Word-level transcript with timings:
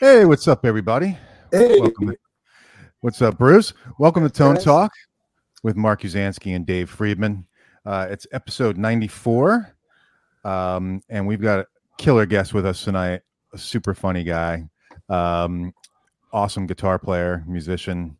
Hey, 0.00 0.24
what's 0.24 0.46
up, 0.46 0.64
everybody? 0.64 1.18
Hey, 1.50 1.80
Welcome. 1.80 2.08
To, 2.08 2.16
what's 3.00 3.20
up, 3.22 3.38
Bruce? 3.38 3.72
Welcome 3.98 4.22
to 4.22 4.30
Tone 4.30 4.56
Talk 4.56 4.92
with 5.62 5.76
Mark 5.76 6.02
Uzansky 6.02 6.54
and 6.54 6.64
Dave 6.64 6.88
Friedman. 6.88 7.46
Uh, 7.84 8.06
it's 8.10 8.26
episode 8.32 8.76
94, 8.76 9.74
um, 10.44 11.02
and 11.08 11.26
we've 11.26 11.40
got 11.40 11.60
a 11.60 11.66
killer 11.96 12.26
guest 12.26 12.54
with 12.54 12.66
us 12.66 12.84
tonight. 12.84 13.22
A 13.54 13.58
super 13.58 13.94
funny 13.94 14.24
guy, 14.24 14.68
um, 15.08 15.72
awesome 16.32 16.66
guitar 16.66 16.98
player, 16.98 17.42
musician, 17.46 18.16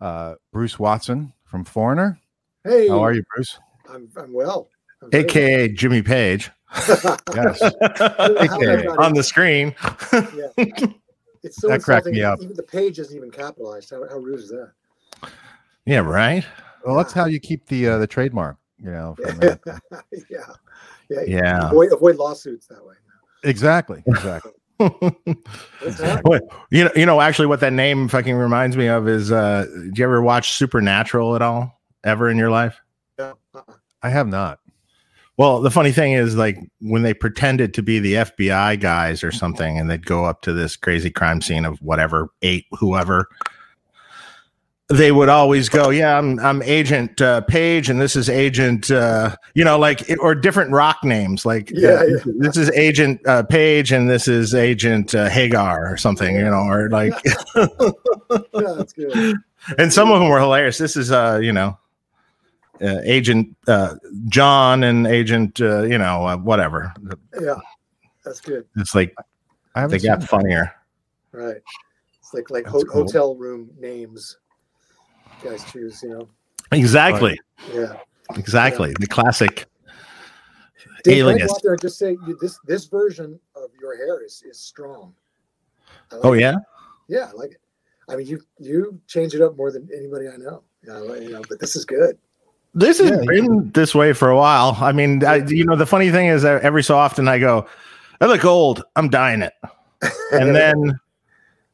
uh, 0.00 0.34
Bruce 0.52 0.78
Watson 0.78 1.32
from 1.44 1.64
Foreigner. 1.64 2.20
hey, 2.62 2.88
How 2.88 3.00
are 3.00 3.14
you, 3.14 3.24
Bruce? 3.34 3.58
I'm, 3.88 4.08
I'm 4.16 4.32
well. 4.32 4.68
I'm 5.02 5.10
very 5.10 5.24
aka 5.24 5.68
Jimmy 5.68 6.02
Page. 6.02 6.50
Yes, 7.34 7.62
AKA. 7.82 8.86
on 8.98 9.14
the 9.14 9.22
screen. 9.22 9.74
Yeah. 10.12 10.86
It's 11.46 11.58
so 11.58 11.68
That 11.68 11.82
cracked 11.82 12.06
me 12.06 12.24
up. 12.24 12.40
Even 12.42 12.56
the 12.56 12.62
page 12.64 12.98
isn't 12.98 13.16
even 13.16 13.30
capitalized. 13.30 13.90
How, 13.90 14.06
how 14.08 14.16
rude 14.16 14.40
is 14.40 14.48
that? 14.48 14.72
yeah, 15.86 16.00
right. 16.00 16.44
well, 16.84 16.96
that's 16.96 17.12
how 17.12 17.26
you 17.26 17.38
keep 17.38 17.64
the 17.66 17.86
uh, 17.86 17.98
the 17.98 18.06
trademark. 18.06 18.56
You 18.78 18.90
know, 18.90 19.16
from, 19.22 19.40
yeah, 19.42 19.56
yeah, 20.28 20.40
yeah. 21.08 21.20
Yeah. 21.26 21.70
Avoid, 21.70 21.92
avoid 21.92 22.16
lawsuits 22.16 22.66
that 22.66 22.84
way. 22.84 22.96
exactly, 23.44 24.02
exactly. 24.06 24.52
Wait, 26.24 26.42
you 26.70 26.84
know, 26.84 26.90
you 26.96 27.06
know, 27.06 27.20
actually, 27.20 27.46
what 27.46 27.60
that 27.60 27.72
name 27.72 28.08
fucking 28.08 28.34
reminds 28.34 28.76
me 28.76 28.88
of 28.88 29.08
is, 29.08 29.30
uh, 29.30 29.66
do 29.72 29.92
you 29.94 30.04
ever 30.04 30.20
watch 30.20 30.50
Supernatural 30.50 31.36
at 31.36 31.42
all, 31.42 31.80
ever 32.02 32.28
in 32.28 32.36
your 32.36 32.50
life? 32.50 32.78
Uh-uh. 33.18 33.62
I 34.02 34.10
have 34.10 34.26
not. 34.26 34.58
Well, 35.38 35.60
the 35.60 35.70
funny 35.70 35.92
thing 35.92 36.12
is, 36.12 36.34
like, 36.34 36.58
when 36.80 37.02
they 37.02 37.12
pretended 37.12 37.74
to 37.74 37.82
be 37.82 37.98
the 37.98 38.14
FBI 38.14 38.80
guys 38.80 39.22
or 39.22 39.30
something, 39.30 39.78
and 39.78 39.90
they'd 39.90 40.06
go 40.06 40.24
up 40.24 40.40
to 40.42 40.52
this 40.52 40.76
crazy 40.76 41.10
crime 41.10 41.42
scene 41.42 41.66
of 41.66 41.78
whatever, 41.82 42.30
eight, 42.40 42.64
whoever, 42.78 43.28
they 44.88 45.10
would 45.10 45.28
always 45.28 45.68
go, 45.68 45.90
"Yeah, 45.90 46.16
I'm 46.16 46.38
I'm 46.38 46.62
Agent 46.62 47.20
uh, 47.20 47.40
Page, 47.42 47.90
and 47.90 48.00
this 48.00 48.14
is 48.14 48.30
Agent, 48.30 48.90
uh, 48.90 49.34
you 49.54 49.64
know, 49.64 49.78
like, 49.78 50.08
or 50.20 50.34
different 50.34 50.70
rock 50.70 50.98
names, 51.02 51.44
like, 51.44 51.70
Yeah, 51.74 51.88
uh, 51.88 52.04
yeah. 52.04 52.32
this 52.38 52.56
is 52.56 52.70
Agent 52.70 53.20
uh, 53.26 53.42
Page, 53.42 53.90
and 53.90 54.08
this 54.08 54.28
is 54.28 54.54
Agent 54.54 55.14
uh, 55.14 55.28
Hagar 55.28 55.92
or 55.92 55.96
something, 55.96 56.36
you 56.36 56.44
know, 56.44 56.68
or 56.68 56.88
like, 56.88 57.14
yeah, 57.56 57.66
that's 58.52 58.92
good. 58.92 59.36
and 59.78 59.92
some 59.92 60.10
of 60.12 60.20
them 60.20 60.28
were 60.28 60.38
hilarious. 60.38 60.78
This 60.78 60.96
is, 60.96 61.10
uh, 61.10 61.40
you 61.42 61.52
know, 61.52 61.76
uh, 62.82 63.00
Agent 63.04 63.56
uh, 63.68 63.94
John 64.28 64.84
and 64.84 65.06
Agent, 65.06 65.60
uh, 65.60 65.82
you 65.82 65.98
know, 65.98 66.26
uh, 66.26 66.36
whatever. 66.36 66.92
Yeah, 67.40 67.54
that's 68.24 68.40
good. 68.40 68.66
It's 68.76 68.94
like 68.94 69.14
I 69.74 69.86
they 69.86 69.98
got 69.98 70.20
seen- 70.20 70.28
funnier. 70.28 70.72
Right. 71.32 71.56
It's 72.20 72.32
like 72.34 72.50
like 72.50 72.66
ho- 72.66 72.82
cool. 72.84 73.02
hotel 73.04 73.34
room 73.36 73.70
names. 73.78 74.38
You 75.42 75.50
guys 75.50 75.64
choose, 75.70 76.02
you 76.02 76.10
know. 76.10 76.28
Exactly, 76.72 77.38
Yeah. 77.72 77.96
exactly. 78.36 78.94
The 78.98 79.06
classic. 79.06 79.66
Dave, 81.04 81.18
can 81.24 81.28
I 81.28 81.30
Alias. 81.32 81.46
go 81.46 81.54
out 81.54 81.62
there 81.62 81.72
and 81.72 81.80
just 81.80 81.98
say 81.98 82.10
you, 82.26 82.36
this 82.40 82.58
this 82.66 82.86
version 82.86 83.38
of 83.54 83.70
your 83.80 83.96
hair 83.96 84.24
is 84.24 84.42
is 84.48 84.58
strong. 84.58 85.14
Like 86.10 86.20
Oh 86.24 86.32
it. 86.32 86.40
yeah, 86.40 86.56
Yeah, 87.08 87.28
I 87.28 87.32
like 87.32 87.52
it. 87.52 87.60
I 88.08 88.16
mean, 88.16 88.26
you 88.26 88.40
you 88.58 89.00
change 89.06 89.34
it 89.34 89.40
up 89.42 89.56
more 89.56 89.70
than 89.70 89.88
anybody 89.96 90.26
I 90.28 90.36
know. 90.36 90.62
You 90.82 90.88
know, 90.92 91.14
you 91.14 91.30
know 91.30 91.42
but 91.48 91.60
this 91.60 91.76
is 91.76 91.84
good. 91.84 92.18
This 92.76 92.98
has 92.98 93.10
Yeah, 93.10 93.22
been 93.26 93.70
this 93.72 93.94
way 93.94 94.12
for 94.12 94.28
a 94.28 94.36
while. 94.36 94.76
I 94.80 94.92
mean, 94.92 95.24
I, 95.24 95.36
you 95.46 95.64
know, 95.64 95.76
the 95.76 95.86
funny 95.86 96.10
thing 96.10 96.28
is 96.28 96.42
that 96.42 96.62
every 96.62 96.82
so 96.82 96.96
often 96.96 97.26
I 97.26 97.38
go, 97.38 97.66
I 98.20 98.26
look 98.26 98.44
old. 98.44 98.84
I'm 98.94 99.08
dying 99.08 99.42
it, 99.42 99.54
and 100.32 100.54
then. 100.54 101.00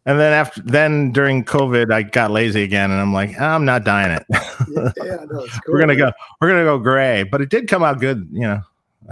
And 0.05 0.19
then 0.19 0.33
after 0.33 0.61
then 0.63 1.13
during 1.13 1.45
COVID, 1.45 1.93
I 1.93 2.03
got 2.03 2.33
lazy 2.33 2.65
again, 2.65 2.91
and 2.91 3.01
I'm 3.01 3.13
like, 3.15 3.41
I'm 3.41 3.65
not 3.65 3.85
dying 3.85 4.11
it. 4.11 4.27
yeah, 4.69 4.91
yeah, 4.97 5.25
no, 5.31 5.47
cool. 5.47 5.47
we're 5.69 5.79
gonna 5.79 5.95
go, 5.95 6.11
we're 6.41 6.49
gonna 6.49 6.65
go 6.65 6.77
gray, 6.77 7.23
but 7.23 7.41
it 7.41 7.51
did 7.51 7.69
come 7.69 7.85
out 7.85 8.01
good. 8.01 8.29
You 8.33 8.41
know, 8.41 8.63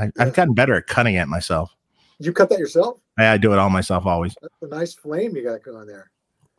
I, 0.00 0.10
I've 0.18 0.34
gotten 0.34 0.52
better 0.52 0.74
at 0.74 0.88
cutting 0.88 1.14
it 1.14 1.28
myself. 1.28 1.72
You 2.18 2.32
cut 2.32 2.48
that 2.48 2.58
yourself? 2.58 2.98
I, 3.16 3.28
I 3.28 3.36
do 3.36 3.52
it 3.52 3.60
all 3.60 3.70
myself 3.70 4.04
always. 4.04 4.34
That's 4.42 4.54
a 4.62 4.66
nice 4.66 4.92
flame 4.92 5.36
you 5.36 5.44
got 5.44 5.62
going 5.62 5.86
there. 5.86 6.10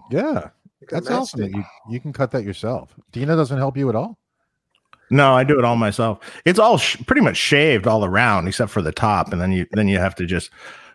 Yeah, 0.09 0.51
that's 0.89 1.09
awesome. 1.09 1.41
That 1.41 1.51
you 1.51 1.65
you 1.89 1.99
can 1.99 2.13
cut 2.13 2.31
that 2.31 2.45
yourself. 2.45 2.95
Dina 3.11 3.35
doesn't 3.35 3.57
help 3.57 3.75
you 3.75 3.89
at 3.89 3.95
all. 3.97 4.17
No, 5.11 5.33
I 5.33 5.43
do 5.43 5.59
it 5.59 5.65
all 5.65 5.75
myself. 5.75 6.19
It's 6.45 6.59
all 6.59 6.77
sh- 6.77 6.97
pretty 7.05 7.21
much 7.21 7.37
shaved 7.37 7.85
all 7.85 8.05
around 8.05 8.47
except 8.47 8.71
for 8.71 8.81
the 8.81 8.91
top, 8.91 9.31
and 9.31 9.41
then 9.41 9.51
you 9.51 9.67
then 9.71 9.87
you 9.87 9.99
have 9.99 10.15
to 10.15 10.25
just. 10.25 10.49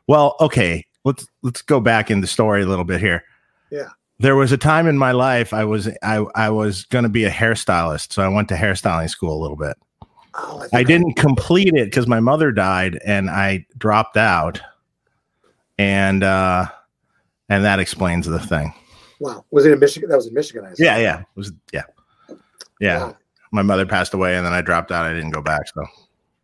Well, 0.09 0.37
okay, 0.41 0.85
let's 1.05 1.27
let's 1.43 1.63
go 1.63 1.81
back 1.81 2.11
in 2.11 2.21
the 2.21 2.27
story 2.27 2.63
a 2.63 2.67
little 2.67 2.85
bit 2.85 3.01
here. 3.01 3.25
Yeah. 3.71 3.89
There 4.19 4.37
was 4.37 4.53
a 4.53 4.57
time 4.57 4.87
in 4.87 4.97
my 4.97 5.13
life 5.13 5.53
I 5.53 5.65
was 5.65 5.89
I 6.03 6.25
I 6.35 6.51
was 6.51 6.85
going 6.87 7.05
to 7.05 7.09
be 7.09 7.25
a 7.25 7.31
hairstylist, 7.31 8.13
so 8.13 8.23
I 8.23 8.29
went 8.29 8.49
to 8.49 8.55
hairstyling 8.55 9.11
school 9.11 9.39
a 9.39 9.41
little 9.41 9.57
bit. 9.57 9.77
Oh, 10.35 10.61
think 10.61 10.75
I 10.75 10.83
didn't 10.83 11.15
complete 11.15 11.75
it 11.75 11.87
because 11.87 12.07
my 12.07 12.21
mother 12.21 12.53
died 12.53 12.99
and 13.05 13.31
I 13.31 13.67
dropped 13.79 14.17
out, 14.17 14.61
and 15.79 16.23
uh 16.23 16.67
and 17.49 17.65
that 17.65 17.79
explains 17.79 18.27
the 18.27 18.41
thing. 18.41 18.73
Wow, 19.21 19.45
was 19.51 19.65
it 19.67 19.73
in 19.73 19.79
Michigan? 19.79 20.09
That 20.09 20.17
was 20.17 20.27
in 20.27 20.35
Michigan. 20.35 20.65
I. 20.65 20.75
Yeah, 20.79 20.99
yeah, 20.99 21.21
it 21.21 21.27
was 21.35 21.53
yeah, 21.73 21.83
yeah. 22.81 23.05
Wow. 23.05 23.17
My 23.53 23.63
mother 23.63 23.87
passed 23.87 24.15
away, 24.15 24.37
and 24.37 24.45
then 24.45 24.53
I 24.53 24.61
dropped 24.61 24.93
out. 24.93 25.07
I 25.07 25.15
didn't 25.15 25.31
go 25.31 25.43
back, 25.43 25.63
so. 25.69 25.85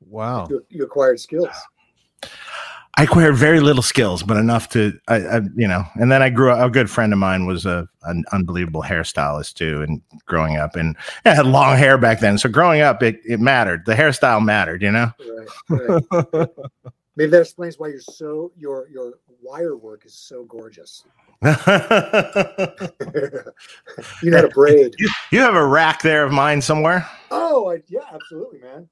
Wow. 0.09 0.47
You, 0.51 0.65
you 0.69 0.85
acquired 0.85 1.21
skills. 1.21 1.49
I 2.99 3.05
acquired 3.05 3.37
very 3.37 3.61
little 3.61 3.83
skills, 3.83 4.23
but 4.23 4.37
enough 4.37 4.69
to, 4.71 4.99
I, 5.09 5.17
I, 5.17 5.41
you 5.57 5.67
know. 5.67 5.85
And 5.95 6.13
then 6.13 6.23
I 6.23 6.29
grew 6.29 6.51
up. 6.51 6.69
A 6.69 6.71
good 6.71 6.91
friend 6.91 7.13
of 7.13 7.19
mine 7.19 7.47
was 7.47 7.65
a 7.65 7.89
an 8.03 8.25
unbelievable 8.33 8.83
hairstylist 8.83 9.55
too. 9.55 9.81
And 9.81 10.03
growing 10.27 10.57
up, 10.57 10.77
and 10.77 10.95
I 11.25 11.35
had 11.35 11.47
long 11.47 11.79
hair 11.79 11.97
back 11.97 12.21
then, 12.21 12.37
so 12.37 12.51
growing 12.51 12.83
up, 12.83 13.03
it 13.03 13.21
it 13.25 13.41
mattered. 13.41 13.87
The 13.87 13.95
hairstyle 13.95 14.45
mattered, 14.45 14.83
you 14.83 14.91
know. 14.91 15.11
Right. 15.71 16.03
right. 16.35 16.49
Maybe 17.17 17.31
that 17.31 17.43
explains 17.43 17.79
why 17.79 17.89
you're 17.89 18.01
so 18.01 18.53
your 18.59 18.89
your 18.91 19.15
wire 19.41 19.77
work 19.77 20.05
is 20.05 20.15
so 20.15 20.45
gorgeous. 20.45 21.05
You 21.43 21.51
had 24.33 24.45
a 24.45 24.49
how 24.49 24.49
You, 24.49 24.51
braid. 24.51 24.95
have 25.33 25.55
a 25.55 25.67
rack 25.67 26.03
there 26.03 26.25
of 26.25 26.33
mine 26.33 26.61
somewhere. 26.63 27.07
Oh, 27.31 27.71
I, 27.73 27.83
yeah, 27.89 28.01
absolutely, 28.13 28.61
man. 28.61 28.89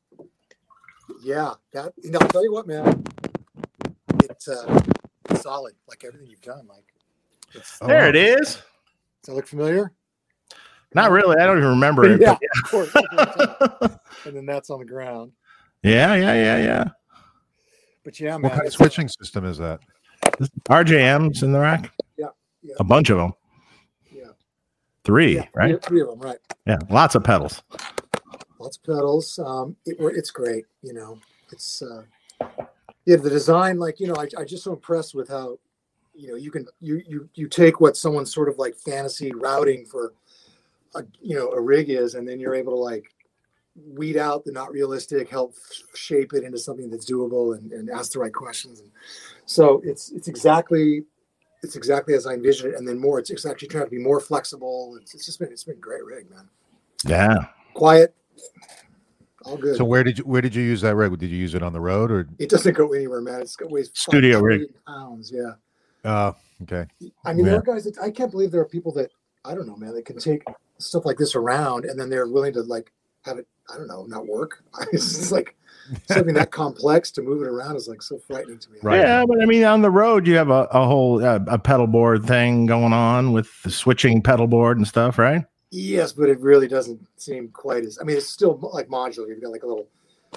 Yeah, 1.23 1.55
that. 1.73 1.93
You 2.03 2.11
know, 2.11 2.19
I'll 2.21 2.29
tell 2.29 2.43
you 2.45 2.53
what, 2.53 2.67
man. 2.67 3.05
It's 4.25 4.49
uh, 4.49 4.83
solid, 5.37 5.75
like 5.89 6.05
everything 6.05 6.29
you've 6.29 6.41
done. 6.41 6.67
Like, 6.67 6.85
it's, 7.55 7.79
Oh, 7.81 7.87
there 7.87 8.03
wow. 8.03 8.09
it 8.09 8.17
is. 8.17 8.57
does 8.57 8.63
that 9.27 9.35
look 9.35 9.47
familiar? 9.47 9.93
Not 10.95 11.13
really. 11.13 11.37
I 11.37 11.47
don't 11.47 11.59
even 11.59 11.71
remember 11.71 12.05
it. 12.05 12.21
yeah, 12.23 12.37
but 12.73 12.89
of 12.89 12.93
course. 12.93 13.97
and 14.25 14.37
then 14.37 14.47
that's 14.47 14.71
on 14.71 14.81
the 14.81 14.85
ground. 14.87 15.31
yeah, 15.83 16.15
yeah, 16.15 16.35
yeah, 16.35 16.57
yeah. 16.59 16.85
But 18.03 18.19
yeah, 18.19 18.33
man. 18.33 18.43
What 18.43 18.51
kind 18.53 18.61
of 18.63 18.67
it's, 18.67 18.75
uh, 18.75 18.79
switching 18.79 19.09
system 19.09 19.45
is 19.45 19.59
that? 19.59 19.79
RJMs 20.69 21.43
in 21.43 21.53
the 21.53 21.61
rack. 21.61 21.93
Yeah, 22.17 22.27
yeah. 22.63 22.75
A 22.79 22.85
bunch 22.85 23.11
of 23.11 23.19
them. 23.19 23.33
Yeah. 24.11 24.33
Three, 25.05 25.37
yeah, 25.37 25.47
right? 25.55 25.83
Three, 25.85 25.89
three 25.89 26.01
of 26.03 26.09
them, 26.09 26.21
right? 26.21 26.39
Yeah, 26.67 26.79
lots 26.91 27.15
of 27.15 27.25
pedals. 27.25 27.63
lots 28.59 28.77
of 28.77 28.83
pedals. 28.83 29.39
Um, 29.39 29.77
it, 29.87 29.97
it's 30.01 30.31
great. 30.31 30.67
You 30.83 30.93
know, 30.93 31.19
it's 31.53 31.83
uh, 31.83 32.03
yeah. 33.07 33.17
The 33.17 33.31
design, 33.31 33.79
like 33.79 34.01
you 34.01 34.07
know, 34.07 34.17
I, 34.17 34.27
I 34.39 34.45
just 34.45 34.65
so 34.65 34.73
impressed 34.73 35.15
with 35.15 35.29
how 35.29 35.59
you 36.15 36.29
know 36.29 36.37
you 36.37 36.51
can 36.51 36.67
you 36.81 37.03
you 37.07 37.29
you 37.35 37.49
take 37.49 37.81
what 37.81 37.97
someone's 37.97 38.33
sort 38.33 38.49
of 38.49 38.59
like 38.59 38.77
fantasy 38.77 39.33
routing 39.33 39.87
for 39.87 40.13
a 40.95 41.03
you 41.21 41.37
know 41.37 41.51
a 41.51 41.61
rig 41.61 41.89
is, 41.89 42.15
and 42.15 42.29
then 42.29 42.39
you're 42.39 42.55
able 42.55 42.73
to 42.73 42.79
like 42.79 43.05
weed 43.87 44.17
out 44.17 44.45
the 44.45 44.53
not 44.53 44.73
realistic, 44.73 45.31
help 45.31 45.55
shape 45.95 46.33
it 46.35 46.45
into 46.45 46.59
something 46.59 46.91
that's 46.91 47.11
doable, 47.11 47.57
and, 47.57 47.73
and 47.73 47.91
ask 47.91 48.13
the 48.13 48.19
right 48.19 48.35
questions. 48.35 48.81
And 48.81 48.91
so 49.47 49.81
it's 49.85 50.11
it's 50.11 50.29
exactly 50.29 51.05
it's 51.63 51.77
exactly 51.77 52.15
as 52.15 52.27
I 52.27 52.35
envisioned 52.35 52.75
it, 52.75 52.79
and 52.79 52.87
then 52.87 52.99
more. 52.99 53.19
It's, 53.19 53.31
it's 53.31 53.47
actually 53.47 53.69
trying 53.69 53.85
to 53.85 53.91
be 53.91 53.99
more 53.99 54.21
flexible. 54.21 54.99
It's, 55.01 55.15
it's 55.15 55.27
just 55.27 55.39
been 55.39 55.53
it's 55.53 55.65
been 55.65 55.77
a 55.77 55.79
great 55.79 56.05
rig, 56.05 56.31
man. 56.31 56.49
Yeah. 57.05 57.37
Quiet, 57.75 58.15
all 59.45 59.57
good. 59.57 59.77
So 59.77 59.85
where 59.85 60.05
did 60.05 60.19
you 60.19 60.25
where 60.25 60.43
did 60.43 60.55
you 60.55 60.63
use 60.63 60.81
that 60.83 60.97
rig? 60.97 61.17
Did 61.19 61.31
you 61.31 61.39
use 61.39 61.55
it 61.55 61.63
on 61.63 61.73
the 61.73 61.81
road 61.81 62.11
or? 62.11 62.29
It 62.39 62.51
doesn't 62.51 62.75
go 62.75 62.93
anywhere, 62.93 63.21
man. 63.21 63.41
It's 63.41 63.57
got 63.57 63.71
weighs 63.71 63.91
Studio 63.95 64.41
rig. 64.41 64.69
Pounds, 64.87 65.33
yeah. 65.33 65.53
Uh, 66.05 66.33
okay. 66.63 66.87
I 67.25 67.33
mean, 67.33 67.47
there 67.47 67.57
are 67.57 67.63
guys 67.63 67.85
that 67.85 67.99
I 68.01 68.11
can't 68.11 68.31
believe 68.31 68.51
there 68.51 68.61
are 68.61 68.69
people 68.69 68.93
that 68.93 69.11
I 69.45 69.55
don't 69.55 69.67
know, 69.67 69.77
man. 69.77 69.95
That 69.95 70.05
can 70.05 70.19
take 70.19 70.43
stuff 70.79 71.05
like 71.05 71.19
this 71.19 71.35
around 71.35 71.85
and 71.85 71.99
then 71.99 72.11
they're 72.11 72.27
willing 72.27 72.53
to 72.55 72.63
like 72.63 72.93
have 73.25 73.39
it. 73.39 73.47
I 73.73 73.77
don't 73.77 73.87
know, 73.87 74.05
not 74.07 74.27
work. 74.27 74.63
It's 74.93 75.17
just 75.17 75.33
like 75.33 75.57
something 76.07 76.35
that 76.35 76.51
complex 76.51 77.11
to 77.13 77.23
move 77.23 77.43
it 77.43 77.49
around 77.49 77.77
is 77.77 77.89
like 77.89 78.03
so 78.03 78.19
frightening 78.19 78.59
to 78.59 78.71
me. 78.71 78.79
Right. 78.83 79.01
Yeah, 79.01 79.25
but 79.27 79.43
I 79.43 79.47
mean, 79.47 79.65
on 79.65 79.83
the 79.83 79.91
road, 79.91 80.27
you 80.27 80.37
have 80.37 80.51
a, 80.51 80.65
a 80.71 80.87
whole 80.87 81.25
uh, 81.25 81.41
a 81.49 81.59
pedal 81.59 81.87
board 81.87 82.25
thing 82.25 82.67
going 82.67 82.93
on 82.93 83.33
with 83.33 83.49
the 83.63 83.71
switching 83.71 84.23
pedal 84.23 84.47
board 84.47 84.77
and 84.77 84.87
stuff, 84.87 85.19
right? 85.19 85.45
Yes, 85.71 86.13
but 86.13 86.29
it 86.29 86.41
really 86.41 86.67
doesn't 86.69 87.01
seem 87.17 87.49
quite 87.49 87.85
as. 87.85 87.99
I 88.01 88.05
mean, 88.05 88.17
it's 88.17 88.29
still 88.29 88.59
like 88.73 88.89
modular. 88.89 89.29
You've 89.29 89.41
got 89.43 89.53
like 89.53 89.63
a 89.63 89.67
little, 89.67 89.89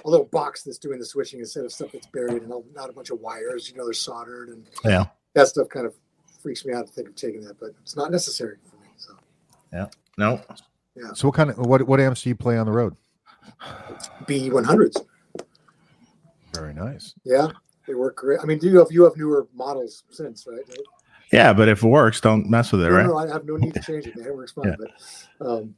a 0.05 0.09
little 0.09 0.25
box 0.27 0.63
that's 0.63 0.77
doing 0.77 0.99
the 0.99 1.05
switching 1.05 1.39
instead 1.39 1.65
of 1.65 1.71
stuff 1.71 1.91
that's 1.91 2.07
buried 2.07 2.43
and 2.43 2.53
not 2.75 2.89
a 2.89 2.93
bunch 2.93 3.09
of 3.09 3.19
wires. 3.19 3.69
You 3.69 3.77
know, 3.77 3.85
they're 3.85 3.93
soldered 3.93 4.49
and 4.49 4.65
Yeah. 4.85 5.05
that 5.33 5.47
stuff 5.47 5.69
kind 5.69 5.85
of 5.87 5.93
freaks 6.41 6.65
me 6.65 6.73
out 6.73 6.85
to 6.87 6.93
think 6.93 7.09
of 7.09 7.15
taking 7.15 7.41
that, 7.45 7.59
but 7.59 7.71
it's 7.81 7.95
not 7.95 8.11
necessary 8.11 8.57
for 8.69 8.75
me. 8.77 8.87
So 8.97 9.13
yeah, 9.71 9.87
No. 10.17 10.41
So 11.13 11.27
what 11.27 11.35
kind 11.35 11.49
of 11.49 11.57
what 11.57 11.81
what 11.87 11.99
amps 11.99 12.23
do 12.23 12.29
you 12.29 12.35
play 12.35 12.57
on 12.57 12.65
the 12.65 12.71
road? 12.71 12.95
B 14.27 14.49
one 14.49 14.63
hundreds. 14.63 15.01
Very 16.53 16.73
nice. 16.73 17.15
Yeah, 17.23 17.47
they 17.87 17.95
work 17.95 18.17
great. 18.17 18.39
I 18.41 18.45
mean, 18.45 18.59
do 18.59 18.69
you 18.69 18.77
have 18.77 18.87
you 18.91 19.03
have 19.03 19.17
newer 19.17 19.47
models 19.53 20.03
since, 20.11 20.45
right? 20.47 20.61
Yeah, 21.31 21.51
but 21.51 21.67
if 21.67 21.83
it 21.83 21.87
works, 21.87 22.21
don't 22.21 22.47
mess 22.47 22.71
with 22.71 22.81
it, 22.81 22.89
no, 22.89 22.95
right? 22.95 23.05
no, 23.07 23.17
I 23.17 23.27
have 23.27 23.45
no 23.45 23.55
need 23.55 23.73
to 23.73 23.81
change 23.81 24.05
it. 24.05 24.15
Man. 24.15 24.27
It 24.27 24.35
works 24.35 24.51
fine. 24.51 24.67
Yeah. 24.67 24.75
But 25.39 25.47
um, 25.47 25.75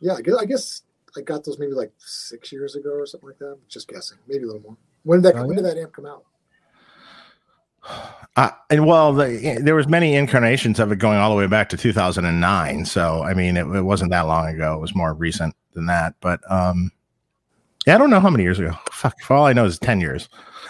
yeah, 0.00 0.14
I 0.14 0.20
guess, 0.20 0.34
I 0.38 0.44
guess 0.44 0.82
I 1.16 1.20
got 1.22 1.44
those 1.44 1.58
maybe 1.58 1.72
like 1.72 1.92
six 1.96 2.52
years 2.52 2.76
ago 2.76 2.90
or 2.90 3.06
something 3.06 3.28
like 3.28 3.38
that. 3.38 3.56
Just 3.68 3.88
guessing, 3.88 4.18
maybe 4.26 4.44
a 4.44 4.46
little 4.46 4.62
more. 4.62 4.76
When 5.04 5.22
did 5.22 5.34
that 5.34 5.38
Oh, 5.40 5.46
when 5.46 5.56
yeah. 5.56 5.62
did 5.62 5.76
that 5.76 5.80
amp 5.80 5.92
come 5.94 6.04
out? 6.06 6.24
Uh, 8.36 8.50
and 8.70 8.86
well, 8.86 9.12
the, 9.12 9.58
there 9.60 9.74
was 9.74 9.88
many 9.88 10.14
incarnations 10.14 10.78
of 10.78 10.92
it 10.92 10.96
going 11.00 11.18
all 11.18 11.30
the 11.30 11.36
way 11.36 11.48
back 11.48 11.68
to 11.70 11.76
2009. 11.76 12.84
So 12.84 13.22
I 13.24 13.34
mean, 13.34 13.56
it, 13.56 13.66
it 13.66 13.82
wasn't 13.82 14.10
that 14.12 14.22
long 14.22 14.46
ago. 14.46 14.74
It 14.74 14.80
was 14.80 14.94
more 14.94 15.12
recent 15.12 15.56
than 15.72 15.86
that. 15.86 16.14
But 16.20 16.40
um, 16.50 16.92
yeah, 17.86 17.96
I 17.96 17.98
don't 17.98 18.10
know 18.10 18.20
how 18.20 18.30
many 18.30 18.44
years 18.44 18.58
ago. 18.58 18.72
Fuck, 18.92 19.20
for 19.22 19.34
all 19.34 19.46
I 19.46 19.52
know 19.52 19.64
is 19.64 19.78
10 19.78 20.00
years. 20.00 20.28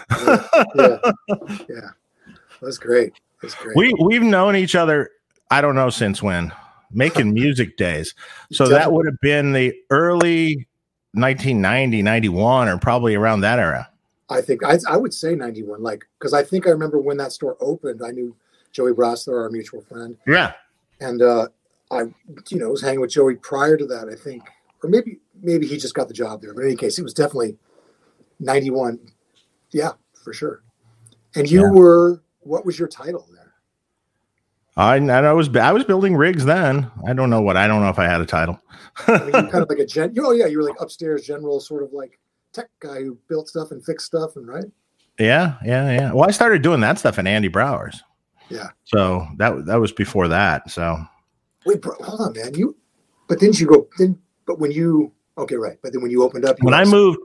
Yeah, 0.09 0.47
yeah, 0.75 0.97
yeah. 1.69 1.89
That's 2.61 2.77
great. 2.77 3.13
That's 3.41 3.55
great. 3.55 3.75
We 3.75 3.93
we've 4.01 4.23
known 4.23 4.55
each 4.55 4.75
other. 4.75 5.11
I 5.51 5.61
don't 5.61 5.75
know 5.75 5.89
since 5.89 6.23
when 6.23 6.51
making 6.91 7.33
music 7.33 7.77
days. 7.77 8.15
So 8.51 8.67
that 8.69 8.91
would 8.91 9.05
have 9.05 9.19
been 9.21 9.53
the 9.53 9.75
early 9.89 10.67
1990, 11.13 12.01
91, 12.01 12.67
or 12.67 12.77
probably 12.77 13.15
around 13.15 13.41
that 13.41 13.59
era. 13.59 13.89
I 14.29 14.41
think 14.41 14.63
I, 14.63 14.77
I 14.87 14.97
would 14.97 15.13
say 15.13 15.35
91, 15.35 15.81
like, 15.81 16.05
because 16.19 16.33
I 16.33 16.43
think 16.43 16.67
I 16.67 16.69
remember 16.69 16.99
when 16.99 17.17
that 17.17 17.31
store 17.31 17.57
opened, 17.59 18.01
I 18.05 18.11
knew 18.11 18.35
Joey 18.71 18.91
Brasler, 18.93 19.41
our 19.41 19.49
mutual 19.49 19.81
friend. 19.81 20.17
Yeah. 20.27 20.53
And, 21.01 21.21
uh, 21.21 21.47
I, 21.91 22.01
you 22.49 22.59
know, 22.59 22.69
was 22.69 22.81
hanging 22.81 23.01
with 23.01 23.09
Joey 23.09 23.35
prior 23.35 23.75
to 23.77 23.85
that, 23.87 24.07
I 24.07 24.15
think, 24.15 24.43
or 24.83 24.89
maybe, 24.89 25.19
maybe 25.41 25.65
he 25.65 25.77
just 25.77 25.95
got 25.95 26.07
the 26.07 26.13
job 26.13 26.41
there. 26.41 26.53
But 26.53 26.61
in 26.61 26.67
any 26.67 26.75
case, 26.75 26.99
it 26.99 27.03
was 27.03 27.13
definitely 27.13 27.57
91. 28.39 28.99
Yeah, 29.71 29.93
for 30.23 30.33
sure. 30.33 30.61
And 31.35 31.49
you 31.49 31.63
Yeah. 31.63 31.71
were, 31.71 32.21
what 32.41 32.65
was 32.65 32.77
your 32.77 32.87
title 32.87 33.27
there? 33.33 33.53
I, 34.77 34.95
I 34.95 35.33
was 35.33 35.53
I 35.57 35.73
was 35.73 35.83
building 35.83 36.15
rigs 36.15 36.45
then. 36.45 36.89
I 37.05 37.11
don't 37.11 37.29
know 37.29 37.41
what 37.41 37.57
I 37.57 37.67
don't 37.67 37.81
know 37.81 37.89
if 37.89 37.99
I 37.99 38.05
had 38.05 38.21
a 38.21 38.25
title. 38.25 38.61
I 39.07 39.19
mean, 39.19 39.27
you 39.45 39.51
kind 39.51 39.55
of 39.55 39.65
like 39.69 39.79
a 39.79 39.85
gen, 39.85 40.15
oh 40.19 40.31
yeah, 40.31 40.45
you 40.45 40.57
were 40.57 40.63
like 40.63 40.79
upstairs 40.79 41.25
general, 41.25 41.59
sort 41.59 41.83
of 41.83 41.91
like 41.91 42.17
tech 42.53 42.69
guy 42.79 43.01
who 43.01 43.17
built 43.27 43.47
stuff 43.47 43.71
and 43.71 43.83
fixed 43.83 44.07
stuff 44.07 44.35
and 44.35 44.47
right. 44.47 44.65
Yeah, 45.19 45.57
yeah, 45.65 45.91
yeah. 45.91 46.13
Well, 46.13 46.27
I 46.27 46.31
started 46.31 46.61
doing 46.61 46.79
that 46.81 46.97
stuff 46.97 47.19
in 47.19 47.27
Andy 47.27 47.49
Brauer's. 47.49 48.01
Yeah. 48.49 48.69
So 48.85 49.27
that 49.37 49.65
that 49.65 49.75
was 49.75 49.91
before 49.91 50.27
that. 50.27 50.69
So 50.71 50.97
Wait, 51.65 51.81
bro, 51.81 51.93
hold 51.99 52.21
on, 52.21 52.33
man. 52.33 52.53
You, 52.55 52.75
but 53.27 53.39
didn't 53.39 53.59
you 53.59 53.67
go? 53.67 53.87
Then, 53.97 54.17
but 54.47 54.59
when 54.59 54.71
you, 54.71 55.11
okay, 55.37 55.55
right. 55.55 55.77
But 55.83 55.93
then 55.93 56.01
when 56.01 56.11
you 56.11 56.23
opened 56.23 56.45
up, 56.45 56.57
you 56.59 56.65
when 56.65 56.73
I 56.73 56.85
moved 56.85 57.19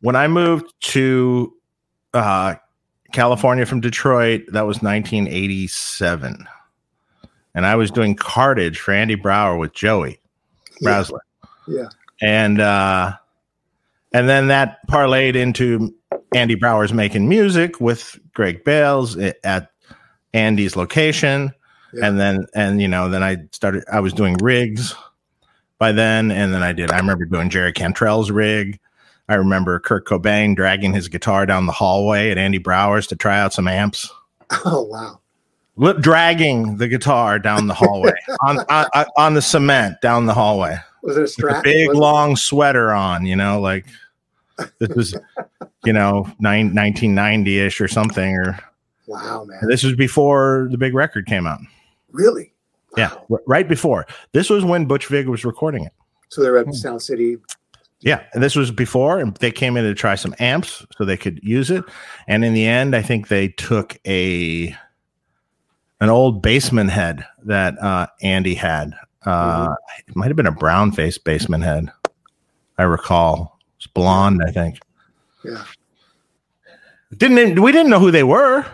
when 0.00 0.16
I 0.16 0.28
moved 0.28 0.72
to 0.80 1.54
uh, 2.14 2.56
California 3.12 3.64
from 3.64 3.80
Detroit, 3.80 4.42
that 4.48 4.66
was 4.66 4.82
1987, 4.82 6.46
and 7.54 7.66
I 7.66 7.76
was 7.76 7.90
doing 7.90 8.16
cartage 8.16 8.80
for 8.80 8.92
Andy 8.92 9.14
Brauer 9.14 9.56
with 9.56 9.72
Joey 9.72 10.20
yeah, 10.80 11.04
yeah, 11.68 11.88
and 12.20 12.60
uh, 12.60 13.12
and 14.12 14.28
then 14.28 14.48
that 14.48 14.78
parlayed 14.88 15.34
into 15.36 15.94
Andy 16.34 16.54
Brauer's 16.54 16.92
making 16.92 17.28
music 17.28 17.80
with 17.80 18.18
Greg 18.34 18.64
Bales 18.64 19.16
at 19.16 19.70
Andy's 20.32 20.76
location, 20.76 21.52
Yeah. 21.92 22.06
and 22.06 22.20
then 22.20 22.46
and 22.54 22.80
you 22.80 22.88
know 22.88 23.08
then 23.08 23.22
I 23.22 23.38
started 23.52 23.84
I 23.92 24.00
was 24.00 24.12
doing 24.12 24.36
rigs 24.42 24.94
by 25.78 25.92
then, 25.92 26.30
and 26.30 26.52
then 26.54 26.62
I 26.62 26.72
did 26.72 26.90
I 26.92 26.98
remember 26.98 27.24
doing 27.24 27.50
Jerry 27.50 27.72
Cantrell's 27.72 28.30
rig. 28.30 28.78
I 29.28 29.34
remember 29.34 29.78
Kurt 29.78 30.06
Cobain 30.06 30.56
dragging 30.56 30.92
his 30.92 31.08
guitar 31.08 31.46
down 31.46 31.66
the 31.66 31.72
hallway 31.72 32.30
at 32.30 32.38
Andy 32.38 32.58
Brauer's 32.58 33.06
to 33.08 33.16
try 33.16 33.38
out 33.40 33.52
some 33.52 33.68
amps. 33.68 34.10
Oh 34.64 34.82
wow, 34.82 35.20
Lip 35.76 35.98
dragging 35.98 36.76
the 36.78 36.88
guitar 36.88 37.38
down 37.38 37.68
the 37.68 37.74
hallway 37.74 38.14
on, 38.44 38.58
on 38.68 38.86
on 39.16 39.34
the 39.34 39.42
cement 39.42 40.00
down 40.02 40.26
the 40.26 40.34
hallway 40.34 40.76
was 41.02 41.16
it 41.16 41.24
a 41.24 41.28
strap? 41.28 41.64
big 41.64 41.92
long 41.94 42.36
sweater 42.36 42.92
on, 42.92 43.24
you 43.26 43.36
know, 43.36 43.60
like 43.60 43.86
this 44.78 44.88
was, 44.94 45.14
you 45.84 45.92
know, 45.92 46.24
nine, 46.38 46.74
1990 46.74 47.58
ish 47.60 47.80
or 47.80 47.88
something. 47.88 48.36
Or 48.36 48.58
Wow, 49.06 49.44
man, 49.44 49.60
this 49.68 49.82
was 49.82 49.94
before 49.96 50.68
the 50.70 50.78
big 50.78 50.94
record 50.94 51.26
came 51.26 51.46
out. 51.46 51.60
really? 52.12 52.52
Yeah, 52.96 53.12
Wow. 53.28 53.38
r- 53.38 53.42
right 53.46 53.68
before. 53.68 54.06
This 54.32 54.50
was 54.50 54.64
when 54.64 54.86
Butch 54.86 55.06
Vig 55.06 55.28
was 55.28 55.44
recording 55.44 55.84
it. 55.84 55.92
So 56.28 56.42
they 56.42 56.50
were 56.50 56.62
Hmm. 56.62 56.70
at 56.70 56.74
Sound 56.74 57.02
City. 57.02 57.38
Yeah, 58.00 58.22
and 58.32 58.42
this 58.42 58.56
was 58.56 58.70
before, 58.70 59.18
and 59.18 59.36
they 59.36 59.50
came 59.52 59.76
in 59.76 59.84
to 59.84 59.94
try 59.94 60.14
some 60.14 60.34
amps 60.40 60.84
so 60.96 61.04
they 61.04 61.16
could 61.18 61.38
use 61.42 61.70
it. 61.70 61.84
And 62.26 62.44
in 62.44 62.54
the 62.54 62.66
end, 62.66 62.96
I 62.96 63.02
think 63.02 63.28
they 63.28 63.48
took 63.48 63.98
a 64.06 64.74
an 66.00 66.08
old 66.08 66.42
Bassman 66.42 66.88
head 66.88 67.26
that 67.44 67.78
uh, 67.82 68.06
Andy 68.22 68.54
had. 68.54 68.94
Uh, 69.26 69.74
It 70.08 70.16
might 70.16 70.28
have 70.28 70.36
been 70.36 70.46
a 70.46 70.52
brown 70.52 70.92
faced 70.92 71.24
Bassman 71.24 71.62
head. 71.62 71.90
I 72.78 72.84
recall. 72.84 73.58
It's 73.76 73.86
blonde, 73.86 74.42
I 74.46 74.50
think. 74.50 74.78
Yeah, 75.44 75.64
Didn't 77.16 77.60
we 77.60 77.72
didn't 77.72 77.90
know 77.90 77.98
who 78.00 78.10
they 78.10 78.22
were? 78.24 78.64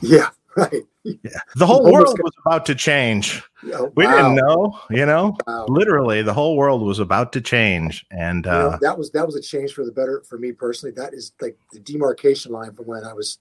yeah, 0.00 0.30
right. 0.56 0.84
Yeah, 1.04 1.38
the 1.56 1.66
whole 1.66 1.84
Almost 1.86 1.92
world 1.92 2.16
got- 2.16 2.24
was 2.24 2.32
about 2.46 2.66
to 2.66 2.74
change. 2.74 3.42
Oh, 3.74 3.92
We 3.94 4.06
wow. 4.06 4.16
didn't 4.16 4.34
know, 4.36 4.80
you 4.90 5.04
know. 5.06 5.36
Wow. 5.46 5.66
Literally, 5.68 6.22
the 6.22 6.32
whole 6.32 6.56
world 6.56 6.80
was 6.82 6.98
about 6.98 7.30
to 7.34 7.40
change, 7.42 8.06
and 8.10 8.44
You 8.46 8.50
know, 8.50 8.68
uh, 8.70 8.78
that 8.78 8.96
was 8.96 9.10
that 9.12 9.26
was 9.26 9.36
a 9.36 9.40
change 9.42 9.74
for 9.74 9.84
the 9.84 9.92
better 9.92 10.22
for 10.26 10.38
me 10.38 10.52
personally. 10.52 10.94
That 10.96 11.12
is 11.14 11.32
like 11.42 11.58
the 11.72 11.80
demarcation 11.80 12.52
line 12.52 12.72
from 12.72 12.86
when 12.86 13.04
I 13.04 13.12
was 13.12 13.38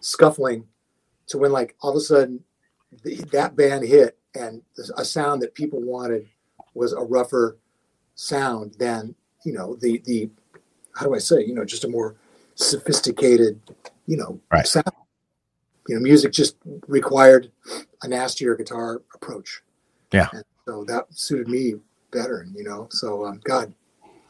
scuffling 0.00 0.66
to 1.28 1.38
when 1.38 1.52
like 1.52 1.76
all 1.80 1.90
of 1.90 1.96
a 1.96 2.00
sudden 2.00 2.42
the, 3.04 3.16
that 3.32 3.54
band 3.56 3.84
hit 3.84 4.18
and 4.36 4.62
a 4.96 5.04
sound 5.04 5.42
that 5.42 5.54
people 5.54 5.80
wanted 5.80 6.28
was 6.74 6.92
a 6.92 7.00
rougher 7.00 7.56
sound 8.14 8.74
than 8.78 9.14
you 9.44 9.52
know 9.52 9.76
the 9.76 10.02
the 10.04 10.30
how 10.94 11.06
do 11.06 11.14
I 11.14 11.18
say 11.18 11.44
you 11.44 11.54
know 11.54 11.64
just 11.64 11.84
a 11.84 11.88
more 11.88 12.14
sophisticated 12.54 13.60
you 14.06 14.16
know 14.16 14.38
Right. 14.52 14.66
sound. 14.66 14.86
You 15.88 15.94
know, 15.94 16.00
music 16.00 16.32
just 16.32 16.56
required 16.88 17.52
a 18.02 18.08
nastier 18.08 18.56
guitar 18.56 19.02
approach. 19.14 19.62
Yeah. 20.12 20.26
And 20.32 20.42
so 20.66 20.84
that 20.88 21.06
suited 21.10 21.46
me 21.46 21.74
better, 22.10 22.44
you 22.52 22.64
know. 22.64 22.88
So 22.90 23.24
um, 23.24 23.40
God, 23.44 23.72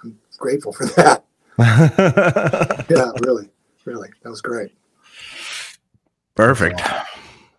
I'm 0.04 0.18
grateful 0.36 0.72
for 0.72 0.84
that. 0.96 1.24
Yeah, 2.90 3.10
really, 3.24 3.48
really, 3.86 4.10
that 4.22 4.28
was 4.28 4.42
great. 4.42 4.70
perfect. 6.34 6.82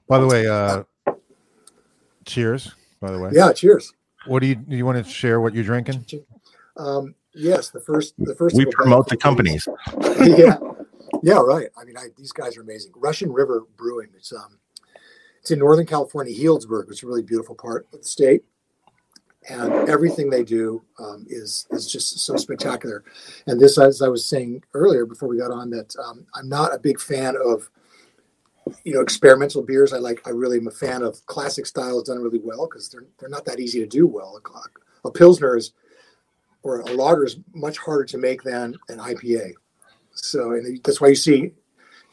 By 0.07 0.19
the 0.19 0.27
way, 0.27 0.47
uh, 0.47 0.83
cheers. 2.27 2.75
By 2.99 3.11
the 3.11 3.19
way, 3.19 3.31
Yeah, 3.33 3.51
cheers. 3.53 3.93
what 4.27 4.41
do 4.41 4.47
you 4.47 4.55
do? 4.55 4.75
You 4.75 4.85
want 4.85 5.03
to 5.03 5.09
share 5.09 5.39
what 5.41 5.53
you're 5.55 5.63
drinking? 5.63 6.05
Um, 6.75 7.15
yes, 7.33 7.69
the 7.69 7.79
first, 7.79 8.13
the 8.17 8.35
first. 8.35 8.55
We 8.55 8.65
promote 8.65 9.07
the 9.07 9.17
companies. 9.17 9.67
yeah, 10.21 10.57
yeah, 11.23 11.37
right. 11.39 11.69
I 11.79 11.85
mean, 11.85 11.97
I, 11.97 12.07
these 12.17 12.31
guys 12.31 12.57
are 12.57 12.61
amazing. 12.61 12.91
Russian 12.95 13.31
River 13.31 13.63
Brewing. 13.77 14.09
It's 14.15 14.31
um, 14.33 14.59
it's 15.41 15.51
in 15.51 15.59
Northern 15.59 15.85
California, 15.85 16.35
Healdsburg, 16.35 16.87
which 16.87 16.99
is 16.99 17.03
a 17.03 17.07
really 17.07 17.23
beautiful 17.23 17.55
part 17.55 17.87
of 17.93 17.99
the 17.99 18.05
state. 18.07 18.43
And 19.49 19.87
everything 19.87 20.29
they 20.29 20.43
do 20.43 20.83
um, 20.99 21.25
is 21.29 21.67
is 21.71 21.89
just 21.89 22.19
so 22.19 22.35
spectacular. 22.35 23.05
And 23.45 23.59
this, 23.61 23.77
as 23.77 24.01
I 24.01 24.09
was 24.09 24.25
saying 24.25 24.63
earlier 24.73 25.05
before 25.05 25.29
we 25.29 25.37
got 25.37 25.51
on, 25.51 25.69
that 25.69 25.95
um, 26.03 26.25
I'm 26.35 26.49
not 26.49 26.75
a 26.75 26.79
big 26.79 26.99
fan 26.99 27.35
of 27.41 27.69
you 28.83 28.93
know 28.93 29.01
experimental 29.01 29.63
beers. 29.63 29.93
I 29.93 29.97
like 29.97 30.25
I 30.27 30.31
really 30.31 30.57
am 30.57 30.67
a 30.67 30.71
fan 30.71 31.03
of 31.03 31.25
classic 31.25 31.65
styles 31.65 32.03
done 32.03 32.21
really 32.21 32.41
well 32.43 32.67
because 32.67 32.89
they're 32.89 33.05
they're 33.19 33.29
not 33.29 33.45
that 33.45 33.59
easy 33.59 33.79
to 33.79 33.87
do 33.87 34.07
well. 34.07 34.39
A 35.05 35.11
pilsner 35.11 35.57
is 35.57 35.73
or 36.63 36.81
a 36.81 36.85
lager 36.85 37.25
is 37.25 37.37
much 37.53 37.77
harder 37.77 38.03
to 38.05 38.17
make 38.17 38.43
than 38.43 38.75
an 38.89 38.99
IPA. 38.99 39.53
So 40.11 40.51
and 40.51 40.83
that's 40.83 40.99
why 40.99 41.09
you 41.09 41.15
see 41.15 41.51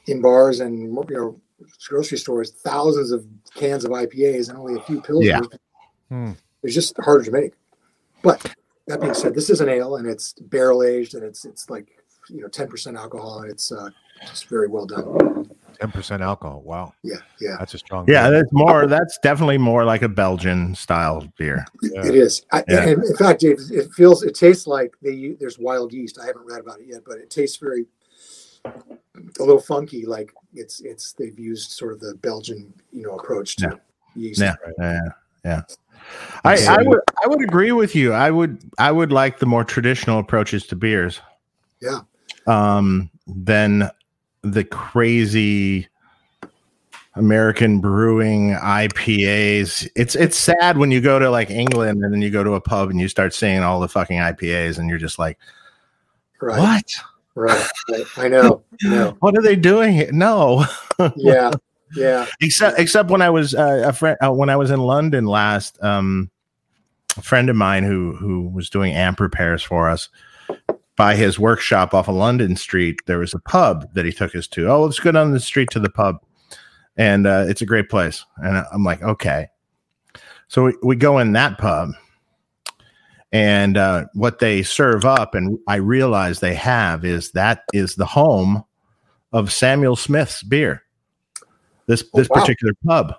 in 0.07 0.21
bars 0.21 0.61
and 0.61 0.79
you 0.79 1.07
know 1.11 1.41
grocery 1.89 2.19
stores 2.19 2.51
thousands 2.51 3.11
of 3.11 3.27
cans 3.55 3.85
of 3.85 3.91
IPAs 3.91 4.49
and 4.49 4.59
only 4.59 4.77
a 4.77 4.83
few 4.83 5.01
pilsners. 5.01 5.25
Yeah. 5.25 5.41
Hmm. 6.09 6.33
It's 6.63 6.75
just 6.75 6.97
harder 6.99 7.25
to 7.25 7.31
make. 7.31 7.53
But 8.23 8.55
that 8.87 9.01
being 9.01 9.15
said, 9.15 9.35
this 9.35 9.51
is 9.51 9.61
an 9.61 9.69
ale 9.69 9.97
and 9.97 10.07
it's 10.09 10.35
barrel 10.35 10.83
aged 10.83 11.15
and 11.15 11.25
it's 11.25 11.45
it's 11.45 11.69
like 11.71 11.89
you 12.29 12.41
know 12.41 12.49
ten 12.49 12.69
percent 12.69 12.97
alcohol 12.97 13.41
and 13.41 13.51
it's 13.51 13.73
uh, 13.73 13.91
just 14.27 14.49
very 14.49 14.69
well 14.69 14.87
done. 14.87 15.34
Ten 15.85 15.93
percent 15.93 16.23
alcohol. 16.23 16.63
Wow, 16.65 16.95
Yeah, 17.03 17.17
yeah, 17.39 17.57
that's 17.59 17.75
a 17.75 17.79
strong. 17.79 18.07
Yeah, 18.09 18.31
beer. 18.31 18.39
that's 18.41 18.53
more. 18.53 18.87
That's 18.87 19.19
definitely 19.23 19.59
more 19.59 19.85
like 19.85 20.01
a 20.01 20.09
Belgian 20.09 20.75
style 20.75 21.29
beer. 21.37 21.67
Yeah. 21.83 22.07
it 22.07 22.15
is. 22.15 22.47
I, 22.53 22.65
Yeah. 22.67 22.89
And 22.89 23.05
in 23.05 23.17
fact, 23.17 23.41
Dave, 23.41 23.59
it 23.71 23.93
feels 23.93 24.23
it 24.23 24.35
tastes 24.35 24.67
like 24.67 24.95
they 25.03 25.37
there's 25.39 25.59
wild 25.59 25.93
yeast. 25.93 26.19
I 26.19 26.25
haven't 26.25 26.47
read 26.47 26.61
about 26.61 26.81
it 26.81 26.87
yet, 26.87 27.03
but 27.07 27.19
it 27.19 27.29
tastes 27.29 27.59
very 27.59 27.85
a 28.65 28.73
little 29.39 29.61
funky. 29.61 30.07
Like 30.07 30.33
it's 30.55 30.81
it's 30.81 31.13
they've 31.13 31.39
used 31.39 31.73
sort 31.73 31.93
of 31.93 32.01
the 32.01 32.15
Belgian 32.15 32.73
you 32.91 33.03
know 33.03 33.17
approach 33.19 33.57
to 33.57 33.67
Yeah. 33.67 34.23
yeast. 34.23 34.41
Yeah, 34.41 34.55
yeah, 34.79 35.01
yeah. 35.45 35.61
I, 36.45 36.65
I 36.67 36.83
would 36.83 37.01
I 37.23 37.27
would 37.27 37.43
agree 37.43 37.73
with 37.73 37.95
you. 37.95 38.15
I 38.15 38.31
would 38.31 38.59
I 38.79 38.91
would 38.91 39.13
like 39.13 39.39
the 39.39 39.45
more 39.47 39.65
traditional 39.65 40.19
approaches 40.19 40.67
to 40.69 40.77
beers. 40.77 41.21
Yeah. 41.83 42.01
Um, 42.47 43.11
than 43.27 43.91
the 44.45 44.63
crazy 44.65 45.89
American 47.17 47.81
brewing 47.81 48.51
IPAs. 48.51 49.89
It's 49.97 50.15
it's 50.15 50.37
sad 50.37 50.79
when 50.79 50.91
you 50.91 51.01
go 51.01 51.19
to 51.19 51.31
like 51.31 51.51
England 51.51 52.03
and 52.05 52.13
then 52.13 52.21
you 52.23 52.31
go 52.31 52.45
to 52.45 52.55
a 52.55 52.61
pub 52.61 52.91
and 52.91 53.01
you 53.01 53.09
start 53.09 53.33
seeing 53.33 53.61
all 53.63 53.81
the 53.81 53.89
fucking 53.89 54.19
IPAs 54.19 54.79
and 54.79 54.89
you're 54.89 54.99
just 54.99 55.19
like, 55.19 55.39
Right. 56.41 56.59
what? 56.59 56.85
Right. 57.37 57.67
right. 57.91 58.05
I 58.17 58.29
know. 58.29 58.63
I 58.85 58.89
know. 58.89 59.17
What 59.21 59.37
are 59.37 59.43
they 59.43 59.57
doing? 59.57 59.93
here? 59.95 60.11
No. 60.13 60.65
Yeah. 61.17 61.53
Yeah. 61.97 62.27
except 62.41 62.79
except 62.79 63.11
when 63.11 63.23
I 63.23 63.31
was 63.31 63.55
uh, 63.55 63.83
a 63.87 63.93
friend 63.93 64.17
uh, 64.25 64.33
when 64.33 64.49
I 64.51 64.57
was 64.57 64.71
in 64.71 64.81
London 64.81 65.27
last, 65.27 65.83
um, 65.83 66.31
a 67.17 67.23
friend 67.23 67.49
of 67.51 67.57
mine 67.57 67.83
who 67.85 68.15
who 68.17 68.49
was 68.49 68.69
doing 68.71 68.93
amp 68.93 69.21
repairs 69.21 69.63
for 69.63 69.89
us 69.89 70.09
by 70.97 71.15
his 71.17 71.39
workshop 71.39 71.93
off 71.95 72.09
of 72.09 72.15
London 72.15 72.57
Street, 72.57 73.01
there 73.07 73.19
was 73.19 73.35
a 73.35 73.41
pub 73.41 73.93
that 73.95 74.05
he 74.05 74.13
took 74.13 74.35
us 74.35 74.47
to. 74.49 74.69
Oh, 74.71 74.85
let's 74.85 75.01
go 75.01 75.13
down 75.13 75.33
the 75.33 75.41
street 75.41 75.71
to 75.71 75.81
the 75.81 75.91
pub, 75.91 76.17
and 76.97 77.27
uh, 77.27 77.45
it's 77.49 77.63
a 77.63 77.67
great 77.67 77.89
place. 77.89 78.25
And 78.37 78.65
I'm 78.73 78.85
like, 78.85 79.03
okay. 79.03 79.49
So 80.49 80.65
we, 80.65 80.75
we 80.83 80.97
go 80.97 81.19
in 81.19 81.33
that 81.33 81.59
pub, 81.59 81.91
and 83.33 83.77
uh, 83.77 84.05
what 84.15 84.39
they 84.39 84.63
serve 84.63 85.05
up, 85.05 85.35
and 85.35 85.59
I 85.67 85.77
realize 85.77 86.39
they 86.39 86.55
have 86.55 87.05
is 87.05 87.33
that 87.33 87.65
is 87.73 87.97
the 87.97 88.07
home 88.07 88.65
of 89.33 89.53
Samuel 89.53 89.97
Smith's 89.97 90.43
beer. 90.43 90.83
This 91.87 92.05
Oh, 92.15 92.19
this 92.19 92.29
wow. 92.29 92.41
particular 92.41 92.73
pub. 92.87 93.15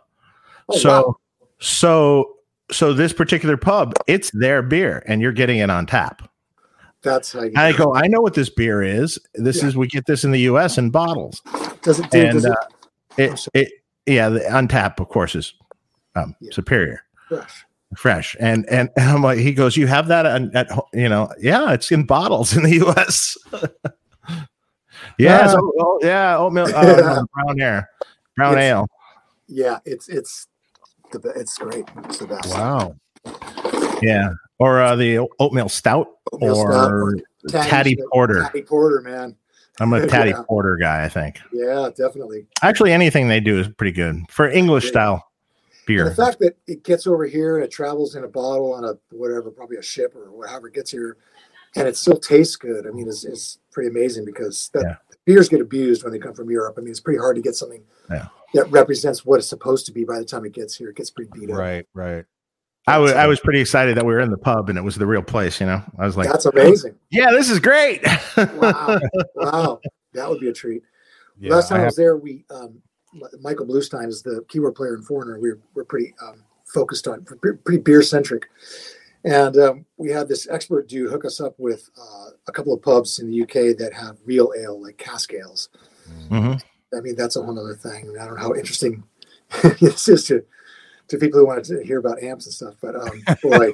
Oh, 0.69 0.77
so 0.77 0.89
wow. 0.89 1.15
so 1.59 2.31
so 2.71 2.93
this 2.93 3.13
particular 3.13 3.57
pub, 3.57 3.93
it's 4.07 4.31
their 4.31 4.61
beer, 4.61 5.03
and 5.07 5.21
you're 5.21 5.33
getting 5.33 5.57
it 5.57 5.69
on 5.69 5.85
tap. 5.85 6.29
That's 7.05 7.31
how 7.31 7.43
you 7.43 7.51
I 7.55 7.71
go, 7.71 7.95
I 7.95 8.07
know 8.07 8.19
what 8.19 8.33
this 8.33 8.49
beer 8.49 8.83
is. 8.83 9.17
This 9.35 9.61
Yeah. 9.61 9.69
is 9.69 9.77
we 9.77 9.87
get 9.87 10.05
this 10.07 10.23
in 10.25 10.31
the 10.31 10.41
U.S. 10.41 10.77
in 10.77 10.89
bottles, 10.89 11.41
does 11.81 11.99
it 11.99 12.09
do 12.11 12.19
and 12.19 12.33
does 12.33 12.45
it 12.45 12.51
uh, 12.51 12.55
it, 13.17 13.47
it 13.53 13.71
yeah, 14.05 14.27
the 14.29 14.51
on 14.53 14.67
tap 14.67 14.99
of 14.99 15.07
course 15.09 15.35
is 15.35 15.53
um, 16.15 16.35
Yeah. 16.41 16.51
superior, 16.51 17.01
fresh? 17.29 17.65
fresh, 17.95 18.35
and, 18.41 18.65
and 18.69 18.89
and 18.97 19.09
I'm 19.09 19.21
like, 19.23 19.37
he 19.39 19.53
goes, 19.53 19.77
you 19.77 19.87
have 19.87 20.07
that 20.09 20.25
at, 20.25 20.53
at 20.55 20.69
you 20.93 21.07
know, 21.07 21.31
yeah, 21.39 21.71
it's 21.71 21.91
in 21.91 22.03
bottles 22.05 22.57
in 22.57 22.63
the 22.63 22.73
U.S. 22.85 23.37
yeah, 25.17 25.43
Ah. 25.43 25.47
so- 25.47 25.71
oh, 25.79 25.99
yeah, 26.01 26.37
oatmeal, 26.37 26.65
uh, 26.75 26.81
no, 26.81 27.25
brown 27.33 27.61
air, 27.61 27.89
brown 28.35 28.57
ale. 28.57 28.87
Yeah, 29.47 29.79
it's 29.85 30.09
it's 30.09 30.47
the 31.11 31.19
it's 31.35 31.57
great. 31.57 31.85
It's 32.05 32.17
the 32.17 32.27
best. 32.27 32.49
Wow. 32.49 32.95
Yeah, 34.01 34.29
or 34.59 34.81
uh, 34.81 34.95
the 34.95 35.27
oatmeal 35.39 35.69
stout 35.69 36.07
Oatmeal 36.31 36.55
stout 36.55 36.91
or 36.91 37.15
Taddy 37.49 37.69
Taddy 37.69 37.97
Porter. 38.11 38.41
Taddy 38.43 38.61
Porter, 38.63 39.01
man. 39.01 39.35
I'm 39.79 39.91
a 39.93 40.07
Taddy 40.07 40.31
Yeah. 40.31 40.43
Porter 40.47 40.77
guy. 40.77 41.03
I 41.03 41.09
think 41.09 41.39
Yeah, 41.51 41.89
definitely. 41.95 42.47
actually 42.63 42.91
anything 42.93 43.27
they 43.27 43.39
do 43.39 43.59
is 43.59 43.67
pretty 43.67 43.91
good 43.91 44.21
for 44.29 44.47
English 44.49 44.85
Great. 44.85 44.91
style 44.93 45.13
And 45.69 45.85
beer. 45.85 46.05
the 46.09 46.15
fact 46.15 46.39
that 46.39 46.57
it 46.67 46.83
gets 46.83 47.05
over 47.07 47.25
here 47.25 47.57
and 47.57 47.65
it 47.65 47.71
travels 47.71 48.15
in 48.15 48.23
a 48.23 48.27
bottle 48.27 48.73
on 48.73 48.83
a 48.85 48.93
whatever, 49.11 49.51
probably 49.51 49.77
a 49.77 49.81
ship 49.83 50.15
or 50.15 50.31
whatever 50.31 50.69
gets 50.69 50.91
here, 50.91 51.17
and 51.75 51.87
it 51.87 51.97
still 51.97 52.17
tastes 52.17 52.55
good. 52.55 52.87
I 52.87 52.91
mean, 52.91 53.07
is 53.07 53.25
is 53.25 53.59
pretty 53.71 53.89
amazing 53.89 54.23
because 54.25 54.69
that 54.73 54.83
Yeah. 54.83 54.95
beers 55.25 55.49
get 55.49 55.59
abused 55.61 56.03
when 56.03 56.13
they 56.13 56.19
come 56.19 56.33
from 56.33 56.49
Europe. 56.49 56.75
I 56.77 56.81
mean, 56.81 56.91
it's 56.91 57.01
pretty 57.01 57.19
hard 57.19 57.35
to 57.35 57.41
get 57.41 57.55
something 57.55 57.83
Yeah. 58.09 58.27
that 58.53 58.71
represents 58.71 59.25
what 59.25 59.39
it's 59.39 59.49
supposed 59.49 59.85
to 59.87 59.91
be 59.91 60.05
by 60.05 60.17
the 60.19 60.25
time 60.25 60.45
it 60.45 60.53
gets 60.53 60.75
here. 60.75 60.89
It 60.89 60.95
gets 60.95 61.09
pretty 61.11 61.29
beat 61.33 61.51
up. 61.51 61.57
Right. 61.57 61.85
Right. 61.93 62.23
I 62.87 62.97
was 62.99 63.11
I 63.13 63.25
was 63.27 63.39
pretty 63.39 63.61
excited 63.61 63.97
that 63.97 64.05
we 64.05 64.13
were 64.13 64.19
in 64.19 64.29
the 64.29 64.37
pub 64.37 64.69
and 64.69 64.77
it 64.77 64.81
was 64.81 64.95
the 64.95 65.07
real 65.07 65.23
place. 65.23 65.59
You 65.59 65.65
know, 65.67 65.81
I 65.97 66.05
was 66.05 66.15
like, 66.17 66.27
That's 66.29 66.45
amazing. 66.45 66.95
yeah, 67.09 67.31
this 67.31 67.49
is 67.49 67.59
great. 67.59 68.03
Wow, 68.37 68.99
wow, 69.35 69.79
that 70.13 70.29
would 70.29 70.39
be 70.39 70.49
a 70.49 70.53
treat. 70.53 70.83
Yeah. 71.39 71.55
Last 71.55 71.69
time 71.69 71.77
I 71.77 71.79
I, 71.79 71.81
have- 71.83 71.87
was 71.87 71.95
there, 71.95 72.17
we 72.17 72.45
um, 72.49 72.81
Michael 73.41 73.65
Bluestein 73.65 74.07
is 74.09 74.21
the 74.21 74.43
keyboard 74.49 74.75
player 74.75 74.95
in 74.95 75.01
Foreigner. 75.01 75.39
We 75.39 75.49
were, 75.51 75.59
we're 75.73 75.83
pretty 75.85 76.13
um, 76.21 76.43
focused 76.65 77.07
on 77.07 77.23
pretty 77.25 77.77
beer 77.77 78.01
centric, 78.03 78.49
and 79.23 79.55
um, 79.57 79.85
we 79.97 80.09
had 80.11 80.27
this 80.27 80.47
expert 80.49 80.87
dude 80.89 81.09
hook 81.09 81.23
us 81.25 81.39
up 81.39 81.55
with 81.57 81.89
uh, 81.99 82.29
a 82.47 82.51
couple 82.51 82.73
of 82.73 82.81
pubs 82.81 83.19
in 83.19 83.29
the 83.31 83.41
UK 83.41 83.77
that 83.77 83.91
have 83.93 84.17
real 84.25 84.51
ale, 84.57 84.81
like 84.81 84.97
cask 84.97 85.33
ales. 85.33 85.69
Mhm. 86.29 86.61
I 86.95 86.99
mean, 87.01 87.15
that's 87.15 87.35
a 87.37 87.41
whole 87.41 87.57
other 87.57 87.73
thing. 87.75 88.15
I 88.19 88.25
don't 88.25 88.35
know 88.35 88.41
how 88.41 88.53
interesting 88.53 89.03
this 89.79 90.07
is 90.09 90.25
to 90.25 90.43
to 91.07 91.17
people 91.17 91.39
who 91.39 91.45
wanted 91.45 91.63
to 91.65 91.83
hear 91.83 91.99
about 91.99 92.21
amps 92.23 92.45
and 92.45 92.53
stuff, 92.53 92.75
but 92.81 92.95
um, 92.95 93.21
boy, 93.43 93.71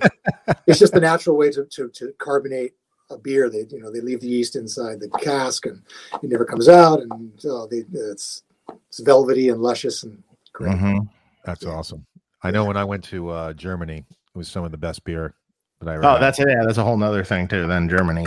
it's 0.68 0.80
just 0.80 0.94
the 0.94 1.00
natural 1.00 1.38
way 1.38 1.50
to, 1.52 1.66
to 1.66 1.90
to 1.90 2.14
carbonate 2.18 2.74
a 3.10 3.18
beer. 3.18 3.50
They 3.50 3.66
you 3.70 3.80
know 3.82 3.92
they 3.92 4.02
leave 4.02 4.20
the 4.22 4.28
yeast 4.28 4.56
inside 4.56 5.00
the 5.00 5.10
cask 5.10 5.66
and 5.66 5.82
it 6.22 6.30
never 6.30 6.46
comes 6.46 6.68
out, 6.70 7.02
and 7.02 7.46
uh, 7.46 7.66
they, 7.68 7.84
it's 7.94 8.44
it's 8.88 9.00
velvety 9.00 9.50
and 9.50 9.62
luscious 9.62 10.04
and 10.04 10.22
great. 10.54 10.74
Mhm. 10.74 11.10
That's 11.46 11.66
awesome. 11.66 12.06
I 12.44 12.52
know 12.52 12.66
when 12.66 12.78
I 12.78 12.84
went 12.84 13.04
to 13.06 13.30
uh, 13.30 13.54
Germany, 13.54 14.06
it 14.10 14.38
was 14.38 14.48
some 14.48 14.64
of 14.64 14.72
the 14.72 14.78
best 14.78 15.04
beer 15.04 15.34
that 15.80 15.90
I 15.90 15.94
ever. 15.96 16.06
Oh, 16.06 16.12
had. 16.14 16.22
that's 16.22 16.40
yeah, 16.40 16.64
that's 16.66 16.78
a 16.78 16.84
whole 16.84 16.98
nother 16.98 17.24
thing 17.24 17.48
too. 17.48 17.68
Then 17.68 17.88
Germany, 17.90 18.26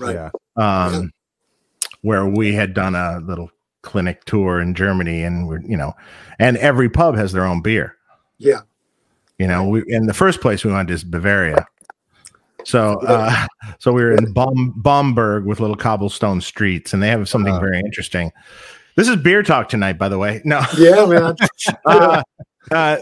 Right. 0.00 0.14
Yeah. 0.14 0.30
um, 0.56 1.12
where 2.02 2.26
we 2.26 2.54
had 2.54 2.74
done 2.74 2.94
a 2.94 3.18
little 3.20 3.50
clinic 3.82 4.24
tour 4.24 4.60
in 4.60 4.74
Germany, 4.74 5.22
and 5.22 5.46
we're 5.48 5.60
you 5.60 5.76
know, 5.76 5.94
and 6.38 6.56
every 6.58 6.88
pub 6.88 7.16
has 7.16 7.32
their 7.32 7.44
own 7.46 7.62
beer. 7.62 7.95
Yeah, 8.38 8.60
You 9.38 9.46
know, 9.46 9.66
we 9.68 9.82
in 9.88 10.06
the 10.06 10.14
first 10.14 10.40
place 10.40 10.64
we 10.64 10.72
went 10.72 10.88
to 10.88 11.06
Bavaria. 11.06 11.66
So, 12.64 12.94
uh, 13.06 13.46
so 13.78 13.92
we 13.92 14.02
were 14.02 14.12
in 14.12 14.32
Bom, 14.32 14.72
Bamberg 14.76 15.44
with 15.46 15.60
little 15.60 15.76
cobblestone 15.76 16.40
streets, 16.40 16.92
and 16.92 17.02
they 17.02 17.08
have 17.08 17.28
something 17.28 17.52
Uh-huh. 17.54 17.60
very 17.64 17.80
interesting. 17.80 18.30
This 18.96 19.08
is 19.08 19.16
beer 19.16 19.42
talk 19.42 19.68
tonight, 19.68 19.98
by 19.98 20.08
the 20.08 20.18
way. 20.18 20.40
No, 20.44 20.62
yeah, 20.78 21.04
man. 21.06 21.36
uh, 21.84 22.22
uh, 22.70 22.96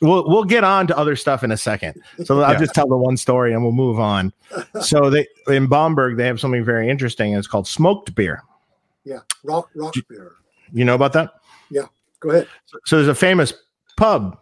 we'll 0.00 0.28
we'll 0.28 0.44
get 0.44 0.62
on 0.64 0.86
to 0.88 0.96
other 0.96 1.16
stuff 1.16 1.42
in 1.42 1.50
a 1.52 1.56
second. 1.56 2.00
So 2.24 2.40
I'll 2.42 2.52
Yeah. 2.52 2.58
just 2.58 2.74
tell 2.74 2.86
the 2.86 2.96
one 2.96 3.16
story 3.16 3.52
and 3.54 3.62
we'll 3.62 3.72
move 3.72 3.98
on. 3.98 4.32
So 4.82 5.08
they 5.10 5.26
in 5.48 5.66
Bamberg 5.68 6.16
they 6.18 6.26
have 6.26 6.38
something 6.40 6.64
very 6.64 6.88
interesting. 6.90 7.32
It's 7.34 7.46
called 7.46 7.66
smoked 7.66 8.14
beer. 8.14 8.42
yeah, 9.04 9.20
Rauch 9.44 9.66
Rauch 9.74 9.96
beer. 10.08 10.32
You 10.72 10.84
know 10.84 10.94
about 10.94 11.12
that? 11.14 11.30
Yeah, 11.70 11.86
go 12.20 12.30
ahead. 12.30 12.48
So 12.84 12.96
there's 12.96 13.08
a 13.08 13.14
famous 13.14 13.52
pub 13.96 14.38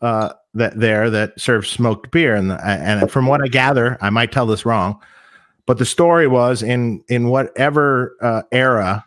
uh, 0.00 0.32
that 0.54 0.78
there 0.78 1.10
that 1.10 1.38
serves 1.40 1.68
smoked 1.68 2.10
beer, 2.10 2.34
and 2.34 2.52
and 2.52 3.10
from 3.10 3.26
what 3.26 3.42
I 3.42 3.48
gather, 3.48 3.96
I 4.00 4.10
might 4.10 4.32
tell 4.32 4.46
this 4.46 4.66
wrong, 4.66 5.00
but 5.66 5.78
the 5.78 5.84
story 5.84 6.26
was 6.26 6.62
in 6.62 7.02
in 7.08 7.28
whatever 7.28 8.16
uh, 8.20 8.42
era, 8.52 9.04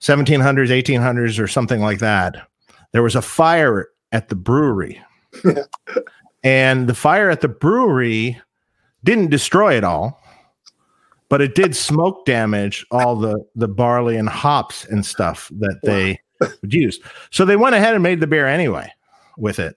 1700s, 0.00 0.68
1800s, 0.68 1.38
or 1.38 1.48
something 1.48 1.80
like 1.80 1.98
that, 1.98 2.48
there 2.92 3.02
was 3.02 3.16
a 3.16 3.22
fire 3.22 3.88
at 4.12 4.28
the 4.28 4.36
brewery, 4.36 5.00
and 6.44 6.88
the 6.88 6.94
fire 6.94 7.30
at 7.30 7.40
the 7.40 7.48
brewery 7.48 8.40
didn't 9.04 9.30
destroy 9.30 9.76
it 9.76 9.84
all. 9.84 10.22
But 11.28 11.40
it 11.40 11.56
did 11.56 11.74
smoke 11.74 12.24
damage 12.24 12.86
all 12.92 13.16
the 13.16 13.44
the 13.56 13.68
barley 13.68 14.16
and 14.16 14.28
hops 14.28 14.84
and 14.84 15.04
stuff 15.04 15.50
that 15.58 15.80
they 15.82 16.20
would 16.40 16.72
use. 16.72 17.00
So 17.30 17.44
they 17.44 17.56
went 17.56 17.74
ahead 17.74 17.94
and 17.94 18.02
made 18.02 18.20
the 18.20 18.26
beer 18.26 18.46
anyway 18.46 18.92
with 19.36 19.58
it. 19.58 19.76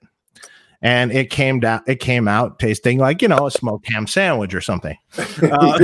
And 0.82 1.12
it 1.12 1.30
came 1.30 1.60
down, 1.60 1.82
it 1.86 2.00
came 2.00 2.26
out 2.26 2.58
tasting 2.58 2.98
like, 2.98 3.20
you 3.20 3.28
know, 3.28 3.46
a 3.46 3.50
smoked 3.50 3.90
ham 3.92 4.06
sandwich 4.06 4.54
or 4.54 4.60
something, 4.60 4.96
Uh, 5.42 5.78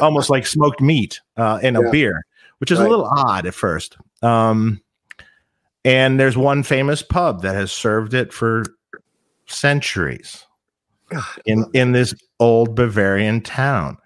almost 0.00 0.30
like 0.30 0.46
smoked 0.46 0.80
meat 0.80 1.20
uh, 1.36 1.58
in 1.62 1.74
a 1.76 1.82
Yeah. 1.82 1.90
beer, 1.90 2.26
which 2.58 2.70
is 2.70 2.78
a 2.78 2.88
little 2.88 3.06
odd 3.06 3.44
at 3.46 3.54
first. 3.54 3.96
Um, 4.22 4.80
and 5.84 6.18
there's 6.20 6.36
one 6.36 6.62
famous 6.62 7.02
pub 7.02 7.42
that 7.42 7.54
has 7.56 7.72
served 7.72 8.14
it 8.14 8.32
for 8.32 8.64
centuries 9.46 10.44
God, 11.10 11.24
in 11.46 11.64
in 11.74 11.92
this 11.92 12.14
old 12.38 12.74
Bavarian 12.74 13.40
town. 13.40 13.96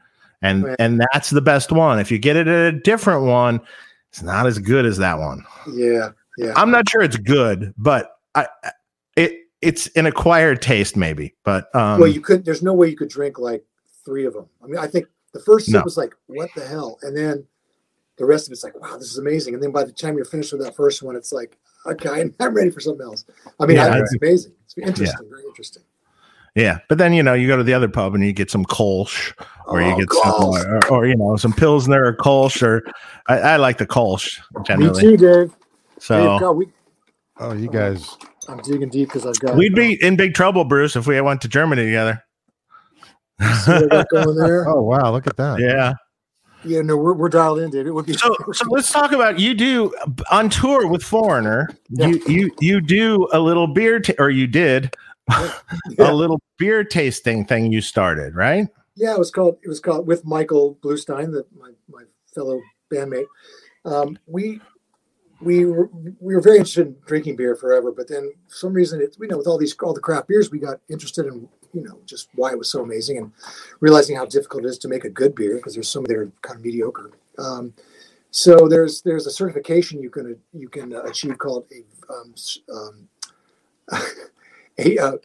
And 0.41 0.65
Right. 0.65 0.77
and 0.79 1.01
that's 1.13 1.31
the 1.31 1.41
best 1.41 1.71
one. 1.71 1.99
If 1.99 2.11
you 2.11 2.19
get 2.19 2.37
it 2.37 2.49
at 2.49 2.75
a 2.75 2.79
different 2.81 3.25
one, 3.25 3.61
it's 4.11 4.23
not 4.23 4.47
as 4.47 4.59
good 4.59 4.87
as 4.87 4.99
that 4.99 5.19
one. 5.19 5.45
yeah, 5.73 6.11
yeah. 6.39 6.53
I'm 6.57 6.71
not 6.71 6.89
sure 6.89 7.03
it's 7.03 7.17
good, 7.17 7.75
but 7.77 8.17
I 8.35 8.47
it 9.17 9.37
it's 9.63 9.87
an 9.89 10.07
acquired 10.07 10.61
taste 10.61 10.97
maybe. 10.97 11.35
But 11.45 11.75
um 11.75 12.01
well, 12.01 12.11
you 12.11 12.21
could. 12.21 12.45
There's 12.45 12.63
no 12.63 12.75
way 12.75 12.89
you 12.89 12.97
could 12.97 13.09
drink 13.09 13.39
like 13.39 13.65
three 14.05 14.27
of 14.27 14.35
them. 14.35 14.47
I 14.63 14.67
mean, 14.67 14.79
I 14.79 14.87
think 14.87 15.07
the 15.33 15.41
first 15.41 15.67
sip 15.67 15.75
No. 15.75 15.83
was 15.83 15.97
like, 15.97 16.15
"What 16.27 16.51
the 16.55 16.67
hell?" 16.67 16.99
and 17.03 17.17
then 17.17 17.47
the 18.17 18.27
rest 18.27 18.47
of 18.47 18.53
it's 18.53 18.63
like, 18.65 18.79
"Wow, 18.81 18.99
this 18.99 19.11
is 19.11 19.19
amazing." 19.19 19.55
And 19.55 19.63
then 19.63 19.71
by 19.73 19.85
the 19.85 19.93
time 19.93 20.17
you're 20.17 20.25
finished 20.25 20.53
with 20.53 20.63
that 20.63 20.77
first 20.77 21.03
one, 21.03 21.17
it's 21.17 21.33
like, 21.33 21.57
"Okay, 21.87 22.31
I'm 22.41 22.55
ready 22.55 22.71
for 22.71 22.81
something 22.81 23.05
else." 23.05 23.25
I 23.59 23.67
mean, 23.67 23.77
Yeah, 23.77 23.85
I 23.85 23.93
think 23.93 23.97
I 23.97 24.01
it's 24.01 24.15
amazing. 24.21 24.53
It's 24.65 24.79
interesting, 24.79 25.29
very 25.31 25.45
interesting. 25.45 25.83
yeah, 26.55 26.79
but 26.89 26.99
then 26.99 27.13
you 27.13 27.23
know 27.23 27.35
you 27.35 27.47
go 27.47 27.57
to 27.57 27.65
the 27.65 27.75
other 27.75 27.89
pub 27.89 28.15
and 28.15 28.25
you 28.25 28.33
get 28.33 28.51
some 28.51 28.65
Kolsch 28.65 29.33
or 29.67 29.81
you 29.81 29.93
Oh, 29.93 29.99
get 29.99 30.13
some 30.13 30.33
or, 30.35 30.91
or 30.91 31.07
you 31.07 31.17
know 31.17 31.37
some 31.37 31.53
Pilsner 31.53 32.05
or 32.05 32.15
Kolsch 32.17 32.63
or 32.63 32.83
I, 33.29 33.39
I 33.39 33.57
like 33.57 33.79
the 33.79 33.87
Kolsch 33.87 34.41
Me 34.77 34.91
too, 35.01 35.17
Dave. 35.17 35.55
So 35.99 36.33
Dave, 36.33 36.41
God, 36.41 36.53
we 36.53 36.69
Oh, 37.39 37.53
you 37.55 37.69
guys 37.69 38.17
I'm 38.49 38.59
digging 38.59 38.89
deep 38.89 39.09
because 39.09 39.27
I've 39.27 39.39
got. 39.41 39.57
We'd 39.57 39.75
be 39.75 40.03
in 40.03 40.17
big 40.17 40.35
trouble, 40.35 40.65
Bruce, 40.65 40.97
if 40.97 41.07
we 41.07 41.21
went 41.21 41.41
to 41.43 41.49
Germany 41.49 41.85
together. 41.85 42.23
See 43.65 43.73
what 43.73 43.85
I 43.93 43.97
got 43.97 44.09
going 44.11 44.37
there. 44.37 44.65
Oh 44.69 44.83
wow, 44.83 45.11
look 45.13 45.27
at 45.27 45.37
that. 45.37 45.61
Yeah. 45.61 45.95
Yeah, 46.65 46.81
no, 46.83 46.97
we're, 46.97 47.15
we're 47.15 47.29
dialed 47.29 47.59
in, 47.59 47.71
dude. 47.71 47.89
It 47.89 47.91
would 47.91 48.07
be 48.07 48.13
So, 48.13 48.37
so 48.53 48.65
let's 48.71 48.93
talk 48.93 49.11
about 49.11 49.41
you 49.41 49.53
do 49.53 49.93
on 50.31 50.49
tour 50.49 50.87
with 50.87 51.03
Foreigner. 51.03 51.69
Yeah. 51.91 52.07
You 52.07 52.23
you 52.29 52.51
you 52.61 52.81
do 52.81 53.29
a 53.33 53.41
little 53.41 53.67
beer, 53.67 53.99
ta- 53.99 54.13
or 54.19 54.31
you 54.31 54.47
did 54.47 54.95
Yeah. 55.31 55.51
a 55.99 56.13
little 56.15 56.41
beer 56.59 56.85
tasting 56.85 57.45
thing. 57.47 57.73
You 57.73 57.81
started 57.81 58.37
right. 58.37 58.69
Yeah, 58.95 59.13
it 59.13 59.19
was 59.19 59.31
called. 59.33 59.57
It 59.65 59.69
was 59.69 59.81
called 59.81 60.07
with 60.07 60.25
Michael 60.25 60.79
Bluestein, 60.83 61.33
the, 61.33 61.45
my 61.59 61.71
my 61.91 62.05
fellow 62.35 62.61
bandmate. 62.93 63.27
Um, 63.85 64.17
we 64.27 64.61
we 65.43 65.65
were 65.65 65.91
we 66.21 66.35
were 66.35 66.41
very 66.41 66.59
interested 66.59 66.87
in 66.87 66.97
drinking 67.07 67.37
beer 67.37 67.57
forever, 67.57 67.93
but 67.93 68.09
then 68.09 68.33
for 68.49 68.55
some 68.55 68.73
reason, 68.73 69.01
it, 69.01 69.17
you 69.21 69.29
know, 69.29 69.39
with 69.39 69.47
all 69.47 69.59
these 69.59 69.77
all 69.83 69.95
the 69.95 70.01
craft 70.01 70.29
beers, 70.29 70.51
we 70.51 70.59
got 70.59 70.81
interested 70.89 71.27
in 71.27 71.49
you 71.73 71.83
know 71.83 71.99
just 72.07 72.29
why 72.35 72.53
it 72.53 72.59
was 72.59 72.71
so 72.71 72.83
amazing 72.83 73.19
and 73.19 73.33
realizing 73.81 74.17
how 74.17 74.25
difficult 74.25 74.65
it 74.65 74.69
is 74.69 74.79
to 74.79 74.89
make 74.89 75.05
a 75.05 75.11
good 75.11 75.35
beer 75.35 75.57
because 75.57 75.75
there's 75.75 75.89
some 75.89 76.05
that 76.05 76.17
are 76.17 76.31
kind 76.43 76.59
of 76.59 76.65
mediocre. 76.65 77.11
Um, 77.39 77.75
so 78.31 78.69
there's 78.69 79.03
there's 79.03 79.27
a 79.27 79.31
certification 79.31 80.03
you 80.03 80.11
can 80.11 80.37
you 80.53 80.69
can 80.69 80.95
uh, 80.95 81.03
achieve 81.03 81.37
called 81.39 81.67
a 81.73 82.13
um, 82.13 82.35
um, 82.73 83.09
a 84.79 84.99
uh, 84.99 85.17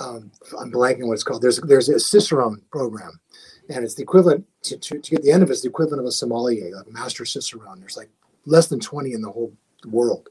um, 0.00 0.30
I'm 0.58 0.70
blanking 0.70 1.06
what 1.06 1.14
it's 1.14 1.24
called. 1.24 1.42
There's 1.42 1.60
there's 1.60 1.88
a 1.88 1.98
Cicerone 1.98 2.62
program, 2.70 3.20
and 3.68 3.84
it's 3.84 3.94
the 3.94 4.02
equivalent 4.02 4.46
to, 4.62 4.78
to, 4.78 4.98
to 4.98 5.10
get 5.10 5.22
the 5.22 5.32
end 5.32 5.42
of 5.42 5.50
it, 5.50 5.52
it's 5.52 5.62
the 5.62 5.68
equivalent 5.68 6.00
of 6.00 6.06
a 6.06 6.12
sommelier, 6.12 6.74
like 6.74 6.86
a 6.86 6.90
master 6.90 7.24
Cicerone. 7.24 7.80
There's 7.80 7.96
like 7.96 8.10
less 8.46 8.66
than 8.66 8.80
20 8.80 9.12
in 9.12 9.20
the 9.20 9.30
whole 9.30 9.52
world. 9.86 10.28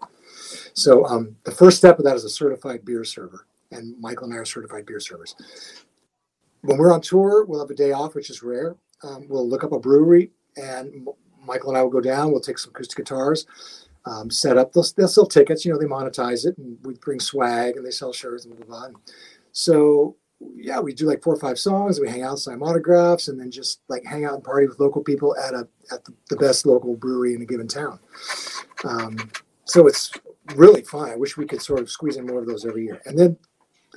So 0.74 1.06
um, 1.06 1.36
the 1.44 1.52
first 1.52 1.78
step 1.78 2.00
of 2.00 2.06
that 2.06 2.16
is 2.16 2.24
a 2.24 2.30
certified 2.30 2.86
beer 2.86 3.04
server, 3.04 3.48
and 3.72 4.00
Michael 4.00 4.26
and 4.26 4.34
I 4.34 4.38
are 4.38 4.46
certified 4.46 4.86
beer 4.86 5.00
servers. 5.00 5.36
When 6.62 6.78
we're 6.78 6.94
on 6.94 7.02
tour, 7.02 7.46
we'll 7.46 7.60
have 7.60 7.70
a 7.70 7.76
day 7.76 7.92
off, 7.92 8.16
which 8.16 8.30
is 8.30 8.44
rare. 8.44 8.76
Um, 9.04 9.28
we'll 9.30 9.48
look 9.48 9.64
up 9.64 9.72
a 9.72 9.80
brewery, 9.80 10.32
and 10.56 11.08
Michael 11.46 11.70
and 11.70 11.78
I 11.78 11.84
will 11.84 11.90
go 11.90 12.02
down. 12.02 12.32
We'll 12.32 12.42
take 12.42 12.58
some 12.58 12.72
acoustic 12.72 12.98
guitars, 12.98 13.46
um, 14.06 14.30
set 14.30 14.58
up. 14.58 14.74
They'll, 14.74 14.86
they'll 14.96 15.08
sell 15.08 15.26
tickets. 15.26 15.66
You 15.66 15.74
know, 15.74 15.80
they 15.80 15.86
monetize 15.86 16.46
it, 16.46 16.58
and 16.58 16.78
we 16.84 16.96
bring 16.96 17.20
swag, 17.20 17.78
and 17.78 17.86
they 17.86 17.92
sell 17.92 18.12
shirts 18.12 18.46
and 18.46 18.56
blah 18.56 18.66
blah. 18.66 18.90
blah. 18.90 19.00
So 19.52 20.16
yeah, 20.56 20.80
we 20.80 20.94
do 20.94 21.06
like 21.06 21.24
four 21.24 21.34
or 21.34 21.40
five 21.40 21.58
songs. 21.60 22.00
We 22.00 22.10
hang 22.10 22.24
out, 22.24 22.40
sign 22.40 22.62
autographs, 22.62 23.28
and 23.28 23.40
then 23.40 23.50
just 23.52 23.82
like 23.88 24.04
hang 24.06 24.26
out 24.26 24.34
and 24.36 24.44
party 24.44 24.68
with 24.68 24.80
local 24.80 25.04
people 25.04 25.36
at 25.38 25.54
a 25.54 25.68
at 25.92 26.04
the, 26.06 26.14
the 26.30 26.36
best 26.38 26.66
local 26.66 26.96
brewery 26.96 27.34
in 27.34 27.42
a 27.42 27.46
given 27.46 27.68
town. 27.68 28.00
Um, 28.84 29.18
so 29.66 29.88
it's 29.88 30.12
really 30.56 30.82
fun. 30.84 31.10
I 31.10 31.16
wish 31.16 31.38
we 31.38 31.46
could 31.46 31.62
sort 31.62 31.80
of 31.80 31.90
squeeze 31.90 32.18
in 32.18 32.26
more 32.28 32.40
of 32.40 32.48
those 32.48 32.66
every 32.66 32.84
year. 32.86 33.02
And 33.06 33.18
then 33.18 33.38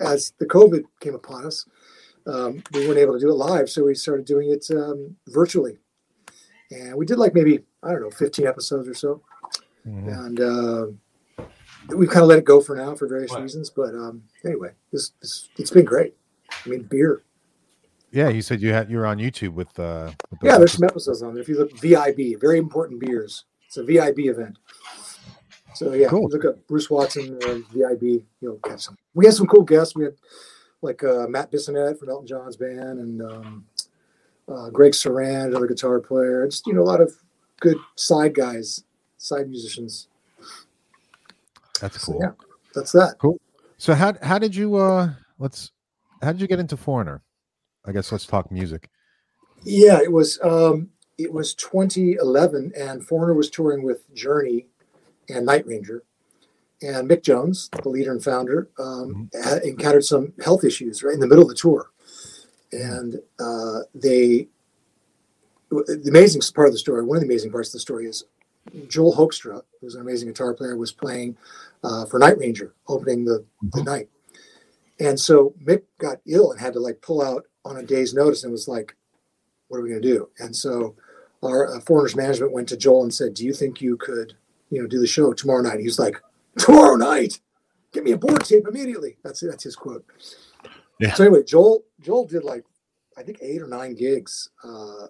as 0.01 0.33
the 0.39 0.47
COVID 0.47 0.85
came 1.01 1.15
upon 1.15 1.45
us, 1.47 1.67
um, 2.27 2.63
we 2.73 2.87
weren't 2.87 2.99
able 2.99 3.15
to 3.15 3.21
do 3.21 3.31
it 3.31 3.35
live, 3.35 3.69
so 3.69 3.85
we 3.85 3.95
started 3.95 4.25
doing 4.25 4.51
it 4.51 4.67
um, 4.71 5.17
virtually. 5.29 5.79
And 6.71 6.95
we 6.97 7.05
did 7.07 7.19
like 7.19 7.35
maybe 7.35 7.61
I 7.83 7.93
don't 7.93 8.03
know, 8.03 8.11
15 8.11 8.47
episodes 8.47 8.89
or 8.89 8.95
so 8.95 9.23
Mhm. 9.87 10.27
and 10.27 10.41
uh, 10.41 11.47
we've 11.97 12.11
kind 12.11 12.23
of 12.23 12.29
let 12.29 12.39
it 12.39 12.45
go 12.45 12.61
for 12.61 12.77
now 12.77 12.95
for 12.95 13.09
various 13.09 13.35
reasons. 13.35 13.71
But 13.71 13.95
um, 13.95 14.23
anyway, 14.45 14.73
this, 14.93 15.13
this 15.23 15.49
it's 15.57 15.71
been 15.71 15.87
great. 15.87 16.15
I 16.65 16.69
mean, 16.69 16.83
beer. 16.83 17.23
Yeah, 18.13 18.29
you 18.29 18.43
said 18.43 18.61
you 18.61 18.73
had 18.73 18.91
you 18.91 18.99
were 18.99 19.07
on 19.07 19.19
YouTube 19.19 19.53
with 19.55 19.79
uh 19.79 20.11
with 20.31 20.41
Yeah, 20.43 20.59
there's 20.59 20.73
some 20.73 20.85
episodes 20.85 21.23
on 21.23 21.33
there. 21.35 21.43
If 21.43 21.49
you 21.49 21.59
look 21.59 21.73
VIB, 21.79 22.41
very 22.41 22.59
important 22.59 23.01
beers. 23.01 23.45
It's 23.67 23.77
a 23.77 23.85
VIB 23.85 24.29
event. 24.29 24.59
So 25.75 25.93
yeah, 25.93 26.09
Cool. 26.09 26.29
look 26.29 26.45
up 26.45 26.67
Bruce 26.67 26.91
Watson 26.91 27.39
uh, 27.45 27.59
VIB. 27.73 28.25
You'll 28.41 28.57
catch 28.65 28.81
some. 28.81 28.97
We 29.15 29.25
had 29.27 29.35
some 29.35 29.47
cool 29.47 29.63
guests. 29.63 29.95
We 29.95 30.05
had 30.05 30.15
like 30.83 31.05
uh, 31.05 31.27
Matt 31.29 31.53
Bissonette 31.53 31.99
from 31.99 32.09
Elton 32.11 32.27
John's 32.27 32.57
band, 32.57 32.99
and 32.99 33.23
um, 33.23 33.65
uh, 34.49 34.71
Greg 34.71 34.93
Suran, 34.93 35.47
another 35.47 35.69
guitar 35.69 36.01
player. 36.01 36.45
Just 36.47 36.67
you 36.67 36.73
know, 36.75 36.83
a 36.83 36.91
lot 36.91 37.01
of 37.01 37.15
good 37.61 37.77
side 37.95 38.35
guys, 38.35 38.83
side 39.19 39.49
musicians. 39.49 40.09
That's 41.81 42.01
So, 42.05 42.13
cool. 42.13 42.21
yeah, 42.23 42.33
that's 42.75 42.91
that. 42.93 43.15
Cool. 43.19 43.39
So 43.79 43.95
how 43.95 44.15
how 44.23 44.39
did 44.39 44.55
you 44.55 44.75
uh 44.77 45.11
let's 45.39 45.71
how 46.23 46.33
did 46.33 46.41
you 46.41 46.47
get 46.47 46.61
into 46.61 46.77
Foreigner? 46.77 47.23
I 47.85 47.93
guess 47.93 48.13
let's 48.13 48.27
talk 48.27 48.51
music. 48.51 48.89
Yeah, 49.63 50.01
it 50.03 50.13
was 50.13 50.39
um, 50.43 50.91
it 51.19 51.33
was 51.33 51.55
2011, 51.55 52.73
and 52.77 53.07
Foreigner 53.07 53.35
was 53.35 53.51
touring 53.51 53.83
with 53.83 54.13
Journey 54.15 54.67
and 55.29 55.47
Night 55.47 55.67
Ranger, 55.67 56.03
and 56.83 57.09
Mick 57.09 57.23
Jones, 57.23 57.69
the 57.83 57.89
leader 57.89 58.13
and 58.13 58.23
founder, 58.23 58.69
um, 58.79 59.31
had 59.43 59.63
encountered 59.63 60.05
some 60.05 60.33
health 60.43 60.65
issues 60.65 61.03
right 61.03 61.15
in 61.15 61.21
the 61.21 61.27
middle 61.27 61.43
of 61.43 61.49
the 61.49 61.55
tour, 61.55 61.91
and 62.73 63.17
uh, 63.39 63.81
they. 63.95 64.49
The 65.73 66.09
amazing 66.09 66.43
part 66.53 66.67
of 66.67 66.75
the 66.75 66.79
story, 66.79 67.05
one 67.05 67.17
of 67.17 67.21
the 67.21 67.29
amazing 67.29 67.53
parts 67.53 67.69
of 67.69 67.75
the 67.75 67.79
story 67.79 68.07
is 68.07 68.25
Joel 68.89 69.15
Hoekstra, 69.15 69.63
who's 69.81 69.95
an 69.95 70.01
amazing 70.01 70.27
guitar 70.27 70.53
player, 70.53 70.77
was 70.77 70.91
playing 70.91 71.37
uh, 71.85 72.07
for 72.07 72.19
Night 72.19 72.39
Ranger, 72.39 72.75
opening 72.89 73.25
the, 73.25 73.45
the 73.75 73.85
night. 73.85 74.09
And 75.01 75.19
so 75.19 75.55
Mick 75.65 75.83
got 75.99 76.19
ill 76.27 76.53
and 76.53 76.61
had 76.61 76.75
to 76.75 76.81
like 76.81 77.01
pull 77.01 77.23
out 77.23 77.47
on 77.65 77.79
a 77.79 77.83
day's 77.83 78.15
notice 78.15 78.45
and 78.45 78.53
was 78.53 78.69
like, 78.69 78.95
what 79.69 79.79
are 79.79 79.83
we 79.83 79.89
going 79.89 80.03
to 80.03 80.09
do? 80.09 80.29
And 80.39 80.55
so 80.55 80.95
our 81.43 81.75
uh, 81.75 81.81
foreigners 81.81 82.17
management 82.17 82.53
went 82.53 82.69
to 82.69 82.77
Joel 82.77 83.05
and 83.05 83.15
said, 83.15 83.35
do 83.35 83.45
you 83.45 83.55
think 83.55 83.81
you 83.81 83.97
could, 83.97 84.35
you 84.71 84.81
know, 84.81 84.87
do 84.87 84.99
the 84.99 85.07
show 85.07 85.33
tomorrow 85.33 85.63
night? 85.63 85.81
He 85.81 85.87
was 85.87 85.99
like, 85.99 86.21
tomorrow 86.59 86.97
night, 86.97 87.41
get 87.93 88.05
me 88.05 88.13
a 88.13 88.19
board 88.19 88.45
tape 88.45 88.69
immediately. 88.69 89.17
That's 89.25 89.41
that's 89.41 89.65
his 89.65 89.77
quote. 89.77 90.05
Yeah. 90.99 91.15
So 91.15 91.25
anyway, 91.25 91.45
Joel 91.45 91.83
Joel 92.01 92.27
did 92.27 92.45
like 92.45 92.65
I 93.17 93.23
think 93.23 93.39
eight 93.41 93.63
or 93.63 93.67
nine 93.67 93.95
gigs, 93.95 94.51
uh, 94.63 95.07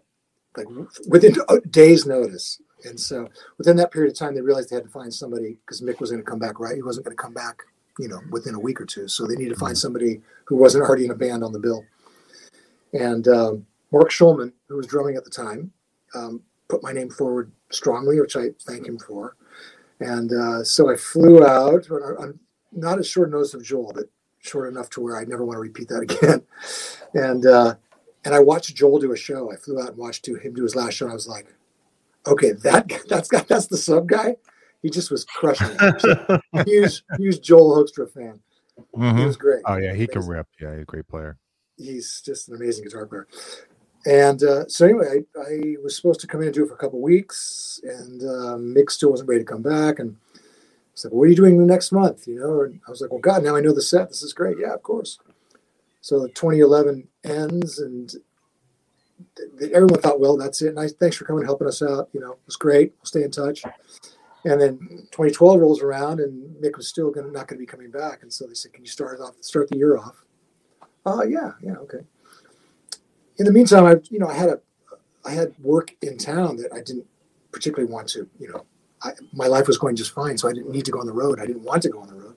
like 0.57 0.67
within 1.09 1.37
a 1.49 1.61
day's 1.61 2.07
notice. 2.07 2.61
And 2.85 2.99
so 2.99 3.29
within 3.59 3.77
that 3.77 3.91
period 3.91 4.13
of 4.13 4.19
time, 4.19 4.35
they 4.35 4.41
realized 4.41 4.71
they 4.71 4.77
had 4.77 4.85
to 4.85 4.91
find 4.91 5.13
somebody 5.13 5.59
because 5.61 5.83
Mick 5.83 6.01
was 6.01 6.11
going 6.11 6.23
to 6.23 6.31
come 6.31 6.39
back, 6.39 6.59
right? 6.59 6.77
He 6.77 6.83
wasn't 6.83 7.05
going 7.05 7.17
to 7.17 7.23
come 7.23 7.35
back, 7.35 7.63
you 8.01 8.09
know, 8.09 8.21
within 8.31 8.55
a 8.55 8.61
week 8.61 8.81
or 8.81 8.87
two. 8.87 9.09
So 9.09 9.27
they 9.27 9.37
need 9.37 9.51
to 9.51 9.57
find 9.57 9.77
somebody 9.77 10.21
who 10.45 10.57
wasn't 10.57 10.85
already 10.85 11.05
in 11.05 11.11
a 11.11 11.17
band 11.17 11.45
on 11.45 11.53
the 11.53 11.59
bill. 11.59 11.85
And 12.93 13.29
um, 13.29 13.67
Mark 13.93 14.11
Schulman, 14.11 14.53
who 14.69 14.77
was 14.77 14.87
drumming 14.87 15.17
at 15.17 15.25
the 15.25 15.31
time, 15.31 15.73
um, 16.15 16.43
put 16.69 16.83
my 16.83 16.93
name 16.93 17.11
forward 17.11 17.53
strongly, 17.71 18.21
which 18.21 18.37
I 18.37 18.49
thank 18.67 18.87
him 18.87 18.99
for. 18.99 19.37
And 20.01 20.33
uh, 20.33 20.65
so 20.65 20.91
I 20.91 20.97
flew 20.97 21.45
out. 21.45 21.87
I'm 22.19 22.41
not 22.73 22.99
as 22.99 23.07
short 23.07 23.31
notice 23.31 23.55
of 23.55 23.63
Joel, 23.63 23.93
but 23.95 24.07
short 24.39 24.73
enough 24.73 24.89
to 24.91 25.01
where 25.01 25.19
I 25.19 25.25
never 25.25 25.45
want 25.45 25.57
to 25.57 25.61
repeat 25.61 25.89
that 25.89 26.01
again. 26.03 26.43
And 27.15 27.47
uh, 27.47 27.75
and 28.25 28.35
I 28.35 28.41
watched 28.41 28.75
Joel 28.75 28.99
do 28.99 29.13
a 29.13 29.17
show. 29.17 29.53
I 29.53 29.57
flew 29.57 29.81
out 29.81 29.91
and 29.91 29.99
watched 29.99 30.27
him 30.27 30.39
do 30.55 30.63
his 30.63 30.77
last 30.77 30.95
show. 30.95 31.07
And 31.07 31.13
I 31.13 31.15
was 31.15 31.29
like, 31.29 31.47
okay, 32.27 32.53
that 32.53 33.03
that's 33.09 33.29
got 33.29 33.49
that's 33.49 33.67
the 33.67 33.77
sub 33.77 34.09
guy. 34.09 34.37
He 34.83 34.91
just 34.91 35.11
was 35.11 35.25
crushing 35.25 35.69
it. 35.79 36.41
huge 36.67 37.03
huge 37.19 37.41
Joel 37.41 37.77
Hoekstra 37.77 38.11
fan. 38.11 38.41
He 38.77 38.99
Mhm. 38.99 39.27
was 39.27 39.37
great 39.37 39.63
Oh 39.67 39.77
yeah, 39.77 39.93
he 39.95 40.07
can 40.07 40.19
Amazing. 40.19 40.33
rip. 40.33 40.47
Yeah, 40.61 40.73
he's 40.73 40.83
a 40.83 40.87
great 40.87 41.07
player. 41.09 41.37
he's 41.77 42.21
just 42.25 42.49
an 42.49 42.57
amazing 42.57 42.85
guitar 42.85 43.07
player. 43.07 43.27
And 44.07 44.43
uh, 44.43 44.67
so 44.69 44.87
anyway, 44.87 45.23
I, 45.37 45.41
I 45.41 45.77
was 45.83 45.95
supposed 45.97 46.21
to 46.21 46.27
come 46.27 46.41
in 46.41 46.47
and 46.49 46.55
do 46.55 46.65
it 46.65 46.69
for 46.69 46.75
a 46.75 46.79
couple 46.79 47.01
weeks, 47.03 47.81
and 47.85 48.23
uh, 48.23 48.57
Mick 48.57 48.91
still 48.91 49.11
wasn't 49.11 49.29
ready 49.29 49.43
to 49.45 49.51
come 49.51 49.61
back. 49.63 49.99
And 49.99 50.17
I 50.35 50.41
was 50.95 51.05
like, 51.05 51.13
"What 51.13 51.25
are 51.25 51.27
you 51.29 51.37
doing 51.37 51.59
the 51.59 51.67
next 51.67 51.93
month?" 51.93 52.27
You 52.27 52.41
know, 52.41 52.63
and 52.63 52.81
I 52.87 52.91
was 52.91 53.03
like, 53.03 53.11
"Well, 53.11 53.21
God, 53.21 53.43
now 53.45 53.57
I 53.57 53.61
know 53.61 53.75
the 53.75 53.83
set. 53.83 54.09
This 54.09 54.23
is 54.23 54.33
great. 54.33 54.57
Yeah, 54.59 54.73
of 54.73 54.83
course." 54.83 55.19
So 56.01 56.27
2011 56.29 57.07
ends, 57.25 57.79
and 57.81 58.15
everyone 59.61 60.01
thought, 60.01 60.19
"Well, 60.21 60.39
that's 60.39 60.63
it. 60.63 60.75
Nice, 60.75 60.95
thanks 60.95 61.17
for 61.17 61.27
coming, 61.27 61.45
helping 61.45 61.69
us 61.69 61.83
out. 61.83 62.09
You 62.15 62.21
know, 62.21 62.33
it 62.33 62.39
was 62.47 62.57
great. 62.57 62.95
We'll 62.99 63.05
stay 63.05 63.23
in 63.23 63.31
touch." 63.31 63.63
And 64.45 64.61
then 64.61 64.79
2012 65.11 65.61
rolls 65.61 65.83
around, 65.83 66.21
and 66.21 66.57
Mick 66.63 66.77
was 66.77 66.89
still 66.89 67.11
gonna, 67.11 67.31
not 67.31 67.47
going 67.47 67.59
to 67.59 67.63
be 67.63 67.67
coming 67.67 67.91
back, 67.91 68.23
and 68.23 68.33
so 68.33 68.47
they 68.47 68.55
said, 68.55 68.73
"Can 68.73 68.83
you 68.85 68.91
start 68.91 69.21
off 69.21 69.35
start 69.41 69.69
the 69.69 69.77
year 69.77 69.99
off?" 69.99 70.25
Uh, 71.05 71.23
yeah, 71.29 71.53
yeah, 71.63 71.75
okay. 71.77 72.01
In 73.39 73.45
the 73.47 73.53
meantime, 73.53 73.85
I, 73.85 73.97
you 74.11 74.19
know, 74.19 74.29
I 74.29 74.35
had 74.35 74.49
a, 74.51 74.61
I 75.25 75.33
had 75.33 75.55
work 75.63 75.95
in 76.03 76.17
town 76.17 76.57
that 76.57 76.73
I 76.73 76.81
didn't 76.81 77.07
particularly 77.53 77.93
want 77.93 78.09
to, 78.11 78.29
you 78.39 78.49
know, 78.49 78.65
I, 79.03 79.13
my 79.33 79.47
life 79.47 79.67
was 79.67 79.79
going 79.79 79.97
just 79.97 80.13
fine, 80.13 80.37
so 80.39 80.49
I 80.49 80.53
didn't 80.53 80.71
need 80.71 80.85
to 80.87 80.91
go 80.91 81.01
on 81.01 81.07
the 81.07 81.13
road. 81.13 81.41
I 81.41 81.47
didn't 81.47 81.63
want 81.63 81.83
to 81.83 81.89
go 81.89 82.01
on 82.01 82.09
the 82.09 82.15
road, 82.15 82.37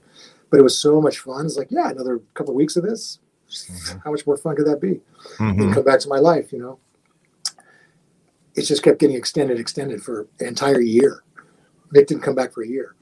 but 0.50 0.60
it 0.60 0.64
was 0.64 0.78
so 0.78 1.00
much 1.02 1.20
fun. 1.20 1.46
It's 1.46 1.58
like, 1.58 1.72
yeah, 1.72 1.90
another 1.90 2.20
couple 2.34 2.52
of 2.52 2.56
weeks 2.56 2.76
of 2.76 2.84
this. 2.84 3.20
How 4.04 4.12
much 4.12 4.26
more 4.26 4.38
fun 4.38 4.56
could 4.56 4.66
that 4.68 4.82
be? 4.82 5.00
And 5.40 5.60
Mhm. 5.60 5.74
come 5.74 5.84
back 5.84 6.00
to 6.02 6.10
my 6.10 6.20
life, 6.20 6.52
you 6.52 6.60
know. 6.60 6.80
It 8.56 8.64
just 8.64 8.84
kept 8.84 9.00
getting 9.00 9.16
extended, 9.16 9.60
extended 9.60 10.02
for 10.02 10.28
an 10.40 10.48
entire 10.48 10.82
year. 10.82 11.24
Mick 11.94 12.08
didn't 12.08 12.24
come 12.24 12.36
back 12.36 12.54
for 12.54 12.64
a 12.64 12.68
year, 12.68 12.96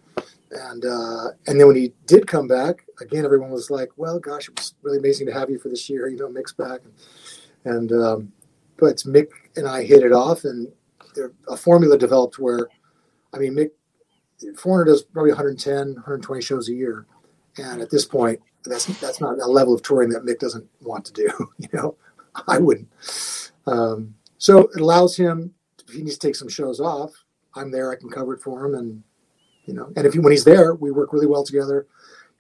and 0.52 0.86
uh, 0.86 1.30
and 1.48 1.60
then 1.60 1.68
when 1.68 1.76
he 1.76 1.94
did 2.06 2.28
come 2.28 2.48
back, 2.48 2.86
again, 3.00 3.26
everyone 3.26 3.52
was 3.52 3.72
like, 3.72 3.90
"Well, 3.98 4.20
gosh, 4.20 4.50
it 4.50 4.60
was 4.60 4.74
really 4.82 4.98
amazing 4.98 5.28
to 5.28 5.34
have 5.34 5.50
you 5.50 5.60
for 5.60 5.70
this 5.70 5.90
year." 5.90 6.08
You 6.08 6.18
know, 6.18 6.28
Mick's 6.28 6.54
back, 6.54 6.82
and 7.66 7.92
um, 7.92 8.32
but 8.78 8.98
Mick 8.98 9.30
and 9.56 9.68
I 9.68 9.84
hit 9.84 10.04
it 10.04 10.12
off, 10.12 10.44
and 10.44 10.68
there, 11.16 11.32
a 11.48 11.56
formula 11.56 11.98
developed 11.98 12.40
where, 12.40 12.68
I 13.34 13.38
mean, 13.38 13.54
Mick, 13.54 13.72
Foreigner 14.58 14.92
does 14.92 15.04
probably 15.04 15.32
110, 15.32 15.94
120 15.94 16.42
shows 16.42 16.70
a 16.70 16.74
year, 16.74 17.06
and 17.58 17.82
at 17.82 17.90
this 17.90 18.06
point, 18.06 18.40
that's 18.66 18.86
that's 19.00 19.22
not 19.22 19.40
a 19.40 19.46
level 19.46 19.74
of 19.74 19.82
touring 19.84 20.10
that 20.10 20.24
Mick 20.24 20.40
doesn't 20.40 20.68
want 20.82 21.06
to 21.06 21.14
do. 21.14 21.30
You 21.58 21.70
know, 21.74 21.96
I 22.48 22.58
wouldn't. 22.58 22.90
Um, 23.68 24.16
so 24.38 24.70
it 24.76 24.82
allows 24.82 25.16
him. 25.16 25.54
If 25.88 25.94
he 25.94 26.04
needs 26.04 26.18
to 26.18 26.28
take 26.28 26.36
some 26.36 26.50
shows 26.50 26.80
off, 26.80 27.12
I'm 27.56 27.72
there. 27.72 27.92
I 27.92 27.96
can 27.96 28.10
cover 28.10 28.34
it 28.34 28.42
for 28.42 28.66
him, 28.66 28.76
and 28.76 29.04
you 29.66 29.74
know, 29.74 29.92
and 29.96 30.06
if 30.06 30.14
he, 30.14 30.20
when 30.20 30.32
he's 30.32 30.44
there, 30.44 30.74
we 30.76 30.92
work 30.92 31.14
really 31.14 31.28
well 31.28 31.44
together. 31.44 31.88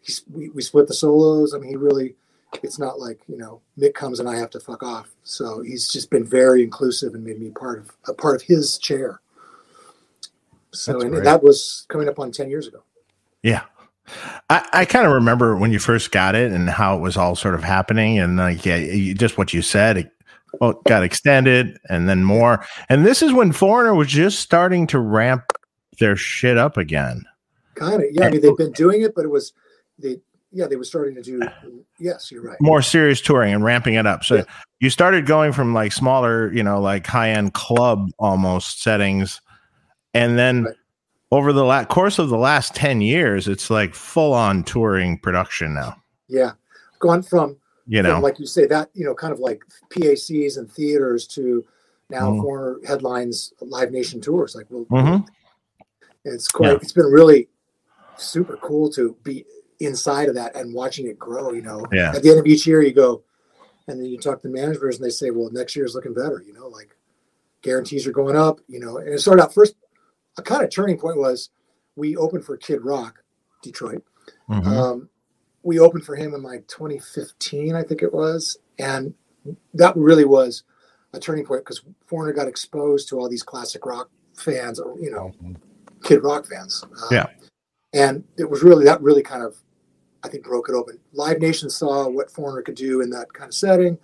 He's, 0.02 0.24
we 0.32 0.50
we 0.50 0.62
split 0.62 0.88
the 0.88 0.94
solos. 0.94 1.54
I 1.54 1.58
mean, 1.58 1.70
he 1.70 1.76
really. 1.76 2.16
It's 2.64 2.78
not 2.78 3.00
like 3.00 3.22
you 3.28 3.38
know 3.38 3.62
Mick 3.80 3.94
comes 3.94 4.20
and 4.20 4.28
I 4.28 4.36
have 4.36 4.50
to 4.50 4.60
fuck 4.60 4.84
off. 4.84 5.10
So 5.24 5.62
he's 5.62 5.90
just 5.90 6.10
been 6.10 6.26
very 6.26 6.64
inclusive 6.64 7.16
and 7.16 7.24
made 7.24 7.40
me 7.40 7.50
part 7.50 7.80
of 7.80 7.92
a 8.10 8.14
part 8.14 8.36
of 8.36 8.42
his 8.42 8.78
chair. 8.78 9.22
So 10.72 11.00
and, 11.00 11.16
and 11.16 11.26
that 11.26 11.44
was 11.44 11.86
coming 11.88 12.10
up 12.10 12.20
on 12.20 12.32
ten 12.34 12.50
years 12.50 12.68
ago. 12.68 12.84
Yeah. 13.42 13.64
I, 14.50 14.68
I 14.74 14.86
kind 14.86 15.06
of 15.06 15.14
remember 15.14 15.56
when 15.56 15.72
you 15.72 15.80
first 15.80 16.12
got 16.12 16.36
it 16.36 16.52
and 16.52 16.70
how 16.70 16.98
it 16.98 17.00
was 17.00 17.16
all 17.16 17.36
sort 17.36 17.56
of 17.56 17.64
happening 17.64 18.20
and 18.20 18.38
like 18.38 18.66
yeah, 18.66 18.76
you, 18.76 19.14
just 19.14 19.38
what 19.38 19.54
you 19.54 19.62
said. 19.62 19.98
It 19.98 20.12
well, 20.60 20.74
got 20.86 21.04
extended 21.04 21.78
and 21.90 22.10
then 22.10 22.24
more. 22.24 22.66
And 22.90 23.06
this 23.06 23.22
is 23.22 23.32
when 23.34 23.52
Foreigner 23.52 23.96
was 23.96 24.08
just 24.08 24.40
starting 24.40 24.86
to 24.88 25.00
ramp 25.00 25.44
their 26.00 26.16
shit 26.16 26.58
up 26.58 26.78
again. 26.78 27.24
Kind 27.76 28.02
of, 28.04 28.10
yeah. 28.12 28.26
I 28.26 28.30
mean, 28.32 28.42
they've 28.42 28.58
been 28.58 28.72
doing 28.74 29.02
it, 29.02 29.16
but 29.16 29.24
it 29.26 29.30
was 29.30 29.54
they, 29.98 30.18
yeah, 30.52 30.68
they 30.68 30.76
were 30.76 30.84
starting 30.84 31.16
to 31.16 31.22
do. 31.22 31.42
Yes, 32.00 32.32
you're 32.32 32.44
right. 32.44 32.58
More 32.60 32.82
serious 32.82 33.22
touring 33.22 33.54
and 33.54 33.64
ramping 33.64 33.94
it 33.94 34.06
up. 34.06 34.24
So 34.24 34.38
Yeah. 34.38 34.44
you 34.82 34.90
started 34.90 35.26
going 35.26 35.54
from 35.54 35.74
like 35.74 35.94
smaller, 35.94 36.52
you 36.54 36.64
know, 36.64 36.82
like 36.82 37.08
high 37.08 37.30
end 37.30 37.54
club 37.54 38.10
almost 38.20 38.82
settings. 38.82 39.40
And 40.14 40.38
then 40.38 40.66
Right. 40.66 40.76
over 41.32 41.54
the 41.54 41.64
la- 41.64 41.86
course 41.86 42.20
of 42.20 42.28
the 42.30 42.38
last 42.38 42.76
10 42.76 43.00
years, 43.00 43.48
it's 43.48 43.70
like 43.70 43.94
full 43.96 44.34
on 44.34 44.64
touring 44.64 45.18
production 45.20 45.74
now, 45.74 45.96
Yeah, 46.28 46.52
gone 47.00 47.24
from, 47.24 47.56
you 47.88 48.02
know? 48.02 48.20
like 48.20 48.40
you 48.40 48.46
say 48.46 48.66
that 48.68 48.90
you 48.94 49.06
know, 49.06 49.14
kind 49.14 49.34
of 49.34 49.40
like 49.40 49.64
PACs 49.90 50.58
and 50.58 50.72
theaters 50.72 51.28
to 51.28 51.66
now 52.10 52.32
Mhm. 52.32 52.42
foreigner 52.42 52.80
headlines 52.88 53.54
Live 53.62 53.92
Nation 53.92 54.20
tours. 54.22 54.56
Like, 54.56 54.68
well, 54.70 54.86
Mhm. 54.86 55.26
it's 56.26 56.48
quite. 56.48 56.72
Yeah. 56.72 56.80
It's 56.82 56.92
been 56.94 57.06
really 57.12 57.48
super 58.18 58.58
cool 58.58 58.90
to 58.92 59.16
be 59.24 59.46
inside 59.80 60.30
of 60.30 60.36
that 60.36 60.56
and 60.56 60.74
watching 60.74 61.08
it 61.08 61.18
grow. 61.18 61.52
You 61.54 61.62
know, 61.62 61.86
Yeah. 61.92 62.14
At 62.16 62.22
the 62.24 62.30
end 62.30 62.40
of 62.40 62.46
each 62.46 62.68
year, 62.68 62.82
you 62.82 62.94
go, 62.94 63.24
and 63.88 64.00
then 64.00 64.06
you 64.06 64.18
talk 64.18 64.42
to 64.42 64.48
the 64.48 64.54
managers, 64.54 64.98
and 64.98 65.06
they 65.06 65.10
say, 65.10 65.32
"Well, 65.32 65.50
next 65.52 65.76
year's 65.76 65.96
looking 65.96 66.14
better." 66.14 66.44
You 66.46 66.54
know, 66.54 66.68
like 66.68 66.96
guarantees 67.64 68.06
are 68.08 68.12
going 68.12 68.36
up. 68.36 68.60
You 68.68 68.80
know, 68.80 68.98
and 68.98 69.10
it 69.10 69.20
started 69.20 69.42
out 69.44 69.54
first. 69.54 69.76
A 70.38 70.42
kind 70.42 70.64
of 70.64 70.70
turning 70.70 70.98
point 71.00 71.18
was 71.18 71.50
we 71.96 72.16
opened 72.16 72.46
for 72.46 72.56
Kid 72.58 72.84
Rock, 72.84 73.24
Detroit. 73.64 74.04
Mhm. 74.50 74.66
Um, 74.68 75.10
we 75.64 75.80
opened 75.80 76.04
for 76.06 76.16
him 76.16 76.34
in 76.34 76.42
like 76.44 76.68
2015, 76.68 77.76
I 77.76 77.84
think 77.84 78.02
it 78.02 78.14
was, 78.14 78.58
and 78.80 79.14
that 79.74 79.96
really 79.96 80.26
was 80.26 80.64
a 81.14 81.20
turning 81.20 81.46
point 81.46 81.62
because 81.62 81.82
Foreigner 82.08 82.34
got 82.34 82.48
exposed 82.48 83.10
to 83.10 83.20
all 83.20 83.30
these 83.30 83.44
classic 83.44 83.86
rock 83.86 84.10
fans, 84.38 84.80
or 84.80 84.98
you 85.00 85.12
know, 85.12 85.32
Kid 86.04 86.24
Rock 86.24 86.48
fans. 86.48 86.84
Uh, 86.84 87.08
Yeah. 87.12 87.28
and 87.94 88.24
it 88.38 88.50
was 88.50 88.64
really 88.64 88.86
that 88.86 89.02
really 89.02 89.22
kind 89.22 89.44
of, 89.44 89.58
I 90.24 90.30
think, 90.30 90.44
broke 90.44 90.70
it 90.70 90.76
open. 90.76 91.00
Live 91.14 91.40
Nation 91.40 91.70
saw 91.70 92.08
what 92.08 92.32
Foreigner 92.32 92.62
could 92.62 92.76
do 92.76 93.02
in 93.02 93.10
that 93.12 93.32
kind 93.34 93.50
of 93.50 93.54
setting. 93.54 93.98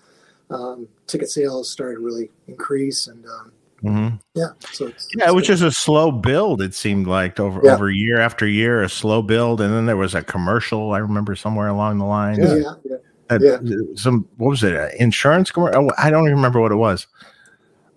Um, 0.50 0.88
ticket 1.08 1.30
sales 1.30 1.70
started 1.70 1.96
to 1.96 2.02
really 2.02 2.30
increase, 2.48 3.08
and 3.08 3.26
um, 3.26 3.52
Mhm. 3.88 4.20
yeah, 4.34 4.48
so 4.72 4.88
it's, 4.88 5.08
Yeah, 5.18 5.30
it 5.30 5.36
was 5.36 5.48
just 5.48 5.64
a 5.64 5.72
slow 5.72 6.12
build. 6.12 6.62
It 6.62 6.74
seemed 6.74 7.08
like 7.08 7.40
over 7.40 7.62
Yeah. 7.64 7.74
over 7.74 7.90
year 7.90 8.20
after 8.20 8.48
year, 8.48 8.82
a 8.84 8.90
slow 8.90 9.22
build, 9.22 9.62
and 9.62 9.74
then 9.74 9.86
there 9.86 9.98
was 9.98 10.16
a 10.16 10.24
commercial. 10.24 10.92
I 10.92 11.00
remember 11.00 11.36
somewhere 11.36 11.68
along 11.68 12.00
the 12.00 12.06
line. 12.06 12.40
yeah, 12.40 12.56
yeah, 12.56 12.74
yeah. 12.84 12.98
Yeah. 13.40 13.60
Some 13.96 14.28
what 14.38 14.50
was 14.50 14.64
it? 14.64 14.76
Uh, 14.76 14.88
insurance 15.00 15.52
commercial? 15.52 15.92
I 15.98 16.10
don't 16.10 16.24
even 16.24 16.36
remember 16.36 16.62
what 16.62 16.72
it 16.72 16.76
was. 16.76 17.08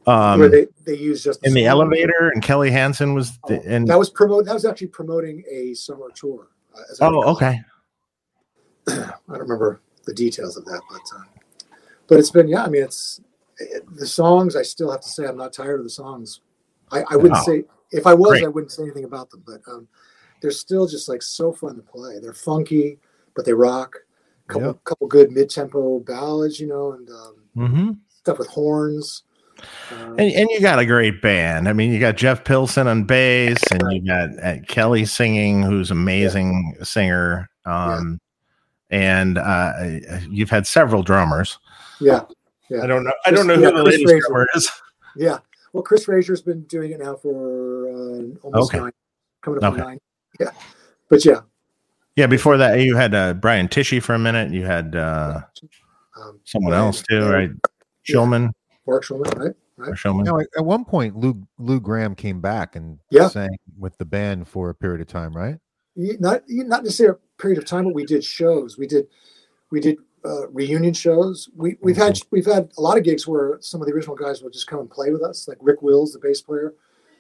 Um, 0.07 0.41
where 0.41 0.49
they, 0.49 0.67
they 0.87 0.97
used 0.97 1.25
just 1.25 1.45
in 1.47 1.55
the 1.55 1.67
elevator, 1.67 2.31
and 2.35 2.43
Kelly 2.43 2.71
Hansen 2.71 3.15
was. 3.15 3.39
Oh, 3.45 3.63
and 3.67 3.87
that 3.87 3.99
was 3.99 4.11
promote. 4.11 4.47
That 4.47 4.55
was 4.55 4.65
actually 4.65 4.89
promoting 4.89 5.45
a 5.49 5.75
summer 5.75 6.09
tour. 6.15 6.49
Uh, 6.75 6.81
as 6.91 6.99
oh, 7.01 7.23
okay. 7.33 7.61
I 8.89 9.13
don't 9.29 9.41
remember 9.41 9.81
the 10.07 10.15
details 10.15 10.57
of 10.57 10.65
that, 10.65 10.81
but 10.91 11.01
uh, 11.17 11.25
but 12.09 12.19
it's 12.19 12.31
been 12.31 12.49
yeah. 12.49 12.65
I 12.65 12.69
mean, 12.69 12.83
it's 12.83 13.21
it, 13.21 13.30
the 13.93 14.07
songs. 14.07 14.57
I 14.57 14.63
still 14.63 14.91
have 14.91 15.01
to 15.01 15.09
say 15.09 15.27
I'm 15.27 15.37
not 15.37 15.53
tired 15.53 15.81
of 15.81 15.85
the 15.85 15.91
songs. 15.91 16.41
I, 16.91 17.03
I 17.11 17.17
wouldn't 17.17 17.37
Wow. 17.37 17.45
say 17.45 17.65
if 17.93 18.07
I 18.07 18.15
was, 18.15 18.31
Great. 18.31 18.45
I 18.45 18.49
wouldn't 18.49 18.73
say 18.73 18.83
anything 18.85 19.05
about 19.05 19.31
them. 19.31 19.43
But 19.47 19.61
um, 19.71 19.89
they're 20.41 20.51
still 20.51 20.87
just 20.87 21.09
like 21.09 21.23
so 21.23 21.53
fun 21.53 21.77
to 21.77 21.83
play. 21.83 22.19
They're 22.21 22.33
funky, 22.33 22.99
but 23.35 23.45
they 23.45 23.53
rock. 23.53 23.97
Couple 24.49 24.69
Yep. 24.69 24.85
couple 24.85 25.07
good 25.07 25.31
mid 25.31 25.49
tempo 25.51 26.01
ballads, 26.01 26.59
you 26.59 26.67
know, 26.67 26.93
and 26.93 27.09
um, 27.11 27.35
hmm 27.55 27.91
stuff 28.09 28.39
with 28.39 28.49
horns. 28.49 29.23
Um, 29.93 30.17
And, 30.19 30.33
and 30.33 30.51
you 30.51 30.61
got 30.61 30.79
a 30.79 30.87
great 30.87 31.23
band. 31.23 31.69
I 31.69 31.73
mean, 31.73 31.93
you 31.93 32.01
got 32.01 32.17
Jeff 32.17 32.45
Pilson 32.45 32.87
on 32.87 33.05
bass, 33.05 33.63
and 33.71 33.83
you 33.93 34.05
got 34.05 34.29
uh, 34.43 34.57
Kelly 34.67 35.05
singing, 35.05 35.63
who's 35.63 35.91
amazing 35.91 36.77
singer. 36.83 37.49
Um, 37.65 38.21
and 38.91 39.39
uh, 39.39 39.73
you've 40.29 40.51
had 40.51 40.67
several 40.67 41.03
drummers. 41.03 41.59
yeah, 42.01 42.23
yeah. 42.71 42.83
I 42.83 42.87
don't 42.87 43.05
know. 43.05 43.13
I 43.27 43.31
don't 43.31 43.47
know 43.47 43.55
Chris- 43.57 43.69
who 43.71 43.77
yeah, 43.77 43.77
the 43.79 43.83
Chris 43.85 43.95
latest 43.95 44.05
Frazier. 44.11 44.21
drummer 44.29 44.49
is. 44.55 44.71
Yeah. 45.17 45.39
Well, 45.73 45.83
Chris 45.83 46.05
Frazier's 46.05 46.43
been 46.43 46.63
doing 46.65 46.93
it 46.93 47.01
now 47.01 47.15
for 47.17 47.89
uh, 47.89 48.23
almost 48.43 48.73
Okay. 48.75 48.79
nine, 48.79 48.93
coming 49.43 49.63
up 49.63 49.73
Okay. 49.75 49.83
on 49.83 49.89
nine. 49.89 49.99
Yeah. 50.39 50.51
But 51.09 51.25
yeah, 51.25 51.41
Yeah, 52.17 52.27
before 52.27 52.57
that, 52.57 52.81
you 52.81 52.97
had 52.97 53.15
uh, 53.15 53.35
Brian 53.35 53.69
Tichy 53.69 54.03
for 54.03 54.15
a 54.15 54.19
minute. 54.19 54.53
You 54.53 54.65
had 54.65 54.95
uh, 54.97 55.41
um, 56.21 56.41
someone 56.45 56.71
Brian- 56.73 56.85
else 56.87 57.03
too, 57.03 57.29
right? 57.29 57.51
Schulman 58.09 58.51
Mark 58.87 59.05
Schulman, 59.05 59.37
right? 59.39 59.55
or 59.79 59.95
Schulman. 59.95 60.25
Now, 60.25 60.39
at 60.41 60.65
one 60.65 60.85
point, 60.85 61.17
Lou 61.17 61.41
Lou 61.59 61.81
Gramm 61.81 62.15
came 62.15 62.41
back 62.41 62.77
and 62.77 62.99
Yeah. 63.11 63.29
sang 63.29 63.57
with 63.79 63.97
the 63.99 64.05
band 64.05 64.49
for 64.49 64.71
a 64.71 64.75
period 64.75 65.01
of 65.01 65.07
time, 65.09 65.33
right? 65.37 65.57
Not 65.97 66.43
not 66.49 66.83
necessarily 66.85 67.17
a 67.19 67.41
period 67.43 67.59
of 67.59 67.65
time, 67.65 67.85
but 67.85 67.95
we 67.95 68.05
did 68.05 68.25
shows. 68.25 68.79
We 68.79 68.87
did 68.87 69.07
we 69.71 69.81
did 69.81 69.99
uh, 70.25 70.49
reunion 70.49 70.93
shows. 70.95 71.49
We 71.57 71.77
we've 71.81 71.97
had 71.97 72.19
we've 72.31 72.47
had 72.47 72.71
a 72.77 72.81
lot 72.81 72.99
of 72.99 73.05
gigs 73.05 73.27
where 73.27 73.59
some 73.61 73.81
of 73.81 73.87
the 73.87 73.93
original 73.95 74.17
guys 74.17 74.43
will 74.43 74.51
just 74.51 74.67
come 74.67 74.81
and 74.81 74.91
play 74.91 75.11
with 75.11 75.23
us, 75.23 75.49
like 75.49 75.59
Rick 75.61 75.83
Wills, 75.83 76.13
the 76.13 76.19
bass 76.19 76.41
player, 76.43 76.75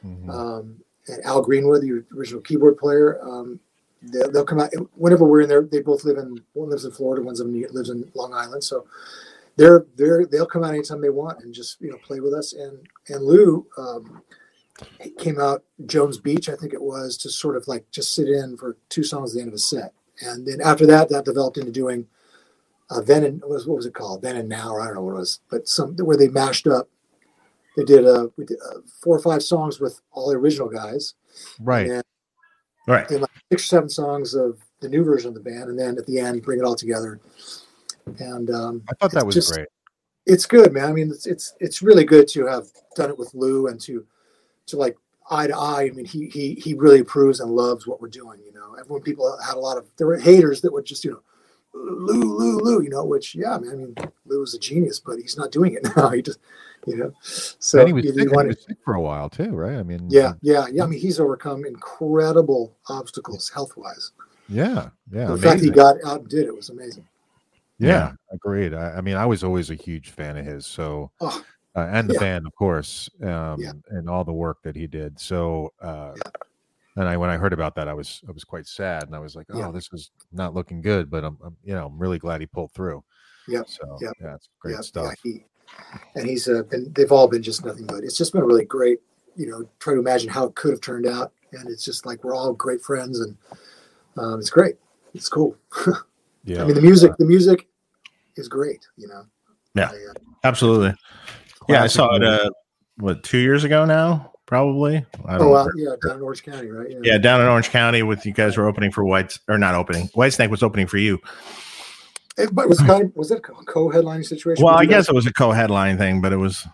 Mhm. 0.04 0.28
um, 0.30 0.76
and 1.08 1.24
Al 1.24 1.42
Greenwood, 1.42 1.82
the 1.82 2.04
original 2.16 2.40
keyboard 2.42 2.76
player. 2.76 3.20
Um, 3.22 3.58
they'll, 4.02 4.30
they'll 4.30 4.44
come 4.44 4.60
out 4.60 4.72
whenever 4.94 5.24
we're 5.24 5.40
in 5.42 5.48
there. 5.48 5.62
They 5.62 5.80
both 5.80 6.04
live 6.04 6.18
in 6.18 6.40
one 6.52 6.70
lives 6.70 6.84
in 6.84 6.92
Florida, 6.92 7.22
one's 7.22 7.40
in 7.40 7.62
lives 7.72 7.90
in 7.90 8.10
Long 8.14 8.34
Island. 8.34 8.62
So 8.64 8.86
they're 9.56 9.86
they're 9.96 10.26
they'll 10.26 10.46
come 10.46 10.64
out 10.64 10.74
anytime 10.74 11.00
they 11.00 11.10
want 11.10 11.42
and 11.42 11.52
just 11.54 11.80
you 11.80 11.90
know 11.90 11.98
play 11.98 12.20
with 12.20 12.34
us. 12.34 12.52
And 12.52 12.78
and 13.08 13.24
Lou 13.24 13.66
um, 13.76 14.22
came 15.18 15.38
out 15.40 15.64
Jones 15.86 16.18
Beach, 16.18 16.48
I 16.48 16.56
think 16.56 16.72
it 16.72 16.82
was, 16.82 17.16
to 17.18 17.30
sort 17.30 17.56
of 17.56 17.66
like 17.68 17.90
just 17.90 18.14
sit 18.14 18.28
in 18.28 18.56
for 18.56 18.76
two 18.88 19.02
songs 19.04 19.32
at 19.32 19.34
the 19.36 19.40
end 19.40 19.48
of 19.48 19.54
a 19.54 19.58
set. 19.58 19.92
And 20.22 20.46
then 20.46 20.60
after 20.62 20.86
that, 20.86 21.08
that 21.08 21.24
developed 21.24 21.56
into 21.58 21.72
doing 21.72 22.06
uh, 22.90 23.00
then 23.00 23.24
and 23.24 23.40
what 23.40 23.50
was, 23.50 23.66
what 23.66 23.76
was 23.76 23.86
it 23.86 23.94
called? 23.94 24.22
Then 24.22 24.36
and 24.36 24.48
now, 24.48 24.70
or 24.70 24.80
I 24.80 24.86
don't 24.86 24.94
know 24.96 25.02
what 25.02 25.12
it 25.12 25.18
was, 25.18 25.40
but 25.50 25.68
some 25.68 25.96
where 25.96 26.16
they 26.16 26.28
mashed 26.28 26.66
up. 26.66 26.88
They 27.76 27.84
did 27.84 28.04
uh, 28.06 28.28
we 28.36 28.44
did, 28.44 28.58
uh, 28.68 28.80
four 29.02 29.16
or 29.16 29.20
five 29.22 29.42
songs 29.42 29.78
with 29.80 30.00
all 30.12 30.28
the 30.30 30.36
original 30.36 30.68
guys, 30.68 31.14
Right. 31.60 31.88
and 31.88 32.02
Right. 32.88 33.08
then 33.08 33.20
like 33.20 33.30
six 33.52 33.62
or 33.64 33.66
seven 33.66 33.88
songs 33.88 34.34
of 34.34 34.58
the 34.80 34.88
new 34.88 35.04
version 35.04 35.28
of 35.28 35.34
the 35.34 35.40
band, 35.40 35.70
and 35.70 35.78
then 35.78 35.96
at 35.96 36.06
the 36.06 36.18
end 36.18 36.42
bring 36.42 36.58
it 36.58 36.64
all 36.64 36.74
together. 36.74 37.20
And 38.18 38.50
um, 38.50 38.82
I 38.90 38.94
thought 38.94 39.12
that 39.12 39.24
was 39.24 39.34
just- 39.36 39.52
great. 39.52 39.68
it's 40.26 40.46
good, 40.46 40.72
man. 40.72 40.86
I 40.86 40.92
mean, 40.92 41.10
it's 41.10 41.26
it's 41.26 41.54
it's 41.60 41.80
really 41.82 42.04
good 42.04 42.26
to 42.28 42.46
have 42.46 42.66
done 42.96 43.10
it 43.10 43.18
with 43.18 43.32
Lou 43.34 43.68
and 43.68 43.80
to 43.82 44.04
to 44.66 44.76
like 44.76 44.96
eye 45.30 45.46
to 45.46 45.56
eye. 45.56 45.84
I 45.84 45.90
mean, 45.90 46.06
he 46.06 46.26
he 46.28 46.54
he 46.54 46.74
really 46.74 47.00
approves 47.00 47.38
and 47.40 47.52
loves 47.52 47.86
what 47.86 48.00
we're 48.00 48.08
doing. 48.08 48.40
You 48.44 48.52
know, 48.52 48.74
everyone 48.80 49.02
people 49.02 49.38
had 49.46 49.54
a 49.56 49.60
lot 49.60 49.78
of 49.78 49.86
there 49.96 50.06
were 50.08 50.16
haters 50.18 50.60
that 50.62 50.72
would 50.72 50.86
just 50.86 51.04
you 51.04 51.12
know. 51.12 51.22
Lou, 51.72 52.36
Lou, 52.38 52.58
Lou, 52.58 52.82
you 52.82 52.90
know, 52.90 53.04
which, 53.04 53.34
yeah, 53.34 53.56
man, 53.58 53.70
I 53.72 53.74
mean, 53.76 53.94
Lou 54.26 54.42
is 54.42 54.54
a 54.54 54.58
genius, 54.58 54.98
but 54.98 55.18
he's 55.18 55.36
not 55.36 55.52
doing 55.52 55.74
it 55.74 55.86
now. 55.96 56.10
He 56.10 56.22
just, 56.22 56.38
you 56.86 56.96
know, 56.96 57.12
so 57.22 57.78
and 57.80 57.88
he 57.88 57.92
was, 57.92 58.04
you- 58.04 58.12
sick, 58.12 58.24
you 58.24 58.38
he 58.40 58.46
was 58.48 58.64
sick 58.66 58.76
for 58.84 58.94
a 58.94 59.00
while 59.00 59.28
too, 59.30 59.50
right? 59.50 59.76
I 59.76 59.82
mean, 59.82 60.06
yeah, 60.10 60.32
yeah, 60.42 60.66
yeah. 60.72 60.82
I 60.84 60.86
mean, 60.86 60.98
he's 61.00 61.20
overcome 61.20 61.64
incredible 61.66 62.74
obstacles 62.88 63.48
health 63.50 63.76
wise. 63.76 64.12
yeah, 64.48 64.90
yeah. 65.12 65.26
the 65.26 65.38
fact 65.38 65.60
he 65.60 65.70
got 65.70 65.96
out 66.04 66.20
and 66.20 66.28
did 66.28 66.46
it 66.46 66.54
was 66.56 66.70
amazing. 66.70 67.06
Yeah, 67.78 67.88
Yeah. 67.88 68.12
agreed. 68.32 68.74
I, 68.74 68.96
I 68.96 69.00
mean, 69.00 69.16
I 69.16 69.26
was 69.26 69.42
always 69.44 69.70
a 69.70 69.74
huge 69.74 70.10
fan 70.10 70.36
of 70.36 70.44
his. 70.44 70.66
So, 70.66 71.10
Oh, 71.20 71.42
uh, 71.76 71.88
and 71.92 72.08
the 72.10 72.14
yeah. 72.14 72.20
band, 72.20 72.46
of 72.46 72.54
course, 72.54 73.08
um, 73.22 73.60
Yeah. 73.60 73.72
and 73.90 74.08
all 74.10 74.24
the 74.24 74.32
work 74.32 74.58
that 74.64 74.74
he 74.76 74.86
did. 74.86 75.18
So, 75.20 75.72
uh, 75.80 76.12
and 76.96 77.08
I 77.08 77.16
when 77.16 77.30
I 77.30 77.36
heard 77.36 77.52
about 77.52 77.74
that, 77.76 77.88
I 77.88 77.94
was 77.94 78.20
I 78.28 78.32
was 78.32 78.44
quite 78.44 78.66
sad, 78.66 79.04
and 79.04 79.14
I 79.14 79.18
was 79.18 79.36
like, 79.36 79.46
oh, 79.50 79.58
Yeah. 79.58 79.70
this 79.70 79.88
is 79.92 80.10
not 80.32 80.54
looking 80.54 80.80
good. 80.80 81.10
But 81.10 81.24
I'm, 81.24 81.38
I'm 81.44 81.56
you 81.64 81.74
know 81.74 81.86
I'm 81.86 81.98
really 81.98 82.18
glad 82.18 82.40
he 82.40 82.46
pulled 82.46 82.72
through. 82.72 83.02
Yep, 83.48 83.68
So 83.68 83.98
yep, 84.00 84.12
yeah, 84.20 84.34
it's 84.34 84.48
great 84.60 84.74
yeah, 84.74 84.80
stuff. 84.80 85.14
Yeah, 85.24 85.32
he, 85.32 85.44
and 86.14 86.26
he's 86.28 86.48
uh, 86.48 86.62
been. 86.64 86.92
They've 86.92 87.10
all 87.12 87.28
been 87.28 87.42
just 87.42 87.64
nothing 87.64 87.86
but. 87.86 88.04
It's 88.04 88.16
just 88.16 88.32
been 88.32 88.44
really 88.44 88.64
great. 88.64 89.00
You 89.36 89.46
know, 89.48 89.68
try 89.78 89.94
to 89.94 90.00
imagine 90.00 90.28
how 90.28 90.44
it 90.44 90.54
could 90.56 90.72
have 90.72 90.80
turned 90.80 91.06
out, 91.06 91.32
and 91.52 91.68
it's 91.68 91.84
just 91.84 92.04
like 92.06 92.22
we're 92.24 92.34
all 92.34 92.52
great 92.52 92.82
friends, 92.82 93.20
and 93.20 93.36
um, 94.16 94.38
it's 94.40 94.50
great. 94.50 94.76
it's 95.14 95.28
cool. 95.28 95.56
Yeah. 96.44 96.62
I 96.62 96.64
mean, 96.64 96.74
the 96.74 96.80
music, 96.80 97.12
the 97.18 97.26
music 97.26 97.68
is 98.36 98.48
great. 98.48 98.80
You 98.96 99.08
know. 99.08 99.26
Yeah. 99.74 99.90
I, 99.90 99.94
uh, 99.94 100.14
Absolutely. 100.42 100.94
Yeah, 101.68 101.82
I 101.82 101.86
saw 101.86 102.14
it. 102.16 102.24
Uh, 102.24 102.48
what 102.96 103.22
two 103.22 103.36
years 103.38 103.62
ago 103.62 103.84
now? 103.84 104.32
Probably. 104.50 105.06
I 105.26 105.38
don't 105.38 105.46
oh, 105.46 105.70
yeah, 105.76 105.94
down 106.04 106.16
in 106.16 106.22
Orange 106.22 106.42
County, 106.42 106.66
right? 106.72 106.92
Yeah, 107.04 107.18
down 107.18 107.40
in 107.40 107.46
Orange 107.46 107.70
County 107.70 108.02
with 108.02 108.26
you 108.26 108.32
guys 108.32 108.56
were 108.56 108.66
opening 108.66 108.90
for 108.90 109.04
White 109.04 109.38
or 109.46 109.56
not 109.58 109.76
opening. 109.76 110.08
Whitesnake 110.08 110.50
was 110.50 110.64
opening 110.64 110.88
for 110.88 110.98
you. 110.98 111.20
It, 112.36 112.52
but 112.52 112.62
it 112.62 112.68
was 112.68 112.80
kind 112.80 113.04
of 113.04 113.14
was 113.14 113.30
it 113.30 113.38
a 113.38 113.40
co-headlining 113.40 114.26
situation? 114.26 114.64
Well, 114.64 114.74
I 114.74 114.86
guys? 114.86 115.06
guess 115.06 115.08
it 115.08 115.14
was 115.14 115.28
a 115.28 115.32
co-headline 115.32 115.98
thing, 115.98 116.20
but 116.20 116.32
it 116.32 116.36
was 116.36 116.66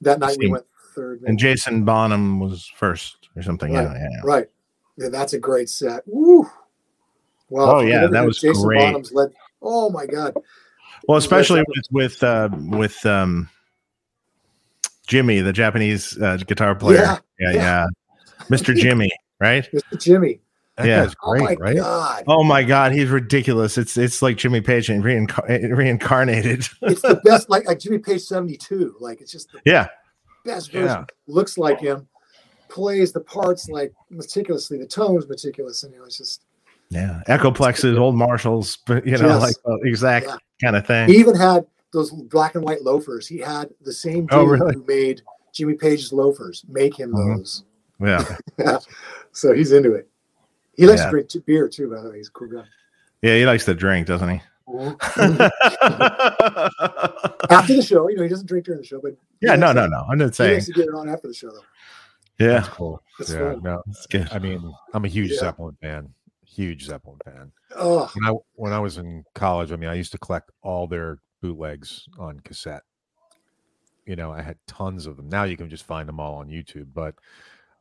that 0.00 0.20
night 0.20 0.38
we 0.38 0.48
went 0.48 0.64
third. 0.94 1.20
and. 1.26 1.38
Jason 1.38 1.84
Bonham 1.84 2.40
was 2.40 2.64
first 2.64 3.28
or 3.36 3.42
something. 3.42 3.74
Yeah, 3.74 3.84
Right. 3.84 3.96
yeah, 3.96 4.08
yeah. 4.10 4.20
Right. 4.24 4.46
Yeah, 4.96 5.08
that's 5.10 5.34
a 5.34 5.38
great 5.38 5.68
set. 5.68 6.02
Woo. 6.06 6.50
Wow. 7.50 7.76
Oh, 7.76 7.80
yeah, 7.80 8.06
that 8.06 8.24
was 8.24 8.40
Jason 8.40 8.62
great. 8.62 8.78
Bonham's 8.78 9.12
led. 9.12 9.32
Oh 9.60 9.90
my 9.90 10.06
God. 10.06 10.34
Well, 11.06 11.18
especially 11.18 11.62
with 11.68 11.84
with 11.90 12.22
uh, 12.24 12.48
with 12.54 13.04
um, 13.04 13.50
Jimmy, 15.06 15.40
the 15.40 15.52
Japanese 15.52 16.20
uh, 16.20 16.36
guitar 16.46 16.74
player. 16.74 16.98
Yeah, 16.98 17.18
yeah, 17.38 17.50
yeah. 17.52 17.54
yeah. 17.54 17.86
Mr. 18.50 18.74
Jimmy, 18.76 19.10
right? 19.40 19.68
Mr. 19.72 20.00
Jimmy. 20.00 20.40
That 20.76 20.86
yeah. 20.86 21.04
guy's 21.06 21.14
Oh 21.22 21.32
my 21.38 21.54
great, 21.54 21.60
right? 21.60 21.76
God. 21.76 22.24
Oh 22.26 22.44
my 22.44 22.62
God, 22.62 22.92
he's 22.92 23.08
ridiculous. 23.08 23.78
It's 23.78 23.96
it's 23.96 24.20
like 24.20 24.36
Jimmy 24.36 24.60
Page 24.60 24.90
and 24.90 25.02
reincar- 25.02 25.74
reincarnated. 25.74 26.68
It's 26.82 27.00
the 27.00 27.20
best. 27.24 27.48
Like 27.48 27.66
like 27.66 27.78
Jimmy 27.78 27.98
Page 27.98 28.22
seventy 28.22 28.56
two. 28.58 28.94
Like 29.00 29.20
it's 29.22 29.32
just 29.32 29.50
the 29.52 29.60
yeah, 29.64 29.88
best 30.44 30.70
version. 30.72 30.86
Yeah. 30.88 31.04
Looks 31.26 31.56
like 31.56 31.80
him. 31.80 32.06
Plays 32.68 33.12
the 33.12 33.20
parts 33.20 33.70
like 33.70 33.94
meticulously. 34.10 34.76
The 34.76 34.86
tones 34.86 35.26
meticulous. 35.26 35.82
And 35.82 35.94
you 35.94 36.00
know, 36.00 36.04
it's 36.04 36.18
just. 36.18 36.42
yeah. 36.90 37.22
Echoplexes, 37.26 37.98
old 37.98 38.14
Marshalls, 38.16 38.76
but 38.86 39.06
you 39.06 39.16
know, 39.16 39.28
Yes. 39.28 39.40
like 39.40 39.56
uh, 39.66 39.76
exact 39.84 40.26
Yeah. 40.26 40.36
kind 40.62 40.76
of 40.76 40.86
thing. 40.86 41.08
He 41.08 41.16
even 41.16 41.36
had 41.36 41.64
those 41.96 42.12
black 42.12 42.54
and 42.54 42.62
white 42.64 42.82
loafers. 42.82 43.26
He 43.26 43.38
had 43.38 43.70
the 43.80 43.92
same 43.92 44.26
dude 44.26 44.38
Oh, 44.38 44.44
really? 44.44 44.74
who 44.74 44.84
made 44.86 45.22
Jimmy 45.52 45.74
Page's 45.74 46.12
loafers 46.12 46.64
make 46.68 46.94
him 46.94 47.12
Mhm. 47.12 47.38
those. 47.38 47.64
Yeah, 47.98 48.36
so 49.32 49.54
he's 49.54 49.72
into 49.72 49.94
it. 49.94 50.08
He 50.74 50.86
likes 50.86 51.00
Yeah. 51.00 51.06
to 51.06 51.10
drink 51.12 51.46
beer 51.46 51.68
too. 51.68 51.90
By 51.90 52.02
the 52.02 52.10
way, 52.10 52.18
he's 52.18 52.28
a 52.28 52.32
cool 52.32 52.48
guy. 52.48 52.64
yeah. 53.22 53.36
He 53.36 53.46
likes 53.46 53.64
to 53.64 53.74
drink, 53.74 54.06
doesn't 54.06 54.28
he? 54.28 54.42
Mhm. 54.68 54.96
after 57.50 57.76
the 57.76 57.82
show, 57.82 58.08
you 58.08 58.16
know, 58.16 58.22
he 58.22 58.28
doesn't 58.28 58.46
drink 58.46 58.66
during 58.66 58.80
the 58.80 58.86
show, 58.86 59.00
but 59.00 59.16
yeah, 59.40 59.56
no, 59.56 59.66
likes 59.68 59.72
no, 59.72 59.86
no. 59.86 60.04
I'm 60.10 60.18
not 60.18 60.28
He 60.30 60.34
saying. 60.34 60.54
likes 60.54 60.66
to 60.66 60.72
get 60.72 60.86
it 60.88 60.94
on 60.94 61.08
after 61.08 61.28
the 61.28 61.34
show, 61.34 61.50
though. 61.50 61.60
Yeah, 62.38 62.54
That's 62.54 62.68
cool. 62.68 63.02
That's 63.18 63.32
yeah, 63.32 63.52
fun. 63.54 63.62
no, 63.62 63.82
it's 63.88 64.06
good. 64.06 64.28
I 64.30 64.38
mean, 64.38 64.72
I'm 64.92 65.04
a 65.04 65.08
huge 65.08 65.32
Yeah. 65.32 65.38
Zeppelin 65.40 65.76
fan. 65.80 66.12
Huge 66.44 66.84
Zeppelin 66.84 67.18
fan. 67.24 67.52
Oh, 67.76 68.10
When 68.14 68.30
I 68.30 68.34
when 68.54 68.72
I 68.72 68.78
was 68.78 68.98
in 68.98 69.24
college, 69.34 69.72
I 69.72 69.76
mean, 69.76 69.88
I 69.88 69.94
used 69.94 70.12
to 70.12 70.18
collect 70.18 70.50
all 70.62 70.86
their 70.86 71.18
bootlegs 71.40 72.06
on 72.18 72.40
cassette. 72.40 72.82
You 74.06 74.16
know, 74.16 74.32
I 74.32 74.42
had 74.42 74.56
tons 74.66 75.06
of 75.06 75.16
them. 75.16 75.28
Now 75.28 75.44
you 75.44 75.56
can 75.56 75.68
just 75.68 75.84
find 75.84 76.08
them 76.08 76.20
all 76.20 76.36
on 76.36 76.48
YouTube. 76.48 76.88
But 76.94 77.14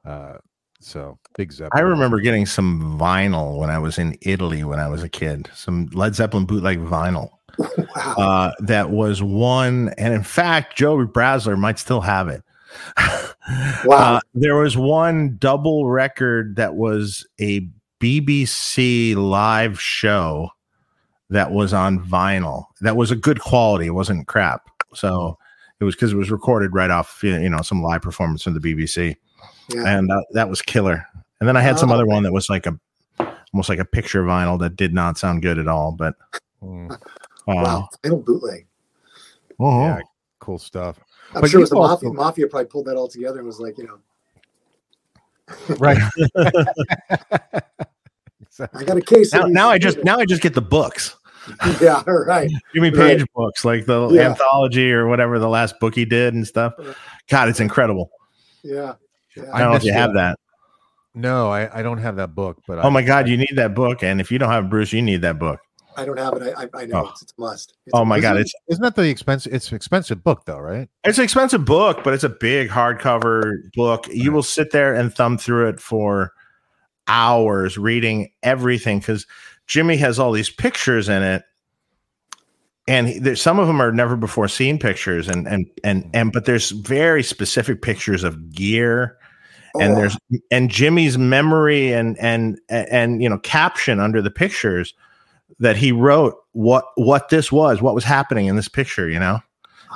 uh, 0.04 0.38
so 0.80 1.20
big 1.38 1.52
Zeppelin. 1.52 1.72
I 1.74 1.88
remember 1.88 2.20
getting 2.20 2.46
some 2.46 2.98
vinyl 3.00 3.58
when 3.58 3.70
I 3.70 3.78
was 3.78 3.98
in 3.98 4.18
Italy 4.22 4.63
when 4.63 4.80
I 4.80 4.88
was 4.88 5.04
a 5.04 5.10
kid. 5.10 5.50
Some 5.54 5.88
Led 5.94 6.15
Zeppelin 6.15 6.46
bootleg 6.46 6.80
vinyl. 6.80 7.30
wow. 7.58 8.15
Uh, 8.18 8.52
that 8.60 8.89
was 8.89 9.24
one, 9.24 9.94
and 9.98 10.13
in 10.13 10.24
fact, 10.24 10.76
Joe 10.76 10.98
Brasler 11.06 11.58
might 11.58 11.80
still 11.80 12.02
have 12.02 12.28
it. 12.28 12.44
Wow. 13.86 14.15
Uh, 14.15 14.20
there 14.34 14.56
was 14.56 14.76
one 14.76 15.38
double 15.38 15.88
record 15.88 16.56
that 16.56 16.76
was 16.76 17.28
a 17.39 17.68
BBC 18.00 19.15
live 19.15 19.80
show 19.80 20.50
that 21.29 21.51
was 21.51 21.73
on 21.73 21.99
vinyl. 21.99 22.65
That 22.81 22.95
was 22.95 23.11
a 23.11 23.15
good 23.15 23.39
quality. 23.39 23.88
It 23.88 23.91
wasn't 23.91 24.27
crap. 24.27 24.69
So 24.93 25.38
it 25.79 25.83
was 25.83 25.95
because 25.95 26.13
it 26.13 26.17
was 26.17 26.31
recorded 26.31 26.73
right 26.73 26.89
off, 26.91 27.19
you 27.23 27.49
know, 27.49 27.61
some 27.61 27.81
live 27.81 28.01
performance 28.01 28.43
from 28.43 28.53
the 28.53 28.59
BBC, 28.59 29.15
yeah. 29.69 29.97
and 29.97 30.11
uh, 30.11 30.21
that 30.31 30.49
was 30.49 30.61
killer. 30.61 31.05
And 31.39 31.49
then 31.49 31.57
I 31.57 31.61
had 31.61 31.77
some 31.79 31.91
Oh. 31.91 31.95
other 31.95 32.05
one 32.05 32.23
that 32.23 32.31
was 32.31 32.49
like 32.49 32.65
a 32.65 32.79
almost 33.53 33.69
like 33.69 33.79
a 33.79 33.85
picture 33.85 34.23
vinyl 34.23 34.59
that 34.59 34.75
did 34.75 34.93
not 34.93 35.17
sound 35.17 35.41
good 35.41 35.57
at 35.59 35.67
all. 35.67 35.91
But 35.91 36.15
Mm, 36.63 36.91
uh, 36.91 36.97
wow. 37.47 37.89
Final 38.03 38.21
bootleg. 38.21 38.65
oh, 39.59 39.81
yeah, 39.81 39.99
cool 40.39 40.57
stuff. 40.57 40.99
I'm 41.33 41.41
But 41.41 41.49
sure 41.49 41.59
it 41.59 41.63
was 41.63 41.69
the 41.69 41.75
you've 41.75 41.83
mafia. 41.89 42.09
Mafia 42.13 42.47
probably 42.47 42.65
pulled 42.67 42.85
that 42.85 42.95
all 42.95 43.07
together 43.07 43.39
and 43.39 43.47
was 43.47 43.59
like, 43.59 43.77
you 43.77 43.85
know, 43.85 43.99
Right. 45.77 45.99
I 48.74 48.84
got 48.84 48.98
a 48.98 49.02
case. 49.02 49.34
now, 49.34 49.46
now 49.46 49.70
I 49.70 49.78
just 49.78 50.04
now 50.04 50.18
I 50.20 50.26
just 50.26 50.41
get 50.41 50.54
the 50.54 50.62
books. 50.62 51.15
yeah, 51.82 52.04
right. 52.08 52.50
Jimmy 52.74 52.89
Right. 52.89 53.18
Page 53.18 53.26
books, 53.36 53.63
like 53.65 53.86
the 53.86 54.10
Yeah. 54.10 54.30
anthology 54.30 54.91
or 54.91 55.08
whatever 55.08 55.38
the 55.39 55.50
last 55.50 55.80
book 55.80 55.94
he 55.96 56.06
did 56.06 56.34
and 56.34 56.46
stuff. 56.48 56.74
God, 57.30 57.50
it's 57.50 57.60
incredible. 57.60 58.10
Yeah. 58.63 58.94
I 59.54 59.60
don't 59.60 59.72
know 59.72 59.76
if 59.76 59.84
you 59.84 59.94
have 59.94 60.13
that. 60.15 60.39
no, 61.13 61.50
I, 61.52 61.80
I 61.80 61.84
don't 61.84 61.98
have 62.00 62.15
that 62.15 62.34
book. 62.36 62.58
But 62.68 62.80
Oh 62.80 62.88
I, 62.88 62.89
my 62.89 63.02
God, 63.04 63.28
you 63.28 63.38
need 63.38 63.54
that 63.56 63.76
book. 63.76 64.02
And 64.04 64.20
if 64.20 64.32
you 64.32 64.39
don't 64.39 64.50
have 64.50 64.70
Bruce, 64.70 64.91
you 64.94 65.02
need 65.02 65.22
that 65.22 65.38
book. 65.38 65.60
I 65.98 66.04
don't 66.06 66.18
have 66.18 66.34
it. 66.34 66.54
I, 66.58 66.63
I, 66.63 66.70
I 66.82 66.86
know 66.88 67.06
Oh. 67.06 67.10
it's, 67.10 67.22
it's 67.22 67.34
a 67.38 67.41
must. 67.41 67.74
It's 67.86 67.94
Oh 67.94 68.04
my. 68.04 68.20
God, 68.20 68.38
it's 68.38 68.54
isn't 68.68 68.82
that 68.82 68.96
the 68.96 69.08
expensive? 69.08 69.54
It's 69.54 69.70
an 69.70 69.76
expensive 69.76 70.24
book, 70.24 70.46
though, 70.46 70.60
right? 70.60 70.89
it's 71.04 71.18
an 71.20 71.24
expensive 71.24 71.63
book, 71.63 72.04
but 72.04 72.13
it's 72.13 72.24
a 72.24 72.30
big 72.30 72.70
hardcover 72.70 73.54
book. 73.76 74.08
You 74.12 74.32
will 74.32 74.44
sit 74.44 74.72
there 74.72 74.94
and 74.96 75.13
thumb 75.13 75.38
through 75.38 75.70
it 75.70 75.80
for 75.80 76.32
hours 77.08 77.78
reading 77.78 78.32
everything 78.44 79.00
because 79.00 79.26
Jimmy 79.68 79.98
has 79.98 80.20
all 80.20 80.32
these 80.32 80.50
pictures 80.50 81.10
in 81.10 81.24
it. 81.24 81.44
And 82.88 83.08
he, 83.08 83.20
there's 83.20 83.41
some 83.41 83.60
of 83.60 83.68
them 83.68 83.82
are 83.82 83.91
never 83.91 84.15
before 84.15 84.48
seen 84.48 84.78
pictures, 84.78 85.28
and 85.28 85.48
and 85.48 85.65
and 85.84 86.08
and 86.13 86.32
but 86.32 86.46
there's 86.46 86.70
very 86.70 87.24
specific 87.24 87.82
pictures 87.82 88.24
of 88.24 88.54
gear, 88.54 89.18
and 89.80 89.94
Oh, 89.94 89.96
there's 89.96 90.18
and 90.52 90.70
Jimmy's 90.70 91.18
memory 91.18 91.91
and 91.94 92.15
and 92.20 92.60
and 92.70 93.24
you 93.24 93.30
know 93.30 93.39
caption 93.39 94.00
under 94.00 94.22
the 94.22 94.30
pictures 94.30 94.94
that 95.60 95.78
he 95.78 95.91
wrote 95.91 96.36
what 96.52 96.86
what 96.96 97.30
this 97.30 97.52
was, 97.52 97.82
what 97.82 97.96
was 97.96 98.04
happening 98.04 98.46
in 98.46 98.56
this 98.56 98.68
picture, 98.68 99.10
you 99.10 99.20
know, 99.20 99.39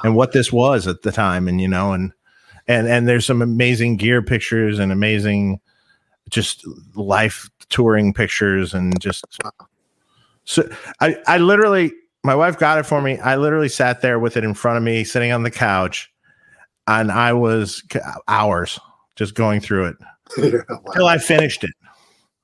and 0.04 0.16
what 0.16 0.32
this 0.32 0.52
was 0.52 0.88
at 0.88 1.04
the 1.04 1.12
time, 1.12 1.48
and 1.48 1.62
you 1.62 1.68
know, 1.68 1.94
and 1.94 2.12
and 2.68 2.88
and 2.88 3.08
there's 3.08 3.26
some 3.26 3.42
amazing 3.42 3.98
gear 3.98 4.22
pictures 4.22 4.80
and 4.80 4.92
amazing 4.92 5.60
just 6.30 6.66
life 6.96 7.50
touring 7.70 8.14
pictures 8.14 8.74
and 8.74 9.00
just 9.00 9.26
so 10.44 10.68
I 11.00 11.18
I 11.28 11.38
literally 11.38 11.92
my 12.24 12.36
wife 12.36 12.58
got 12.58 12.78
it 12.78 12.84
for 12.84 13.02
me. 13.02 13.18
I 13.20 13.36
literally 13.36 13.70
sat 13.70 14.02
there 14.02 14.20
with 14.20 14.36
it 14.36 14.44
in 14.44 14.54
front 14.54 14.78
of 14.78 14.84
me, 14.84 15.04
sitting 15.04 15.32
on 15.32 15.44
the 15.44 15.52
couch, 15.52 16.12
and 16.88 17.12
I 17.12 17.34
was 17.34 17.84
hours 18.28 18.80
just 19.16 19.36
going 19.36 19.60
through 19.60 19.88
it 19.88 19.96
yeah, 20.38 20.62
till. 20.96 21.08
I 21.08 21.18
finished 21.18 21.64
it. 21.64 21.72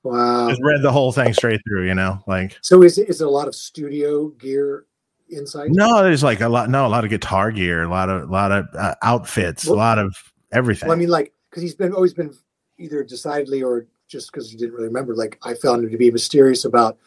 wow. 0.02 0.48
Just 0.48 0.62
read 0.62 0.82
the 0.82 0.92
whole 0.92 1.12
thing 1.12 1.32
straight 1.32 1.60
through, 1.66 1.86
you 1.86 1.94
know, 1.94 2.22
like 2.26 2.56
So 2.62 2.82
is 2.82 2.98
is 2.98 3.20
it 3.20 3.26
a 3.26 3.30
lot 3.30 3.48
of 3.48 3.54
studio 3.54 4.28
gear 4.28 4.86
inside? 5.28 5.72
no, 5.72 6.02
there's 6.02 6.22
like 6.22 6.40
a 6.40 6.48
lot, 6.48 6.70
no, 6.70 6.86
a 6.86 6.88
lot 6.88 7.04
of 7.04 7.10
guitar 7.10 7.50
gear, 7.50 7.82
a 7.82 7.88
lot 7.88 8.08
of, 8.08 8.28
a 8.28 8.32
lot 8.32 8.52
of 8.52 8.66
uh, 8.74 8.94
outfits, 9.02 9.66
a 9.66 9.74
lot 9.74 9.98
of 9.98 10.14
everything. 10.52 10.88
Well, 10.88 10.96
I 10.96 11.00
mean, 11.00 11.08
like, 11.08 11.32
because 11.50 11.62
he's 11.62 11.74
been 11.74 11.92
always 11.92 12.14
been 12.14 12.34
either 12.78 13.02
decidedly 13.04 13.62
or 13.62 13.86
just 14.08 14.30
because 14.32 14.50
he 14.50 14.56
didn't 14.56 14.74
really 14.74 14.86
remember. 14.88 15.14
Like, 15.14 15.38
I 15.42 15.54
found 15.54 15.84
him 15.84 15.90
to 15.90 15.96
be 15.98 16.10
mysterious 16.10 16.64
about 16.64 16.98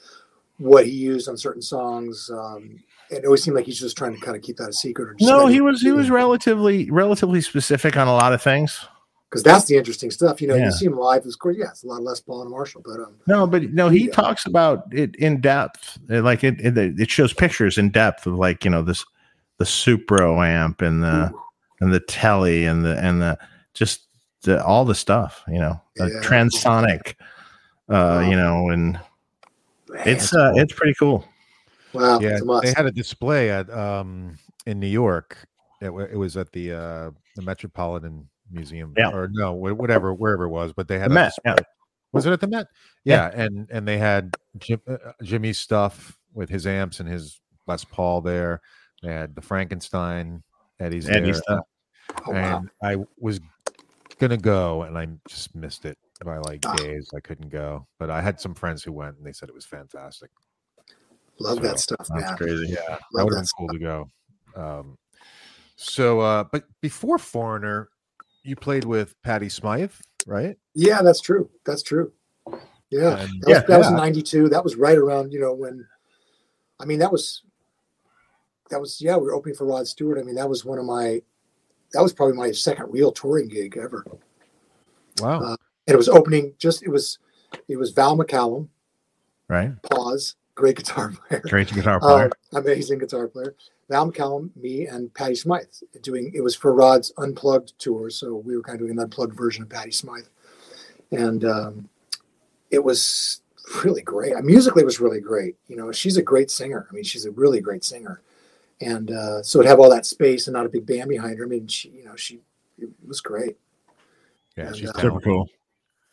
what 0.57 0.85
he 0.85 0.91
used 0.91 1.29
on 1.29 1.37
certain 1.37 1.61
songs. 1.61 2.29
Um, 2.33 2.83
it 3.09 3.25
always 3.25 3.41
seemed 3.43 3.55
like 3.55 3.65
he's 3.65 3.79
just 3.79 3.97
trying 3.97 4.13
to 4.13 4.19
kind 4.19 4.35
of 4.35 4.43
keep 4.43 4.57
that 4.57 4.69
a 4.69 4.73
secret. 4.73 5.09
Or 5.09 5.13
just 5.13 5.29
no, 5.29 5.47
he 5.47 5.61
was, 5.61 5.81
he 5.81 5.91
was 5.91 6.09
relatively, 6.09 6.91
relatively 6.91 7.41
specific 7.41 7.95
on 7.97 8.07
a 8.07 8.13
lot 8.13 8.33
of 8.33 8.41
things. 8.41 8.85
because 9.29 9.43
that's 9.43 9.65
the 9.65 9.77
interesting 9.77 10.11
stuff. 10.11 10.41
You 10.41 10.47
know, 10.47 10.55
Yeah. 10.55 10.65
you 10.65 10.71
see 10.71 10.85
him 10.85 10.97
live. 10.97 11.25
Of 11.25 11.37
course, 11.39 11.55
yeah, 11.57 11.69
it's 11.69 11.83
a 11.83 11.87
lot 11.87 12.01
Les 12.03 12.19
Paul 12.19 12.41
and 12.41 12.51
Marshall, 12.51 12.81
but 12.83 12.99
um, 12.99 13.15
No, 13.27 13.45
but 13.47 13.71
no, 13.71 13.87
he 13.89 14.05
Yeah. 14.07 14.11
talks 14.11 14.45
about 14.45 14.83
it 14.91 15.15
in 15.15 15.39
depth. 15.39 15.97
It, 16.09 16.21
like 16.23 16.43
it, 16.43 16.59
it, 16.59 16.77
it 16.99 17.09
shows 17.11 17.31
pictures 17.31 17.77
in 17.77 17.91
depth 17.91 18.25
of 18.27 18.33
like 18.35 18.65
you 18.65 18.71
know 18.71 18.81
this 18.81 19.05
the 19.59 19.65
Supro 19.65 20.43
amp 20.45 20.81
and 20.81 21.03
the 21.03 21.29
ooh, 21.33 21.41
and 21.79 21.93
the 21.93 21.99
telly 21.99 22.65
and 22.65 22.83
the 22.83 22.97
and 22.99 23.21
the 23.21 23.37
just 23.75 24.07
the 24.43 24.63
all 24.63 24.85
the 24.85 24.95
stuff 24.95 25.43
you 25.47 25.59
know 25.59 25.81
the 25.95 26.07
Yeah. 26.07 26.21
transonic, 26.27 27.15
uh, 27.89 27.93
Wow. 27.93 28.19
you 28.21 28.35
know, 28.35 28.69
and 28.69 28.93
man, 29.89 30.03
it's 30.05 30.33
uh, 30.33 30.53
it's 30.55 30.73
pretty 30.73 30.93
cool. 30.99 31.25
wow, 31.93 32.19
yeah, 32.19 32.29
it's 32.31 32.41
a 32.41 32.45
must. 32.45 32.63
they 32.63 32.73
had 32.75 32.85
a 32.85 32.91
display 32.91 33.49
at 33.51 33.69
um 33.69 34.37
in 34.65 34.79
New 34.79 34.87
York. 34.87 35.37
It, 35.81 35.87
it 35.89 36.17
was 36.17 36.37
at 36.37 36.51
the 36.51 36.73
uh 36.73 37.11
the 37.35 37.41
Metropolitan 37.41 38.27
Museum, 38.51 38.93
Yeah. 38.97 39.11
or 39.11 39.29
no, 39.31 39.53
whatever, 39.53 40.13
wherever 40.13 40.45
it 40.45 40.49
was. 40.49 40.73
But 40.73 40.87
they 40.87 40.99
had 40.99 41.09
The 41.11 41.15
a 41.15 41.15
Met, 41.15 41.33
yeah. 41.45 41.51
display. 41.55 41.65
Was 42.11 42.25
it 42.25 42.31
at 42.33 42.41
the 42.41 42.47
Met? 42.47 42.67
Yeah. 43.03 43.29
Yeah, 43.33 43.43
and 43.43 43.67
and 43.71 43.87
they 43.87 43.97
had 43.97 44.33
Jim, 44.57 44.81
uh, 44.87 44.97
Jimmy's 45.23 45.59
stuff 45.59 46.17
with 46.33 46.49
his 46.49 46.65
amps 46.67 46.99
and 46.99 47.07
his 47.09 47.39
Les 47.67 47.83
Paul 47.85 48.21
there. 48.21 48.61
They 49.03 49.11
had 49.13 49.35
the 49.35 49.41
Frankenstein 49.41 50.43
Eddie's 50.79 51.07
Eddie 51.09 51.25
there, 51.31 51.33
stuff. 51.35 51.65
oh, 52.27 52.31
wow. 52.33 52.57
and 52.59 52.69
I 52.83 53.03
was 53.19 53.39
gonna 54.19 54.37
go 54.37 54.83
and 54.83 54.97
I 54.97 55.07
just 55.27 55.55
missed 55.55 55.85
it. 55.85 55.97
by 56.25 56.37
like 56.39 56.59
Ah. 56.65 56.75
days. 56.75 57.09
I 57.15 57.21
couldn't 57.21 57.49
go, 57.49 57.87
but 57.97 58.09
I 58.09 58.21
had 58.21 58.41
some 58.41 58.53
friends 58.53 58.83
who 58.83 58.91
went 58.91 59.15
and 59.17 59.25
they 59.25 59.31
said 59.31 59.47
it 59.47 59.55
was 59.55 59.65
fantastic. 59.65 60.29
Love 61.39 61.57
So, 61.57 61.63
that 61.63 61.79
stuff, 61.79 62.07
That's 62.09 62.29
man. 62.29 62.37
crazy. 62.37 62.73
Yeah, 62.73 62.97
that 63.13 63.23
would 63.23 63.33
have 63.33 63.43
been 63.43 63.49
cool 63.57 63.69
to 63.69 63.79
go. 63.79 64.07
Um, 64.55 64.97
so, 65.77 66.19
uh, 66.19 66.43
but 66.51 66.65
before 66.81 67.17
Foreigner, 67.17 67.87
you 68.43 68.57
played 68.57 68.83
with 68.83 69.15
Patty 69.23 69.47
Smyth, 69.47 70.01
right? 70.27 70.57
Yeah, 70.73 71.01
that's 71.01 71.21
true. 71.21 71.49
That's 71.65 71.83
true. 71.83 72.11
Yeah, 72.89 73.11
that 73.11 73.29
was, 73.47 73.63
Yeah, 73.69 73.77
was 73.77 73.87
in 73.87 73.93
yeah. 73.93 73.99
'92. 73.99 74.49
That 74.49 74.63
was 74.63 74.75
right 74.75 74.97
around 74.97 75.31
you 75.31 75.39
know 75.39 75.53
when, 75.53 75.87
I 76.81 76.85
mean 76.85 76.99
that 76.99 77.11
was, 77.13 77.43
that 78.69 78.81
was 78.81 78.99
yeah 78.99 79.15
we 79.15 79.23
were 79.23 79.33
opening 79.33 79.55
for 79.55 79.65
Rod 79.65 79.87
Stewart. 79.87 80.17
I 80.17 80.23
mean 80.23 80.35
that 80.35 80.49
was 80.49 80.65
one 80.65 80.79
of 80.79 80.85
my, 80.85 81.21
that 81.93 82.01
was 82.01 82.13
probably 82.13 82.35
my 82.35 82.51
second 82.51 82.87
real 82.91 83.11
touring 83.11 83.47
gig 83.47 83.77
ever. 83.77 84.05
Wow. 85.19 85.41
Uh, 85.41 85.55
And 85.87 85.93
it 85.95 85.97
was 85.97 86.09
opening 86.09 86.53
just 86.59 86.83
it 86.83 86.89
was, 86.89 87.19
it 87.67 87.77
was 87.77 87.91
Val 87.91 88.17
McCallum, 88.17 88.67
Right. 89.47 89.71
pause, 89.83 90.35
great 90.55 90.77
guitar 90.77 91.11
player, 91.27 91.41
Great 91.47 91.73
guitar 91.73 91.99
player. 91.99 92.29
uh, 92.53 92.59
amazing 92.59 92.99
guitar 92.99 93.27
player. 93.27 93.55
Val 93.89 94.11
McCallum, 94.11 94.55
me, 94.55 94.85
and 94.85 95.11
Patty 95.15 95.33
Smyth 95.35 95.81
doing 96.03 96.31
it 96.35 96.41
was 96.41 96.55
for 96.55 96.73
Rod's 96.73 97.11
unplugged 97.17 97.73
tour, 97.79 98.09
so 98.11 98.35
we 98.35 98.55
were 98.55 98.61
kind 98.61 98.75
of 98.75 98.79
doing 98.81 98.91
an 98.91 98.99
unplugged 99.03 99.35
version 99.35 99.63
of 99.63 99.69
Patty 99.69 99.91
Smyth, 99.91 100.29
and 101.11 101.43
um, 101.43 101.89
it 102.69 102.83
was 102.83 103.41
really 103.83 104.03
great. 104.03 104.33
Musically, 104.43 104.83
it 104.83 104.85
was 104.85 104.99
really 104.99 105.19
great. 105.19 105.55
You 105.67 105.75
know, 105.75 105.91
she's 105.91 106.17
a 106.17 106.21
great 106.21 106.51
singer. 106.51 106.85
I 106.87 106.93
mean, 106.93 107.03
she's 107.03 107.25
a 107.25 107.31
really 107.31 107.61
great 107.61 107.83
singer, 107.83 108.21
and 108.81 109.11
uh, 109.11 109.43
so 109.43 109.61
to 109.61 109.67
have 109.67 109.79
all 109.79 109.89
that 109.89 110.05
space 110.05 110.47
and 110.47 110.53
not 110.53 110.65
a 110.65 110.69
big 110.69 110.85
band 110.85 111.09
behind 111.09 111.37
her, 111.37 111.45
I 111.45 111.47
mean, 111.47 111.67
she, 111.67 111.89
you 111.89 112.05
know, 112.05 112.15
she 112.15 112.41
it 112.77 112.89
was 113.05 113.21
great. 113.21 113.57
yeah, 114.55 114.67
and, 114.67 114.75
she's 114.75 114.89
uh, 114.89 115.01
Super 115.01 115.19
cool. 115.19 115.47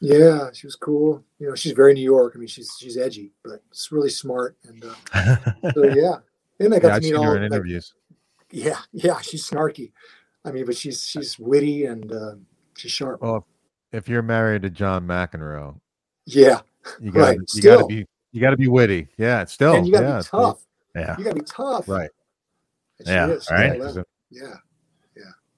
Yeah, 0.00 0.50
she 0.52 0.66
was 0.66 0.76
cool. 0.76 1.24
You 1.38 1.48
know, 1.48 1.54
she's 1.54 1.72
very 1.72 1.94
New 1.94 2.02
York. 2.02 2.32
I 2.34 2.38
mean, 2.38 2.48
she's 2.48 2.70
she's 2.78 2.96
edgy, 2.98 3.32
but 3.44 3.62
it's 3.70 3.90
really 3.92 4.10
smart. 4.10 4.56
And 4.64 4.84
uh, 4.84 5.70
so 5.74 5.84
yeah, 5.94 6.16
and 6.60 6.74
I 6.74 6.78
got 6.78 6.88
Yeah, 6.88 6.94
to 6.96 7.00
meet 7.02 7.14
all. 7.14 7.24
her 7.24 7.36
in 7.36 7.42
like, 7.42 7.52
interviews. 7.52 7.94
yeah, 8.50 8.78
yeah, 8.92 9.20
she's 9.20 9.48
snarky. 9.48 9.92
I 10.44 10.52
mean, 10.52 10.66
but 10.66 10.76
she's 10.76 11.04
she's 11.04 11.38
witty 11.38 11.86
and 11.86 12.12
uh, 12.12 12.34
she's 12.76 12.92
sharp. 12.92 13.22
Well, 13.22 13.46
if 13.92 14.08
you're 14.08 14.22
married 14.22 14.62
to 14.62 14.70
John 14.70 15.06
McEnroe, 15.06 15.80
Yeah, 16.26 16.60
you 17.00 17.10
got 17.10 17.20
Right, 17.28 17.38
to 17.48 17.56
you 17.56 17.62
got 17.62 17.76
to 17.78 17.86
be 17.86 18.06
you 18.32 18.40
got 18.40 18.50
to 18.50 18.56
be 18.56 18.68
witty. 18.68 19.08
Yeah, 19.16 19.44
still 19.46 19.76
and 19.76 19.86
you 19.86 19.92
got 19.92 20.00
to 20.00 20.06
yeah, 20.06 20.18
be 20.18 20.24
tough. 20.24 20.66
yeah. 20.94 21.16
You 21.18 21.24
got 21.24 21.30
to 21.30 21.36
be 21.36 21.46
tough. 21.46 21.88
Right. 21.88 22.10
And 22.98 23.08
she 23.08 23.12
Yeah, 23.14 23.26
is. 23.28 23.42
She's 23.44 23.50
right. 23.50 23.78
Yeah, 23.78 23.86
she's 23.86 23.94
that. 23.94 24.00
a- 24.00 24.04
Yeah, 24.30 24.54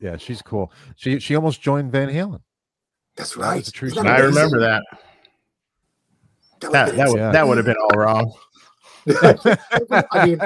yeah, 0.01 0.17
she's 0.17 0.43
cool. 0.43 0.73
She 0.97 1.19
she 1.21 1.35
almost 1.37 1.61
joined 1.61 1.91
Van 1.93 2.09
Halen. 2.09 2.41
that's 3.17 3.37
right. 3.37 3.67
a 3.67 3.73
true 3.73 3.89
Isn't. 3.89 4.07
I 4.07 4.19
remember 4.21 4.61
that. 4.61 4.83
That, 6.61 6.73
That 6.73 6.97
that 6.97 7.09
would 7.09 7.19
Yeah. 7.19 7.31
that 7.33 7.47
would 7.47 7.57
have 7.57 7.67
been 7.73 7.77
all 7.77 7.99
wrong. 7.99 8.33
I 9.23 10.27
mean, 10.27 10.39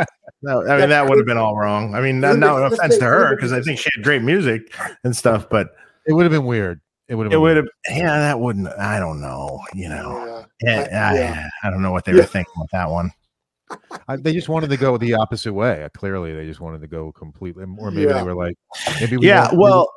No, 0.42 0.66
I 0.68 0.78
mean 0.80 0.88
that 0.90 1.08
would 1.08 1.18
have 1.18 1.26
been 1.26 1.36
all 1.38 1.56
wrong. 1.56 1.94
I 1.94 2.00
mean, 2.00 2.20
no, 2.20 2.34
no 2.34 2.56
offense 2.64 2.98
to 2.98 3.04
her 3.04 3.34
because 3.34 3.52
I 3.52 3.60
think 3.60 3.78
she 3.78 3.88
had 3.96 4.04
great 4.04 4.22
music 4.22 4.74
and 5.04 5.16
stuff, 5.16 5.48
but 5.50 5.70
It 6.06 6.12
would 6.12 6.24
have 6.24 6.32
been 6.32 6.44
weird. 6.46 6.80
It 7.08 7.14
would 7.16 7.26
have. 7.26 7.32
it 7.32 7.38
would 7.38 7.56
have. 7.56 7.66
Yeah, 7.90 8.18
that 8.18 8.40
wouldn't. 8.40 8.68
I 8.78 8.98
don't 8.98 9.20
know. 9.20 9.60
You 9.74 9.88
know, 9.88 10.46
yeah. 10.62 10.70
Eh, 10.72 10.96
I, 10.96 11.14
yeah. 11.14 11.48
I 11.62 11.70
don't 11.70 11.82
know 11.82 11.92
what 11.92 12.04
they 12.04 12.12
Yeah. 12.12 12.18
were 12.22 12.24
thinking 12.26 12.54
with 12.58 12.70
that 12.70 12.88
one. 12.90 13.10
I, 14.08 14.16
they 14.16 14.32
just 14.32 14.48
wanted 14.48 14.70
to 14.70 14.76
go 14.76 14.96
the 14.98 15.14
opposite 15.14 15.52
way. 15.52 15.84
Uh, 15.84 15.88
clearly, 15.90 16.34
they 16.34 16.46
just 16.46 16.60
wanted 16.60 16.80
to 16.80 16.86
go 16.86 17.12
completely, 17.12 17.64
or 17.78 17.90
maybe 17.90 18.08
Yeah. 18.08 18.14
they 18.18 18.22
were 18.22 18.34
like, 18.34 18.56
maybe 19.00 19.16
we 19.16 19.26
Yeah, 19.28 19.48
well, 19.52 19.92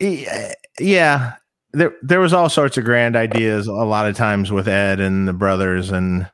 eh, 0.00 0.52
yeah. 0.78 1.34
There, 1.72 1.92
there 2.02 2.20
was 2.20 2.32
all 2.32 2.48
sorts 2.48 2.78
of 2.78 2.84
grand 2.84 3.14
ideas 3.14 3.66
a 3.66 3.72
lot 3.72 4.08
of 4.08 4.16
times 4.16 4.50
with 4.50 4.68
Ed 4.68 5.00
and 5.00 5.28
the 5.28 5.32
brothers, 5.34 5.90
and 5.90 6.28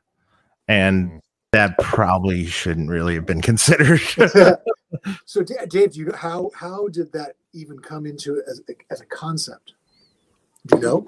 and 0.67 1.09
Mm. 1.09 1.19
that 1.51 1.77
probably 1.79 2.45
shouldn't 2.45 2.89
really 2.89 3.15
have 3.15 3.25
been 3.25 3.41
considered. 3.41 4.01
so, 5.25 5.43
Dave, 5.43 5.91
do 5.91 5.99
you 5.99 6.11
how 6.13 6.49
how 6.55 6.87
did 6.87 7.11
that 7.11 7.35
even 7.53 7.79
come 7.79 8.05
into 8.05 8.41
as 8.47 8.61
as 8.89 9.01
a 9.01 9.05
concept? 9.05 9.73
Do 10.67 10.77
you 10.77 10.81
know? 10.81 11.07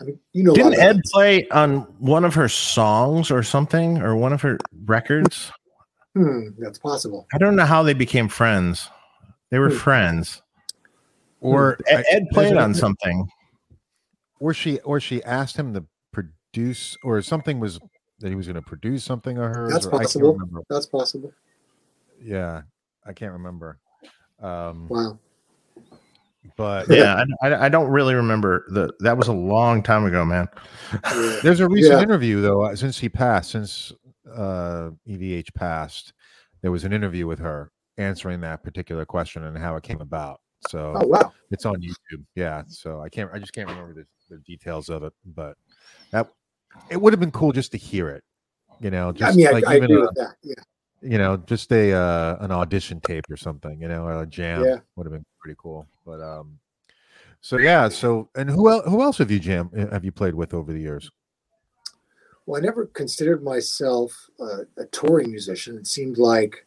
I 0.00 0.04
mean, 0.04 0.18
you 0.32 0.42
know, 0.42 0.54
Didn't 0.54 0.74
Ed 0.78 1.02
play 1.12 1.46
on 1.50 1.80
one 1.98 2.24
of 2.24 2.34
her 2.34 2.48
songs 2.48 3.30
or 3.30 3.42
something, 3.42 4.00
or 4.00 4.16
one 4.16 4.32
of 4.32 4.40
her 4.42 4.58
records? 4.84 5.52
Hmm, 6.14 6.48
that's 6.58 6.78
possible. 6.78 7.26
I 7.34 7.38
don't 7.38 7.54
know 7.54 7.66
how 7.66 7.82
they 7.82 7.92
became 7.94 8.28
friends. 8.28 8.88
They 9.50 9.58
were 9.58 9.70
Hmm. 9.70 9.76
friends. 9.76 10.42
or 11.42 11.78
Ed, 11.86 12.04
Ed 12.10 12.26
played 12.32 12.52
there's 12.52 12.62
on 12.62 12.74
something. 12.74 13.26
or 14.40 14.52
she 14.52 14.78
or 14.80 15.00
she 15.00 15.22
asked 15.24 15.56
him 15.56 15.72
to 15.72 15.84
produce, 16.12 16.96
or 17.02 17.22
something 17.22 17.58
was 17.58 17.80
that 18.18 18.28
he 18.28 18.34
was 18.34 18.46
going 18.46 18.56
to 18.56 18.62
produce 18.62 19.04
something 19.04 19.38
of 19.38 19.44
hers. 19.44 19.72
That's 19.72 19.86
or 19.86 19.94
I 19.94 19.98
possible. 20.02 20.38
That's 20.68 20.84
possible. 20.86 21.32
Yeah, 22.22 22.62
I 23.06 23.14
can't 23.14 23.32
remember. 23.32 23.78
Um, 24.40 24.86
Wow. 24.88 25.18
But 26.56 26.88
Yeah, 26.88 27.22
I, 27.42 27.48
I, 27.48 27.64
I 27.66 27.68
don't 27.68 27.88
really 27.90 28.14
remember 28.14 28.64
the. 28.70 28.92
That 29.00 29.16
was 29.16 29.28
a 29.28 29.32
long 29.32 29.82
time 29.82 30.04
ago, 30.04 30.24
man. 30.24 30.48
There's 31.42 31.60
a 31.60 31.68
recent 31.68 31.98
Yeah. 31.98 32.02
interview 32.02 32.40
though, 32.40 32.62
uh, 32.62 32.76
since 32.76 32.98
he 32.98 33.08
passed, 33.08 33.50
since 33.50 33.92
uh, 34.32 34.90
EVH 35.08 35.52
passed, 35.54 36.12
there 36.62 36.70
was 36.70 36.84
an 36.84 36.92
interview 36.92 37.26
with 37.26 37.38
her 37.40 37.72
answering 37.98 38.40
that 38.40 38.62
particular 38.62 39.04
question 39.04 39.44
and 39.44 39.56
how 39.58 39.76
it 39.76 39.82
came 39.82 40.00
about. 40.00 40.40
So 40.68 40.94
Oh 40.96 41.06
wow. 41.06 41.32
it's 41.50 41.64
on 41.66 41.76
YouTube. 41.80 42.24
Yeah. 42.34 42.62
So 42.68 43.00
I 43.00 43.08
can't, 43.08 43.30
I 43.32 43.38
just 43.38 43.52
can't 43.52 43.68
remember 43.68 43.94
the, 43.94 44.06
the 44.28 44.38
details 44.42 44.88
of 44.88 45.02
it, 45.02 45.12
but 45.24 45.56
that 46.12 46.28
it 46.90 47.00
would 47.00 47.12
have 47.12 47.20
been 47.20 47.30
cool 47.32 47.52
just 47.52 47.72
to 47.72 47.78
hear 47.78 48.08
it. 48.08 48.22
You 48.80 48.90
know, 48.90 49.12
just 49.12 49.34
I 49.34 49.36
mean, 49.36 49.52
like 49.52 49.66
I 49.66 49.76
even 49.76 49.84
agree 49.84 49.96
a- 49.96 50.00
with 50.00 50.14
that. 50.16 50.34
Yeah. 50.42 50.54
You 51.02 51.18
know, 51.18 51.36
just 51.36 51.72
a 51.72 51.92
uh, 51.92 52.36
an 52.40 52.50
audition 52.50 53.00
tape 53.00 53.24
or 53.30 53.36
something, 53.36 53.80
you 53.80 53.88
know, 53.88 54.04
or 54.04 54.22
a 54.22 54.26
jam 54.26 54.64
Yeah. 54.64 54.78
would 54.96 55.06
have 55.06 55.12
been 55.12 55.24
pretty 55.40 55.56
cool. 55.58 55.86
But 56.04 56.20
um, 56.20 56.58
so 57.40 57.58
yeah, 57.58 57.88
so 57.88 58.28
and 58.34 58.50
who 58.50 58.70
else? 58.70 58.84
Who 58.86 59.02
else 59.02 59.18
have 59.18 59.30
you 59.30 59.38
jam 59.38 59.70
have 59.92 60.04
you 60.04 60.12
played 60.12 60.34
with 60.34 60.54
over 60.54 60.72
the 60.72 60.80
years? 60.80 61.10
Well, 62.46 62.60
I 62.60 62.64
never 62.64 62.86
considered 62.86 63.42
myself 63.42 64.28
uh, 64.40 64.64
a 64.76 64.86
touring 64.86 65.30
musician. 65.30 65.76
It 65.78 65.86
seemed 65.86 66.18
like 66.18 66.66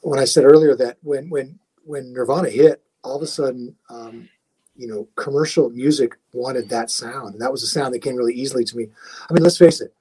when 0.00 0.18
I 0.18 0.24
said 0.24 0.44
earlier 0.44 0.74
that 0.76 0.98
when 1.02 1.28
when 1.28 1.58
when 1.84 2.12
Nirvana 2.12 2.50
hit, 2.50 2.82
all 3.04 3.16
of 3.16 3.22
a 3.22 3.26
sudden, 3.26 3.76
um, 3.90 4.28
you 4.74 4.88
know, 4.88 5.08
commercial 5.14 5.70
music 5.70 6.16
wanted 6.32 6.68
that 6.68 6.90
sound, 6.90 7.34
and 7.34 7.42
that 7.42 7.52
was 7.52 7.62
a 7.62 7.66
sound 7.66 7.94
that 7.94 8.02
came 8.02 8.16
really 8.16 8.34
easily 8.34 8.64
to 8.64 8.76
me. 8.76 8.88
I 9.28 9.32
mean, 9.32 9.42
let's 9.42 9.58
face 9.58 9.80
it, 9.80 9.94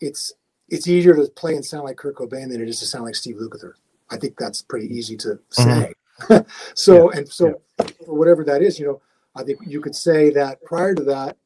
it's 0.00 0.32
it's 0.70 0.86
easier 0.88 1.14
to 1.14 1.26
play 1.36 1.54
and 1.54 1.64
sound 1.64 1.84
like 1.84 1.96
Kurt 1.96 2.16
Cobain 2.16 2.48
than 2.50 2.62
it 2.62 2.68
is 2.68 2.80
to 2.80 2.86
sound 2.86 3.04
like 3.04 3.14
Steve 3.16 3.36
Lukather. 3.36 3.72
I 4.10 4.16
think 4.16 4.36
that's 4.38 4.62
pretty 4.62 4.86
easy 4.86 5.16
to 5.18 5.38
say. 5.50 5.92
so 6.74 7.10
and 7.10 7.28
so, 7.28 7.60
for 8.04 8.14
whatever 8.14 8.44
that 8.44 8.62
is, 8.62 8.78
you 8.78 8.86
know, 8.86 9.02
I 9.34 9.42
think 9.44 9.60
you 9.66 9.80
could 9.80 9.94
say 9.94 10.30
that 10.30 10.62
prior 10.62 10.94
to 10.94 11.04
that, 11.04 11.36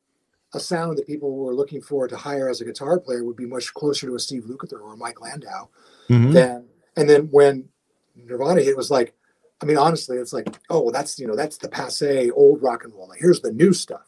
a 0.55 0.61
sound 0.61 0.99
that 0.99 1.07
people 1.07 1.33
were 1.37 1.55
looking 1.55 1.81
for 1.83 2.07
to 2.09 2.17
hire 2.17 2.49
as 2.49 2.61
a 2.61 2.65
guitar 2.65 2.99
player 3.01 3.25
would 3.25 3.37
be 3.37 3.47
much 3.47 3.75
closer 3.75 4.07
to 4.07 4.15
a 4.15 4.19
Steve 4.21 4.45
Lukather 4.45 4.81
or 4.81 4.95
a 4.95 4.97
Mike 4.97 5.21
Landau 5.21 5.69
Mhm. 6.09 6.33
than 6.33 6.69
and 6.97 7.09
then 7.11 7.29
when 7.33 7.69
Nirvana 8.15 8.61
hit 8.61 8.69
it 8.69 8.77
was 8.77 8.91
like 8.91 9.15
I 9.61 9.65
mean 9.67 9.77
honestly 9.79 10.17
it's 10.19 10.33
like 10.33 10.47
oh 10.71 10.81
well 10.83 10.93
that's 10.93 11.19
you 11.19 11.27
know 11.27 11.35
that's 11.35 11.57
the 11.57 11.69
passe 11.69 12.31
old 12.31 12.63
rock 12.63 12.85
and 12.85 12.93
roll 12.95 13.09
like 13.09 13.19
here's 13.21 13.41
the 13.41 13.53
new 13.53 13.73
stuff 13.73 14.07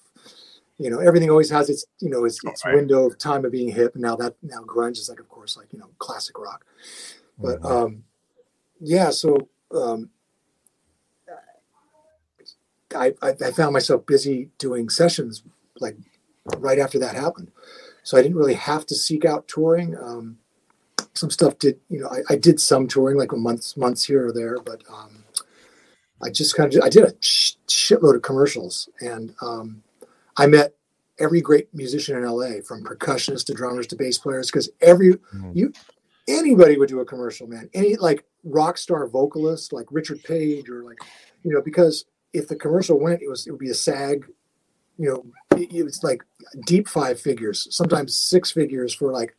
you 0.78 0.90
know 0.90 0.98
everything 0.98 1.30
always 1.30 1.50
has 1.50 1.70
its 1.70 1.86
you 2.00 2.10
know 2.10 2.24
its, 2.24 2.38
its 2.44 2.64
Right. 2.64 2.74
window 2.74 3.06
of 3.06 3.18
time 3.18 3.44
of 3.44 3.52
being 3.52 3.70
hip. 3.70 3.94
And 3.94 4.02
now 4.02 4.16
that 4.16 4.34
now 4.42 4.60
grunge 4.62 4.98
is 4.98 5.08
like 5.08 5.20
of 5.20 5.28
course 5.28 5.56
like 5.56 5.72
you 5.72 5.78
know 5.78 5.90
classic 5.98 6.38
rock. 6.38 6.64
But 7.38 7.60
Mhm. 7.62 7.70
um 7.70 8.04
yeah 8.80 9.10
so 9.10 9.48
um 9.72 10.10
I, 12.94 13.14
I 13.22 13.30
I 13.30 13.50
found 13.50 13.72
myself 13.72 14.06
busy 14.06 14.50
doing 14.58 14.88
sessions 14.88 15.42
like 15.80 15.96
right 16.58 16.78
after 16.78 16.98
that 17.00 17.14
happened. 17.14 17.50
So 18.04 18.16
I 18.16 18.22
didn't 18.22 18.36
really 18.36 18.54
have 18.54 18.86
to 18.86 18.94
seek 18.94 19.24
out 19.24 19.48
touring. 19.48 19.96
Um 19.96 20.38
some 21.14 21.30
stuff 21.30 21.58
did 21.58 21.80
you 21.88 22.00
know 22.00 22.08
I, 22.08 22.34
I 22.34 22.36
did 22.36 22.60
some 22.60 22.86
touring 22.86 23.16
like 23.16 23.32
a 23.32 23.36
months 23.36 23.76
months 23.76 24.04
here 24.04 24.26
or 24.26 24.32
there 24.32 24.58
but 24.58 24.82
um 24.92 25.24
I 26.22 26.30
just 26.30 26.54
kind 26.54 26.72
of 26.74 26.82
I 26.82 26.88
did 26.88 27.04
a 27.04 27.14
sh- 27.20 27.54
shitload 27.68 28.16
of 28.16 28.22
commercials. 28.22 28.88
And 29.00 29.34
um 29.42 29.82
I 30.36 30.46
met 30.46 30.74
every 31.18 31.40
great 31.40 31.72
musician 31.74 32.16
in 32.16 32.24
LA 32.24 32.60
from 32.66 32.84
percussionists 32.84 33.44
to 33.46 33.54
drummers 33.54 33.86
to 33.88 33.96
bass 33.96 34.18
players 34.18 34.48
because 34.50 34.68
every 34.80 35.14
Mhm. 35.34 35.54
you 35.54 35.72
anybody 36.28 36.76
would 36.76 36.88
do 36.88 37.00
a 37.00 37.04
commercial 37.04 37.46
man 37.46 37.70
any 37.72 37.96
like 37.96 38.24
rock 38.44 38.76
star 38.76 39.06
vocalist 39.06 39.72
like 39.72 39.86
Richard 39.90 40.22
Page 40.24 40.68
or 40.68 40.82
like 40.82 40.98
you 41.44 41.52
know 41.52 41.62
because 41.62 42.04
if 42.32 42.48
the 42.48 42.56
commercial 42.56 42.98
went 42.98 43.22
it 43.22 43.28
was 43.28 43.46
it 43.46 43.50
would 43.52 43.60
be 43.60 43.70
a 43.70 43.74
sag 43.74 44.26
you 44.98 45.08
know 45.08 45.24
it, 45.58 45.72
it 45.72 45.82
was 45.84 46.02
like 46.02 46.22
deep 46.66 46.88
five 46.88 47.18
figures 47.20 47.66
sometimes 47.70 48.14
six 48.16 48.50
figures 48.50 48.92
for 48.92 49.12
like 49.12 49.34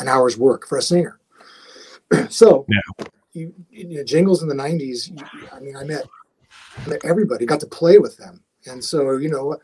an 0.00 0.08
hour's 0.08 0.38
work 0.38 0.66
for 0.66 0.78
a 0.78 0.82
singer 0.82 1.20
so 2.30 2.66
Yeah. 2.68 3.06
you, 3.32 3.54
you 3.70 3.98
know, 3.98 4.02
jingles 4.04 4.42
in 4.42 4.48
the 4.48 4.54
90s 4.54 5.08
you, 5.10 5.16
i 5.52 5.60
mean 5.60 5.76
i 5.76 5.84
met, 5.84 6.06
met 6.88 7.04
everybody 7.04 7.44
got 7.46 7.60
to 7.60 7.66
play 7.66 7.98
with 7.98 8.16
them 8.16 8.42
And 8.66 8.82
so, 8.84 9.16
you 9.16 9.28
know, 9.30 9.56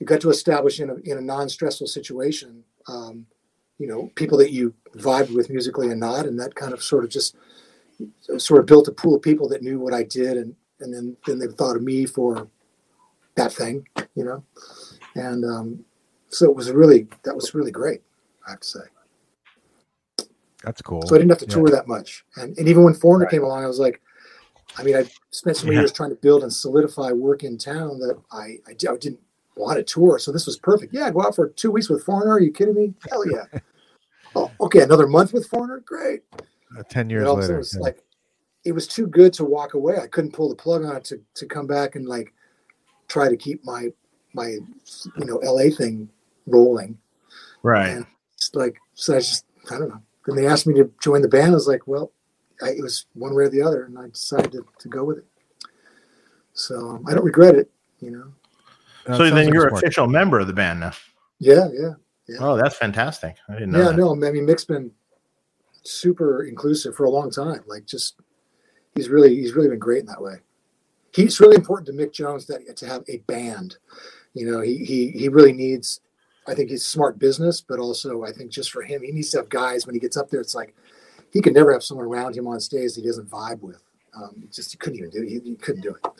you 0.00 0.06
got 0.06 0.20
to 0.22 0.30
establish 0.30 0.80
in 0.80 0.90
a, 0.90 0.94
in 1.04 1.18
a 1.18 1.20
non-stressful 1.20 1.86
situation, 1.86 2.64
um, 2.88 3.26
you 3.78 3.86
know, 3.86 4.10
people 4.14 4.38
that 4.38 4.50
you 4.50 4.74
vibed 4.96 5.30
with 5.30 5.50
musically 5.50 5.88
and 5.90 6.00
not, 6.00 6.26
and 6.26 6.40
that 6.40 6.54
kind 6.54 6.72
of 6.72 6.82
sort 6.82 7.04
of 7.04 7.10
just 7.10 7.36
sort 8.38 8.60
of 8.60 8.66
built 8.66 8.88
a 8.88 8.92
pool 8.92 9.14
of 9.14 9.22
people 9.22 9.48
that 9.48 9.62
knew 9.62 9.78
what 9.78 9.94
I 9.94 10.02
did, 10.02 10.38
and 10.38 10.56
and 10.80 10.92
then 10.92 11.16
then 11.26 11.38
they 11.38 11.46
thought 11.46 11.76
of 11.76 11.82
me 11.82 12.06
for 12.06 12.48
that 13.36 13.52
thing, 13.52 13.86
you 14.14 14.24
know, 14.24 14.42
and 15.14 15.44
um, 15.44 15.84
so 16.30 16.46
it 16.46 16.56
was 16.56 16.70
really 16.72 17.06
that 17.24 17.34
was 17.36 17.54
really 17.54 17.70
great, 17.70 18.00
I 18.46 18.52
have 18.52 18.60
to 18.60 18.66
say. 18.66 18.80
That's 20.64 20.82
cool. 20.82 21.02
So 21.06 21.14
I 21.14 21.18
didn't 21.18 21.30
have 21.30 21.38
to 21.38 21.46
Yeah. 21.46 21.54
tour 21.54 21.70
that 21.70 21.86
much, 21.88 22.24
and 22.36 22.56
and 22.58 22.68
even 22.68 22.84
when 22.84 22.94
Foreigner 22.94 23.26
Right. 23.26 23.32
came 23.32 23.44
along, 23.44 23.64
I 23.64 23.68
was 23.68 23.78
like, 23.78 24.00
I 24.78 24.82
mean, 24.82 24.96
I 24.96 25.04
spent 25.30 25.58
so 25.58 25.66
many 25.66 25.76
Yeah. 25.76 25.82
years 25.82 25.92
trying 25.92 26.10
to 26.10 26.16
build 26.16 26.42
and 26.42 26.52
solidify 26.52 27.12
work 27.12 27.44
in 27.44 27.58
town 27.58 27.98
that 28.00 28.18
I 28.32 28.58
I, 28.66 28.72
I 28.72 28.96
didn't 28.96 29.20
want 29.60 29.78
to 29.78 29.84
tour, 29.84 30.18
so 30.18 30.32
this 30.32 30.46
was 30.46 30.58
perfect. 30.58 30.92
Yeah, 30.92 31.10
go 31.10 31.22
out 31.22 31.36
for 31.36 31.48
two 31.50 31.70
weeks 31.70 31.88
with 31.88 32.04
Foreigner. 32.04 32.32
Are 32.32 32.40
you 32.40 32.52
kidding 32.52 32.74
me? 32.74 32.94
Hell 33.08 33.24
yeah. 33.30 33.60
oh, 34.34 34.50
okay, 34.60 34.82
another 34.82 35.06
month 35.06 35.32
with 35.32 35.46
Foreigner, 35.46 35.80
great. 35.80 36.22
Uh, 36.76 36.82
Ten 36.88 37.10
years 37.10 37.26
all 37.26 37.34
of 37.34 37.40
a 37.40 37.42
sudden 37.42 37.48
later. 37.48 37.56
it 37.56 37.58
was 37.58 37.74
yeah. 37.74 37.80
like 37.80 38.02
it 38.64 38.72
was 38.72 38.86
too 38.86 39.06
good 39.06 39.32
to 39.34 39.44
walk 39.44 39.74
away. 39.74 39.98
I 39.98 40.06
couldn't 40.06 40.32
pull 40.32 40.48
the 40.48 40.54
plug 40.54 40.84
on 40.84 40.96
it 40.96 41.04
to 41.04 41.20
to 41.34 41.46
come 41.46 41.66
back 41.66 41.96
and 41.96 42.06
like 42.06 42.32
try 43.08 43.28
to 43.28 43.36
keep 43.36 43.64
my 43.64 43.88
my 44.32 44.48
you 44.48 45.24
know 45.24 45.36
LA 45.42 45.74
thing 45.74 46.08
rolling. 46.46 46.98
Right. 47.62 47.88
And 47.88 48.06
it's 48.34 48.54
like 48.54 48.76
so 48.94 49.16
I 49.16 49.18
just 49.18 49.44
I 49.70 49.78
don't 49.78 49.88
know. 49.88 50.02
Then 50.26 50.36
they 50.36 50.46
asked 50.46 50.66
me 50.66 50.74
to 50.74 50.90
join 51.02 51.22
the 51.22 51.28
band. 51.28 51.52
I 51.52 51.54
was 51.54 51.68
like, 51.68 51.86
well, 51.86 52.12
I, 52.62 52.70
it 52.70 52.82
was 52.82 53.06
one 53.14 53.34
way 53.34 53.44
or 53.44 53.48
the 53.48 53.62
other, 53.62 53.84
and 53.84 53.98
I 53.98 54.08
decided 54.08 54.52
to, 54.52 54.64
to 54.78 54.88
go 54.88 55.02
with 55.02 55.18
it. 55.18 55.26
So 56.52 56.76
um, 56.90 57.04
I 57.08 57.14
don't 57.14 57.24
regret 57.24 57.54
it. 57.54 57.70
You 58.00 58.10
know. 58.10 58.32
Uh, 59.06 59.16
so 59.16 59.24
then 59.24 59.46
like 59.46 59.54
you're 59.54 59.68
smart- 59.68 59.82
official 59.82 60.06
member 60.06 60.38
of 60.40 60.46
the 60.46 60.52
band 60.52 60.80
now. 60.80 60.92
Yeah, 61.38 61.68
yeah, 61.72 61.94
Yeah. 62.28 62.36
Oh, 62.40 62.56
that's 62.56 62.76
fantastic. 62.76 63.36
I 63.48 63.54
didn't 63.54 63.70
know 63.70 63.78
yeah. 63.78 63.84
that. 63.86 63.96
No, 63.96 64.12
I 64.12 64.30
mean 64.30 64.46
Mick's 64.46 64.64
been 64.64 64.90
super 65.82 66.44
inclusive 66.44 66.94
for 66.94 67.04
a 67.04 67.10
long 67.10 67.30
time. 67.30 67.62
Like, 67.66 67.86
just 67.86 68.20
he's 68.94 69.08
really 69.08 69.34
he's 69.34 69.54
really 69.54 69.68
been 69.68 69.78
great 69.78 70.00
in 70.00 70.06
that 70.06 70.20
way. 70.20 70.36
He's 71.12 71.40
really 71.40 71.56
important 71.56 71.86
to 71.86 71.92
Mick 71.92 72.12
Jones 72.12 72.46
that 72.46 72.76
to 72.76 72.86
have 72.86 73.02
a 73.08 73.18
band. 73.18 73.76
You 74.34 74.50
know, 74.50 74.60
he 74.60 74.84
he 74.84 75.10
he 75.10 75.28
really 75.28 75.52
needs. 75.52 76.00
I 76.46 76.54
think 76.54 76.70
he's 76.70 76.84
smart 76.84 77.18
business, 77.18 77.60
but 77.60 77.78
also 77.78 78.24
I 78.24 78.32
think 78.32 78.50
just 78.50 78.70
for 78.70 78.82
him, 78.82 79.02
he 79.02 79.12
needs 79.12 79.30
to 79.30 79.38
have 79.38 79.48
guys 79.48 79.86
when 79.86 79.94
he 79.94 80.00
gets 80.00 80.16
up 80.16 80.30
there. 80.30 80.40
It's 80.40 80.54
like 80.54 80.74
he 81.32 81.40
could 81.40 81.54
never 81.54 81.72
have 81.72 81.84
someone 81.84 82.06
around 82.06 82.36
him 82.36 82.46
on 82.46 82.60
stage 82.60 82.94
that 82.94 83.02
he 83.02 83.06
doesn't 83.06 83.30
vibe 83.30 83.60
with. 83.60 83.82
Um, 84.16 84.48
just 84.52 84.72
he 84.72 84.78
couldn't 84.78 84.98
even 84.98 85.10
do 85.10 85.22
it. 85.22 85.28
He, 85.28 85.38
he 85.50 85.54
couldn't 85.56 85.82
do 85.82 85.94
it, 85.94 86.10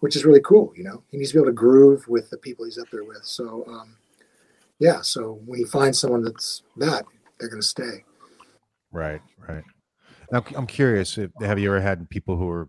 which 0.00 0.16
is 0.16 0.24
really 0.24 0.40
cool. 0.40 0.72
You 0.76 0.84
know, 0.84 1.02
he 1.10 1.16
needs 1.16 1.30
to 1.30 1.36
be 1.36 1.40
able 1.40 1.50
to 1.50 1.54
groove 1.54 2.06
with 2.08 2.30
the 2.30 2.38
people 2.38 2.64
he's 2.64 2.78
up 2.78 2.88
there 2.90 3.04
with. 3.04 3.24
So, 3.24 3.64
um, 3.68 3.96
yeah. 4.78 5.00
So 5.00 5.40
when 5.44 5.58
he 5.58 5.64
finds 5.64 5.98
someone 5.98 6.22
that's 6.22 6.62
that, 6.76 7.04
they're 7.38 7.48
going 7.48 7.62
to 7.62 7.66
stay. 7.66 8.04
Right, 8.92 9.20
right. 9.48 9.64
Now 10.30 10.44
I'm 10.56 10.66
curious. 10.66 11.18
If, 11.18 11.30
have 11.40 11.58
you 11.58 11.68
ever 11.70 11.80
had 11.80 12.08
people 12.10 12.36
who 12.36 12.48
are 12.48 12.68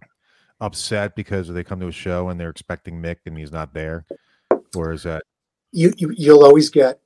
upset 0.61 1.15
because 1.15 1.47
they 1.47 1.63
come 1.63 1.79
to 1.79 1.87
a 1.87 1.91
show 1.91 2.29
and 2.29 2.39
they're 2.39 2.49
expecting 2.49 3.01
Mick 3.01 3.17
and 3.25 3.37
he's 3.37 3.51
not 3.51 3.73
there, 3.73 4.05
or 4.75 4.91
is 4.91 5.03
that? 5.03 5.23
You, 5.71 5.93
you 5.97 6.13
you'll 6.17 6.43
always 6.43 6.69
get 6.69 6.99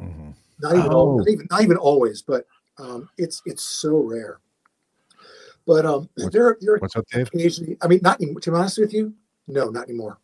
Mhm. 0.00 0.34
not 0.60 0.76
even 0.76 0.92
Oh. 0.92 1.16
not 1.16 1.28
even 1.28 1.46
not 1.50 1.62
even 1.62 1.76
always, 1.76 2.22
but 2.22 2.46
um, 2.78 3.08
it's 3.18 3.42
it's 3.46 3.62
so 3.62 3.98
rare. 3.98 4.40
But 5.66 5.86
um, 5.86 6.08
What's- 6.16 6.32
there 6.32 6.56
there 6.60 6.74
are 6.74 6.78
What's 6.78 6.96
up, 6.96 7.06
Dave? 7.12 7.28
occasionally. 7.28 7.76
I 7.82 7.88
mean, 7.88 8.00
not 8.02 8.18
to 8.20 8.26
be 8.50 8.56
honest 8.56 8.78
with 8.78 8.92
you, 8.92 9.14
no, 9.48 9.68
not 9.68 9.88
anymore. 9.88 10.18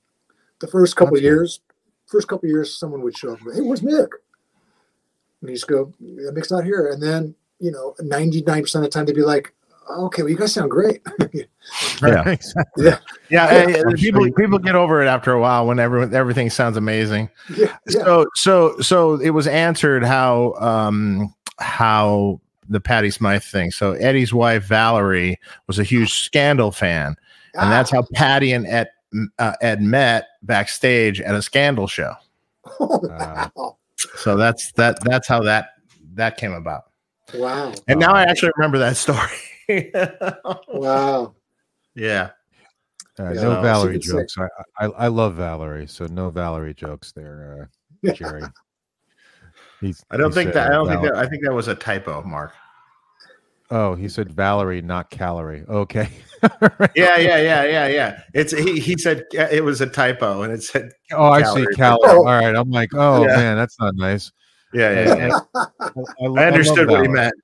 The 0.61 0.67
first 0.67 0.97
couple 0.97 1.13
That's 1.15 1.21
good. 1.23 1.27
years, 1.27 1.61
first 2.07 2.29
couple 2.29 2.49
years, 2.49 2.79
someone 2.79 3.03
would 3.03 3.17
show 3.17 3.33
up. 3.33 3.39
Hey, 3.55 3.61
where's 3.61 3.83
Mick? 3.83 4.09
And 5.43 5.51
you 5.51 5.55
just 5.57 5.69
go, 5.69 5.93
yeah, 6.01 6.31
Mick's 6.33 6.51
not 6.51 6.65
here. 6.65 6.91
And 6.91 7.03
then 7.03 7.35
you 7.61 7.71
know, 7.71 7.95
ninety 8.01 8.43
nine 8.43 8.63
percent 8.63 8.85
of 8.85 8.91
the 8.91 8.95
time, 8.95 9.07
they'd 9.07 9.15
be 9.15 9.23
like, 9.23 9.53
Okay, 9.89 10.23
well, 10.23 10.31
you 10.31 10.37
guys 10.37 10.53
sound 10.53 10.71
great. 10.71 11.01
Yeah. 12.03 12.23
Exactly. 12.29 12.85
Yeah, 12.85 12.99
Yeah, 13.29 13.47
I'm 13.87 13.95
people 13.97 14.23
sure 14.23 14.33
people 14.33 14.59
get 14.59 14.75
over 14.77 15.03
it 15.03 15.07
after 15.07 15.33
a 15.33 15.41
while 15.41 15.67
when 15.67 15.79
everyone 15.81 16.15
everything 16.15 16.49
sounds 16.51 16.77
amazing. 16.77 17.29
yeah, 17.57 17.77
yeah. 17.89 18.03
So 18.05 18.27
so 18.35 18.79
so 18.81 19.15
it 19.21 19.31
was 19.31 19.47
answered 19.49 20.05
how 20.05 20.55
um 20.61 21.35
how 21.59 22.41
the 22.69 22.81
Patty 22.81 23.11
Smyth 23.11 23.45
thing. 23.45 23.71
So 23.71 23.93
Eddie's 23.93 24.33
wife 24.35 24.65
Valerie 24.65 25.39
was 25.67 25.79
a 25.79 25.85
huge 25.85 26.13
Scandal 26.13 26.73
fan, 26.73 27.17
and 27.55 27.73
that's 27.73 27.91
how 27.91 28.05
Patty 28.15 28.53
and 28.53 28.67
Ed 28.67 28.89
uh, 29.39 29.53
Ed 29.61 29.81
met 29.83 30.29
backstage 30.43 31.21
at 31.21 31.35
a 31.35 31.43
Scandal 31.43 31.87
show. 31.87 32.15
Oh, 32.81 33.01
Uh. 33.11 33.49
So 34.17 34.37
that's 34.37 34.73
that 34.73 34.99
that's 35.05 35.27
how 35.27 35.41
that 35.43 35.71
that 36.15 36.37
came 36.37 36.53
about. 36.53 36.85
wow, 37.35 37.73
And 37.89 37.99
now 37.99 38.13
I 38.13 38.23
actually 38.25 38.53
remember 38.57 38.79
that 38.79 38.97
story. 38.97 39.31
wow. 40.69 41.35
yeah. 41.95 42.31
Uh, 43.19 43.33
Yeah, 43.33 43.43
no 43.43 43.63
Valerie 43.63 44.01
so 44.03 44.09
you 44.09 44.19
could 44.25 44.29
jokes. 44.29 44.37
I, 44.79 44.85
I 44.85 44.87
I 44.87 45.09
love 45.09 45.35
Valerie, 45.37 45.87
so 45.87 46.07
no 46.07 46.29
Valerie 46.29 46.75
jokes 46.75 47.13
there, 47.13 47.69
uh, 48.07 48.13
Jerry. 48.15 48.43
He's- 49.87 50.05
I 50.11 50.17
don't 50.17 50.31
he 50.31 50.35
think 50.35 50.53
that 50.55 50.69
I 50.71 50.73
don't 50.75 50.89
think 50.89 51.03
that 51.03 51.15
I 51.17 51.27
think 51.27 51.45
that 51.45 51.53
was 51.55 51.69
a 51.69 51.75
typo, 51.75 52.23
Mark. 52.23 52.53
Oh, 53.71 53.95
he 53.97 54.09
said 54.09 54.31
Valerie, 54.33 54.81
not 54.83 55.11
calorie. 55.11 55.65
Okay. 55.69 56.09
Yeah, 56.95 57.17
yeah, 57.17 57.39
yeah, 57.39 57.65
yeah, 57.65 57.87
yeah. 57.89 58.21
It's 58.35 58.53
he 58.53 58.79
he 58.79 58.97
said 58.99 59.25
it 59.33 59.65
was 59.65 59.81
a 59.81 59.87
typo 59.87 60.43
and 60.43 60.53
it 60.53 60.63
said 60.63 60.93
Oh, 61.13 61.25
I 61.31 61.43
see 61.43 61.67
Calorie. 61.75 61.75
calorie. 61.75 62.01
Oh. 62.05 62.19
All 62.19 62.25
right. 62.25 62.55
I'm 62.55 62.71
like, 62.71 62.91
oh 62.95 63.23
Yeah. 63.27 63.37
man, 63.37 63.57
that's 63.57 63.81
not 63.81 63.97
nice. 63.97 64.31
yeah, 64.75 64.91
yeah. 65.17 65.17
yeah. 65.55 65.65
I, 65.81 66.25
I 66.25 66.45
understood 66.45 66.89
what 66.91 67.03
he 67.03 67.09
meant. 67.09 67.35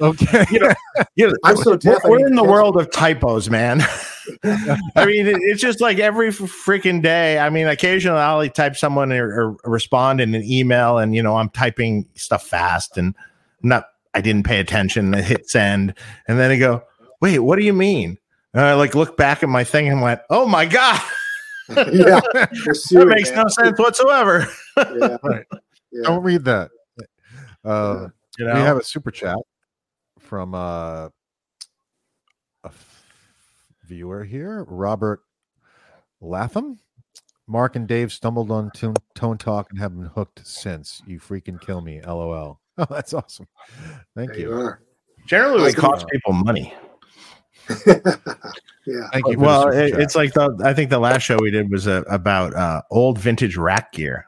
Okay. 0.00 0.44
You 0.50 0.58
know, 0.58 0.72
you 1.14 1.28
know, 1.28 1.34
I'm 1.44 1.56
so 1.56 1.76
deaf. 1.76 2.04
I 2.04 2.08
we're 2.08 2.26
in 2.26 2.34
the 2.34 2.42
to- 2.42 2.50
world 2.50 2.76
of 2.76 2.90
typos, 2.90 3.48
man. 3.48 3.80
I 4.96 5.06
mean, 5.06 5.26
it- 5.26 5.40
it's 5.42 5.60
just 5.60 5.80
like 5.80 5.98
every 5.98 6.30
freaking 6.30 7.02
day. 7.02 7.38
I 7.38 7.50
mean, 7.50 7.66
occasionally 7.66 8.18
I'll 8.20 8.48
type 8.48 8.76
someone 8.76 9.12
or, 9.12 9.28
or 9.50 9.56
respond 9.70 10.20
in 10.20 10.34
an 10.34 10.42
email, 10.44 10.98
and 10.98 11.14
you 11.14 11.22
know, 11.22 11.36
I'm 11.36 11.48
typing 11.50 12.06
stuff 12.14 12.46
fast 12.46 12.96
and 12.98 13.14
not. 13.62 13.86
I 14.14 14.20
didn't 14.20 14.44
pay 14.44 14.60
attention. 14.60 15.14
I 15.14 15.22
hit 15.22 15.48
send, 15.48 15.94
and 16.28 16.38
then 16.38 16.50
I 16.50 16.58
go, 16.58 16.82
"Wait, 17.20 17.38
what 17.38 17.58
do 17.58 17.64
you 17.64 17.72
mean?" 17.72 18.18
And 18.52 18.62
I 18.62 18.74
like 18.74 18.94
look 18.94 19.16
back 19.16 19.42
at 19.42 19.48
my 19.48 19.64
thing 19.64 19.88
and 19.88 20.02
went, 20.02 20.20
"Oh 20.28 20.46
my 20.46 20.66
god, 20.66 21.00
yeah, 21.68 22.20
that 22.34 22.50
suing, 22.74 23.08
makes 23.08 23.30
man. 23.30 23.44
no 23.44 23.48
sense 23.48 23.78
whatsoever." 23.78 24.46
Yeah, 24.76 25.16
Right. 25.22 25.46
yeah. 25.92 26.02
Don't 26.04 26.22
read 26.22 26.44
that. 26.44 26.70
Uh, 27.64 28.08
You 28.38 28.46
know, 28.46 28.54
We 28.54 28.60
have 28.60 28.76
a 28.76 28.84
super 28.84 29.10
chat 29.10 29.36
from 30.18 30.54
uh, 30.54 30.58
a 30.58 31.06
f- 31.06 31.12
viewer 33.92 34.24
here, 34.24 34.64
Robert 34.68 35.20
Latham. 36.22 36.78
Mark 37.46 37.76
and 37.76 37.86
Dave 37.86 38.10
stumbled 38.10 38.50
on 38.50 38.70
Tone, 38.70 38.94
tone 39.14 39.36
Talk 39.36 39.68
and 39.70 39.78
have 39.78 39.94
been 39.94 40.06
hooked 40.06 40.46
since. 40.46 41.02
You 41.06 41.20
freaking 41.20 41.60
kill 41.60 41.80
me. 41.82 42.00
LOL. 42.02 42.58
Oh, 42.78 42.86
that's 42.88 43.12
awesome. 43.12 43.46
Thank 44.16 44.30
There 44.30 44.40
you 44.40 44.48
you. 44.60 44.70
generally 45.26 45.64
it 45.72 45.78
Awesome. 45.78 45.80
costs 45.90 46.06
people 46.10 46.32
money. 46.32 46.72
yeah. 47.86 49.08
Thank 49.12 49.26
you. 49.26 49.34
For 49.34 49.38
well, 49.40 49.68
it, 49.68 49.92
it's 50.00 50.16
like 50.16 50.32
the 50.32 50.58
I 50.64 50.72
think 50.72 50.88
the 50.88 50.98
last 50.98 51.20
show 51.20 51.36
we 51.38 51.50
did 51.50 51.70
was 51.70 51.86
uh, 51.86 52.02
about 52.08 52.54
uh, 52.54 52.80
old 52.90 53.18
vintage 53.18 53.58
rack 53.58 53.92
gear. 53.92 54.24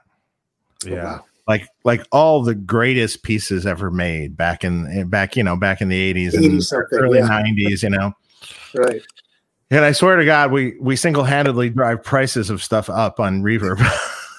yeah. 0.86 1.20
like 1.48 1.66
like 1.84 2.06
all 2.12 2.42
the 2.42 2.54
greatest 2.54 3.22
pieces 3.22 3.64
ever 3.64 3.90
made 3.90 4.36
back 4.36 4.62
in 4.62 5.08
back 5.08 5.36
you 5.36 5.42
know 5.42 5.56
back 5.56 5.80
in 5.80 5.88
the 5.88 6.12
80s 6.14 6.34
and 6.34 6.44
80 6.44 6.60
something, 6.60 6.98
early 6.98 7.20
yeah. 7.20 7.28
90s 7.28 7.82
you 7.82 7.88
know 7.88 8.12
Right. 8.74 9.00
And 9.74 9.84
i 9.84 9.92
swear 9.92 10.16
to 10.16 10.24
god 10.24 10.50
we 10.52 10.74
we 10.80 10.96
single-handedly 10.96 11.70
drive 11.70 12.02
prices 12.02 12.50
of 12.50 12.62
stuff 12.62 12.88
up 12.90 13.18
on 13.20 13.42
reverb 13.42 13.78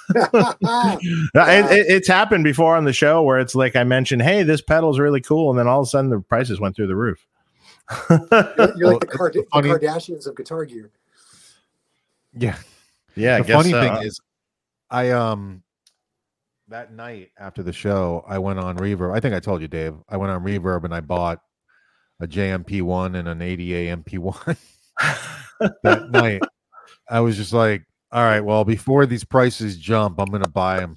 it, 0.16 1.72
it- 1.72 1.86
it's 1.90 2.08
happened 2.08 2.44
before 2.44 2.76
on 2.76 2.86
the 2.86 2.94
show 2.94 3.22
where 3.24 3.40
it's 3.40 3.56
like 3.56 3.76
i 3.76 3.84
mentioned 3.84 4.22
hey 4.22 4.44
this 4.44 4.62
pedal's 4.62 5.00
really 5.00 5.22
cool 5.22 5.50
and 5.50 5.60
then 5.60 5.68
all 5.68 5.82
of 5.82 5.86
a 5.86 5.90
sudden 5.90 6.10
the 6.10 6.20
prices 6.20 6.60
went 6.60 6.76
through 6.76 6.88
the 6.88 6.96
roof 6.96 7.26
You're, 8.10 8.74
you're 8.78 8.92
like 8.94 9.00
the, 9.02 9.08
Card- 9.12 9.34
the 9.34 9.44
Kardashians 9.52 10.26
of 10.28 10.36
guitar 10.36 10.66
gear. 10.66 10.90
Yeah. 12.34 12.56
yeah 13.16 13.36
I 13.36 13.42
the 13.42 13.48
guess 13.48 13.56
funny 13.58 13.72
so. 13.72 13.82
thing 13.82 14.08
is, 14.08 14.20
I 14.90 15.12
um 15.12 15.62
that 16.68 16.92
night 16.92 17.30
after 17.38 17.62
the 17.62 17.72
show, 17.72 18.26
I 18.28 18.40
went 18.40 18.58
on 18.60 18.78
Reverb. 18.78 19.16
I 19.16 19.20
think 19.20 19.36
I 19.36 19.40
told 19.40 19.62
you, 19.62 19.68
Dave. 19.68 19.94
I 20.10 20.18
went 20.18 20.32
on 20.32 20.44
Reverb 20.44 20.84
and 20.84 20.96
I 20.96 21.00
bought 21.02 21.42
a 22.20 22.26
JMP 22.28 22.82
one 22.82 23.14
and 23.16 23.28
an 23.28 23.42
ADA 23.42 23.96
MP 23.96 24.18
one 24.18 24.58
that 25.84 26.12
night. 26.12 26.42
I 27.10 27.20
was 27.20 27.38
just 27.38 27.54
like, 27.54 27.84
all 28.12 28.24
right, 28.24 28.42
well, 28.42 28.64
before 28.64 29.06
these 29.06 29.24
prices 29.24 29.78
jump, 29.78 30.20
I'm 30.20 30.28
gonna 30.28 30.48
buy 30.48 30.80
them. 30.80 30.96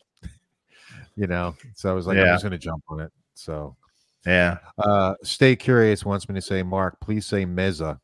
you 1.16 1.26
know, 1.26 1.56
so 1.74 1.90
I 1.90 1.92
was 1.92 2.06
like, 2.06 2.18
I'm 2.18 2.26
just 2.26 2.44
gonna 2.44 2.58
jump 2.58 2.84
on 2.88 3.00
it. 3.00 3.12
So, 3.34 3.76
yeah 4.26 4.58
uh, 4.78 5.14
stay 5.22 5.54
curious 5.54 6.04
wants 6.04 6.28
me 6.28 6.34
to 6.34 6.40
say, 6.40 6.62
Mark, 6.62 6.98
please 7.00 7.24
say 7.24 7.46
Meza. 7.46 7.98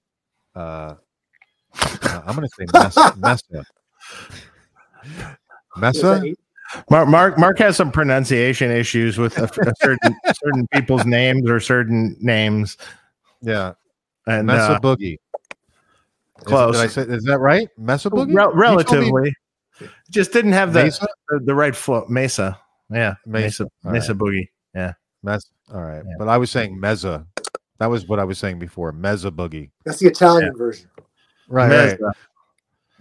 Uh, 0.55 0.95
uh, 1.81 2.23
I'm 2.25 2.35
gonna 2.35 2.49
say 2.49 2.67
Mesa. 2.73 3.15
Mesa. 3.19 3.65
Mesa. 5.77 6.35
Mark, 6.91 7.09
Mark, 7.09 7.39
Mark 7.39 7.59
has 7.59 7.77
some 7.77 7.93
pronunciation 7.93 8.71
issues 8.71 9.19
with 9.19 9.37
a, 9.39 9.45
a 9.45 9.75
certain 9.81 10.17
certain 10.43 10.67
people's 10.73 11.05
names 11.05 11.49
or 11.49 11.61
certain 11.61 12.17
names, 12.21 12.79
Yeah, 13.43 13.75
and 14.27 14.47
Mesa 14.47 14.73
uh, 14.73 14.81
Boogie. 14.81 15.19
Is- 16.45 16.49
close. 16.49 16.77
Did 16.77 16.85
I 16.85 16.87
say? 16.89 17.03
Is 17.03 17.25
that 17.25 17.39
right? 17.39 17.69
Mesa 17.79 18.09
oh, 18.13 18.17
Boogie. 18.17 18.35
rel- 18.35 18.51
You 18.51 18.57
me 18.57 18.61
relatively, 18.61 19.35
just 20.11 20.33
didn't 20.33 20.53
have 20.53 20.73
the 20.73 20.85
the, 21.29 21.41
the 21.41 21.55
right 21.55 21.75
flow. 21.75 22.07
Mesa, 22.09 22.59
yeah, 22.91 23.15
Mesa. 23.27 23.45
Mesa, 23.45 23.67
All 23.85 23.93
Mesa 23.93 24.15
Boogie. 24.15 24.49
Yeah. 24.75 24.93
Mesa. 25.23 25.49
All 25.73 25.81
right, 25.81 26.03
Yeah. 26.05 26.15
but 26.19 26.29
I 26.29 26.37
was 26.39 26.51
saying 26.51 26.79
Meza. 26.79 27.27
That 27.79 27.87
was 27.87 28.07
what 28.07 28.21
I 28.21 28.25
was 28.25 28.39
saying 28.39 28.59
before. 28.59 28.93
Meza 28.93 29.31
Boogie. 29.31 29.71
That's 29.85 29.99
the 29.99 30.07
Italian 30.07 30.57
version. 30.57 30.89
Right. 31.49 31.69
Mesa. 31.69 31.99
right. 32.01 32.17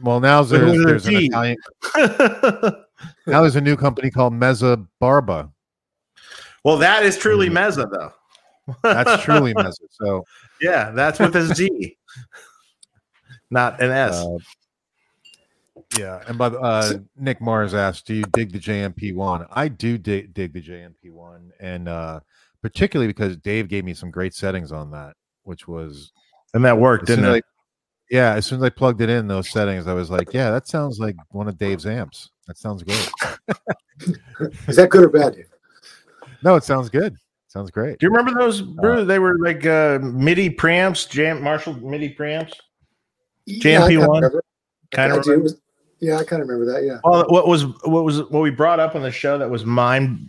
Well, 0.02 0.20
now 0.20 0.42
there's, 0.44 0.78
a 0.78 0.82
there's 0.84 1.06
an 1.06 1.16
Italian. 1.16 1.58
Now 3.28 3.42
there's 3.42 3.56
a 3.56 3.62
new 3.62 3.76
company 3.76 4.10
called 4.12 4.34
Meza 4.34 4.86
Barba. 5.00 5.52
well, 6.64 6.78
that 6.78 7.04
is 7.04 7.18
truly 7.18 7.48
hmm. 7.48 7.54
Mesa, 7.54 7.88
though. 7.92 8.14
That's 8.82 9.24
truly 9.24 9.54
Meza. 9.56 9.74
So 9.90 10.24
yeah, 10.62 10.92
that's 10.92 11.20
with 11.20 11.36
a 11.36 11.54
Z, 11.54 11.98
not 13.54 13.82
an 13.82 13.92
S. 13.92 14.16
Uh, 14.16 14.38
yeah, 15.98 16.22
and 16.28 16.38
by 16.38 16.50
the 16.50 16.60
uh, 16.60 16.94
Nick 17.16 17.40
Mars 17.40 17.74
asked, 17.74 18.08
"Do 18.08 18.14
you 18.16 18.24
dig 18.34 18.52
the 18.52 18.60
JMP 18.60 19.14
one?" 19.16 19.46
I 19.52 19.68
do 19.68 19.98
dig, 19.98 20.34
dig 20.34 20.54
the 20.54 20.62
JMP 20.62 21.12
one, 21.12 21.52
and 21.60 21.88
uh, 21.88 22.20
particularly 22.62 23.08
because 23.08 23.38
Dave 23.38 23.68
gave 23.70 23.86
me 23.86 23.94
some 23.94 24.12
great 24.12 24.34
settings 24.34 24.72
on 24.72 24.92
that, 24.92 25.16
which 25.44 25.68
was 25.68 26.12
and 26.54 26.66
that 26.66 26.78
worked, 26.78 27.06
didn't 27.06 27.26
it? 27.26 27.30
I- 27.30 27.42
yeah. 28.10 28.34
As 28.34 28.46
soon 28.46 28.58
as 28.60 28.64
I 28.64 28.70
plugged 28.70 29.02
it 29.02 29.10
in 29.10 29.28
those 29.28 29.50
settings, 29.50 29.88
I 29.88 29.94
was 29.94 30.10
like, 30.10 30.34
"Yeah, 30.34 30.52
that 30.52 30.68
sounds 30.68 31.00
like 31.00 31.16
one 31.30 31.48
of 31.48 31.58
Dave's 31.58 31.86
amps. 31.86 32.32
That 32.48 32.58
sounds 32.58 32.84
great." 32.84 33.10
Is 34.68 34.76
that 34.76 34.90
good 34.90 35.04
or 35.06 35.10
bad? 35.10 35.36
Dave? 35.36 35.46
No, 36.44 36.56
it 36.56 36.64
sounds 36.64 36.90
good. 36.90 37.16
Sounds 37.48 37.70
great. 37.72 38.00
Do 38.00 38.08
you 38.08 38.12
remember 38.12 38.40
those? 38.40 38.62
Brew? 38.62 39.06
they 39.06 39.20
were 39.20 39.38
like 39.40 39.66
uh, 39.66 40.00
MIDI 40.02 40.50
preamps, 40.50 41.08
Jam 41.10 41.42
Marshall 41.42 41.76
MIDI 41.76 42.14
preamps. 42.14 42.54
Yeah, 43.46 43.88
kinda 43.88 43.88
JMP1? 43.88 44.16
remember. 44.16 44.44
Kind 44.92 45.14
of. 45.14 45.26
Yeah, 46.00 46.18
I 46.18 46.24
kind 46.26 46.42
of 46.42 46.48
remember 46.50 46.72
that. 46.74 46.84
Yeah. 46.84 47.00
Well, 47.04 47.26
what 47.30 47.48
was 47.48 47.64
what 47.86 48.04
was 48.04 48.20
what 48.24 48.42
we 48.42 48.50
brought 48.50 48.80
up 48.80 48.96
on 48.96 49.02
the 49.04 49.12
show 49.12 49.38
that 49.38 49.50
was 49.50 49.66
mind 49.66 50.20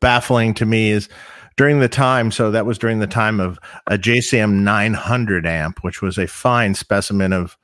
baffling 0.00 0.52
to 0.54 0.66
me 0.66 0.90
is 0.90 1.08
during 1.56 1.80
the 1.80 1.88
time. 1.88 2.30
So 2.30 2.50
that 2.50 2.66
was 2.66 2.76
during 2.78 2.98
the 2.98 3.06
time 3.06 3.38
of 3.40 3.58
a 3.86 3.96
JCM 3.96 4.62
900 4.64 5.46
amp, 5.46 5.82
which 5.84 6.02
was 6.02 6.18
a 6.18 6.26
fine 6.26 6.74
specimen 6.74 7.32
of. 7.32 7.56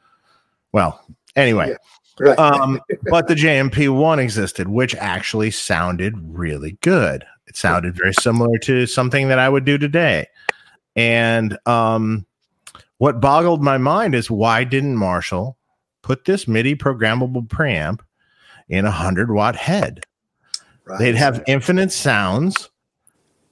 Well, 0.72 1.03
anyway, 1.34 1.74
Right. 2.20 2.38
um, 2.38 2.80
but 3.11 3.26
the 3.26 3.34
JMP 3.34 3.88
one 3.88 4.18
existed, 4.18 4.68
which 4.68 4.94
actually 4.96 5.51
sounded 5.51 6.14
really 6.22 6.78
good. 6.82 7.24
It 7.46 7.57
sounded 7.57 7.96
very 7.96 8.12
similar 8.12 8.59
to 8.59 8.86
something 8.86 9.28
that 9.28 9.38
I 9.38 9.49
would 9.49 9.64
do 9.64 9.78
today. 9.78 10.26
And 10.94 11.59
um, 11.66 12.26
what 12.99 13.20
boggled 13.20 13.62
my 13.62 13.78
mind 13.78 14.14
is 14.14 14.30
why 14.30 14.64
didn't 14.64 14.96
Marshall 14.96 15.57
put 16.03 16.24
this 16.24 16.46
MIDI 16.46 16.74
programmable 16.74 17.46
preamp 17.46 18.01
in 18.68 18.84
a 18.84 18.90
hundred 18.90 19.30
watt 19.30 19.57
head? 19.57 20.05
right. 20.84 20.99
They'd 20.99 21.14
have 21.14 21.42
infinite 21.46 21.92
sounds. 21.92 22.70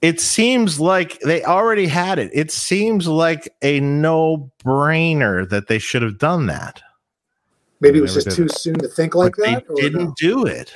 It 0.02 0.20
seems 0.20 0.78
like 0.78 1.18
they 1.20 1.42
already 1.44 1.86
had 1.86 2.18
it. 2.18 2.30
It 2.32 2.50
seems 2.50 3.08
like 3.08 3.48
a 3.62 3.80
no 3.80 4.50
brainer 4.64 5.48
that 5.48 5.68
they 5.68 5.78
should 5.78 6.02
have 6.02 6.18
done 6.18 6.46
that. 6.46 6.82
Maybe 7.80 7.98
it 7.98 8.02
was 8.02 8.14
just 8.14 8.28
did 8.28 8.36
too 8.36 8.48
soon 8.48 8.74
to 8.78 8.88
think 8.88 9.14
like 9.14 9.34
but 9.36 9.44
that. 9.44 9.66
they 9.68 9.72
or 9.72 9.76
didn't 9.76 10.04
no? 10.04 10.14
do 10.16 10.46
it. 10.46 10.72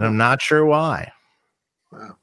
I'm 0.00 0.16
not 0.16 0.42
sure 0.42 0.64
why. 0.64 1.12
Wow. 1.92 2.16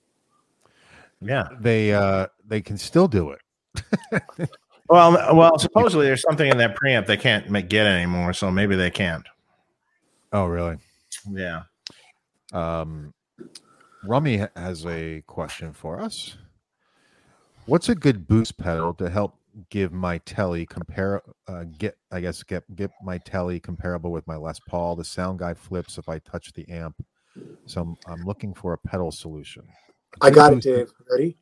Yeah. 1.22 1.47
They 1.59 1.93
uh, 1.93 2.28
they 2.45 2.62
can 2.62 2.78
still 2.78 3.07
do 3.07 3.32
it. 3.32 4.49
Well, 4.91 5.35
well, 5.37 5.57
supposedly 5.57 6.05
there's 6.05 6.21
something 6.21 6.51
in 6.51 6.57
that 6.57 6.75
preamp 6.75 7.05
they 7.05 7.15
can't 7.15 7.49
make, 7.49 7.69
get 7.69 7.87
anymore, 7.87 8.33
so 8.33 8.51
maybe 8.51 8.75
they 8.75 8.91
can't. 8.91 9.25
Oh, 10.33 10.47
really? 10.47 10.75
Yeah. 11.31 11.61
Um, 12.51 13.13
Rummy 14.03 14.45
has 14.57 14.85
a 14.85 15.23
question 15.27 15.71
for 15.71 16.01
us. 16.01 16.35
What's 17.67 17.87
a 17.87 17.95
good 17.95 18.27
boost 18.27 18.57
pedal 18.57 18.93
to 18.95 19.09
help 19.09 19.37
give 19.69 19.93
my 19.93 20.17
telly 20.19 20.65
compare? 20.65 21.21
Uh, 21.47 21.63
get 21.77 21.97
I 22.11 22.19
guess 22.19 22.43
get 22.43 22.63
get 22.75 22.91
my 23.01 23.17
telly 23.19 23.61
comparable 23.61 24.11
with 24.11 24.27
my 24.27 24.35
Les 24.35 24.59
Paul. 24.67 24.97
The 24.97 25.05
sound 25.05 25.39
guy 25.39 25.53
flips 25.53 25.97
if 25.97 26.09
I 26.09 26.19
touch 26.19 26.51
the 26.51 26.67
amp, 26.67 26.95
so 27.65 27.81
I'm, 27.81 27.97
I'm 28.07 28.25
looking 28.25 28.53
for 28.53 28.73
a 28.73 28.77
pedal 28.77 29.11
solution. 29.11 29.63
A 30.21 30.25
I 30.25 30.29
good 30.31 30.35
got 30.35 30.51
it, 30.51 30.55
boost- 30.55 30.67
Dave. 30.67 30.91
Ready? 31.09 31.37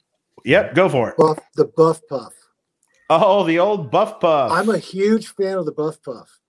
Yep. 0.45 0.75
Go 0.75 0.87
for 0.87 1.09
it. 1.09 1.17
Buff 1.17 1.39
the 1.55 1.65
Buff 1.65 2.01
Puff. 2.07 2.33
Oh, 3.10 3.43
the 3.43 3.57
old 3.57 3.89
buff 3.89 4.20
puff. 4.20 4.51
I'm 4.51 4.70
a 4.70 4.78
huge 4.78 5.30
fan 5.30 5.57
of 5.57 5.66
the 5.66 5.72
Buff 5.72 6.01
Puff. 6.03 6.39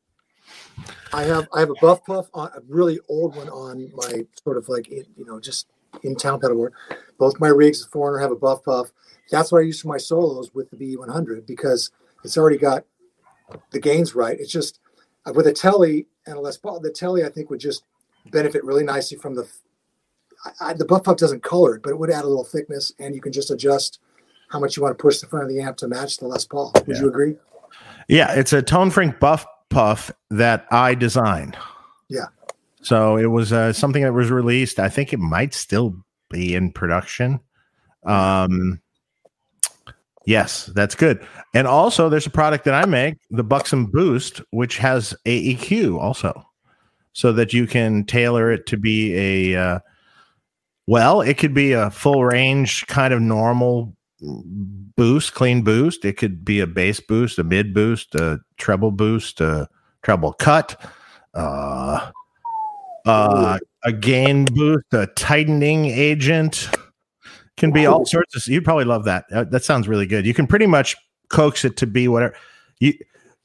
I 1.13 1.23
have 1.23 1.49
I 1.55 1.61
have 1.61 1.71
a 1.71 1.75
Buff 1.81 2.05
Puff 2.05 2.29
on 2.35 2.49
a 2.49 2.61
really 2.69 3.01
old 3.09 3.35
one 3.35 3.49
on 3.49 3.91
my 3.95 4.27
sort 4.43 4.59
of 4.59 4.69
like 4.69 4.89
you 4.91 5.07
know 5.19 5.41
just 5.41 5.69
in 6.03 6.17
town 6.17 6.41
pedalboard. 6.41 6.73
Both 7.19 7.41
my 7.41 7.49
rigs, 7.49 7.83
the 7.83 7.91
Foreigner, 7.91 8.19
have 8.21 8.31
a 8.31 8.37
Buff 8.37 8.63
Puff. 8.65 8.93
That's 9.31 9.51
what 9.51 9.61
I 9.61 9.63
use 9.63 9.81
for 9.81 9.89
my 9.89 9.99
solos 9.99 10.55
with 10.55 10.71
the 10.71 10.77
BE-100 10.77 11.47
because 11.47 11.91
it's 12.25 12.37
already 12.37 12.59
got 12.59 12.85
the 13.71 13.81
gains 13.81 14.15
right. 14.15 14.39
It's 14.39 14.53
just 14.53 14.81
uh, 15.27 15.33
with 15.35 15.47
a 15.47 15.53
Telly 15.53 16.07
and 16.27 16.37
a 16.37 16.41
Les 16.41 16.57
Paul. 16.57 16.81
The 16.81 16.91
Telly 16.91 17.25
I 17.25 17.29
think 17.29 17.51
would 17.51 17.61
just 17.61 17.85
benefit 18.31 18.65
really 18.65 18.85
nicely 18.85 19.17
from 19.17 19.35
the. 19.35 19.49
I, 20.45 20.71
I, 20.71 20.73
the 20.75 20.85
Buff 20.85 21.05
Puff 21.05 21.17
doesn't 21.17 21.43
color 21.43 21.77
it, 21.77 21.83
but 21.83 21.91
it 21.91 21.99
would 21.99 22.11
add 22.11 22.25
a 22.25 22.29
little 22.29 22.45
thickness, 22.45 22.93
and 22.99 23.15
you 23.15 23.21
can 23.21 23.33
just 23.33 23.51
adjust 23.51 24.01
how 24.51 24.59
much 24.59 24.76
you 24.76 24.82
want 24.82 24.96
to 24.96 25.01
push 25.01 25.18
the 25.18 25.26
front 25.26 25.44
of 25.44 25.48
the 25.48 25.61
amp 25.61 25.76
to 25.78 25.88
match 25.88 26.18
the 26.18 26.26
Les 26.26 26.44
Paul. 26.44 26.72
Would 26.74 26.88
Yeah. 26.96 27.03
you 27.03 27.09
agree? 27.09 27.36
Yeah, 28.09 28.32
it's 28.34 28.53
a 28.53 28.61
Tone 28.61 28.90
Freq 28.90 29.18
buff 29.20 29.46
puff 29.68 30.11
that 30.30 30.66
I 30.72 30.94
designed. 30.94 31.57
Yeah. 32.09 32.26
So 32.82 33.16
it 33.16 33.26
was 33.26 33.53
uh, 33.53 33.72
something 33.72 34.03
that 34.03 34.12
was 34.12 34.30
released. 34.30 34.80
I 34.80 34.88
think 34.88 35.12
it 35.12 35.20
might 35.20 35.55
still 35.55 35.94
be 36.28 36.55
in 36.57 36.72
production. 36.72 37.38
Um, 38.05 38.80
yes, 40.24 40.66
that's 40.66 40.96
good. 40.96 41.24
And 41.55 41.68
also, 41.68 42.09
there's 42.09 42.26
a 42.26 42.30
product 42.30 42.64
that 42.64 42.74
I 42.74 42.86
make, 42.86 43.16
the 43.30 43.44
Buxom 43.44 43.86
Boost, 43.86 44.40
which 44.51 44.78
has 44.78 45.14
AEQ 45.26 46.01
also, 46.01 46.44
so 47.12 47.32
that 47.32 47.53
you 47.53 47.66
can 47.68 48.05
tailor 48.05 48.51
it 48.51 48.66
to 48.66 48.76
be 48.76 49.53
a. 49.55 49.61
Uh, 49.61 49.78
well, 50.86 51.20
it 51.20 51.38
could 51.38 51.55
be 51.55 51.72
a 51.72 51.90
full 51.90 52.24
range 52.24 52.86
kind 52.88 53.14
of 53.14 53.20
normal 53.20 53.94
boost, 54.21 55.35
clean 55.35 55.62
boost. 55.62 56.05
It 56.05 56.16
could 56.16 56.45
be 56.45 56.61
a 56.61 56.66
bass 56.66 57.01
boost, 57.01 57.39
a 57.39 57.45
mid 57.45 57.73
boost, 57.75 58.14
a 58.14 58.41
treble 58.57 58.91
boost, 58.91 59.41
a 59.41 59.68
treble 60.03 60.33
cut, 60.35 60.81
uh, 61.35 62.11
uh, 63.07 63.59
a 63.85 63.93
gain 63.93 64.45
boost, 64.47 64.87
a 64.93 65.07
tightening 65.09 65.87
agent. 65.87 66.68
Can 67.57 67.73
be 67.73 67.85
all 67.87 68.07
sorts 68.07 68.35
of. 68.37 68.47
You'd 68.47 68.64
probably 68.64 68.87
love 68.87 69.05
that. 69.05 69.27
That 69.31 69.64
sounds 69.64 69.87
really 69.87 70.07
good. 70.07 70.25
You 70.25 70.33
can 70.33 70.47
pretty 70.47 70.66
much 70.66 70.97
coax 71.29 71.64
it 71.64 71.77
to 71.79 71.87
be 71.87 72.09
whatever 72.09 72.35
you. 72.79 72.95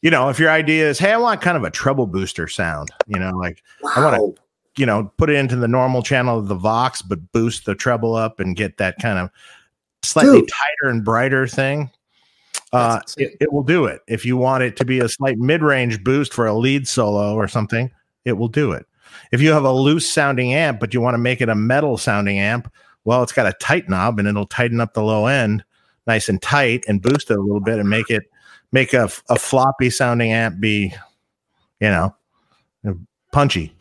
You 0.02 0.12
know, 0.12 0.30
if 0.30 0.40
your 0.40 0.52
idea 0.52 0.88
is, 0.88 1.00
hey, 1.00 1.14
I 1.14 1.18
want 1.18 1.42
kind 1.42 1.58
of 1.58 1.64
a 1.64 1.72
treble 1.72 2.06
booster 2.06 2.48
sound. 2.48 2.92
You 3.08 3.20
know, 3.20 3.32
like 3.32 3.64
I 3.96 4.04
wanna- 4.04 4.34
you 4.78 4.86
know, 4.86 5.12
put 5.18 5.30
it 5.30 5.36
into 5.36 5.56
the 5.56 5.68
normal 5.68 6.04
channel 6.04 6.38
of 6.38 6.48
the 6.48 6.56
Vox, 6.56 7.02
but 7.02 7.32
boost 7.32 7.66
the 7.66 7.76
treble 7.76 8.14
up 8.16 8.40
and 8.40 8.56
get 8.56 8.78
that 8.78 8.98
kind 9.00 9.18
of 9.18 9.30
slightly 10.06 10.42
Dude. 10.42 10.50
tighter 10.50 10.90
and 10.90 11.04
brighter 11.04 11.48
thing. 11.48 11.90
Uh, 12.74 13.00
it, 13.18 13.38
it 13.40 13.54
will 13.54 13.64
do 13.64 13.86
it. 13.86 14.02
If 14.08 14.26
you 14.26 14.38
want 14.38 14.64
it 14.64 14.76
to 14.78 14.86
be 14.86 15.00
a 15.00 15.08
slight 15.08 15.38
mid 15.38 15.62
range 15.62 16.04
boost 16.04 16.34
for 16.34 16.46
a 16.46 16.54
lead 16.54 16.88
solo 16.88 17.36
or 17.36 17.48
something, 17.48 17.90
it 18.26 18.34
will 18.34 18.48
do 18.48 18.72
it. 18.72 18.86
If 19.32 19.42
you 19.42 19.52
have 19.52 19.64
a 19.64 19.72
loose 19.72 20.10
sounding 20.10 20.54
amp, 20.54 20.80
but 20.80 20.94
you 20.94 21.00
want 21.00 21.14
to 21.14 21.20
make 21.20 21.42
it 21.42 21.50
a 21.50 21.56
metal 21.56 21.98
sounding 21.98 22.40
amp, 22.40 22.72
well, 23.06 23.24
it's 23.24 23.32
got 23.32 23.46
a 23.48 23.54
tight 23.60 23.88
knob 23.88 24.20
and 24.20 24.28
it'll 24.28 24.48
tighten 24.48 24.82
up 24.82 24.94
the 24.94 25.04
low 25.04 25.28
end 25.28 25.64
nice 26.08 26.30
and 26.30 26.42
tight 26.42 26.84
and 26.88 27.02
boost 27.02 27.32
it 27.32 27.38
a 27.38 27.42
little 27.42 27.60
bit 27.62 27.80
and 27.80 27.90
make 27.90 28.10
it 28.10 28.24
make 28.72 28.94
a, 28.94 29.10
a 29.30 29.38
floppy 29.38 29.90
sounding 29.90 30.32
amp 30.32 30.60
be, 30.60 30.94
you 31.80 31.90
know, 31.90 32.16
punchy. 33.32 33.76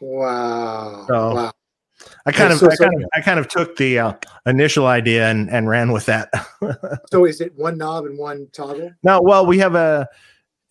Wow. 0.00 1.06
So- 1.08 1.34
wow. 1.34 1.52
I 2.26 2.32
kind 2.32 2.52
of, 2.52 2.58
so- 2.58 2.70
I 2.70 2.76
kind 2.76 2.94
of, 3.02 3.08
I 3.14 3.20
kind 3.20 3.38
of 3.38 3.48
took 3.48 3.76
the 3.76 3.98
uh, 3.98 4.12
initial 4.46 4.86
idea 4.86 5.28
and, 5.30 5.50
and 5.50 5.68
ran 5.68 5.92
with 5.92 6.06
that. 6.06 6.30
So 7.10 7.24
is 7.26 7.40
it 7.40 7.54
one 7.56 7.76
knob 7.78 8.06
and 8.06 8.18
one 8.18 8.48
toggle? 8.52 8.90
no, 9.02 9.20
well, 9.20 9.44
we 9.46 9.58
have 9.58 9.74
a, 9.74 10.08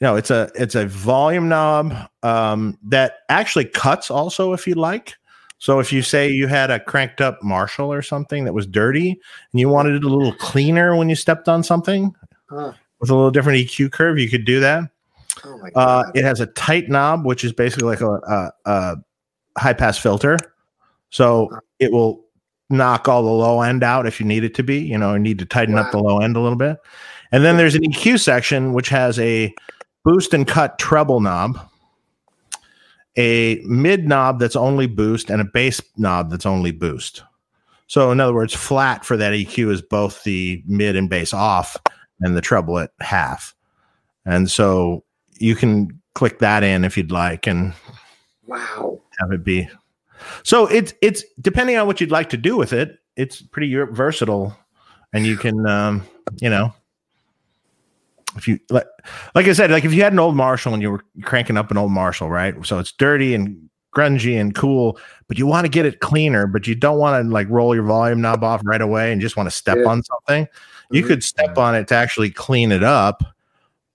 no, 0.01 0.15
it's 0.15 0.31
a, 0.31 0.51
it's 0.55 0.75
a 0.75 0.85
volume 0.87 1.47
knob 1.47 1.93
um, 2.23 2.77
that 2.83 3.19
actually 3.29 3.65
cuts 3.65 4.09
also 4.11 4.51
if 4.53 4.67
you 4.67 4.75
like. 4.75 5.15
So 5.59 5.79
if 5.79 5.93
you 5.93 6.01
say 6.01 6.29
you 6.29 6.47
had 6.47 6.71
a 6.71 6.79
cranked 6.79 7.21
up 7.21 7.41
Marshall 7.41 7.93
or 7.93 8.01
something 8.01 8.43
that 8.43 8.53
was 8.53 8.67
dirty 8.67 9.11
and 9.11 9.59
you 9.59 9.69
wanted 9.69 9.95
it 9.95 10.03
a 10.03 10.09
little 10.09 10.33
cleaner 10.33 10.95
when 10.97 11.07
you 11.07 11.15
stepped 11.15 11.47
on 11.47 11.63
something 11.63 12.13
Huh. 12.49 12.73
with 12.99 13.09
a 13.09 13.15
little 13.15 13.31
different 13.31 13.59
EQ 13.59 13.91
curve, 13.93 14.19
you 14.19 14.29
could 14.29 14.43
do 14.45 14.59
that. 14.59 14.89
Oh 15.45 15.57
my 15.59 15.69
Uh, 15.75 16.03
it 16.13 16.23
has 16.25 16.41
a 16.41 16.47
tight 16.47 16.89
knob, 16.89 17.25
which 17.25 17.43
is 17.45 17.53
basically 17.53 17.87
like 17.87 18.01
a, 18.01 18.11
a, 18.11 18.51
a 18.65 18.95
high 19.57 19.73
pass 19.73 19.97
filter, 19.97 20.37
so 21.13 21.45
uh-huh. 21.45 21.59
it 21.77 21.91
will 21.91 22.25
knock 22.71 23.07
all 23.07 23.21
the 23.21 23.29
low 23.29 23.61
end 23.61 23.83
out 23.83 24.07
if 24.07 24.19
you 24.19 24.25
need 24.25 24.43
it 24.43 24.55
to 24.55 24.63
be. 24.63 24.79
You 24.79 24.97
know, 24.97 25.13
you 25.13 25.19
need 25.19 25.37
to 25.39 25.45
tighten 25.45 25.77
up 25.77 25.91
the 25.91 25.99
low 25.99 26.19
end 26.19 26.35
a 26.35 26.39
little 26.39 26.57
bit. 26.57 26.77
And 27.31 27.45
then 27.45 27.55
there's 27.55 27.75
an 27.75 27.83
EQ 27.83 28.19
section 28.19 28.73
which 28.73 28.89
has 28.89 29.19
a 29.19 29.53
boost 30.03 30.33
and 30.33 30.47
cut 30.47 30.79
treble 30.79 31.19
knob, 31.19 31.59
a 33.15 33.61
mid 33.63 34.07
knob 34.07 34.39
that's 34.39 34.55
only 34.55 34.87
boost, 34.87 35.29
and 35.29 35.39
a 35.39 35.45
bass 35.45 35.79
knob 35.97 36.31
that's 36.31 36.47
only 36.47 36.71
boost. 36.71 37.21
So, 37.85 38.11
in 38.11 38.19
other 38.19 38.33
words, 38.33 38.55
flat 38.55 39.05
for 39.05 39.15
that 39.17 39.33
EQ 39.33 39.71
is 39.71 39.81
both 39.83 40.23
the 40.23 40.63
mid 40.65 40.95
and 40.95 41.11
bass 41.11 41.31
off 41.31 41.77
and 42.21 42.35
the 42.35 42.41
treble 42.41 42.79
at 42.79 42.89
half. 43.01 43.53
And 44.25 44.49
so 44.49 45.03
you 45.37 45.55
can 45.55 46.01
click 46.15 46.39
that 46.39 46.63
in 46.63 46.83
if 46.83 46.97
you'd 46.97 47.11
like 47.11 47.45
and 47.45 47.73
Wow. 48.47 48.99
have 49.19 49.31
it 49.31 49.43
be. 49.43 49.69
So 50.43 50.67
it's 50.67 50.93
it's 51.01 51.23
depending 51.41 51.77
on 51.77 51.87
what 51.87 52.01
you'd 52.01 52.11
like 52.11 52.29
to 52.29 52.37
do 52.37 52.57
with 52.57 52.73
it. 52.73 52.99
It's 53.15 53.41
pretty 53.41 53.73
versatile, 53.75 54.57
and 55.13 55.25
you 55.25 55.37
can 55.37 55.65
um, 55.67 56.03
you 56.41 56.49
know 56.49 56.73
if 58.35 58.47
you 58.47 58.59
like 58.69 58.85
like 59.35 59.47
I 59.47 59.53
said, 59.53 59.71
like 59.71 59.85
if 59.85 59.93
you 59.93 60.01
had 60.01 60.13
an 60.13 60.19
old 60.19 60.35
Marshall 60.35 60.73
and 60.73 60.81
you 60.81 60.91
were 60.91 61.03
cranking 61.23 61.57
up 61.57 61.71
an 61.71 61.77
old 61.77 61.91
Marshall, 61.91 62.29
right? 62.29 62.55
So 62.65 62.79
it's 62.79 62.91
dirty 62.91 63.35
and 63.35 63.69
grungy 63.95 64.39
and 64.41 64.55
cool, 64.55 64.97
but 65.27 65.37
you 65.37 65.45
want 65.45 65.65
to 65.65 65.69
get 65.69 65.85
it 65.85 65.99
cleaner, 65.99 66.47
but 66.47 66.65
you 66.65 66.73
don't 66.73 66.97
want 66.97 67.23
to 67.23 67.31
like 67.31 67.47
roll 67.49 67.75
your 67.75 67.83
volume 67.83 68.21
knob 68.21 68.43
off 68.43 68.61
right 68.65 68.81
away 68.81 69.11
and 69.11 69.21
just 69.21 69.37
want 69.37 69.47
to 69.47 69.55
step 69.55 69.77
Yeah. 69.77 69.89
on 69.89 70.01
something. 70.03 70.47
You 70.89 71.03
Mhm. 71.03 71.07
could 71.07 71.23
step 71.23 71.57
on 71.59 71.75
it 71.75 71.87
to 71.89 71.95
actually 71.95 72.31
clean 72.31 72.71
it 72.71 72.83
up. 72.83 73.23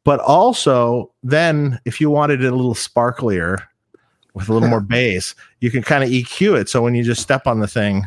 But 0.05 0.21
also, 0.21 1.13
then 1.25 1.81
if 1.85 2.01
you 2.01 2.11
wanted 2.11 2.45
it 2.45 2.53
a 2.53 2.57
little 2.57 2.75
sparklier 2.75 3.59
with 4.35 4.49
a 4.49 4.53
little 4.53 4.69
more 4.69 4.81
bass, 4.97 5.35
you 5.61 5.71
can 5.71 5.83
kind 5.83 6.05
of 6.05 6.11
EQ 6.11 6.61
it. 6.61 6.69
So 6.69 6.83
when 6.83 6.95
you 6.95 7.03
just 7.03 7.23
step 7.23 7.47
on 7.47 7.61
the 7.61 7.67
thing, 7.69 8.05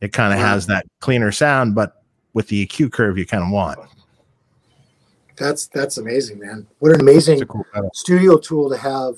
it 0.00 0.12
kind 0.12 0.32
of 0.32 0.38
Wow. 0.40 0.46
has 0.46 0.66
that 0.66 0.86
cleaner 1.00 1.32
sound, 1.32 1.74
but 1.74 2.02
with 2.34 2.48
the 2.48 2.66
EQ 2.66 2.92
curve 2.92 3.16
you 3.18 3.26
kind 3.26 3.42
of 3.42 3.50
want. 3.50 3.78
That's 5.36 5.66
that's 5.68 5.98
amazing, 5.98 6.38
man. 6.38 6.66
What 6.78 6.92
an 6.92 7.00
amazing 7.00 7.40
cool 7.46 7.64
studio 7.92 8.38
tool 8.38 8.70
to 8.70 8.76
have 8.76 9.16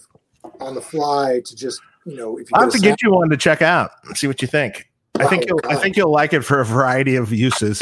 on 0.60 0.74
the 0.74 0.80
fly 0.80 1.40
to 1.44 1.56
just 1.56 1.80
you 2.04 2.16
know 2.16 2.38
if 2.38 2.50
you 2.50 2.54
I'll 2.54 2.62
have 2.64 2.72
to 2.72 2.78
get 2.80 3.02
you 3.02 3.12
one 3.12 3.28
to 3.30 3.36
check 3.36 3.62
out 3.62 3.90
and 4.04 4.16
see 4.16 4.26
what 4.26 4.42
you 4.42 4.48
think. 4.48 4.90
I 5.20 5.26
think 5.26 5.46
you'll 5.48 5.60
I 5.68 5.76
think 5.76 5.96
you'll 5.96 6.10
like 6.10 6.32
it 6.32 6.42
for 6.42 6.60
a 6.60 6.64
variety 6.64 7.14
of 7.16 7.32
uses. 7.32 7.80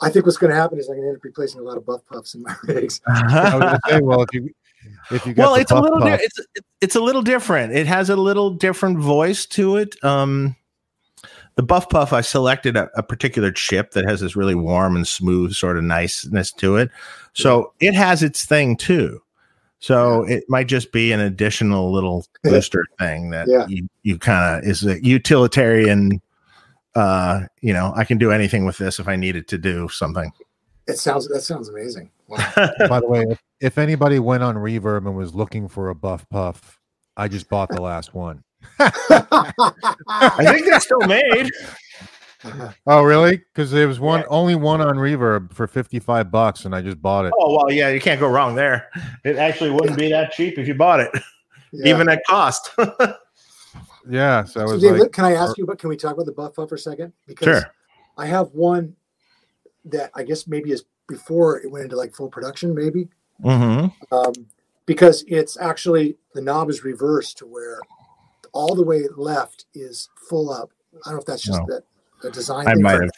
I 0.00 0.10
think 0.10 0.26
what's 0.26 0.38
going 0.38 0.50
to 0.50 0.56
happen 0.56 0.78
is 0.78 0.88
I'm 0.88 0.94
going 0.96 1.02
to 1.04 1.08
end 1.08 1.16
up 1.16 1.24
replacing 1.24 1.60
a 1.60 1.64
lot 1.64 1.76
of 1.76 1.84
buff 1.84 2.02
puffs 2.06 2.34
in 2.34 2.42
my 2.42 2.54
rigs. 2.64 3.00
I 3.06 3.56
was 3.56 3.78
say, 3.88 4.00
well, 4.00 4.22
if 4.22 4.28
you 4.32 4.50
if 5.10 5.26
you 5.26 5.34
well, 5.36 5.54
it's 5.54 5.70
a 5.70 5.80
little 5.80 6.00
di- 6.00 6.18
it's 6.20 6.40
it's 6.80 6.96
a 6.96 7.00
little 7.00 7.22
different. 7.22 7.72
It 7.74 7.86
has 7.86 8.10
a 8.10 8.16
little 8.16 8.50
different 8.50 8.98
voice 8.98 9.46
to 9.46 9.76
it. 9.76 10.02
Um, 10.04 10.56
the 11.56 11.62
Buff 11.62 11.88
Puff, 11.88 12.12
I 12.12 12.20
selected 12.20 12.76
a, 12.76 12.88
a 12.96 13.02
particular 13.02 13.50
chip 13.50 13.90
that 13.92 14.04
has 14.04 14.20
this 14.20 14.36
really 14.36 14.54
warm 14.54 14.94
and 14.94 15.06
smooth 15.06 15.54
sort 15.54 15.76
of 15.76 15.84
niceness 15.84 16.52
to 16.52 16.76
it. 16.76 16.90
So 17.32 17.72
it 17.80 17.94
has 17.94 18.22
its 18.22 18.44
thing 18.44 18.76
too. 18.76 19.20
So 19.80 20.22
it 20.24 20.44
might 20.48 20.66
just 20.68 20.92
be 20.92 21.12
an 21.12 21.20
additional 21.20 21.92
little 21.92 22.26
booster 22.44 22.84
thing 22.98 23.30
that 23.30 23.48
Yeah. 23.48 23.66
you, 23.68 23.88
you 24.02 24.18
kind 24.18 24.58
of 24.62 24.68
is 24.70 24.84
a 24.84 25.02
utilitarian. 25.04 26.20
Uh, 26.94 27.42
you 27.60 27.72
know, 27.72 27.92
I 27.96 28.04
can 28.04 28.18
do 28.18 28.30
anything 28.32 28.64
with 28.64 28.78
this 28.78 28.98
if 28.98 29.08
I 29.08 29.16
needed 29.16 29.46
to 29.48 29.58
do 29.58 29.88
something. 29.88 30.32
It 30.88 30.98
sounds 30.98 31.28
that 31.28 31.42
sounds 31.42 31.68
amazing. 31.68 32.10
Wow. 32.26 32.38
By 32.88 33.00
the 33.00 33.06
way, 33.06 33.24
if, 33.28 33.42
if 33.60 33.78
anybody 33.78 34.18
went 34.18 34.42
on 34.42 34.56
Reverb 34.56 35.06
and 35.06 35.16
was 35.16 35.34
looking 35.34 35.68
for 35.68 35.90
a 35.90 35.94
buff 35.94 36.26
puff, 36.30 36.80
I 37.16 37.28
just 37.28 37.48
bought 37.48 37.68
the 37.68 37.80
last 37.82 38.14
one. 38.14 38.42
I 38.80 40.44
think 40.52 40.66
they're 40.66 40.80
still 40.80 41.00
made. 41.06 41.50
Oh, 42.86 43.02
really? 43.02 43.38
Because 43.38 43.72
there 43.72 43.88
was 43.88 43.98
one 43.98 44.20
Yeah. 44.20 44.26
only 44.30 44.54
one 44.54 44.80
on 44.80 44.94
Reverb 44.94 45.52
for 45.52 45.66
fifty 45.66 45.98
five 45.98 46.30
bucks, 46.30 46.66
and 46.66 46.72
I 46.74 46.80
just 46.80 47.02
bought 47.02 47.24
it. 47.24 47.32
Oh 47.36 47.56
well, 47.56 47.72
yeah, 47.72 47.88
you 47.88 48.00
can't 48.00 48.20
go 48.20 48.28
wrong 48.28 48.54
there. 48.54 48.90
It 49.24 49.36
actually 49.38 49.70
wouldn't 49.72 49.98
be 49.98 50.08
that 50.12 50.30
cheap 50.30 50.56
if 50.56 50.68
you 50.68 50.74
bought 50.74 51.00
it, 51.00 51.10
Yeah. 51.72 51.92
even 51.92 52.08
at 52.08 52.22
cost. 52.28 52.70
Yeah, 54.08 54.44
so 54.44 54.62
I 54.62 54.66
So 54.66 54.72
was 54.74 54.82
Dave, 54.82 54.96
like, 54.98 55.12
can 55.12 55.24
I 55.24 55.34
ask 55.34 55.58
you? 55.58 55.66
But 55.66 55.78
can 55.80 55.88
we 55.90 55.96
talk 55.96 56.14
about 56.14 56.26
the 56.26 56.32
buff 56.32 56.54
puff 56.54 56.68
for 56.68 56.76
a 56.76 56.78
second? 56.78 57.12
Because 57.26 57.60
sure. 57.60 57.74
I 58.16 58.24
have 58.26 58.48
one 58.54 58.94
that 59.86 60.10
I 60.14 60.22
guess 60.22 60.46
maybe 60.46 60.72
is 60.72 60.84
before 61.08 61.58
it 61.60 61.70
went 61.70 61.84
into 61.84 61.96
like 61.96 62.14
full 62.14 62.28
production, 62.28 62.74
maybe 62.74 63.08
Mm-hmm. 63.44 64.14
um, 64.14 64.32
because 64.86 65.24
it's 65.28 65.56
actually 65.60 66.16
the 66.34 66.40
knob 66.42 66.70
is 66.70 66.82
reversed 66.82 67.38
to 67.38 67.46
where 67.46 67.78
all 68.52 68.74
the 68.74 68.82
way 68.82 69.04
left 69.16 69.66
is 69.74 70.08
full 70.28 70.50
up. 70.50 70.70
I 70.94 71.10
don't 71.10 71.14
know 71.14 71.20
if 71.20 71.26
that's 71.26 71.42
just 71.42 71.60
No. 71.60 71.66
that 71.76 71.84
a 72.28 72.30
design. 72.32 72.66
I 72.66 72.74
might 72.74 73.00
have. 73.00 73.10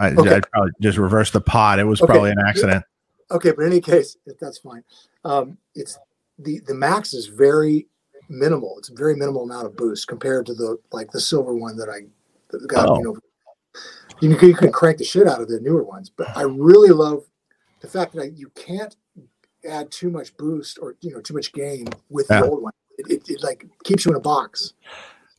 I, 0.00 0.10
Okay. 0.10 0.34
I'd 0.34 0.50
probably 0.50 0.72
just 0.80 0.98
reversed 0.98 1.32
the 1.34 1.40
pod. 1.40 1.78
It 1.78 1.84
was 1.84 2.00
Okay. 2.02 2.12
probably 2.12 2.30
an 2.30 2.40
accident. 2.44 2.84
Okay, 3.30 3.52
but 3.52 3.62
in 3.62 3.70
any 3.70 3.80
case, 3.80 4.16
that's 4.40 4.58
fine. 4.58 4.82
Um, 5.24 5.56
it's 5.76 5.96
the 6.40 6.58
the 6.66 6.74
max 6.74 7.14
is 7.14 7.26
very 7.26 7.86
minimal. 8.28 8.74
It's 8.78 8.88
a 8.88 8.94
very 8.94 9.14
minimal 9.14 9.44
amount 9.44 9.66
of 9.66 9.76
boost 9.76 10.08
compared 10.08 10.46
to 10.46 10.54
the 10.54 10.78
like 10.90 11.12
the 11.12 11.20
silver 11.20 11.54
one 11.54 11.76
that 11.76 11.88
I 11.88 12.00
got. 12.66 12.88
Oh. 12.88 12.96
You 12.98 13.04
know, 13.04 13.16
you 14.20 14.36
can, 14.36 14.48
you 14.48 14.54
can 14.54 14.72
crank 14.72 14.98
the 14.98 15.04
shit 15.04 15.26
out 15.26 15.40
of 15.40 15.48
the 15.48 15.60
newer 15.60 15.82
ones, 15.82 16.10
but 16.10 16.28
I 16.36 16.42
really 16.48 16.90
love 16.90 17.24
the 17.80 17.88
fact 17.88 18.14
that 18.14 18.22
I, 18.22 18.24
you 18.34 18.50
can't 18.54 18.94
add 19.68 19.90
too 19.90 20.10
much 20.10 20.36
boost 20.36 20.78
or 20.80 20.96
you 21.00 21.10
know 21.12 21.20
too 21.20 21.34
much 21.34 21.52
gain 21.52 21.88
with 22.08 22.26
Yeah. 22.30 22.40
the 22.42 22.48
old 22.48 22.62
one. 22.62 22.72
It, 22.98 23.10
it, 23.10 23.30
it 23.30 23.42
like 23.42 23.66
keeps 23.84 24.04
you 24.04 24.10
in 24.10 24.16
a 24.16 24.20
box. 24.20 24.74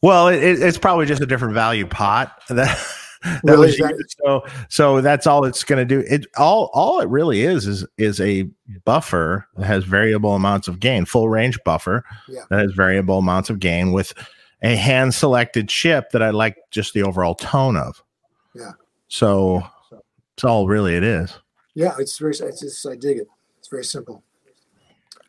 Well, 0.01 0.27
it- 0.29 0.39
it's 0.41 0.77
probably 0.79 1.05
just 1.05 1.21
a 1.21 1.25
different 1.25 1.53
value 1.53 1.85
pot. 1.87 2.41
That, 3.23 3.39
that 3.43 3.51
Really? 3.53 3.67
was 3.67 3.77
that- 3.77 4.03
so 4.25 4.43
so 4.69 4.99
that's 5.01 5.27
all 5.27 5.45
it's 5.45 5.63
going 5.63 5.77
to 5.77 5.85
do. 5.85 6.03
It 6.09 6.25
all 6.37 6.71
all 6.73 6.99
it 7.01 7.07
really 7.09 7.41
is 7.43 7.67
is 7.67 7.85
is 7.99 8.19
a 8.19 8.49
buffer 8.83 9.47
that 9.57 9.65
has 9.67 9.83
variable 9.83 10.33
amounts 10.33 10.67
of 10.67 10.79
gain, 10.79 11.05
full 11.05 11.29
range 11.29 11.59
buffer 11.63 12.03
Yeah. 12.27 12.41
that 12.49 12.59
has 12.59 12.71
variable 12.73 13.19
amounts 13.19 13.51
of 13.51 13.59
gain 13.59 13.91
with 13.91 14.11
a 14.63 14.75
hand 14.75 15.13
selected 15.13 15.69
chip 15.69 16.09
that 16.13 16.23
I 16.23 16.31
like 16.31 16.57
just 16.71 16.95
the 16.95 17.03
overall 17.03 17.35
tone 17.35 17.77
of. 17.77 18.01
Yeah. 18.53 18.71
So 19.07 19.63
it's 20.35 20.43
all 20.43 20.67
really 20.67 20.95
it 20.95 21.03
is. 21.03 21.37
Yeah, 21.73 21.95
it's 21.99 22.17
very. 22.17 22.33
It's 22.33 22.61
just 22.61 22.85
I 22.85 22.95
dig 22.95 23.17
it. 23.17 23.27
It's 23.59 23.67
very 23.69 23.85
simple. 23.85 24.23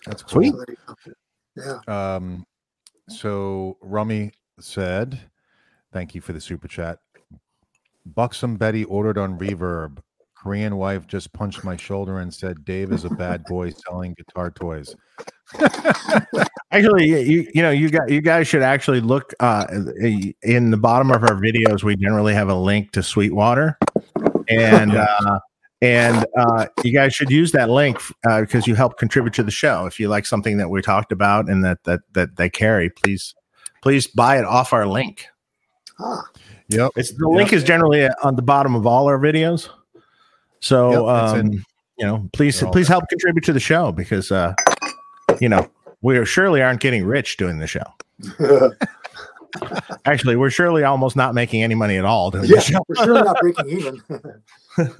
that's 0.06 0.22
cool. 0.22 0.42
Sweet. 0.42 0.52
So 0.52 0.56
there 0.56 0.66
you 0.68 0.76
go. 1.56 1.80
Yeah. 1.86 2.14
Um, 2.14 2.46
so 3.08 3.76
Rummy 3.80 4.32
said, 4.58 5.20
"Thank 5.92 6.14
you 6.14 6.20
for 6.20 6.32
the 6.32 6.40
super 6.40 6.68
chat." 6.68 6.98
Buxom 8.06 8.56
Betty 8.56 8.84
ordered 8.84 9.18
on 9.18 9.38
Reverb. 9.38 9.98
Korean 10.34 10.76
wife 10.76 11.06
just 11.06 11.32
punched 11.32 11.62
my 11.62 11.76
shoulder 11.76 12.18
and 12.18 12.32
said, 12.32 12.64
"Dave 12.64 12.92
is 12.92 13.04
a 13.04 13.10
bad 13.10 13.44
boy 13.44 13.70
selling 13.70 14.14
guitar 14.14 14.50
toys." 14.50 14.94
Actually, 16.70 17.06
you- 17.08 17.18
you 17.18 17.50
you 17.54 17.62
know 17.62 17.70
you 17.70 17.90
got 17.90 18.10
you 18.10 18.20
guys 18.20 18.48
should 18.48 18.62
actually 18.62 19.00
look 19.00 19.34
uh, 19.40 19.66
in 20.42 20.70
the 20.70 20.76
bottom 20.76 21.10
of 21.10 21.22
our 21.22 21.34
videos. 21.40 21.82
We 21.82 21.96
generally 21.96 22.34
have 22.34 22.48
a 22.48 22.54
link 22.54 22.92
to 22.92 23.02
Sweetwater, 23.02 23.78
and 24.48 24.92
uh, 24.96 25.38
and 25.82 26.24
uh, 26.38 26.66
you 26.82 26.92
guys 26.92 27.14
should 27.14 27.30
use 27.30 27.52
that 27.52 27.68
link 27.68 28.00
uh, 28.26 28.40
because 28.40 28.66
you 28.66 28.74
help 28.74 28.98
contribute 28.98 29.34
to 29.34 29.42
the 29.42 29.50
show. 29.50 29.84
If 29.86 30.00
you 30.00 30.08
like 30.08 30.24
something 30.26 30.56
that 30.58 30.70
we 30.70 30.80
talked 30.80 31.12
about 31.12 31.48
and 31.50 31.62
that 31.64 31.84
that 31.84 32.00
that 32.14 32.36
they 32.36 32.48
carry, 32.48 32.88
please 32.88 33.34
please 33.82 34.06
buy 34.06 34.38
it 34.38 34.44
off 34.44 34.72
our 34.72 34.86
link. 34.86 35.26
Ah, 36.00 36.22
Yep. 36.68 36.92
It's 36.96 37.12
the 37.12 37.28
link 37.28 37.52
is 37.52 37.64
generally 37.64 38.08
on 38.22 38.34
the 38.36 38.42
bottom 38.42 38.74
of 38.74 38.86
all 38.86 39.06
our 39.08 39.18
videos. 39.18 39.68
So 40.60 40.90
Yep, 40.90 41.00
um, 41.36 41.50
you 41.98 42.06
know, 42.06 42.28
please 42.32 42.62
please 42.72 42.88
help 42.88 43.04
contribute 43.10 43.44
to 43.44 43.52
the 43.52 43.60
show 43.60 43.92
because 43.92 44.32
uh, 44.32 44.54
you 45.42 45.48
know 45.48 45.68
we 46.02 46.16
are 46.16 46.24
surely 46.24 46.62
aren't 46.62 46.80
getting 46.80 47.04
rich 47.04 47.36
doing 47.36 47.58
the 47.58 47.66
show. 47.66 47.82
Actually, 50.06 50.36
we're 50.36 50.48
surely 50.50 50.82
almost 50.82 51.14
not 51.16 51.34
making 51.34 51.62
any 51.62 51.74
money 51.74 51.96
at 51.98 52.04
all 52.06 52.30
doing 52.30 52.44
yeah, 52.44 52.54
the 52.56 52.60
show. 52.62 52.78
we're 52.88 52.94
surely 53.04 53.22
not 53.22 53.36
breaking 53.40 53.68
even. 53.68 54.02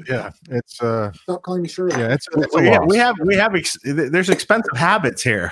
Yeah, 0.07 0.33
it's 0.51 0.83
uh, 0.83 1.11
Stop 1.13 1.41
calling 1.45 1.63
me 1.63 1.69
Shirley. 1.69 1.99
yeah, 1.99 2.13
it's, 2.13 2.27
it's 2.37 2.55
a 2.55 2.59
We 2.59 2.67
have, 2.67 2.85
we 2.87 2.97
have 2.99 3.17
we 3.25 3.35
have 3.37 3.55
ex- 3.55 3.79
there's 3.85 4.29
expensive 4.29 4.77
habits 4.77 5.23
here. 5.23 5.51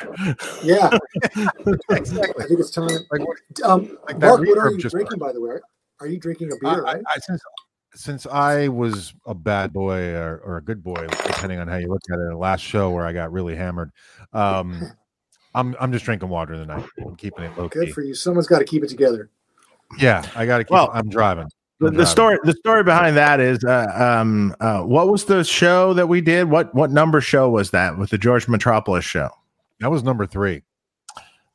Yeah, 0.62 0.91
exactly. 1.88 2.45
I 2.45 2.47
think 2.47 2.61
it's 2.61 2.70
time. 2.70 2.91
Like, 3.11 3.26
what- 3.26 3.38
Um, 3.64 3.97
Like 4.07 4.18
Mark, 4.18 4.41
what 4.41 4.59
are 4.59 4.70
you 4.72 4.76
just- 4.76 4.95
drinking, 4.95 5.18
by 5.20 5.32
the 5.32 5.41
way? 5.41 5.55
Are 6.01 6.07
you 6.07 6.18
drinking 6.20 6.51
a 6.53 6.57
beer? 6.61 6.84
I, 6.86 6.93
right? 6.97 7.03
I, 7.09 7.18
since 7.20 7.41
since 7.95 8.26
I 8.26 8.68
was 8.68 9.14
a 9.26 9.34
bad 9.34 9.72
boy 9.72 10.14
or, 10.14 10.38
or 10.45 10.57
a 10.59 10.62
good 10.62 10.82
boy, 10.82 11.07
depending 11.26 11.59
on 11.59 11.68
how 11.68 11.76
you 11.76 11.88
look 11.88 12.03
at 12.11 12.18
it, 12.18 12.28
the 12.30 12.36
last 12.36 12.61
show 12.61 12.91
where 12.91 13.05
I 13.05 13.12
got 13.12 13.32
really 13.32 13.57
hammered, 13.57 13.91
um, 14.32 14.93
I'm 15.55 15.74
I'm 15.80 15.93
just 15.93 16.05
drinking 16.05 16.28
water 16.28 16.55
tonight. 16.55 16.84
I'm 17.05 17.16
keeping 17.16 17.45
it 17.45 17.57
low 17.59 17.68
Good 17.68 17.86
key. 17.88 17.93
for 17.93 18.03
you. 18.03 18.14
Someone's 18.14 18.47
got 18.47 18.61
to 18.61 18.64
keep 18.64 18.84
it 18.84 18.88
together. 18.88 19.30
Yeah, 19.99 20.24
I 20.36 20.47
got 20.47 20.59
to 20.59 20.64
keep. 20.64 20.70
Well, 20.70 20.91
I'm 20.95 21.09
driving. 21.09 21.49
The, 21.80 21.86
I'm 21.88 21.95
the 21.95 22.05
driving. 22.05 22.07
story 22.07 22.38
the 22.45 22.53
story 22.53 22.84
behind 22.84 23.16
that 23.16 23.41
is 23.41 23.64
uh, 23.64 23.86
um 23.97 24.55
uh, 24.61 24.82
what 24.82 25.09
was 25.09 25.24
the 25.24 25.43
show 25.43 25.93
that 25.95 26.07
we 26.07 26.20
did? 26.20 26.49
What 26.49 26.72
what 26.74 26.93
number 26.93 27.20
show 27.20 27.51
was 27.51 27.70
that 27.72 27.99
with 27.99 28.11
the 28.11 28.18
George 28.18 28.47
Metropoulos 28.47 29.03
show? 29.03 29.28
That 29.80 29.91
was 29.91 30.05
number 30.05 30.26
three. 30.26 30.62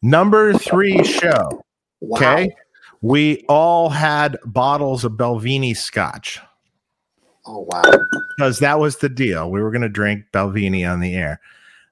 Number 0.01 0.53
three 0.53 1.03
show. 1.03 1.63
Wow. 2.01 2.17
Okay. 2.17 2.55
We 3.05 3.45
all 3.47 3.89
had 3.89 4.37
bottles 4.45 5.03
of 5.05 5.11
Balvenie 5.11 5.77
scotch 5.77 6.39
Oh 7.45 7.67
wow. 7.71 7.83
because 8.35 8.57
that 8.59 8.79
was 8.79 8.97
the 8.97 9.09
deal. 9.09 9.51
We 9.51 9.61
were 9.61 9.69
going 9.69 9.83
to 9.83 9.89
drink 9.89 10.25
Balvenie 10.33 10.91
on 10.91 11.01
the 11.01 11.13
air. 11.13 11.39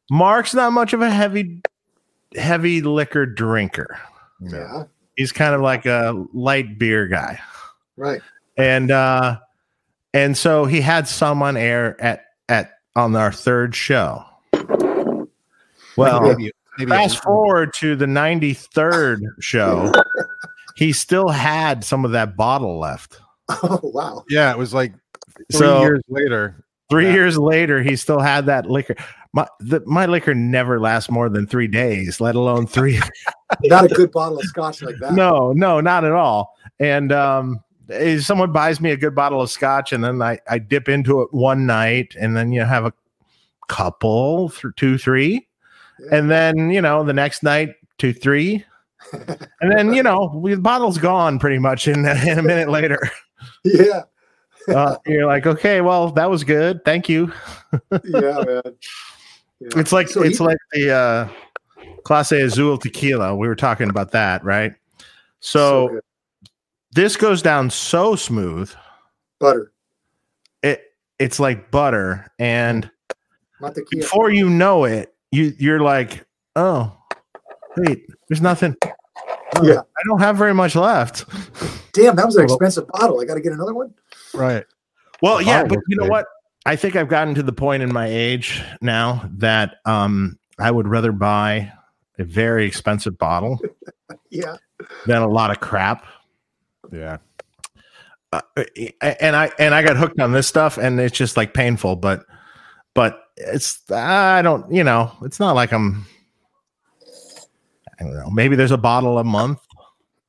Mark's 0.09 0.55
not 0.55 0.73
much 0.73 0.91
of 0.93 1.01
a 1.01 1.11
heavy, 1.11 1.61
heavy 2.35 2.81
liquor 2.81 3.27
drinker. 3.27 3.99
Yeah. 4.41 4.85
He's 5.15 5.31
kind 5.31 5.53
of 5.53 5.61
like 5.61 5.85
a 5.85 6.25
light 6.33 6.79
beer 6.79 7.05
guy. 7.07 7.39
Right. 7.95 8.21
and 8.57 8.89
uh 8.89 9.37
and 10.15 10.35
so 10.35 10.65
he 10.65 10.81
had 10.81 11.07
some 11.07 11.43
on 11.43 11.55
air 11.57 11.95
at 12.01 12.25
at 12.49 12.79
on 12.95 13.15
our 13.15 13.31
third 13.31 13.75
show 13.75 14.25
well 15.95 16.21
maybe, 16.21 16.51
maybe 16.79 16.89
fast 16.89 17.21
forward 17.21 17.71
to 17.75 17.95
the 17.95 18.07
93rd 18.07 19.19
show 19.39 19.91
he 20.75 20.91
still 20.93 21.29
had 21.29 21.83
some 21.83 22.05
of 22.05 22.11
that 22.11 22.35
bottle 22.37 22.79
left 22.79 23.19
Oh 23.49 23.79
wow. 23.83 24.23
Yeah, 24.29 24.51
it 24.51 24.57
was 24.57 24.73
like 24.73 24.93
three 25.51 25.59
so 25.59 25.81
years 25.81 26.01
later. 26.07 26.63
three 26.89 27.05
Yeah. 27.07 27.13
years 27.13 27.37
later 27.37 27.81
he 27.83 27.95
still 27.95 28.19
had 28.19 28.45
that 28.47 28.69
liquor 28.69 28.95
my 29.33 29.47
the, 29.59 29.81
my 29.85 30.05
liquor 30.05 30.33
never 30.35 30.79
lasts 30.79 31.09
more 31.09 31.27
than 31.29 31.47
three 31.47 31.67
days 31.67 32.21
let 32.21 32.35
alone 32.35 32.67
three 32.67 32.99
Not 33.63 33.85
a 33.91 33.95
good 33.95 34.11
bottle 34.11 34.37
of 34.39 34.45
scotch 34.45 34.81
like 34.81 34.95
that. 34.99 35.13
no 35.13 35.53
no 35.53 35.79
not 35.81 36.05
at 36.05 36.11
all 36.11 36.55
and 36.79 37.11
um 37.11 37.59
if 37.89 38.23
someone 38.23 38.51
buys 38.53 38.79
me 38.79 38.91
a 38.91 38.97
good 38.97 39.13
bottle 39.13 39.41
of 39.41 39.51
scotch 39.51 39.91
and 39.91 40.03
then 40.03 40.21
I, 40.21 40.39
I 40.49 40.57
dip 40.57 40.87
into 40.87 41.21
it 41.21 41.27
one 41.33 41.65
night 41.65 42.15
and 42.19 42.35
then 42.37 42.51
you 42.53 42.61
have 42.61 42.85
a 42.85 42.93
couple 43.67 44.49
th- 44.49 44.73
two 44.77 44.97
three 44.97 45.47
Yeah. 45.99 46.17
and 46.17 46.29
then 46.31 46.69
you 46.69 46.81
know 46.81 47.03
the 47.03 47.13
next 47.13 47.43
night 47.43 47.75
two 47.97 48.13
three 48.13 48.63
and 49.61 49.71
then 49.71 49.93
you 49.93 50.01
know 50.03 50.31
we, 50.35 50.53
the 50.55 50.61
bottle's 50.61 50.97
gone 50.97 51.39
pretty 51.39 51.59
much 51.59 51.87
in, 51.87 52.05
in 52.05 52.39
a 52.39 52.43
minute 52.43 52.69
later 52.69 52.99
yeah. 53.63 54.03
uh, 54.69 54.95
you're 55.05 55.25
like 55.25 55.45
okay 55.45 55.81
well 55.81 56.09
that 56.11 56.29
was 56.29 56.43
good 56.43 56.83
thank 56.85 57.07
you 57.09 57.31
Yeah, 58.03 58.43
man. 58.45 58.61
Yeah. 59.59 59.69
it's 59.77 59.91
like 59.91 60.07
So 60.07 60.23
it's 60.23 60.37
he- 60.39 60.43
like 60.43 60.57
the 60.71 60.91
uh 60.91 61.27
clase 62.03 62.43
azul 62.43 62.77
tequila 62.77 63.35
we 63.35 63.47
were 63.47 63.55
talking 63.55 63.89
about 63.89 64.11
that 64.11 64.43
right 64.43 64.73
so 65.39 65.89
good. 65.89 66.01
this 66.93 67.15
goes 67.15 67.41
down 67.41 67.69
so 67.69 68.15
smooth 68.15 68.73
butter. 69.39 69.71
it 70.61 70.81
it's 71.19 71.39
like 71.39 71.71
butter 71.71 72.27
and 72.39 72.89
Not 73.61 73.75
the 73.75 73.85
key. 73.85 73.99
before 73.99 74.31
you 74.31 74.49
know 74.49 74.83
it 74.85 75.13
you 75.31 75.53
you're 75.57 75.79
like 75.81 76.25
oh 76.55 76.95
wait 77.77 78.05
there's 78.29 78.41
nothing 78.41 78.75
Oh, 79.55 79.63
Yeah. 79.63 79.79
i 79.81 80.01
don't 80.07 80.19
have 80.19 80.35
very 80.37 80.53
much 80.53 80.75
left 80.75 81.25
Damn, 81.93 82.15
that 82.15 82.25
was 82.25 82.35
an 82.37 82.45
expensive 82.45 82.87
bottle. 82.87 83.21
I 83.21 83.25
got 83.25 83.35
to 83.35 83.39
get 83.41 83.53
another 83.53 83.75
one. 83.75 83.93
Right. 84.33 84.65
well 85.21 85.37
The 85.37 85.43
yeah 85.45 85.61
but 85.63 85.71
looks 85.73 85.83
you 85.87 85.95
know 85.97 86.03
good. 86.03 86.11
what 86.11 86.25
i 86.65 86.75
think 86.75 86.95
i've 86.95 87.07
gotten 87.09 87.35
to 87.35 87.43
the 87.43 87.53
point 87.53 87.83
in 87.83 87.93
my 87.93 88.07
age 88.07 88.63
now 88.81 89.29
that 89.37 89.75
um 89.85 90.39
i 90.59 90.71
would 90.71 90.87
rather 90.87 91.11
buy 91.11 91.71
a 92.19 92.23
very 92.23 92.65
expensive 92.65 93.17
bottle 93.17 93.59
Yeah. 94.31 94.57
than 95.05 95.21
a 95.21 95.27
lot 95.27 95.51
of 95.51 95.59
crap 95.59 96.05
Yeah. 96.91 97.17
uh, 98.31 98.41
and 99.01 99.35
I 99.35 99.51
and 99.59 99.75
I 99.75 99.83
got 99.83 99.95
hooked 99.97 100.19
on 100.19 100.31
this 100.31 100.47
stuff, 100.47 100.77
and 100.79 100.99
it's 100.99 101.15
just 101.15 101.37
like 101.37 101.53
painful. 101.53 101.95
But 101.97 102.25
but 102.95 103.19
it's 103.37 103.79
I 103.91 104.41
don't 104.41 104.71
you 104.73 104.83
know 104.83 105.11
it's 105.21 105.39
not 105.39 105.53
like 105.55 105.71
I'm 105.71 106.01
I 106.01 106.05
don't 108.03 108.13
know 108.15 108.29
maybe 108.29 108.55
there's 108.55 108.71
a 108.71 108.77
bottle 108.77 109.17
a 109.19 109.23
month. 109.23 109.59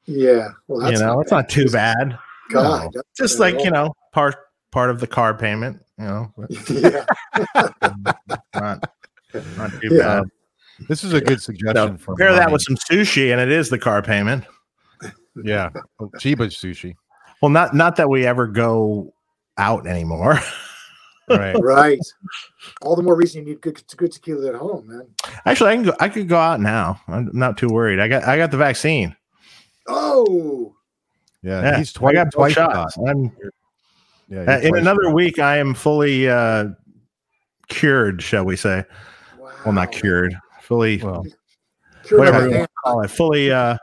Yeah. 0.07 0.49
Well, 0.68 0.83
You 0.83 0.89
that's 0.91 1.01
know 1.01 1.20
it's 1.20 1.31
not 1.31 1.49
too 1.49 1.68
bad. 1.70 2.18
God. 2.51 2.91
that's 2.95 3.09
Just 3.16 3.39
like 3.39 3.62
you 3.64 3.70
know 3.70 3.95
part 4.12 4.37
part 4.70 4.91
of 4.91 5.01
the 5.01 5.07
car 5.07 5.35
payment. 5.35 5.81
You 5.99 6.05
know. 6.05 6.35
Yeah. 6.68 7.05
not 8.55 8.91
not 9.57 9.70
too 9.81 9.89
Yeah. 9.91 9.99
bad. 10.20 10.25
This 10.89 11.05
is 11.05 11.12
a 11.12 11.20
good 11.20 11.41
suggestion 11.41 11.99
So, 11.99 12.05
for 12.05 12.16
pair 12.16 12.33
that 12.33 12.51
with 12.51 12.62
some 12.62 12.77
sushi, 12.77 13.31
and 13.33 13.41
it 13.41 13.51
is 13.51 13.70
the 13.70 13.79
car 13.79 14.03
payment. 14.03 14.45
yeah. 15.45 15.70
Chiba's 16.18 16.57
sushi. 16.57 16.95
Well, 17.41 17.51
not 17.51 17.75
not 17.75 17.97
that 17.97 18.09
we 18.11 18.27
ever 18.27 18.47
go 18.47 19.12
out 19.57 19.87
anymore. 19.87 20.41
Right. 21.29 21.55
right. 21.61 21.99
All 22.83 22.97
the 22.97 23.03
more 23.03 23.16
reason 23.16 23.41
you 23.43 23.51
need 23.53 23.61
good, 23.61 23.83
good 23.97 24.12
tequila 24.12 24.49
at 24.51 24.55
home, 24.57 24.87
man. 24.87 25.07
Actually, 25.47 25.70
I 25.70 25.75
can 25.77 25.85
go. 25.85 25.95
I 26.01 26.09
could 26.09 26.29
go 26.29 26.37
out 26.37 26.61
now. 26.61 27.01
I'm 27.09 27.31
not 27.33 27.57
too 27.57 27.68
worried. 27.68 27.99
I 28.01 28.09
got 28.09 28.25
I 28.25 28.37
got 28.37 28.51
the 28.51 28.57
vaccine. 28.59 29.16
Oh, 29.89 30.75
Yeah. 31.43 31.62
Yeah, 31.62 31.79
He's 31.79 31.93
twice, 31.93 32.12
I 32.12 32.25
got 32.25 32.33
twice 32.33 32.53
shots. 32.53 32.95
shot. 32.95 33.09
I'm 33.09 33.31
Yeah. 34.29 34.41
Uh, 34.41 34.59
he's 34.61 34.68
in 34.70 34.77
another 34.77 35.05
shot. 35.05 35.14
week, 35.14 35.39
I 35.39 35.59
am 35.59 35.75
fully 35.75 36.29
uh, 36.29 36.68
cured, 37.68 38.22
shall 38.22 38.45
we 38.45 38.57
say? 38.57 38.85
wow. 39.39 39.51
Well, 39.64 39.75
not 39.75 39.93
cured, 39.93 40.35
fully, 40.62 40.99
Well, 41.03 41.25
Cured 42.05 42.18
whatever 42.18 42.49
you 42.49 42.57
want 42.59 42.64
to 42.70 42.75
call 42.85 43.01
it, 43.03 43.11
fully, 43.11 43.51
uh, 43.51 43.77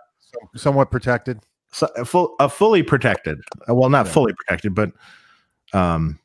somewhat 0.55 0.89
protected. 0.91 1.39
so, 1.71 1.87
uh, 1.97 2.03
full, 2.03 2.35
uh, 2.39 2.47
fully 2.47 2.83
protected. 2.83 3.39
Uh, 3.69 3.73
well, 3.75 3.89
not 3.89 4.05
Yeah. 4.07 4.11
fully 4.11 4.33
protected, 4.33 4.73
but 4.75 4.91
um, 5.73 6.19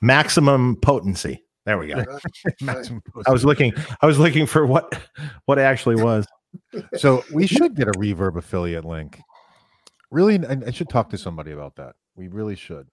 maximum 0.00 0.76
potency. 0.76 1.42
There 1.66 1.78
we 1.78 1.88
go. 1.88 1.96
Right, 1.96 2.06
right. 2.62 2.90
I 3.26 3.30
was 3.30 3.44
looking. 3.44 3.72
I 4.00 4.06
was 4.06 4.18
looking 4.18 4.46
for 4.46 4.66
what 4.66 4.98
what 5.46 5.58
it 5.58 5.62
actually 5.62 6.02
was. 6.02 6.26
so 6.96 7.22
we 7.32 7.46
should 7.46 7.74
get 7.76 7.88
a 7.88 7.92
reverb 7.92 8.36
affiliate 8.36 8.84
link. 8.84 9.20
Really, 10.10 10.44
I, 10.46 10.56
I 10.66 10.70
should 10.70 10.88
talk 10.88 11.10
to 11.10 11.18
somebody 11.18 11.52
about 11.52 11.76
that. 11.76 11.94
We 12.16 12.28
really 12.28 12.56
should. 12.56 12.88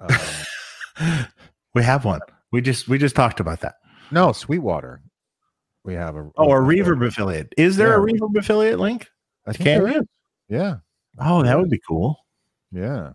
Um, 0.00 1.26
we 1.74 1.82
have 1.84 2.04
one. 2.04 2.20
We 2.50 2.60
just 2.60 2.88
we 2.88 2.98
just 2.98 3.14
talked 3.14 3.38
about 3.40 3.60
that. 3.60 3.76
no, 4.10 4.32
Sweetwater. 4.32 5.00
We 5.84 5.94
have 5.94 6.16
a 6.16 6.30
Oh, 6.36 6.50
a 6.50 6.56
reverb 6.56 7.06
affiliate. 7.06 7.52
Is 7.56 7.76
there 7.76 7.94
a 7.94 7.98
reverb 8.04 8.36
affiliate 8.36 8.80
link? 8.80 9.06
I 9.46 9.52
think 9.52 9.64
Can 9.66 9.82
there 9.84 9.92
you? 9.92 10.06
Yeah, 10.48 10.76
Oh, 11.20 11.42
that 11.44 11.58
would 11.58 11.70
be 11.70 11.80
cool. 11.86 12.16
yeah. 12.72 13.12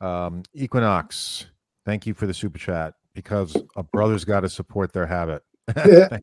Um, 0.00 0.42
Equinox. 0.54 1.46
Thank 1.90 2.06
you 2.06 2.14
for 2.14 2.28
the 2.28 2.34
super 2.34 2.56
chat 2.56 2.94
because 3.14 3.56
a 3.74 3.82
brother's 3.82 4.24
got 4.24 4.42
to 4.42 4.48
support 4.48 4.92
their 4.92 5.08
habit. 5.08 5.42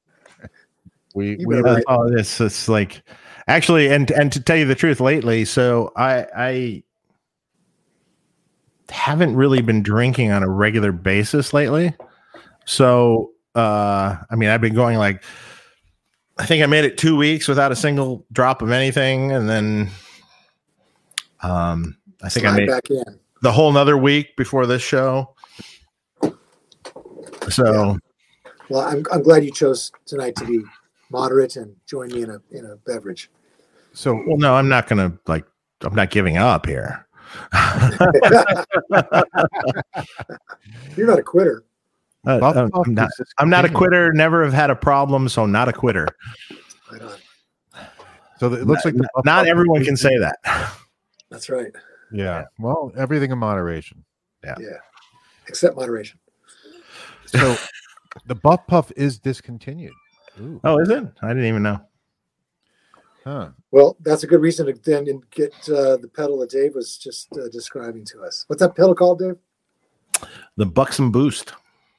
we 1.13 1.31
You 1.37 1.45
we 1.45 1.59
Right. 1.59 1.83
oh, 1.89 2.09
this 2.09 2.39
it's 2.39 2.69
like 2.69 3.03
actually, 3.49 3.89
and 3.89 4.09
and 4.11 4.31
to 4.31 4.39
tell 4.39 4.55
you 4.55 4.63
the 4.63 4.75
truth, 4.75 5.01
lately, 5.01 5.43
so 5.43 5.91
I 5.97 6.25
I 6.37 6.83
haven't 8.89 9.35
really 9.35 9.61
been 9.61 9.83
drinking 9.83 10.31
on 10.31 10.41
a 10.41 10.47
regular 10.49 10.93
basis 10.93 11.53
lately. 11.53 11.93
So 12.63 13.31
uh, 13.53 14.15
I 14.29 14.35
mean, 14.37 14.47
I've 14.47 14.61
been 14.61 14.73
going 14.73 14.97
like 14.97 15.21
I 16.37 16.45
think 16.45 16.63
I 16.63 16.67
made 16.67 16.85
it 16.85 16.97
two 16.97 17.17
weeks 17.17 17.49
without 17.49 17.73
a 17.73 17.75
single 17.75 18.25
drop 18.31 18.61
of 18.61 18.71
anything, 18.71 19.33
and 19.33 19.49
then 19.49 19.89
um, 21.41 21.97
I 22.23 22.29
think 22.29 22.45
I 22.45 22.51
Slide 22.51 22.57
made 22.57 22.69
back 22.69 22.89
in. 22.89 23.19
the 23.41 23.51
whole 23.51 23.69
another 23.69 23.97
week 23.97 24.37
before 24.37 24.65
this 24.65 24.81
show. 24.81 25.33
So 27.49 27.97
Well, 28.69 28.81
I'm, 28.81 29.03
I'm 29.11 29.23
glad 29.23 29.43
you 29.45 29.51
chose 29.51 29.91
tonight 30.05 30.35
to 30.37 30.45
be 30.45 30.63
moderate 31.11 31.55
and 31.55 31.75
join 31.85 32.09
me 32.09 32.23
in 32.23 32.29
a 32.29 32.41
in 32.51 32.65
a 32.65 32.75
beverage. 32.77 33.29
so 33.93 34.13
well, 34.27 34.37
no, 34.37 34.55
I'm 34.55 34.69
not 34.69 34.87
gonna 34.87 35.17
like 35.27 35.45
I'm 35.81 35.95
not 35.95 36.09
giving 36.09 36.37
up 36.37 36.65
here. 36.65 37.07
You're 40.95 41.07
not 41.07 41.19
a 41.19 41.23
quitter. 41.23 41.63
Uh, 42.25 42.39
Buff 42.39 42.57
uh, 42.57 42.67
Puff 42.69 42.87
I'm 42.87 42.93
not. 42.93 43.09
I'm 43.37 43.49
not 43.49 43.65
a 43.65 43.69
quitter. 43.69 44.11
Never 44.11 44.43
have 44.43 44.53
had 44.53 44.69
a 44.69 44.75
problem, 44.75 45.29
so 45.29 45.45
not 45.45 45.69
a 45.69 45.73
quitter. 45.73 46.07
Right 46.91 47.01
on. 47.01 47.17
So 48.39 48.53
it 48.53 48.67
looks 48.67 48.85
like 48.85 48.95
the 48.95 49.07
Buff 49.13 49.25
Not 49.25 49.47
everyone 49.47 49.83
can 49.83 49.97
say 49.97 50.17
that. 50.17 50.37
That's 51.29 51.49
right. 51.49 51.71
Yeah. 52.11 52.45
Well, 52.59 52.91
everything 52.97 53.31
in 53.31 53.37
moderation. 53.37 54.03
Yeah. 54.43 54.55
Yeah. 54.59 54.77
Except 55.47 55.75
moderation. 55.75 56.19
So 57.27 57.55
the 58.25 58.35
Buff 58.35 58.65
Puff 58.67 58.91
is 58.95 59.19
discontinued. 59.19 59.93
Ooh, 60.41 60.59
Oh, 60.63 60.79
is 60.79 60.89
it? 60.89 61.03
I 61.21 61.29
didn't 61.29 61.45
even 61.45 61.63
know. 61.63 61.79
huh. 63.23 63.49
Well, 63.71 63.97
that's 64.01 64.23
a 64.23 64.27
good 64.27 64.41
reason 64.41 64.65
to 64.67 64.73
then 64.73 65.05
get 65.31 65.53
uh, 65.69 65.97
the 65.97 66.09
pedal 66.13 66.39
that 66.39 66.49
Dave 66.51 66.75
was 66.75 66.97
just 66.97 67.27
uh, 67.37 67.47
describing 67.51 68.05
to 68.05 68.21
us. 68.21 68.45
What's 68.47 68.61
that 68.61 68.75
pedal 68.75 68.95
called, 68.95 69.19
Dave? 69.19 69.35
The 70.55 70.65
Buxom 70.65 71.11
Boost. 71.11 71.53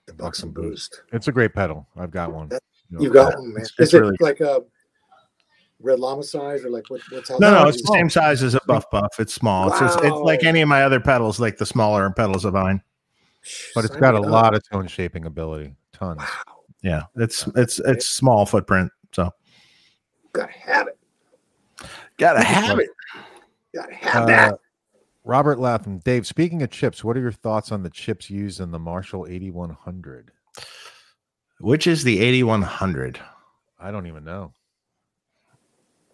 The 0.06 0.14
Buxom 0.14 0.50
Boost. 0.52 1.02
It's 1.12 1.28
a 1.28 1.32
great 1.32 1.52
pedal. 1.54 1.86
I've 1.96 2.10
got 2.10 2.32
one. 2.32 2.48
That- 2.48 2.62
know, 2.90 3.00
You 3.00 3.10
got 3.10 3.34
one, 3.38 3.48
man. 3.52 3.62
It's- 3.62 3.70
Is 3.78 3.94
it's 3.94 3.94
it 3.94 4.20
like 4.22 4.40
a 4.40 4.62
red 5.80 6.00
llama 6.00 6.22
size 6.22 6.64
or 6.64 6.70
like 6.70 6.88
what, 6.88 7.00
what's 7.10 7.28
how 7.28 7.38
No, 7.38 7.50
no, 7.52 7.68
it's 7.68 7.82
the 7.82 7.92
same 7.92 8.08
size 8.10 8.42
as 8.42 8.54
a 8.54 8.60
Buff 8.66 8.90
Buff. 8.90 9.20
It's 9.20 9.34
small. 9.34 9.68
It's, 9.70 9.78
just, 9.78 9.98
it's 10.02 10.16
like 10.16 10.42
any 10.44 10.60
of 10.62 10.68
my 10.68 10.82
other 10.82 10.98
pedals, 11.00 11.38
like 11.38 11.58
the 11.58 11.66
smaller 11.66 12.08
pedals 12.10 12.44
of 12.44 12.54
mine. 12.54 12.82
But 13.74 13.84
it's 13.84 13.96
got 13.96 14.14
a 14.14 14.18
up. 14.18 14.26
lot 14.26 14.54
of 14.54 14.62
tone 14.68 14.86
shaping 14.86 15.24
ability. 15.26 15.74
Tons. 15.92 16.18
Wow. 16.18 16.54
Yeah, 16.82 17.02
it's 17.16 17.46
it's 17.56 17.80
it's 17.80 18.06
small 18.06 18.46
footprint. 18.46 18.92
So 19.12 19.30
Gotta 20.32 20.52
have 20.52 20.86
it. 20.88 20.98
gotta 22.18 22.42
have 22.42 22.78
it. 22.78 22.90
Gotta 23.74 23.94
have 23.94 24.26
that. 24.28 24.52
Uh, 24.54 24.56
Robert 25.24 25.58
Latham, 25.58 25.98
Dave. 25.98 26.26
Speaking 26.26 26.62
of 26.62 26.70
chips, 26.70 27.02
what 27.04 27.16
are 27.16 27.20
your 27.20 27.32
thoughts 27.32 27.72
on 27.72 27.82
the 27.82 27.90
chips 27.90 28.30
used 28.30 28.60
in 28.60 28.70
the 28.70 28.78
Marshall 28.78 29.26
8100? 29.28 30.30
Which 31.60 31.86
is 31.86 32.04
the 32.04 32.20
8100? 32.20 33.20
I 33.78 33.90
don't 33.90 34.06
even 34.06 34.24
know. 34.24 34.52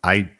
I, 0.02 0.30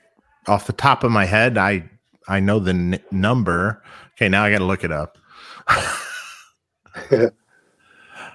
off 0.46 0.66
the 0.66 0.72
top 0.72 1.04
of 1.04 1.12
my 1.12 1.24
head, 1.24 1.56
I 1.56 1.88
I 2.26 2.40
know 2.40 2.58
the 2.58 2.70
n- 2.70 3.00
number. 3.10 3.82
Okay, 4.14 4.28
now 4.28 4.44
I 4.44 4.50
got 4.50 4.58
to 4.58 4.64
look 4.64 4.84
it 4.84 4.92
up. 4.92 5.18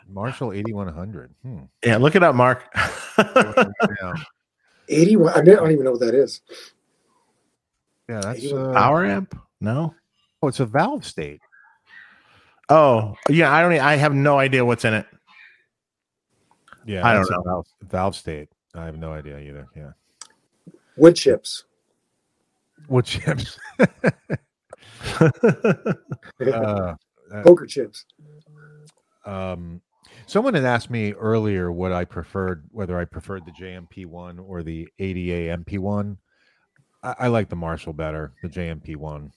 Marshall 0.07 0.53
8100. 0.53 1.34
Hmm. 1.43 1.60
yeah, 1.84 1.97
look 1.97 2.16
it 2.16 2.24
up, 2.24 2.36
Mark. 2.36 2.64
81. 4.89 5.34
I, 5.34 5.41
mean, 5.41 5.53
I 5.53 5.55
don't 5.55 5.72
even 5.72 5.84
know 5.86 5.91
what 5.91 5.99
that 6.01 6.16
is. 6.16 6.41
yeah, 8.07 8.22
that's 8.22 8.39
81 8.39 8.66
uh, 8.66 8.74
Power 8.74 9.05
amp? 9.05 9.39
No. 9.62 9.93
oh, 10.41 10.47
it's 10.47 10.60
a 10.60 10.66
Valvestate. 10.66 11.39
Oh, 12.70 13.16
yeah. 13.30 13.53
I 13.53 13.62
don't. 13.62 13.74
I 13.74 13.95
have 13.95 14.14
no 14.14 14.38
idea 14.39 14.64
what's 14.64 14.86
in 14.86 14.93
it. 14.93 15.05
Yeah, 16.86 17.05
I 17.05 17.14
don't 17.14 17.30
know. 17.30 17.43
Valve, 17.43 17.68
Valvestate. 17.88 18.47
I 18.74 18.86
have 18.86 18.97
no 18.97 19.12
idea 19.14 19.39
either. 19.39 19.68
Yeah, 19.76 19.91
Wood 20.97 21.16
chips. 21.16 21.66
Wood 22.88 23.05
chips? 23.05 23.60
uh, 25.20 26.95
Poker 27.43 27.66
chips. 27.66 28.05
Um, 29.26 29.82
someone 30.26 30.53
had 30.53 30.65
asked 30.65 30.89
me 30.89 31.13
earlier 31.13 31.72
what 31.72 31.91
I 31.91 32.05
preferred, 32.05 32.65
whether 32.72 32.99
I 32.99 33.05
preferred 33.05 33.45
the 33.45 33.51
JMP 33.51 34.05
one 34.05 34.39
or 34.39 34.63
the 34.63 34.88
ADA 34.99 35.57
MP 35.57 35.80
one. 35.80 36.17
I, 37.03 37.15
I 37.20 37.28
like 37.28 37.49
the 37.49 37.55
Marshall 37.55 37.93
better, 37.93 38.34
the 38.41 38.49
JMP 38.49 38.95
one. 38.95 39.32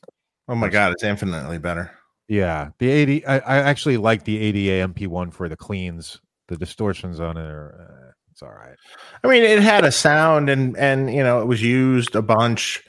oh 0.48 0.54
my 0.54 0.68
god, 0.68 0.92
it's 0.92 1.04
infinitely 1.04 1.58
better. 1.58 1.92
Yeah, 2.28 2.70
the 2.78 2.88
80. 2.88 3.26
I, 3.26 3.38
I 3.38 3.56
actually 3.58 3.96
like 3.96 4.24
the 4.24 4.38
ADA 4.38 4.92
MP1 4.92 5.32
for 5.32 5.48
the 5.48 5.56
cleans. 5.56 6.20
The 6.48 6.56
distortions 6.56 7.20
on 7.20 7.36
it 7.36 7.44
are 7.44 7.88
uh, 7.90 8.12
it's 8.30 8.42
all 8.42 8.50
right. 8.50 8.76
I 9.22 9.28
mean, 9.28 9.42
it 9.42 9.62
had 9.62 9.84
a 9.84 9.92
sound 9.92 10.48
and 10.48 10.76
and 10.76 11.12
you 11.14 11.22
know 11.22 11.40
it 11.40 11.46
was 11.46 11.62
used 11.62 12.14
a 12.16 12.22
bunch, 12.22 12.82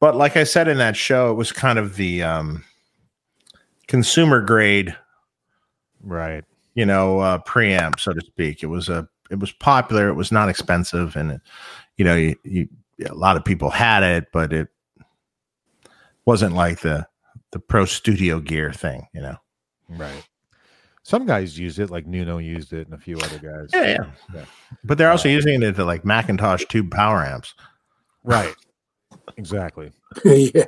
but 0.00 0.16
like 0.16 0.36
I 0.36 0.44
said 0.44 0.68
in 0.68 0.78
that 0.78 0.96
show, 0.96 1.30
it 1.30 1.34
was 1.34 1.50
kind 1.52 1.78
of 1.78 1.96
the 1.96 2.22
um, 2.22 2.64
consumer 3.86 4.42
grade, 4.42 4.94
Right. 6.04 6.44
you 6.74 6.86
know, 6.86 7.20
uh, 7.20 7.38
preamp, 7.38 7.98
so 8.00 8.12
to 8.12 8.20
speak. 8.20 8.62
It 8.62 8.66
was 8.66 8.88
a 8.88 9.08
it 9.30 9.38
was 9.38 9.52
popular. 9.52 10.08
It 10.08 10.14
was 10.14 10.30
not 10.30 10.48
expensive, 10.48 11.16
and 11.16 11.32
it, 11.32 11.40
you 11.96 12.04
know, 12.04 12.14
you, 12.14 12.36
you 12.44 12.68
a 13.08 13.14
lot 13.14 13.36
of 13.36 13.44
people 13.44 13.70
had 13.70 14.02
it, 14.02 14.26
but 14.32 14.52
it 14.52 14.68
wasn't 16.26 16.54
like 16.54 16.80
the 16.80 17.06
the 17.52 17.58
pro 17.58 17.84
studio 17.84 18.40
gear 18.40 18.72
thing, 18.72 19.06
you 19.14 19.20
know. 19.20 19.36
Right. 19.88 20.26
Some 21.02 21.26
guys 21.26 21.58
used 21.58 21.78
it, 21.78 21.90
like 21.90 22.06
Nuno 22.06 22.38
used 22.38 22.72
it, 22.72 22.86
and 22.86 22.94
a 22.94 22.98
few 22.98 23.18
other 23.18 23.38
guys. 23.38 23.68
Yeah, 23.74 23.82
yeah. 23.86 24.10
Yeah. 24.34 24.44
But 24.84 24.96
they're 24.96 25.10
also 25.10 25.28
using 25.28 25.62
it 25.62 25.76
to 25.76 25.84
like 25.84 26.02
McIntosh 26.02 26.66
tube 26.68 26.90
power 26.90 27.22
amps. 27.22 27.54
Right. 28.22 28.54
Exactly. 29.36 29.92
yeah. 30.24 30.64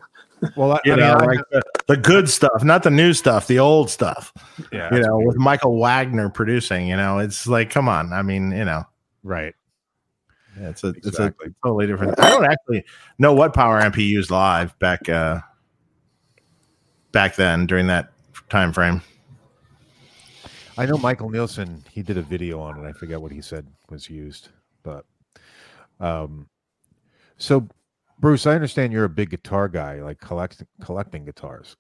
Well, 0.57 0.72
I, 0.72 0.80
You 0.84 0.93
I 0.95 0.97
know, 0.97 1.18
mean, 1.18 1.28
like 1.28 1.41
the, 1.51 1.62
the 1.89 1.97
good 1.97 2.28
stuff, 2.28 2.62
not 2.62 2.82
the 2.82 2.91
new 2.91 3.12
stuff, 3.12 3.47
the 3.47 3.59
old 3.59 3.91
stuff. 3.91 4.32
yeah, 4.72 4.93
you 4.95 5.01
know, 5.01 5.18
with 5.18 5.37
Michael 5.37 5.78
Wagener 5.78 6.32
producing, 6.32 6.89
you 6.89 6.97
know, 6.97 7.18
it's 7.18 7.47
like, 7.47 7.70
come 7.70 7.89
on. 7.89 8.12
I 8.12 8.22
mean, 8.22 8.51
you 8.53 8.64
know, 8.64 8.84
right. 9.22 9.55
it's 10.57 10.84
a 10.84 10.89
it's 10.89 11.18
a 11.18 11.32
totally 11.62 11.87
different. 11.87 12.18
I 12.20 12.30
don't 12.30 12.45
actually 12.45 12.84
know 13.18 13.32
what 13.32 13.55
power 13.55 13.80
amp 13.80 13.95
he 13.95 14.05
used 14.05 14.30
live 14.30 14.78
back 14.78 15.09
uh 15.09 15.41
back 17.12 17.37
then 17.37 17.66
during 17.66 17.87
that 17.87 18.12
time 18.49 18.72
frame. 18.72 19.03
I 20.78 20.84
know 20.84 20.99
Michael 20.99 21.30
Nielsen. 21.30 21.82
He 21.91 22.03
did 22.03 22.18
a 22.18 22.22
video 22.22 22.61
on 22.61 22.78
it. 22.78 22.87
I 22.87 22.93
forget 22.93 23.20
what 23.20 23.32
he 23.32 23.41
said 23.41 23.66
was 23.89 24.11
used, 24.11 24.51
but 24.82 25.07
um, 26.01 26.49
so 27.39 27.66
Bruce, 28.18 28.46
I 28.46 28.54
understand 28.54 28.92
you're 28.92 29.04
a 29.04 29.10
big 29.10 29.30
guitar 29.30 29.68
guy, 29.68 30.02
like 30.02 30.20
collecting 30.20 30.66
collecting 30.80 31.24
guitars. 31.24 31.76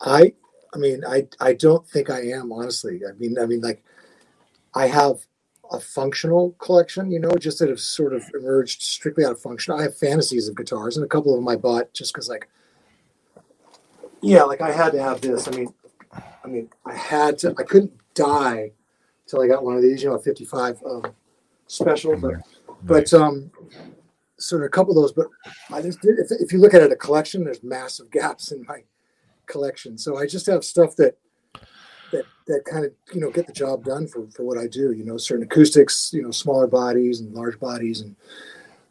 I 0.00 0.32
I 0.74 0.78
mean 0.78 1.04
I 1.06 1.28
I 1.40 1.52
don't 1.52 1.86
think 1.86 2.10
I 2.10 2.20
am 2.20 2.52
honestly. 2.52 3.00
I 3.06 3.12
mean 3.12 3.38
I 3.38 3.46
mean 3.46 3.60
like 3.60 3.84
I 4.74 4.86
have 4.86 5.26
a 5.70 5.78
functional 5.80 6.52
collection, 6.52 7.10
you 7.10 7.20
know, 7.20 7.32
just 7.36 7.58
that 7.58 7.68
have 7.68 7.80
sort 7.80 8.14
of 8.14 8.22
emerged 8.34 8.82
strictly 8.82 9.24
out 9.24 9.32
of 9.32 9.40
function. 9.40 9.74
I 9.74 9.82
have 9.82 9.96
fantasies 9.96 10.48
of 10.48 10.56
guitars 10.56 10.96
and 10.96 11.04
a 11.04 11.08
couple 11.08 11.32
of 11.32 11.38
them 11.38 11.48
I 11.48 11.56
bought 11.56 11.92
just 11.92 12.12
because 12.14 12.28
like 12.28 12.48
yeah, 14.22 14.44
like 14.44 14.60
I 14.60 14.72
had 14.72 14.92
to 14.92 15.02
have 15.02 15.20
this. 15.20 15.48
I 15.48 15.50
mean 15.50 15.74
I 16.44 16.48
mean 16.48 16.70
I 16.86 16.94
had 16.94 17.36
to 17.38 17.54
I 17.58 17.62
couldn't 17.62 17.92
die 18.14 18.72
till 19.26 19.42
I 19.42 19.48
got 19.48 19.64
one 19.64 19.76
of 19.76 19.82
these, 19.82 20.02
you 20.02 20.08
know, 20.08 20.16
a 20.16 20.18
55 20.18 20.82
um, 20.84 21.14
special, 21.66 22.16
but 22.16 22.36
but 22.82 23.12
um 23.12 23.50
so 24.42 24.56
of 24.56 24.62
a 24.62 24.68
couple 24.68 24.90
of 24.90 24.96
those 24.96 25.12
but 25.12 25.26
i 25.70 25.80
just 25.80 26.00
did 26.00 26.18
if, 26.18 26.30
if 26.30 26.52
you 26.52 26.58
look 26.58 26.74
at 26.74 26.82
it 26.82 26.92
a 26.92 26.96
collection 26.96 27.44
there's 27.44 27.62
massive 27.62 28.10
gaps 28.10 28.52
in 28.52 28.64
my 28.68 28.82
collection 29.46 29.96
so 29.98 30.16
i 30.18 30.26
just 30.26 30.46
have 30.46 30.64
stuff 30.64 30.96
that 30.96 31.16
that 32.12 32.24
that 32.46 32.64
kind 32.64 32.84
of 32.84 32.92
you 33.14 33.20
know 33.20 33.30
get 33.30 33.46
the 33.46 33.52
job 33.52 33.84
done 33.84 34.06
for 34.06 34.26
for 34.30 34.44
what 34.44 34.58
i 34.58 34.66
do 34.66 34.92
you 34.92 35.04
know 35.04 35.16
certain 35.16 35.44
acoustics 35.44 36.12
you 36.12 36.22
know 36.22 36.30
smaller 36.30 36.66
bodies 36.66 37.20
and 37.20 37.34
large 37.34 37.58
bodies 37.58 38.00
and 38.00 38.16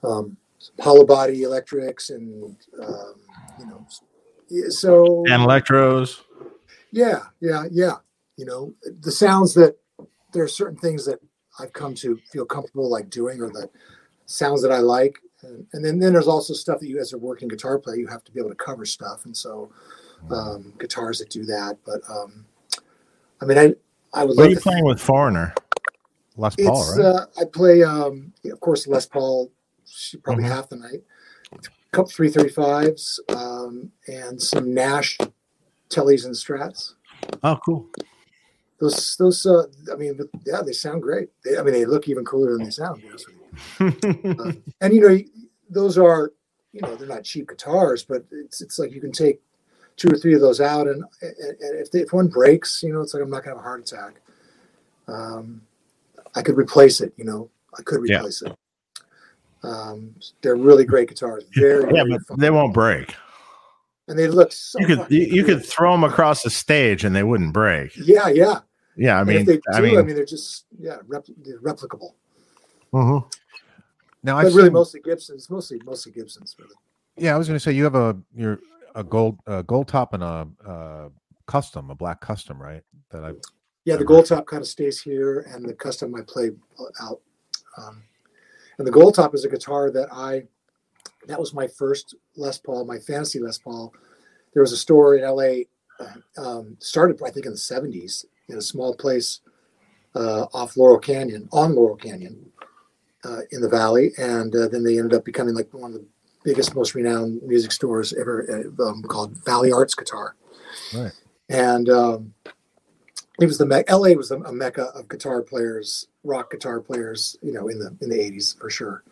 um 0.03 0.37
hollow 0.79 1.05
body 1.05 1.43
electrics 1.43 2.09
and 2.09 2.55
um 2.81 3.15
you 3.59 3.65
know 3.65 3.85
so 4.69 5.23
And 5.27 5.43
electros. 5.43 6.21
yeah, 6.91 7.23
yeah, 7.39 7.65
yeah. 7.71 7.95
You 8.37 8.45
know, 8.45 8.73
the 9.01 9.11
sounds 9.11 9.53
that 9.53 9.77
there 10.33 10.43
are 10.43 10.47
certain 10.47 10.77
things 10.77 11.05
that 11.05 11.19
I've 11.59 11.73
come 11.73 11.95
to 11.95 12.17
feel 12.31 12.45
comfortable 12.45 12.89
like 12.89 13.09
doing, 13.09 13.41
or 13.41 13.49
the 13.49 13.69
sounds 14.25 14.61
that 14.63 14.71
I 14.71 14.79
like, 14.79 15.19
and, 15.43 15.65
and 15.73 15.83
then 15.83 15.99
then 15.99 16.13
there's 16.13 16.27
also 16.27 16.53
stuff 16.53 16.79
that 16.79 16.87
you 16.87 16.99
as 16.99 17.13
a 17.13 17.17
working 17.17 17.47
guitar 17.47 17.79
player 17.79 17.97
you 17.97 18.07
have 18.07 18.23
to 18.23 18.31
be 18.31 18.39
able 18.39 18.49
to 18.49 18.55
cover 18.55 18.85
stuff, 18.85 19.25
and 19.25 19.35
so 19.35 19.71
um, 20.29 20.73
guitars 20.79 21.19
that 21.19 21.29
do 21.29 21.45
that. 21.45 21.77
But 21.85 22.01
um, 22.09 22.45
I 23.41 23.45
mean, 23.45 23.57
I 23.57 23.73
I 24.13 24.23
would 24.23 24.37
What 24.37 24.47
are 24.47 24.49
you 24.49 24.59
playing 24.59 24.85
with 24.85 25.01
Foreigner? 25.01 25.53
Les 26.37 26.55
Paul, 26.55 26.81
it's 26.81 26.97
right? 26.97 27.05
uh, 27.05 27.25
I 27.39 27.45
play 27.45 27.83
um, 27.83 28.33
of 28.45 28.59
course 28.59 28.87
Les 28.87 29.05
Paul, 29.05 29.51
she- 29.85 30.17
probably 30.17 30.43
Mhm. 30.45 30.49
half 30.49 30.69
the 30.69 30.77
night, 30.77 31.03
couple 31.91 32.11
three 32.11 32.29
thirty 32.29 32.49
fives, 32.49 33.19
um, 33.29 33.91
and 34.07 34.41
some 34.41 34.73
Nash 34.73 35.17
tellies 35.89 36.25
and 36.25 36.33
strats. 36.33 36.93
Oh, 37.43 37.57
cool. 37.65 37.87
those 38.79 39.15
those 39.17 39.45
uh, 39.45 39.65
I 39.91 39.95
mean, 39.95 40.17
yeah, 40.45 40.61
they 40.61 40.71
sound 40.71 41.01
great. 41.01 41.29
They, 41.43 41.57
I 41.57 41.63
mean, 41.63 41.73
they 41.73 41.85
look 41.85 42.07
even 42.07 42.25
cooler 42.25 42.53
than 42.53 42.63
they 42.63 42.71
sound. 42.71 43.03
To 43.77 43.91
be 43.91 43.97
honest 44.01 44.03
with 44.03 44.25
you. 44.25 44.31
Um, 44.39 44.63
and 44.81 44.93
you 44.93 45.01
know, 45.01 45.19
those 45.69 45.97
are 45.97 46.31
you 46.73 46.81
know 46.81 46.95
they're 46.95 47.07
not 47.07 47.23
cheap 47.23 47.49
guitars, 47.49 48.03
but 48.03 48.25
it's 48.31 48.61
it's 48.61 48.79
like 48.79 48.91
you 48.91 49.01
can 49.01 49.11
take 49.11 49.41
two 49.97 50.09
or 50.09 50.17
three 50.17 50.33
of 50.33 50.41
those 50.41 50.61
out, 50.61 50.87
and, 50.87 51.03
and, 51.21 51.35
and 51.39 51.79
if 51.79 51.91
they, 51.91 51.99
if 51.99 52.13
one 52.13 52.27
breaks, 52.27 52.81
you 52.81 52.93
know, 52.93 53.01
it's 53.01 53.13
like 53.13 53.21
I'm 53.23 53.29
not 53.29 53.43
gonna 53.43 53.55
have 53.55 53.63
a 53.63 53.67
heart 53.67 53.81
attack. 53.81 54.21
Um, 55.07 55.61
I 56.35 56.41
could 56.41 56.57
replace 56.57 57.01
it. 57.01 57.13
You 57.17 57.25
know, 57.25 57.49
I 57.77 57.81
could 57.83 58.01
Yeah. 58.07 58.17
replace 58.19 58.41
it. 58.41 58.55
Um, 59.63 60.15
they're 60.41 60.55
really 60.55 60.85
great 60.85 61.09
guitars. 61.09 61.43
Very, 61.53 61.83
yeah, 61.93 62.03
very 62.03 62.17
but 62.27 62.39
they 62.39 62.49
won't 62.49 62.73
break. 62.73 63.13
and 64.07 64.17
they 64.17 64.27
look 64.27 64.51
so. 64.51 64.79
You 64.79 64.87
could 64.87 65.05
you, 65.09 65.21
you 65.21 65.43
could 65.43 65.63
throw 65.65 65.91
them 65.91 66.03
across 66.03 66.41
the 66.41 66.49
stage 66.49 67.03
and 67.03 67.15
they 67.15 67.23
wouldn't 67.23 67.53
break. 67.53 67.91
Yeah, 67.95 68.29
yeah. 68.29 68.59
Yeah, 68.97 69.19
I 69.19 69.23
mean, 69.23 69.37
if 69.37 69.45
they 69.45 69.57
do, 69.57 69.99
I 69.99 70.03
mean, 70.03 70.15
they're 70.15 70.25
just 70.25 70.65
yeah, 70.79 70.97
repl- 71.07 71.35
they're 71.45 71.59
replicable. 71.59 72.13
mhm. 72.93 73.31
Now, 74.23 74.37
I've 74.37 74.53
really 74.53 74.67
seen- 74.67 74.73
mostly 74.73 75.01
Gibsons, 75.01 75.49
mostly 75.49 75.81
mostly 75.83 76.11
Gibsons. 76.11 76.55
Really. 76.59 76.75
yeah, 77.17 77.33
I 77.33 77.37
was 77.37 77.47
going 77.47 77.55
to 77.55 77.59
say 77.59 77.71
you 77.71 77.83
have 77.83 77.95
a 77.95 78.17
you're 78.35 78.59
a 78.95 79.03
gold 79.03 79.39
a 79.47 79.63
gold 79.63 79.87
top 79.87 80.13
and 80.13 80.23
a 80.23 80.47
uh, 80.65 81.09
custom, 81.47 81.89
a 81.89 81.95
black 81.95 82.21
custom, 82.21 82.61
right? 82.61 82.83
That 83.11 83.23
I 83.23 83.31
Yeah, 83.85 83.95
the 83.95 84.05
gold 84.05 84.27
top 84.27 84.45
kind 84.45 84.61
of 84.61 84.67
stays 84.67 85.01
here, 85.01 85.45
and 85.49 85.65
the 85.65 85.73
custom 85.73 86.13
I 86.15 86.21
play 86.21 86.51
out. 87.01 87.21
Um, 87.77 88.03
and 88.77 88.87
the 88.87 88.91
gold 88.91 89.15
top 89.15 89.33
is 89.33 89.45
a 89.45 89.49
guitar 89.49 89.91
that 89.91 90.09
I 90.11 90.43
that 91.27 91.39
was 91.39 91.53
my 91.53 91.67
first 91.67 92.15
Les 92.35 92.57
Paul, 92.57 92.85
my 92.85 92.99
fantasy 92.99 93.39
Les 93.39 93.57
Paul. 93.57 93.93
There 94.53 94.61
was 94.61 94.71
a 94.71 94.77
store 94.77 95.15
in 95.15 95.23
LA, 95.23 95.63
uh, 95.99 96.13
um, 96.37 96.77
started 96.79 97.21
I 97.23 97.29
think 97.31 97.45
in 97.45 97.53
the 97.53 97.57
'70s 97.57 98.25
in 98.49 98.57
a 98.57 98.61
small 98.61 98.95
place 98.95 99.39
uh, 100.15 100.45
off 100.53 100.77
Laurel 100.77 100.99
Canyon, 100.99 101.47
on 101.51 101.75
Laurel 101.75 101.95
Canyon, 101.95 102.51
uh, 103.23 103.41
in 103.51 103.61
the 103.61 103.69
valley, 103.69 104.11
and 104.17 104.55
uh, 104.55 104.67
then 104.67 104.83
they 104.83 104.97
ended 104.97 105.13
up 105.13 105.25
becoming 105.25 105.55
like 105.55 105.73
one 105.73 105.93
of 105.93 105.99
the 105.99 106.05
biggest, 106.43 106.75
most 106.75 106.95
renowned 106.95 107.41
music 107.43 107.71
stores 107.71 108.13
ever, 108.13 108.65
uh, 108.79 108.83
um, 108.83 109.03
called 109.03 109.37
Valley 109.45 109.71
Arts 109.71 109.93
Guitar. 109.93 110.35
Right. 110.93 111.11
And 111.49 111.89
um, 111.89 112.33
it 113.39 113.45
was 113.45 113.57
the 113.57 113.65
me- 113.65 113.83
LA 113.89 114.13
was 114.13 114.31
a, 114.31 114.51
mecca 114.51 114.85
of 114.95 115.07
guitar 115.07 115.41
players, 115.41 116.07
rock 116.23 116.51
guitar 116.51 116.79
players, 116.79 117.37
you 117.41 117.51
know, 117.51 117.67
in 117.67 117.79
the 117.79 117.95
in 118.01 118.09
the 118.09 118.17
80s 118.17 118.57
for 118.57 118.69
sure. 118.69 119.03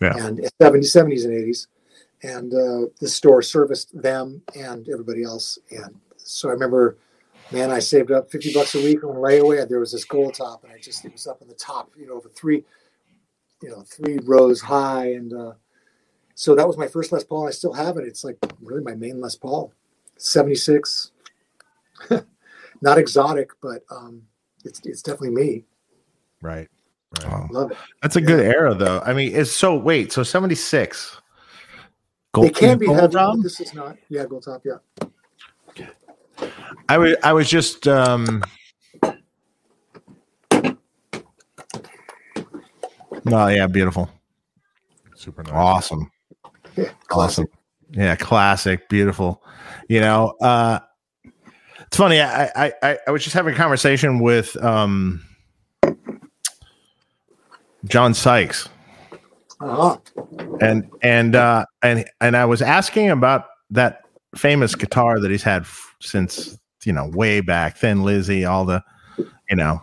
Yeah. 0.00 0.16
And 0.16 0.38
70s, 0.60 0.96
70s 0.96 1.24
and 1.24 1.34
80s. 1.34 1.66
and 2.22 2.54
uh, 2.54 2.90
the 3.00 3.08
store 3.08 3.42
serviced 3.42 4.00
them 4.00 4.42
and 4.56 4.88
everybody 4.88 5.22
else. 5.22 5.58
And 5.70 5.94
so 6.16 6.48
I 6.48 6.52
remember, 6.52 6.96
man, 7.50 7.70
I 7.70 7.80
saved 7.80 8.10
up 8.12 8.30
fifty 8.30 8.52
bucks 8.52 8.74
a 8.74 8.82
week 8.82 9.02
on 9.04 9.16
layaway. 9.16 9.62
And 9.62 9.70
there 9.70 9.80
was 9.80 9.92
this 9.92 10.04
gold 10.04 10.34
top, 10.34 10.64
and 10.64 10.72
I 10.72 10.78
just 10.78 11.04
it 11.04 11.12
was 11.12 11.26
up 11.26 11.42
on 11.42 11.48
the 11.48 11.54
top, 11.54 11.90
you 11.98 12.06
know, 12.06 12.14
over 12.14 12.28
three, 12.28 12.64
you 13.62 13.70
know, 13.70 13.82
three 13.82 14.18
rows 14.24 14.60
high, 14.60 15.12
and 15.12 15.32
uh, 15.32 15.52
so 16.34 16.54
that 16.54 16.66
was 16.66 16.78
my 16.78 16.86
first 16.86 17.12
Les 17.12 17.24
Paul. 17.24 17.42
And 17.42 17.48
I 17.48 17.52
still 17.52 17.72
have 17.72 17.96
it. 17.96 18.04
It's 18.04 18.24
like 18.24 18.38
really 18.62 18.82
my 18.82 18.94
main 18.94 19.20
Les 19.20 19.36
Paul, 19.36 19.72
seventy 20.16 20.54
six. 20.54 21.12
Not 22.82 22.98
exotic, 22.98 23.50
but 23.60 23.82
um, 23.90 24.22
it's 24.64 24.80
it's 24.84 25.02
definitely 25.02 25.30
me. 25.30 25.64
Right. 26.40 26.68
right. 27.18 27.28
Wow. 27.28 27.48
Love 27.50 27.70
it. 27.72 27.76
That's 28.02 28.16
a 28.16 28.20
good 28.20 28.40
era, 28.40 28.74
though. 28.74 29.00
I 29.04 29.12
mean, 29.12 29.34
it's 29.34 29.50
so 29.50 29.76
wait, 29.76 30.12
so 30.12 30.22
seventy 30.22 30.54
six. 30.54 31.20
it 32.38 32.54
can 32.54 32.78
be 32.78 32.86
heavy, 32.86 33.12
job. 33.12 33.36
but 33.36 33.42
this 33.42 33.60
is 33.60 33.74
not. 33.74 33.96
Yeah, 34.08 34.24
gold 34.26 34.44
top. 34.44 34.62
Yeah. 34.64 35.06
I 36.88 36.98
was 36.98 37.16
I 37.22 37.32
was 37.32 37.48
just 37.48 37.86
um 37.86 38.42
No, 43.24 43.48
yeah, 43.48 43.66
beautiful. 43.66 44.08
Super 45.14 45.42
nice. 45.42 45.52
Awesome. 45.52 46.10
Yeah. 46.76 46.90
Awesome. 47.10 47.46
Yeah, 47.90 48.16
classic, 48.16 48.88
beautiful. 48.88 49.42
You 49.88 50.00
know, 50.00 50.34
uh 50.40 50.78
it's 51.82 51.96
funny, 51.96 52.20
I 52.20 52.44
I 52.54 52.72
I, 52.82 52.98
I 53.06 53.10
was 53.10 53.22
just 53.24 53.34
having 53.34 53.52
a 53.54 53.56
conversation 53.56 54.20
with 54.20 54.56
um 54.62 55.22
John 57.86 58.14
Sykes 58.14 58.68
Uh-huh. 59.60 59.96
and 60.60 60.88
and 61.02 61.34
uh 61.36 61.64
and 61.82 62.04
and 62.20 62.36
I 62.36 62.44
was 62.44 62.62
asking 62.62 63.10
about 63.10 63.46
that 63.70 64.02
famous 64.36 64.74
guitar 64.74 65.18
that 65.20 65.30
he's 65.30 65.42
had 65.42 65.62
f- 65.62 65.96
since 66.00 66.58
you 66.84 66.92
know 66.92 67.08
way 67.12 67.40
back, 67.40 67.76
Thin 67.76 68.04
Lizzy, 68.04 68.44
all 68.44 68.64
the 68.64 68.82
you 69.48 69.56
know 69.56 69.82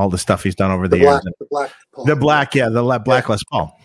all 0.00 0.08
the 0.08 0.18
stuff 0.18 0.42
he's 0.42 0.54
done 0.54 0.70
over 0.70 0.88
the, 0.88 0.96
The 0.96 1.02
years. 1.02 1.20
black, 1.20 1.24
the 1.38 1.46
black, 1.50 1.70
Paul. 1.94 2.04
The 2.06 2.16
black, 2.16 2.54
yeah, 2.54 2.68
the 2.68 2.82
le- 2.82 2.98
black 2.98 3.28
Les 3.28 3.42
Paul. 3.44 3.76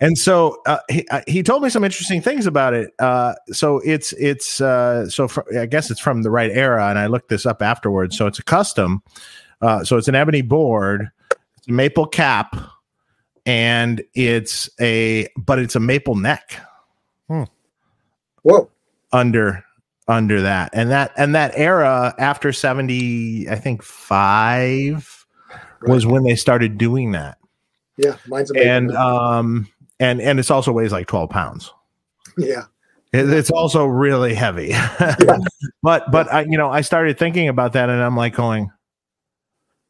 And 0.00 0.16
so 0.18 0.60
uh, 0.66 0.78
he 0.90 1.06
uh, 1.08 1.20
he 1.26 1.42
told 1.42 1.62
me 1.62 1.68
some 1.68 1.84
interesting 1.84 2.20
things 2.20 2.46
about 2.46 2.74
it. 2.74 2.90
Uh, 2.98 3.34
so 3.48 3.78
it's 3.84 4.12
it's 4.14 4.60
uh, 4.60 5.08
so 5.08 5.28
fr- 5.28 5.42
I 5.58 5.66
guess 5.66 5.90
it's 5.90 6.00
from 6.00 6.22
the 6.22 6.30
right 6.30 6.50
era, 6.50 6.88
and 6.88 6.98
I 6.98 7.06
looked 7.06 7.28
this 7.28 7.46
up 7.46 7.62
afterwards. 7.62 8.16
So 8.16 8.26
it's 8.26 8.38
a 8.38 8.42
custom. 8.42 9.02
Uh, 9.60 9.84
so 9.84 9.96
it's 9.96 10.08
an 10.08 10.14
ebony 10.14 10.42
board, 10.42 11.08
it's 11.58 11.68
a 11.68 11.72
maple 11.72 12.06
cap, 12.06 12.56
and 13.46 14.02
it's 14.14 14.68
a 14.80 15.28
but 15.36 15.58
it's 15.58 15.76
a 15.76 15.80
maple 15.80 16.16
neck 16.16 16.58
Whoa. 18.42 18.68
under 19.12 19.64
under 20.08 20.40
that 20.42 20.70
and 20.72 20.90
that 20.90 21.12
and 21.16 21.34
that 21.36 21.52
era 21.54 22.12
after 22.18 22.52
70 22.52 23.48
i 23.48 23.54
think 23.54 23.82
5 25.82 25.88
was 25.90 26.06
when 26.06 26.22
they 26.24 26.36
started 26.36 26.78
doing 26.78 27.12
that 27.12 27.38
Yeah, 27.96 28.16
mine's 28.26 28.50
amazing. 28.50 28.70
and 28.70 28.92
um 28.96 29.68
and 30.00 30.20
and 30.20 30.38
it's 30.38 30.50
also 30.50 30.72
weighs 30.72 30.92
like 30.92 31.06
12 31.06 31.30
pounds 31.30 31.72
yeah. 32.38 32.64
It- 33.12 33.28
it's 33.30 33.50
also 33.50 33.84
really 33.84 34.34
heavy 34.34 34.72
but 35.82 36.10
but 36.10 36.32
i 36.32 36.42
you 36.42 36.56
know 36.56 36.70
i 36.70 36.80
started 36.80 37.18
thinking 37.18 37.48
about 37.48 37.74
that 37.74 37.90
and 37.90 38.02
i'm 38.02 38.16
like 38.16 38.34
going 38.34 38.70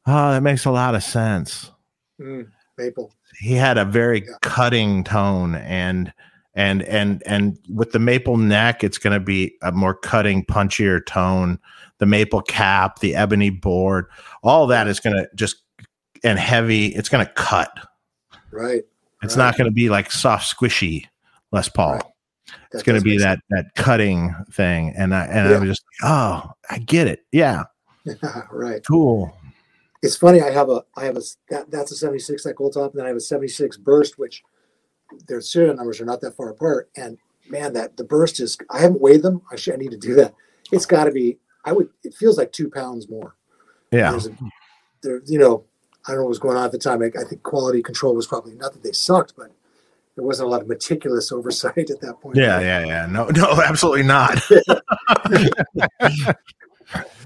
oh 0.07 0.31
that 0.33 0.43
makes 0.43 0.65
a 0.65 0.71
lot 0.71 0.95
of 0.95 1.03
sense 1.03 1.71
Mm, 2.21 2.47
maple. 2.79 3.15
he 3.41 3.55
had 3.55 3.79
a 3.79 3.85
very 3.85 4.21
Yeah. 4.27 4.35
cutting 4.43 5.03
tone 5.03 5.55
and 5.57 6.13
and 6.55 6.83
and 6.83 7.23
and 7.27 7.59
with 7.73 7.93
the 7.93 7.99
maple 7.99 8.37
neck 8.37 8.85
it's 8.85 8.99
going 8.99 9.15
to 9.15 9.21
be 9.25 9.55
a 9.63 9.73
more 9.73 9.95
cutting 9.95 10.45
punchier 10.45 11.05
tone 11.05 11.59
the 11.99 12.07
maple 12.07 12.43
cap 12.43 12.99
the 13.01 13.15
ebony 13.17 13.51
board 13.51 14.07
all 14.43 14.67
that 14.67 14.87
is 14.89 15.01
going 15.01 15.17
to 15.17 15.29
just 15.35 15.62
and 16.25 16.39
heavy 16.39 16.87
it's 16.87 17.09
going 17.09 17.25
to 17.25 17.33
cut 17.33 17.71
Right. 18.51 18.83
it's 19.23 19.37
Right. 19.37 19.45
not 19.45 19.57
going 19.57 19.67
to 19.71 19.75
be 19.75 19.89
like 19.89 20.11
soft 20.11 20.55
squishy 20.57 21.07
les 21.53 21.69
paul 21.69 21.93
Right. 21.95 22.03
it's 22.73 22.83
going 22.83 22.99
to 22.99 23.05
be 23.05 23.19
that 23.19 23.39
that 23.51 23.75
cutting 23.75 24.35
thing 24.51 24.93
and 24.97 25.15
i 25.15 25.25
and 25.25 25.49
i 25.49 25.51
Yeah. 25.53 25.59
was 25.59 25.69
just 25.69 25.85
oh 26.03 26.51
i 26.71 26.79
get 26.79 27.07
it 27.07 27.25
yeah 27.33 27.65
sense. 28.07 28.19
right. 28.53 28.83
cool 28.87 29.37
It's 30.03 30.17
funny. 30.17 30.43
I 30.43 30.51
have 30.51 30.69
a. 30.69 30.83
I 30.97 31.05
have 31.05 31.17
a. 31.17 31.23
That, 31.51 31.71
that's 31.71 31.93
a 31.93 31.97
seventy 31.97 32.19
six 32.19 32.43
that 32.43 32.57
gold 32.57 32.75
top, 32.75 32.91
and 32.91 32.99
then 32.99 33.05
I 33.05 33.09
have 33.11 33.17
a 33.17 33.21
seventy 33.21 33.47
six 33.47 33.77
burst, 33.77 34.19
which 34.19 34.43
their 35.29 35.41
serial 35.41 35.77
numbers 35.77 36.01
are 36.01 36.05
not 36.05 36.21
that 36.23 36.35
far 36.37 36.49
apart. 36.49 36.91
And 36.97 37.17
man, 37.49 37.73
that 37.75 37.97
the 37.97 38.03
burst 38.03 38.41
is. 38.41 38.59
I 38.69 38.81
haven't 38.81 39.01
weighed 39.01 39.23
them. 39.23 39.43
I 39.53 39.55
should. 39.55 39.75
I 39.75 39.77
need 39.77 39.93
to 39.93 39.97
do 39.97 40.17
that. 40.17 40.35
It's 40.73 40.87
got 40.87 41.05
to 41.05 41.13
be. 41.13 41.39
I 41.65 41.71
would. 41.71 41.89
It 42.03 42.15
feels 42.15 42.37
like 42.37 42.51
two 42.51 42.69
pounds 42.69 43.09
more. 43.09 43.37
yeah 43.93 44.11
There's 44.11 44.27
a, 44.27 44.37
there. 45.05 45.23
You 45.27 45.39
know. 45.39 45.65
I 46.07 46.11
don't 46.11 46.19
know 46.19 46.23
what 46.25 46.29
was 46.31 46.39
going 46.39 46.57
on 46.57 46.65
at 46.65 46.73
the 46.73 46.79
time. 46.79 47.03
I, 47.03 47.07
I 47.21 47.25
think 47.25 47.43
quality 47.43 47.83
control 47.83 48.15
was 48.15 48.27
probably 48.27 48.55
not 48.55 48.73
that 48.73 48.83
they 48.83 48.93
sucked, 48.93 49.35
but 49.37 49.53
there 50.17 50.25
wasn't 50.25 50.49
a 50.49 50.51
lot 50.51 50.61
of 50.63 50.69
meticulous 50.69 51.31
oversight 51.33 51.89
at 51.91 52.01
that 52.01 52.21
point. 52.21 52.37
yeah 52.37 52.61
yeah 52.61 52.85
yeah 52.85 53.07
no 53.07 53.29
no 53.29 53.61
absolutely 53.65 54.03
not 54.03 54.39
year- 55.31 55.49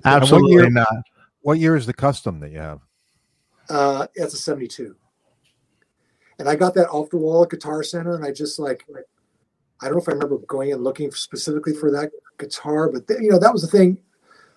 absolutely 0.04 0.70
not 0.70 0.88
What 1.42 1.58
year 1.58 1.76
is 1.76 1.86
the 1.86 1.92
custom 1.94 2.40
that 2.40 2.50
you 2.52 2.58
have? 2.58 2.80
Uh, 3.68 4.06
it's 4.14 4.34
a 4.34 4.36
72. 4.38 4.94
And 6.38 6.48
I 6.48 6.54
got 6.54 6.74
that 6.74 6.88
off 6.88 7.10
the 7.10 7.16
wall 7.16 7.42
at 7.44 7.50
Guitar 7.50 7.82
Center, 7.82 8.14
and 8.14 8.24
I 8.24 8.30
just 8.30 8.58
like, 8.58 8.84
I 9.80 9.86
don't 9.86 9.94
know 9.94 9.98
if 10.02 10.08
I 10.08 10.12
remember 10.12 10.38
going 10.46 10.72
and 10.72 10.84
looking 10.84 11.10
specifically 11.10 11.74
for 11.74 11.90
that 11.92 12.10
guitar, 12.38 12.88
but 12.90 13.08
th- 13.08 13.20
you 13.20 13.30
know, 13.30 13.38
that 13.38 13.52
was 13.52 13.62
the 13.62 13.68
thing 13.68 13.98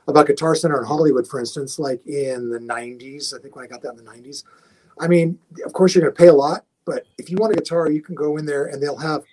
about 0.10 0.28
Guitar 0.28 0.56
Center 0.56 0.80
in 0.80 0.86
Hollywood, 0.86 1.28
for 1.28 1.40
instance, 1.40 1.80
like 1.80 2.06
in 2.06 2.50
the 2.50 2.60
90s. 2.60 3.34
I 3.34 3.42
think 3.42 3.56
when 3.56 3.66
I 3.66 3.68
got 3.68 3.82
that 3.82 3.92
in 3.92 3.98
the 3.98 4.04
90s. 4.04 4.44
I 5.00 5.08
mean, 5.08 5.40
of 5.66 5.74
course, 5.74 5.96
you're 5.96 6.04
going 6.04 6.14
to 6.14 6.18
pay 6.18 6.28
a 6.28 6.34
lot, 6.34 6.66
but 6.86 7.06
if 7.18 7.30
you 7.30 7.38
want 7.38 7.54
a 7.54 7.56
guitar, 7.56 7.90
you 7.90 8.02
can 8.02 8.16
go 8.16 8.38
in 8.38 8.46
there 8.46 8.66
and 8.66 8.82
they'll 8.82 8.98
have 8.98 9.24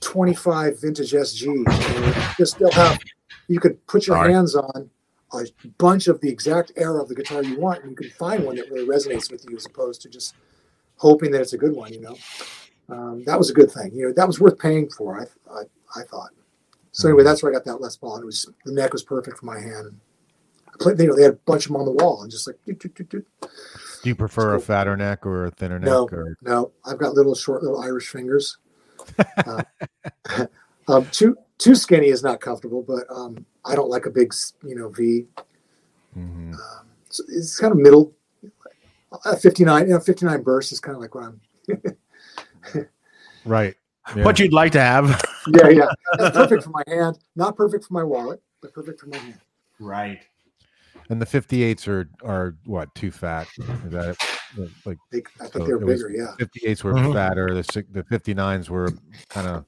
25 0.00 0.80
vintage 0.80 1.12
SGs. 1.12 2.36
Just 2.36 2.58
they'll 2.58 2.70
have, 2.72 2.98
you 3.48 3.58
could 3.58 3.84
put 3.86 4.06
your 4.06 4.16
hands 4.16 4.54
on 4.54 4.90
a 5.32 5.44
bunch 5.78 6.08
of 6.08 6.20
the 6.20 6.28
exact 6.28 6.72
era 6.76 7.02
of 7.02 7.08
the 7.08 7.14
guitar 7.14 7.42
you 7.42 7.58
want, 7.58 7.82
and 7.82 7.90
you 7.90 7.96
can 7.96 8.10
find 8.10 8.44
one 8.44 8.56
that 8.56 8.70
really 8.70 8.86
resonates 8.86 9.30
with 9.30 9.44
you 9.48 9.56
as 9.56 9.66
opposed 9.66 10.02
to 10.02 10.08
just 10.08 10.34
hoping 10.96 11.30
that 11.32 11.40
it's 11.40 11.52
a 11.52 11.58
good 11.58 11.74
one. 11.74 11.92
You 11.92 12.00
know, 12.00 12.16
um, 12.88 13.24
that 13.24 13.38
was 13.38 13.50
a 13.50 13.54
good 13.54 13.70
thing. 13.70 13.92
You 13.94 14.06
know, 14.06 14.12
that 14.16 14.26
was 14.26 14.40
worth 14.40 14.58
paying 14.58 14.88
for. 14.88 15.20
I 15.20 15.24
I, 15.52 15.62
I 16.00 16.02
thought. 16.04 16.30
So 16.96 17.08
anyway, 17.08 17.24
that's 17.24 17.42
where 17.42 17.52
I 17.52 17.54
got 17.54 17.66
that 17.66 17.82
Les 17.82 17.94
Paul. 17.94 18.14
And 18.14 18.22
it 18.22 18.26
was 18.26 18.48
the 18.64 18.72
neck 18.72 18.94
was 18.94 19.02
perfect 19.02 19.36
for 19.36 19.44
my 19.44 19.60
hand. 19.60 20.00
I 20.66 20.72
played, 20.80 20.98
you 20.98 21.08
know, 21.08 21.14
they 21.14 21.24
had 21.24 21.34
a 21.34 21.38
bunch 21.44 21.66
of 21.66 21.72
them 21.72 21.80
on 21.82 21.84
the 21.84 21.92
wall, 21.92 22.22
and 22.22 22.30
just 22.30 22.46
like 22.46 22.56
doot, 22.64 22.78
doot, 22.78 22.94
doot, 22.94 23.08
doot. 23.10 23.26
Do 24.02 24.08
you 24.08 24.14
prefer 24.14 24.54
a 24.54 24.60
fatter 24.60 24.96
neck 24.96 25.26
or 25.26 25.44
a 25.44 25.50
thinner 25.50 25.78
neck? 25.78 25.88
No. 25.88 26.08
Or 26.10 26.38
no, 26.40 26.72
I've 26.86 26.96
got 26.96 27.12
little 27.12 27.34
short 27.34 27.62
little 27.62 27.82
Irish 27.82 28.08
fingers. 28.08 28.56
Uh, 29.46 29.62
um, 30.88 31.06
too 31.12 31.36
too 31.58 31.76
skinny 31.76 32.08
is 32.08 32.24
not 32.24 32.40
comfortable, 32.40 32.82
but 32.82 33.04
um, 33.14 33.44
I 33.64 33.76
don't 33.76 33.88
like 33.90 34.06
a 34.06 34.10
big 34.10 34.34
you 34.64 34.74
know 34.74 34.88
V. 34.88 35.26
Mhm. 36.18 36.54
Um, 36.54 36.86
so 37.10 37.22
it's 37.28 37.60
kind 37.60 37.72
of 37.72 37.78
middle. 37.78 38.12
Uh, 39.24 39.36
59, 39.36 39.86
you 39.86 39.92
know, 39.92 40.00
59 40.00 40.42
burst 40.42 40.72
is 40.72 40.80
kind 40.80 40.96
of 40.96 41.02
like 41.02 41.14
what 41.14 41.24
I'm. 41.24 41.40
right? 43.44 43.74
Yeah. 44.16 44.24
what 44.24 44.38
you'd 44.40 44.52
like 44.52 44.72
to 44.72 44.80
have 44.80 45.22
Yeah, 45.54 45.68
yeah. 45.68 45.88
That's 46.18 46.36
perfect 46.36 46.64
for 46.64 46.70
my 46.70 46.82
hand. 46.86 47.18
Not 47.36 47.56
perfect 47.56 47.84
for 47.84 47.94
my 47.94 48.02
wallet, 48.04 48.40
but 48.62 48.72
perfect 48.72 49.00
for 49.00 49.06
my 49.06 49.16
hand. 49.18 49.40
right 49.80 50.20
and 51.10 51.22
the 51.22 51.26
58s 51.26 51.86
are 51.86 52.08
are 52.24 52.56
what 52.64 52.92
too 52.96 53.10
fat? 53.12 53.46
Is 53.58 53.92
that 53.92 54.08
it? 54.58 54.70
like 54.84 54.98
They, 55.12 55.18
I 55.40 55.46
think 55.46 55.52
So 55.52 55.58
they're 55.66 55.76
it 55.76 55.84
was- 55.84 56.02
bigger. 56.02 56.10
Yeah. 56.16 56.34
58s 56.38 56.82
were 56.82 56.94
Mhm. 56.94 57.12
fatter. 57.12 57.54
The 57.54 57.84
the 57.92 58.02
59s 58.04 58.68
were 58.70 58.90
kind 59.28 59.46
of 59.46 59.64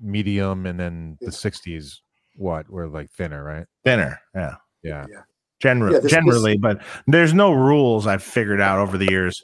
medium, 0.00 0.64
and 0.66 0.78
then 0.80 1.18
the 1.20 1.30
60s 1.32 2.00
what 2.36 2.70
were 2.70 2.88
like 2.88 3.10
thinner, 3.10 3.44
right? 3.44 3.66
thinner 3.84 4.18
yeah 4.34 4.54
Yeah. 4.82 5.04
generally 5.60 5.94
Yeah, 5.94 6.00
this- 6.00 6.10
generally 6.12 6.56
but 6.56 6.80
there's 7.06 7.34
no 7.34 7.52
rules 7.52 8.06
i've 8.06 8.22
figured 8.22 8.60
out 8.60 8.78
over 8.78 8.96
the 8.96 9.10
years 9.10 9.42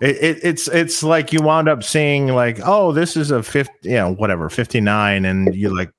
it, 0.00 0.16
it, 0.16 0.38
it's 0.42 0.68
it's 0.68 1.02
like 1.02 1.32
you 1.32 1.40
wound 1.42 1.68
up 1.68 1.82
seeing 1.82 2.28
like 2.28 2.60
oh 2.64 2.92
this 2.92 3.16
is 3.16 3.30
a 3.30 3.42
50 3.42 3.72
you 3.82 3.94
know 3.94 4.12
whatever 4.14 4.50
59 4.50 5.24
and 5.24 5.54
you're 5.54 5.74
like 5.74 5.90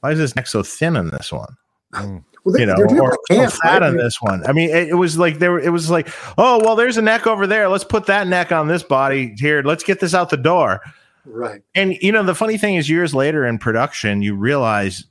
why 0.00 0.12
is 0.12 0.18
this 0.18 0.34
neck 0.34 0.46
so 0.46 0.62
thin 0.62 0.96
on 0.96 1.10
this 1.10 1.30
one? 1.30 1.54
Mm. 1.92 2.24
Well, 2.42 2.54
they, 2.54 2.60
you 2.60 2.66
know 2.66 2.74
they're 2.76 3.02
or 3.02 3.18
it 3.28 3.50
so 3.50 3.58
fat 3.62 3.82
right? 3.82 3.82
on 3.82 3.96
this 3.96 4.20
one. 4.20 4.44
I 4.46 4.52
mean 4.52 4.70
it, 4.70 4.88
it 4.88 4.94
was 4.94 5.18
like 5.18 5.38
there 5.38 5.58
it 5.58 5.70
was 5.70 5.90
like 5.90 6.08
oh 6.38 6.58
well 6.64 6.74
there's 6.74 6.96
a 6.96 7.02
neck 7.02 7.26
over 7.26 7.46
there. 7.46 7.68
Let's 7.68 7.84
put 7.84 8.06
that 8.06 8.26
neck 8.26 8.50
on 8.50 8.66
this 8.66 8.82
body 8.82 9.34
here. 9.38 9.62
Let's 9.62 9.84
get 9.84 10.00
this 10.00 10.14
out 10.14 10.30
the 10.30 10.36
door. 10.36 10.80
Right. 11.26 11.60
and 11.74 11.96
you 12.00 12.10
know 12.12 12.22
the 12.22 12.34
funny 12.34 12.56
thing 12.56 12.76
is 12.76 12.88
years 12.88 13.14
later 13.14 13.44
in 13.46 13.58
production 13.58 14.22
you 14.22 14.34
realize 14.34 15.04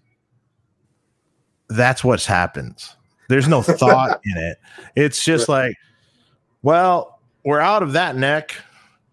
that's 1.69 2.03
what's 2.03 2.25
happens. 2.25 2.95
There's 3.29 3.47
no 3.47 3.61
thought 3.61 4.19
in 4.25 4.37
it. 4.37 4.57
It's 4.95 5.23
just 5.23 5.47
like 5.47 5.75
well 6.63 7.18
we're 7.43 7.59
out 7.59 7.83
of 7.83 7.93
that 7.93 8.15
neck 8.15 8.55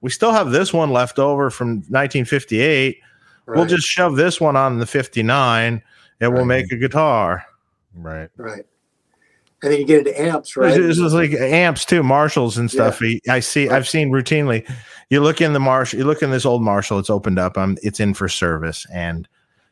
we 0.01 0.11
still 0.11 0.33
have 0.33 0.51
this 0.51 0.73
one 0.73 0.91
left 0.91 1.19
over 1.19 1.51
from 1.51 1.77
1958 1.89 3.01
We'll 3.49 3.65
just 3.67 3.87
shove 3.87 4.17
this 4.17 4.41
one 4.41 4.57
on 4.57 4.79
the 4.81 4.87
59 4.87 5.81
and 6.21 6.33
we'll 6.33 6.41
Right. 6.41 6.47
make 6.63 6.73
a 6.73 6.77
guitar. 6.77 7.45
Right. 7.95 8.29
right. 8.37 8.65
And 9.63 9.73
then 9.73 9.79
you 9.81 9.87
get 9.87 10.01
into 10.07 10.21
amps, 10.21 10.57
right? 10.57 10.77
This 10.77 10.99
is 10.99 11.15
like 11.15 11.31
amps 11.31 11.85
too, 11.85 12.03
Marshalls 12.03 12.59
and 12.59 12.69
stuff. 12.71 13.01
I 13.29 13.39
see, 13.41 13.69
I've 13.69 13.89
seen 13.89 14.11
routinely. 14.11 14.69
You 15.11 15.21
look 15.21 15.41
in 15.41 15.53
the 15.53 15.61
Marshall, 15.61 15.99
you 16.01 16.05
look 16.05 16.23
in 16.23 16.31
this 16.33 16.45
old 16.45 16.61
Marshall, 16.61 16.99
it's 16.99 17.09
opened 17.09 17.39
up. 17.39 17.57
Um, 17.57 17.79
it's 17.83 18.01
in 18.01 18.15
for 18.15 18.29
service, 18.29 18.85
and 18.93 19.29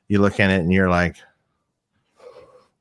you 0.09 0.21
look 0.21 0.39
in 0.39 0.51
it, 0.51 0.61
and 0.61 0.73
you're 0.73 0.89
like, 0.89 1.17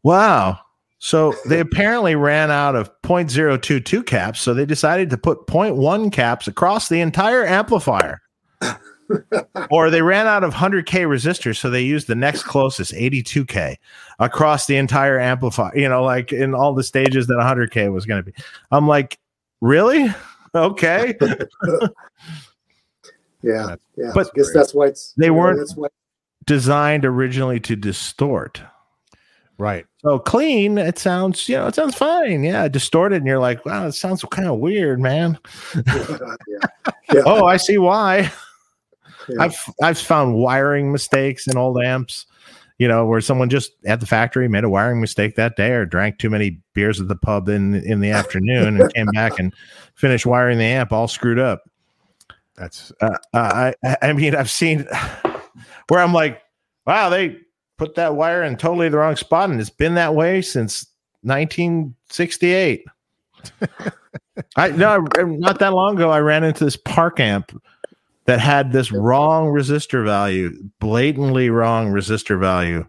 "Wow!" 0.03 0.59
So 1.03 1.35
they 1.45 1.59
apparently 1.59 2.15
ran 2.15 2.49
out 2.49 2.77
of 2.77 2.89
.022 3.01 4.05
caps, 4.05 4.39
so 4.39 4.53
they 4.53 4.65
decided 4.65 5.09
to 5.09 5.17
put 5.17 5.47
.1 5.47 6.13
caps 6.13 6.47
across 6.47 6.87
the 6.87 7.01
entire 7.01 7.43
amplifier. 7.43 8.21
or 9.69 9.89
they 9.89 10.01
ran 10.01 10.27
out 10.27 10.45
of 10.45 10.53
100k 10.53 10.85
resistors, 10.85 11.57
so 11.57 11.69
they 11.69 11.81
used 11.81 12.07
the 12.07 12.15
next 12.15 12.43
closest 12.43 12.93
82k 12.93 13.75
across 14.19 14.65
the 14.65 14.77
entire 14.77 15.19
amplifier. 15.19 15.77
You 15.77 15.89
know, 15.89 16.05
like 16.05 16.31
in 16.31 16.55
all 16.55 16.73
the 16.73 16.83
stages 16.83 17.27
that 17.27 17.33
100k 17.33 17.91
was 17.91 18.05
going 18.05 18.23
to 18.23 18.31
be. 18.31 18.33
I'm 18.71 18.87
like, 18.87 19.19
really? 19.59 20.07
Okay. 20.55 21.17
yeah, 23.41 23.75
yeah. 23.97 24.11
but 24.15 24.27
I 24.27 24.29
guess 24.35 24.53
that's 24.53 24.73
why 24.73 24.87
it's 24.87 25.13
they 25.17 25.31
weren't- 25.31 25.69
Designed 26.45 27.03
originally 27.03 27.59
to 27.59 27.75
distort. 27.75 28.61
Right. 29.63 29.85
So 29.99 30.19
clean, 30.19 30.77
it 30.77 30.99
sounds, 30.99 31.47
you 31.47 31.55
know, 31.55 31.67
it 31.67 31.75
sounds 31.75 31.95
fine. 31.95 32.43
Yeah, 32.43 32.67
distorted, 32.67 33.15
and 33.15 33.25
you're 33.27 33.39
like, 33.39 33.65
wow, 33.65 33.87
it 33.87 33.93
sounds 33.93 34.21
kind 34.25 34.49
of 34.49 34.59
weird, 34.59 34.99
man. 34.99 35.39
yeah, 35.87 36.17
yeah. 37.13 37.21
Oh, 37.25 37.45
I 37.45 37.55
see 37.55 37.77
why. 37.77 38.29
yeah. 39.29 39.35
I've 39.39 39.57
I've 39.81 39.97
found 39.97 40.35
wiring 40.35 40.91
mistakes 40.91 41.47
in 41.47 41.55
old 41.55 41.81
amps, 41.81 42.25
you 42.77 42.89
know, 42.89 43.05
where 43.05 43.21
someone 43.21 43.49
just 43.49 43.71
at 43.85 44.01
the 44.01 44.05
factory 44.05 44.49
made 44.49 44.65
a 44.65 44.69
wiring 44.69 44.99
mistake 44.99 45.35
that 45.37 45.55
day 45.55 45.71
or 45.71 45.85
drank 45.85 46.17
too 46.19 46.29
many 46.29 46.59
beers 46.73 46.99
at 46.99 47.07
the 47.07 47.15
pub 47.15 47.47
in 47.47 47.75
in 47.85 48.01
the 48.01 48.09
afternoon 48.11 48.81
and 48.81 48.93
came 48.93 49.07
back 49.13 49.39
and 49.39 49.53
finished 49.95 50.25
wiring 50.25 50.57
the 50.57 50.65
amp 50.65 50.91
all 50.91 51.07
screwed 51.07 51.39
up. 51.39 51.63
That's 52.57 52.91
Uh, 52.99 53.17
I 53.33 53.73
I 53.81 53.97
I 54.01 54.11
mean, 54.11 54.35
I've 54.35 54.51
seen 54.51 54.85
where 55.87 56.01
I'm 56.01 56.11
like, 56.13 56.41
wow, 56.85 57.07
they 57.07 57.37
put 57.77 57.95
that 57.95 58.15
wire 58.15 58.43
in 58.43 58.57
totally 58.57 58.89
the 58.89 58.97
wrong 58.97 59.15
spot, 59.15 59.49
and 59.49 59.59
it's 59.59 59.69
been 59.69 59.95
that 59.95 60.15
way 60.15 60.41
since 60.41 60.85
1968. 61.21 62.85
I 64.55 64.69
no, 64.69 65.05
not 65.17 65.59
that 65.59 65.73
long 65.73 65.95
ago, 65.95 66.09
I 66.09 66.19
ran 66.19 66.43
into 66.43 66.65
this 66.65 66.77
Park 66.77 67.19
amp 67.19 67.51
that 68.25 68.39
had 68.39 68.71
this 68.71 68.91
wrong 68.91 69.47
resistor 69.47 70.03
value, 70.05 70.51
blatantly 70.79 71.49
wrong 71.49 71.91
resistor 71.91 72.39
value, 72.39 72.85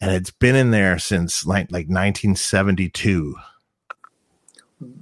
and 0.00 0.12
it's 0.12 0.30
been 0.30 0.54
in 0.54 0.70
there 0.70 0.98
since 0.98 1.46
like 1.46 1.70
like 1.72 1.88
1972 1.88 3.34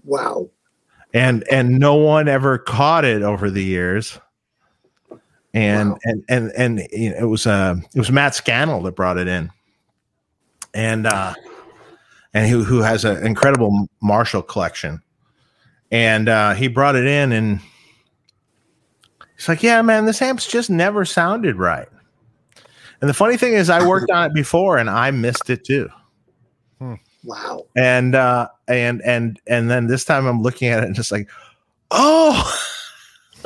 wow. 0.04 0.48
and 1.12 1.44
and 1.50 1.78
no 1.78 1.94
one 1.94 2.28
ever 2.28 2.58
caught 2.58 3.04
it 3.04 3.22
over 3.22 3.50
the 3.50 3.64
years 3.64 4.18
and 5.54 5.90
Wow. 5.92 5.98
and 6.04 6.24
and 6.28 6.52
and 6.56 6.88
you 6.92 7.10
know, 7.10 7.16
it 7.16 7.24
was 7.24 7.46
uh 7.46 7.76
it 7.94 7.98
was 7.98 8.10
Matt 8.12 8.34
Scannell 8.34 8.82
that 8.82 8.96
brought 8.96 9.16
it 9.16 9.28
in. 9.28 9.50
And 10.74 11.06
uh 11.06 11.32
and 12.34 12.50
who 12.50 12.64
who 12.64 12.80
has 12.82 13.04
an 13.06 13.24
incredible 13.26 13.88
Marshall 14.02 14.42
collection. 14.42 15.00
And 15.90 16.28
uh 16.28 16.52
he 16.54 16.68
brought 16.68 16.96
it 16.96 17.06
in 17.06 17.32
and 17.32 17.60
he's 19.36 19.48
like 19.48 19.62
yeah 19.62 19.80
man 19.80 20.04
this 20.04 20.20
amp's 20.20 20.46
just 20.46 20.68
never 20.68 21.04
sounded 21.04 21.56
right. 21.56 21.88
And 23.00 23.08
the 23.08 23.14
funny 23.14 23.36
thing 23.36 23.52
is 23.54 23.70
I 23.70 23.86
worked 23.86 24.10
on 24.10 24.26
it 24.30 24.34
before 24.34 24.76
and 24.78 24.90
I 24.90 25.10
missed 25.12 25.48
it 25.50 25.64
too. 25.64 25.88
Wow. 27.26 27.64
and 27.74 28.14
uh 28.14 28.48
and 28.68 29.00
and 29.02 29.40
and 29.46 29.70
then 29.70 29.86
this 29.86 30.04
time 30.04 30.26
i'm 30.26 30.42
looking 30.42 30.68
at 30.68 30.82
it 30.82 30.86
and 30.86 30.94
just 30.94 31.10
like 31.10 31.26
oh 31.90 32.54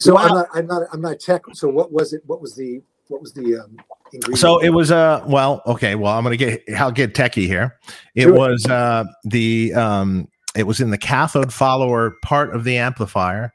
So 0.00 0.14
Wow. 0.14 0.22
I'm 0.22 0.34
not 0.34 0.48
I'm 0.54 0.66
not 0.66 0.82
I'm 0.92 1.00
not 1.00 1.20
tech. 1.20 1.42
So 1.52 1.68
what 1.68 1.92
was 1.92 2.12
it? 2.12 2.22
What 2.26 2.40
was 2.40 2.54
the 2.54 2.82
what 3.08 3.20
was 3.20 3.32
the 3.32 3.56
um 3.58 3.76
ingredient? 4.12 4.38
so 4.38 4.58
it 4.58 4.70
was 4.70 4.90
uh 4.90 5.22
well 5.26 5.62
okay 5.66 5.94
well 5.94 6.12
i'm 6.16 6.22
gonna 6.24 6.36
get 6.36 6.62
i'll 6.78 6.90
get 6.92 7.14
techie 7.14 7.46
here 7.46 7.76
it 8.14 8.24
Do 8.24 8.34
it. 8.34 8.38
was 8.38 8.66
uh 8.66 9.04
the 9.24 9.72
um 9.74 10.28
it 10.54 10.64
was 10.64 10.80
in 10.80 10.90
the 10.90 10.98
cathode 10.98 11.52
follower 11.52 12.16
part 12.22 12.54
of 12.54 12.64
the 12.64 12.78
amplifier 12.78 13.52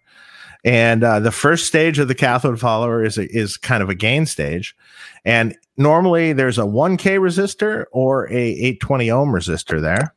and 0.64 1.04
uh, 1.04 1.20
the 1.20 1.32
first 1.32 1.66
stage 1.66 1.98
of 1.98 2.08
the 2.08 2.14
cathode 2.14 2.60
follower 2.60 3.04
is 3.04 3.18
a, 3.18 3.28
is 3.36 3.58
kind 3.58 3.82
of 3.82 3.90
a 3.90 3.96
gain 3.96 4.26
stage 4.26 4.76
and 5.26 5.56
normally 5.78 6.34
there's 6.34 6.58
a 6.58 6.64
1k 6.64 7.18
resistor 7.20 7.86
or 7.92 8.30
a 8.30 8.36
820 8.36 9.10
ohm 9.12 9.30
resistor 9.30 9.82
there 9.82 10.14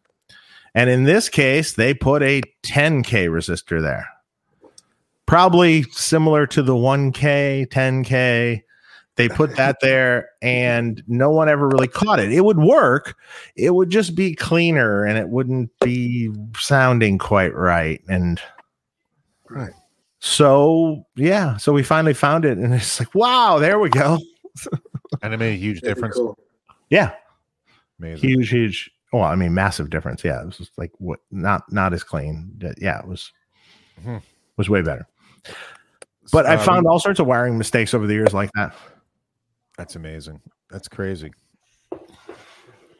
and 0.74 0.90
in 0.90 1.04
this 1.04 1.28
case 1.28 1.72
they 1.72 1.94
put 1.94 2.22
a 2.22 2.42
10k 2.62 3.28
resistor 3.28 3.80
there 3.80 4.06
probably 5.26 5.82
similar 5.92 6.46
to 6.46 6.62
the 6.62 6.74
1k 6.74 7.66
10k 7.68 8.62
they 9.16 9.28
put 9.28 9.54
that 9.56 9.76
there 9.80 10.28
and 10.42 11.02
no 11.06 11.30
one 11.30 11.48
ever 11.48 11.68
really 11.68 11.88
caught 11.88 12.18
it 12.20 12.32
it 12.32 12.42
would 12.44 12.58
work 12.58 13.16
it 13.56 13.70
would 13.74 13.88
just 13.90 14.14
be 14.14 14.34
cleaner 14.34 15.04
and 15.04 15.16
it 15.18 15.28
wouldn't 15.28 15.70
be 15.80 16.30
sounding 16.58 17.18
quite 17.18 17.54
right 17.54 18.02
and 18.08 18.40
Right. 19.50 19.72
so 20.18 21.06
yeah 21.16 21.56
so 21.58 21.72
we 21.72 21.82
finally 21.82 22.14
found 22.14 22.44
it 22.44 22.58
and 22.58 22.74
it's 22.74 22.98
like 22.98 23.14
wow 23.14 23.58
there 23.58 23.78
we 23.78 23.88
go 23.90 24.18
and 25.22 25.32
it 25.34 25.36
made 25.38 25.54
a 25.54 25.56
huge 25.56 25.80
Very 25.80 25.94
difference. 25.94 26.16
cool. 26.16 26.38
yeah 26.90 27.12
Amazing. 28.00 28.28
huge 28.28 28.48
huge 28.50 28.90
well 29.12 29.22
i 29.24 29.34
mean 29.36 29.54
massive 29.54 29.90
difference 29.90 30.24
yeah 30.24 30.40
it 30.42 30.46
was 30.46 30.58
just 30.58 30.76
like 30.76 30.90
what 30.98 31.20
not 31.30 31.70
not 31.72 31.92
as 31.94 32.02
clean 32.02 32.50
yeah 32.78 32.98
it 33.00 33.06
was 33.06 33.32
Mhm. 34.04 34.20
was 34.56 34.68
way 34.68 34.82
better 34.82 35.06
but 36.32 36.46
i 36.46 36.54
Uh, 36.54 36.58
found 36.64 36.86
all 36.86 36.98
sorts 36.98 37.20
of 37.20 37.26
wiring 37.26 37.56
mistakes 37.58 37.92
over 37.94 38.06
the 38.06 38.14
years 38.14 38.32
like 38.34 38.50
that 38.54 38.74
that's 39.76 39.96
amazing. 39.96 40.40
That's 40.70 40.86
crazy. 40.86 41.32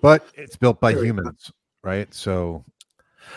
But 0.03 0.27
it's 0.35 0.57
built 0.57 0.81
by 0.81 0.93
humans, 0.93 1.53
right? 1.85 2.13
So 2.13 2.65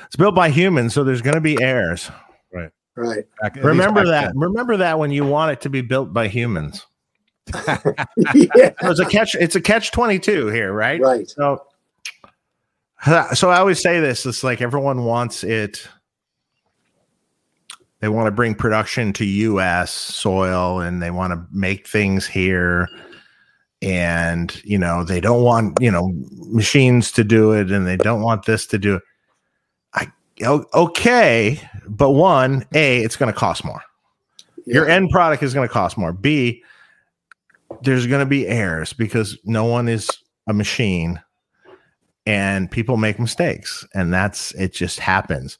it's 0.07 0.15
built 0.15 0.33
by 0.33 0.49
humans 0.49 0.93
so 0.95 1.03
there's 1.03 1.21
going 1.21 1.35
to 1.35 1.41
be 1.41 1.55
errors 1.61 2.09
Right. 2.99 3.25
back- 3.39 3.55
remember 3.57 4.01
back 4.05 4.09
that 4.29 4.31
remember 4.35 4.75
that 4.77 4.97
when 4.97 5.11
you 5.11 5.23
want 5.23 5.51
it 5.51 5.61
to 5.61 5.69
be 5.69 5.81
built 5.81 6.11
by 6.13 6.27
humans 6.27 6.83
yeah. 7.53 8.71
So 8.81 8.89
it's 8.89 8.99
a 8.99 9.05
catch 9.05 9.35
it's 9.35 9.55
a 9.55 9.61
catch 9.61 9.91
22 9.91 10.47
here 10.47 10.73
right 10.73 10.99
Right. 10.99 11.29
so 11.29 11.63
so 13.35 13.51
i 13.51 13.59
always 13.59 13.79
say 13.79 13.99
this 13.99 14.25
it's 14.25 14.43
like 14.43 14.61
everyone 14.63 15.03
wants 15.05 15.43
it 15.43 15.87
they 17.99 18.09
want 18.09 18.27
to 18.27 18.31
bring 18.31 18.53
production 18.53 19.11
to 19.13 19.25
us 19.59 19.91
soil 19.91 20.79
and 20.79 21.01
they 21.01 21.11
want 21.11 21.33
to 21.33 21.45
make 21.51 21.87
things 21.87 22.27
here. 22.27 22.87
And 23.81 24.59
you 24.63 24.77
know 24.77 25.03
they 25.03 25.19
don't 25.19 25.43
want 25.43 25.79
you 25.79 25.91
know 25.91 26.11
machines 26.47 27.11
to 27.11 27.23
do 27.23 27.51
it 27.51 27.69
and 27.69 27.85
they 27.85 27.97
don't 27.97 28.23
want 28.23 28.45
this 28.45 28.65
to 28.67 28.79
do 28.79 28.95
it. 28.95 29.03
I 29.93 30.11
okay 30.73 31.61
but 31.87 32.11
one 32.11 32.65
a 32.73 33.03
it's 33.03 33.15
going 33.15 33.31
to 33.31 33.37
cost 33.37 33.63
more. 33.63 33.81
Your 34.65 34.89
end 34.89 35.11
product 35.11 35.43
is 35.43 35.53
going 35.53 35.67
to 35.67 35.73
cost 35.73 35.97
more. 35.97 36.11
B, 36.11 36.63
there's 37.83 38.07
going 38.07 38.19
to 38.19 38.25
be 38.25 38.47
errors 38.47 38.93
because 38.93 39.37
no 39.45 39.65
one 39.65 39.87
is 39.87 40.09
a 40.47 40.53
machine 40.53 41.21
and 42.25 42.71
people 42.71 42.97
make 42.97 43.19
mistakes 43.19 43.85
and 43.93 44.11
that's 44.11 44.53
it 44.55 44.73
just 44.73 44.99
happens. 44.99 45.59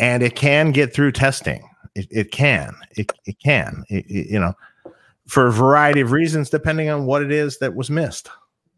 And 0.00 0.24
it 0.24 0.34
can 0.34 0.72
get 0.72 0.92
through 0.92 1.12
testing 1.12 1.62
it, 1.94 2.06
it 2.10 2.30
can 2.32 2.74
it, 2.96 3.12
it 3.26 3.36
can 3.38 3.84
It- 3.90 4.06
it- 4.08 4.30
you 4.30 4.40
know 4.40 4.54
for 5.28 5.46
a 5.46 5.52
variety 5.52 6.00
of 6.00 6.12
reasons 6.12 6.50
depending 6.50 6.88
on 6.88 7.06
what 7.06 7.22
it 7.22 7.30
is 7.32 7.58
that 7.58 7.74
was 7.74 7.90
missed. 7.90 8.28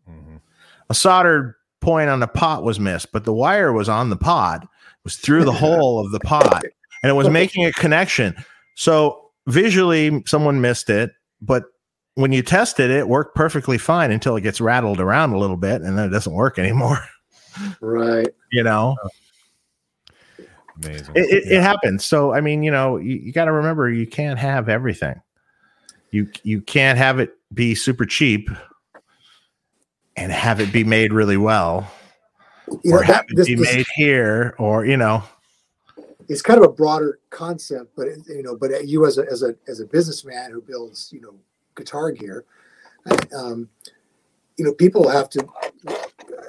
Mhm. 0.09 0.41
a 0.91 0.95
soldered 0.95 1.55
point 1.81 2.11
on 2.11 2.21
the 2.21 2.27
pot 2.27 2.63
was 2.63 2.79
missed 2.79 3.11
but 3.13 3.25
the 3.25 3.33
wire 3.33 3.73
was 3.73 3.89
on 3.89 4.11
the 4.11 4.17
pot 4.17 4.67
was 5.05 5.17
through 5.17 5.45
the 5.45 5.53
hole 5.65 5.99
of 6.05 6.13
the 6.13 6.21
pot 6.21 6.63
and 7.03 7.11
it 7.11 7.15
was 7.15 7.29
making 7.31 7.65
a 7.65 7.73
connection. 7.73 8.35
So 8.75 9.31
visually 9.47 10.23
someone 10.27 10.61
missed 10.61 10.91
it 10.91 11.13
but 11.41 11.65
when 12.17 12.33
you 12.33 12.43
tested 12.43 12.91
it, 12.91 12.99
it 12.99 13.09
worked 13.09 13.35
perfectly 13.35 13.77
fine 13.77 14.11
until 14.13 14.37
it 14.37 14.43
gets 14.43 14.61
rattled 14.61 15.01
around 15.01 15.33
a 15.33 15.39
little 15.39 15.57
bit 15.57 15.83
and 15.83 15.99
then 15.99 16.07
it 16.07 16.11
doesn't 16.11 16.33
work 16.35 16.59
anymore. 16.59 16.99
Right. 17.81 18.29
you 18.51 18.65
know 18.65 18.97
amazing. 20.83 21.15
it, 21.15 21.31
it, 21.31 21.53
it 21.53 21.63
happens 21.63 22.05
so 22.05 22.33
i 22.33 22.41
mean 22.41 22.63
you 22.63 22.71
know 22.71 22.97
you, 22.97 23.17
you 23.17 23.33
got 23.33 23.45
to 23.47 23.53
remember 23.53 23.91
you 23.91 24.07
can't 24.07 24.39
have 24.39 24.69
everything 24.69 25.21
you 26.11 26.29
you 26.43 26.61
can't 26.61 26.99
have 26.99 27.19
it 27.19 27.37
be 27.53 27.75
super 27.75 28.05
cheap 28.05 28.51
and 30.17 30.33
have 30.33 30.61
it 30.61 30.73
be 30.73 30.85
made 30.85 31.13
really 31.13 31.37
well 31.37 31.91
You 32.83 32.95
or 32.95 33.01
know, 33.01 33.03
have 33.03 33.07
that, 33.07 33.25
it 33.29 33.37
this, 33.37 33.47
be 33.47 33.55
this 33.57 33.75
made 33.75 33.87
here 33.95 34.55
or 34.59 34.85
you 34.85 34.97
know 34.97 35.23
it's 36.29 36.43
kind 36.43 36.59
of 36.59 36.65
a 36.65 36.73
broader 36.73 37.19
concept, 37.31 37.95
but 37.97 38.09
it- 38.09 38.27
you 38.29 38.43
know, 38.43 38.57
but 38.57 38.87
you 38.87 39.07
as 39.07 39.19
a 39.19 39.27
as 39.31 39.43
a 39.43 39.55
as 39.69 39.81
a 39.81 39.87
businessman 39.87 40.51
who 40.51 40.61
builds, 40.63 41.13
you 41.13 41.21
know, 41.21 41.35
guitar 41.75 42.11
gear. 42.13 42.45
Um, 43.37 43.69
you 44.57 44.65
know, 44.65 44.73
people 44.73 45.09
have 45.09 45.29
to 45.31 45.47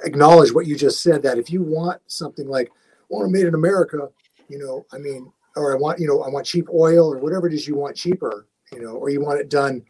acknowledge 0.04 0.52
what 0.52 0.66
you 0.66 0.76
just 0.76 1.02
said. 1.02 1.22
That 1.22 1.38
if 1.38 1.50
you 1.50 1.62
want 1.62 2.00
something 2.06 2.48
like, 2.48 2.72
"Oh, 3.10 3.28
made 3.28 3.46
in 3.46 3.54
America," 3.54 4.08
you 4.48 4.58
know, 4.58 4.86
I 4.92 4.98
mean, 4.98 5.32
or 5.56 5.74
I 5.74 5.76
want, 5.78 5.98
you 5.98 6.06
know, 6.06 6.22
I 6.22 6.28
want 6.28 6.46
cheap 6.46 6.68
oil 6.72 7.12
or 7.12 7.18
whatever 7.18 7.46
it 7.46 7.54
is 7.54 7.66
you 7.66 7.74
want 7.74 7.96
cheaper, 7.96 8.46
you 8.72 8.80
know, 8.80 8.92
or 8.92 9.08
you 9.08 9.20
want 9.20 9.40
it 9.40 9.48
done, 9.48 9.84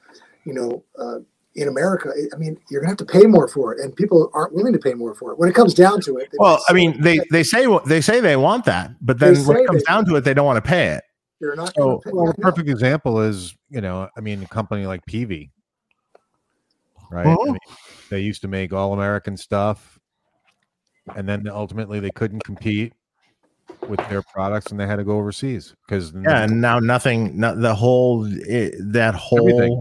you 0.44 0.54
know, 0.54 0.84
uh, 0.98 1.18
in 1.56 1.68
America. 1.68 2.12
I 2.32 2.36
mean, 2.36 2.58
you're 2.70 2.80
gonna 2.80 2.90
have 2.90 2.98
to 2.98 3.04
pay 3.04 3.26
more 3.26 3.48
for 3.48 3.72
it, 3.72 3.80
and 3.80 3.94
people 3.94 4.30
aren't 4.34 4.54
willing 4.54 4.72
to 4.74 4.78
pay 4.78 4.94
more 4.94 5.14
for 5.14 5.32
it. 5.32 5.38
When 5.38 5.48
it 5.48 5.54
comes 5.54 5.74
down 5.74 6.00
to 6.02 6.18
it, 6.18 6.28
well, 6.38 6.62
I 6.68 6.72
mean, 6.72 7.00
they 7.00 7.20
they 7.30 7.42
say 7.42 7.66
they 7.86 8.00
say 8.00 8.20
they 8.20 8.36
want 8.36 8.64
that, 8.66 8.92
but 9.00 9.18
then 9.18 9.36
when 9.44 9.58
it 9.58 9.66
comes 9.66 9.82
down 9.82 10.04
to 10.06 10.16
it, 10.16 10.20
they 10.22 10.34
don't 10.34 10.46
want 10.46 10.62
to 10.62 10.68
pay 10.68 10.88
it. 10.88 11.04
You're 11.40 11.56
not. 11.56 11.74
So, 11.76 12.02
well, 12.06 12.30
a 12.30 12.34
perfect 12.34 12.68
example 12.68 13.20
is, 13.20 13.54
you 13.68 13.80
know, 13.80 14.08
I 14.16 14.20
mean, 14.20 14.42
a 14.42 14.46
company 14.46 14.86
like 14.86 15.04
Peavey, 15.06 15.50
right? 17.10 17.26
I 17.26 17.44
mean, 17.44 17.58
they 18.10 18.20
used 18.20 18.42
to 18.42 18.48
make 18.48 18.72
all 18.72 18.92
American 18.92 19.36
stuff, 19.36 19.98
and 21.14 21.28
then 21.28 21.48
ultimately 21.48 22.00
they 22.00 22.10
couldn't 22.10 22.44
compete 22.44 22.92
with 23.88 24.00
their 24.08 24.22
products, 24.22 24.70
and 24.70 24.78
they 24.78 24.86
had 24.86 24.96
to 24.96 25.04
go 25.04 25.16
overseas 25.16 25.74
because 25.86 26.12
yeah, 26.12 26.42
and 26.42 26.60
now 26.60 26.78
nothing, 26.78 27.38
no, 27.38 27.54
the 27.54 27.74
whole 27.74 28.26
it, 28.26 28.74
that 28.92 29.14
whole 29.14 29.48
everything. 29.48 29.80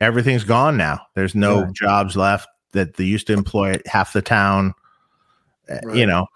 everything's 0.00 0.44
gone 0.44 0.76
now. 0.76 1.00
There's 1.14 1.34
no 1.34 1.60
yeah. 1.60 1.70
jobs 1.74 2.16
left 2.16 2.48
that 2.72 2.94
they 2.94 3.04
used 3.04 3.26
to 3.28 3.32
employ 3.32 3.76
half 3.86 4.12
the 4.12 4.22
town, 4.22 4.74
eh, 5.68 5.80
right. 5.84 5.96
you 5.96 6.06
know, 6.06 6.26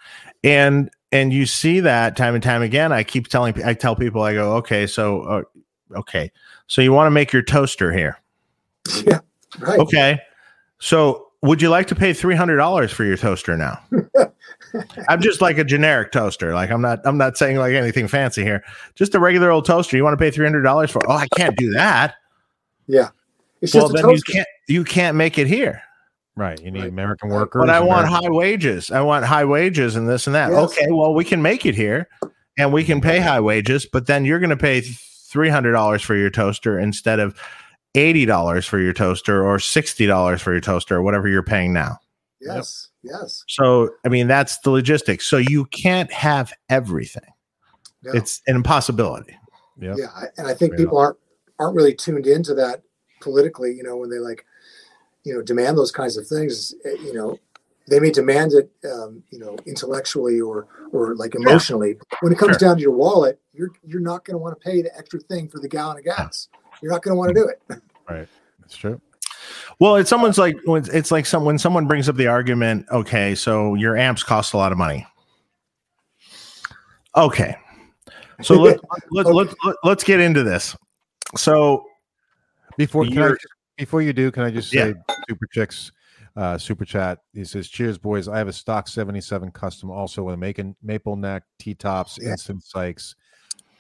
and 0.43 0.91
and 1.15 1.33
you 1.33 1.47
see 1.47 1.81
that 1.81 2.17
time 2.17 2.35
and 2.35 2.43
time 2.43 2.61
again. 2.63 2.93
I 2.93 3.05
keep 3.05 3.29
telling, 3.29 3.63
I 3.65 3.73
tell 3.75 3.95
people, 3.95 4.23
I 4.23 4.35
go, 4.35 4.57
okay, 4.57 4.85
so, 4.85 5.23
uh, 5.23 5.43
okay, 5.97 6.33
so 6.67 6.83
you 6.83 6.93
want 6.93 7.07
to 7.07 7.13
make 7.13 7.33
your 7.33 7.43
toaster 7.43 7.93
here? 7.93 8.19
Yeah, 9.07 9.21
right. 9.61 9.79
Okay, 9.79 10.19
so 10.81 11.24
would 11.45 11.61
you 11.61 11.69
like 11.69 11.87
to 11.89 11.95
pay 11.95 12.13
three 12.13 12.35
hundred 12.35 12.57
dollars 12.57 12.91
for 12.91 13.05
your 13.05 13.17
toaster 13.17 13.57
now? 13.57 13.79
I'm 15.09 15.21
just 15.21 15.41
like 15.41 15.59
a 15.59 15.65
generic 15.65 16.11
toaster. 16.11 16.55
Like 16.55 16.71
I'm 16.71 16.81
not, 16.81 17.01
I'm 17.05 17.19
not 17.19 17.37
saying 17.37 17.59
like 17.59 17.75
anything 17.75 18.09
fancy 18.09 18.43
here. 18.43 18.65
Just 18.95 19.15
a 19.15 19.21
regular 19.21 19.51
old 19.51 19.67
toaster. 19.67 19.97
You 19.97 20.05
want 20.05 20.19
to 20.19 20.23
pay 20.23 20.31
three 20.31 20.47
hundred 20.47 20.63
dollars 20.63 20.91
for? 20.91 21.03
Oh, 21.07 21.15
I 21.15 21.29
can't 21.37 21.57
do 21.57 21.71
that. 21.73 22.15
Yeah. 22.87 23.11
well, 23.75 23.89
then 23.89 24.09
you 24.09 24.21
can't, 24.23 24.49
you 24.69 24.85
can't 24.85 25.17
make 25.17 25.39
it 25.39 25.47
here. 25.47 25.83
Right. 26.37 26.61
You 26.61 26.71
need 26.71 26.81
right. 26.81 26.89
American 26.89 27.29
workers. 27.29 27.61
But 27.61 27.71
I 27.71 27.77
American- 27.77 27.89
want 27.89 28.09
high 28.09 28.31
wages. 28.31 28.91
I 28.91 29.03
want 29.03 29.25
high 29.25 29.45
wages 29.45 29.97
and 29.97 30.09
this 30.09 30.27
and 30.27 30.35
that. 30.35 30.51
Yes. 30.51 30.73
Okay. 30.73 30.87
Well, 30.91 31.15
we 31.15 31.25
can 31.25 31.43
make 31.43 31.65
it 31.65 31.75
here 31.75 32.09
and 32.59 32.73
we 32.73 32.85
can 32.85 33.01
pay 33.01 33.21
high 33.21 33.41
wages, 33.41 33.87
but 33.87 34.07
then 34.07 34.25
you're 34.25 34.41
going 34.41 34.51
to 34.51 34.57
pay 34.57 34.81
$300 34.81 36.03
for 36.03 36.17
your 36.17 36.31
toaster 36.31 36.79
instead 36.79 37.21
of 37.21 37.39
$80 37.95 38.67
for 38.67 38.79
your 38.81 38.93
toaster 38.93 39.45
or 39.45 39.59
$60 39.59 40.41
for 40.41 40.53
your 40.53 40.61
toaster 40.61 40.97
or 40.97 41.03
whatever 41.03 41.29
you're 41.29 41.43
paying 41.43 41.73
now. 41.73 41.99
Yes. 42.41 42.89
Yep. 43.03 43.15
Yes. 43.21 43.45
So, 43.49 43.91
I 44.05 44.09
mean, 44.09 44.27
that's 44.27 44.59
the 44.59 44.71
logistics. 44.71 45.27
So 45.27 45.37
you 45.37 45.67
can't 45.67 46.11
have 46.13 46.53
everything. 46.69 47.31
No. 48.03 48.13
It's 48.13 48.43
an 48.47 48.57
impossibility. 48.57 49.37
Yep. 49.79 49.97
Yeah. 49.99 50.09
And 50.37 50.47
I 50.47 50.55
think 50.55 50.73
Fair 50.73 50.79
people 50.79 50.99
enough. 50.99 51.07
aren't, 51.07 51.19
aren't 51.59 51.77
really 51.77 51.95
tuned 51.95 52.27
into 52.27 52.55
that 52.55 52.83
politically, 53.21 53.73
you 53.73 53.83
know, 53.83 53.97
when 53.97 54.11
they 54.11 54.19
like, 54.19 54.45
you 55.25 55.35
know 55.35 55.43
demand 55.43 55.77
those 55.77 55.91
kinds 55.91 56.17
of 56.17 56.27
things 56.27 56.75
eh, 56.85 56.97
you 57.03 57.13
know 57.13 57.39
they 57.89 58.01
may 58.01 58.11
demand 58.11 58.53
it 58.53 58.71
um, 58.91 59.23
you 59.31 59.39
know 59.39 59.57
intellectually 59.67 60.41
or 60.41 60.69
or 60.93 61.17
like 61.17 61.35
emotionally 61.35 61.91
yeah. 61.91 62.19
when 62.21 62.33
it 62.33 62.39
comes 62.39 62.53
sure. 62.53 62.69
down 62.69 62.77
to 62.77 62.83
your 62.83 62.93
wallet 62.93 63.41
you're 63.53 63.71
you're 63.83 64.01
not 64.01 64.25
going 64.25 64.35
to 64.35 64.39
want 64.39 64.59
to 64.59 64.71
pay 64.71 64.83
the 64.83 64.97
extra 64.97 65.19
thing 65.19 65.49
for 65.49 65.59
the 65.59 65.69
gallon 65.69 65.99
of 65.99 66.05
gas 66.05 66.49
you're 66.85 66.93
not 66.93 67.03
going 67.03 67.15
to 67.15 67.19
want 67.19 67.29
to 67.31 67.35
do 67.35 67.49
it 67.49 67.81
right 68.11 68.29
that's 68.61 68.77
true 68.77 69.01
well 69.79 69.97
it's 69.97 70.11
someone's 70.11 70.37
like 70.37 70.55
it's 70.67 71.11
like 71.11 71.25
some 71.25 71.45
when 71.45 71.59
someone 71.59 71.87
brings 71.87 72.09
up 72.09 72.17
the 72.17 72.27
argument 72.27 72.85
okay 72.91 73.35
so 73.35 73.75
your 73.75 73.97
amps 73.97 74.23
cost 74.23 74.53
a 74.53 74.57
lot 74.57 74.71
of 74.71 74.77
money 74.77 75.07
okay 77.17 77.57
so 78.43 78.55
let, 78.61 78.79
let, 79.11 79.27
okay. 79.27 79.35
let, 79.35 79.55
let, 79.65 79.77
let's 79.83 80.05
get 80.05 80.21
into 80.21 80.43
this 80.43 80.77
so 81.37 81.87
before 82.77 83.05
can 83.07 83.19
I, 83.23 83.35
before 83.79 84.03
you 84.03 84.13
do, 84.13 84.31
can 84.31 84.43
I 84.43 84.51
just 84.51 84.71
say 84.71 84.89
yeah. 84.89 85.15
Super 85.29 85.47
Chicks 85.47 85.93
uh, 86.37 86.59
super 86.59 86.85
chat? 86.85 87.21
He 87.33 87.45
says, 87.45 87.69
"Cheers, 87.69 87.99
boys! 87.99 88.29
I 88.29 88.39
have 88.39 88.49
a 88.49 88.53
stock 88.53 88.89
'77 88.89 89.51
custom, 89.53 89.91
also 89.91 90.25
with 90.25 90.35
a 90.35 90.39
making 90.39 90.77
maple 90.83 91.17
neck, 91.17 91.45
T 91.59 91.75
tops, 91.75 92.19
yeah. 92.21 92.31
instant 92.31 92.65
Sykes, 92.65 93.15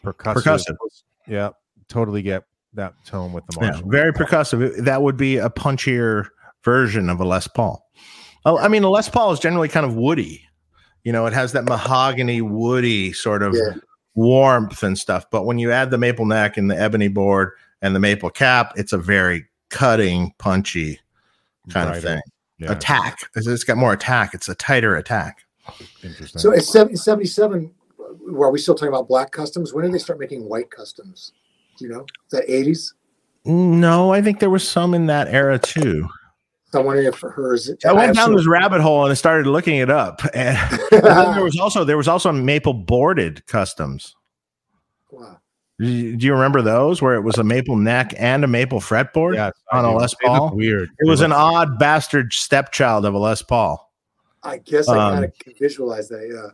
percussive. 0.04 0.42
percussive. 0.42 0.76
Yeah, 1.26 1.50
totally 1.88 2.22
get 2.22 2.44
that 2.74 2.94
tone 3.04 3.32
with 3.32 3.44
the 3.46 3.60
Marshall. 3.60 3.82
Yeah, 3.84 3.90
very 3.90 4.12
percussive. 4.12 4.84
That 4.84 5.02
would 5.02 5.16
be 5.16 5.36
a 5.36 5.50
punchier 5.50 6.28
version 6.64 7.08
of 7.08 7.20
a 7.20 7.24
Les 7.24 7.46
Paul. 7.48 7.84
Oh, 8.44 8.58
I 8.58 8.68
mean, 8.68 8.84
a 8.84 8.90
Les 8.90 9.08
Paul 9.08 9.32
is 9.32 9.40
generally 9.40 9.68
kind 9.68 9.86
of 9.86 9.94
woody. 9.94 10.42
You 11.04 11.12
know, 11.12 11.26
it 11.26 11.32
has 11.32 11.52
that 11.52 11.64
mahogany, 11.64 12.40
woody 12.40 13.12
sort 13.12 13.42
of 13.42 13.54
yeah. 13.54 13.80
warmth 14.14 14.82
and 14.82 14.98
stuff. 14.98 15.26
But 15.30 15.44
when 15.44 15.58
you 15.58 15.70
add 15.70 15.90
the 15.90 15.98
maple 15.98 16.26
neck 16.26 16.56
and 16.56 16.70
the 16.70 16.80
ebony 16.80 17.08
board 17.08 17.52
and 17.82 17.94
the 17.94 18.00
maple 18.00 18.30
cap, 18.30 18.72
it's 18.76 18.92
a 18.92 18.98
very 18.98 19.46
cutting, 19.70 20.32
punchy 20.38 21.00
kind 21.70 21.94
of 21.94 22.02
thing. 22.02 22.20
Yeah. 22.58 22.72
Attack. 22.72 23.18
It's 23.34 23.64
got 23.64 23.76
more 23.76 23.92
attack. 23.92 24.32
It's 24.32 24.48
a 24.48 24.54
tighter 24.54 24.96
attack. 24.96 25.44
Interesting. 26.02 26.40
So 26.40 26.52
it's 26.52 26.72
77. 26.72 27.72
Well, 28.26 28.48
are 28.48 28.52
we 28.52 28.58
still 28.58 28.74
talking 28.74 28.88
about 28.88 29.08
black 29.08 29.32
customs? 29.32 29.74
When 29.74 29.84
did 29.84 29.92
they 29.92 29.98
start 29.98 30.18
making 30.18 30.48
white 30.48 30.70
customs? 30.70 31.32
Do 31.78 31.84
you 31.84 31.92
know? 31.92 32.06
the 32.30 32.42
80s? 32.42 32.92
No, 33.44 34.12
I 34.12 34.22
think 34.22 34.40
there 34.40 34.50
was 34.50 34.66
some 34.66 34.94
in 34.94 35.06
that 35.06 35.28
era 35.28 35.58
too. 35.58 36.08
I'm 36.74 36.84
wondering 36.84 37.06
if 37.06 37.14
for 37.14 37.30
hers. 37.30 37.70
I 37.86 37.92
went 37.92 38.16
down 38.16 38.34
this 38.34 38.48
rabbit 38.48 38.80
hole 38.80 39.04
and 39.04 39.12
I 39.12 39.14
started 39.14 39.46
looking 39.46 39.76
it 39.76 39.90
up. 39.90 40.22
And 40.34 40.58
there 40.90 41.44
was 41.44 41.58
also 41.58 41.84
there 41.84 41.96
was 41.96 42.08
also 42.08 42.32
maple 42.32 42.74
boarded 42.74 43.46
customs. 43.46 44.16
Wow. 45.10 45.38
Do 45.78 45.86
you 45.86 46.32
remember 46.32 46.62
those 46.62 47.02
where 47.02 47.14
it 47.14 47.22
was 47.22 47.36
a 47.36 47.44
maple 47.44 47.76
neck 47.76 48.14
and 48.16 48.44
a 48.44 48.46
maple 48.46 48.80
fretboard 48.80 49.34
yeah, 49.34 49.50
on 49.72 49.84
a 49.84 49.92
Les 49.94 50.14
Paul? 50.14 50.54
Weird. 50.54 50.88
It 50.98 51.08
was 51.08 51.20
an 51.20 51.32
odd 51.32 51.78
bastard 51.78 52.32
stepchild 52.32 53.04
of 53.04 53.14
a 53.14 53.18
Les 53.18 53.42
Paul. 53.42 53.92
I 54.42 54.58
guess 54.58 54.88
I 54.88 54.98
um, 54.98 55.12
kind 55.14 55.24
of 55.24 55.58
visualize 55.58 56.08
that. 56.08 56.28
Yeah. 56.32 56.50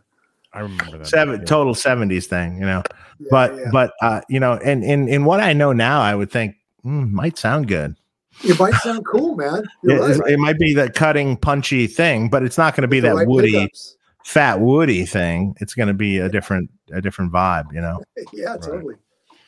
I 0.53 0.59
remember 0.59 0.97
that. 0.97 1.07
Seven, 1.07 1.45
total 1.45 1.73
70s 1.73 2.25
thing, 2.25 2.57
you 2.57 2.65
know. 2.65 2.83
Yeah, 3.19 3.27
but 3.29 3.55
yeah. 3.55 3.69
but 3.71 3.93
uh, 4.01 4.21
you 4.29 4.39
know, 4.39 4.53
and 4.53 4.83
in 4.83 5.07
in 5.07 5.25
what 5.25 5.39
I 5.39 5.53
know 5.53 5.71
now, 5.71 6.01
I 6.01 6.15
would 6.15 6.31
think 6.31 6.55
mm, 6.85 7.09
might 7.11 7.37
sound 7.37 7.67
good. 7.67 7.95
It 8.43 8.59
might 8.59 8.73
sound 8.75 9.05
cool, 9.05 9.35
man. 9.35 9.63
It, 9.83 10.19
right. 10.19 10.31
it, 10.31 10.39
might 10.39 10.57
be 10.57 10.73
that 10.75 10.93
cutting, 10.93 11.37
punchy 11.37 11.87
thing, 11.87 12.29
but 12.29 12.43
it's 12.43 12.57
not 12.57 12.75
going 12.75 12.83
to 12.83 12.87
be 12.87 12.99
that 13.01 13.13
right 13.13 13.27
woody, 13.27 13.51
pickups. 13.51 13.97
fat 14.25 14.59
woody 14.59 15.05
thing. 15.05 15.55
It's 15.59 15.73
going 15.73 15.87
to 15.87 15.93
be 15.93 16.17
a 16.17 16.29
different 16.29 16.69
a 16.91 17.01
different 17.01 17.31
vibe, 17.31 17.73
you 17.73 17.81
know. 17.81 18.01
yeah, 18.33 18.57
totally. 18.57 18.95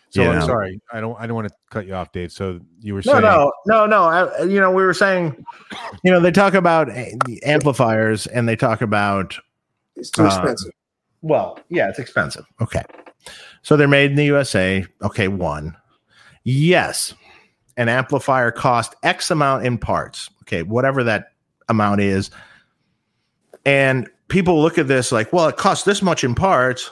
So 0.10 0.32
I'm 0.32 0.42
sorry, 0.44 0.80
I 0.92 1.02
don't 1.02 1.20
I 1.20 1.26
don't 1.26 1.36
want 1.36 1.48
to 1.48 1.56
cut 1.72 1.88
you 1.88 1.96
off, 1.96 2.12
Dave. 2.12 2.32
So 2.32 2.60
you 2.80 2.94
were 2.94 3.02
no, 3.04 3.14
saying 3.14 3.24
no, 3.24 3.52
no, 3.66 3.86
no. 3.88 4.04
I, 4.04 4.44
you 4.44 4.60
know, 4.60 4.72
we 4.72 4.84
were 4.84 4.94
saying, 4.94 5.44
you 6.04 6.12
know, 6.12 6.20
they 6.20 6.32
talk 6.32 6.54
about 6.54 6.90
amplifiers 7.44 8.28
and 8.28 8.48
they 8.48 8.56
talk 8.56 8.82
about 8.82 9.40
it's 9.96 10.12
too 10.12 10.24
uh, 10.24 10.28
expensive. 10.28 10.72
Well, 11.24 11.60
yeah, 11.70 11.90
it's 11.90 11.98
expensive. 11.98 12.46
Okay, 12.62 12.84
so 13.64 13.76
they're 13.76 13.88
made 13.88 14.12
in 14.12 14.18
the 14.18 14.26
USA. 14.26 14.86
Okay, 15.02 15.28
one, 15.28 15.76
yes, 16.44 17.16
an 17.76 17.90
amplifier 17.90 18.52
cost 18.52 18.94
X 19.02 19.32
amount 19.32 19.66
in 19.66 19.80
parts. 19.80 20.30
Okay, 20.44 20.62
whatever 20.62 21.04
that 21.04 21.32
amount 21.70 22.02
is, 22.02 22.30
and 23.66 24.08
people 24.28 24.62
look 24.62 24.78
at 24.78 24.88
this 24.88 25.12
like, 25.12 25.34
well, 25.34 25.48
it 25.48 25.58
costs 25.58 25.86
this 25.86 26.04
much 26.04 26.24
in 26.24 26.36
parts 26.36 26.92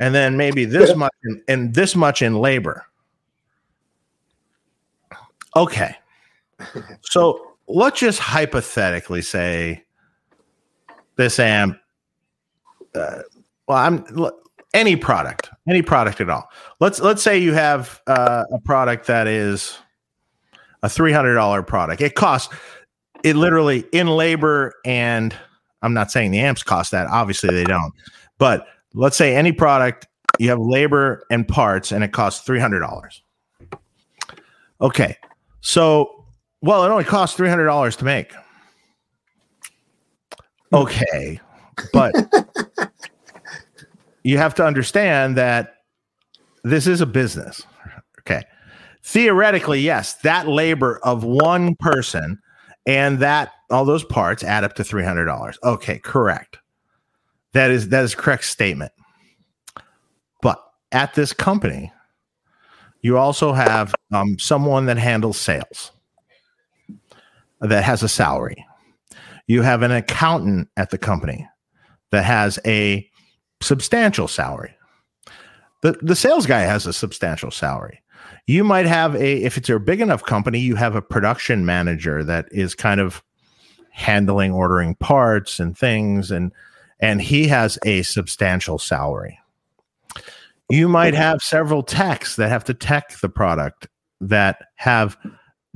and 0.00 0.14
then 0.14 0.36
maybe 0.36 0.64
this 0.64 0.96
much 0.96 1.14
in, 1.22 1.42
and 1.46 1.74
this 1.74 1.94
much 1.94 2.22
in 2.22 2.34
labor. 2.34 2.84
Okay. 5.54 5.94
So 7.02 7.54
let's 7.68 8.00
just 8.00 8.18
hypothetically 8.18 9.22
say 9.22 9.84
this 11.16 11.38
amp, 11.38 11.78
uh, 12.94 13.22
well, 13.70 13.78
I'm 13.78 14.04
any 14.74 14.96
product, 14.96 15.48
any 15.68 15.80
product 15.80 16.20
at 16.20 16.28
all. 16.28 16.50
Let's 16.80 17.00
let's 17.00 17.22
say 17.22 17.38
you 17.38 17.52
have 17.54 18.02
uh, 18.08 18.42
a 18.52 18.58
product 18.60 19.06
that 19.06 19.28
is 19.28 19.78
a 20.82 20.88
three 20.88 21.12
hundred 21.12 21.34
dollar 21.34 21.62
product. 21.62 22.02
It 22.02 22.16
costs 22.16 22.52
it 23.22 23.36
literally 23.36 23.84
in 23.92 24.08
labor 24.08 24.74
and 24.84 25.36
I'm 25.82 25.94
not 25.94 26.10
saying 26.10 26.32
the 26.32 26.40
amps 26.40 26.64
cost 26.64 26.90
that. 26.90 27.06
Obviously, 27.06 27.54
they 27.54 27.62
don't. 27.62 27.92
But 28.38 28.66
let's 28.92 29.16
say 29.16 29.36
any 29.36 29.52
product 29.52 30.08
you 30.40 30.48
have 30.48 30.58
labor 30.58 31.24
and 31.30 31.46
parts 31.46 31.92
and 31.92 32.02
it 32.02 32.12
costs 32.12 32.48
$300 32.48 33.20
okay 34.80 35.16
so 35.60 36.24
well 36.62 36.82
it 36.84 36.88
only 36.88 37.04
costs 37.04 37.38
$300 37.38 37.96
to 37.98 38.04
make 38.04 38.32
okay 40.72 41.40
but 41.92 42.14
you 44.22 44.38
have 44.38 44.54
to 44.54 44.64
understand 44.64 45.36
that 45.36 45.74
this 46.64 46.86
is 46.86 47.00
a 47.00 47.06
business 47.06 47.62
okay 48.18 48.42
theoretically, 49.02 49.80
yes, 49.80 50.14
that 50.22 50.48
labor 50.48 51.00
of 51.02 51.24
one 51.24 51.74
person 51.76 52.38
and 52.86 53.18
that 53.20 53.52
all 53.70 53.84
those 53.84 54.04
parts 54.04 54.42
add 54.42 54.64
up 54.64 54.74
to 54.74 54.84
three 54.84 55.04
hundred 55.04 55.26
dollars. 55.26 55.58
Okay, 55.62 55.98
correct. 55.98 56.58
That 57.52 57.70
is 57.70 57.88
that 57.88 58.04
is 58.04 58.14
correct 58.14 58.44
statement. 58.44 58.92
But 60.42 60.62
at 60.92 61.14
this 61.14 61.32
company, 61.32 61.92
you 63.02 63.18
also 63.18 63.52
have 63.52 63.94
um, 64.12 64.38
someone 64.38 64.86
that 64.86 64.98
handles 64.98 65.38
sales 65.38 65.92
that 67.60 67.84
has 67.84 68.02
a 68.02 68.08
salary. 68.08 68.64
You 69.46 69.62
have 69.62 69.82
an 69.82 69.90
accountant 69.90 70.68
at 70.76 70.90
the 70.90 70.98
company 70.98 71.46
that 72.10 72.24
has 72.24 72.58
a 72.64 73.09
substantial 73.60 74.28
salary. 74.28 74.74
The 75.82 75.92
the 76.02 76.16
sales 76.16 76.46
guy 76.46 76.60
has 76.60 76.86
a 76.86 76.92
substantial 76.92 77.50
salary. 77.50 78.02
You 78.46 78.64
might 78.64 78.86
have 78.86 79.14
a 79.14 79.42
if 79.42 79.56
it's 79.56 79.68
a 79.68 79.78
big 79.78 80.00
enough 80.00 80.24
company, 80.24 80.58
you 80.58 80.76
have 80.76 80.94
a 80.94 81.02
production 81.02 81.64
manager 81.64 82.24
that 82.24 82.48
is 82.50 82.74
kind 82.74 83.00
of 83.00 83.22
handling 83.90 84.52
ordering 84.52 84.94
parts 84.96 85.58
and 85.60 85.76
things 85.76 86.30
and 86.30 86.52
and 87.00 87.22
he 87.22 87.48
has 87.48 87.78
a 87.84 88.02
substantial 88.02 88.78
salary. 88.78 89.38
You 90.68 90.88
might 90.88 91.14
have 91.14 91.42
several 91.42 91.82
techs 91.82 92.36
that 92.36 92.48
have 92.48 92.64
to 92.64 92.74
tech 92.74 93.18
the 93.20 93.28
product 93.28 93.88
that 94.20 94.66
have 94.76 95.16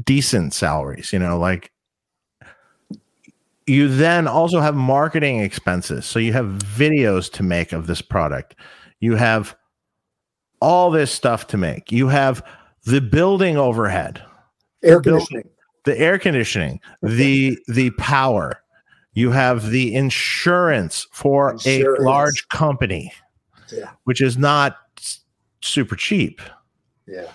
decent 0.03 0.53
salaries, 0.55 1.13
you 1.13 1.19
know, 1.19 1.39
like 1.39 1.73
you 3.67 3.89
then 3.89 4.27
also 4.27 4.61
have 4.61 4.75
marketing 4.75 5.41
expenses. 5.41 6.05
So 6.07 6.19
you 6.19 6.33
have 6.33 6.47
videos 6.47 7.31
to 7.33 7.43
make 7.43 7.73
of 7.73 7.87
this 7.87 8.03
product. 8.03 8.55
You 9.01 9.17
have 9.17 9.57
all 10.61 10.91
this 10.91 11.11
stuff 11.11 11.47
to 11.49 11.57
make. 11.57 11.91
You 11.93 12.09
have 12.09 12.45
the 12.85 13.01
building 13.01 13.57
overhead, 13.57 14.23
Air 14.83 15.01
conditioning. 15.01 15.49
the 15.85 15.99
air 15.99 16.19
conditioning, 16.19 16.81
the 17.03 17.59
the 17.69 17.91
power. 17.93 18.61
You 19.15 19.31
have 19.31 19.71
the 19.71 19.95
insurance 19.95 21.07
for 21.13 21.57
a 21.65 21.85
large 22.01 22.49
company, 22.49 23.13
Yeah. 23.73 23.91
which 24.05 24.21
is 24.21 24.37
not 24.37 24.77
super 25.63 25.95
cheap. 25.97 26.41
Yeah. 27.07 27.29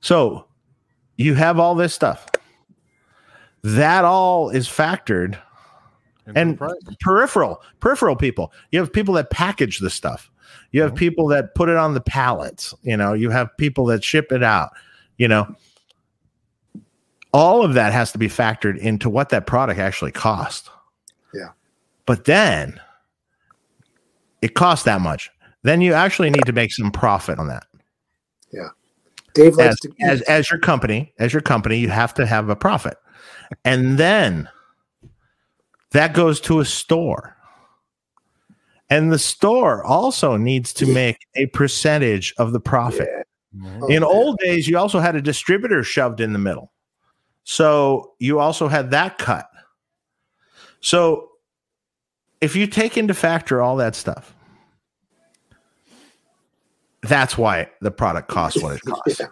So 0.00 0.46
you 1.16 1.34
have 1.34 1.58
all 1.58 1.74
this 1.74 1.94
stuff. 1.94 2.26
That 3.62 4.04
all 4.04 4.50
is 4.50 4.68
factored 4.68 5.38
and 6.34 6.58
peripheral 7.00 7.62
peripheral 7.80 8.16
people. 8.16 8.52
You 8.70 8.78
have 8.78 8.92
people 8.92 9.14
that 9.14 9.30
package 9.30 9.78
the 9.80 9.90
stuff. 9.90 10.30
You 10.70 10.82
have 10.82 10.92
Mhm. 10.92 10.96
people 10.96 11.26
that 11.28 11.54
put 11.54 11.68
it 11.68 11.76
on 11.76 11.94
the 11.94 12.00
pallets 12.00 12.72
you 12.82 12.96
know 12.96 13.12
you 13.12 13.30
have 13.30 13.48
people 13.58 13.84
that 13.86 14.02
ship 14.04 14.30
it 14.32 14.42
out 14.42 14.70
you 15.18 15.28
know. 15.28 15.54
All 17.32 17.64
of 17.64 17.74
that 17.74 17.92
has 17.92 18.10
to 18.12 18.18
be 18.18 18.28
factored 18.28 18.76
into 18.78 19.08
what 19.08 19.28
that 19.28 19.46
product 19.46 19.78
actually 19.78 20.12
cost 20.12 20.70
Yeah. 21.34 21.50
but 22.06 22.24
then 22.24 22.80
it 24.42 24.54
costs 24.54 24.84
that 24.86 25.00
much. 25.00 25.30
Then 25.62 25.80
you 25.82 25.92
actually 25.92 26.30
need 26.30 26.46
to 26.46 26.52
make 26.52 26.72
some 26.72 26.90
profit 26.90 27.38
on 27.38 27.48
that. 27.48 27.66
Yeah. 28.52 28.68
Dave 29.34 29.54
likes 29.56 29.74
as, 29.74 29.80
to 29.80 29.92
as 30.00 30.20
as 30.22 30.50
your 30.50 30.58
company 30.58 31.12
as 31.18 31.32
your 31.32 31.42
company 31.42 31.78
you 31.78 31.88
have 31.88 32.14
to 32.14 32.26
have 32.26 32.48
a 32.48 32.56
profit 32.56 32.96
and 33.64 33.98
then 33.98 34.48
that 35.92 36.12
goes 36.14 36.40
to 36.42 36.60
a 36.60 36.64
store 36.64 37.36
and 38.88 39.12
the 39.12 39.18
store 39.18 39.84
also 39.84 40.36
needs 40.36 40.72
to 40.72 40.86
make 40.92 41.26
a 41.36 41.46
percentage 41.46 42.34
of 42.38 42.52
the 42.52 42.60
profit 42.60 43.08
Yeah. 43.08 43.22
Mhm. 43.56 43.78
Oh, 43.82 43.86
in 43.88 44.02
yeah. 44.02 44.08
old 44.08 44.38
days 44.38 44.68
you 44.68 44.78
also 44.78 45.00
had 45.00 45.16
a 45.16 45.22
distributor 45.22 45.82
shoved 45.82 46.20
in 46.20 46.32
the 46.32 46.38
middle 46.38 46.72
so 47.44 48.12
you 48.20 48.38
also 48.38 48.68
had 48.68 48.90
that 48.92 49.18
cut 49.18 49.48
so 50.80 51.30
if 52.40 52.54
you 52.56 52.66
take 52.68 52.96
into 52.96 53.12
factor 53.14 53.60
all 53.60 53.76
that 53.76 53.94
stuff 53.96 54.34
that's 57.02 57.36
why 57.38 57.68
the 57.80 57.90
product 57.90 58.28
costs 58.28 58.62
what 58.62 58.76
it 58.76 58.82
costs 58.86 59.18
Yeah. 59.20 59.26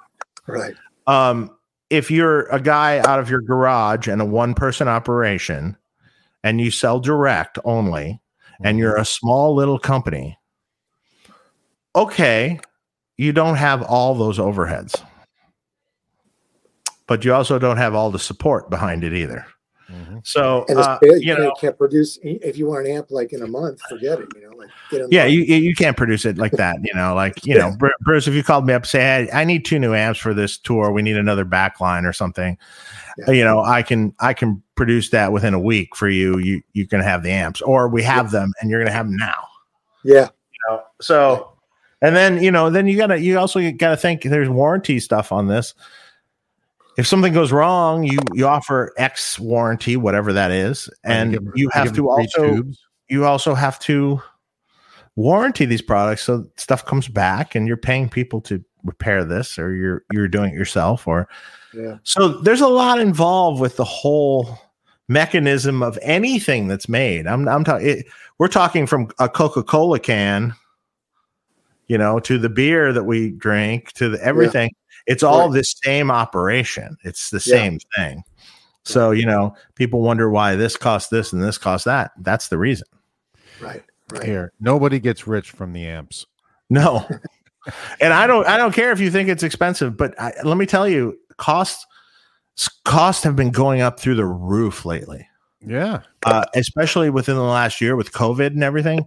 Right. 0.47 0.75
um, 1.07 1.51
if 1.91 2.11
you're 2.11 2.43
a 2.47 2.61
guy 2.61 2.99
out 2.99 3.19
of 3.19 3.31
your 3.31 3.41
garage 3.41 4.09
and 4.09 4.21
a 4.21 4.25
one 4.25 4.55
person 4.55 4.89
operation 4.89 5.77
and 6.45 6.61
you 6.61 6.71
sell 6.71 7.01
direct 7.01 7.59
only 7.65 8.21
and 8.63 8.75
mm-hmm. 8.75 8.79
you're 8.79 8.97
a 8.97 9.05
small 9.05 9.55
little 9.55 9.79
company, 9.79 10.39
okay, 11.97 12.61
you 13.17 13.33
don't 13.33 13.57
have 13.57 13.83
all 13.83 14.15
those 14.15 14.39
overheads. 14.39 15.03
But 17.07 17.25
you 17.25 17.33
also 17.33 17.59
don't 17.59 17.79
have 17.79 17.95
all 17.95 18.11
the 18.11 18.19
support 18.19 18.69
behind 18.69 19.03
it 19.03 19.15
either. 19.15 19.47
Mhm. 19.91 20.27
So, 20.27 20.67
And 20.69 20.79
it's 20.79 20.87
uh, 20.87 20.99
big. 21.01 21.23
you 21.23 21.35
know, 21.35 21.53
can't 21.59 21.77
produce 21.79 22.19
if 22.23 22.59
you 22.59 22.67
want 22.67 22.87
an 22.87 22.93
amp 22.93 23.11
like 23.11 23.33
in 23.33 23.43
a 23.43 23.47
month. 23.47 23.81
Forget 23.89 24.21
it. 24.21 24.29
You 24.37 24.51
know, 24.51 24.57
like 24.57 24.69
get 24.91 25.11
yeah, 25.11 25.25
you 25.25 25.41
you 25.41 25.57
you 25.57 25.75
can't 25.75 25.97
produce 25.97 26.27
it 26.27 26.37
like 26.37 26.53
that. 26.53 26.77
You 26.83 26.93
know, 26.95 27.15
like 27.15 27.45
you 27.47 27.57
know, 27.57 27.75
Bruce, 28.01 28.29
if 28.29 28.35
you 28.35 28.43
called 28.43 28.67
me 28.67 28.75
up, 28.75 28.85
say, 28.85 29.01
hey, 29.01 29.29
I 29.33 29.45
need 29.45 29.65
two 29.65 29.79
new 29.79 29.95
amps 29.95 30.19
for 30.21 30.35
this 30.35 30.59
tour. 30.59 30.93
We 30.93 31.01
need 31.01 31.17
another 31.17 31.45
backline 31.45 32.07
or 32.07 32.13
something. 32.13 32.59
Yeah. 33.17 33.31
You 33.31 33.45
know, 33.45 33.61
I 33.61 33.83
can 33.83 34.15
I 34.21 34.35
can 34.35 34.63
produce 34.75 35.09
that 35.11 35.33
within 35.33 35.55
a 35.55 35.61
week 35.61 35.97
for 35.97 36.09
you. 36.09 36.39
You 36.39 36.63
you 36.75 36.87
can 36.87 37.01
have 37.01 37.23
the 37.23 37.31
amps, 37.31 37.63
or 37.63 37.89
we 37.89 38.03
have 38.03 38.31
them, 38.31 38.53
and 38.61 38.71
you're 38.71 38.81
gonna 38.81 38.93
have 38.93 39.07
them 39.07 39.17
now. 39.17 39.47
yeah. 40.05 40.29
know, 40.69 40.83
so 41.01 41.53
and 42.03 42.15
then 42.15 42.43
you 42.43 42.51
know 42.51 42.69
then 42.69 42.87
you 42.87 42.97
gotta 42.99 43.19
you 43.19 43.39
also 43.39 43.59
gotta 43.73 43.97
think 43.97 44.23
there's 44.23 44.49
warranty 44.51 45.01
stuff 45.01 45.33
on 45.33 45.49
this 45.49 45.75
if 46.99 47.07
something 47.07 47.33
goes 47.33 47.51
wrong 47.53 48.05
you 48.05 48.19
you 48.35 48.47
offer 48.47 48.93
x 48.99 49.39
warranty 49.39 49.97
whatever 49.97 50.33
that 50.33 50.51
is 50.51 50.91
oh, 51.07 51.11
and 51.11 51.33
give 51.33 51.41
'em- 51.47 51.53
you 51.55 51.71
have 51.73 51.93
to 51.95 52.11
also 52.11 52.57
tubes. 52.57 52.79
you 53.09 53.25
also 53.25 53.55
have 53.55 53.79
to 53.79 54.21
warranty 55.17 55.65
these 55.65 55.81
products 55.83 56.23
so 56.25 56.45
stuff 56.57 56.85
comes 56.85 57.09
back 57.09 57.55
and 57.55 57.67
you're 57.67 57.77
paying 57.77 58.09
people 58.09 58.41
to 58.41 58.63
repair 58.85 59.25
this 59.25 59.59
or 59.59 59.75
you're 59.75 60.05
you're 60.13 60.29
doing 60.29 60.53
it 60.53 60.57
yourself 60.57 61.07
or 61.09 61.29
Yeah. 61.73 61.97
so 62.03 62.29
there's 62.29 62.61
a 62.61 62.69
lot 62.69 63.01
involved 63.01 63.61
with 63.61 63.77
the 63.77 63.85
whole 63.85 64.59
mechanism 65.09 65.83
of 65.83 65.99
anything 66.03 66.69
that's 66.69 66.89
made. 66.89 67.27
I'm 67.27 67.49
I'm 67.49 67.65
talking 67.65 68.05
we're 68.39 68.49
talking 68.49 68.87
from 68.87 69.09
a 69.19 69.29
Coca-Cola 69.29 69.99
can, 69.99 70.55
you 71.89 71.97
know, 71.99 72.21
to 72.21 72.39
the 72.39 72.49
beer 72.51 72.93
that 72.93 73.05
we 73.05 73.31
drink, 73.31 73.93
to 73.95 74.11
the 74.11 74.23
everything. 74.23 74.71
It's 75.09 75.23
all 75.25 75.47
Right. 75.49 75.55
this 75.55 75.75
same 75.83 76.11
operation. 76.11 76.97
It's 77.03 77.31
the 77.31 77.43
Yeah. 77.45 77.57
same 77.57 77.79
thing. 77.97 78.23
So, 78.85 79.11
you 79.11 79.27
know, 79.27 79.55
people 79.75 80.01
wonder 80.03 80.31
why 80.31 80.55
this 80.55 80.77
costs 80.77 81.11
this 81.11 81.33
and 81.33 81.43
this 81.43 81.59
costs 81.59 81.85
that. 81.87 82.13
That's 82.21 82.49
the 82.49 82.59
reason. 82.59 82.87
Right. 83.61 83.83
Right. 84.13 84.23
Here, 84.25 84.53
nobody 84.61 84.99
gets 85.01 85.27
rich 85.27 85.51
from 85.51 85.73
the 85.73 85.85
amps. 85.87 86.25
No. 86.71 87.07
and 88.01 88.13
I 88.15 88.27
don't 88.27 88.47
I 88.47 88.57
don't 88.57 88.73
care 88.73 88.93
if 88.93 89.01
you 89.01 89.11
think 89.11 89.29
it's 89.29 89.43
expensive, 89.43 89.97
but 89.97 90.19
I, 90.21 90.33
let 90.45 90.57
me 90.57 90.65
tell 90.67 90.89
you, 90.89 91.19
costs 91.37 91.85
costs 92.85 93.23
have 93.25 93.37
been 93.37 93.51
going 93.51 93.81
up 93.83 94.01
through 94.01 94.15
the 94.17 94.25
roof 94.25 94.85
lately. 94.87 95.27
Yeah, 95.61 96.01
Uh, 96.25 96.45
especially 96.55 97.11
within 97.11 97.35
the 97.35 97.43
last 97.43 97.81
year 97.81 97.97
with 97.97 98.13
COVID 98.13 98.47
and 98.49 98.63
everything. 98.63 99.01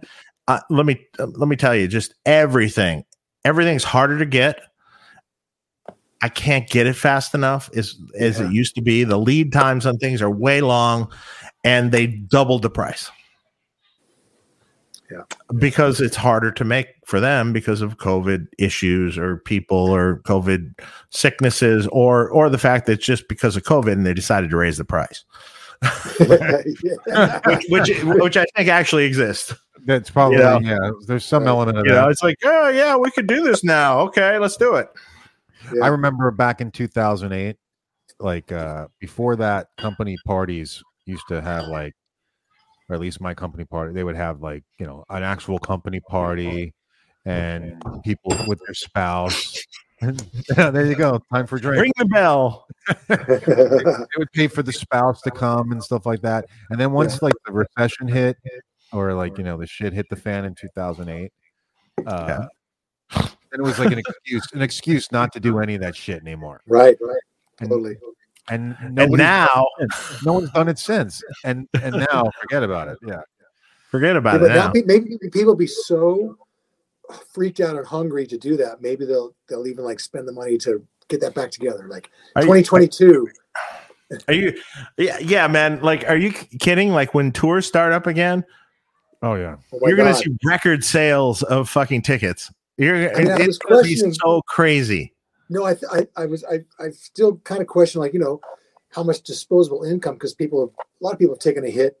Uh, 0.48 0.60
let 0.70 0.84
me 0.86 1.04
uh, 1.18 1.26
let 1.34 1.48
me 1.48 1.56
tell 1.56 1.74
you, 1.74 1.88
just 1.88 2.14
everything, 2.26 3.04
everything's 3.44 3.84
harder 3.84 4.18
to 4.18 4.26
get. 4.26 4.60
I 6.22 6.28
can't 6.28 6.68
get 6.70 6.86
it 6.86 6.94
fast 6.94 7.34
enough 7.34 7.68
as 7.76 7.96
as 8.18 8.38
Yeah. 8.40 8.46
it 8.46 8.52
used 8.52 8.74
to 8.76 8.80
be. 8.82 9.04
The 9.04 9.18
lead 9.18 9.52
times 9.52 9.84
on 9.86 9.98
things 9.98 10.22
are 10.22 10.30
way 10.30 10.60
long, 10.60 11.10
and 11.64 11.90
they 11.92 12.06
doubled 12.06 12.62
the 12.62 12.70
price. 12.70 13.10
Yeah. 15.10 15.24
because 15.58 16.00
it's 16.00 16.16
harder 16.16 16.50
to 16.52 16.64
make 16.64 16.86
for 17.04 17.20
them 17.20 17.52
because 17.52 17.82
of 17.82 17.98
COVID 17.98 18.46
issues 18.58 19.18
or 19.18 19.36
people 19.36 19.76
or 19.76 20.20
COVID 20.24 20.72
sicknesses 21.10 21.86
or 21.88 22.30
or 22.30 22.48
the 22.48 22.56
fact 22.56 22.86
that 22.86 22.92
it's 22.92 23.04
just 23.04 23.28
because 23.28 23.54
of 23.54 23.62
COVID 23.64 23.92
and 23.92 24.06
they 24.06 24.14
decided 24.14 24.48
to 24.48 24.56
raise 24.56 24.78
the 24.78 24.86
price, 24.86 25.22
which 26.18 27.64
which, 27.68 28.02
which 28.04 28.36
I 28.38 28.44
think 28.56 28.68
actually 28.70 29.04
exists. 29.04 29.54
that's 29.84 30.08
probably 30.10 30.38
You 30.38 30.44
know? 30.44 30.60
yeah. 30.60 30.90
There's 31.06 31.26
some 31.26 31.46
element 31.46 31.76
of 31.76 31.84
You 31.84 31.92
that. 31.92 32.00
know, 32.02 32.08
it's 32.08 32.22
like, 32.22 32.38
oh 32.44 32.68
yeah, 32.70 32.96
we 32.96 33.10
could 33.10 33.26
do 33.26 33.42
this 33.42 33.62
now. 33.62 34.00
Okay, 34.00 34.38
let's 34.38 34.56
do 34.56 34.76
it. 34.76 34.88
Yeah. 35.74 35.84
I 35.84 35.88
remember 35.88 36.30
back 36.30 36.60
in 36.60 36.70
2008, 36.70 37.56
like 38.18 38.52
uh, 38.52 38.88
before 39.00 39.36
that, 39.36 39.68
company 39.78 40.16
parties 40.26 40.82
used 41.06 41.24
to 41.28 41.40
have 41.40 41.68
like, 41.68 41.94
or 42.88 42.94
at 42.94 43.00
least 43.00 43.20
my 43.20 43.34
company 43.34 43.64
party, 43.64 43.92
they 43.92 44.04
would 44.04 44.16
have 44.16 44.40
like 44.40 44.64
you 44.78 44.86
know 44.86 45.04
an 45.10 45.22
actual 45.22 45.58
company 45.58 46.00
party 46.00 46.74
and 47.24 47.82
people 48.04 48.36
with 48.46 48.60
their 48.66 48.74
spouse. 48.74 49.62
there 50.56 50.86
you 50.86 50.96
go. 50.96 51.20
Time 51.32 51.46
for 51.46 51.58
drink. 51.58 51.80
Ring 51.80 51.92
the 51.96 52.06
bell. 52.06 52.66
They 53.08 54.18
would 54.18 54.32
pay 54.32 54.48
for 54.48 54.62
the 54.62 54.72
spouse 54.72 55.22
to 55.22 55.30
come 55.30 55.70
and 55.70 55.82
stuff 55.82 56.06
like 56.06 56.20
that. 56.22 56.46
And 56.70 56.80
then 56.80 56.92
once 56.92 57.22
like 57.22 57.34
the 57.46 57.52
recession 57.52 58.08
hit, 58.08 58.36
or 58.92 59.14
like 59.14 59.38
you 59.38 59.44
know 59.44 59.56
the 59.56 59.66
shit 59.66 59.92
hit 59.92 60.06
the 60.10 60.16
fan 60.16 60.44
in 60.44 60.54
2008, 60.54 61.32
uh, 62.06 62.46
And 63.52 63.60
it 63.60 63.62
was 63.62 63.78
like 63.78 63.92
an 63.92 63.98
excuse, 63.98 64.46
an 64.52 64.62
excuse 64.62 65.12
not 65.12 65.32
to 65.32 65.40
do 65.40 65.58
any 65.60 65.74
of 65.74 65.80
that 65.82 65.94
shit 65.94 66.20
anymore. 66.22 66.62
Right, 66.66 66.96
right. 67.00 67.20
And, 67.60 67.68
Totally. 67.70 67.96
and, 68.48 68.74
And 68.96 69.12
now, 69.12 69.66
no 70.24 70.32
one's 70.34 70.50
done 70.50 70.68
it 70.68 70.78
since. 70.78 71.22
And 71.44 71.68
and 71.82 71.96
now 72.12 72.30
forget 72.40 72.62
about 72.62 72.88
it. 72.88 72.98
Yeah. 73.06 73.20
forget 73.90 74.16
about 74.16 74.40
but 74.40 74.50
it 74.50 74.54
now 74.54 74.66
now. 74.66 74.72
pe- 74.72 74.82
maybe 74.86 75.18
people 75.30 75.54
be 75.54 75.66
so 75.66 76.36
freaked 77.34 77.60
out 77.60 77.76
and 77.76 77.86
hungry 77.86 78.26
to 78.26 78.38
do 78.38 78.56
that. 78.56 78.80
Maybe 78.80 79.04
they'll 79.04 79.34
they'll 79.48 79.66
even 79.66 79.84
like 79.84 80.00
spend 80.00 80.26
the 80.26 80.32
money 80.32 80.56
to 80.58 80.84
get 81.08 81.20
that 81.20 81.34
back 81.34 81.50
together. 81.50 81.86
Like 81.88 82.10
2022. 82.36 83.28
Are 84.28 84.34
you? 84.34 84.58
Yeah, 84.98 85.18
yeah, 85.20 85.46
man. 85.46 85.80
Like, 85.80 86.04
are 86.08 86.16
you 86.16 86.32
kidding? 86.32 86.90
Like, 86.90 87.14
when 87.14 87.32
tours 87.32 87.66
start 87.66 87.92
up 87.92 88.06
again, 88.06 88.44
Oh 89.22 89.34
yeah. 89.34 89.56
Oh 89.72 89.78
you're 89.86 89.96
going 89.96 90.12
to 90.12 90.18
see 90.18 90.34
record 90.44 90.84
sales 90.84 91.42
of 91.44 91.68
fucking 91.68 92.02
tickets. 92.02 92.50
You're, 92.82 93.16
I 93.16 93.22
mean, 93.22 93.40
it's 93.40 93.58
going 93.58 93.84
to 93.84 93.88
be 93.88 94.12
so 94.12 94.42
crazy. 94.48 95.12
No, 95.48 95.64
I, 95.64 95.74
th- 95.74 95.92
I, 95.92 96.06
I 96.20 96.26
was, 96.26 96.44
I, 96.44 96.64
I 96.82 96.90
still 96.90 97.36
kind 97.44 97.60
of 97.60 97.66
question, 97.66 98.00
like, 98.00 98.12
you 98.12 98.18
know, 98.18 98.40
how 98.90 99.02
much 99.02 99.22
disposable 99.22 99.84
income, 99.84 100.14
because 100.14 100.34
people 100.34 100.60
have, 100.60 100.70
a 100.78 101.04
lot 101.04 101.12
of 101.12 101.18
people 101.18 101.34
have 101.34 101.40
taken 101.40 101.64
a 101.64 101.70
hit, 101.70 102.00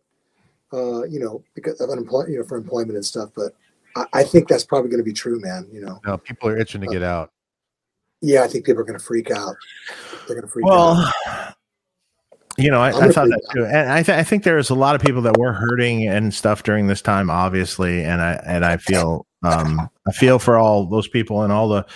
uh, 0.72 1.04
you 1.04 1.20
know, 1.20 1.44
because 1.54 1.80
of 1.80 1.90
unemployment, 1.90 2.30
you 2.32 2.38
know, 2.38 2.44
for 2.44 2.56
employment 2.56 2.96
and 2.96 3.04
stuff. 3.04 3.30
But 3.36 3.54
I, 3.94 4.06
I 4.20 4.24
think 4.24 4.48
that's 4.48 4.64
probably 4.64 4.90
going 4.90 5.00
to 5.00 5.04
be 5.04 5.12
true, 5.12 5.38
man. 5.40 5.68
You 5.70 5.82
know, 5.84 6.00
No, 6.06 6.16
people 6.18 6.48
are 6.48 6.58
itching 6.58 6.80
to 6.80 6.86
get 6.86 7.02
out. 7.02 7.30
yeah, 8.20 8.42
I 8.42 8.48
think 8.48 8.64
people 8.64 8.80
are 8.80 8.84
going 8.84 8.98
to 8.98 9.04
freak 9.04 9.30
out. 9.30 9.54
They're 10.26 10.36
going 10.36 10.46
to 10.46 10.52
freak 10.52 10.66
out. 10.66 10.70
Well, 10.70 11.54
you 12.58 12.70
know, 12.70 12.80
I, 12.80 12.88
I 12.88 13.08
thought 13.08 13.28
that 13.28 13.42
too, 13.54 13.64
and 13.64 13.90
I, 13.90 14.02
th- 14.02 14.18
I 14.18 14.22
think 14.22 14.44
there's 14.44 14.68
a 14.68 14.74
lot 14.74 14.94
of 14.94 15.00
people 15.00 15.22
that 15.22 15.38
were 15.38 15.52
hurting 15.52 16.06
and 16.06 16.34
stuff 16.34 16.62
during 16.62 16.86
this 16.86 17.00
time, 17.00 17.30
obviously, 17.30 18.04
and 18.04 18.20
I 18.20 18.42
and 18.44 18.64
I 18.64 18.76
feel 18.76 19.26
um, 19.42 19.88
I 20.08 20.12
feel 20.12 20.38
for 20.38 20.56
all 20.56 20.86
those 20.86 21.08
people 21.08 21.42
and 21.42 21.52
all 21.52 21.68
the 21.68 21.86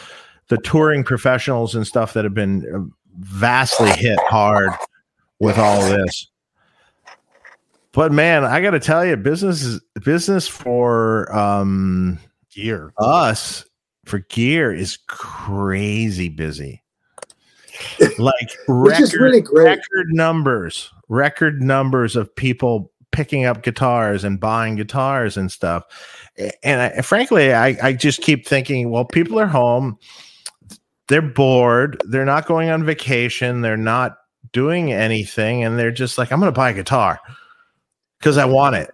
the 0.48 0.58
touring 0.58 1.02
professionals 1.02 1.74
and 1.74 1.86
stuff 1.86 2.12
that 2.12 2.24
have 2.24 2.34
been 2.34 2.64
uh, 2.72 2.94
vastly 3.18 3.90
hit 3.90 4.18
hard 4.28 4.70
with 5.40 5.58
all 5.58 5.80
this. 5.80 6.28
But 7.92 8.12
man, 8.12 8.44
I 8.44 8.60
got 8.60 8.70
to 8.72 8.80
tell 8.80 9.04
you, 9.04 9.16
business 9.16 9.62
is 9.62 9.80
business 10.04 10.46
for 10.46 11.34
um, 11.36 12.18
Gear. 12.52 12.92
us 12.98 13.64
for 14.06 14.20
gear 14.20 14.72
is 14.72 14.96
crazy 15.08 16.28
busy. 16.28 16.82
Like 18.18 18.56
record, 18.68 19.12
really 19.20 19.42
great. 19.42 19.64
record 19.66 20.06
numbers, 20.08 20.90
record 21.10 21.62
numbers 21.62 22.16
of 22.16 22.34
people 22.34 22.90
picking 23.16 23.46
up 23.46 23.62
guitars 23.62 24.24
and 24.24 24.38
buying 24.38 24.76
guitars 24.76 25.38
and 25.38 25.50
stuff. 25.50 25.84
And 26.62 26.82
I, 26.82 27.00
frankly, 27.00 27.54
I, 27.54 27.68
I 27.82 27.92
just 27.94 28.20
keep 28.20 28.46
thinking, 28.46 28.90
well, 28.90 29.06
people 29.06 29.40
are 29.40 29.46
home, 29.46 29.98
they're 31.08 31.22
bored, 31.22 31.96
they're 32.06 32.26
not 32.26 32.44
going 32.44 32.68
on 32.68 32.84
vacation, 32.84 33.62
they're 33.62 33.78
not 33.78 34.18
doing 34.52 34.92
anything, 34.92 35.64
and 35.64 35.78
they're 35.78 35.90
just 35.90 36.18
like, 36.18 36.30
I'm 36.30 36.40
going 36.40 36.52
to 36.52 36.56
buy 36.56 36.70
a 36.70 36.74
guitar 36.74 37.18
because 38.18 38.36
I 38.36 38.44
want 38.44 38.76
it. 38.76 38.90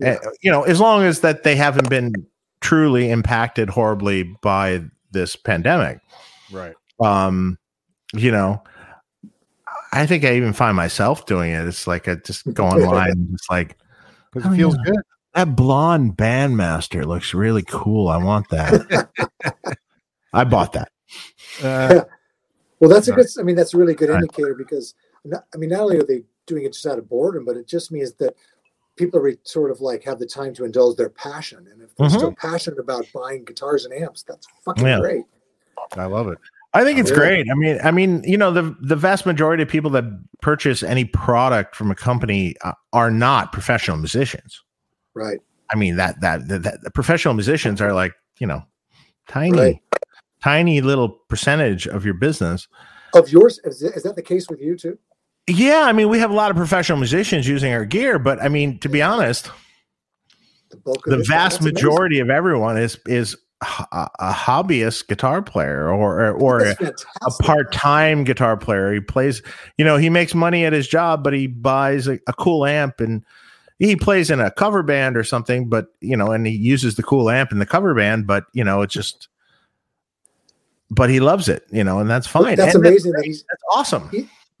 Yeah. 0.00 0.18
Uh, 0.22 0.28
you 0.42 0.50
know, 0.50 0.64
as 0.64 0.78
long 0.78 1.04
as 1.04 1.20
that 1.20 1.42
they 1.42 1.56
haven't 1.56 1.88
been 1.88 2.12
truly 2.60 3.08
impacted 3.08 3.70
horribly 3.70 4.24
by 4.42 4.82
this 5.12 5.34
pandemic. 5.34 5.98
Right. 6.52 6.74
Um, 7.02 7.56
you 8.12 8.30
know, 8.30 8.62
I 9.96 10.06
think 10.06 10.24
I 10.24 10.34
even 10.34 10.52
find 10.52 10.76
myself 10.76 11.26
doing 11.26 11.52
it. 11.52 11.66
It's 11.66 11.86
like 11.86 12.08
I 12.08 12.16
just 12.16 12.52
go 12.54 12.64
online 12.66 13.10
and 13.12 13.34
it's 13.34 13.48
like 13.50 13.78
Because 14.32 14.50
Oh, 14.50 14.52
it 14.52 14.56
feels 14.56 14.76
yeah. 14.76 14.82
good. 14.84 15.02
that 15.34 15.56
blonde 15.56 16.16
bandmaster 16.16 17.04
looks 17.04 17.34
really 17.34 17.62
cool. 17.62 18.08
I 18.08 18.16
want 18.16 18.48
that. 18.50 19.08
I 20.32 20.44
bought 20.44 20.72
that. 20.74 20.88
Uh, 21.62 22.00
Well, 22.78 22.90
that's 22.90 23.08
a 23.08 23.12
good. 23.12 23.26
I 23.38 23.42
mean, 23.42 23.56
that's 23.56 23.72
a 23.72 23.78
really 23.78 23.94
good 23.94 24.10
Right. 24.10 24.20
indicator 24.22 24.54
because 24.54 24.94
not, 25.24 25.46
I 25.54 25.56
mean, 25.56 25.70
not 25.70 25.80
only 25.80 25.96
are 25.96 26.04
they 26.04 26.24
doing 26.44 26.64
it 26.64 26.74
just 26.74 26.84
out 26.84 26.98
of 26.98 27.08
boredom, 27.08 27.46
but 27.46 27.56
it 27.56 27.66
just 27.66 27.90
means 27.90 28.12
that 28.16 28.34
people 28.96 29.18
are 29.18 29.32
sort 29.44 29.70
of 29.70 29.80
like 29.80 30.04
have 30.04 30.18
the 30.18 30.26
time 30.26 30.52
to 30.54 30.64
indulge 30.66 30.98
their 30.98 31.08
passion, 31.08 31.66
and 31.72 31.80
if 31.80 31.96
they're 31.96 32.08
Mhm. 32.08 32.16
still 32.18 32.34
passionate 32.34 32.78
about 32.78 33.06
buying 33.14 33.44
guitars 33.44 33.86
and 33.86 33.94
amps, 33.94 34.22
that's 34.24 34.46
fucking 34.62 34.86
Yeah. 34.86 34.98
great. 35.00 35.24
I 35.96 36.04
love 36.04 36.28
it. 36.28 36.38
I 36.76 36.84
think 36.84 36.98
it's 36.98 37.10
Really? 37.10 37.42
great. 37.42 37.46
I 37.50 37.54
mean, 37.54 37.78
I 37.82 37.90
mean, 37.90 38.22
you 38.24 38.36
know, 38.36 38.52
the 38.52 38.76
the 38.80 38.96
vast 38.96 39.26
majority 39.26 39.62
of 39.62 39.68
people 39.68 39.90
that 39.92 40.04
purchase 40.42 40.82
any 40.82 41.04
product 41.04 41.74
from 41.74 41.90
a 41.90 41.94
company 41.94 42.54
uh, 42.64 42.72
are 42.92 43.10
not 43.10 43.52
professional 43.52 43.96
musicians. 43.96 44.62
Right. 45.14 45.38
I 45.72 45.76
mean, 45.76 45.96
that 45.96 46.20
that, 46.20 46.48
that, 46.48 46.62
that 46.62 46.94
professional 46.94 47.34
musicians 47.34 47.80
are 47.80 47.92
like, 47.92 48.12
you 48.38 48.46
know, 48.46 48.62
tiny, 49.28 49.58
Right. 49.58 49.78
tiny 50.42 50.80
little 50.80 51.08
percentage 51.28 51.86
of 51.88 52.04
your 52.04 52.14
business. 52.14 52.68
Of 53.14 53.30
yours, 53.30 53.58
is, 53.64 53.82
is 53.82 54.02
that 54.02 54.14
the 54.16 54.22
case 54.22 54.48
with 54.50 54.60
you 54.60 54.76
too? 54.76 54.98
Yeah, 55.48 55.82
I 55.86 55.92
mean, 55.92 56.08
we 56.08 56.18
have 56.18 56.30
a 56.30 56.34
lot 56.34 56.50
of 56.50 56.56
professional 56.56 56.98
musicians 56.98 57.48
using 57.48 57.72
our 57.72 57.84
gear, 57.84 58.18
but 58.18 58.42
I 58.42 58.48
mean, 58.48 58.78
to 58.80 58.88
be 58.88 59.00
honest, 59.00 59.50
The 60.70 60.76
bulk 60.76 61.06
of 61.06 61.18
the 61.18 61.24
vast 61.24 61.62
majority 61.62 62.18
of 62.18 62.28
everyone 62.30 62.76
is 62.76 62.98
is 63.06 63.36
a, 63.62 64.08
a 64.18 64.32
hobbyist 64.32 65.08
guitar 65.08 65.42
player 65.42 65.88
or 65.88 66.30
or, 66.32 66.64
That's 66.64 67.04
a, 67.22 67.26
a 67.26 67.30
part-time 67.42 68.24
guitar 68.24 68.56
player. 68.56 68.92
He 68.92 69.00
plays, 69.00 69.42
you 69.78 69.84
know, 69.84 69.96
he 69.96 70.10
makes 70.10 70.34
money 70.34 70.64
at 70.64 70.72
his 70.72 70.86
job, 70.86 71.24
but 71.24 71.32
he 71.32 71.46
buys 71.46 72.06
a, 72.06 72.18
a 72.26 72.32
cool 72.34 72.66
amp 72.66 73.00
and 73.00 73.24
he 73.78 73.96
plays 73.96 74.30
in 74.30 74.40
a 74.40 74.50
cover 74.50 74.82
band 74.82 75.16
or 75.16 75.24
something, 75.24 75.68
but 75.68 75.88
you 76.00 76.16
know, 76.16 76.32
and 76.32 76.46
he 76.46 76.54
uses 76.54 76.96
the 76.96 77.02
cool 77.02 77.30
amp 77.30 77.52
in 77.52 77.58
the 77.58 77.66
cover 77.66 77.94
band, 77.94 78.26
but 78.26 78.44
you 78.52 78.64
know, 78.64 78.82
it's 78.82 78.92
just 78.94 79.28
but 80.90 81.10
he 81.10 81.18
loves 81.20 81.48
it, 81.48 81.64
you 81.70 81.82
know, 81.82 81.98
and 81.98 82.08
that's 82.08 82.26
fine. 82.26 82.56
That's 82.56 82.74
And 82.74 82.86
amazing 82.86 83.12
that 83.12 83.24
he's 83.24 83.42
That's 83.50 83.62
awesome. 83.74 84.10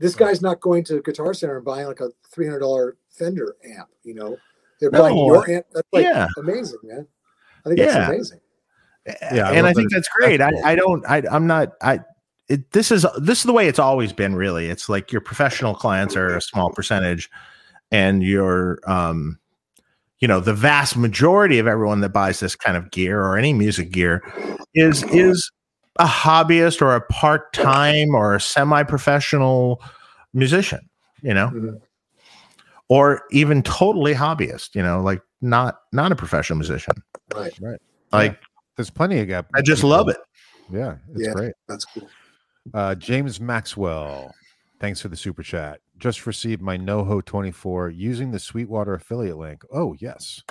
this 0.00 0.14
guy's 0.14 0.42
not 0.42 0.60
going 0.60 0.84
to 0.84 1.00
Guitar 1.02 1.34
Center 1.34 1.56
and 1.56 1.64
buying 1.64 1.86
like 1.86 2.00
a 2.00 2.10
three 2.30 2.46
hundred 2.46 2.60
dollar 2.60 2.96
Fender 3.10 3.56
amp. 3.64 3.88
You 4.04 4.14
know, 4.14 4.36
they're 4.80 4.90
No, 4.90 5.02
buying 5.02 5.16
your 5.16 5.48
amp. 5.50 5.66
That's 5.72 5.88
like 5.92 6.04
yeah. 6.04 6.26
amazing, 6.38 6.78
man. 6.82 7.06
I 7.64 7.68
think 7.68 7.78
Yeah. 7.80 7.86
that's 7.92 8.08
amazing. 8.08 8.40
Yeah, 9.06 9.48
and 9.48 9.58
love 9.58 9.66
I 9.66 9.72
think 9.72 9.92
that's 9.92 10.08
great. 10.08 10.40
I. 10.40 10.50
I 10.64 10.74
don't. 10.74 11.04
I, 11.08 11.22
I'm 11.30 11.46
not. 11.46 11.72
I. 11.82 12.00
It, 12.48 12.72
this 12.72 12.90
is 12.90 13.06
this 13.20 13.38
is 13.38 13.44
the 13.44 13.52
way 13.52 13.68
it's 13.68 13.78
always 13.78 14.12
been. 14.12 14.34
Really, 14.34 14.66
it's 14.68 14.88
like 14.88 15.12
your 15.12 15.20
professional 15.20 15.74
clients 15.74 16.16
are 16.16 16.36
a 16.36 16.40
small 16.40 16.70
percentage, 16.70 17.30
and 17.92 18.22
your 18.22 18.78
um, 18.86 19.38
you 20.18 20.28
know, 20.28 20.40
the 20.40 20.54
vast 20.54 20.96
majority 20.96 21.58
of 21.58 21.66
everyone 21.66 22.00
that 22.00 22.08
buys 22.10 22.40
this 22.40 22.56
kind 22.56 22.76
of 22.76 22.90
gear 22.90 23.20
or 23.20 23.36
any 23.36 23.52
music 23.52 23.90
gear 23.92 24.22
is 24.74 25.02
is 25.04 25.50
a 25.98 26.06
hobbyist 26.06 26.82
or 26.82 26.94
a 26.94 27.00
part 27.00 27.52
time 27.52 28.14
or 28.14 28.34
a 28.34 28.40
semi 28.40 28.82
professional 28.82 29.80
musician. 30.34 30.80
You 31.22 31.34
know, 31.34 31.48
Mhm. 31.48 31.80
or 32.88 33.22
even 33.30 33.62
totally 33.62 34.14
hobbyist. 34.14 34.74
You 34.74 34.82
know, 34.82 35.00
like 35.00 35.20
not 35.40 35.80
not 35.92 36.12
a 36.12 36.16
professional 36.16 36.58
musician. 36.58 36.94
Right 37.34 37.52
right. 37.60 37.80
Like 38.12 38.38
There's 38.76 38.90
plenty 38.90 39.18
of 39.20 39.26
gap. 39.28 39.46
I 39.54 39.62
just 39.62 39.82
love 39.82 40.08
it. 40.08 40.18
Yeah, 40.70 40.96
it's 41.14 41.26
Yeah. 41.26 41.32
great. 41.32 41.52
That's 41.68 41.84
cool. 41.84 42.10
Uh, 42.74 42.94
James 42.94 43.40
Maxwell, 43.40 44.34
thanks 44.80 45.00
for 45.00 45.08
the 45.08 45.16
super 45.16 45.42
chat. 45.42 45.80
Just 45.98 46.26
received 46.26 46.60
my 46.60 46.76
NoHo 46.76 47.24
24 47.24 47.90
using 47.90 48.30
the 48.32 48.38
Sweetwater 48.38 48.94
affiliate 48.94 49.38
link. 49.38 49.62
Oh 49.72 49.94
yes, 49.98 50.42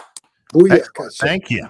Oh 0.55 0.65
yeah. 0.65 0.75
Excellent. 0.75 1.13
Thank 1.15 1.49
you. 1.51 1.67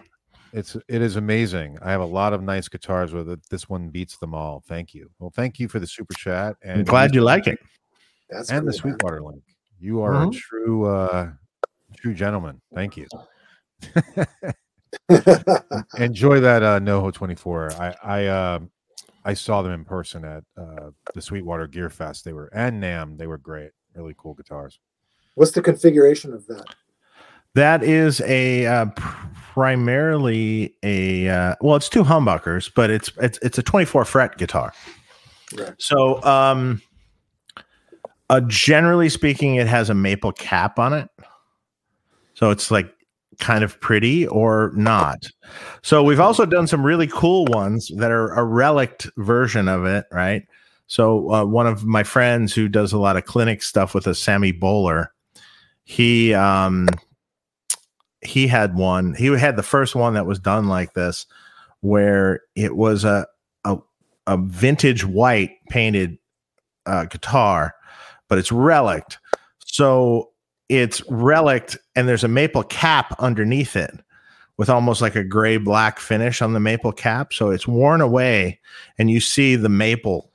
it's 0.53 0.77
it 0.87 1.01
is 1.01 1.15
amazing. 1.17 1.77
I 1.81 1.91
have 1.91 2.01
a 2.01 2.05
lot 2.05 2.31
of 2.33 2.41
nice 2.43 2.69
guitars 2.69 3.11
with 3.13 3.29
it. 3.29 3.39
This 3.49 3.67
one 3.67 3.89
beats 3.89 4.17
them 4.17 4.33
all. 4.33 4.63
Thank 4.67 4.93
you. 4.93 5.09
Well, 5.19 5.31
thank 5.35 5.59
you 5.59 5.67
for 5.67 5.79
the 5.79 5.87
super 5.87 6.13
chat. 6.13 6.55
And 6.61 6.79
I'm 6.79 6.85
glad 6.85 7.13
you 7.15 7.21
like 7.21 7.47
it. 7.47 7.59
That's 8.29 8.49
And 8.51 8.65
the 8.67 8.71
cool, 8.71 8.91
man. 8.91 8.93
Sweetwater 8.93 9.21
link. 9.23 9.43
You 9.79 10.01
are 10.01 10.13
a 10.23 10.27
Mhm. 10.27 10.33
true 10.37 10.85
uh, 10.85 11.31
true 11.97 12.13
gentleman. 12.13 12.61
Thank 12.73 12.95
you. 12.95 13.07
Enjoy 15.97 16.39
that 16.39 16.63
uh, 16.63 16.79
NoHo 16.79 17.13
24. 17.13 17.73
I 17.73 17.95
I 18.03 18.25
uh, 18.25 18.59
I 19.23 19.33
saw 19.33 19.61
them 19.61 19.71
in 19.71 19.85
person 19.85 20.23
at 20.25 20.43
uh, 20.57 20.91
the 21.13 21.21
Sweetwater 21.21 21.67
Gear 21.67 21.89
Fest. 21.89 22.25
They 22.25 22.33
were 22.33 22.47
and 22.53 22.81
NAMM. 22.81 23.17
They 23.17 23.27
were 23.27 23.37
great. 23.37 23.71
Really 23.95 24.15
cool 24.17 24.33
guitars. 24.33 24.79
What's 25.35 25.51
the 25.51 25.61
configuration 25.61 26.33
of 26.33 26.45
that? 26.47 26.65
That 27.55 27.83
is 27.83 28.21
a 28.21 28.65
uh, 28.65 28.87
primarily 29.53 30.75
a 30.83 31.29
uh, 31.29 31.55
well, 31.61 31.75
it's 31.75 31.89
two 31.89 32.03
humbuckers, 32.03 32.71
but 32.73 32.89
it's 32.89 33.11
it's 33.21 33.39
it's 33.41 33.57
a 33.57 33.63
24 33.63 34.05
fret 34.05 34.37
guitar. 34.37 34.73
Right. 35.57 35.73
So, 35.77 36.21
um, 36.23 36.81
uh, 38.29 38.41
generally 38.47 39.09
speaking, 39.09 39.55
it 39.55 39.67
has 39.67 39.89
a 39.89 39.93
maple 39.93 40.33
cap 40.33 40.79
on 40.79 40.93
it. 40.93 41.09
So 42.33 42.49
it's 42.51 42.71
like 42.71 42.93
kind 43.39 43.63
of 43.63 43.79
pretty 43.79 44.27
or 44.27 44.71
not. 44.75 45.27
So 45.81 46.03
we've 46.03 46.19
also 46.19 46.45
done 46.45 46.67
some 46.67 46.85
really 46.85 47.07
cool 47.07 47.45
ones 47.45 47.91
that 47.97 48.11
are 48.11 48.33
a 48.33 48.43
relict 48.43 49.07
version 49.17 49.67
of 49.67 49.85
it, 49.85 50.05
right? 50.11 50.43
So 50.87 51.31
uh, 51.31 51.45
one 51.45 51.67
of 51.67 51.85
my 51.85 52.03
friends 52.03 52.53
who 52.53 52.67
does 52.67 52.93
a 52.93 52.97
lot 52.97 53.17
of 53.17 53.25
clinic 53.25 53.63
stuff 53.63 53.93
with 53.93 54.07
a 54.07 54.15
Sammy 54.15 54.53
Boller, 54.53 55.07
he 55.83 56.33
um 56.33 56.87
he 58.21 58.47
had 58.47 58.75
one. 58.75 59.13
He 59.13 59.27
had 59.27 59.55
the 59.55 59.63
first 59.63 59.95
one 59.95 60.13
that 60.15 60.25
was 60.25 60.39
done 60.39 60.67
like 60.67 60.93
this 60.93 61.25
where 61.81 62.41
it 62.55 62.75
was 62.75 63.03
a 63.03 63.27
a, 63.63 63.77
a 64.27 64.37
vintage 64.37 65.05
white 65.05 65.51
painted 65.69 66.17
uh, 66.85 67.05
guitar, 67.05 67.73
but 68.27 68.37
it's 68.37 68.51
relict. 68.51 69.19
So 69.65 70.31
it's 70.69 71.01
relict, 71.09 71.77
and 71.95 72.07
there's 72.07 72.23
a 72.23 72.27
maple 72.29 72.63
cap 72.63 73.15
underneath 73.19 73.75
it 73.75 73.91
with 74.57 74.69
almost 74.69 75.01
like 75.01 75.15
a 75.15 75.23
gray 75.23 75.57
black 75.57 75.99
finish 75.99 76.41
on 76.41 76.53
the 76.53 76.59
maple 76.59 76.91
cap. 76.91 77.33
So 77.33 77.49
it's 77.49 77.67
worn 77.67 78.01
away, 78.01 78.59
and 78.97 79.09
you 79.11 79.19
see 79.19 79.55
the 79.55 79.69
maple 79.69 80.29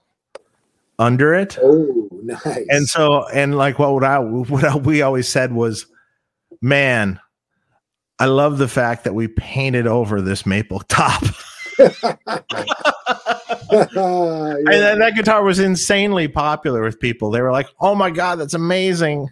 under 0.98 1.34
it. 1.34 1.58
Oh, 1.60 2.08
nice. 2.22 2.66
And 2.68 2.86
so, 2.88 3.26
and 3.28 3.56
like 3.56 3.78
what 3.78 3.94
would 3.94 4.04
I, 4.04 4.18
what 4.18 4.64
I- 4.64 4.76
we 4.76 5.02
always 5.02 5.26
said 5.28 5.52
was, 5.52 5.86
man, 6.60 7.18
I 8.18 8.26
love 8.26 8.58
the 8.58 8.68
fact 8.68 9.04
that 9.04 9.14
we 9.14 9.28
painted 9.28 9.86
over 9.86 10.20
this 10.20 10.44
maple 10.44 10.80
top. 10.80 11.22
Yeah. 11.78 11.90
And 13.72 15.00
that 15.00 15.12
guitar 15.14 15.42
was 15.44 15.58
insanely 15.60 16.26
popular 16.28 16.82
with 16.82 16.98
people. 17.00 17.30
They 17.30 17.40
were 17.40 17.52
like, 17.52 17.68
"Oh 17.80 17.94
my 17.94 18.10
god, 18.10 18.36
that's 18.40 18.54
amazing!" 18.54 19.28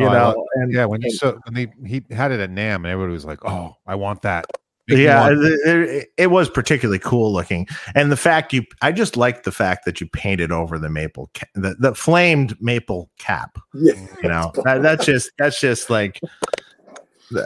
You 0.00 0.06
Oh, 0.06 0.12
know, 0.12 0.46
and 0.54 0.72
Yeah, 0.72 0.86
when 0.86 1.02
you 1.02 1.08
and- 1.10 1.14
saw 1.14 1.32
when 1.44 1.54
they 1.54 1.72
he 1.86 2.02
had 2.10 2.32
it 2.32 2.40
at 2.40 2.50
NAMM, 2.50 2.76
and 2.76 2.86
everybody 2.86 3.12
was 3.12 3.24
like, 3.26 3.44
"Oh, 3.44 3.76
I 3.86 3.94
want 3.94 4.22
that." 4.22 4.46
Make 4.88 4.98
yeah, 4.98 5.20
want 5.28 5.38
it, 5.44 5.60
it- 5.66 6.08
it 6.16 6.26
was 6.28 6.48
particularly 6.50 6.98
cool 6.98 7.32
looking, 7.32 7.68
and 7.94 8.10
the 8.10 8.16
fact 8.16 8.52
you, 8.52 8.64
I 8.82 8.92
just 8.92 9.16
liked 9.16 9.44
the 9.44 9.52
fact 9.52 9.84
that 9.84 10.00
you 10.00 10.08
painted 10.08 10.50
over 10.50 10.78
the 10.78 10.88
maple, 10.88 11.30
ca- 11.34 11.46
the, 11.54 11.74
the 11.78 11.94
flamed 11.94 12.56
maple 12.60 13.10
cap. 13.18 13.56
yeah. 13.74 13.92
You 14.22 14.28
know, 14.30 14.50
that, 14.64 14.82
that's 14.82 15.04
just 15.04 15.30
that's 15.38 15.60
just 15.60 15.90
like 15.90 16.18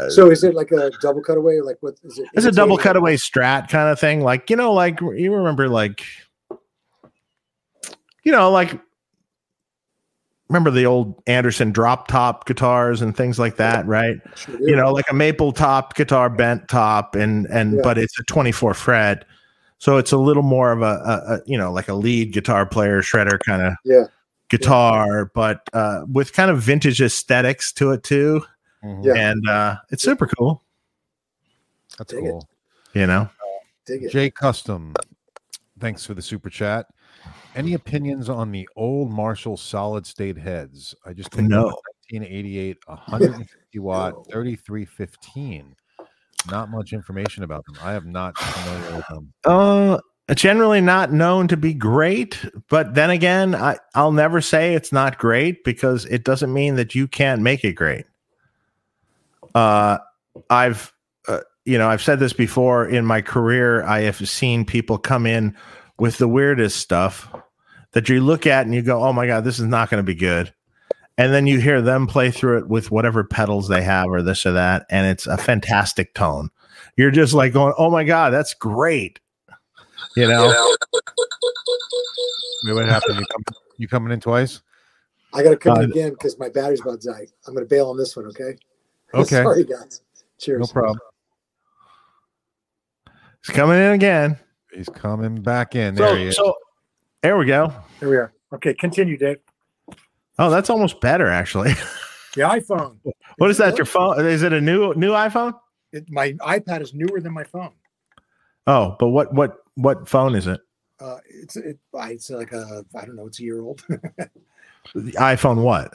So 0.09 0.31
is 0.31 0.43
it 0.45 0.55
like 0.55 0.71
a 0.73 0.91
double 1.03 1.23
cutaway? 1.23 1.61
Like 1.61 1.77
what 1.81 1.97
is 2.05 2.19
it? 2.19 2.29
it's 2.35 2.47
a 2.47 2.53
double 2.53 2.79
cutaway 2.79 3.17
strat 3.17 3.69
kind 3.69 3.91
of 3.91 3.99
thing. 4.01 4.21
Like 4.23 4.49
you 4.49 4.57
know, 4.57 4.73
like 4.73 5.01
you 5.01 5.35
remember, 5.35 5.69
like 5.69 6.03
you 8.23 8.33
know, 8.33 8.51
like 8.51 8.81
remember 10.49 10.71
the 10.71 10.87
old 10.87 11.23
Anderson 11.27 11.73
drop 11.73 12.07
top 12.09 12.47
guitars 12.47 13.01
and 13.03 13.17
things 13.17 13.39
like 13.39 13.57
that, 13.57 13.87
right? 13.87 14.17
Sure 14.37 14.57
you 14.61 14.77
know, 14.77 14.93
like 14.93 15.07
a 15.11 15.15
maple 15.15 15.53
top 15.53 15.95
guitar, 15.95 16.29
bent 16.31 16.69
top, 16.69 17.15
and 17.15 17.47
and 17.47 17.75
Yeah. 17.77 17.81
but 17.83 17.99
it's 17.99 18.19
a 18.19 18.23
24 18.25 18.75
fret, 18.75 19.25
so 19.79 19.97
it's 19.97 20.13
a 20.13 20.19
little 20.19 20.43
more 20.43 20.73
of 20.73 20.83
a, 20.83 20.85
a, 20.85 21.35
a 21.35 21.41
you 21.47 21.57
know 21.59 21.73
like 21.73 21.89
a 21.89 21.95
lead 21.95 22.33
guitar 22.33 22.67
player 22.67 23.01
shredder 23.03 23.39
kind 23.41 23.63
of 23.63 23.75
Yeah. 23.85 24.05
guitar, 24.51 25.27
but 25.35 25.63
uh, 25.73 26.03
with 26.13 26.33
kind 26.33 26.51
of 26.51 26.61
vintage 26.61 27.01
aesthetics 27.01 27.73
to 27.73 27.91
it 27.93 28.03
too, 28.03 28.43
Mhm. 28.85 29.05
Yeah. 29.05 29.15
and 29.15 29.49
uh, 29.49 29.77
it's 29.91 30.03
super 30.03 30.27
cool. 30.27 30.63
That's 31.99 32.13
Dig 32.13 32.25
it. 32.25 32.31
cool. 32.31 32.49
You 32.93 33.07
know, 33.07 33.29
Dig 33.87 34.05
it. 34.05 34.13
Jay 34.13 34.31
Custom, 34.31 34.95
thanks 35.81 36.05
for 36.05 36.15
the 36.15 36.23
super 36.23 36.51
chat. 36.51 36.87
Any 37.55 37.75
opinions 37.75 38.29
on 38.29 38.51
the 38.51 38.69
old 38.77 39.11
Marshall 39.11 39.57
solid 39.57 40.07
state 40.07 40.37
heads? 40.37 40.95
I 41.07 41.13
just 41.13 41.31
picked 41.37 41.49
No. 41.49 41.67
1988 42.11 42.79
150 42.87 43.79
watt 43.79 44.15
No. 44.15 44.25
3315. 44.31 45.75
Not 46.51 46.71
much 46.71 46.93
information 46.93 47.43
about 47.43 47.65
them. 47.65 47.77
I 47.83 47.93
have 47.93 48.05
not 48.05 48.37
familiar 48.37 48.97
with 48.97 49.07
them. 49.09 49.33
uh, 49.45 49.99
generally 50.35 50.81
not 50.81 51.13
known 51.13 51.49
to 51.49 51.57
be 51.57 51.73
great, 51.73 52.45
but 52.69 52.95
then 52.95 53.11
again, 53.11 53.55
I 53.55 53.79
I'll 53.95 54.13
never 54.13 54.41
say 54.41 54.75
it's 54.75 54.93
not 54.93 55.19
great 55.19 55.65
because 55.65 56.05
it 56.07 56.25
doesn't 56.25 56.53
mean 56.53 56.77
that 56.77 56.95
you 56.95 57.09
can't 57.09 57.41
make 57.43 57.65
it 57.65 57.73
great. 57.73 58.05
Uh, 59.55 59.99
I've 60.51 60.93
uh, 61.29 61.41
you 61.65 61.79
know 61.79 61.89
I've 61.89 62.03
said 62.03 62.21
this 62.21 62.33
before 62.35 62.87
in 62.87 63.07
my 63.07 63.23
career. 63.23 63.83
I 63.85 64.01
have 64.01 64.17
seen 64.29 64.67
people 64.67 64.99
come 64.99 65.25
in 65.27 65.57
with 65.99 66.19
the 66.19 66.29
weirdest 66.29 66.77
stuff 66.79 67.29
that 67.95 68.09
you 68.09 68.21
look 68.21 68.47
at 68.47 68.67
and 68.67 68.75
you 68.75 68.83
go, 68.83 69.03
"Oh 69.03 69.13
my 69.13 69.27
god, 69.27 69.45
this 69.45 69.59
is 69.59 69.67
not 69.67 69.91
going 69.91 69.99
to 70.03 70.07
be 70.07 70.15
good." 70.15 70.53
And 71.17 71.33
then 71.33 71.47
you 71.47 71.61
hear 71.61 71.81
them 71.81 72.07
play 72.09 72.31
through 72.31 72.59
it 72.59 72.69
with 72.69 72.91
whatever 72.91 73.23
pedals 73.25 73.69
they 73.69 73.83
have 73.83 74.07
or 74.09 74.21
this 74.21 74.45
or 74.45 74.53
that, 74.53 74.85
and 74.91 75.07
it's 75.07 75.27
a 75.27 75.37
fantastic 75.39 76.13
tone. 76.15 76.51
You're 76.97 77.11
just 77.13 77.33
like 77.35 77.53
going, 77.53 77.73
"Oh 77.79 77.91
my 77.91 78.05
god, 78.05 78.33
that's 78.33 78.53
great!" 78.55 79.21
You 80.17 80.29
know, 80.29 80.75
Wait, 82.65 82.73
what 82.75 82.87
happened? 82.89 83.19
You, 83.21 83.27
come, 83.27 83.43
you 83.79 83.89
coming 83.89 84.13
in 84.13 84.21
twice? 84.21 84.61
I 85.33 85.43
got 85.43 85.51
to 85.51 85.57
come 85.57 85.77
in 85.79 85.85
Uh, 85.85 85.87
again 85.87 86.11
because 86.11 86.39
my 86.39 86.49
battery's 86.49 86.81
about 86.81 87.01
to 87.01 87.09
die. 87.11 87.27
I'm 87.47 87.55
going 87.55 87.65
to 87.67 87.69
bail 87.69 87.91
on 87.91 87.97
this 87.97 88.17
one. 88.17 88.27
Okay. 88.27 88.57
Okay. 89.15 89.45
Sorry, 89.45 89.63
guys. 89.65 90.01
Cheers. 90.39 90.59
No 90.61 90.67
problem. 90.67 90.99
it's 93.39 93.51
coming 93.51 93.79
in 93.79 93.93
again. 93.93 94.37
He's 94.73 94.89
coming 94.89 95.41
back 95.41 95.77
in. 95.77 95.95
There 95.95 96.17
he 96.17 96.25
is. 96.25 96.37
so 96.37 96.53
there 97.25 97.39
we 97.39 97.47
go. 97.47 97.73
Here 98.01 98.11
we 98.11 98.17
are. 98.17 98.35
Okay, 98.53 98.75
continue, 98.75 99.17
Dave. 99.17 99.39
Oh, 100.39 100.51
that's 100.51 100.69
almost 100.69 101.01
better, 101.01 101.29
actually. 101.29 101.73
The 102.35 102.43
iPhone. 102.43 102.99
what 103.39 103.51
is 103.51 103.57
that? 103.57 103.79
Your 103.79 103.87
phone? 103.87 104.25
Is 104.27 104.43
it 104.43 104.53
a 104.53 104.61
new 104.61 104.93
new 104.95 105.13
iPhone? 105.13 105.55
It, 105.93 106.05
my 106.11 106.33
iPad 106.35 106.83
is 106.83 106.93
newer 106.93 107.21
than 107.21 107.33
my 107.33 107.45
phone. 107.45 107.73
Oh, 108.67 108.95
but 108.99 109.09
what 109.09 109.33
what 109.33 109.57
what 109.77 110.07
phone 110.07 110.35
is 110.35 110.47
it? 110.47 110.61
Uh, 111.01 111.17
it's 111.31 111.57
it, 111.57 111.79
it's 111.95 112.29
like 112.29 112.53
a 112.53 112.85
I 112.95 113.07
don't 113.07 113.17
know. 113.17 113.27
It's 113.27 113.41
a 113.41 113.43
year 113.43 113.61
old. 113.61 113.83
The 114.95 115.13
iPhone 115.13 115.63
what? 115.63 115.95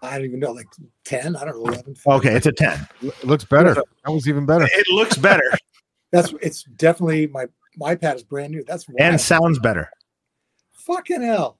I 0.00 0.16
don't 0.16 0.24
even 0.24 0.40
know, 0.40 0.52
like 0.52 0.68
ten. 1.04 1.36
I 1.36 1.44
don't 1.44 1.62
know, 1.62 1.70
eleven. 1.70 1.94
Okay, 2.06 2.34
it's 2.34 2.46
a 2.46 2.52
ten. 2.52 2.88
it 3.02 3.22
looks 3.22 3.44
better. 3.44 3.74
That 3.74 4.10
was 4.10 4.26
even 4.26 4.46
better. 4.46 4.64
It 4.64 4.86
looks 4.88 5.18
better 5.18 5.44
That's 6.10 6.32
it's 6.40 6.62
definitely 6.62 7.26
my 7.26 7.48
my 7.76 7.96
iPad 7.96 8.14
is 8.14 8.22
brand 8.22 8.52
new. 8.52 8.64
That's 8.66 8.88
wild. 8.88 8.98
and 8.98 9.20
sounds 9.20 9.58
better. 9.58 9.90
Fucking 10.86 11.22
hell. 11.22 11.58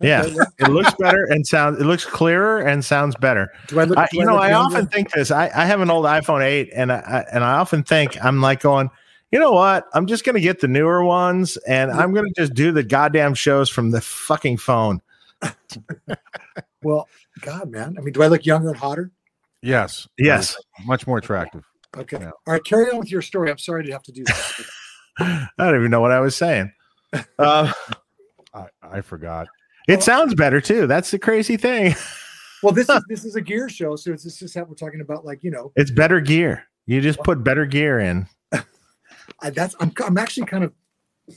Yeah. 0.00 0.24
It 0.58 0.68
looks 0.68 0.94
better 0.98 1.24
and 1.24 1.46
sounds. 1.46 1.78
It 1.80 1.84
looks 1.84 2.06
clearer 2.06 2.60
and 2.60 2.82
sounds 2.84 3.14
better. 3.16 3.52
do 3.68 3.80
I 3.80 3.84
look? 3.84 3.98
I, 3.98 4.08
do 4.10 4.18
you 4.18 4.24
know, 4.24 4.32
look 4.34 4.42
I 4.42 4.50
younger? 4.50 4.76
often 4.76 4.86
think 4.88 5.10
this. 5.12 5.30
I, 5.30 5.50
I 5.54 5.66
have 5.66 5.80
an 5.80 5.90
old 5.90 6.06
iPhone 6.06 6.42
8, 6.42 6.70
and 6.74 6.90
I, 6.90 7.00
I 7.00 7.24
and 7.32 7.44
I 7.44 7.58
often 7.58 7.82
think 7.82 8.22
I'm 8.24 8.40
like 8.40 8.60
going, 8.60 8.88
you 9.30 9.38
know 9.38 9.52
what? 9.52 9.86
I'm 9.92 10.06
just 10.06 10.24
gonna 10.24 10.40
get 10.40 10.60
the 10.60 10.68
newer 10.68 11.04
ones, 11.04 11.58
and 11.68 11.90
I'm 11.90 12.14
gonna 12.14 12.30
just 12.34 12.54
do 12.54 12.72
the 12.72 12.82
goddamn 12.82 13.34
shows 13.34 13.68
from 13.68 13.90
the 13.90 14.00
fucking 14.00 14.56
phone. 14.56 15.02
Well, 16.82 17.08
God, 17.42 17.70
man. 17.70 17.96
I 17.98 18.00
mean, 18.00 18.12
do 18.12 18.22
I 18.22 18.28
look 18.28 18.46
younger 18.46 18.68
and 18.68 18.76
hotter? 18.76 19.10
Yes. 19.62 20.08
Yes. 20.18 20.56
Much 20.86 21.06
more 21.06 21.18
attractive. 21.18 21.64
Okay. 21.96 22.18
Yeah. 22.20 22.30
All 22.46 22.54
right. 22.54 22.64
Carry 22.64 22.90
on 22.90 22.98
with 22.98 23.10
your 23.10 23.22
story. 23.22 23.50
I'm 23.50 23.58
sorry 23.58 23.84
to 23.84 23.92
have 23.92 24.02
to 24.04 24.12
do 24.12 24.24
that. 24.24 24.52
I 25.18 25.48
don't 25.58 25.74
even 25.76 25.90
know 25.90 26.00
what 26.00 26.12
I 26.12 26.20
was 26.20 26.36
saying. 26.36 26.72
Uh, 27.38 27.72
I, 28.54 28.66
I 28.82 29.00
forgot. 29.00 29.48
it 29.88 30.02
sounds 30.02 30.34
better 30.34 30.60
too. 30.60 30.86
That's 30.86 31.10
the 31.10 31.18
crazy 31.18 31.56
thing. 31.56 31.94
well, 32.62 32.72
this 32.72 32.88
is 32.88 33.02
this 33.08 33.24
is 33.24 33.36
a 33.36 33.40
gear 33.40 33.68
show, 33.68 33.96
so 33.96 34.12
it's 34.12 34.24
this 34.24 34.42
is 34.42 34.54
how 34.54 34.64
we're 34.64 34.74
talking 34.74 35.00
about, 35.00 35.24
like 35.24 35.42
you 35.44 35.50
know, 35.50 35.72
It's 35.76 35.90
better 35.90 36.20
gear. 36.20 36.64
You 36.86 37.00
just 37.00 37.20
put 37.20 37.44
better 37.44 37.66
gear 37.66 38.00
in. 38.00 38.26
I, 39.40 39.50
that's 39.50 39.74
I'm 39.80 39.92
I'm 40.04 40.18
actually 40.18 40.46
kind 40.46 40.64
of 40.64 40.72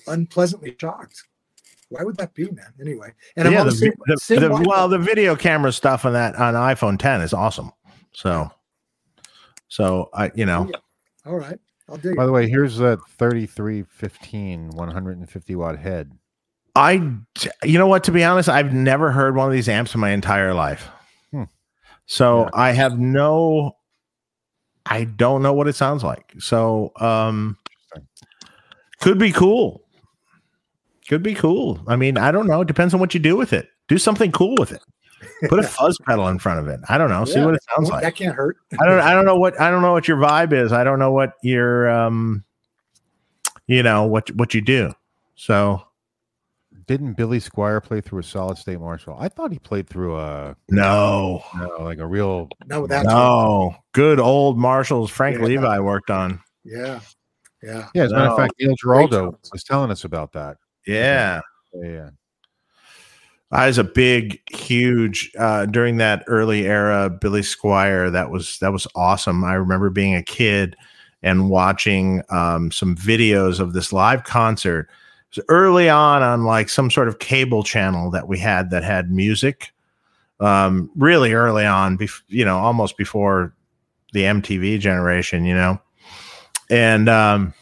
unpleasantly 0.07 0.75
shocked. 0.79 1.23
Why 1.89 2.03
would 2.03 2.17
that 2.17 2.33
be, 2.33 2.45
man? 2.49 2.73
Anyway, 2.81 3.13
and 3.35 3.47
I'm 3.47 3.53
yeah, 3.53 3.59
on 3.61 3.65
the, 3.67 3.71
the, 3.71 3.77
same, 3.77 3.93
the- 4.07 4.17
same 4.17 4.39
the- 4.39 4.65
well, 4.67 4.87
the 4.89 4.97
video 4.97 5.35
camera 5.35 5.71
stuff 5.71 6.05
on 6.05 6.13
that 6.13 6.35
on 6.35 6.55
iPhone 6.55 6.97
10 6.97 7.21
is 7.21 7.33
awesome. 7.33 7.71
So, 8.13 8.49
so 9.67 10.09
I, 10.13 10.31
you 10.33 10.45
know, 10.47 10.71
All 11.25 11.35
right, 11.35 11.59
I'll 11.87 11.97
do. 11.97 12.11
it. 12.11 12.17
By 12.17 12.25
the 12.25 12.31
way, 12.31 12.49
here's 12.49 12.77
that 12.77 12.99
3315 13.19 14.69
150 14.69 15.55
watt 15.55 15.77
head. 15.77 16.11
I, 16.75 16.93
you 17.63 17.77
know 17.77 17.87
what? 17.87 18.03
To 18.05 18.11
be 18.11 18.23
honest, 18.23 18.49
I've 18.49 18.73
never 18.73 19.11
heard 19.11 19.35
one 19.35 19.47
of 19.47 19.53
these 19.53 19.69
amps 19.69 19.93
in 19.93 20.01
my 20.01 20.11
entire 20.11 20.53
life. 20.53 20.89
Hmm. 21.31 21.43
So 22.05 22.43
Yeah. 22.43 22.49
I 22.53 22.71
have 22.71 22.97
no, 22.97 23.75
I 24.85 25.03
don't 25.03 25.43
know 25.43 25.53
what 25.53 25.67
it 25.67 25.75
sounds 25.75 26.03
like. 26.03 26.33
So, 26.39 26.91
um, 26.99 27.57
could 28.99 29.19
be 29.19 29.31
cool. 29.31 29.83
Could 31.07 31.21
be 31.23 31.35
cool. 31.35 31.81
I 31.87 31.95
mean, 31.95 32.17
I 32.17 32.31
don't 32.31 32.47
know. 32.47 32.61
It 32.61 32.67
depends 32.67 32.93
on 32.93 32.99
what 32.99 33.13
you 33.13 33.19
do 33.19 33.35
with 33.35 33.53
it. 33.53 33.67
Do 33.87 33.97
something 33.97 34.31
cool 34.31 34.55
with 34.57 34.71
it. 34.71 34.81
Put 35.49 35.59
a 35.59 35.63
fuzz 35.67 35.97
pedal 36.05 36.27
in 36.29 36.39
front 36.39 36.59
of 36.59 36.67
it. 36.67 36.79
I 36.87 36.97
don't 36.97 37.09
know. 37.09 37.25
See 37.25 37.41
what 37.41 37.53
it 37.53 37.61
sounds 37.75 37.89
like. 37.89 38.01
That 38.01 38.15
can't 38.15 38.33
hurt. 38.33 38.57
I 38.79 38.85
don't 38.85 38.99
I 39.01 39.13
don't 39.13 39.25
know 39.25 39.35
what 39.37 39.59
I 39.59 39.69
don't 39.69 39.81
know 39.81 39.91
what 39.91 40.07
your 40.07 40.17
vibe 40.17 40.53
is. 40.53 40.71
I 40.71 40.83
don't 40.85 40.99
know 40.99 41.11
what 41.11 41.33
your 41.43 41.89
um 41.89 42.45
you 43.67 43.83
know 43.83 44.05
what 44.05 44.31
what 44.31 44.53
you 44.53 44.61
do. 44.61 44.93
So 45.35 45.83
Didn't 46.87 47.13
Billy 47.13 47.39
Squier 47.39 47.81
play 47.83 48.01
through 48.01 48.19
a 48.19 48.23
solid 48.23 48.57
state 48.57 48.79
Marshall? 48.79 49.15
I 49.19 49.29
thought 49.29 49.51
he 49.51 49.59
played 49.59 49.87
through 49.87 50.17
a 50.17 50.55
no. 50.69 51.43
no, 51.55 51.77
like 51.79 51.99
a 51.99 52.05
real. 52.05 52.49
No, 52.65 52.87
that's 52.87 53.07
No. 53.07 53.75
Good 53.93 54.19
old 54.19 54.57
Marshalls 54.57 55.09
Frank 55.11 55.37
Yeah. 55.39 55.45
Levi 55.45 55.79
worked 55.79 56.09
on. 56.09 56.39
yeah, 56.63 56.99
yeah. 57.61 57.87
Yeah, 57.93 58.03
as 58.03 58.11
a 58.11 58.15
matter 58.15 58.31
of 58.31 58.37
fact, 58.37 58.53
Neil 58.59 58.75
Giraldo 58.75 59.39
was 59.51 59.63
telling 59.63 59.91
us 59.91 60.03
about 60.03 60.33
that. 60.33 60.57
Yeah. 60.85 61.41
Yeah, 61.73 61.89
yeah. 61.89 62.09
I 63.51 63.67
was 63.67 63.77
a 63.77 63.83
big, 63.83 64.41
huge 64.51 65.31
uh, 65.37 65.67
during 65.67 65.97
that 65.97 66.23
early 66.27 66.65
era 66.65 67.09
Billy 67.09 67.41
Squier. 67.41 68.11
That 68.11 68.31
was 68.31 68.57
that 68.59 68.73
was 68.73 68.87
awesome. 68.95 69.43
I 69.43 69.53
remember 69.53 69.89
being 69.91 70.15
a 70.15 70.23
kid 70.23 70.75
and 71.21 71.49
watching 71.49 72.23
um, 72.29 72.71
some 72.71 72.95
videos 72.95 73.59
of 73.59 73.73
this 73.73 73.93
live 73.93 74.23
concert. 74.23 74.89
Was 75.35 75.43
early 75.49 75.89
on 75.89 76.21
on 76.21 76.43
like 76.43 76.69
some 76.69 76.91
sort 76.91 77.07
of 77.07 77.19
cable 77.19 77.63
channel 77.63 78.11
that 78.11 78.27
we 78.27 78.37
had 78.37 78.69
that 78.69 78.83
had 78.83 79.11
music. 79.11 79.71
Um, 80.39 80.89
really 80.95 81.33
early 81.33 81.65
on, 81.65 81.97
bef- 81.97 82.21
you 82.27 82.43
know, 82.43 82.57
almost 82.57 82.97
before 82.97 83.53
the 84.11 84.23
MTV 84.23 84.79
generation, 84.79 85.45
you 85.45 85.53
know, 85.53 85.79
and 86.69 87.07
um, 87.07 87.53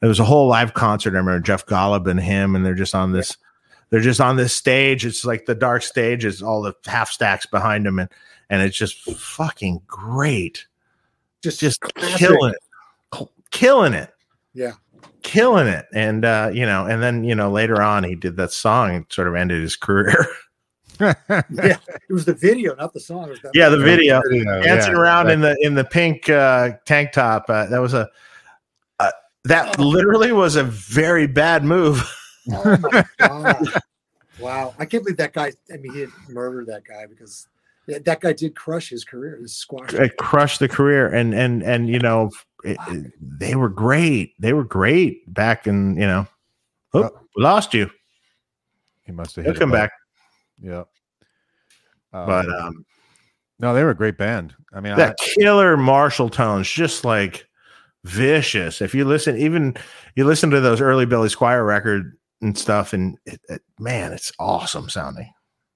there 0.00 0.08
was 0.08 0.20
a 0.20 0.24
whole 0.24 0.46
live 0.48 0.74
concert. 0.74 1.10
I 1.14 1.18
remember 1.18 1.40
Jeff 1.40 1.66
Golub 1.66 2.06
and 2.08 2.20
him, 2.20 2.54
and 2.54 2.64
they're 2.64 2.74
just 2.74 2.94
on 2.94 3.12
this. 3.12 3.36
They're 3.90 4.00
just 4.00 4.20
on 4.20 4.36
this 4.36 4.52
stage. 4.54 5.04
It's 5.04 5.24
like 5.24 5.46
the 5.46 5.54
dark 5.54 5.82
stage 5.82 6.24
is 6.24 6.42
all 6.42 6.62
the 6.62 6.74
half 6.86 7.10
stacks 7.10 7.46
behind 7.46 7.84
them, 7.86 7.98
and 7.98 8.08
and 8.48 8.62
it's 8.62 8.76
just 8.76 9.02
fucking 9.02 9.80
great. 9.86 10.66
Just 11.42 11.60
Just 11.60 11.80
classic. 11.80 12.18
killing 12.18 12.52
it, 12.54 13.28
killing 13.50 13.92
it, 13.94 14.12
Yeah. 14.54 14.72
Killing 15.22 15.66
it. 15.66 15.86
And 15.92 16.24
uh, 16.24 16.50
you 16.52 16.66
know, 16.66 16.86
and 16.86 17.02
then 17.02 17.24
you 17.24 17.34
know 17.34 17.50
later 17.50 17.82
on 17.82 18.04
he 18.04 18.14
did 18.14 18.36
that 18.36 18.52
song. 18.52 18.92
It 18.92 19.12
sort 19.12 19.28
of 19.28 19.34
ended 19.34 19.62
his 19.62 19.76
career. 19.76 20.26
Yeah. 20.98 21.76
It 22.08 22.12
was 22.12 22.24
the 22.24 22.32
video, 22.32 22.74
not 22.74 22.94
the 22.94 23.00
song. 23.00 23.24
It 23.24 23.30
was 23.30 23.40
yeah, 23.52 23.68
the 23.68 23.76
video. 23.76 24.18
Video, 24.30 24.62
dancing 24.62 24.92
yeah. 24.92 24.98
around 24.98 25.30
in 25.30 25.42
the 25.42 25.54
in 25.60 25.74
the 25.74 25.84
pink 25.84 26.28
uh, 26.30 26.70
tank 26.86 27.12
top. 27.12 27.44
Uh, 27.50 27.66
that 27.66 27.80
was 27.80 27.92
a 27.92 28.08
uh, 28.98 29.10
that 29.44 29.78
literally 29.78 30.32
was 30.32 30.56
a 30.56 30.64
very 30.64 31.26
bad 31.26 31.64
move. 31.64 32.02
Oh 32.48 32.78
my 32.80 33.04
god! 33.18 33.66
wow, 34.38 34.72
I 34.78 34.84
can't 34.86 35.02
believe 35.02 35.16
that 35.16 35.32
guy. 35.32 35.52
I 35.70 35.78
mean, 35.78 35.92
he 35.92 35.98
didn't 35.98 36.28
murder 36.28 36.64
that 36.66 36.84
guy 36.84 37.04
because 37.06 37.48
yeah, 37.48 37.55
that 37.86 38.20
guy 38.20 38.32
did 38.32 38.54
crush 38.56 38.88
his 38.90 39.04
career. 39.04 39.38
His 39.40 39.54
squash. 39.56 39.92
It 39.94 40.16
crushed 40.16 40.58
the 40.60 40.68
career, 40.68 41.06
and 41.08 41.34
and 41.34 41.62
and 41.62 41.88
you 41.88 41.98
know 41.98 42.30
it, 42.64 42.76
it- 42.88 43.12
they 43.20 43.54
were 43.54 43.68
great. 43.68 44.34
They 44.40 44.52
were 44.52 44.64
great 44.64 45.32
back 45.32 45.66
in 45.66 45.96
you 45.96 46.06
know. 46.06 46.26
Oh, 46.94 47.02
Uh, 47.04 47.10
we 47.36 47.42
lost 47.42 47.74
you. 47.74 47.90
he 49.04 49.12
must 49.12 49.36
have 49.36 49.44
He'll 49.44 49.54
come 49.54 49.70
button. 49.70 49.84
back, 49.86 49.92
Yeah. 50.60 50.84
Um, 52.12 52.26
but 52.26 52.48
um, 52.48 52.84
no, 53.58 53.74
they 53.74 53.82
were 53.84 53.90
a 53.90 53.94
great 53.96 54.16
band. 54.18 54.54
I 54.72 54.80
mean, 54.80 54.92
I, 54.92 54.96
that 54.96 55.16
killer 55.18 55.76
Marshall 55.76 56.28
tones, 56.30 56.70
just 56.70 57.04
like 57.04 57.46
vicious. 58.04 58.80
If 58.80 58.94
you 58.94 59.04
listen, 59.04 59.36
even 59.36 59.76
you 60.14 60.24
listen 60.24 60.50
to 60.50 60.60
those 60.60 60.80
early 60.80 61.04
Billy 61.06 61.28
Squier 61.28 61.66
record 61.66 62.16
and 62.40 62.56
stuff, 62.56 62.92
and 62.92 63.18
it, 63.26 63.40
it, 63.48 63.62
man, 63.78 64.12
it's 64.12 64.32
awesome 64.38 64.88
sounding. 64.88 65.30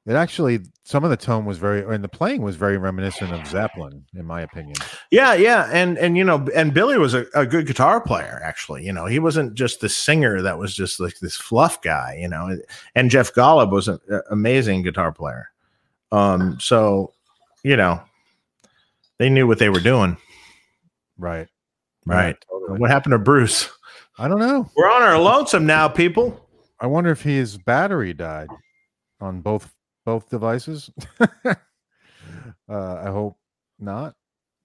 It 0.06 0.14
actually 0.14 0.60
some 0.84 1.04
of 1.04 1.10
the 1.10 1.16
tone 1.16 1.44
was 1.44 1.58
very, 1.58 1.82
and 1.94 2.02
the 2.02 2.08
playing 2.08 2.42
was 2.42 2.56
very 2.56 2.78
reminiscent 2.78 3.32
of 3.32 3.46
Zeppelin, 3.46 4.04
in 4.14 4.24
my 4.24 4.40
opinion. 4.40 4.74
Yeah, 5.10 5.34
yeah, 5.34 5.68
and 5.72 5.98
and 5.98 6.16
you 6.16 6.24
know, 6.24 6.46
and 6.54 6.72
Billy 6.72 6.98
was 6.98 7.14
a, 7.14 7.26
a 7.34 7.46
good 7.46 7.66
guitar 7.66 8.00
player. 8.00 8.40
Actually, 8.42 8.84
you 8.84 8.92
know, 8.92 9.06
he 9.06 9.18
wasn't 9.18 9.54
just 9.54 9.80
the 9.80 9.88
singer 9.88 10.40
that 10.42 10.58
was 10.58 10.74
just 10.74 11.00
like 11.00 11.18
this 11.20 11.36
fluff 11.36 11.82
guy. 11.82 12.18
You 12.20 12.28
know, 12.28 12.58
and 12.94 13.10
Jeff 13.10 13.34
Golub 13.34 13.70
was 13.70 13.88
an 13.88 14.00
amazing 14.30 14.82
guitar 14.82 15.12
player. 15.12 15.50
Um, 16.12 16.58
so 16.58 17.12
you 17.62 17.76
know, 17.76 18.00
they 19.18 19.28
knew 19.28 19.46
what 19.46 19.58
they 19.58 19.68
were 19.68 19.80
doing. 19.80 20.16
Right. 21.18 21.48
Right. 22.06 22.36
Totally. 22.50 22.80
What 22.80 22.90
happened 22.90 23.12
to 23.12 23.18
Bruce? 23.18 23.68
I 24.18 24.28
don't 24.28 24.40
know. 24.40 24.68
We're 24.74 24.90
on 24.90 25.02
our 25.02 25.18
lonesome 25.18 25.66
now, 25.66 25.88
people. 25.88 26.48
I 26.80 26.86
wonder 26.86 27.10
if 27.10 27.22
his 27.22 27.58
battery 27.58 28.14
died 28.14 28.48
on 29.20 29.42
both 29.42 29.70
both 30.04 30.28
devices. 30.28 30.90
uh, 31.20 31.54
I 32.68 33.06
hope 33.10 33.36
not. 33.78 34.14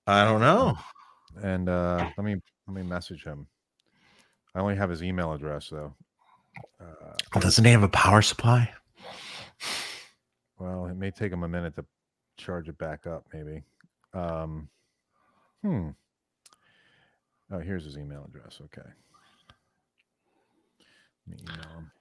I 0.07 0.23
don't 0.25 0.41
know. 0.41 0.77
And 1.41 1.67
uh, 1.69 2.09
let 2.17 2.23
me 2.23 2.35
let 2.67 2.75
me 2.75 2.83
message 2.83 3.23
him. 3.23 3.47
I 4.53 4.59
only 4.59 4.75
have 4.75 4.89
his 4.89 5.03
email 5.03 5.33
address 5.33 5.69
though. 5.69 5.93
Uh, 6.79 7.39
Doesn't 7.39 7.65
he 7.65 7.71
have 7.71 7.83
a 7.83 7.89
power 7.89 8.21
supply? 8.21 8.71
well, 10.57 10.85
it 10.85 10.95
may 10.95 11.11
take 11.11 11.31
him 11.31 11.43
a 11.43 11.47
minute 11.49 11.75
to 11.75 11.85
charge 12.37 12.69
it 12.69 12.77
back 12.77 13.05
up. 13.07 13.25
Maybe. 13.33 13.63
Um, 14.13 14.69
hmm. 15.61 15.89
Oh, 17.51 17.59
here's 17.59 17.83
his 17.83 17.97
email 17.97 18.25
address. 18.27 18.59
Okay. 18.63 18.89
Let 21.27 21.37
me 21.37 21.43
email 21.43 21.69
him. 21.77 21.91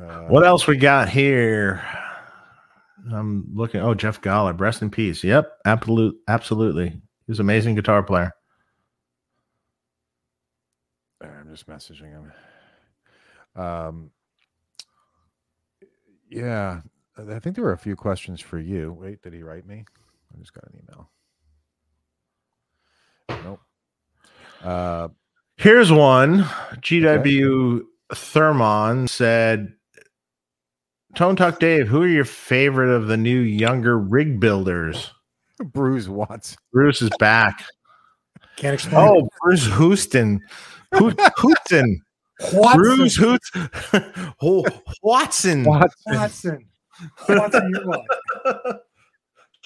Uh, 0.00 0.26
What 0.28 0.44
else 0.44 0.66
we 0.66 0.76
got 0.76 1.08
here? 1.08 1.82
I'm 3.12 3.46
looking. 3.54 3.80
Oh, 3.80 3.94
Jeff 3.94 4.20
Golub, 4.20 4.60
rest 4.60 4.82
in 4.82 4.90
peace. 4.90 5.24
Yep, 5.24 5.50
absolute, 5.64 6.16
absolutely. 6.28 6.88
He 6.88 7.00
was 7.28 7.38
an 7.38 7.46
amazing 7.46 7.74
guitar 7.74 8.02
player. 8.02 8.32
I'm 11.22 11.48
just 11.50 11.66
messaging 11.66 12.10
him. 12.12 12.32
Um, 13.56 14.10
yeah, 16.30 16.80
I 17.16 17.38
think 17.40 17.56
there 17.56 17.64
were 17.64 17.72
a 17.72 17.78
few 17.78 17.96
questions 17.96 18.40
for 18.40 18.58
you. 18.58 18.92
Wait, 18.92 19.22
did 19.22 19.32
he 19.32 19.42
write 19.42 19.66
me? 19.66 19.84
I 20.34 20.38
just 20.38 20.54
got 20.54 20.64
an 20.64 20.80
email. 20.82 21.10
Nope. 23.44 23.60
Uh, 24.62 25.08
Here's 25.56 25.92
one. 25.92 26.44
GW 26.76 27.82
Thermon 28.14 29.08
said, 29.08 29.74
Tone 31.14 31.36
Talk 31.36 31.58
Dave, 31.58 31.88
who 31.88 32.02
are 32.02 32.08
your 32.08 32.24
favorite 32.24 32.94
of 32.94 33.08
the 33.08 33.16
new 33.16 33.40
younger 33.40 33.98
rig 33.98 34.40
builders? 34.40 35.12
Bruce 35.58 36.08
Watts. 36.08 36.56
Bruce 36.72 37.02
is 37.02 37.10
back. 37.18 37.64
Can't 38.56 38.74
explain. 38.74 39.08
Oh, 39.08 39.28
Bruce 39.42 39.66
Houston. 39.76 40.40
Ho- 40.94 41.12
Houston. 41.40 42.02
Watson. 42.52 42.80
Bruce 42.80 43.16
Hoot- 43.16 44.34
oh, 44.42 44.64
Watson. 45.02 45.64
Watson. 45.64 46.66
Watson, 47.28 47.72
you 47.74 47.80
what? 47.84 48.86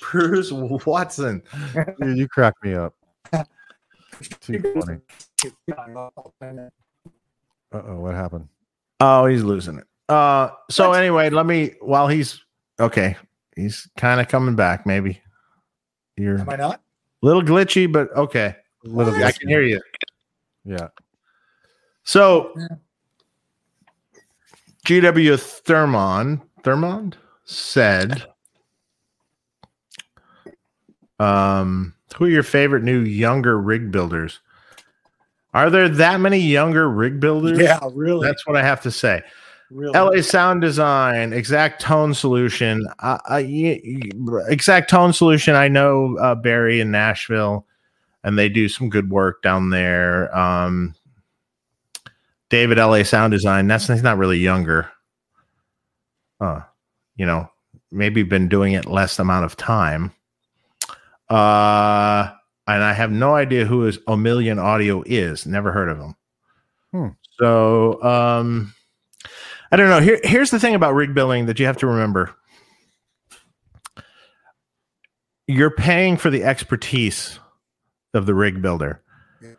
Bruce 0.00 0.52
Watson. 0.52 1.42
Dude, 2.00 2.18
you 2.18 2.28
crack 2.28 2.54
me 2.62 2.74
up. 2.74 2.94
Too 4.40 4.60
funny. 4.80 4.98
Uh 7.72 7.82
oh, 7.86 7.96
what 7.96 8.14
happened? 8.14 8.48
Oh, 9.00 9.26
he's 9.26 9.42
losing 9.42 9.78
it. 9.78 9.86
Uh, 10.08 10.50
so 10.70 10.92
anyway, 10.92 11.30
let 11.30 11.46
me 11.46 11.74
while 11.80 12.08
he's 12.08 12.40
okay, 12.78 13.16
he's 13.56 13.88
kind 13.96 14.20
of 14.20 14.28
coming 14.28 14.54
back. 14.54 14.84
Maybe 14.86 15.20
you're 16.16 16.38
Am 16.38 16.48
a 16.48 16.52
I 16.52 16.56
not? 16.56 16.80
little 17.22 17.42
glitchy, 17.42 17.90
but 17.90 18.14
okay. 18.16 18.56
Little 18.84 19.14
I 19.14 19.32
can 19.32 19.48
hear 19.48 19.62
you. 19.62 19.80
Yeah. 20.64 20.88
So 22.04 22.52
Yeah. 22.56 22.66
GW 24.86 25.40
Thermon 25.40 26.42
Thermond 26.62 27.16
said, 27.44 28.24
um, 31.18 31.94
who 32.16 32.26
are 32.26 32.28
your 32.28 32.42
favorite 32.42 32.82
new 32.82 33.00
younger 33.00 33.58
rig 33.58 33.90
builders? 33.90 34.40
Are 35.54 35.70
there 35.70 35.88
that 35.88 36.20
many 36.20 36.38
younger 36.38 36.88
rig 36.90 37.20
builders? 37.20 37.58
Yeah, 37.58 37.78
really. 37.94 38.26
That's 38.26 38.46
what 38.46 38.56
I 38.56 38.62
have 38.62 38.82
to 38.82 38.90
say. 38.90 39.22
LA 39.74 40.20
Sound 40.20 40.60
Design, 40.60 41.32
Xact 41.32 41.80
Tone 41.80 42.14
Solution, 42.14 42.86
uh, 43.00 43.18
uh, 43.28 43.38
Xact 43.38 44.86
Tone 44.86 45.12
Solution. 45.12 45.56
I 45.56 45.68
know 45.68 46.16
uh, 46.18 46.36
Barry 46.36 46.80
in 46.80 46.90
Nashville, 46.92 47.66
and 48.22 48.38
they 48.38 48.48
do 48.48 48.68
some 48.68 48.88
good 48.88 49.10
work 49.10 49.42
down 49.42 49.70
there. 49.70 50.34
Um, 50.36 50.94
David 52.50 52.78
LA 52.78 53.02
Sound 53.02 53.32
Design. 53.32 53.66
That's 53.66 53.88
he's 53.88 54.02
not 54.02 54.18
really 54.18 54.38
younger. 54.38 54.90
Uh, 56.40 56.60
you 57.16 57.26
know, 57.26 57.48
maybe 57.90 58.22
been 58.22 58.48
doing 58.48 58.74
it 58.74 58.86
less 58.86 59.18
amount 59.18 59.44
of 59.44 59.56
time. 59.56 60.12
Uh, 61.28 62.30
and 62.66 62.82
I 62.82 62.92
have 62.92 63.10
no 63.10 63.34
idea 63.34 63.64
who 63.64 63.86
is 63.86 63.98
Omillion 63.98 64.62
Audio 64.62 65.02
is. 65.06 65.46
Never 65.46 65.72
heard 65.72 65.88
of 65.88 65.98
him. 65.98 66.16
Hmm. 66.92 67.08
So, 67.38 68.02
um, 68.02 68.73
I 69.74 69.76
don't 69.76 69.90
know. 69.90 69.98
Here, 69.98 70.20
here's 70.22 70.52
the 70.52 70.60
thing 70.60 70.76
about 70.76 70.94
rig 70.94 71.14
billing 71.14 71.46
that 71.46 71.58
you 71.58 71.66
have 71.66 71.78
to 71.78 71.88
remember. 71.88 72.32
You're 75.48 75.72
paying 75.72 76.16
for 76.16 76.30
the 76.30 76.44
expertise 76.44 77.40
of 78.14 78.26
the 78.26 78.34
rig 78.34 78.62
builder. 78.62 79.02
Yeah. 79.42 79.54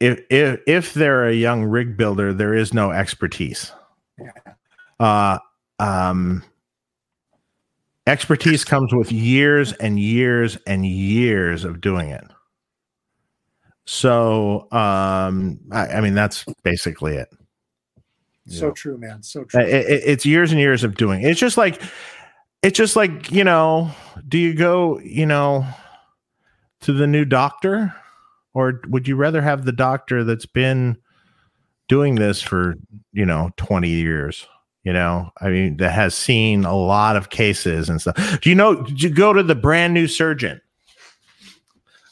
If, 0.00 0.20
if 0.28 0.60
if 0.66 0.94
they're 0.94 1.28
a 1.28 1.32
young 1.32 1.62
rig 1.62 1.96
builder, 1.96 2.32
there 2.32 2.52
is 2.52 2.74
no 2.74 2.90
expertise. 2.90 3.70
Yeah. 4.18 4.32
Uh, 4.98 5.38
um, 5.78 6.42
expertise 8.08 8.64
comes 8.64 8.92
with 8.92 9.12
years 9.12 9.72
and 9.74 10.00
years 10.00 10.58
and 10.66 10.84
years 10.84 11.62
of 11.62 11.80
doing 11.80 12.10
it. 12.10 12.24
So, 13.86 14.66
um, 14.72 15.60
I, 15.70 15.86
I 15.86 16.00
mean, 16.00 16.14
that's 16.14 16.44
basically 16.64 17.14
it. 17.14 17.28
So 18.46 18.70
true, 18.72 18.98
man. 18.98 19.22
So 19.22 19.44
true. 19.44 19.60
it- 19.60 19.68
it- 19.68 20.02
it's 20.06 20.26
years 20.26 20.50
and 20.50 20.60
years 20.60 20.82
of 20.84 20.96
doing. 20.96 21.22
It's 21.22 21.38
just 21.40 21.56
like, 21.56 21.80
it's 22.62 22.76
just 22.76 22.96
like 22.96 23.30
you 23.30 23.44
know. 23.44 23.90
Do 24.28 24.38
you 24.38 24.54
go, 24.54 24.98
you 25.00 25.24
know, 25.26 25.64
to 26.82 26.92
the 26.92 27.06
new 27.06 27.24
doctor? 27.24 27.94
or 28.52 28.80
would 28.88 29.06
you 29.06 29.14
rather 29.14 29.40
have 29.40 29.64
the 29.64 29.70
doctor 29.70 30.24
that's 30.24 30.44
been 30.44 30.96
doing 31.88 32.16
this 32.16 32.42
for 32.42 32.74
you 33.12 33.24
know 33.24 33.48
20 33.58 33.88
years 33.88 34.44
you 34.82 34.92
know 34.92 35.30
i 35.40 35.48
mean 35.48 35.76
that 35.76 35.92
has 35.92 36.16
seen 36.16 36.64
a 36.64 36.74
lot 36.76 37.14
of 37.14 37.30
cases 37.30 37.88
and 37.88 38.00
stuff 38.00 38.40
do 38.40 38.50
you 38.50 38.56
know 38.56 38.82
did 38.82 39.00
you 39.04 39.08
go 39.08 39.32
to 39.32 39.44
the 39.44 39.54
brand 39.54 39.94
new 39.94 40.08
surgeon 40.08 40.60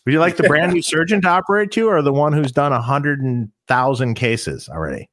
would 0.06 0.12
you 0.12 0.20
like 0.20 0.36
the 0.36 0.44
brand 0.44 0.72
new 0.72 0.80
surgeon 0.94 1.20
to 1.20 1.28
operate 1.28 1.76
you 1.76 1.88
or 1.88 2.02
the 2.02 2.12
one 2.12 2.32
who's 2.32 2.52
done 2.52 2.72
a 2.72 2.80
hundred 2.80 3.20
and 3.20 3.50
thousand 3.66 4.14
cases 4.14 4.68
already 4.68 5.08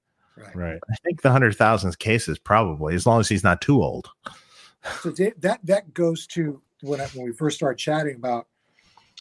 Right. 0.53 0.55
Right. 0.55 0.79
i 0.91 0.95
think 1.03 1.21
the 1.21 1.31
hundred 1.31 1.55
thousand 1.55 1.97
cases 1.99 2.37
probably 2.39 2.95
as 2.95 3.05
long 3.05 3.19
as 3.19 3.29
he's 3.29 3.43
not 3.43 3.61
too 3.61 3.81
old 3.83 4.09
So 5.01 5.09
that 5.11 5.59
that 5.63 5.93
goes 5.93 6.27
to 6.27 6.61
when 6.81 7.01
I, 7.01 7.05
when 7.07 7.25
we 7.25 7.31
first 7.33 7.57
started 7.57 7.77
chatting 7.79 8.15
about 8.15 8.47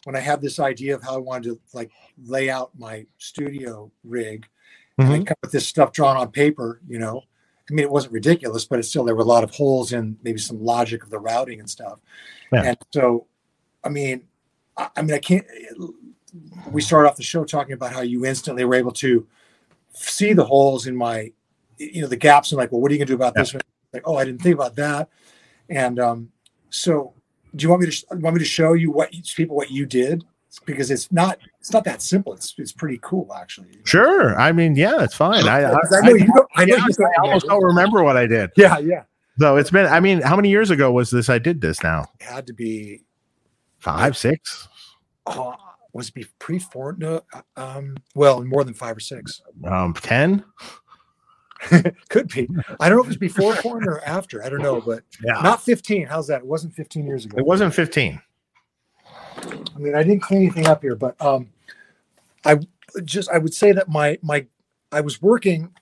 when 0.03 0.15
I 0.15 0.19
had 0.19 0.39
this 0.39 0.59
idea 0.59 0.93
of 0.93 1.01
how 1.01 1.15
I 1.15 1.17
wanted 1.17 1.45
to 1.45 1.59
like 1.73 1.89
lay 2.23 2.51
out 2.51 2.69
my 2.77 3.07
studio 3.17 3.91
rig. 4.03 4.45
And 4.99 5.07
I 5.11 5.19
Mhm. 5.19 5.25
come 5.27 5.37
with 5.41 5.51
this 5.51 5.67
stuff 5.67 5.91
drawn 5.91 6.15
on 6.17 6.31
paper, 6.31 6.79
you 6.87 6.99
know. 6.99 7.23
I 7.67 7.73
mean, 7.73 7.83
it 7.83 7.89
wasn't 7.89 8.13
ridiculous, 8.13 8.65
but 8.65 8.77
it's 8.77 8.87
still 8.89 9.03
there 9.03 9.15
were 9.15 9.23
a 9.23 9.25
lot 9.25 9.43
of 9.43 9.49
holes 9.49 9.91
in 9.91 10.15
maybe 10.21 10.37
some 10.37 10.63
logic 10.63 11.03
of 11.03 11.09
the 11.09 11.17
routing 11.17 11.59
and 11.59 11.67
stuff. 11.67 11.97
Yeah. 12.53 12.61
And 12.65 12.77
so, 12.93 13.25
I 13.83 13.89
mean, 13.89 14.27
I, 14.77 14.89
I 14.97 15.01
mean, 15.01 15.15
I 15.15 15.19
can't. 15.19 15.47
We 16.71 16.81
started 16.83 17.09
off 17.09 17.15
the 17.15 17.23
show 17.23 17.43
talking 17.43 17.73
about 17.73 17.91
how 17.91 18.01
you 18.01 18.23
instantly 18.25 18.65
were 18.65 18.75
able 18.75 18.91
to 18.91 19.25
see 19.95 20.33
the 20.33 20.45
holes 20.45 20.87
in 20.87 20.95
my, 20.95 21.31
you 21.77 22.01
know, 22.01 22.07
the 22.07 22.15
gaps, 22.17 22.51
and 22.51 22.57
like, 22.57 22.71
well, 22.71 22.81
what 22.81 22.91
are 22.91 22.93
you 22.93 22.99
gonna 22.99 23.07
do 23.07 23.15
about 23.15 23.33
Yeah. 23.35 23.41
this? 23.43 23.55
Like, 23.93 24.03
oh, 24.05 24.17
I 24.17 24.25
didn't 24.25 24.41
think 24.41 24.55
about 24.55 24.75
that. 24.75 25.09
And 25.69 25.99
um, 25.99 26.29
so, 26.69 27.13
do 27.55 27.63
you 27.63 27.69
want 27.69 27.81
me 27.81 27.85
to 27.87 27.91
sh- 27.91 28.03
want 28.11 28.35
me 28.35 28.39
to 28.39 28.45
show 28.45 28.73
you 28.73 28.91
what 28.91 29.11
people 29.35 29.55
what 29.55 29.71
you 29.71 29.85
did? 29.85 30.23
Because 30.65 30.89
it's 30.91 31.11
not 31.11 31.37
it's 31.59 31.73
not 31.73 31.83
that 31.85 32.01
simple. 32.01 32.33
It's 32.33 32.53
it's 32.57 32.71
pretty 32.71 32.99
cool 33.01 33.33
actually. 33.33 33.77
sure 33.83 34.39
i 34.39 34.51
mean 34.53 34.75
yeah 34.77 35.03
it's 35.03 35.13
fine 35.15 35.45
i, 35.47 35.63
I, 35.63 35.71
I 35.73 36.01
know 36.01 36.13
you. 36.13 36.31
I 36.55 36.63
know 36.65 36.75
I, 36.77 36.85
you 36.87 36.93
I 37.05 37.21
almost 37.21 37.45
don't 37.47 37.61
remember 37.63 38.03
what 38.03 38.15
i 38.15 38.25
did 38.25 38.51
Yeah, 38.55 38.77
yeah. 38.77 39.03
so 39.37 39.57
it's 39.57 39.69
been 39.69 39.85
i 39.87 39.99
mean 39.99 40.21
how 40.21 40.35
many 40.37 40.47
years 40.49 40.69
ago 40.71 40.91
was 40.93 41.09
this 41.09 41.27
i 41.29 41.37
did 41.39 41.59
this 41.59 41.83
now 41.83 42.05
It 42.21 42.25
had 42.27 42.47
to 42.47 42.53
be. 42.53 43.03
five 43.79 44.15
six 44.15 44.69
Uh, 45.25 45.51
was 45.95 46.09
it 46.09 46.13
be 46.13 46.25
pre 46.39 46.59
four? 46.59 46.93
No, 46.99 47.21
uh, 47.33 47.41
um, 47.55 47.95
well, 48.15 48.43
more 48.43 48.65
than 48.65 48.73
five 48.73 48.97
or 48.97 48.99
six. 48.99 49.41
um 49.63 49.93
10 49.93 50.43
Could 52.09 52.27
be. 52.27 52.49
I 52.81 52.89
don't 52.89 52.97
know 52.97 53.03
if 53.03 53.07
it 53.07 53.15
was 53.15 53.17
before 53.17 53.55
porn 53.55 53.87
or 53.87 54.01
after. 54.01 54.43
I 54.43 54.49
don't 54.49 54.61
know, 54.61 54.81
but 54.81 55.03
yeah 55.23 55.41
not 55.41 55.63
fifteen. 55.63 56.05
How's 56.05 56.27
that? 56.27 56.41
It 56.41 56.45
wasn't 56.45 56.75
fifteen 56.75 57.07
years 57.07 57.23
ago. 57.25 57.37
it 57.37 57.45
wasn't 57.45 57.73
15 57.73 58.21
I 59.37 59.77
mean, 59.77 59.95
I 59.95 60.03
didn't 60.03 60.19
clean 60.21 60.41
anything 60.41 60.67
up 60.67 60.81
here, 60.81 60.95
but 60.95 61.19
um, 61.21 61.49
I 62.43 62.59
just 63.05 63.29
I 63.29 63.37
would 63.37 63.53
say 63.53 63.71
that 63.71 63.87
my 63.87 64.19
my 64.21 64.45
I 64.91 64.99
was 64.99 65.21
working 65.21 65.73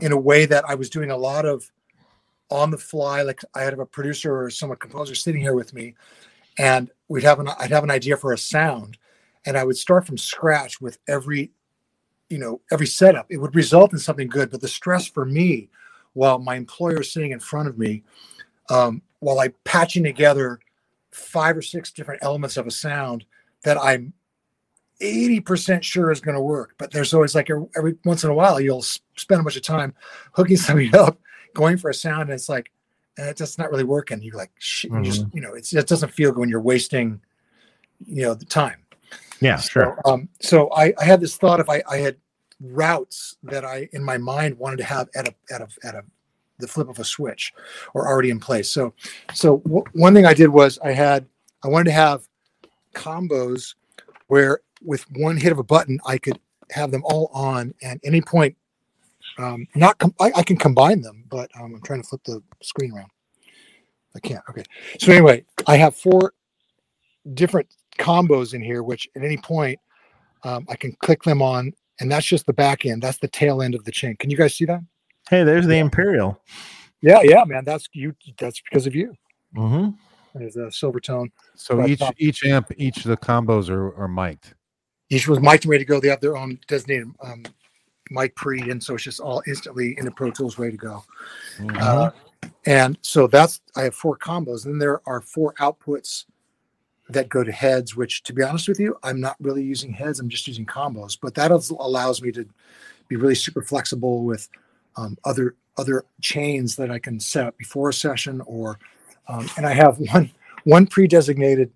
in 0.00 0.10
a 0.10 0.18
way 0.18 0.46
that 0.46 0.68
I 0.68 0.74
was 0.74 0.90
doing 0.90 1.10
a 1.12 1.16
lot 1.16 1.46
of 1.46 1.70
on 2.50 2.72
the 2.72 2.78
fly. 2.78 3.22
Like 3.22 3.42
I 3.54 3.62
had 3.62 3.78
a 3.78 3.86
producer 3.86 4.36
or 4.36 4.50
some 4.50 4.74
composer 4.76 5.14
sitting 5.14 5.40
here 5.40 5.54
with 5.54 5.72
me, 5.72 5.94
and 6.58 6.90
we'd 7.08 7.22
have 7.22 7.38
an 7.38 7.48
I'd 7.60 7.70
have 7.70 7.84
an 7.84 7.90
idea 7.90 8.16
for 8.16 8.32
a 8.32 8.38
sound, 8.38 8.98
and 9.48 9.56
I 9.56 9.64
would 9.64 9.78
start 9.78 10.06
from 10.06 10.18
scratch 10.18 10.78
with 10.78 10.98
every 11.08 11.50
you 12.28 12.38
know 12.38 12.60
every 12.70 12.86
setup. 12.86 13.26
It 13.30 13.38
would 13.38 13.56
result 13.56 13.92
in 13.94 13.98
something 13.98 14.28
good, 14.28 14.50
but 14.50 14.60
the 14.60 14.68
stress 14.68 15.08
for 15.08 15.24
me, 15.24 15.70
while 16.12 16.38
my 16.38 16.54
employer 16.54 17.00
is 17.00 17.12
sitting 17.12 17.32
in 17.32 17.40
front 17.40 17.66
of 17.66 17.78
me, 17.78 18.04
um, 18.68 19.00
while 19.20 19.40
I'm 19.40 19.54
patching 19.64 20.04
together 20.04 20.60
five 21.10 21.56
or 21.56 21.62
six 21.62 21.90
different 21.90 22.22
elements 22.22 22.58
of 22.58 22.66
a 22.66 22.70
sound 22.70 23.24
that 23.64 23.78
I'm 23.78 24.12
80% 25.00 25.82
sure 25.82 26.10
is 26.10 26.20
going 26.20 26.34
to 26.34 26.40
work. 26.40 26.74
But 26.76 26.90
there's 26.90 27.14
always 27.14 27.34
like 27.34 27.48
every, 27.48 27.66
every 27.74 27.96
once 28.04 28.24
in 28.24 28.30
a 28.30 28.34
while, 28.34 28.60
you'll 28.60 28.82
spend 28.82 29.40
a 29.40 29.42
bunch 29.42 29.56
of 29.56 29.62
time 29.62 29.94
hooking 30.32 30.56
something 30.58 30.94
up, 30.94 31.18
going 31.54 31.78
for 31.78 31.88
a 31.88 31.94
sound, 31.94 32.22
and 32.22 32.32
it's 32.32 32.50
like, 32.50 32.70
eh, 33.16 33.30
it's 33.30 33.38
just 33.38 33.58
not 33.58 33.70
really 33.70 33.84
working. 33.84 34.20
You're 34.22 34.36
like, 34.36 34.52
shit, 34.58 34.90
you 34.90 35.02
just, 35.02 35.24
you 35.32 35.40
know, 35.40 35.54
it's, 35.54 35.72
it 35.72 35.86
doesn't 35.86 36.12
feel 36.12 36.32
good 36.32 36.40
when 36.40 36.48
you're 36.50 36.60
wasting, 36.60 37.20
you 38.04 38.22
know, 38.22 38.34
the 38.34 38.44
time. 38.44 38.76
Yeah 39.40 39.58
sure 39.58 39.94
So, 39.94 40.00
um, 40.04 40.28
so 40.40 40.70
I, 40.72 40.94
I 41.00 41.04
had 41.04 41.20
this 41.20 41.36
thought 41.36 41.60
if 41.60 41.68
I, 41.70 41.82
I 41.90 41.98
had 41.98 42.16
routes 42.60 43.36
that 43.44 43.64
I 43.64 43.88
in 43.92 44.02
my 44.04 44.18
mind 44.18 44.58
wanted 44.58 44.78
to 44.78 44.84
have 44.84 45.08
at 45.16 45.28
a 45.28 45.34
at 45.52 45.60
a 45.62 45.68
at 45.84 45.94
a 45.94 46.04
the 46.58 46.68
flip 46.68 46.88
of 46.88 46.98
a 46.98 47.04
switch 47.04 47.52
or 47.94 48.08
already 48.08 48.30
in 48.30 48.40
place. 48.40 48.70
So 48.70 48.94
so 49.34 49.58
w- 49.58 49.84
one 49.94 50.14
thing 50.14 50.26
I 50.26 50.34
did 50.34 50.48
was 50.48 50.78
I 50.84 50.92
had 50.92 51.26
I 51.64 51.68
wanted 51.68 51.86
to 51.86 51.92
have 51.92 52.28
combos 52.94 53.74
where 54.28 54.60
with 54.82 55.04
one 55.12 55.36
hit 55.36 55.52
of 55.52 55.58
a 55.58 55.64
button 55.64 56.00
I 56.06 56.18
could 56.18 56.40
have 56.72 56.90
them 56.92 57.02
all 57.04 57.30
on 57.34 57.74
and 57.82 58.00
any 58.04 58.20
point 58.22 58.56
um, 59.38 59.66
not 59.74 59.98
com- 59.98 60.14
I, 60.20 60.32
I 60.36 60.42
can 60.42 60.56
combine 60.56 61.02
them, 61.02 61.24
but 61.28 61.50
um, 61.60 61.74
I'm 61.74 61.82
trying 61.82 62.02
to 62.02 62.08
flip 62.08 62.22
the 62.24 62.42
screen 62.62 62.92
around. 62.92 63.10
I 64.16 64.20
can't. 64.20 64.42
Okay. 64.50 64.64
So 65.00 65.12
anyway, 65.12 65.44
I 65.66 65.76
have 65.76 65.96
four 65.96 66.34
different 67.34 67.68
combos 67.98 68.54
in 68.54 68.62
here, 68.62 68.82
which 68.82 69.08
at 69.16 69.22
any 69.22 69.36
point 69.36 69.78
um, 70.44 70.66
I 70.68 70.76
can 70.76 70.92
click 71.00 71.22
them 71.22 71.42
on, 71.42 71.72
and 72.00 72.10
that's 72.10 72.26
just 72.26 72.46
the 72.46 72.52
back 72.52 72.86
end. 72.86 73.02
That's 73.02 73.18
the 73.18 73.28
tail 73.28 73.62
end 73.62 73.74
of 73.74 73.84
the 73.84 73.92
chain. 73.92 74.16
Can 74.16 74.30
you 74.30 74.36
guys 74.36 74.54
see 74.54 74.64
that? 74.66 74.80
hey 75.28 75.44
there's 75.44 75.66
the 75.66 75.78
imperial 75.78 76.40
Yeah, 77.00 77.20
yeah, 77.22 77.44
man. 77.44 77.64
That's 77.64 77.88
you. 77.92 78.14
That's 78.38 78.60
because 78.60 78.86
of 78.86 78.94
you. 78.94 79.14
mm-hmm. 79.56 79.90
There's 80.34 80.56
a 80.56 80.66
Silvertone. 80.66 81.30
So 81.54 81.86
each 81.86 82.00
top. 82.00 82.14
each 82.18 82.44
amp, 82.44 82.70
each 82.76 82.98
of 82.98 83.04
the 83.04 83.16
combos 83.16 83.70
are, 83.70 83.94
are 83.96 84.08
mic'd. 84.08 84.54
Each 85.10 85.26
was 85.26 85.40
mic'd 85.40 85.64
and 85.64 85.70
ready 85.70 85.84
to 85.84 85.88
go. 85.88 86.00
They 86.00 86.08
have 86.08 86.20
their 86.20 86.36
own 86.36 86.58
designated 86.68 87.08
um, 87.22 87.44
mic 88.10 88.34
pre, 88.36 88.70
and 88.70 88.82
so 88.82 88.94
it's 88.94 89.04
just 89.04 89.20
all 89.20 89.42
instantly 89.46 89.96
in 89.98 90.04
the 90.04 90.10
Pro 90.10 90.30
Tools 90.30 90.58
ready 90.58 90.72
to 90.72 90.78
go. 90.78 91.04
Uh, 91.78 92.10
and 92.66 92.98
so 93.02 93.26
that's 93.26 93.60
I 93.76 93.82
have 93.82 93.94
four 93.94 94.16
combos. 94.18 94.64
Then 94.64 94.78
there 94.78 95.00
are 95.06 95.20
four 95.20 95.54
outputs 95.54 96.24
that 97.10 97.28
go 97.28 97.44
to 97.44 97.52
heads. 97.52 97.96
Which, 97.96 98.22
to 98.24 98.32
be 98.32 98.42
honest 98.42 98.68
with 98.68 98.80
you, 98.80 98.96
I'm 99.02 99.20
not 99.20 99.36
really 99.40 99.62
using 99.62 99.92
heads. 99.92 100.20
I'm 100.20 100.28
just 100.28 100.46
using 100.46 100.66
combos. 100.66 101.18
But 101.20 101.34
that 101.34 101.50
allows 101.50 102.22
me 102.22 102.32
to 102.32 102.46
be 103.08 103.16
really 103.16 103.34
super 103.34 103.62
flexible 103.62 104.24
with 104.24 104.48
um, 104.96 105.16
other 105.24 105.54
other 105.76 106.04
chains 106.20 106.76
that 106.76 106.90
I 106.90 106.98
can 106.98 107.20
set 107.20 107.46
up 107.46 107.56
before 107.58 107.90
a 107.90 107.94
session. 107.94 108.40
Or 108.42 108.78
um, 109.28 109.48
and 109.56 109.66
I 109.66 109.72
have 109.72 109.98
one 109.98 110.30
one 110.64 110.86
pre-designated. 110.86 111.70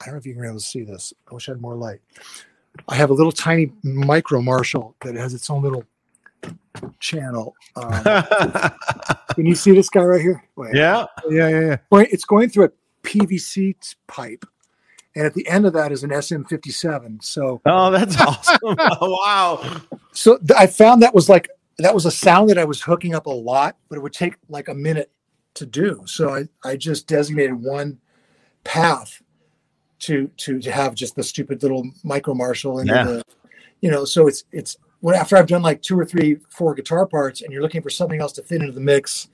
I 0.00 0.06
don't 0.06 0.14
know 0.14 0.18
if 0.18 0.26
you 0.26 0.32
can 0.32 0.42
be 0.42 0.48
able 0.48 0.58
to 0.58 0.64
see 0.64 0.82
this. 0.82 1.12
I 1.30 1.34
wish 1.34 1.48
I 1.48 1.52
had 1.52 1.60
more 1.60 1.76
light. 1.76 2.00
I 2.88 2.94
have 2.94 3.10
a 3.10 3.14
little 3.14 3.32
tiny 3.32 3.72
micro 3.82 4.40
Marshall 4.40 4.94
that 5.04 5.14
has 5.14 5.34
its 5.34 5.50
own 5.50 5.62
little 5.62 5.84
channel. 7.00 7.54
Um, 7.76 8.02
can 9.34 9.46
you 9.46 9.54
see 9.54 9.72
this 9.72 9.90
guy 9.90 10.02
right 10.02 10.20
here? 10.20 10.42
Wait. 10.56 10.74
yeah 10.74 11.06
yeah, 11.28 11.48
yeah, 11.48 11.60
yeah. 11.92 12.04
It's 12.10 12.24
going 12.24 12.48
through 12.48 12.66
a 12.66 12.70
PVC 13.02 13.74
pipe, 14.06 14.44
and 15.16 15.26
at 15.26 15.34
the 15.34 15.46
end 15.48 15.66
of 15.66 15.72
that 15.72 15.92
is 15.92 16.04
an 16.04 16.10
SM57. 16.10 17.22
So, 17.22 17.60
oh 17.66 17.90
that's 17.90 18.20
awesome 18.20 18.58
oh, 18.62 19.20
wow 19.24 19.80
so 20.12 20.38
th- 20.38 20.50
I 20.58 20.66
found 20.66 21.02
that 21.02 21.14
was 21.14 21.28
like 21.28 21.48
that 21.78 21.94
was 21.94 22.06
a 22.06 22.10
sound 22.10 22.50
that 22.50 22.58
I 22.58 22.64
was 22.64 22.82
hooking 22.82 23.14
up 23.14 23.26
a 23.26 23.30
lot, 23.30 23.76
but 23.88 23.96
it 23.96 24.02
would 24.02 24.12
take 24.12 24.36
like 24.48 24.68
a 24.68 24.74
minute 24.74 25.10
to 25.54 25.64
do. 25.66 26.02
So 26.04 26.34
I, 26.34 26.44
I 26.62 26.76
just 26.76 27.06
designated 27.06 27.54
one 27.54 27.98
path 28.64 29.22
to 30.00 30.30
to 30.38 30.60
to 30.60 30.70
have 30.70 30.94
just 30.94 31.16
the 31.16 31.22
stupid 31.22 31.62
little 31.62 31.88
micro 32.04 32.34
Marshall 32.34 32.80
and 32.80 32.88
Yeah. 32.88 33.04
the, 33.04 33.22
you 33.80 33.90
know. 33.90 34.04
So 34.04 34.26
it's 34.26 34.44
it's 34.52 34.76
when 35.00 35.14
after 35.14 35.36
I've 35.36 35.46
done 35.46 35.62
like 35.62 35.80
two 35.82 35.98
or 35.98 36.04
three, 36.04 36.36
four 36.50 36.74
guitar 36.74 37.06
parts, 37.06 37.40
and 37.40 37.52
you're 37.52 37.62
looking 37.62 37.82
for 37.82 37.90
something 37.90 38.20
else 38.20 38.32
to 38.34 38.42
fit 38.42 38.60
into 38.60 38.72
the 38.72 38.80
mix 38.80 39.28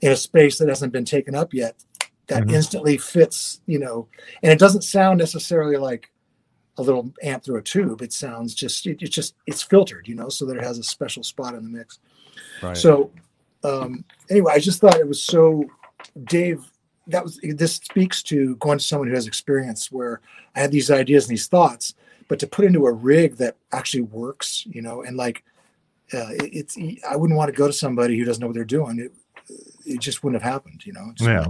in 0.00 0.12
a 0.12 0.16
space 0.16 0.58
that 0.58 0.68
hasn't 0.68 0.92
been 0.92 1.04
taken 1.04 1.34
up 1.34 1.52
yet, 1.52 1.76
that 2.26 2.44
Mhm. 2.44 2.52
instantly 2.52 2.96
fits, 2.96 3.60
you 3.66 3.78
know, 3.78 4.08
and 4.42 4.50
it 4.52 4.58
doesn't 4.58 4.82
sound 4.82 5.18
necessarily 5.18 5.76
like 5.76 6.10
a 6.78 6.82
little 6.82 7.12
amp 7.22 7.44
through 7.44 7.58
a 7.58 7.62
tube. 7.62 8.02
It 8.02 8.12
sounds 8.12 8.54
just 8.54 8.86
it, 8.86 9.02
it's 9.02 9.14
just 9.14 9.34
it's 9.46 9.62
filtered, 9.62 10.08
you 10.08 10.14
know, 10.14 10.28
so 10.28 10.44
that 10.46 10.56
it 10.56 10.64
has 10.64 10.78
a 10.78 10.82
special 10.82 11.22
spot 11.22 11.54
in 11.54 11.62
the 11.64 11.70
mix. 11.70 11.98
Right. 12.62 12.76
So 12.76 13.10
um 13.62 14.04
anyway, 14.30 14.52
I 14.54 14.58
just 14.58 14.80
thought 14.80 14.98
it 14.98 15.08
was 15.08 15.22
so 15.22 15.64
Dave 16.24 16.64
that 17.06 17.22
was 17.22 17.38
this 17.42 17.76
speaks 17.76 18.22
to 18.24 18.56
going 18.56 18.78
to 18.78 18.84
someone 18.84 19.08
who 19.08 19.14
has 19.14 19.26
experience 19.26 19.92
where 19.92 20.20
I 20.56 20.60
had 20.60 20.72
these 20.72 20.90
ideas 20.90 21.24
and 21.24 21.32
these 21.32 21.46
thoughts, 21.46 21.94
but 22.28 22.38
to 22.38 22.46
put 22.46 22.64
into 22.64 22.86
a 22.86 22.92
rig 22.92 23.36
that 23.36 23.56
actually 23.72 24.02
works, 24.02 24.64
you 24.66 24.82
know, 24.82 25.02
and 25.02 25.16
like 25.16 25.44
uh, 26.12 26.30
it, 26.30 26.50
it's 26.52 26.78
I 27.08 27.16
wouldn't 27.16 27.36
want 27.36 27.50
to 27.50 27.56
go 27.56 27.66
to 27.66 27.72
somebody 27.72 28.18
who 28.18 28.24
doesn't 28.24 28.40
know 28.40 28.48
what 28.48 28.54
they're 28.54 28.64
doing. 28.64 28.98
It 28.98 29.12
it 29.86 30.00
just 30.00 30.24
wouldn't 30.24 30.42
have 30.42 30.52
happened, 30.52 30.86
you 30.86 30.92
know. 30.92 31.12
Just 31.14 31.28
yeah 31.28 31.46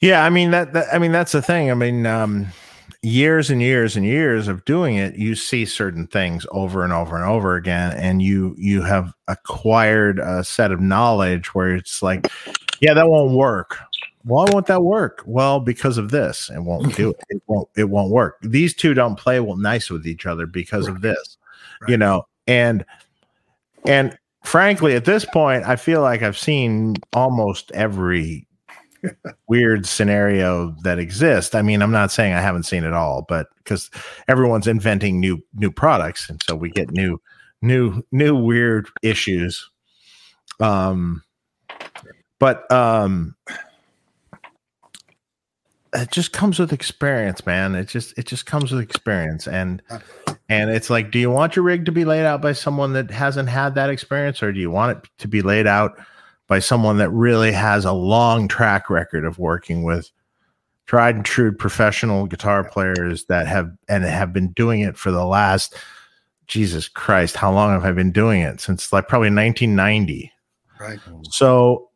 yeah 0.00 0.24
i 0.24 0.30
mean 0.30 0.50
that, 0.50 0.72
that 0.72 0.86
i 0.92 0.98
mean 0.98 1.12
that's 1.12 1.32
the 1.32 1.42
thing 1.42 1.70
i 1.70 1.74
mean 1.74 2.06
um 2.06 2.46
years 3.02 3.50
and 3.50 3.62
years 3.62 3.96
and 3.96 4.04
years 4.04 4.48
of 4.48 4.64
doing 4.64 4.96
it 4.96 5.14
you 5.16 5.34
see 5.34 5.64
certain 5.64 6.06
things 6.06 6.46
over 6.50 6.82
and 6.82 6.92
over 6.92 7.16
and 7.16 7.24
over 7.24 7.54
again 7.54 7.92
and 7.92 8.22
you 8.22 8.54
you 8.58 8.82
have 8.82 9.12
acquired 9.28 10.18
a 10.18 10.42
set 10.42 10.72
of 10.72 10.80
knowledge 10.80 11.54
where 11.54 11.74
it's 11.74 12.02
like 12.02 12.26
yeah 12.80 12.94
that 12.94 13.08
won't 13.08 13.32
work 13.32 13.78
why 14.26 14.44
won't 14.50 14.66
that 14.66 14.82
work? 14.82 15.22
Well, 15.24 15.60
because 15.60 15.98
of 15.98 16.10
this, 16.10 16.50
it 16.52 16.58
won't 16.58 16.96
do 16.96 17.10
it. 17.10 17.24
It 17.28 17.42
won't. 17.46 17.68
It 17.76 17.84
won't 17.84 18.10
work. 18.10 18.38
These 18.42 18.74
two 18.74 18.92
don't 18.92 19.16
play 19.16 19.38
well 19.38 19.56
nice 19.56 19.88
with 19.88 20.04
each 20.04 20.26
other 20.26 20.46
because 20.46 20.88
of 20.88 21.00
this, 21.00 21.38
you 21.86 21.96
know. 21.96 22.26
And 22.48 22.84
and 23.84 24.18
frankly, 24.42 24.96
at 24.96 25.04
this 25.04 25.24
point, 25.24 25.62
I 25.64 25.76
feel 25.76 26.02
like 26.02 26.22
I've 26.22 26.36
seen 26.36 26.96
almost 27.12 27.70
every 27.70 28.48
weird 29.48 29.86
scenario 29.86 30.74
that 30.82 30.98
exists. 30.98 31.54
I 31.54 31.62
mean, 31.62 31.82
I'm 31.82 31.92
not 31.92 32.10
saying 32.10 32.34
I 32.34 32.40
haven't 32.40 32.64
seen 32.64 32.84
it 32.84 32.92
all, 32.92 33.24
but 33.28 33.48
because 33.58 33.90
everyone's 34.28 34.66
inventing 34.66 35.20
new 35.20 35.42
new 35.54 35.70
products, 35.70 36.28
and 36.28 36.42
so 36.42 36.54
we 36.54 36.70
get 36.70 36.90
new 36.90 37.20
new 37.62 38.02
new 38.12 38.36
weird 38.36 38.88
issues. 39.02 39.68
Um, 40.60 41.22
but 42.38 42.70
um, 42.72 43.34
it 45.92 46.10
just 46.10 46.32
comes 46.32 46.58
with 46.58 46.72
experience, 46.72 47.44
man. 47.46 47.74
It 47.74 47.88
just 47.88 48.16
it 48.18 48.26
just 48.26 48.46
comes 48.46 48.72
with 48.72 48.82
experience, 48.82 49.46
and 49.48 49.82
and 50.48 50.70
it's 50.70 50.90
like, 50.90 51.10
do 51.10 51.18
you 51.18 51.30
want 51.30 51.56
your 51.56 51.64
rig 51.64 51.86
to 51.86 51.92
be 51.92 52.04
laid 52.04 52.26
out 52.26 52.42
by 52.42 52.52
someone 52.52 52.92
that 52.92 53.10
hasn't 53.10 53.48
had 53.48 53.74
that 53.74 53.90
experience, 53.90 54.42
or 54.42 54.52
do 54.52 54.60
you 54.60 54.70
want 54.70 54.98
it 54.98 55.10
to 55.18 55.28
be 55.28 55.42
laid 55.42 55.66
out 55.66 55.98
by 56.46 56.58
someone 56.58 56.98
that 56.98 57.10
really 57.10 57.52
has 57.52 57.84
a 57.84 57.92
long 57.92 58.48
track 58.48 58.88
record 58.90 59.24
of 59.24 59.38
working 59.38 59.82
with 59.82 60.10
tried 60.86 61.16
and 61.16 61.24
true 61.24 61.52
professional 61.52 62.26
guitar 62.26 62.62
players 62.62 63.24
that 63.24 63.46
have 63.46 63.72
and 63.88 64.04
have 64.04 64.32
been 64.32 64.48
doing 64.52 64.80
it 64.80 64.96
for 64.96 65.10
the 65.10 65.24
last 65.24 65.74
Jesus 66.46 66.86
Christ, 66.86 67.36
how 67.36 67.52
long 67.52 67.72
have 67.72 67.84
I 67.84 67.90
been 67.92 68.12
doing 68.12 68.40
it? 68.42 68.60
Since 68.60 68.92
like 68.92 69.08
probably 69.08 69.30
1990. 69.30 70.32
Right. 70.78 71.00
So 71.30 71.88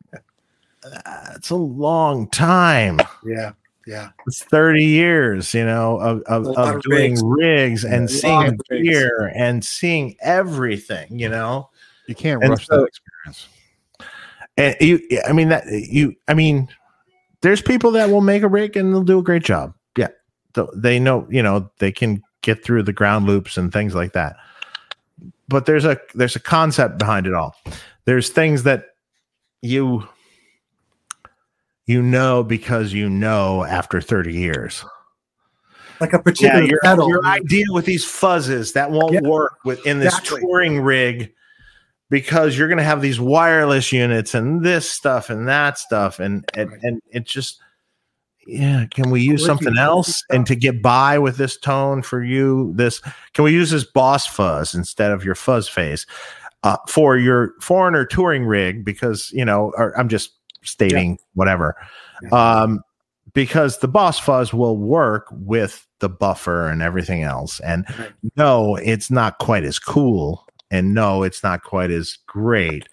uh, 0.83 1.27
it's 1.35 1.49
a 1.51 1.55
long 1.55 2.27
time. 2.29 2.99
Yeah. 3.25 3.53
Yeah. 3.87 4.09
It's 4.27 4.43
30 4.43 4.83
years, 4.83 5.53
you 5.53 5.63
know, 5.65 5.97
of, 5.99 6.21
of, 6.23 6.47
of 6.57 6.81
doing 6.83 7.11
rigs. 7.13 7.23
rigs, 7.23 7.85
and 7.85 8.09
seeing 8.09 8.59
rigs. 8.69 8.89
gear 8.89 9.31
and 9.35 9.63
seeing 9.63 10.15
everything, 10.21 11.17
you 11.17 11.29
know. 11.29 11.69
You 12.07 12.15
can't 12.15 12.41
And 12.43 12.51
rush 12.51 12.67
so- 12.67 12.77
that 12.77 12.87
experience. 12.87 13.47
And 14.57 14.75
you, 14.81 14.99
I 15.27 15.33
mean 15.33 15.49
that 15.49 15.65
you, 15.67 16.15
I 16.27 16.33
mean, 16.33 16.67
there's 17.41 17.61
people 17.61 17.91
that 17.91 18.09
will 18.09 18.21
make 18.21 18.43
a 18.43 18.47
rig 18.47 18.75
and 18.77 18.93
they'll 18.93 19.03
do 19.03 19.19
a 19.19 19.23
great 19.23 19.43
job. 19.43 19.73
Yeah, 19.97 20.09
they 20.75 20.99
know, 20.99 21.25
you 21.29 21.41
know, 21.41 21.69
they 21.79 21.91
can 21.91 22.21
get 22.41 22.63
through 22.63 22.83
the 22.83 22.93
ground 22.93 23.25
loops 23.27 23.57
and 23.57 23.71
things 23.71 23.95
like 23.95 24.13
that. 24.13 24.35
But 25.47 25.65
there's 25.65 25.85
a 25.85 25.97
there's 26.13 26.35
a 26.35 26.39
concept 26.39 26.97
behind 26.97 27.27
it 27.27 27.33
all. 27.33 27.55
There's 28.05 28.29
things 28.29 28.63
that 28.63 28.85
you 29.61 30.07
you 31.85 32.01
know 32.01 32.43
because 32.43 32.93
you 32.93 33.09
know 33.09 33.63
after 33.63 34.01
30 34.01 34.33
years. 34.33 34.85
Like 35.99 36.13
a 36.13 36.19
particular 36.19 36.63
your, 36.63 36.79
pedal. 36.83 37.07
your 37.09 37.23
idea 37.25 37.65
with 37.69 37.85
these 37.85 38.03
fuzzes 38.03 38.73
that 38.73 38.89
won't 38.89 39.13
Yeah, 39.13 39.21
work 39.21 39.59
within 39.65 39.99
this 39.99 40.17
exactly. 40.17 40.41
touring 40.41 40.81
rig 40.81 41.31
because 42.11 42.57
you're 42.57 42.67
going 42.67 42.77
to 42.77 42.83
have 42.83 43.01
these 43.01 43.19
wireless 43.19 43.91
units 43.91 44.35
and 44.35 44.63
this 44.63 44.87
stuff 44.87 45.31
and 45.31 45.47
that 45.47 45.79
stuff 45.79 46.19
and 46.19 46.45
and, 46.53 46.71
and 46.83 47.01
it 47.09 47.25
just 47.25 47.59
yeah 48.45 48.85
can 48.93 49.09
we 49.09 49.21
use 49.21 49.43
something 49.45 49.77
else 49.77 50.23
and 50.29 50.45
to 50.45 50.55
get 50.55 50.81
by 50.81 51.17
with 51.17 51.37
this 51.37 51.57
tone 51.57 52.01
for 52.01 52.23
you 52.23 52.71
this 52.75 52.99
can 53.33 53.43
we 53.45 53.53
use 53.53 53.71
this 53.71 53.85
boss 53.85 54.27
fuzz 54.27 54.75
instead 54.75 55.11
of 55.11 55.23
your 55.23 55.35
fuzz 55.35 55.67
face 55.67 56.05
uh, 56.63 56.77
for 56.87 57.17
your 57.17 57.53
foreigner 57.59 58.05
touring 58.05 58.45
rig? 58.45 58.85
Because 58.85 59.31
you 59.33 59.45
know 59.45 59.73
or 59.77 59.97
i'm 59.97 60.09
just 60.09 60.33
stating 60.63 61.17
whatever. 61.33 61.75
Yeah. 62.21 62.61
um 62.61 62.81
because 63.33 63.77
the 63.77 63.87
boss 63.87 64.19
fuzz 64.19 64.53
will 64.53 64.77
work 64.77 65.27
with 65.31 65.87
the 65.99 66.09
buffer 66.09 66.67
and 66.67 66.81
everything 66.81 67.23
else. 67.23 67.59
And 67.61 67.85
Right. 67.97 68.11
no 68.35 68.75
it's 68.75 69.09
not 69.09 69.37
quite 69.37 69.63
as 69.63 69.79
cool 69.79 70.45
and 70.71 70.93
no 70.93 71.21
it's 71.23 71.43
not 71.43 71.61
quite 71.63 71.91
as 71.91 72.17
great 72.27 72.87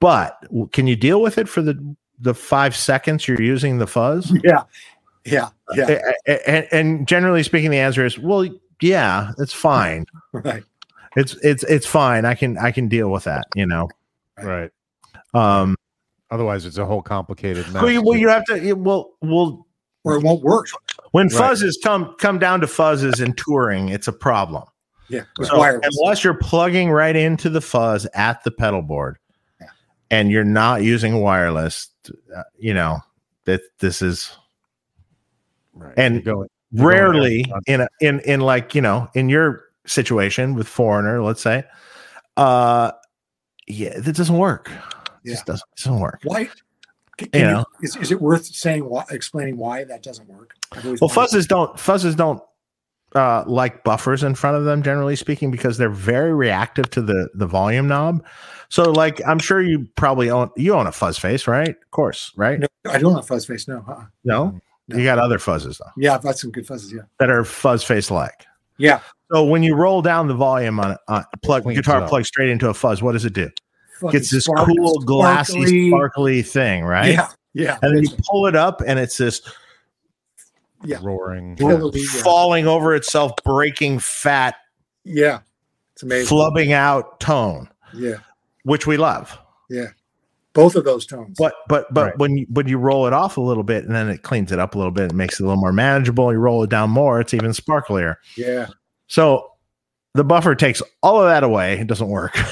but 0.00 0.38
can 0.72 0.86
you 0.86 0.96
deal 0.96 1.22
with 1.22 1.38
it 1.38 1.48
for 1.48 1.62
the 1.62 1.74
the 2.18 2.34
five 2.34 2.74
seconds 2.74 3.28
you're 3.28 3.40
using 3.40 3.78
the 3.78 3.86
fuzz 3.86 4.32
Yeah. 4.44 4.62
Yeah. 5.24 5.48
Yeah. 5.74 6.00
A- 6.26 6.32
a- 6.32 6.48
and, 6.50 6.68
and 6.72 7.08
generally 7.08 7.42
speaking 7.42 7.70
the 7.70 7.78
answer 7.78 8.04
is 8.04 8.18
well 8.18 8.46
yeah 8.82 9.30
it's 9.38 9.52
fine 9.52 10.04
Right. 10.32 10.64
it's 11.16 11.34
it's 11.42 11.62
it's 11.64 11.86
fine 11.86 12.24
i 12.24 12.34
can 12.34 12.58
i 12.58 12.70
can 12.70 12.88
deal 12.88 13.10
with 13.10 13.24
that 13.24 13.44
you 13.54 13.66
know 13.66 13.88
Right. 14.42 14.70
um 15.32 15.76
Otherwise, 16.30 16.66
it's 16.66 16.78
a 16.78 16.84
whole 16.86 17.02
complicated 17.02 17.64
mess. 17.72 17.80
well 17.82 17.90
you, 17.92 18.02
well, 18.02 18.16
you 18.18 18.28
have 18.28 18.44
to 18.46 18.58
you- 18.58 18.74
well 18.74 19.12
well 19.22 19.64
Or 20.02 20.16
it 20.16 20.22
won't 20.24 20.42
work. 20.42 20.66
when 21.12 21.28
Right. 21.28 21.52
fuzzes 21.52 21.74
come 21.82 22.16
come 22.18 22.38
down 22.40 22.60
to 22.62 22.66
fuzzes 22.66 23.22
and 23.22 23.36
touring 23.38 23.90
it's 23.90 24.08
a 24.08 24.12
problem 24.12 24.64
Yeah. 25.08 25.24
So 25.42 25.62
unless 25.62 26.24
you're 26.24 26.34
plugging 26.34 26.90
right 26.90 27.14
into 27.14 27.50
the 27.50 27.60
fuzz 27.60 28.06
at 28.14 28.42
the 28.44 28.50
pedal 28.50 28.80
board 28.82 29.18
Yeah. 29.60 29.66
and 30.10 30.30
you're 30.30 30.44
not 30.44 30.82
using 30.82 31.20
wireless, 31.20 31.88
uh, 32.34 32.42
you 32.58 32.72
know, 32.74 33.00
that 33.44 33.60
this 33.80 34.00
is 34.02 34.36
Right. 35.74 35.92
and 35.96 36.24
going 36.24 36.48
rarely 36.72 37.42
down- 37.42 37.60
in 37.66 37.80
a, 37.82 37.88
in 38.00 38.20
in 38.20 38.40
like, 38.40 38.74
you 38.74 38.80
know, 38.80 39.08
in 39.14 39.28
your 39.28 39.64
situation 39.86 40.54
with 40.54 40.66
foreigner, 40.68 41.22
let's 41.22 41.42
say, 41.42 41.64
uh 42.36 42.92
yeah, 43.66 43.98
that 43.98 44.14
doesn't 44.16 44.36
work. 44.38 44.70
It 45.24 45.30
just 45.30 45.46
doesn't, 45.46 45.68
doesn't 45.76 46.00
work. 46.00 46.20
Why? 46.24 46.48
Can 47.16 47.28
You 47.32 47.40
you- 47.40 47.46
know. 47.46 47.64
is, 47.82 47.96
is 47.96 48.10
it 48.12 48.20
worth 48.20 48.46
saying 48.46 48.84
why, 48.88 49.04
explaining 49.10 49.56
why 49.56 49.84
that 49.84 50.02
doesn't 50.02 50.28
work? 50.28 50.54
Well, 50.84 51.10
fuzzes 51.10 51.46
don't 51.46 51.76
fuzzes 51.76 52.16
don't 52.16 52.42
uh, 53.14 53.44
like 53.46 53.84
buffers 53.84 54.22
in 54.22 54.34
front 54.34 54.56
of 54.56 54.64
them, 54.64 54.82
generally 54.82 55.16
speaking, 55.16 55.50
because 55.50 55.78
they're 55.78 55.88
very 55.90 56.34
reactive 56.34 56.90
to 56.90 57.02
the 57.02 57.28
the 57.34 57.46
volume 57.46 57.86
knob. 57.88 58.24
So, 58.70 58.90
like, 58.90 59.20
I'm 59.26 59.38
sure 59.38 59.62
you 59.62 59.86
probably 59.96 60.30
own 60.30 60.50
you 60.56 60.74
own 60.74 60.86
a 60.86 60.92
fuzz 60.92 61.18
face, 61.18 61.46
right? 61.46 61.68
Of 61.68 61.90
course, 61.92 62.32
right? 62.36 62.58
No, 62.60 62.66
I 62.88 62.98
don't 62.98 63.14
have 63.14 63.26
fuzz 63.26 63.46
face. 63.46 63.68
No. 63.68 63.84
Uh-uh. 63.88 64.04
No, 64.24 64.60
No. 64.88 64.96
you 64.96 65.04
got 65.04 65.18
other 65.18 65.38
fuzzes 65.38 65.78
though 65.78 65.90
Yeah, 65.96 66.14
I've 66.14 66.22
got 66.22 66.38
some 66.38 66.50
good 66.50 66.66
fuzzes. 66.66 66.92
Yeah. 66.92 67.02
that 67.20 67.30
are 67.30 67.44
fuzz 67.44 67.84
face 67.84 68.10
like. 68.10 68.46
Yeah. 68.78 69.00
So 69.32 69.44
when 69.44 69.62
you 69.62 69.74
roll 69.76 70.02
down 70.02 70.26
the 70.28 70.34
volume 70.34 70.80
on 70.80 70.96
a 71.08 71.24
plug 71.42 71.64
guitar 71.64 72.06
plug 72.08 72.24
straight 72.26 72.50
into 72.50 72.68
a 72.68 72.74
fuzz, 72.74 73.02
what 73.02 73.12
does 73.12 73.24
it 73.24 73.32
do? 73.32 73.48
Fucking 74.00 74.10
Gets 74.18 74.30
this 74.30 74.44
spark- 74.44 74.66
cool, 74.66 74.98
glassy, 75.00 75.52
sparkly- 75.52 75.90
sparkly 75.90 76.42
thing, 76.42 76.84
right? 76.84 77.12
Yeah. 77.14 77.28
Yeah. 77.54 77.78
And 77.82 77.96
then 77.96 78.02
you 78.02 78.10
pull 78.28 78.46
it 78.48 78.56
up, 78.56 78.82
and 78.84 78.98
it's 78.98 79.16
this 79.16 79.40
Yeah. 80.84 80.98
roaring. 81.02 81.56
Totally. 81.56 82.00
Yeah. 82.00 82.22
falling 82.22 82.66
over 82.66 82.94
itself, 82.94 83.32
breaking 83.44 83.98
fat, 84.00 84.56
yeah. 85.04 85.40
It's 85.94 86.02
amazing. 86.02 86.36
flubbing 86.36 86.72
out 86.72 87.20
tone, 87.20 87.68
Yeah. 87.94 88.16
which 88.64 88.86
we 88.86 88.96
love. 88.96 89.38
Yeah. 89.70 89.88
Both 90.52 90.76
of 90.76 90.84
those 90.84 91.04
tones. 91.06 91.36
But 91.38 91.54
but 91.68 91.92
but 91.92 92.04
Right. 92.04 92.18
when 92.18 92.36
you 92.36 92.46
when 92.50 92.68
you 92.68 92.78
roll 92.78 93.06
it 93.06 93.12
off 93.12 93.36
a 93.36 93.40
little 93.40 93.64
bit 93.64 93.84
and 93.84 93.94
then 93.94 94.08
it 94.08 94.22
cleans 94.22 94.52
it 94.52 94.58
up 94.60 94.74
a 94.74 94.78
little 94.78 94.92
bit, 94.92 95.10
it 95.10 95.14
makes 95.14 95.40
it 95.40 95.42
a 95.42 95.46
little 95.46 95.60
more 95.60 95.72
manageable. 95.72 96.32
You 96.32 96.38
roll 96.38 96.62
it 96.62 96.70
down 96.70 96.90
more, 96.90 97.20
it's 97.20 97.34
even 97.34 97.50
sparklier. 97.50 98.16
Yeah. 98.36 98.66
So 99.08 99.50
the 100.14 100.22
buffer 100.24 100.54
takes 100.54 100.80
all 101.02 101.20
of 101.20 101.26
that 101.28 101.42
away. 101.42 101.78
It 101.80 101.86
doesn't 101.86 102.08
work. 102.08 102.36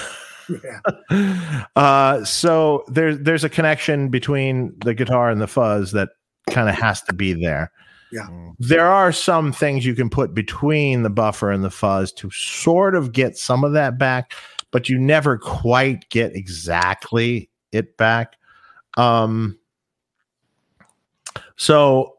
Yeah. 0.49 1.63
uh, 1.77 2.25
so 2.25 2.85
there's 2.89 3.19
there's 3.21 3.45
a 3.45 3.49
connection 3.49 4.09
between 4.09 4.75
the 4.85 4.93
guitar 4.93 5.31
and 5.31 5.41
the 5.41 5.47
fuzz 5.47 5.93
that 5.93 6.11
kind 6.51 6.69
of 6.69 6.75
has 6.75 7.01
to 7.03 7.15
be 7.15 7.33
there. 7.33 7.71
Mm. 8.13 8.55
There 8.59 8.87
are 8.87 9.13
some 9.13 9.53
things 9.53 9.85
you 9.87 9.95
can 9.95 10.11
put 10.11 10.35
between 10.35 11.03
the 11.03 11.11
buffer 11.11 11.51
and 11.51 11.65
the 11.65 11.71
fuzz 11.71 12.13
to 12.13 12.31
sort 12.31 12.95
of 12.95 13.13
get 13.13 13.37
some 13.37 13.65
of 13.65 13.73
that 13.73 13.99
back, 13.99 14.33
but 14.71 14.89
you 14.89 14.99
never 14.99 15.39
quite 15.39 16.09
get 16.11 16.35
exactly 16.37 17.49
it 17.73 17.97
back. 17.97 18.37
Um, 18.97 19.59
so 21.57 22.17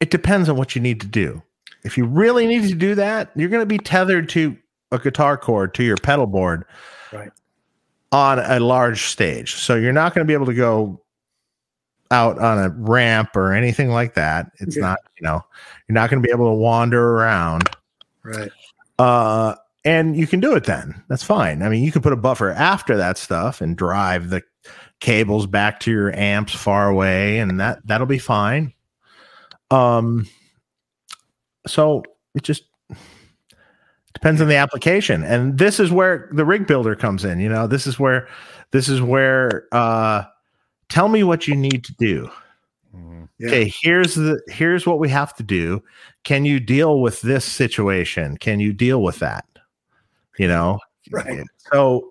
it 0.00 0.10
depends 0.10 0.48
on 0.48 0.56
what 0.56 0.74
you 0.74 0.82
need 0.82 1.00
to 1.00 1.06
do. 1.06 1.42
If 1.84 1.96
you 1.96 2.04
really 2.04 2.46
need 2.46 2.68
to 2.68 2.74
do 2.74 2.94
that, 2.96 3.30
you're 3.36 3.48
going 3.48 3.62
to 3.62 3.66
be 3.66 3.78
tethered 3.78 4.28
to 4.30 4.56
a 4.92 4.98
guitar 4.98 5.36
cord 5.36 5.74
to 5.74 5.84
your 5.84 5.96
pedal 5.96 6.26
board 6.26 6.64
Right. 7.12 7.30
on 8.12 8.38
a 8.38 8.60
large 8.60 9.04
stage. 9.04 9.54
So 9.54 9.76
you're 9.76 9.92
not 9.92 10.14
going 10.14 10.26
to 10.26 10.28
be 10.28 10.34
able 10.34 10.46
to 10.46 10.54
go 10.54 11.00
out 12.10 12.38
on 12.38 12.58
a 12.58 12.70
ramp 12.70 13.36
or 13.36 13.52
anything 13.52 13.90
like 13.90 14.14
that. 14.14 14.50
It's 14.58 14.76
Yeah. 14.76 14.82
not, 14.82 14.98
you 15.18 15.26
know, 15.26 15.44
you're 15.88 15.94
not 15.94 16.10
going 16.10 16.22
to 16.22 16.26
be 16.26 16.32
able 16.32 16.50
to 16.50 16.56
wander 16.56 17.16
around. 17.16 17.68
Right. 18.22 18.50
Uh, 18.98 19.54
and 19.84 20.16
you 20.16 20.26
can 20.26 20.40
do 20.40 20.54
it 20.54 20.64
then. 20.64 21.02
That's 21.08 21.22
fine. 21.22 21.62
I 21.62 21.68
mean, 21.68 21.82
you 21.82 21.92
can 21.92 22.02
put 22.02 22.12
a 22.12 22.16
buffer 22.16 22.50
after 22.50 22.96
that 22.96 23.16
stuff 23.16 23.60
and 23.60 23.76
drive 23.76 24.30
the 24.30 24.42
cables 25.00 25.46
back 25.46 25.80
to 25.80 25.90
your 25.90 26.14
amps 26.14 26.52
far 26.54 26.88
away, 26.88 27.38
and 27.38 27.58
that 27.60 27.78
that'll 27.86 28.06
be 28.06 28.18
fine. 28.18 28.74
Um, 29.70 30.26
so 31.66 32.02
it 32.34 32.42
just 32.42 32.64
depends 34.12 34.42
on 34.42 34.48
the 34.48 34.56
application, 34.56 35.24
and 35.24 35.56
this 35.56 35.80
is 35.80 35.90
where 35.90 36.28
the 36.32 36.44
rig 36.44 36.66
builder 36.66 36.94
comes 36.94 37.24
in. 37.24 37.40
You 37.40 37.48
know, 37.48 37.66
this 37.66 37.86
is 37.86 37.98
where 37.98 38.28
this 38.72 38.90
is 38.90 39.00
where 39.00 39.64
uh, 39.72 40.24
tell 40.90 41.08
me 41.08 41.22
what 41.22 41.48
you 41.48 41.54
need 41.56 41.82
to 41.84 41.94
do 41.94 42.30
Mhm. 42.94 43.28
Yeah. 43.38 43.46
okay 43.48 43.72
here's 43.82 44.14
the 44.16 44.40
here's 44.48 44.84
what 44.84 44.98
we 44.98 45.08
have 45.08 45.32
to 45.36 45.42
do 45.44 45.82
can 46.24 46.44
you 46.44 46.58
deal 46.60 47.00
with 47.00 47.20
this 47.22 47.44
situation 47.44 48.36
can 48.36 48.58
you 48.60 48.72
deal 48.72 49.00
with 49.02 49.18
that 49.20 49.44
you 50.38 50.48
know 50.48 50.78
Right. 51.12 51.44
so 51.72 52.10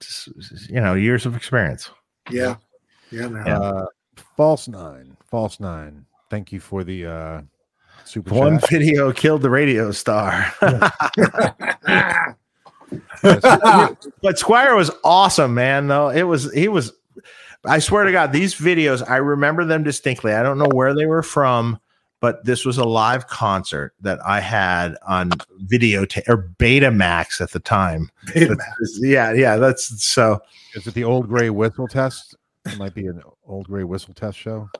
just, 0.00 0.28
you 0.68 0.80
know 0.80 0.94
years 0.94 1.26
of 1.26 1.36
experience 1.36 1.90
Yeah. 2.30 2.56
Yeah, 3.10 3.28
man. 3.28 3.46
Yeah. 3.46 3.58
Uh, 3.58 3.86
false 4.36 4.68
nine, 4.68 5.16
false 5.30 5.60
nine. 5.60 6.06
Thank 6.30 6.50
you 6.50 6.60
for 6.60 6.82
the 6.82 7.04
uh, 7.06 7.42
super 8.04 8.34
one 8.34 8.58
chat. 8.58 8.70
video 8.70 9.12
killed 9.12 9.42
the 9.42 9.50
radio 9.50 9.90
star 9.92 10.50
but 13.22 14.36
Squier 14.36 14.76
was 14.76 14.90
awesome 15.04 15.54
man 15.54 15.88
though 15.88 16.08
it 16.08 16.22
was 16.22 16.52
he 16.52 16.68
was 16.68 16.92
i 17.64 17.78
swear 17.78 18.04
to 18.04 18.12
god 18.12 18.32
these 18.32 18.54
videos 18.54 19.08
i 19.08 19.16
remember 19.16 19.64
them 19.64 19.82
distinctly 19.82 20.32
i 20.32 20.42
don't 20.42 20.58
know 20.58 20.70
where 20.72 20.94
they 20.94 21.06
were 21.06 21.22
from 21.22 21.78
but 22.20 22.44
this 22.44 22.64
was 22.64 22.78
a 22.78 22.84
live 22.84 23.26
concert 23.28 23.94
that 24.00 24.18
i 24.26 24.40
had 24.40 24.96
on 25.06 25.30
videotape 25.64 26.28
or 26.28 26.50
betamax 26.58 27.40
at 27.40 27.50
the 27.50 27.60
time 27.60 28.10
Betamax. 28.26 28.58
yeah 29.00 29.32
yeah 29.32 29.56
that's 29.56 30.04
so 30.04 30.40
Is 30.74 30.86
it 30.86 30.94
the 30.94 31.04
Old 31.04 31.28
Grey 31.28 31.50
Whistle 31.50 31.86
Test? 31.86 32.34
It 32.64 32.78
might 32.78 32.94
be 32.94 33.06
an 33.06 33.22
Old 33.46 33.66
Grey 33.66 33.84
Whistle 33.84 34.14
Test 34.14 34.38
show. 34.38 34.70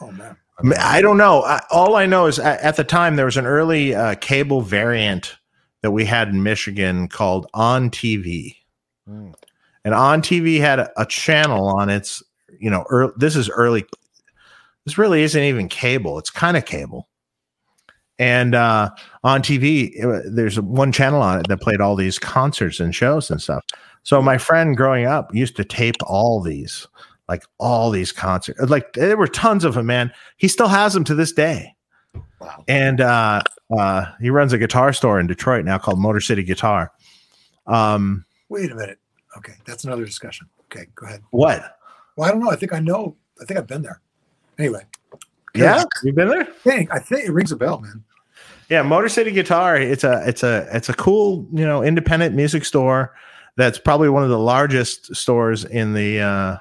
Oh 0.00 0.10
man. 0.12 0.36
I 0.78 1.00
don't 1.00 1.16
know. 1.16 1.42
I, 1.42 1.62
all 1.70 1.96
I 1.96 2.04
know 2.04 2.26
is 2.26 2.38
at, 2.38 2.60
at 2.60 2.76
the 2.76 2.84
time 2.84 3.16
there 3.16 3.24
was 3.24 3.38
an 3.38 3.46
early 3.46 3.94
uh, 3.94 4.16
cable 4.16 4.60
variant 4.60 5.36
that 5.82 5.90
we 5.92 6.04
had 6.04 6.28
in 6.28 6.42
Michigan 6.42 7.08
called 7.08 7.46
On 7.54 7.90
TV, 7.90 8.56
Mm. 9.08 9.34
and 9.84 9.94
On 9.94 10.20
TV 10.22 10.60
had 10.60 10.78
a, 10.78 10.90
a 11.00 11.06
channel 11.06 11.66
on 11.68 11.88
its. 11.88 12.22
You 12.58 12.68
know, 12.70 13.12
this 13.16 13.36
is 13.36 13.48
early. 13.48 13.84
This 14.84 14.98
really 14.98 15.22
isn't 15.22 15.42
even 15.42 15.68
cable. 15.68 16.18
It's 16.18 16.30
kind 16.30 16.56
of 16.56 16.64
cable. 16.64 17.08
And 18.18 18.54
uh, 18.54 18.90
on 19.24 19.40
TV, 19.40 20.04
uh, 20.04 20.20
there's 20.30 20.60
one 20.60 20.92
channel 20.92 21.22
on 21.22 21.40
it 21.40 21.48
that 21.48 21.62
played 21.62 21.80
all 21.80 21.96
these 21.96 22.18
concerts 22.18 22.78
and 22.78 22.94
shows 22.94 23.30
and 23.30 23.40
stuff. 23.40 23.64
So 24.02 24.20
my 24.20 24.36
friend 24.36 24.76
growing 24.76 25.06
up 25.06 25.34
used 25.34 25.56
to 25.56 25.64
tape 25.64 25.96
all 26.02 26.42
these, 26.42 26.86
like 27.28 27.44
all 27.58 27.90
these 27.90 28.12
concerts. 28.12 28.60
Like 28.68 28.92
there 28.92 29.16
were 29.16 29.26
tons 29.26 29.64
of 29.64 29.72
them, 29.74 29.86
man. 29.86 30.12
He 30.36 30.48
still 30.48 30.68
has 30.68 30.92
them 30.92 31.04
to 31.04 31.14
this 31.14 31.32
day. 31.32 31.74
Wow. 32.40 32.64
And 32.68 33.00
uh, 33.00 33.42
uh, 33.76 34.06
he 34.20 34.30
runs 34.30 34.52
a 34.52 34.58
guitar 34.58 34.92
store 34.92 35.20
in 35.20 35.26
Detroit 35.26 35.64
now 35.64 35.78
called 35.78 35.98
Motor 35.98 36.20
City 36.20 36.42
Guitar. 36.42 36.92
Um, 37.66 38.24
Wait 38.48 38.70
a 38.70 38.74
minute. 38.74 38.98
Okay, 39.36 39.52
that's 39.66 39.84
another 39.84 40.04
discussion. 40.04 40.48
Okay, 40.64 40.86
go 40.94 41.06
ahead. 41.06 41.22
what? 41.30 41.76
Well, 42.16 42.28
I 42.28 42.32
don't 42.32 42.40
know. 42.40 42.50
I 42.50 42.56
think 42.56 42.72
I 42.72 42.80
know. 42.80 43.16
I 43.40 43.44
think 43.44 43.58
I've 43.58 43.66
been 43.66 43.82
there. 43.82 44.00
Anyway, 44.58 44.82
Yeah, 45.54 45.84
you've 46.02 46.16
been 46.16 46.28
there? 46.28 46.42
I 46.42 46.44
think 46.44 46.92
I 46.92 46.98
think 46.98 47.24
it 47.26 47.32
rings 47.32 47.52
a 47.52 47.56
bell, 47.56 47.80
man. 47.80 48.02
Yeah, 48.68 48.82
Motor 48.82 49.08
City 49.08 49.30
Guitar. 49.30 49.76
It's 49.76 50.04
a 50.04 50.22
it's 50.26 50.42
a 50.42 50.68
it's 50.72 50.88
a 50.88 50.94
cool 50.94 51.46
you 51.52 51.64
know 51.64 51.82
independent 51.82 52.34
music 52.34 52.64
store. 52.64 53.14
That's 53.56 53.78
probably 53.78 54.08
one 54.08 54.22
of 54.22 54.30
the 54.30 54.38
largest 54.38 55.14
stores 55.14 55.64
in 55.64 55.92
the 55.92 56.20
uh, 56.20 56.56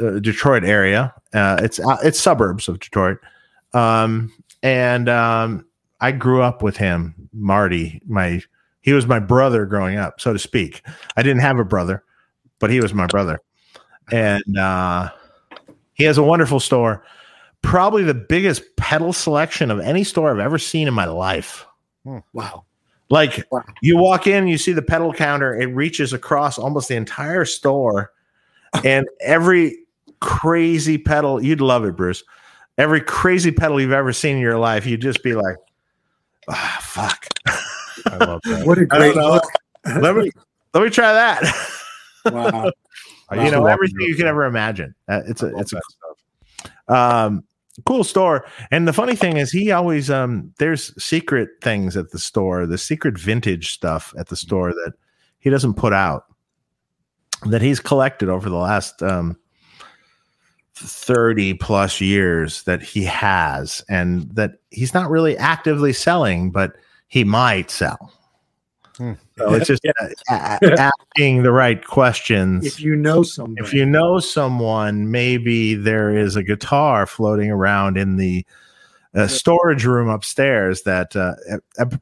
uh, 0.00 0.18
Detroit 0.20 0.64
area. 0.64 1.12
Uh, 1.32 1.58
it's 1.62 1.80
uh, 1.80 1.98
it's 2.02 2.20
suburbs 2.20 2.68
of 2.68 2.78
Detroit, 2.78 3.18
um, 3.74 4.32
and 4.62 5.08
um, 5.08 5.66
I 6.00 6.12
grew 6.12 6.42
up 6.42 6.62
with 6.62 6.76
him, 6.76 7.14
Marty. 7.32 8.00
My 8.06 8.40
he 8.82 8.92
was 8.92 9.06
my 9.06 9.18
brother 9.18 9.66
growing 9.66 9.98
up, 9.98 10.20
so 10.20 10.32
to 10.32 10.38
speak. 10.38 10.82
I 11.16 11.22
didn't 11.22 11.42
have 11.42 11.58
a 11.58 11.64
brother, 11.64 12.04
but 12.58 12.70
he 12.70 12.80
was 12.80 12.94
my 12.94 13.06
brother, 13.06 13.40
and 14.10 14.58
uh, 14.58 15.10
he 15.94 16.04
has 16.04 16.18
a 16.18 16.22
wonderful 16.22 16.60
store 16.60 17.04
probably 17.62 18.02
the 18.02 18.14
biggest 18.14 18.62
pedal 18.76 19.12
selection 19.12 19.70
of 19.70 19.80
any 19.80 20.04
store 20.04 20.30
I've 20.30 20.38
ever 20.38 20.58
seen 20.58 20.88
in 20.88 20.94
my 20.94 21.06
life. 21.06 21.66
Wow. 22.32 22.64
Like 23.10 23.46
Wow. 23.50 23.64
you 23.80 23.96
walk 23.96 24.26
in, 24.26 24.48
you 24.48 24.58
see 24.58 24.72
the 24.72 24.82
pedal 24.82 25.12
counter, 25.12 25.54
it 25.58 25.66
reaches 25.66 26.12
across 26.12 26.58
almost 26.58 26.88
the 26.88 26.96
entire 26.96 27.44
store, 27.44 28.12
and 28.84 29.08
every 29.20 29.78
crazy 30.20 30.98
pedal, 30.98 31.42
you'd 31.42 31.60
love 31.60 31.84
it, 31.84 31.96
Bruce. 31.96 32.22
Every 32.78 33.00
crazy 33.00 33.50
pedal 33.50 33.80
you've 33.80 33.92
ever 33.92 34.12
seen 34.12 34.36
in 34.36 34.42
your 34.42 34.58
life, 34.58 34.86
you'd 34.86 35.02
just 35.02 35.22
be 35.22 35.34
like, 35.34 35.56
ah, 36.48 36.78
fuck. 36.80 37.26
I 38.06 38.16
love 38.24 38.40
that. 38.44 38.66
What 38.66 38.78
a 38.78 38.86
I 38.90 38.98
don't 38.98 39.12
great 39.12 39.16
look. 39.16 39.44
let 40.00 40.16
me 40.16 40.30
let 40.72 40.84
me 40.84 40.90
try 40.90 41.12
that. 41.12 41.42
Wow. 42.24 42.70
You 43.32 43.50
know 43.50 43.66
everything 43.66 44.00
you 44.00 44.16
can 44.16 44.26
ever 44.26 44.44
imagine. 44.44 44.94
Uh, 45.08 45.20
it's 45.26 45.42
I 45.42 45.48
a 45.48 45.58
it's 45.58 45.72
a 45.72 45.76
that 45.76 45.84
um 46.88 47.44
cool 47.84 48.02
store 48.02 48.44
and 48.70 48.88
the 48.88 48.92
funny 48.92 49.14
thing 49.14 49.36
is 49.36 49.52
he 49.52 49.70
always 49.70 50.10
um 50.10 50.52
there's 50.58 50.92
secret 51.02 51.48
things 51.62 51.96
at 51.96 52.10
the 52.10 52.18
store 52.18 52.66
the 52.66 52.78
secret 52.78 53.16
vintage 53.16 53.70
stuff 53.70 54.12
at 54.18 54.28
the 54.28 54.36
store 54.36 54.72
that 54.72 54.92
he 55.38 55.48
doesn't 55.48 55.74
put 55.74 55.92
out 55.92 56.24
that 57.46 57.62
he's 57.62 57.78
collected 57.78 58.28
over 58.28 58.50
the 58.50 58.56
last 58.56 59.02
um 59.02 59.36
30 60.78 61.54
plus 61.54 62.00
years 62.00 62.62
that 62.64 62.82
he 62.82 63.04
has 63.04 63.84
and 63.88 64.30
that 64.34 64.52
he's 64.70 64.94
not 64.94 65.10
really 65.10 65.36
actively 65.36 65.92
selling 65.92 66.50
but 66.50 66.76
he 67.08 67.24
might 67.24 67.70
sell 67.70 68.12
Hmm. 68.96 69.12
so 69.36 69.54
it's 69.54 69.68
just 69.68 69.86
uh, 69.86 70.08
a- 70.28 70.58
a- 70.60 70.80
asking 71.16 71.44
the 71.44 71.52
right 71.52 71.86
questions 71.86 72.66
If 72.66 72.80
you 72.80 72.96
know 72.96 73.22
somebody, 73.22 73.64
if 73.64 73.72
you 73.72 73.86
know 73.86 74.18
someone, 74.18 75.12
maybe 75.12 75.74
there 75.76 76.16
is 76.16 76.34
a 76.34 76.42
guitar 76.42 77.06
floating 77.06 77.48
around 77.48 77.96
in 77.96 78.16
the 78.16 78.44
uh, 79.14 79.28
storage 79.28 79.84
room 79.84 80.08
upstairs. 80.08 80.82
That 80.82 81.14
uh, 81.14 81.34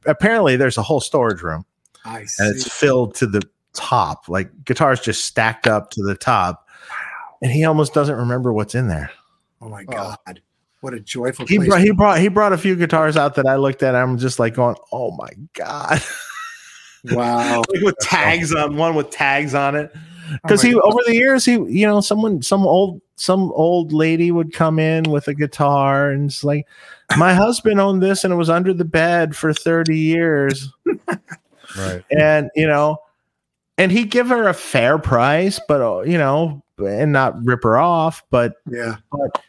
apparently 0.07 0.55
there's 0.55 0.79
a 0.79 0.81
whole 0.81 0.99
storage 0.99 1.43
room, 1.43 1.65
I 2.03 2.21
and 2.39 2.55
it's 2.55 2.67
filled 2.67 3.13
to 3.17 3.27
the 3.27 3.43
top, 3.73 4.27
like 4.27 4.49
guitars 4.65 4.99
just 4.99 5.23
stacked 5.23 5.67
up 5.67 5.91
to 5.91 6.01
the 6.01 6.15
top. 6.15 6.66
And 7.41 7.51
he 7.51 7.65
almost 7.65 7.93
doesn't 7.93 8.15
remember 8.15 8.51
what's 8.53 8.75
in 8.75 8.87
there. 8.87 9.11
Oh 9.61 9.69
my 9.69 9.83
oh. 9.89 9.91
god. 9.91 10.41
What 10.81 10.93
a 10.93 10.99
joyful 10.99 11.45
He 11.47 11.57
place. 11.57 11.69
brought 11.69 11.81
he 11.81 11.91
brought 11.91 12.19
he 12.19 12.27
brought 12.27 12.53
a 12.53 12.57
few 12.57 12.75
guitars 12.75 13.17
out 13.17 13.35
that 13.35 13.47
I 13.47 13.55
looked 13.55 13.81
at. 13.83 13.95
I'm 13.95 14.17
just 14.17 14.37
like 14.39 14.53
going, 14.53 14.75
oh 14.91 15.11
my 15.11 15.29
god, 15.53 16.01
wow. 17.11 17.63
like 17.73 17.81
with 17.83 17.97
tags 17.99 18.53
on 18.53 18.77
one 18.77 18.93
with 18.95 19.09
tags 19.09 19.55
on 19.55 19.75
it. 19.75 19.91
because 20.43 20.63
Oh 20.63 20.67
he 20.67 20.73
God. 20.73 20.81
over 20.83 20.99
the 21.07 21.15
years 21.15 21.45
he 21.45 21.53
you 21.53 21.87
know 21.87 21.99
someone 22.01 22.41
some 22.43 22.65
old 22.67 23.01
some 23.15 23.51
old 23.53 23.91
lady 23.91 24.29
would 24.29 24.53
come 24.53 24.77
in 24.77 25.09
with 25.09 25.27
a 25.27 25.33
guitar 25.33 26.11
and 26.11 26.29
it's 26.29 26.43
like 26.43 26.67
my 27.17 27.33
husband 27.43 27.79
owned 27.79 28.03
this 28.03 28.23
and 28.23 28.31
it 28.31 28.37
was 28.37 28.49
under 28.49 28.71
the 28.73 28.85
bed 28.85 29.35
for 29.35 29.53
30 29.53 29.97
years 29.97 30.69
Right. 31.77 32.03
and 32.11 32.49
you 32.55 32.67
know 32.67 32.97
and 33.77 33.91
he'd 33.91 34.09
give 34.11 34.27
her 34.29 34.47
a 34.47 34.53
fair 34.53 34.97
price 34.97 35.59
but 35.67 35.81
uh, 35.81 36.01
you 36.01 36.17
know 36.17 36.61
and 36.79 37.11
not 37.11 37.35
rip 37.45 37.63
her 37.63 37.77
off 37.77 38.23
but 38.29 38.55
Yeah. 38.69 38.97
but 39.11 39.41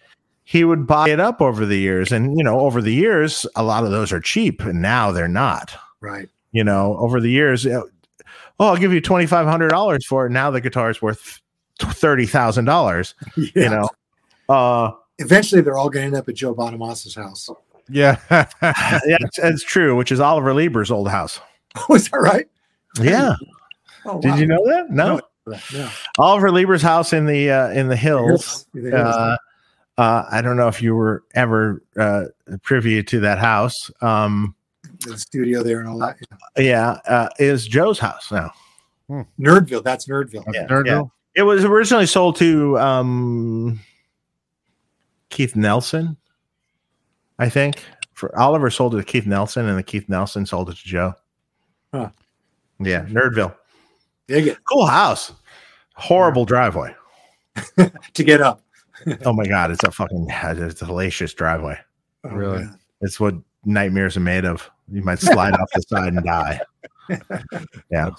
he 0.45 0.65
would 0.65 0.87
buy 0.87 1.11
it 1.11 1.21
up 1.21 1.41
over 1.43 1.67
the 1.67 1.77
years 1.79 2.11
and 2.13 2.37
you 2.39 2.45
know 2.45 2.61
over 2.61 2.81
the 2.81 2.93
years 2.95 3.47
a 3.57 3.63
lot 3.63 3.85
of 3.85 3.91
those 3.91 4.13
are 4.13 4.21
cheap 4.21 4.63
and 4.63 4.81
now 4.83 5.11
they're 5.13 5.29
not 5.29 5.75
Right. 6.01 6.29
you 6.53 6.65
know 6.65 6.97
over 6.99 7.21
the 7.21 7.31
years 7.31 7.67
oh 7.67 7.85
i'll 8.61 8.77
give 8.77 8.93
you 8.93 9.01
$2500 9.01 10.05
for 10.05 10.27
it 10.27 10.31
now 10.31 10.51
the 10.51 10.61
guitar 10.61 10.91
is 10.91 11.03
worth 11.03 11.41
$30000 11.81 13.15
you 13.55 13.69
know 13.69 13.89
uh 14.49 14.93
Eventually, 15.21 15.61
they're 15.63 15.77
all 15.77 15.91
going 15.91 16.03
to 16.03 16.07
end 16.07 16.15
up 16.15 16.29
at 16.29 16.37
Joe 16.37 16.55
Bonamassa' 16.55 17.17
house. 17.17 17.51
Yeah. 17.89 18.21
yeah 18.31 18.45
it's, 19.21 19.37
it's 19.41 19.65
true 19.65 19.97
which 19.97 20.13
is 20.13 20.21
Oliver 20.21 20.55
Leiber's 20.55 20.93
old 20.93 21.09
house 21.09 21.41
Oh, 21.89 21.95
is 21.97 22.09
that 22.11 22.19
right? 22.19 22.49
yeah 23.01 23.35
Oh, 24.09 24.21
did 24.21 24.31
wow. 24.31 24.37
you 24.37 24.47
know 24.47 24.65
that 24.67 24.91
no 24.91 25.21
Yeah. 25.73 25.91
Oliver 26.19 26.51
Leiber's 26.51 26.83
house 26.83 27.13
in 27.13 27.27
the 27.27 27.51
uh 27.51 27.69
in 27.71 27.89
the 27.89 27.97
hills 27.97 28.67
Yeah. 28.75 28.97
uh, 28.97 29.37
uh, 29.99 30.25
I 30.31 30.43
don't 30.43 30.57
know 30.57 30.69
if 30.69 30.81
you 30.81 30.95
were 30.95 31.25
ever 31.35 31.83
uh, 31.99 32.27
privy 32.63 33.03
to 33.03 33.19
that 33.21 33.39
house. 33.39 33.91
Um, 34.01 34.55
the 35.05 35.19
studio 35.19 35.65
there 35.65 35.81
and 35.81 35.89
all 35.89 35.99
that. 35.99 36.17
yeah, 36.57 36.99
uh, 37.07 37.29
is 37.41 37.67
Joe's 37.67 37.99
house 37.99 38.31
now. 38.31 38.53
Nerdville. 39.41 39.83
That's 39.83 40.07
Nerdville. 40.07 40.45
Yeah, 40.55 40.69
Nerdville? 40.69 41.11
It 41.35 41.43
was 41.43 41.65
originally 41.65 42.07
sold 42.07 42.37
to 42.37 42.79
um, 42.79 43.81
Keith 45.31 45.57
Nelson, 45.57 46.17
I 47.41 47.49
think. 47.49 47.83
For 48.15 48.37
Oliver 48.39 48.71
sold 48.71 48.95
it 48.95 48.99
to 48.99 49.05
Keith 49.05 49.27
Nelson, 49.27 49.67
and 49.69 49.77
the 49.79 49.83
Keith 49.83 50.09
Nelson 50.09 50.47
sold 50.47 50.71
it 50.71 50.77
to 50.77 50.85
Joe. 50.85 51.15
Huh. 51.93 52.11
Yeah, 52.79 53.05
Nerdville. 53.07 53.55
Dig 54.29 54.47
it. 54.47 54.59
Cool 54.71 54.87
house. 54.87 55.33
Horrible 55.95 56.45
driveway. 56.45 56.95
To 58.15 58.23
get 58.25 58.41
up. 58.41 58.63
Oh 59.25 59.33
my 59.33 59.47
god, 59.47 59.71
it's 59.71 59.85
a 59.85 59.93
fucking 59.93 60.27
it's 60.29 60.83
a 60.83 60.85
hellacious 60.85 61.33
driveway. 61.35 61.79
Oh, 62.25 62.31
Really? 62.31 62.59
man. 62.65 62.79
It's 63.01 63.21
what 63.21 63.35
nightmares 63.65 64.17
are 64.17 64.21
made 64.21 64.45
of. 64.45 64.69
You 64.91 65.03
might 65.03 65.21
slide 65.21 65.55
off 65.55 65.69
the 65.73 65.83
side 65.83 66.13
and 66.15 66.25
die. 66.25 66.61
Yeah. 67.91 68.11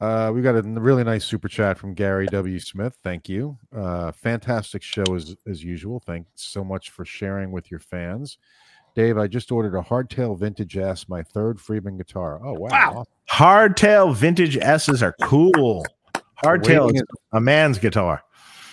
Uh, 0.00 0.30
we 0.34 0.42
got 0.42 0.56
a 0.56 0.62
really 0.62 1.02
nice 1.04 1.24
super 1.24 1.48
chat 1.48 1.78
from 1.78 1.94
Gary 1.94 2.26
W. 2.26 2.58
Smith. 2.58 2.96
Thank 3.02 3.28
you. 3.28 3.56
Uh, 3.74 4.12
fantastic 4.12 4.82
show 4.82 5.14
as 5.14 5.34
as 5.48 5.64
usual. 5.64 5.98
Thanks 6.00 6.28
so 6.34 6.62
much 6.62 6.90
for 6.90 7.04
sharing 7.04 7.50
with 7.50 7.70
your 7.70 7.80
fans. 7.80 8.38
Dave, 8.94 9.18
I 9.18 9.26
just 9.26 9.52
ordered 9.52 9.76
a 9.76 9.82
hardtail 9.82 10.38
vintage 10.38 10.76
S, 10.76 11.08
my 11.08 11.22
third 11.22 11.60
Friedman 11.60 11.96
guitar. 11.96 12.40
Oh 12.44 12.54
wow! 12.54 12.68
Wow. 12.70 13.04
Hardtail 13.30 14.14
vintage 14.14 14.56
S's 14.56 15.02
are 15.02 15.14
cool. 15.22 15.84
Hardtail 16.42 16.94
is 16.94 17.02
is- 17.02 17.08
a 17.32 17.40
man's 17.40 17.78
guitar. 17.78 18.22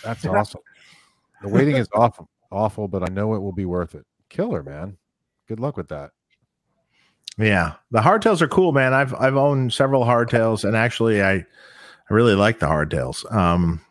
That's 0.03 0.25
awesome. 0.25 0.61
The 1.41 1.49
waiting 1.49 1.75
is 1.75 1.87
awful, 1.93 2.29
awful, 2.51 2.87
but 2.87 3.03
I 3.03 3.13
know 3.13 3.35
it 3.35 3.39
will 3.39 3.51
be 3.51 3.65
worth 3.65 3.93
it. 3.93 4.05
Killer, 4.29 4.63
man. 4.63 4.97
Good 5.47 5.59
luck 5.59 5.77
with 5.77 5.89
that. 5.89 6.11
Yeah, 7.37 7.73
the 7.91 7.99
hardtails 7.99 8.41
are 8.41 8.47
cool, 8.47 8.71
man. 8.71 8.93
I've 8.93 9.13
I've 9.13 9.37
owned 9.37 9.71
several 9.71 10.03
hardtails, 10.03 10.63
and 10.63 10.75
actually, 10.75 11.21
I 11.21 11.33
I 11.33 11.45
really 12.09 12.33
like 12.33 12.59
the 12.59 12.65
hardtails. 12.65 13.31
Um, 13.31 13.81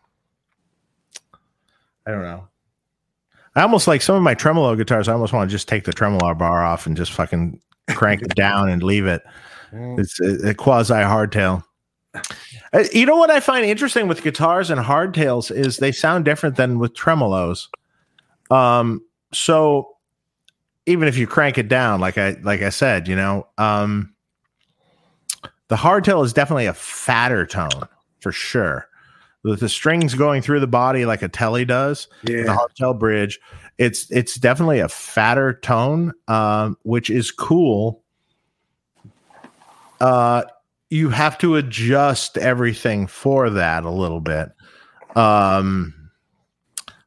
I 2.07 2.11
don't 2.11 2.23
know. 2.23 2.49
I 3.57 3.63
almost 3.63 3.89
like 3.89 4.03
some 4.03 4.15
of 4.17 4.23
my 4.23 4.35
tremolo 4.35 4.77
guitars. 4.77 5.09
I 5.09 5.15
almost 5.15 5.33
want 5.33 5.49
to 5.51 5.55
just 5.55 5.67
take 5.67 5.85
the 5.85 5.93
tremolo 5.93 6.35
bar 6.35 6.65
off 6.65 6.87
and 6.87 6.97
just 6.97 7.13
fucking 7.13 7.61
crank 7.91 8.23
it 8.23 8.35
down 8.35 8.69
and 8.69 8.83
leave 8.83 9.07
it. 9.07 9.23
It's 9.73 10.21
a, 10.21 10.51
a 10.51 10.55
quasi 10.55 10.95
hardtail. 10.95 11.65
Uh, 12.15 12.85
You 12.93 13.07
know 13.07 13.17
what 13.17 13.31
I 13.31 13.41
find 13.41 13.65
interesting 13.65 14.09
with 14.09 14.23
guitars 14.23 14.71
and 14.71 14.81
hardtails 14.81 15.51
is 15.51 15.79
they 15.79 15.93
sound 15.93 16.25
different 16.25 16.57
than 16.57 16.79
with 16.79 16.95
tremolos. 16.95 17.69
Um, 18.51 19.03
so 19.33 19.89
even 20.87 21.09
if 21.09 21.17
you 21.17 21.27
crank 21.27 21.59
it 21.59 21.69
down, 21.69 22.01
like 22.01 22.19
I 22.19 22.37
like 22.43 22.63
I 22.63 22.69
said, 22.69 23.09
you 23.09 23.17
know, 23.17 23.47
um, 23.59 24.15
the 25.69 25.77
hardtail 25.77 26.25
is 26.25 26.33
definitely 26.33 26.67
a 26.67 26.75
fatter 26.75 27.47
tone 27.47 27.89
for 28.21 28.33
sure. 28.33 28.89
With 29.47 29.61
the 29.61 29.69
strings 29.69 30.15
going 30.15 30.43
through 30.43 30.59
the 30.59 30.67
body 30.67 31.07
like 31.07 31.23
a 31.23 31.29
Tele 31.29 31.65
does, 31.65 32.09
yeah. 32.25 32.43
the 32.43 32.53
hotel 32.53 32.95
bridge. 32.95 33.39
It's 33.79 34.11
it's 34.11 34.35
definitely 34.35 34.81
a 34.81 34.89
fatter 34.89 35.55
tone, 35.63 36.13
um, 36.27 36.77
which 36.83 37.11
is 37.11 37.31
cool. 37.31 38.03
Uh, 40.01 40.43
you 40.91 41.11
have 41.11 41.39
to 41.39 41.55
adjust 41.55 42.37
everything 42.39 43.07
for 43.07 43.49
that 43.51 43.85
a 43.85 43.91
little 43.91 44.21
bit. 44.21 44.51
Um, 45.15 45.95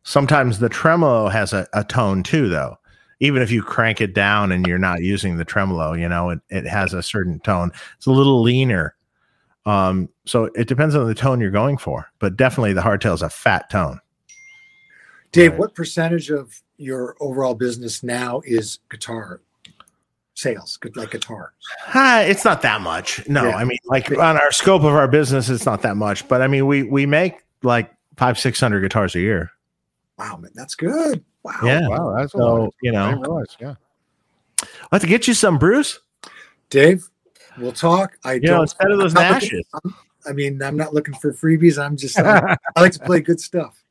sometimes 0.03 0.59
the 0.59 0.69
tremolo 0.69 1.27
has 1.27 1.51
a, 1.51 1.67
a 1.73 1.83
tone 1.83 2.23
too, 2.23 2.47
though. 2.47 2.77
Even 3.19 3.41
if 3.41 3.51
you 3.51 3.61
crank 3.61 3.99
it 3.99 4.13
down 4.13 4.53
and 4.53 4.65
you're 4.65 4.77
not 4.77 5.01
using 5.01 5.35
the 5.35 5.45
tremolo, 5.45 5.91
you 5.91 6.07
know, 6.07 6.29
it, 6.29 6.39
it 6.49 6.65
has 6.65 6.93
a 6.93 7.03
certain 7.03 7.41
tone. 7.41 7.71
It's 7.97 8.05
a 8.05 8.11
little 8.11 8.41
leaner. 8.41 8.95
Um, 9.69 10.09
so 10.25 10.45
it 10.55 10.67
depends 10.67 10.95
on 10.95 11.05
the 11.07 11.13
tone 11.13 11.39
you're 11.39 11.51
going 11.51 11.77
for, 11.77 12.11
but 12.19 12.35
definitely 12.37 12.73
the 12.73 12.81
hardtail 12.81 13.13
is 13.13 13.21
a 13.21 13.29
fat 13.29 13.69
tone. 13.69 13.99
Dave, 15.31 15.51
Right. 15.51 15.59
what 15.59 15.75
percentage 15.75 16.31
of 16.31 16.61
your 16.77 17.15
overall 17.19 17.53
business 17.53 18.01
now 18.01 18.41
is 18.45 18.79
guitar 18.89 19.41
sales? 20.33 20.79
Like 20.95 21.11
guitars? 21.11 21.51
Ah, 21.93 22.21
it's 22.21 22.43
not 22.45 22.61
that 22.63 22.81
much. 22.81 23.27
No, 23.27 23.47
Yeah. 23.47 23.57
I 23.57 23.63
mean, 23.63 23.77
like 23.85 24.09
on 24.11 24.37
our 24.37 24.51
scope 24.51 24.81
of 24.83 24.93
our 24.95 25.07
business, 25.07 25.49
it's 25.49 25.65
not 25.65 25.81
that 25.83 25.97
much. 25.97 26.27
But 26.27 26.41
I 26.41 26.47
mean, 26.47 26.65
we 26.65 26.83
we 26.83 27.05
make 27.05 27.43
like 27.61 27.91
five 28.17 28.39
six 28.39 28.59
hundred 28.59 28.81
guitars 28.81 29.13
a 29.15 29.19
year. 29.19 29.51
Wow, 30.17 30.37
man, 30.37 30.51
that's 30.55 30.75
good. 30.75 31.23
Wow. 31.43 31.59
Yeah. 31.63 31.87
Wow, 31.87 32.15
that's 32.17 32.33
a 32.33 32.37
So 32.37 32.55
lot. 32.63 32.73
you 32.81 32.91
know, 32.91 33.09
didn't 33.09 33.21
realize, 33.21 33.57
yeah. 33.59 33.75
I'll 34.61 34.67
have 34.93 35.01
to 35.01 35.07
get 35.07 35.27
you 35.27 35.33
some, 35.33 35.57
Bruce. 35.57 35.99
Dave, 36.69 37.08
we'll 37.59 37.71
talk. 37.71 38.17
I 38.23 38.33
You 38.33 38.41
know, 38.41 38.47
don't. 38.47 38.61
instead 38.63 38.91
of 38.91 38.99
those 38.99 39.15
I'm 39.15 39.23
not 39.31 39.41
looking- 39.43 39.59
Nashes. 39.59 39.65
I'm- 40.25 40.35
mean, 40.35 40.61
I'm 40.61 40.77
not 40.77 40.93
looking 40.93 41.13
for 41.15 41.33
freebies. 41.33 41.81
I'm 41.83 41.95
just. 41.97 42.19
I, 42.19 42.55
I 42.75 42.81
like 42.81 42.91
to 42.93 42.99
play 42.99 43.21
good 43.21 43.39
stuff. 43.39 43.83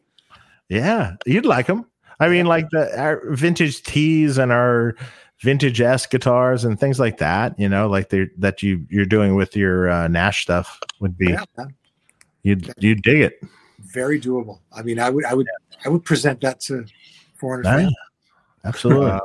Yeah, 0.69 1.17
you'd 1.27 1.47
like 1.47 1.67
them. 1.67 1.87
I 2.21 2.29
mean, 2.29 2.47
like 2.47 2.69
the 2.71 2.97
our 3.01 3.23
vintage 3.35 3.83
tees 3.83 4.39
and 4.39 4.53
our 4.53 4.95
vintage 5.41 5.81
S 5.81 6.07
guitars 6.07 6.65
and 6.65 6.79
things 6.79 7.01
like 7.01 7.19
that. 7.19 7.59
You 7.59 7.69
know, 7.69 7.89
like 7.89 8.11
they 8.11 8.29
that 8.39 8.63
you 8.63 8.87
you're 8.91 9.07
doing 9.07 9.35
with 9.37 9.57
your 9.57 9.89
uh, 9.89 10.09
Nash 10.09 10.43
stuff 10.43 10.79
would 11.01 11.17
be 11.17 11.29
Yeah, 11.31 11.45
you'd 12.43 12.73
you'd 12.79 13.03
dig 13.03 13.21
it. 13.21 13.41
very 13.79 14.21
doable. 14.21 14.61
I 14.73 14.83
mean, 14.83 14.99
I 15.01 15.09
would, 15.11 15.25
I 15.25 15.33
would, 15.35 15.47
I 15.85 15.89
would 15.89 16.05
present 16.05 16.41
that 16.43 16.61
to 16.63 16.85
400. 17.41 17.65
Yeah, 17.83 17.89
absolutely. 18.65 19.19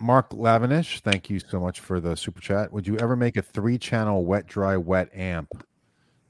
Uh, 0.00 0.04
Mark 0.04 0.30
Lavinish, 0.30 1.00
thank 1.00 1.30
you 1.30 1.38
so 1.40 1.60
much 1.60 1.80
for 1.80 2.00
the 2.00 2.16
super 2.16 2.40
chat. 2.40 2.72
Would 2.72 2.86
you 2.86 2.96
ever 2.98 3.16
make 3.16 3.36
a 3.36 3.42
three 3.42 3.78
channel 3.78 4.24
wet 4.24 4.46
dry 4.46 4.76
wet 4.76 5.08
amp 5.14 5.48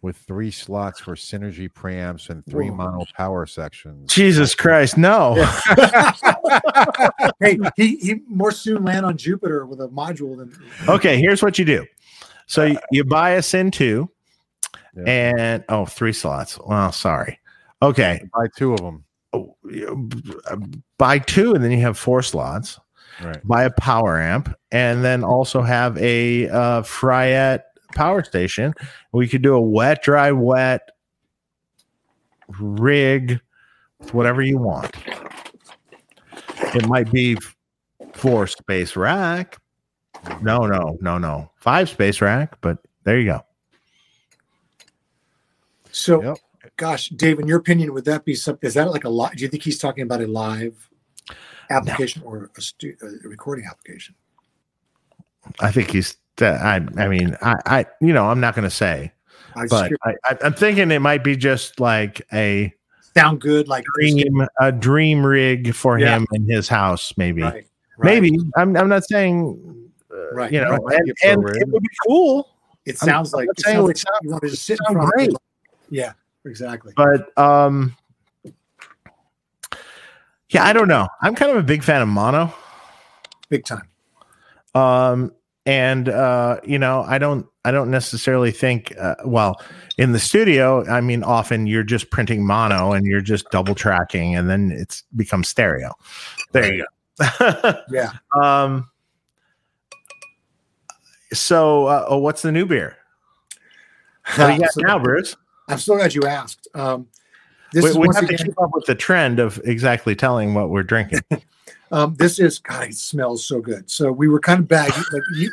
with 0.01 0.17
three 0.17 0.51
slots 0.51 1.01
for 1.01 1.15
synergy 1.15 1.69
preamps 1.69 2.31
and 2.31 2.45
three 2.47 2.71
Whoa. 2.71 2.77
mono 2.77 3.05
power 3.17 3.47
sections? 3.47 4.13
Jesus 4.13 4.55
Christ, 4.55 4.97
no. 4.97 5.35
hey, 7.41 7.59
he 7.77 7.97
he 7.97 8.21
more 8.27 8.53
soon 8.53 8.85
land 8.85 9.05
on 9.05 9.17
Jupiter 9.17 9.67
with 9.67 9.81
a 9.81 9.89
module 9.89 10.37
than. 10.37 10.57
okay, 10.89 11.21
here's 11.21 11.43
what 11.43 11.59
you 11.59 11.65
do. 11.65 11.87
So 12.47 12.65
you, 12.65 12.79
you 12.91 13.05
buy 13.05 13.31
a 13.31 13.43
SYN-2 13.43 14.09
Yeah. 14.97 15.03
and 15.05 15.65
oh, 15.69 15.85
three 15.85 16.15
slots. 16.15 16.59
Well, 16.65 16.93
sorry. 16.93 17.39
Okay. 17.83 18.23
Buy 18.33 18.47
two 18.57 18.73
of 18.73 18.81
them. 18.81 19.05
Oh, 19.35 19.55
you- 19.69 20.09
Buy 20.97 21.19
two 21.19 21.55
and 21.55 21.63
then 21.63 21.71
you 21.71 21.81
have 21.81 21.99
four 21.99 22.23
slots. 22.23 22.81
Right. 23.23 23.47
Buy 23.47 23.65
a 23.65 23.71
power 23.71 24.21
amp 24.21 24.55
and 24.71 25.05
then 25.05 25.25
also 25.25 25.63
have 25.63 25.99
a 25.99 26.49
uh, 26.49 26.83
Fryette 26.83 27.63
power 27.95 28.23
station. 28.23 28.75
We 29.13 29.29
could 29.29 29.43
do 29.43 29.55
a 29.55 29.61
wet, 29.61 30.03
dry, 30.03 30.31
wet 30.33 30.91
rig 32.59 33.41
with 33.99 34.15
whatever 34.15 34.43
you 34.43 34.59
want. 34.59 34.95
It 36.75 36.87
might 36.87 37.11
be 37.11 37.37
four 38.13 38.47
space 38.47 38.95
rack. 38.95 39.59
No, 40.43 40.67
no, 40.67 40.99
no, 41.01 41.19
no. 41.19 41.51
Five 41.57 41.89
space 41.89 42.21
rack, 42.21 42.59
but 42.61 42.79
there 43.05 43.19
you 43.19 43.27
go. 43.27 43.45
So, 45.91 46.23
Yep. 46.23 46.37
gosh, 46.77 47.09
Dave, 47.09 47.41
in 47.41 47.49
your 47.49 47.59
opinion, 47.59 47.95
would 47.95 48.05
that 48.05 48.25
be 48.25 48.35
something? 48.35 48.67
Is 48.67 48.75
that 48.75 48.91
like 48.91 49.05
a 49.05 49.09
live? 49.09 49.37
Do 49.37 49.43
you 49.43 49.49
think 49.49 49.63
he's 49.63 49.79
talking 49.79 50.03
about 50.03 50.21
a 50.21 50.27
live 50.27 50.88
application 51.71 52.23
or 52.25 52.51
a, 52.57 52.61
stu- 52.61 52.97
a 53.03 53.29
recording 53.29 53.65
application? 53.67 54.15
I 55.61 55.71
think 55.71 55.91
he's. 55.91 56.17
I. 56.41 56.81
I 56.97 57.09
mean, 57.09 57.37
I. 57.43 57.55
I. 57.67 57.87
You 58.01 58.13
know, 58.13 58.27
I'm 58.27 58.41
not 58.41 58.55
going 58.55 58.65
to 58.69 58.71
say, 58.75 59.13
I 59.57 59.67
but 59.67 59.93
I, 60.05 60.15
I, 60.25 60.37
I'm 60.43 60.53
thinking 60.55 60.91
it 60.91 61.01
might 61.01 61.25
be 61.25 61.37
just 61.37 61.81
like 61.81 62.21
a 62.33 62.73
sound 63.17 63.41
good, 63.41 63.67
like 63.69 63.85
dream, 63.97 64.47
a 64.61 64.71
dream 64.73 65.25
rig 65.25 65.75
for 65.75 65.99
Yeah. 65.99 66.17
him 66.17 66.27
in 66.33 66.49
his 66.49 66.69
house, 66.69 67.13
maybe. 67.17 67.43
Right, 67.43 67.67
right. 67.99 68.23
Maybe. 68.23 68.39
I'm. 68.57 68.77
I'm 68.77 68.89
not 68.89 69.05
saying. 69.05 69.75
Uh, 70.13 70.35
Right, 70.35 70.53
You 70.53 70.61
know, 70.61 70.77
right. 70.77 70.99
and, 70.99 71.15
and 71.25 71.57
it 71.57 71.69
would 71.69 71.83
be 71.83 71.89
cool, 72.07 72.49
It 72.87 72.97
I'm- 73.03 73.09
sounds 73.09 73.33
I'm 73.35 73.39
like 73.41 73.49
it 73.51 73.61
saying 73.63 73.77
sounds 73.77 73.85
it 73.85 73.87
like 73.89 73.97
sounds- 73.97 74.19
you 74.23 74.31
want 74.31 74.43
to 74.43 74.49
just 74.51 74.65
sit 74.65 74.79
in 74.89 74.95
front 74.95 75.11
great. 75.13 75.29
of. 75.31 75.37
Yeah, 75.91 76.13
exactly. 76.45 76.93
but 76.97 77.37
um. 77.39 77.97
Yeah, 80.51 80.65
I 80.65 80.73
don't 80.73 80.89
know. 80.89 81.09
I'm 81.21 81.35
kind 81.35 81.51
of 81.51 81.57
a 81.59 81.63
big 81.63 81.83
fan 81.83 82.01
of 82.03 82.09
mono. 82.09 82.53
Big 83.49 83.65
time. 83.65 83.89
um 84.75 85.33
and 85.65 86.09
uh 86.09 86.59
you 86.65 86.79
know 86.79 87.03
i 87.09 87.19
don't 87.19 87.47
i 87.65 87.71
don't 87.71 87.91
necessarily 87.91 88.51
think 88.51 88.95
uh, 88.99 89.15
well 89.25 89.61
in 89.99 90.13
the 90.13 90.19
studio 90.19 90.83
i 90.89 91.01
mean 91.01 91.23
often 91.23 91.67
you're 91.67 91.83
just 91.83 92.11
printing 92.11 92.47
mono 92.47 92.93
and 92.93 93.07
you're 93.07 93.21
just 93.23 93.51
double 93.51 93.75
tracking 93.75 94.35
and 94.35 94.49
then 94.49 94.71
it's 94.71 95.03
becomes 95.17 95.49
stereo 95.49 95.93
there 96.53 96.73
you 96.75 96.87
go 97.19 97.75
Yeah. 97.91 98.13
um 98.43 98.89
so 101.33 101.87
uh, 101.87 102.07
oh, 102.09 102.19
what's 102.19 102.43
the 102.43 102.53
new 102.53 102.65
beer 102.67 102.97
what 104.37 104.47
do 104.49 104.53
you 104.55 104.61
got 104.61 104.71
now 104.77 104.99
bruce 104.99 105.37
I'm 105.69 105.79
so 105.79 105.97
glad 105.97 106.15
you 106.15 106.25
asked. 106.25 106.67
Um, 106.75 107.09
this 107.73 107.85
we, 107.85 107.91
is 107.91 107.97
we 107.97 108.07
have 108.15 108.27
to 108.27 108.35
again. 108.35 108.47
keep 108.47 108.61
up 108.61 108.71
with 108.73 108.87
the 108.87 108.95
trend 108.95 109.39
of 109.39 109.61
exactly 109.65 110.15
telling 110.15 110.55
what 110.55 110.71
we're 110.71 110.83
drinking 110.83 111.21
Um, 111.91 112.15
this 112.17 112.39
is 112.39 112.59
God. 112.59 112.89
It 112.89 112.97
smells 112.97 113.47
so 113.47 113.61
good. 113.61 113.91
So 113.91 114.13
we 114.13 114.29
were 114.29 114.41
kind 114.41 114.61
of 114.61 114.69
bagged. 114.69 114.97
Like 115.13 115.23
you, 115.35 115.51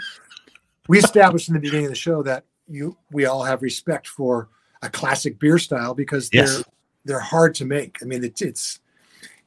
we 0.87 0.99
established 0.99 1.47
in 1.47 1.53
the 1.53 1.59
beginning 1.59 1.85
of 1.85 1.91
the 1.91 1.95
show 1.95 2.23
that 2.23 2.43
you, 2.67 2.97
we 3.11 3.25
all 3.25 3.43
have 3.43 3.61
respect 3.61 4.07
for 4.07 4.49
a 4.81 4.89
classic 4.89 5.39
beer 5.39 5.57
style 5.57 5.93
because 5.93 6.29
they're 6.29 6.43
Yes. 6.43 6.63
they're 7.05 7.19
hard 7.19 7.55
to 7.55 7.65
make. 7.65 7.97
I 8.01 8.05
mean, 8.05 8.23
it's 8.23 8.41
it's 8.41 8.79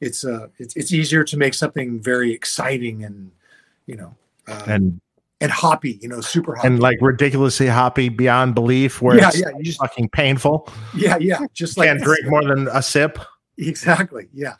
it's 0.01 0.25
uh 0.25 0.47
it's, 0.57 0.75
it's 0.75 0.91
easier 0.91 1.23
to 1.25 1.37
make 1.37 1.53
something 1.53 1.99
very 1.99 2.33
exciting 2.33 3.03
and 3.03 3.31
you 3.85 3.95
know 3.95 4.15
uh, 4.47 4.63
and, 4.67 4.99
and 5.41 5.51
hoppy. 5.51 5.99
You 6.01 6.09
know, 6.09 6.21
super 6.21 6.55
hoppy. 6.55 6.67
and 6.67 6.79
like 6.79 6.97
ridiculously 7.01 7.67
hoppy 7.67 8.09
beyond 8.09 8.55
belief 8.55 9.01
where 9.01 9.17
yeah, 9.17 9.27
it's 9.29 9.39
yeah, 9.39 9.49
you 9.57 9.63
just 9.63 9.79
fucking 9.79 10.09
painful 10.09 10.67
yeah, 10.95 11.17
yeah, 11.19 11.39
just 11.53 11.77
like 11.77 11.87
can't 11.87 12.01
drink 12.03 12.25
more 12.27 12.43
than 12.43 12.67
a 12.69 12.81
sip 12.81 13.19
Exactly. 13.57 14.29
Yeah. 14.33 14.53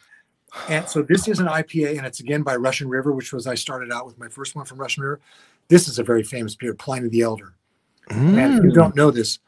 And 0.67 0.87
so 0.89 1.01
this 1.03 1.27
is 1.27 1.39
an 1.39 1.45
IPA, 1.47 1.97
and 1.97 2.05
it's 2.07 2.19
again 2.19 2.41
by 2.41 2.55
Russian 2.55 2.89
River, 2.89 3.13
which 3.13 3.31
was 3.31 3.47
I 3.47 3.55
started 3.55 3.91
out 3.93 4.05
with 4.05 4.17
my 4.17 4.27
first 4.27 4.55
one 4.55 4.65
from 4.65 4.77
Russian 4.79 5.03
River. 5.03 5.19
This 5.69 5.87
is 5.87 5.99
a 5.99 6.03
very 6.03 6.23
famous 6.23 6.55
beer, 6.55 6.73
Pliny 6.73 7.07
the 7.07 7.21
Elder. 7.21 7.53
And 8.09 8.37
if 8.37 8.63
you 8.63 8.71
Mm. 8.71 8.73
don't 8.73 8.95
know 8.95 9.11
this, 9.11 9.39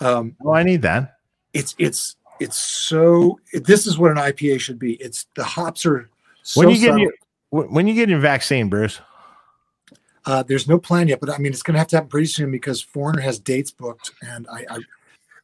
Um, 0.00 0.34
Oh, 0.44 0.52
I 0.52 0.62
need 0.64 0.82
that. 0.82 1.18
it's 1.54 1.74
it's 1.78 2.16
it's 2.40 2.56
so. 2.56 3.38
This 3.52 3.86
is 3.86 3.96
what 3.98 4.10
an 4.10 4.16
IPA 4.18 4.58
should 4.60 4.78
be. 4.78 4.94
It's 4.94 5.26
the 5.36 5.44
hops 5.44 5.86
are. 5.86 6.08
So 6.42 6.60
When 6.60 6.70
you 6.70 6.78
get 6.78 6.98
your 6.98 7.12
when 7.50 7.86
you 7.86 7.94
get 7.94 8.08
your 8.08 8.18
vaccine, 8.20 8.68
Bruce. 8.68 9.00
Uh, 10.26 10.42
there's 10.42 10.68
no 10.68 10.78
plan 10.78 11.08
yet, 11.08 11.20
but 11.20 11.30
I 11.30 11.38
mean, 11.38 11.52
it's 11.52 11.62
going 11.62 11.74
to 11.74 11.78
have 11.78 11.88
to 11.88 11.96
happen 11.96 12.08
pretty 12.10 12.26
soon 12.26 12.50
because 12.50 12.80
Foreigner 12.80 13.20
has 13.22 13.38
dates 13.38 13.70
booked, 13.70 14.10
and 14.22 14.46
I. 14.48 14.64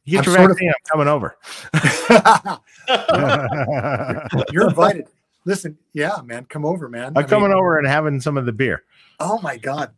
You 0.05 0.19
get 0.19 0.25
your 0.25 0.35
sort 0.35 0.51
of- 0.51 0.57
I'm 0.61 0.73
coming 0.89 1.07
over. 1.09 1.37
I 1.73 2.59
you're 4.53 4.69
invited. 4.69 5.07
Listen, 5.43 5.77
yeah, 5.91 6.21
man, 6.23 6.45
come 6.45 6.65
over, 6.65 6.87
man. 6.87 7.13
I'm 7.17 7.17
I 7.17 7.23
coming 7.23 7.49
mean, 7.49 7.57
over 7.57 7.77
and 7.77 7.85
having 7.87 8.21
some 8.21 8.37
of 8.37 8.45
the 8.45 8.53
beer. 8.53 8.83
Oh 9.19 9.39
my 9.41 9.57
God, 9.57 9.91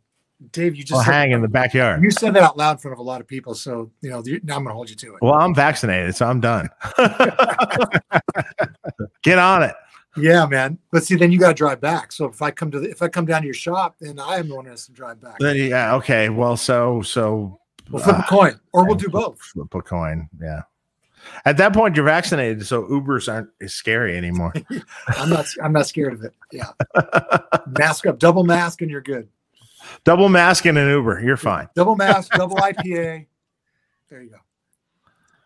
Dave, 0.52 0.74
you 0.74 0.82
just 0.82 1.04
said, 1.04 1.12
hang 1.12 1.30
in 1.30 1.42
the 1.42 1.48
backyard. 1.48 2.02
you 2.02 2.10
said 2.10 2.34
that 2.34 2.42
out 2.42 2.56
loud 2.56 2.72
in 2.72 2.78
front 2.78 2.92
of 2.94 2.98
a 2.98 3.02
lot 3.02 3.20
of 3.20 3.28
people, 3.28 3.54
so 3.54 3.90
you 4.00 4.10
know 4.10 4.20
now 4.42 4.56
I'm 4.56 4.64
going 4.64 4.68
to 4.68 4.72
hold 4.74 4.90
you 4.90 4.96
to 4.96 5.14
it. 5.14 5.22
Well, 5.22 5.34
I'm 5.34 5.54
vaccinated, 5.54 6.16
so 6.16 6.26
I'm 6.26 6.40
done. 6.40 6.68
Get 9.22 9.38
on 9.38 9.62
it. 9.62 9.74
Yeah, 10.16 10.46
man. 10.46 10.78
But 10.90 11.04
see, 11.04 11.14
then 11.16 11.30
you 11.30 11.38
got 11.38 11.48
to 11.48 11.54
drive 11.54 11.80
back. 11.80 12.10
So 12.12 12.24
if 12.26 12.42
I 12.42 12.50
come 12.50 12.70
to 12.72 12.80
the, 12.80 12.90
if 12.90 13.00
I 13.02 13.08
come 13.08 13.26
down 13.26 13.42
to 13.42 13.46
your 13.46 13.54
shop, 13.54 13.96
then 14.00 14.18
I 14.18 14.36
am 14.36 14.48
the 14.48 14.56
one 14.56 14.64
who 14.64 14.72
has 14.72 14.86
to 14.86 14.92
drive 14.92 15.20
back. 15.20 15.38
Then, 15.38 15.56
yeah. 15.56 15.94
Okay. 15.96 16.28
Well, 16.28 16.56
so 16.56 17.02
so 17.02 17.60
We'll 17.90 18.02
flip 18.02 18.18
uh, 18.18 18.22
a 18.24 18.28
coin, 18.28 18.60
or 18.72 18.86
we'll 18.86 18.94
do 18.96 19.08
both. 19.08 19.40
flip 19.40 19.74
a 19.74 19.82
coin. 19.82 20.28
Yeah. 20.40 20.62
At 21.44 21.56
that 21.58 21.72
point, 21.74 21.96
you're 21.96 22.04
vaccinated, 22.04 22.66
so 22.66 22.84
Ubers 22.84 23.30
aren't 23.30 23.50
as 23.60 23.74
scary 23.74 24.16
anymore. 24.16 24.52
I'm 25.08 25.28
not. 25.28 25.46
I'm 25.62 25.72
not 25.72 25.86
scared 25.86 26.14
of 26.14 26.22
it. 26.24 26.32
Yeah. 26.52 26.70
mask 27.78 28.06
up, 28.06 28.18
double 28.18 28.44
mask, 28.44 28.80
and 28.82 28.90
you're 28.90 29.00
good. 29.00 29.28
Double 30.04 30.28
mask 30.28 30.66
in 30.66 30.76
an 30.76 30.88
Uber, 30.88 31.20
you're 31.22 31.36
fine. 31.36 31.68
Double 31.74 31.96
mask, 31.96 32.32
double 32.32 32.56
IPA. 32.56 33.26
There 34.08 34.22
you 34.22 34.30
go. 34.30 34.36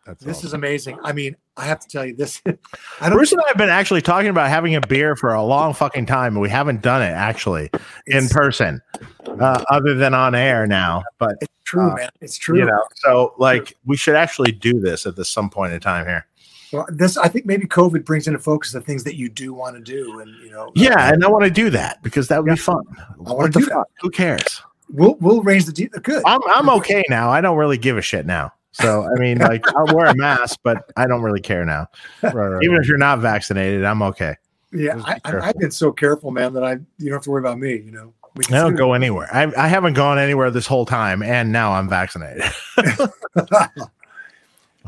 That's 0.07 0.23
This 0.23 0.39
awesome. 0.39 0.47
is 0.49 0.53
amazing. 0.53 0.99
I 1.03 1.13
mean, 1.13 1.37
I 1.57 1.65
have 1.67 1.79
to 1.81 1.89
tell 1.89 2.05
you 2.05 2.15
this. 2.17 2.43
I 2.47 3.09
don't. 3.09 3.13
Bruce 3.13 3.33
and 3.33 3.41
I 3.41 3.49
have 3.49 3.57
been 3.57 3.69
actually 3.69 4.03
talking 4.03 4.29
about 4.29 4.49
having 4.49 4.75
a 4.75 4.81
beer 4.81 5.15
for 5.15 5.33
a 5.35 5.43
long 5.43 5.73
fucking 5.73 6.07
time, 6.07 6.35
and 6.35 6.41
we 6.43 6.49
haven't 6.51 6.83
done 6.83 7.01
it 7.03 7.13
actually 7.13 7.71
in 8.07 8.29
person, 8.29 8.81
uh, 9.27 9.63
other 9.71 9.95
than 9.95 10.15
on 10.15 10.35
air 10.35 10.67
now. 10.67 11.05
But 11.19 11.37
it's 11.41 11.53
true, 11.65 11.91
uh, 11.91 11.95
man. 11.95 12.11
It's 12.21 12.37
true. 12.37 12.59
you 12.59 12.65
know, 12.65 12.83
so 12.97 13.35
like 13.39 13.77
we 13.85 13.97
should 13.97 14.17
actually 14.17 14.51
do 14.53 14.81
this 14.81 15.07
at 15.07 15.15
this 15.17 15.29
some 15.29 15.49
point 15.49 15.73
in 15.73 15.81
time 15.81 16.07
here. 16.07 16.27
Well, 16.73 16.87
this 16.89 17.17
I 17.17 17.29
think 17.29 17.47
maybe 17.47 17.67
COVID 17.67 18.05
brings 18.05 18.27
into 18.27 18.41
focus 18.41 18.73
the 18.73 18.81
things 18.81 19.05
that 19.05 19.15
you 19.15 19.29
do 19.29 19.55
want 19.55 19.77
to 19.77 19.81
do, 19.83 20.19
and 20.19 20.35
you 20.43 20.51
know. 20.51 20.73
Yeah, 20.75 21.13
and 21.13 21.25
I 21.25 21.29
want 21.29 21.45
to 21.45 21.51
do 21.51 21.71
that 21.71 22.03
because 22.03 22.27
that 22.29 22.43
would 22.43 22.49
Yeah. 22.49 22.55
be 22.55 22.61
fun. 22.61 22.83
I 22.99 23.33
wanna 23.33 23.49
do 23.53 23.61
do 23.61 23.67
that. 23.67 23.75
that. 23.75 23.87
Who 24.01 24.11
cares? 24.11 24.61
We'll 24.89 25.15
we'll 25.21 25.41
arrange 25.41 25.67
the 25.67 25.73
de- 25.73 25.87
good. 25.89 26.23
I'm 26.27 26.41
I'm 26.49 26.69
okay 26.71 27.05
now. 27.09 27.31
I 27.31 27.41
don't 27.41 27.57
really 27.57 27.79
give 27.79 27.97
a 27.97 28.03
shit 28.03 28.27
now. 28.27 28.53
So 28.75 29.05
I 29.05 29.19
mean, 29.19 29.39
like 29.39 29.65
I'll 29.77 29.95
wear 29.95 30.07
a 30.07 30.17
mask, 30.17 30.61
but 30.63 30.91
I 30.97 31.07
don't 31.07 31.23
really 31.23 31.41
care 31.41 31.65
now. 31.65 31.87
Right, 32.23 32.35
right, 32.35 32.63
Even 32.63 32.77
right. 32.77 32.83
if 32.83 32.89
you're 32.89 32.99
not 32.99 33.21
vaccinated, 33.21 33.85
I'm 33.85 34.03
okay. 34.03 34.35
Yeah, 34.73 35.01
I, 35.05 35.15
be 35.15 35.21
I, 35.25 35.31
careful. 35.31 35.49
I've 35.49 35.59
been 35.59 35.71
so 35.71 35.93
careful, 35.93 36.31
man, 36.33 36.53
that 36.55 36.65
I 36.65 36.73
you 36.73 37.07
don't 37.07 37.13
have 37.13 37.23
to 37.23 37.31
worry 37.31 37.41
about 37.41 37.59
me. 37.59 37.77
You 37.77 37.93
know, 37.93 38.13
we 38.35 38.45
I 38.49 38.59
don't 38.59 38.75
go 38.75 38.93
anywhere. 38.93 39.29
I, 39.33 39.51
I 39.57 39.69
haven't 39.69 39.95
gone 39.95 40.19
anywhere 40.19 40.51
this 40.51 40.67
whole 40.67 40.85
time, 40.85 41.23
and 41.23 41.53
now 41.53 41.73
I'm 41.73 41.89
vaccinated. 41.89 42.43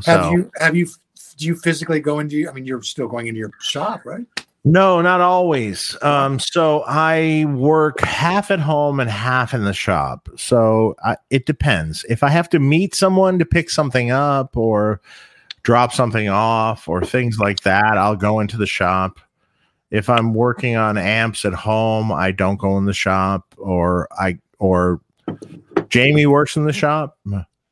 have 0.04 0.32
you 0.32 0.50
have 0.58 0.74
you 0.74 0.88
do 1.36 1.46
you 1.46 1.54
physically 1.54 2.00
go 2.00 2.18
into? 2.18 2.48
I 2.48 2.52
mean, 2.52 2.64
you're 2.64 2.82
still 2.82 3.06
going 3.06 3.28
into 3.28 3.38
your 3.38 3.52
shop, 3.60 4.04
right? 4.04 4.26
No, 4.66 5.00
not 5.00 5.20
always. 5.20 5.96
Um, 6.02 6.40
so 6.40 6.82
I 6.88 7.44
work 7.54 8.00
half 8.00 8.50
at 8.50 8.58
home 8.58 8.98
and 8.98 9.08
half 9.08 9.54
in 9.54 9.62
the 9.62 9.72
shop. 9.72 10.28
So 10.36 10.96
I, 11.04 11.16
it 11.30 11.46
depends. 11.46 12.04
If 12.08 12.24
I 12.24 12.30
have 12.30 12.50
to 12.50 12.58
meet 12.58 12.92
someone 12.92 13.38
to 13.38 13.44
pick 13.44 13.70
something 13.70 14.10
up 14.10 14.56
or 14.56 15.00
drop 15.62 15.92
something 15.92 16.28
off 16.28 16.88
or 16.88 17.00
things 17.04 17.38
like 17.38 17.60
that, 17.60 17.96
I'll 17.96 18.16
go 18.16 18.40
into 18.40 18.56
the 18.56 18.66
shop. 18.66 19.20
If 19.92 20.10
I'm 20.10 20.34
working 20.34 20.74
on 20.74 20.98
amps 20.98 21.44
at 21.44 21.54
home, 21.54 22.10
I 22.10 22.32
don't 22.32 22.58
go 22.58 22.76
in 22.76 22.86
the 22.86 22.92
shop 22.92 23.54
or 23.56 24.08
I 24.18 24.40
or 24.58 25.00
Jamie 25.90 26.26
works 26.26 26.56
in 26.56 26.64
the 26.64 26.72
shop. 26.72 27.16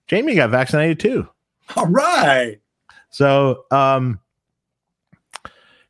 Jamie 0.07 0.37
got 0.37 0.51
vaccinated 0.51 1.01
too. 1.01 1.29
All 1.75 1.89
right. 1.89 2.61
So 3.11 3.65
um 3.73 4.21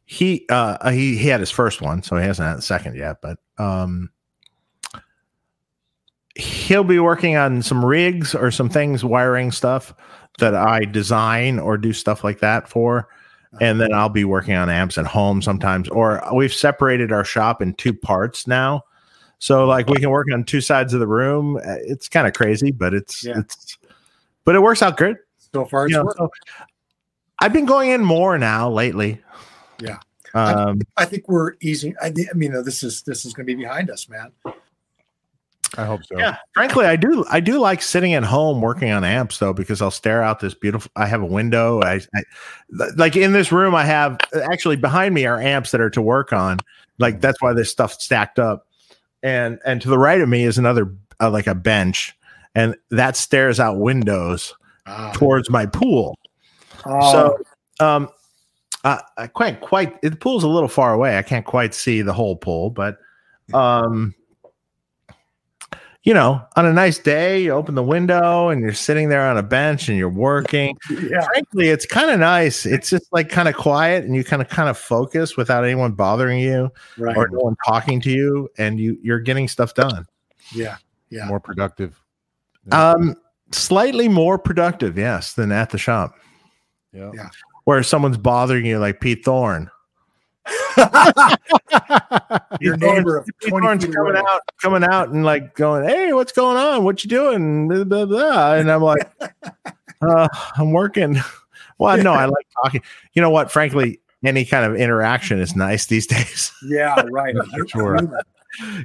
he 0.06 0.46
uh 0.50 0.90
he 0.90 1.16
he 1.16 1.28
had 1.28 1.40
his 1.40 1.50
first 1.50 1.80
one, 1.80 2.02
so 2.02 2.16
he 2.16 2.24
hasn't 2.24 2.48
had 2.48 2.58
the 2.58 2.62
second 2.62 2.96
yet, 2.96 3.18
but 3.22 3.38
um 3.58 4.10
he'll 6.36 6.84
be 6.84 6.98
working 6.98 7.36
on 7.36 7.62
some 7.62 7.84
rigs 7.84 8.34
or 8.34 8.50
some 8.50 8.68
things 8.68 9.04
wiring 9.04 9.52
stuff 9.52 9.94
that 10.40 10.54
I 10.54 10.84
design 10.84 11.58
or 11.60 11.78
do 11.78 11.92
stuff 11.92 12.24
like 12.24 12.40
that 12.40 12.68
for. 12.68 13.08
And 13.60 13.80
then 13.80 13.94
I'll 13.94 14.08
be 14.08 14.24
working 14.24 14.56
on 14.56 14.68
amps 14.68 14.98
at 14.98 15.06
home 15.06 15.40
sometimes, 15.40 15.88
or 15.88 16.20
we've 16.34 16.52
separated 16.52 17.12
our 17.12 17.24
shop 17.24 17.62
in 17.62 17.72
two 17.74 17.94
parts 17.94 18.48
now. 18.48 18.82
So 19.38 19.64
like 19.64 19.88
we 19.88 19.98
can 19.98 20.10
work 20.10 20.26
on 20.32 20.42
two 20.42 20.60
sides 20.60 20.92
of 20.92 20.98
the 20.98 21.06
room. 21.06 21.56
Uh, 21.58 21.76
It's 21.82 22.08
kind 22.08 22.26
of 22.26 22.32
crazy, 22.32 22.72
but 22.72 22.94
it's 22.94 23.22
Yeah. 23.22 23.38
it's 23.38 23.78
but 24.44 24.56
it 24.56 24.60
works 24.60 24.82
out 24.82 24.96
good. 24.96 25.18
So 25.52 25.66
far, 25.66 25.88
You 25.88 26.02
know, 26.02 26.12
so 26.16 26.30
I've 27.38 27.52
been 27.52 27.66
going 27.66 27.90
in 27.90 28.02
more 28.02 28.36
now 28.38 28.68
lately. 28.68 29.22
Yeah. 29.80 29.98
Um, 30.34 30.80
I 30.96 31.04
think 31.04 31.28
we're 31.28 31.54
easy. 31.62 31.94
I, 32.02 32.06
I 32.08 32.34
mean, 32.34 32.52
this 32.64 32.82
is 32.82 33.02
this 33.02 33.24
is 33.24 33.32
going 33.34 33.46
to 33.46 33.54
be 33.54 33.60
behind 33.62 33.88
us, 33.90 34.08
man. 34.08 34.32
I 35.76 35.84
hope 35.86 36.04
so. 36.04 36.16
yeah. 36.18 36.36
Frankly, 36.54 36.86
I 36.86 36.94
do. 36.96 37.24
I 37.30 37.40
do 37.40 37.58
like 37.58 37.82
sitting 37.82 38.14
at 38.14 38.22
home 38.24 38.60
working 38.60 38.90
on 38.92 39.02
amps 39.04 39.38
though, 39.38 39.52
because 39.52 39.82
I'll 39.82 39.90
stare 39.90 40.22
out 40.22 40.40
this 40.40 40.54
beautiful. 40.54 40.90
I 40.96 41.06
have 41.06 41.22
a 41.22 41.26
window. 41.26 41.80
I, 41.82 42.00
I 42.14 42.22
like 42.96 43.16
in 43.16 43.32
this 43.32 43.50
room. 43.50 43.74
I 43.74 43.84
have 43.84 44.18
actually 44.52 44.76
behind 44.76 45.14
me 45.14 45.26
are 45.26 45.40
amps 45.40 45.70
that 45.72 45.80
are 45.80 45.90
to 45.90 46.02
work 46.02 46.32
on. 46.32 46.58
Like 46.98 47.20
that's 47.20 47.40
why 47.42 47.52
this 47.54 47.70
stuff 47.70 47.94
stacked 48.00 48.38
up, 48.38 48.68
and 49.22 49.58
and 49.64 49.80
to 49.82 49.88
the 49.88 49.98
right 49.98 50.20
of 50.20 50.28
me 50.28 50.44
is 50.44 50.58
another 50.58 50.94
uh, 51.20 51.30
like 51.30 51.48
a 51.48 51.54
bench, 51.56 52.16
and 52.54 52.76
that 52.90 53.16
stares 53.16 53.58
out 53.58 53.78
windows 53.78 54.54
Ah. 54.86 55.12
towards 55.14 55.48
my 55.50 55.64
pool. 55.66 56.16
Oh, 56.84 57.12
So, 57.78 57.84
um, 57.84 58.08
I, 58.84 59.02
I 59.16 59.26
can't 59.26 59.60
quite. 59.60 60.00
The 60.02 60.12
pool's 60.12 60.44
a 60.44 60.48
little 60.48 60.68
far 60.68 60.92
away. 60.92 61.18
I 61.18 61.22
can't 61.22 61.46
quite 61.46 61.74
see 61.74 62.02
the 62.02 62.12
whole 62.12 62.36
pool, 62.36 62.70
but, 62.70 62.98
um, 63.52 64.14
you 66.02 66.12
know, 66.12 66.42
on 66.54 66.66
a 66.66 66.72
nice 66.72 66.98
day, 66.98 67.42
you 67.42 67.52
open 67.52 67.76
the 67.76 67.82
window 67.82 68.50
and 68.50 68.60
you're 68.60 68.74
sitting 68.74 69.08
there 69.08 69.26
on 69.26 69.38
a 69.38 69.42
bench 69.42 69.88
and 69.88 69.96
you're 69.96 70.10
working. 70.10 70.76
yeah, 70.90 71.24
Frankly, 71.24 71.68
it's 71.68 71.86
kind 71.86 72.10
of 72.10 72.20
nice. 72.20 72.66
It's 72.66 72.90
just 72.90 73.10
like 73.10 73.30
kind 73.30 73.48
of 73.48 73.54
quiet 73.54 74.04
and 74.04 74.14
you 74.14 74.22
kind 74.22 74.42
of 74.42 74.48
kind 74.48 74.68
of 74.68 74.76
focus 74.76 75.36
without 75.38 75.64
anyone 75.64 75.92
bothering 75.92 76.40
you 76.40 76.70
right. 76.98 77.16
or 77.16 77.28
no 77.28 77.38
one 77.38 77.56
talking 77.66 78.02
to 78.02 78.10
you, 78.10 78.50
and 78.58 78.78
you 78.78 78.98
you're 79.02 79.20
getting 79.20 79.48
stuff 79.48 79.72
done. 79.74 80.06
yeah, 80.54 80.76
yeah. 81.08 81.26
More 81.26 81.40
productive. 81.40 81.98
Um, 82.70 83.16
slightly 83.50 84.08
more 84.08 84.38
productive, 84.38 84.98
yes, 84.98 85.32
than 85.32 85.52
at 85.52 85.70
the 85.70 85.78
shop 85.78 86.16
yeah. 86.94 87.10
yeah. 87.14 87.28
Where 87.64 87.82
someone's 87.82 88.18
bothering 88.18 88.64
you, 88.64 88.78
like 88.78 89.00
Pete 89.00 89.24
Thorne. 89.24 89.70
Your 92.60 92.76
neighbor 92.76 93.16
of 93.16 93.26
Pete 93.26 93.48
20 93.48 93.66
Thorne's 93.66 93.86
coming 93.86 94.16
out, 94.16 94.40
coming 94.60 94.84
out, 94.84 95.08
and 95.10 95.24
like 95.24 95.54
going, 95.54 95.88
"Hey, 95.88 96.12
what's 96.12 96.32
going 96.32 96.56
on? 96.56 96.84
What 96.84 97.02
you 97.02 97.10
doing?" 97.10 97.68
Blah, 97.68 97.84
blah, 97.84 98.04
blah. 98.04 98.54
And 98.54 98.70
I'm 98.70 98.82
like, 98.82 99.10
uh, 100.02 100.28
"I'm 100.56 100.72
working." 100.72 101.16
Well, 101.76 102.00
no, 102.00 102.12
I 102.12 102.26
like 102.26 102.46
talking. 102.62 102.82
You 103.14 103.22
know 103.22 103.30
what? 103.30 103.50
Frankly, 103.50 103.98
any 104.24 104.44
kind 104.44 104.64
of 104.64 104.76
interaction 104.78 105.40
is 105.40 105.56
nice 105.56 105.86
these 105.86 106.06
days. 106.06 106.52
Yeah, 106.62 107.02
right. 107.10 107.34
Sure. 107.66 107.98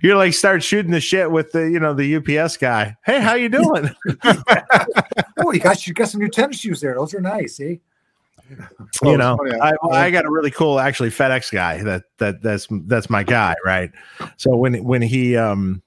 You're 0.01 0.17
like 0.17 0.33
start 0.33 0.63
shooting 0.63 0.91
the 0.91 0.99
shit 0.99 1.29
with 1.29 1.51
the 1.51 1.69
you 1.69 1.79
know 1.79 1.93
the 1.93 2.15
UPS 2.15 2.57
guy. 2.57 2.97
Hey, 3.05 3.21
how 3.21 3.35
you 3.35 3.47
doing? 3.47 3.91
oh, 4.23 5.51
you 5.51 5.59
got 5.59 5.85
you 5.85 5.93
got 5.93 6.09
some 6.09 6.19
new 6.19 6.29
tennis 6.29 6.57
shoes 6.57 6.81
there. 6.81 6.95
Those 6.95 7.13
are 7.13 7.21
nice. 7.21 7.59
Eh? 7.59 7.75
You 9.03 9.17
know, 9.17 9.37
I, 9.61 9.71
I 9.91 10.11
got 10.11 10.25
a 10.25 10.29
really 10.29 10.51
cool 10.51 10.79
actually 10.79 11.09
FedEx 11.09 11.51
guy 11.53 11.81
that 11.83 12.03
that 12.17 12.41
that's 12.41 12.67
that's 12.69 13.09
my 13.09 13.23
guy, 13.23 13.55
right? 13.63 13.91
So 14.35 14.55
when 14.57 14.83
when 14.83 15.01
he 15.01 15.37
um 15.37 15.81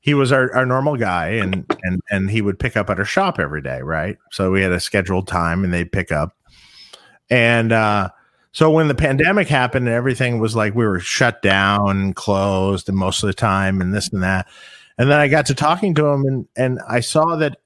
he 0.00 0.14
was 0.14 0.30
our, 0.30 0.54
our 0.54 0.66
normal 0.66 0.96
guy 0.96 1.28
and 1.28 1.64
and 1.82 2.00
and 2.10 2.30
he 2.30 2.42
would 2.42 2.58
pick 2.58 2.76
up 2.76 2.90
at 2.90 2.98
our 2.98 3.04
shop 3.04 3.40
every 3.40 3.62
day, 3.62 3.82
right? 3.82 4.18
So 4.30 4.50
we 4.50 4.62
had 4.62 4.72
a 4.72 4.78
scheduled 4.78 5.26
time 5.26 5.64
and 5.64 5.72
they'd 5.72 5.90
pick 5.90 6.12
up. 6.12 6.36
And 7.30 7.72
uh 7.72 8.10
so 8.52 8.70
when 8.70 8.88
the 8.88 8.94
pandemic 8.94 9.48
happened 9.48 9.86
and 9.86 9.94
everything 9.94 10.38
was 10.38 10.54
like 10.54 10.74
we 10.74 10.86
were 10.86 11.00
shut 11.00 11.40
down 11.40 12.12
closed 12.14 12.88
and 12.88 12.98
most 12.98 13.22
of 13.22 13.28
the 13.28 13.34
time 13.34 13.80
and 13.80 13.94
this 13.94 14.08
and 14.08 14.22
that. 14.22 14.46
And 14.98 15.10
then 15.10 15.18
I 15.18 15.28
got 15.28 15.46
to 15.46 15.54
talking 15.54 15.94
to 15.94 16.06
him 16.06 16.24
and 16.24 16.48
and 16.56 16.80
I 16.86 17.00
saw 17.00 17.36
that 17.36 17.58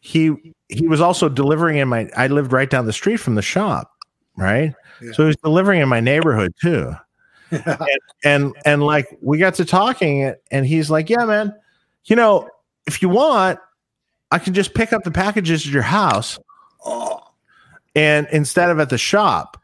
he 0.00 0.54
he 0.72 0.88
was 0.88 1.00
also 1.00 1.28
delivering 1.28 1.78
in 1.78 1.88
my 1.88 2.08
I 2.16 2.26
lived 2.28 2.52
right 2.52 2.68
down 2.70 2.86
the 2.86 2.92
street 2.92 3.18
from 3.18 3.34
the 3.34 3.42
shop, 3.42 3.90
right? 4.36 4.74
Yeah. 5.00 5.12
So 5.12 5.22
he 5.24 5.26
was 5.28 5.36
delivering 5.36 5.80
in 5.80 5.88
my 5.88 6.00
neighborhood 6.00 6.54
too. 6.60 6.92
And 8.24 8.54
and 8.64 8.82
like 8.82 9.06
we 9.20 9.38
got 9.38 9.54
to 9.54 9.64
talking 9.64 10.32
and 10.50 10.66
he's 10.66 10.90
like, 10.90 11.10
"Yeah, 11.10 11.24
man, 11.26 11.52
you 12.06 12.16
know, 12.16 12.48
if 12.86 13.02
you 13.02 13.08
want, 13.08 13.58
I 14.30 14.38
can 14.38 14.54
just 14.54 14.74
pick 14.74 14.92
up 14.92 15.02
the 15.04 15.10
packages 15.10 15.66
at 15.66 15.72
your 15.72 15.82
house 15.82 16.38
Oh, 16.84 17.20
and 17.94 18.26
instead 18.32 18.70
of 18.70 18.80
at 18.80 18.88
the 18.90 18.98
shop. 18.98 19.58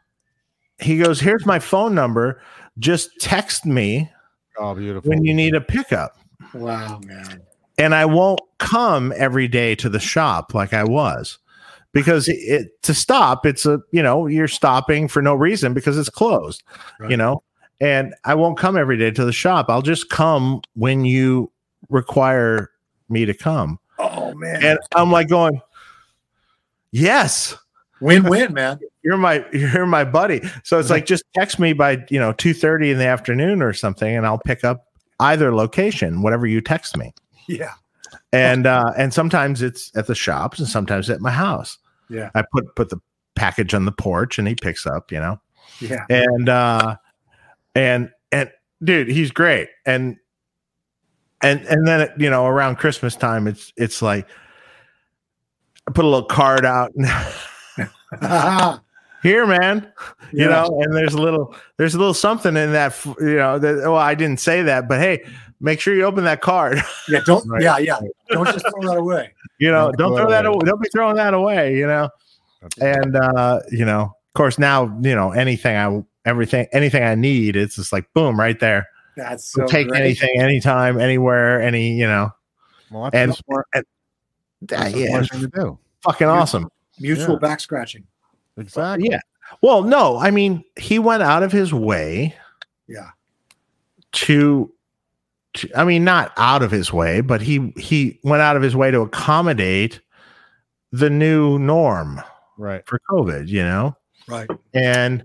He 0.81 0.97
goes, 0.97 1.19
Here's 1.19 1.45
my 1.45 1.59
phone 1.59 1.93
number. 1.93 2.41
Just 2.77 3.09
text 3.19 3.65
me 3.65 4.09
Oh, 4.57 4.73
beautiful. 4.75 5.09
when 5.09 5.25
you 5.25 5.33
need 5.33 5.53
a 5.55 5.59
pickup. 5.59 6.17
wow, 6.53 7.01
man. 7.05 7.41
And 7.79 7.95
I 7.95 8.05
won't 8.05 8.41
come 8.57 9.13
every 9.15 9.47
day 9.47 9.73
to 9.75 9.89
the 9.89 9.99
shop 9.99 10.53
like 10.53 10.73
I 10.73 10.83
was 10.83 11.39
because 11.93 12.27
it, 12.27 12.81
to 12.83 12.93
stop, 12.93 13.45
it's 13.45 13.65
a, 13.65 13.79
you 13.91 14.03
know, 14.03 14.27
you're 14.27 14.47
stopping 14.47 15.07
for 15.07 15.21
no 15.21 15.33
reason 15.33 15.73
because 15.73 15.97
it's 15.97 16.09
closed, 16.09 16.61
you 17.07 17.17
know, 17.17 17.41
and 17.81 18.13
I 18.25 18.35
won't 18.35 18.57
come 18.57 18.77
every 18.77 18.97
day 18.97 19.11
to 19.11 19.25
the 19.25 19.31
shop. 19.31 19.67
I'll 19.69 19.81
just 19.81 20.09
come 20.09 20.61
when 20.75 21.05
you 21.05 21.51
require 21.89 22.69
me 23.07 23.25
to 23.25 23.33
come. 23.33 23.79
Oh 23.97 24.33
man. 24.35 24.63
And 24.63 24.79
I'm 24.95 25.11
like 25.11 25.29
going, 25.29 25.61
Yes, 26.91 27.55
Win-win, 28.01 28.53
man. 28.53 28.79
you're 29.03 29.17
my 29.17 29.45
you're 29.53 29.85
my 29.85 30.03
buddy. 30.03 30.41
So 30.63 30.79
it's 30.79 30.89
like 30.89 31.05
just 31.05 31.23
text 31.33 31.59
me 31.59 31.73
by 31.73 32.03
you 32.09 32.19
know 32.19 32.31
two 32.33 32.53
thirty 32.53 32.91
in 32.91 32.97
the 32.97 33.05
afternoon 33.05 33.61
or 33.61 33.73
something, 33.73 34.15
and 34.15 34.25
I'll 34.25 34.39
pick 34.39 34.63
up 34.63 34.85
either 35.19 35.53
location, 35.53 36.21
whatever 36.21 36.47
you 36.47 36.61
text 36.61 36.95
me. 36.97 37.13
Yeah. 37.49 37.73
And 38.31 38.65
uh, 38.67 38.91
and 38.97 39.13
sometimes 39.13 39.61
it's 39.61 39.91
at 39.95 40.07
the 40.07 40.15
shops, 40.15 40.59
and 40.59 40.67
sometimes 40.67 41.09
at 41.09 41.19
my 41.19 41.31
house. 41.31 41.77
Yeah. 42.09 42.29
I 42.35 42.43
put 42.51 42.75
put 42.75 42.89
the 42.89 42.97
package 43.35 43.73
on 43.73 43.85
the 43.85 43.91
porch, 43.91 44.37
and 44.39 44.47
he 44.47 44.55
picks 44.55 44.85
up. 44.85 45.11
You 45.11 45.19
know, 45.19 45.41
Yeah. 45.79 46.05
and 46.09 46.47
uh, 46.49 46.95
and 47.75 48.11
and 48.31 48.51
dude, 48.83 49.07
he's 49.09 49.31
great. 49.31 49.69
And 49.85 50.17
and 51.41 51.61
and 51.65 51.87
then 51.87 52.09
you 52.17 52.29
know 52.29 52.45
around 52.45 52.77
Christmas 52.77 53.15
time, 53.15 53.47
it's 53.47 53.73
it's 53.77 54.01
like 54.01 54.27
I 55.87 55.91
put 55.91 56.05
a 56.05 56.07
little 56.07 56.27
card 56.27 56.65
out. 56.65 56.91
and 56.95 57.05
Here, 59.21 59.45
man, 59.45 59.91
you 60.31 60.45
Yeah. 60.45 60.47
know 60.47 60.81
and 60.81 60.95
there's 60.95 61.13
a 61.13 61.21
little 61.21 61.53
there's 61.77 61.93
a 61.93 61.97
little 61.97 62.13
something 62.13 62.55
in 62.55 62.71
that 62.71 62.95
you 63.19 63.35
know 63.35 63.59
that 63.59 63.77
well 63.83 63.97
i 63.97 64.15
didn't 64.15 64.39
say 64.39 64.61
that 64.63 64.87
but 64.87 64.99
hey 65.01 65.25
make 65.61 65.79
sure 65.81 65.93
you 65.95 66.03
open 66.05 66.23
that 66.23 66.41
card 66.41 66.79
Yeah. 67.07 67.19
Don't. 67.25 67.47
Right. 67.49 67.61
Yeah. 67.63 67.77
Yeah. 67.79 67.99
Don't 68.29 68.45
just 68.47 68.65
throw 68.71 68.89
that 68.89 68.97
away. 68.97 69.33
you 69.59 69.71
know 69.71 69.91
Don't 69.91 69.97
don't 69.97 70.09
throw 70.11 70.17
throw 70.25 70.29
that 70.31 70.45
away. 70.45 70.55
away 70.55 70.65
don't 70.65 70.81
be 70.81 70.89
throwing 70.89 71.15
that 71.17 71.33
away 71.33 71.77
you 71.77 71.85
know 71.87 72.09
and 72.81 73.15
uh 73.15 73.59
you 73.71 73.85
know 73.85 74.01
of 74.03 74.33
course 74.33 74.57
now 74.59 74.83
you 75.01 75.15
know 75.15 75.31
anything 75.31 75.75
i 75.75 76.03
everything 76.25 76.67
anything 76.73 77.03
i 77.03 77.15
need 77.15 77.55
it's 77.55 77.75
just 77.77 77.91
like 77.93 78.05
boom 78.13 78.39
right 78.39 78.59
there 78.59 78.87
That's 79.17 79.45
so 79.51 79.61
so 79.61 79.67
take 79.67 79.87
great. 79.89 80.01
anything 80.01 80.39
anytime 80.41 80.99
anywhere 80.99 81.61
any 81.61 81.93
you 81.93 82.05
know 82.07 82.29
Well, 82.91 83.03
that's 83.03 83.15
and- 83.15 83.31
the 83.31 83.35
smart, 83.35 83.67
uh, 83.75 83.81
that's 84.63 84.93
yeah 84.95 85.07
smart 85.07 85.23
it's 85.23 85.31
thing 85.31 85.41
to 85.41 85.47
do. 85.47 85.79
fucking 86.03 86.27
awesome 86.27 86.69
Mutual 87.01 87.33
Yeah. 87.35 87.39
back 87.39 87.59
scratching. 87.61 88.03
Exactly. 88.57 89.09
yeah 89.09 89.19
well 89.61 89.83
no 89.83 90.17
i 90.17 90.29
mean 90.31 90.63
he 90.77 90.99
went 90.99 91.23
out 91.23 91.43
of 91.43 91.51
his 91.51 91.73
way 91.73 92.35
Yeah. 92.87 93.09
to, 94.13 94.25
to 94.25 94.71
I 95.75 95.83
mean 95.83 96.03
not 96.03 96.31
out 96.37 96.61
of 96.61 96.71
his 96.71 96.93
way, 96.93 97.21
but 97.21 97.41
he 97.41 97.73
he 97.77 98.19
went 98.23 98.41
out 98.41 98.55
of 98.55 98.61
his 98.61 98.75
way 98.75 98.91
to 98.91 99.01
accommodate 99.01 99.99
the 100.91 101.09
new 101.09 101.57
norm 101.59 102.21
Right. 102.57 102.85
for 102.87 102.99
COVID, 103.09 103.47
you 103.47 103.61
know? 103.63 103.95
Right. 104.27 104.49
And 104.73 105.23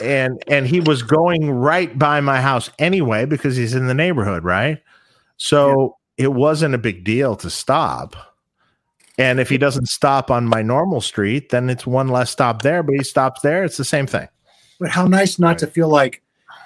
and 0.00 0.42
and 0.48 0.66
he 0.66 0.80
was 0.80 1.02
going 1.02 1.50
right 1.50 1.98
by 1.98 2.20
my 2.20 2.40
house 2.40 2.70
anyway 2.78 3.24
because 3.24 3.56
he's 3.56 3.74
in 3.74 3.86
the 3.86 3.94
neighborhood, 3.94 4.44
right? 4.44 4.82
So 5.38 5.96
it 6.16 6.32
wasn't 6.34 6.74
a 6.74 6.78
big 6.78 7.04
deal 7.04 7.34
to 7.36 7.48
stop. 7.50 8.16
And 9.18 9.40
if 9.40 9.48
he 9.48 9.58
doesn't 9.58 9.86
stop 9.88 10.30
on 10.30 10.46
my 10.46 10.62
normal 10.62 11.00
street, 11.00 11.50
then 11.50 11.68
it's 11.70 11.86
one 11.86 12.08
less 12.08 12.30
stop 12.30 12.62
there, 12.62 12.82
but 12.82 12.94
he 12.96 13.02
stops 13.02 13.40
there, 13.40 13.64
it's 13.64 13.76
the 13.76 13.84
same 13.84 14.06
thing. 14.06 14.28
But 14.78 14.90
how 14.90 15.06
nice 15.06 15.38
not 15.38 15.48
Right. 15.48 15.58
to 15.58 15.66
feel 15.68 15.88
like 15.88 16.22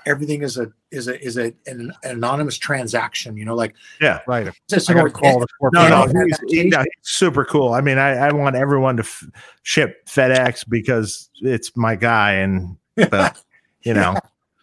everything 0.07 0.43
is 0.43 0.59
a 0.59 0.73
is 0.91 1.09
a 1.09 1.20
is 1.24 1.37
a 1.39 1.53
an, 1.66 1.93
anonymous 2.05 2.59
transaction. 2.59 3.37
You 3.37 3.45
know, 3.45 3.55
like 3.55 3.74
yeah, 4.01 4.20
Right. 4.27 4.51
just 4.69 4.91
I 4.91 4.95
got 4.95 5.05
to 5.05 5.11
call 5.11 5.41
the 5.41 5.47
No, 5.73 5.89
no, 5.89 6.24
he's, 6.27 6.39
he- 6.49 6.69
no, 6.69 6.79
he's 6.81 6.87
super 7.03 7.45
cool. 7.45 7.73
I 7.73 7.81
mean, 7.81 7.99
I, 7.99 8.11
I 8.29 8.33
want 8.33 8.57
everyone 8.57 8.97
to 8.99 9.03
f- 9.03 9.24
ship 9.62 10.07
FedEx 10.07 10.69
because 10.69 11.31
it's 11.41 11.77
my 11.77 11.97
guy, 11.97 12.33
and 12.33 12.77
the, 12.97 13.35
you 13.83 13.95
know, 13.95 14.16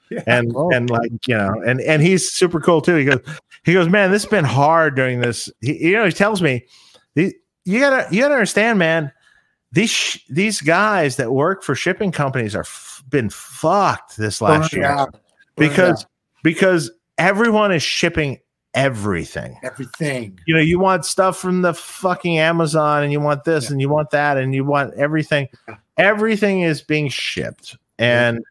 Yeah. 0.10 0.24
and 0.28 0.52
Oh. 0.56 0.72
and 0.72 0.90
like 0.90 1.12
you 1.28 1.36
know, 1.38 1.62
and 1.66 1.82
and 1.82 2.02
he's 2.02 2.32
super 2.32 2.60
cool 2.60 2.82
too. 2.82 2.96
He 2.96 3.06
goes, 3.06 3.20
he 3.64 3.74
goes, 3.74 3.90
man, 3.90 4.12
this 4.12 4.24
has 4.24 4.30
been 4.32 4.46
hard 4.46 4.96
during 4.96 5.20
this. 5.22 5.50
He, 5.62 5.88
you 5.90 5.94
know, 5.94 6.06
he 6.06 6.12
tells 6.12 6.42
me, 6.42 6.66
he, 7.16 7.34
you 7.66 7.80
gotta 7.80 8.08
you 8.14 8.22
gotta 8.22 8.34
understand, 8.36 8.80
man. 8.80 9.12
These 9.72 9.92
sh- 9.92 10.20
these 10.32 10.62
guys 10.62 11.18
that 11.18 11.32
work 11.32 11.62
for 11.62 11.76
shipping 11.76 12.12
companies 12.12 12.56
are 12.56 12.62
f- 12.62 13.04
been 13.08 13.30
fucked 13.30 14.18
this 14.18 14.42
last 14.42 14.72
Burned 14.72 14.82
year 14.82 14.86
out. 14.92 15.16
Because 15.60 16.04
out. 16.04 16.10
because 16.44 16.92
everyone 17.18 17.72
is 17.72 17.84
shipping 17.84 18.40
everything 18.76 19.58
everything. 19.64 20.40
you 20.46 20.54
know, 20.54 20.62
you 20.62 20.78
want 20.80 21.04
stuff 21.04 21.38
from 21.38 21.64
the 21.64 21.74
fucking 21.74 22.38
Amazon 22.38 23.02
and 23.04 23.12
you 23.12 23.20
want 23.20 23.44
this 23.44 23.66
Yeah. 23.66 23.72
and 23.72 23.82
you 23.82 23.90
want 23.90 24.12
that 24.12 24.38
and 24.38 24.54
you 24.54 24.64
want 24.64 24.94
everything. 24.94 25.48
Yeah. 25.68 25.76
Everything 25.98 26.62
is 26.62 26.82
being 26.82 27.10
shipped. 27.10 27.76
And 27.98 28.42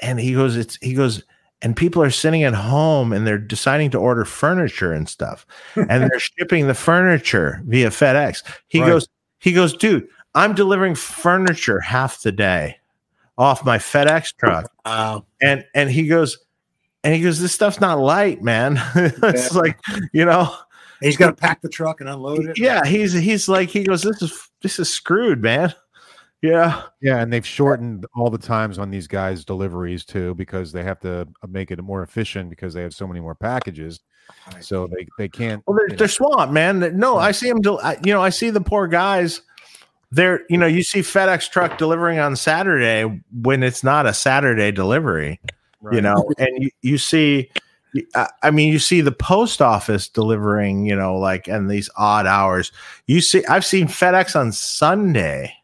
and 0.00 0.18
he 0.18 0.32
goes, 0.34 0.56
it's 0.56 0.76
he 0.82 0.94
goes, 0.94 1.22
and 1.62 1.76
people 1.76 2.02
are 2.02 2.10
sitting 2.10 2.42
at 2.42 2.54
home 2.54 3.12
and 3.12 3.26
they're 3.26 3.38
deciding 3.38 3.90
to 3.92 3.98
order 3.98 4.24
furniture 4.24 4.92
and 4.92 5.08
stuff. 5.08 5.46
And 5.76 6.02
they're 6.02 6.18
shipping 6.38 6.66
the 6.66 6.74
furniture 6.74 7.62
via 7.66 7.90
FedEx. 7.90 8.42
He 8.68 8.80
Right. 8.80 8.88
goes, 8.88 9.08
he 9.38 9.52
goes, 9.52 9.76
dude, 9.76 10.08
I'm 10.34 10.54
delivering 10.54 10.94
furniture 10.94 11.78
half 11.80 12.22
the 12.22 12.32
day 12.32 12.76
off 13.38 13.64
my 13.64 13.78
FedEx 13.78 14.34
truck 14.36 14.70
Wow. 14.84 15.24
and 15.42 15.64
and 15.74 15.90
he 15.90 16.06
goes 16.06 16.38
and 17.02 17.14
he 17.14 17.20
goes 17.20 17.40
this 17.40 17.52
stuff's 17.52 17.80
not 17.80 17.98
light 17.98 18.42
man 18.42 18.80
it's 18.94 19.52
Yeah. 19.52 19.58
like 19.60 19.78
you 20.12 20.24
know 20.24 20.42
And 21.00 21.06
he's 21.08 21.16
got 21.16 21.26
to 21.28 21.32
pack 21.34 21.60
the 21.62 21.68
truck 21.68 22.00
and 22.00 22.08
unload 22.08 22.46
it. 22.46 22.58
yeah 22.58 22.84
he's 22.84 23.12
he's 23.12 23.48
like 23.48 23.68
he 23.70 23.82
goes 23.84 24.02
this 24.02 24.22
is 24.22 24.48
this 24.62 24.78
is 24.78 24.88
screwed 24.92 25.42
man 25.42 25.74
yeah 26.42 26.82
Yeah, 27.00 27.20
and 27.22 27.32
they've 27.32 27.46
shortened 27.46 28.06
all 28.14 28.28
the 28.30 28.38
times 28.38 28.78
on 28.78 28.90
these 28.90 29.06
guys' 29.08 29.44
deliveries 29.46 30.04
too 30.04 30.34
because 30.34 30.72
they 30.72 30.84
have 30.84 31.00
to 31.00 31.26
make 31.48 31.70
it 31.70 31.82
more 31.82 32.02
efficient 32.02 32.50
because 32.50 32.74
they 32.74 32.82
have 32.82 32.94
so 32.94 33.06
many 33.06 33.20
more 33.20 33.34
packages. 33.34 34.00
So 34.60 34.86
they 34.86 35.06
they 35.18 35.28
can't. 35.28 35.62
well 35.66 35.78
they're, 35.78 35.96
they're 35.96 36.08
swamped 36.08 36.52
man 36.52 36.96
no 36.98 37.16
i 37.18 37.30
see 37.32 37.48
them 37.48 37.60
del- 37.60 37.80
I, 37.80 37.98
you 38.04 38.12
know 38.12 38.22
i 38.22 38.30
see 38.30 38.48
the 38.50 38.60
poor 38.60 38.86
guys 38.86 39.42
they're 40.14 40.42
you 40.48 40.56
know 40.56 40.66
you 40.66 40.82
see 40.82 41.00
fedex 41.00 41.50
truck 41.50 41.78
delivering 41.78 42.18
on 42.18 42.36
saturday 42.36 43.02
when 43.42 43.62
it's 43.62 43.82
not 43.82 44.06
a 44.06 44.14
saturday 44.14 44.70
delivery 44.70 45.40
you 45.92 46.00
know 46.00 46.30
and 46.38 46.62
you, 46.62 46.70
you 46.82 46.98
see 46.98 47.50
I- 48.42 48.50
mean, 48.50 48.72
you 48.72 48.78
see 48.78 49.00
the 49.00 49.12
post 49.12 49.62
office 49.62 50.08
delivering, 50.08 50.86
you 50.86 50.96
know, 50.96 51.16
like 51.16 51.46
in 51.46 51.68
these 51.68 51.88
odd 51.96 52.26
hours. 52.26 52.72
You 53.06 53.20
see, 53.20 53.44
I've 53.46 53.64
seen 53.64 53.86
FedEx 53.86 54.38
on 54.38 54.52
Sunday. 54.52 55.54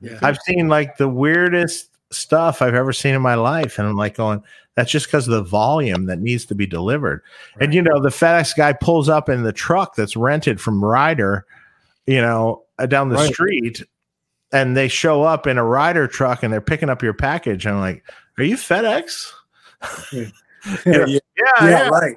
Yeah. 0.00 0.18
I've 0.22 0.38
seen 0.38 0.68
like 0.68 0.98
the 0.98 1.08
weirdest 1.08 1.90
stuff 2.12 2.62
I've 2.62 2.74
ever 2.74 2.92
seen 2.92 3.14
in 3.14 3.22
my 3.22 3.34
life. 3.34 3.78
And 3.78 3.88
I'm 3.88 3.96
like 3.96 4.16
going, 4.16 4.42
that's 4.76 4.90
just 4.90 5.06
because 5.06 5.26
of 5.26 5.34
the 5.34 5.42
volume 5.42 6.06
that 6.06 6.20
needs 6.20 6.44
to 6.46 6.54
be 6.54 6.66
delivered. 6.66 7.22
And, 7.60 7.74
you 7.74 7.82
know, 7.82 8.00
the 8.00 8.08
FedEx 8.08 8.56
guy 8.56 8.72
pulls 8.72 9.08
up 9.08 9.28
in 9.28 9.42
the 9.42 9.52
truck 9.52 9.96
that's 9.96 10.16
rented 10.16 10.60
from 10.60 10.84
Ryder, 10.84 11.46
you 12.06 12.20
know, 12.20 12.63
uh, 12.78 12.86
down 12.86 13.08
the 13.08 13.16
Right. 13.16 13.32
street. 13.32 13.82
And 14.52 14.76
they 14.76 14.86
show 14.88 15.22
up 15.24 15.46
in 15.48 15.58
a 15.58 15.64
Ryder 15.64 16.06
truck 16.06 16.42
and 16.44 16.52
they're 16.52 16.60
picking 16.60 16.88
up 16.88 17.02
your 17.02 17.14
package. 17.14 17.66
I'm 17.66 17.80
like, 17.80 18.04
are 18.38 18.44
you 18.44 18.56
FedEx? 18.56 19.30
yeah, 20.12 20.24
Yeah, 20.86 21.06
yeah, 21.06 21.18
yeah. 21.62 21.88
right, 21.88 22.16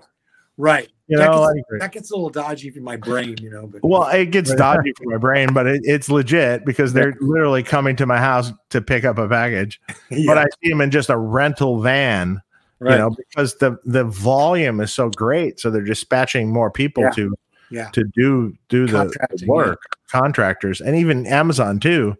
right. 0.57 0.87
You 1.07 1.17
that, 1.17 1.25
know, 1.31 1.47
gets, 1.53 1.65
like- 1.71 1.79
that 1.81 1.91
gets 1.93 2.11
a 2.11 2.15
little 2.15 2.29
dodgy 2.29 2.69
for 2.69 2.81
my 2.81 2.95
brain, 2.97 3.35
you 3.41 3.49
know. 3.49 3.65
But 3.67 3.81
Well, 3.83 4.07
it 4.09 4.27
gets 4.31 4.49
Right. 4.51 4.57
dodgy 4.59 4.93
for 4.97 5.05
my 5.09 5.17
brain, 5.17 5.53
but 5.53 5.65
it, 5.65 5.81
it's 5.83 6.09
legit 6.09 6.65
because 6.65 6.93
they're 6.93 7.15
literally 7.21 7.63
coming 7.63 7.95
to 7.95 8.05
my 8.05 8.17
house 8.19 8.51
to 8.71 8.81
pick 8.81 9.03
up 9.05 9.17
a 9.17 9.27
package. 9.27 9.79
yeah, 10.11 10.25
But 10.27 10.37
I 10.37 10.45
see 10.61 10.69
them 10.69 10.81
in 10.81 10.91
just 10.91 11.09
a 11.09 11.17
rental 11.17 11.81
van, 11.81 12.41
right. 12.79 12.91
you 12.91 12.97
know, 12.97 13.09
because 13.11 13.55
the 13.55 13.77
the 13.85 14.03
volume 14.03 14.79
is 14.81 14.93
so 14.93 15.09
great, 15.09 15.59
so 15.59 15.71
they're 15.71 15.81
dispatching 15.81 16.51
more 16.51 16.69
people 16.69 17.03
Yeah. 17.03 17.11
to 17.11 17.35
yeah, 17.71 17.89
to 17.91 18.03
do 18.03 18.55
do 18.69 18.87
the 18.87 19.45
work, 19.47 19.81
contractors, 20.09 20.81
and 20.81 20.95
even 20.95 21.25
Amazon 21.25 21.79
too. 21.79 22.15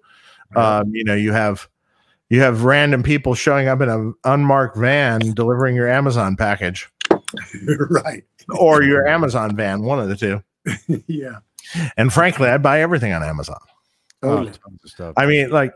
Right. 0.55 0.79
Um, 0.79 0.95
you 0.95 1.03
know, 1.03 1.15
you 1.15 1.33
have 1.33 1.67
you 2.29 2.41
have 2.41 2.63
random 2.63 3.03
people 3.03 3.35
showing 3.35 3.67
up 3.67 3.81
in 3.81 3.89
an 3.89 4.13
unmarked 4.23 4.77
van 4.77 5.19
delivering 5.33 5.75
your 5.75 5.89
Amazon 5.89 6.35
package 6.35 6.89
right. 7.89 8.23
or 8.49 8.83
your 8.83 9.07
Amazon 9.07 9.55
van, 9.55 9.83
one 9.83 9.99
of 9.99 10.09
the 10.09 10.15
two. 10.15 10.43
yeah, 11.07 11.39
And 11.95 12.11
frankly, 12.11 12.49
I 12.49 12.57
buy 12.57 12.81
everything 12.81 13.13
on 13.13 13.23
Amazon. 13.23 13.59
Oh, 14.23 14.37
totally. 14.37 14.53
stuff. 14.85 15.13
I 15.15 15.25
mean, 15.25 15.49
like, 15.49 15.73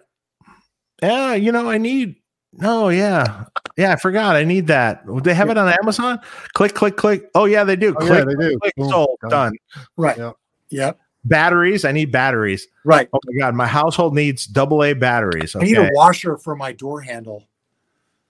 yeah, 1.02 1.34
you 1.34 1.52
know, 1.52 1.70
I 1.70 1.78
need. 1.78 2.16
No, 2.54 2.90
yeah, 2.90 3.46
yeah. 3.78 3.94
I 3.94 3.96
forgot. 3.96 4.36
I 4.36 4.44
need 4.44 4.68
that. 4.68 5.04
They 5.24 5.34
have 5.34 5.50
it 5.50 5.58
on 5.58 5.74
Amazon? 5.82 6.20
Click, 6.54 6.74
click, 6.74 6.98
click. 6.98 7.30
Oh 7.34 7.46
yeah, 7.46 7.64
they 7.64 7.76
do. 7.76 7.90
Oh, 7.90 8.06
click, 8.06 8.10
yeah, 8.12 8.26
they 8.26 8.50
do. 8.50 8.60
click. 8.60 8.76
Boom, 8.76 8.90
Sold. 8.90 9.18
done. 9.22 9.30
Done. 9.30 9.54
right. 9.96 10.18
Yep. 10.18 10.36
Yep. 10.70 11.00
batteries. 11.26 11.86
I 11.86 11.92
need 11.92 12.12
batteries. 12.12 12.68
Right. 12.84 13.08
Oh 13.14 13.20
my 13.26 13.40
god, 13.40 13.56
my 13.56 13.68
household 13.68 14.14
needs 14.16 14.46
double 14.46 14.84
A 14.84 14.94
batteries. 14.94 15.56
I 15.56 15.60
need 15.60 15.78
a 15.78 15.90
washer 15.94 16.38
for 16.38 16.56
my 16.56 16.74
door 16.74 17.02
handle. 17.02 17.48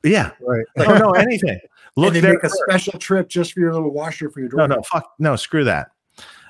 Yeah. 0.04 0.32
Right. 0.40 0.66
I 0.78 0.84
don't 0.86 1.00
know 1.00 1.12
anything. 1.12 1.60
Look 1.96 2.14
they 2.14 2.22
make 2.22 2.44
a 2.44 2.50
special 2.50 2.98
trip 3.00 3.28
just 3.28 3.54
for 3.54 3.60
your 3.60 3.74
little 3.74 3.92
washer 3.92 4.30
for 4.30 4.40
your 4.40 4.50
door. 4.50 4.60
No, 4.60 4.76
no, 4.76 4.82
fuck, 4.84 5.14
no, 5.20 5.36
screw 5.36 5.64
that. 5.66 5.92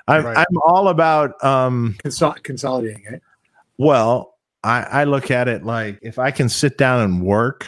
I'm 0.07 0.25
Right. 0.25 0.37
I'm 0.37 0.57
all 0.65 0.89
about 0.89 1.41
um. 1.43 1.95
Consol- 2.03 2.41
consolidating 2.43 3.05
it. 3.09 3.21
Well, 3.77 4.30
I 4.63 4.81
I 4.83 5.03
look 5.05 5.31
at 5.31 5.47
it 5.47 5.63
like 5.63 5.99
if 6.01 6.19
I 6.19 6.31
can 6.31 6.49
sit 6.49 6.77
down 6.77 7.01
and 7.01 7.21
work 7.21 7.67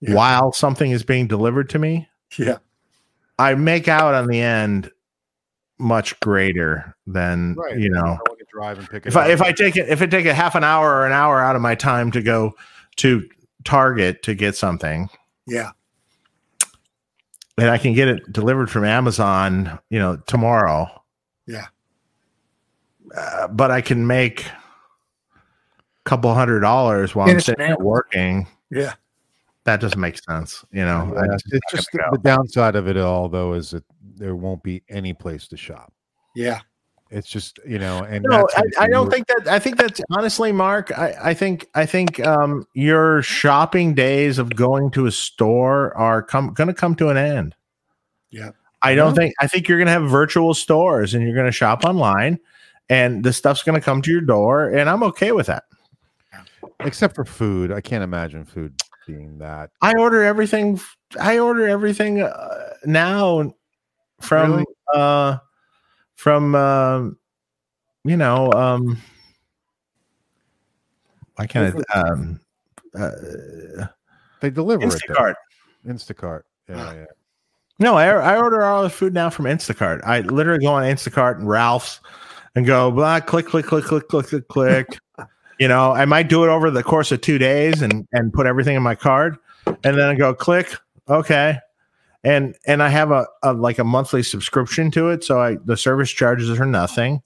Yeah. 0.00 0.14
while 0.14 0.52
something 0.52 0.90
is 0.90 1.02
being 1.02 1.26
delivered 1.26 1.68
to 1.70 1.78
me, 1.78 2.08
Yeah. 2.38 2.58
I 3.38 3.54
make 3.54 3.88
out 3.88 4.14
on 4.14 4.26
the 4.28 4.40
end 4.40 4.90
much 5.78 6.18
greater 6.20 6.96
than 7.06 7.54
Right. 7.54 7.76
you 7.78 7.90
know. 7.90 8.18
I 8.28 8.34
drive 8.50 8.78
and 8.78 8.88
pick 8.88 9.04
If 9.06 9.16
I 9.16 9.24
up. 9.24 9.28
if 9.30 9.42
I 9.42 9.52
take 9.52 9.76
it 9.76 9.88
if 9.88 10.00
it 10.00 10.10
take 10.10 10.24
a 10.26 10.32
half 10.34 10.54
an 10.54 10.64
hour 10.64 10.90
or 10.90 11.06
an 11.06 11.12
hour 11.12 11.40
out 11.42 11.56
of 11.56 11.62
my 11.62 11.74
time 11.74 12.10
to 12.12 12.22
go 12.22 12.54
to 12.96 13.28
Target 13.64 14.22
to 14.22 14.34
get 14.34 14.56
something, 14.56 15.10
Yeah. 15.46 15.72
and 17.58 17.68
I 17.68 17.78
can 17.78 17.92
get 17.94 18.06
it 18.08 18.32
delivered 18.32 18.70
from 18.70 18.84
Amazon, 18.84 19.78
you 19.90 19.98
know, 19.98 20.16
tomorrow. 20.26 20.88
Yeah. 21.46 21.66
Uh, 23.16 23.48
but 23.48 23.70
I 23.70 23.80
can 23.80 24.06
make 24.06 24.46
couple 26.06 26.32
hundred 26.32 26.60
dollars 26.60 27.14
while 27.14 27.24
I'm 27.26 27.32
Finish 27.32 27.44
sitting 27.46 27.66
there 27.66 27.76
working. 27.78 28.46
Yeah. 28.70 28.94
That 29.64 29.80
doesn't 29.80 30.00
make 30.00 30.16
sense, 30.22 30.64
you 30.72 30.84
know. 30.84 31.12
Yeah, 31.14 31.32
just- 31.32 31.52
it's 31.52 31.70
just 31.72 31.92
the, 31.92 32.08
the 32.12 32.18
downside 32.18 32.76
of 32.76 32.86
it 32.88 32.96
all, 32.96 33.28
though, 33.28 33.52
is 33.54 33.70
that 33.70 33.84
there 34.16 34.36
won't 34.36 34.62
be 34.62 34.82
any 34.88 35.12
place 35.12 35.48
to 35.48 35.56
shop. 35.56 35.92
Yeah. 36.34 36.60
It's 37.10 37.28
just 37.28 37.60
you 37.66 37.78
know, 37.78 38.02
and 38.02 38.24
no, 38.28 38.48
that's 38.56 38.78
I, 38.78 38.84
I 38.84 38.88
don't 38.88 39.06
were- 39.06 39.12
think 39.12 39.28
that. 39.28 39.46
I 39.46 39.60
think 39.60 39.76
that's 39.76 40.00
honestly, 40.10 40.50
Mark. 40.50 40.90
I, 40.96 41.14
I 41.22 41.34
think 41.34 41.68
I 41.74 41.86
think 41.86 42.18
um, 42.26 42.66
your 42.74 43.22
shopping 43.22 43.94
days 43.94 44.38
of 44.38 44.50
going 44.56 44.90
to 44.92 45.06
a 45.06 45.12
store 45.12 45.96
are 45.96 46.20
come 46.22 46.52
going 46.52 46.66
to 46.66 46.74
come 46.74 46.96
to 46.96 47.08
an 47.08 47.16
end. 47.16 47.54
Yeah. 48.30 48.50
I 48.82 48.94
don't 48.96 49.10
Yeah. 49.14 49.20
think. 49.20 49.34
I 49.40 49.46
think 49.46 49.68
you're 49.68 49.78
going 49.78 49.86
to 49.86 49.92
have 49.92 50.10
virtual 50.10 50.52
stores, 50.52 51.14
and 51.14 51.24
you're 51.24 51.34
going 51.34 51.46
to 51.46 51.52
shop 51.52 51.84
online, 51.84 52.40
and 52.88 53.22
the 53.24 53.32
stuff's 53.32 53.62
going 53.62 53.80
to 53.80 53.84
come 53.84 54.02
to 54.02 54.10
your 54.10 54.20
door, 54.20 54.68
and 54.68 54.90
I'm 54.90 55.04
okay 55.04 55.30
with 55.30 55.46
that. 55.46 55.62
Except 56.80 57.14
for 57.14 57.24
food. 57.24 57.72
I 57.72 57.80
can't 57.80 58.04
imagine 58.04 58.44
food 58.44 58.74
being 59.06 59.38
that. 59.38 59.70
I 59.82 59.92
order 59.98 60.22
everything. 60.22 60.80
I 61.20 61.38
order 61.38 61.66
everything 61.68 62.22
uh, 62.22 62.70
now 62.84 63.52
from 64.20 64.52
Really? 64.52 64.64
uh 64.94 65.36
from 66.16 66.54
um 66.54 67.18
you 68.04 68.16
know 68.16 68.50
um 68.52 68.96
I 71.38 71.46
can't 71.46 71.76
um 71.94 72.40
uh, 72.98 73.10
They 74.40 74.50
deliver 74.50 74.84
it. 74.84 74.88
Instacart. 74.90 75.34
Though. 75.84 75.92
Instacart. 75.92 76.42
Yeah, 76.68 76.76
Ah. 76.78 76.92
yeah. 76.94 77.04
No, 77.78 77.94
I, 77.94 78.06
I 78.06 78.38
order 78.38 78.62
all 78.62 78.82
the 78.82 78.88
food 78.90 79.12
now 79.12 79.28
from 79.28 79.44
Instacart. 79.44 80.00
I 80.02 80.20
literally 80.20 80.64
go 80.64 80.72
on 80.72 80.82
Instacart 80.84 81.36
and 81.38 81.46
Ralph's 81.46 82.00
and 82.54 82.64
go 82.64 82.90
blah 82.90 83.20
click 83.20 83.44
click 83.46 83.66
click 83.66 83.84
click 83.84 84.08
click 84.08 84.26
click 84.28 84.48
click. 84.48 84.98
You 85.58 85.68
know, 85.68 85.92
I 85.92 86.04
might 86.04 86.28
do 86.28 86.44
it 86.44 86.48
over 86.48 86.70
the 86.70 86.82
course 86.82 87.12
of 87.12 87.20
two 87.20 87.38
days 87.38 87.82
and 87.82 88.06
and 88.12 88.32
put 88.32 88.46
everything 88.46 88.76
in 88.76 88.82
my 88.82 88.94
card, 88.94 89.38
and 89.66 89.96
then 89.96 90.00
I 90.00 90.14
go 90.14 90.34
click. 90.34 90.74
Okay, 91.08 91.58
and 92.24 92.54
and 92.66 92.82
I 92.82 92.88
have 92.88 93.10
a, 93.10 93.26
a 93.42 93.52
like 93.52 93.78
a 93.78 93.84
monthly 93.84 94.22
subscription 94.22 94.90
to 94.92 95.10
it, 95.10 95.24
so 95.24 95.40
I 95.40 95.56
the 95.64 95.76
service 95.76 96.10
charges 96.10 96.50
are 96.58 96.66
nothing, 96.66 97.22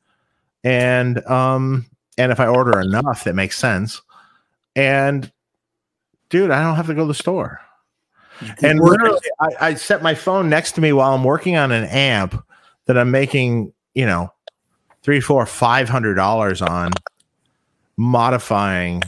and 0.63 1.25
um 1.27 1.87
and 2.19 2.31
if 2.31 2.41
I 2.41 2.47
order 2.47 2.79
enough, 2.81 3.25
that 3.25 3.35
makes 3.35 3.59
sense, 3.59 4.03
and 4.77 5.31
dude, 6.29 6.51
I 6.51 6.63
don't 6.63 6.77
have 6.77 6.87
to 6.87 6.95
go 6.95 7.03
to 7.03 7.09
the 7.09 7.15
store. 7.15 7.61
And 8.63 8.81
literally, 8.81 9.19
I, 9.41 9.49
I 9.61 9.75
set 9.75 10.03
my 10.03 10.15
phone 10.15 10.49
next 10.49 10.73
to 10.73 10.81
me 10.81 10.95
while 10.95 11.15
I'm 11.15 11.25
working 11.25 11.57
on 11.57 11.73
an 11.73 11.85
amp 11.85 12.43
that 12.87 12.97
I'm 12.97 13.11
making, 13.11 13.73
you 13.95 14.07
know, 14.07 14.33
three, 15.03 15.21
four, 15.21 15.45
five 15.45 15.89
hundred 15.89 16.15
dollars 16.15 16.63
on 16.63 16.93
modifying, 18.01 19.03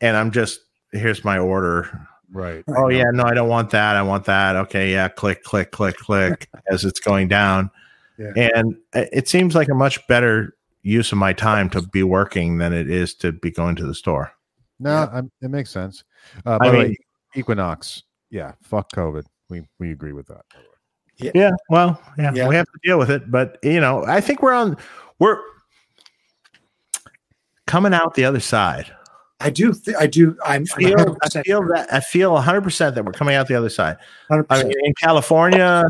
and 0.00 0.16
I'm 0.16 0.32
just 0.32 0.60
here's 0.90 1.24
my 1.24 1.38
order. 1.38 2.06
Right. 2.32 2.64
Oh 2.68 2.88
yeah, 2.88 3.04
no, 3.12 3.22
I 3.22 3.34
don't 3.34 3.48
want 3.48 3.70
that. 3.70 3.94
I 3.94 4.02
want 4.02 4.24
that. 4.24 4.56
Okay, 4.56 4.90
yeah, 4.90 5.08
click, 5.08 5.44
click, 5.44 5.70
click, 5.70 5.96
click 5.96 6.48
as 6.70 6.84
it's 6.84 6.98
going 6.98 7.28
down, 7.28 7.70
Yeah. 8.18 8.32
and 8.54 8.76
it 8.94 9.08
it 9.12 9.28
seems 9.28 9.54
like 9.54 9.68
a 9.68 9.74
much 9.74 10.04
better 10.08 10.56
use 10.82 11.12
of 11.12 11.18
my 11.18 11.32
time 11.32 11.70
to 11.70 11.82
be 11.82 12.02
working 12.02 12.58
than 12.58 12.72
it 12.72 12.90
is 12.90 13.14
to 13.14 13.30
be 13.30 13.50
going 13.52 13.76
to 13.76 13.86
the 13.86 13.94
store. 13.94 14.32
No, 14.80 14.90
Yeah. 14.90 15.08
I'm, 15.12 15.30
it 15.40 15.48
makes 15.50 15.70
sense. 15.70 16.02
Uh, 16.44 16.54
I 16.54 16.58
by 16.58 16.70
the 16.70 16.78
way, 16.78 16.96
Equinox. 17.36 18.02
Yeah, 18.30 18.52
fuck 18.62 18.90
COVID. 18.92 19.24
We 19.50 19.62
we 19.78 19.92
agree 19.92 20.12
with 20.12 20.26
that. 20.26 20.42
Yeah, 21.18 21.52
well, 21.68 22.02
yeah, 22.18 22.32
Yeah. 22.34 22.48
we 22.48 22.56
have 22.56 22.66
to 22.66 22.78
deal 22.82 22.98
with 22.98 23.10
it, 23.10 23.30
but 23.30 23.58
you 23.62 23.78
know, 23.78 24.04
I 24.06 24.20
think 24.20 24.42
we're 24.42 24.54
on 24.54 24.76
we're 25.20 25.38
coming 27.66 27.94
out 27.94 28.14
the 28.14 28.24
other 28.24 28.40
side. 28.40 28.92
I 29.40 29.50
do. 29.50 29.72
Th- 29.74 29.96
I 29.98 30.06
do. 30.06 30.36
I'm. 30.44 30.62
I 30.76 30.80
feel, 30.80 31.00
I'm 31.00 31.16
I 31.22 31.42
feel 31.42 31.66
that 31.68 31.92
I 31.92 32.00
feel 32.00 32.32
100% 32.36 32.94
that 32.94 33.04
we're 33.04 33.12
coming 33.12 33.34
out 33.34 33.48
the 33.48 33.56
other 33.56 33.70
side. 33.70 33.96
100%. 34.30 34.46
I 34.50 34.62
mean, 34.62 34.72
in 34.84 34.94
California, 35.00 35.84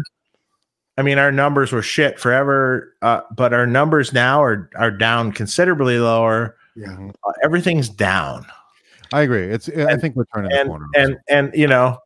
I 0.97 1.03
mean, 1.03 1.19
our 1.19 1.31
numbers 1.31 1.71
were 1.73 1.83
shit 1.83 2.19
forever, 2.19 2.95
uh, 3.03 3.21
but 3.37 3.53
our 3.53 3.67
numbers 3.67 4.13
now 4.13 4.43
are 4.43 4.71
are 4.77 4.91
down 4.91 5.33
considerably 5.33 5.99
lower. 5.99 6.57
yeah. 6.77 7.11
Uh, 7.27 7.33
everything's 7.45 7.91
down, 7.91 8.47
I 9.13 9.21
agree. 9.23 9.45
It's. 9.45 9.69
I 9.69 9.97
think 9.99 10.17
we're 10.17 10.25
turning 10.35 10.51
the 10.51 10.61
and 10.61 10.69
corner. 10.71 10.87
and 10.97 11.17
and 11.29 11.51
you 11.55 11.67
know, 11.67 11.99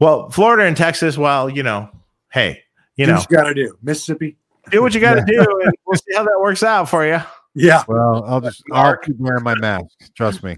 well, 0.00 0.30
Florida 0.30 0.64
and 0.64 0.76
Texas, 0.76 1.18
well, 1.18 1.50
you 1.50 1.62
know, 1.62 1.90
hey, 2.32 2.62
you 2.96 3.04
Do 3.04 3.12
know, 3.12 3.18
what 3.18 3.30
you 3.30 3.36
got 3.36 3.44
to 3.44 3.54
do. 3.54 3.76
Mississippi. 3.82 4.38
do 4.70 4.80
what 4.80 4.94
you 4.94 5.00
got 5.00 5.14
to 5.16 5.24
do, 5.26 5.40
and 5.64 5.72
we'll 5.86 5.98
see 5.98 6.14
how 6.14 6.22
that 6.24 6.38
works 6.40 6.62
out 6.62 6.88
for 6.88 7.06
you. 7.06 7.20
Yeah. 7.58 7.82
well, 7.88 8.24
I'll 8.24 8.40
just. 8.40 8.62
I'll 8.72 8.96
keep 8.96 9.16
wearing 9.18 9.42
my 9.44 9.54
mask. 9.56 9.86
Trust 10.14 10.42
me. 10.42 10.56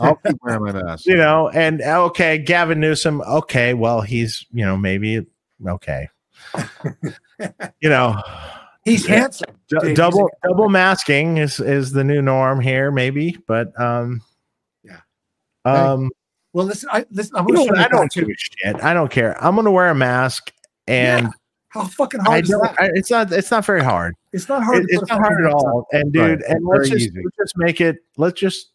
I'll 0.00 0.16
keep 0.16 0.36
wearing 0.42 0.62
my 0.64 0.72
mask. 0.72 1.06
you 1.06 1.16
know, 1.16 1.48
and 1.50 1.80
okay, 1.82 2.38
Gavin 2.38 2.80
Newsom, 2.80 3.20
okay, 3.22 3.74
well, 3.74 4.00
he's, 4.00 4.44
you 4.52 4.64
know, 4.64 4.76
maybe 4.76 5.24
okay. 5.66 6.08
you 7.80 7.88
know, 7.88 8.20
He's 8.84 9.06
Yeah. 9.06 9.16
handsome. 9.20 9.54
d- 9.68 9.92
double 9.94 10.30
double 10.42 10.68
masking 10.68 11.36
is 11.36 11.60
is 11.60 11.92
the 11.92 12.02
new 12.04 12.22
norm 12.22 12.58
here, 12.60 12.90
maybe, 12.90 13.36
but 13.46 13.78
um, 13.80 14.22
Yeah. 14.82 15.00
um, 15.66 16.10
Well, 16.54 16.64
listen. 16.66 16.88
I 16.90 17.04
listen. 17.10 17.36
I'm 17.36 17.46
you 17.48 17.54
know? 17.54 17.76
I 17.76 17.88
don't 17.88 18.10
give 18.10 18.24
a 18.28 18.34
shit. 18.36 18.82
I 18.82 18.94
don't 18.94 19.10
care. 19.10 19.36
I'm 19.44 19.56
gonna 19.56 19.70
wear 19.70 19.90
a 19.90 19.94
mask, 19.94 20.52
and 20.86 21.28
How 21.70 21.82
oh, 21.82 21.84
fucking 21.84 22.20
I 22.20 22.24
hard 22.24 22.44
is 22.44 22.50
that? 22.50 22.74
I, 22.78 22.90
it's 22.94 23.10
not. 23.10 23.30
It's 23.32 23.50
not 23.50 23.64
very 23.64 23.82
hard. 23.84 24.14
it's 24.32 24.48
not 24.48 24.62
hard. 24.64 24.84
It- 24.84 24.86
it's 24.90 25.08
not 25.08 25.20
hard 25.20 25.44
at 25.44 25.52
mask 25.52 25.56
on. 25.64 25.70
all. 25.70 25.86
And 25.92 26.12
dude, 26.12 26.40
Right. 26.40 26.50
and 26.50 26.64
let's 26.66 26.88
just 26.88 27.10
let's 27.14 27.36
just 27.36 27.56
make 27.56 27.80
it. 27.80 27.98
Let's 28.16 28.40
just. 28.40 28.70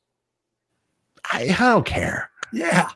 I, 1.31 1.43
I 1.59 1.69
don't 1.71 1.85
care. 1.85 2.29
Yeah. 2.51 2.89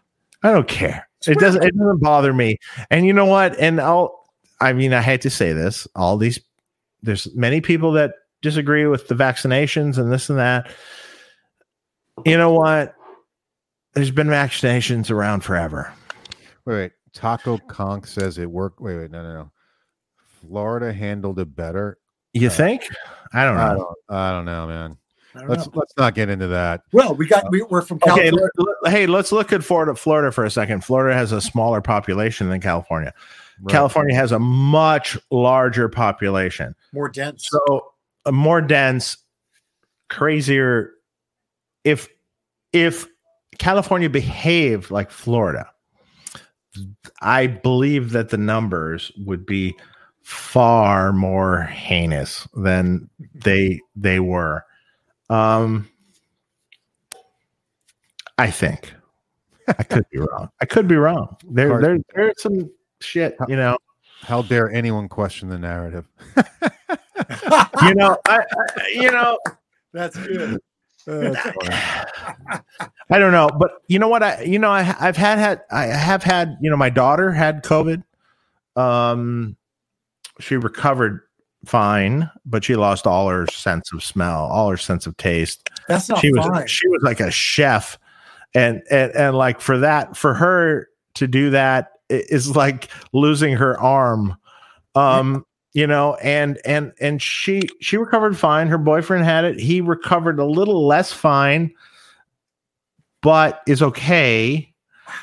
I 0.44 0.52
don't 0.52 0.68
care. 0.68 1.07
It 1.28 1.40
doesn't. 1.40 1.64
It 1.64 1.76
doesn't 1.76 2.02
bother 2.02 2.32
me. 2.34 2.57
And 2.91 3.06
you 3.07 3.14
know 3.14 3.26
what? 3.26 3.57
And 3.60 3.82
I'll. 3.82 4.24
I 4.61 4.74
mean, 4.74 4.94
I 4.94 5.02
hate 5.02 5.22
to 5.22 5.30
say 5.30 5.52
this. 5.53 5.88
All 5.95 6.18
these. 6.18 6.40
There's 7.02 7.34
many 7.36 7.60
people 7.61 7.91
that 7.94 8.14
disagree 8.41 8.86
with 8.86 9.07
the 9.07 9.15
vaccinations 9.15 9.98
and 9.98 10.11
this 10.11 10.30
and 10.30 10.38
that. 10.38 10.72
You 12.26 12.38
know 12.38 12.52
what? 12.52 12.95
There's 13.94 14.11
been 14.11 14.28
vaccinations 14.28 15.10
around 15.10 15.41
forever. 15.41 15.91
Wait, 16.65 16.74
wait. 16.76 16.91
Taco 17.14 17.57
Conk 17.68 18.06
says 18.06 18.38
it 18.38 18.49
worked. 18.49 18.80
Wait, 18.80 18.95
wait. 18.98 19.10
No, 19.11 19.24
no, 19.24 19.34
no. 19.34 19.52
Florida 20.48 20.94
handled 20.94 21.40
it 21.40 21.56
better. 21.56 21.98
You 22.34 22.48
Uh, 22.48 22.52
think? 22.52 22.88
I 23.34 23.44
don't 23.45 23.57
I 23.57 23.74
know. 23.74 23.78
don't. 23.78 24.18
I 24.18 24.32
don't 24.32 24.45
know, 24.45 24.68
man. 24.68 24.98
Don't 25.36 25.49
Let's 25.49 25.65
know. 25.68 25.74
let's 25.76 25.94
not 25.98 26.15
get 26.15 26.30
into 26.30 26.48
that. 26.48 26.82
Well, 26.94 27.14
we 27.14 27.28
got. 27.28 27.49
We, 27.52 27.61
we're 27.64 27.82
from 27.82 27.98
Okay, 27.98 28.07
California. 28.30 28.41
let- 28.57 28.68
let- 28.84 28.91
hey, 28.94 29.06
let's 29.07 29.32
look 29.32 29.52
at 29.53 29.64
Florida, 29.64 29.94
Florida 29.95 30.32
for 30.32 30.45
a 30.45 30.49
second. 30.52 30.84
Florida 30.84 31.15
has 31.15 31.32
a 31.32 31.41
smaller 31.41 31.82
population 31.82 32.49
than 32.49 32.60
California. 32.61 33.14
Right. 33.61 33.72
California 33.72 34.15
has 34.15 34.32
a 34.32 34.40
much 34.40 35.18
larger 35.32 35.90
population. 35.90 36.76
more 36.94 37.10
dense. 37.10 37.48
so 37.49 37.91
a 38.26 38.32
more 38.32 38.61
dense 38.61 39.18
crazier 40.10 40.91
if 41.84 42.07
if 42.74 43.07
california 43.57 44.10
behaved 44.10 44.91
like 44.91 45.10
florida 45.11 45.65
i 47.22 47.48
believe 47.48 48.11
that 48.11 48.30
the 48.30 48.38
numbers 48.38 49.11
would 49.26 49.45
be 49.45 49.76
far 50.28 51.14
more 51.14 51.62
heinous 51.64 52.49
than 52.54 53.10
they 53.34 53.80
they 53.95 54.20
were 54.20 54.62
um 55.30 55.88
i 58.38 58.52
think 58.52 58.94
i 59.70 59.84
could 59.84 60.04
be 60.12 60.20
wrong 60.20 60.49
i 60.60 60.66
could 60.66 60.86
be 60.86 60.98
wrong 60.98 61.38
there 61.49 61.70
Hard- 61.70 61.84
there 61.84 61.98
there's 62.14 62.41
some 62.41 62.70
shit 62.99 63.38
you 63.48 63.56
know 63.56 63.78
How 64.22 64.41
dare 64.41 64.70
anyone 64.70 65.08
question 65.08 65.48
the 65.48 65.60
narrative? 65.60 66.06
you 67.84 67.95
know, 67.95 68.18
I, 68.28 68.40
I 68.40 68.88
you 68.91 69.12
know, 69.12 69.38
That's 69.94 70.18
good. 70.18 70.60
I 71.08 72.62
don't 73.12 73.32
know, 73.32 73.48
but 73.58 73.82
you 73.88 73.99
know 73.99 74.10
what? 74.10 74.24
I 74.24 74.41
you 74.41 74.60
know 74.60 74.70
I 74.70 74.94
I've 74.99 75.16
had 75.16 75.38
had 75.38 75.62
I 75.72 75.86
have 75.86 76.24
had 76.24 76.58
you 76.62 76.70
know 76.70 76.76
my 76.76 76.90
daughter 76.90 77.32
had 77.32 77.64
COVID. 77.64 78.04
Um, 78.76 79.56
she 80.40 80.58
recovered 80.58 81.22
fine, 81.66 82.30
but 82.46 82.64
she 82.64 82.76
lost 82.76 83.08
all 83.08 83.28
her 83.28 83.48
sense 83.48 83.92
of 83.94 84.04
smell, 84.04 84.46
all 84.46 84.70
her 84.70 84.78
sense 84.78 85.06
of 85.06 85.18
taste. 85.18 85.70
That's 85.88 86.10
not 86.10 86.20
she 86.20 86.32
was 86.32 86.46
fine. 86.46 86.68
she 86.68 86.88
was 86.90 87.02
like 87.04 87.20
a 87.20 87.32
chef, 87.32 87.98
and 88.54 88.82
and 88.90 89.12
and 89.14 89.38
like 89.38 89.62
for 89.62 89.78
that 89.80 90.16
for 90.16 90.34
her 90.34 90.88
to 91.16 91.28
do 91.28 91.50
that 91.52 91.94
is 92.10 92.56
like 92.56 92.90
losing 93.14 93.56
her 93.56 93.80
arm. 93.80 94.38
Um, 94.96 95.46
you 95.74 95.86
know, 95.86 96.16
and 96.16 96.60
and 96.66 96.92
and 97.00 97.22
she 97.22 97.62
she 97.82 97.98
recovered 97.98 98.38
fine. 98.38 98.68
Her 98.68 98.78
boyfriend 98.78 99.26
had 99.26 99.44
it. 99.44 99.60
He 99.60 99.82
recovered 99.82 100.40
a 100.40 100.46
little 100.46 100.88
less 100.88 101.12
fine, 101.12 101.72
but 103.22 103.62
is 103.68 103.82
okay. 103.82 104.74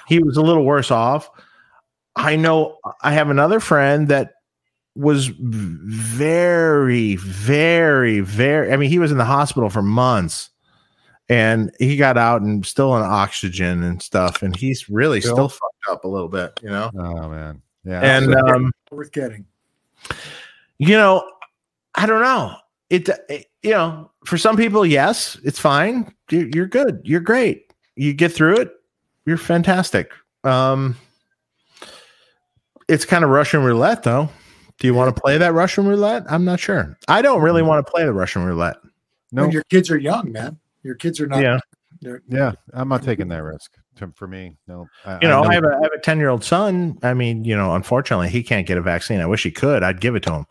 He 0.06 0.18
was 0.20 0.36
a 0.36 0.42
little 0.42 0.64
worse 0.64 0.90
off. 0.90 1.28
I 2.16 2.36
know 2.36 2.78
I 3.02 3.12
have 3.12 3.30
another 3.30 3.58
friend 3.58 4.08
that 4.08 4.33
was 4.96 5.26
very, 5.28 7.16
very, 7.16 8.20
very. 8.20 8.72
I 8.72 8.76
mean, 8.76 8.90
he 8.90 8.98
was 8.98 9.10
in 9.12 9.18
the 9.18 9.24
hospital 9.24 9.68
for 9.70 9.82
months, 9.82 10.50
and 11.28 11.70
he 11.78 11.96
got 11.96 12.16
out 12.16 12.42
and 12.42 12.64
still 12.64 12.92
on 12.92 13.02
oxygen 13.02 13.82
and 13.82 14.00
stuff, 14.02 14.42
and 14.42 14.54
he's 14.54 14.88
really 14.88 15.20
Still? 15.20 15.34
still 15.34 15.48
fucked 15.48 15.84
up 15.90 16.04
a 16.04 16.08
little 16.08 16.28
bit, 16.28 16.58
you 16.62 16.68
know. 16.70 16.90
Oh 16.96 17.28
man. 17.28 17.60
Yeah. 17.84 18.00
And 18.00 18.34
um, 18.34 18.72
Worth 18.90 19.12
getting. 19.12 19.44
you 20.78 20.96
know, 20.96 21.28
I 21.94 22.06
don't 22.06 22.22
know. 22.22 22.56
It, 22.90 23.08
it- 23.28 23.46
you 23.62 23.70
know, 23.70 24.10
for 24.26 24.36
some 24.36 24.58
people, 24.58 24.84
yes, 24.84 25.38
it's 25.42 25.58
fine. 25.58 26.14
You're, 26.30 26.48
you're 26.54 26.66
good. 26.66 27.00
You're 27.02 27.20
great. 27.20 27.72
You 27.96 28.12
get 28.12 28.30
through 28.30 28.58
it. 28.58 28.70
You're 29.24 29.38
fantastic. 29.38 30.12
Um, 30.44 30.94
it's 32.86 33.06
kind 33.06 33.24
of 33.24 33.30
Russian 33.30 33.64
roulette, 33.64 34.02
though. 34.02 34.28
Do 34.78 34.86
you 34.86 34.94
want 34.94 35.14
to 35.14 35.20
play 35.20 35.38
that 35.38 35.52
Russian 35.54 35.86
roulette? 35.86 36.24
I'm 36.28 36.44
not 36.44 36.60
sure. 36.60 36.98
I 37.08 37.22
don't 37.22 37.40
really 37.42 37.62
want 37.62 37.84
to 37.86 37.90
play 37.90 38.04
the 38.04 38.12
Russian 38.12 38.44
roulette. 38.44 38.76
no. 39.32 39.42
When 39.42 39.50
your 39.52 39.62
kids 39.64 39.90
are 39.90 39.98
young, 39.98 40.32
man. 40.32 40.58
Your 40.82 40.94
kids 40.96 41.20
are 41.20 41.26
not. 41.26 41.40
yeah, 41.40 41.58
Yeah, 42.28 42.52
I'm 42.72 42.88
not 42.88 43.02
taking 43.02 43.28
that 43.28 43.42
risk. 43.42 43.72
For 44.16 44.26
me, 44.26 44.56
no. 44.66 44.88
I, 45.06 45.18
you 45.22 45.28
know, 45.28 45.42
I, 45.44 45.50
I 45.50 45.54
have 45.54 45.64
a, 45.64 45.68
I 45.68 45.82
have 45.82 45.92
a 45.92 46.00
10 46.00 46.18
year 46.18 46.28
old 46.28 46.42
son. 46.44 46.98
I 47.04 47.14
mean, 47.14 47.44
you 47.44 47.56
know, 47.56 47.74
unfortunately, 47.76 48.28
he 48.28 48.42
can't 48.42 48.66
get 48.66 48.76
a 48.76 48.82
vaccine. 48.82 49.20
I 49.20 49.26
wish 49.26 49.44
he 49.44 49.52
could. 49.52 49.82
I'd 49.84 50.00
give 50.00 50.16
it 50.16 50.24
to 50.24 50.32
him. 50.32 50.46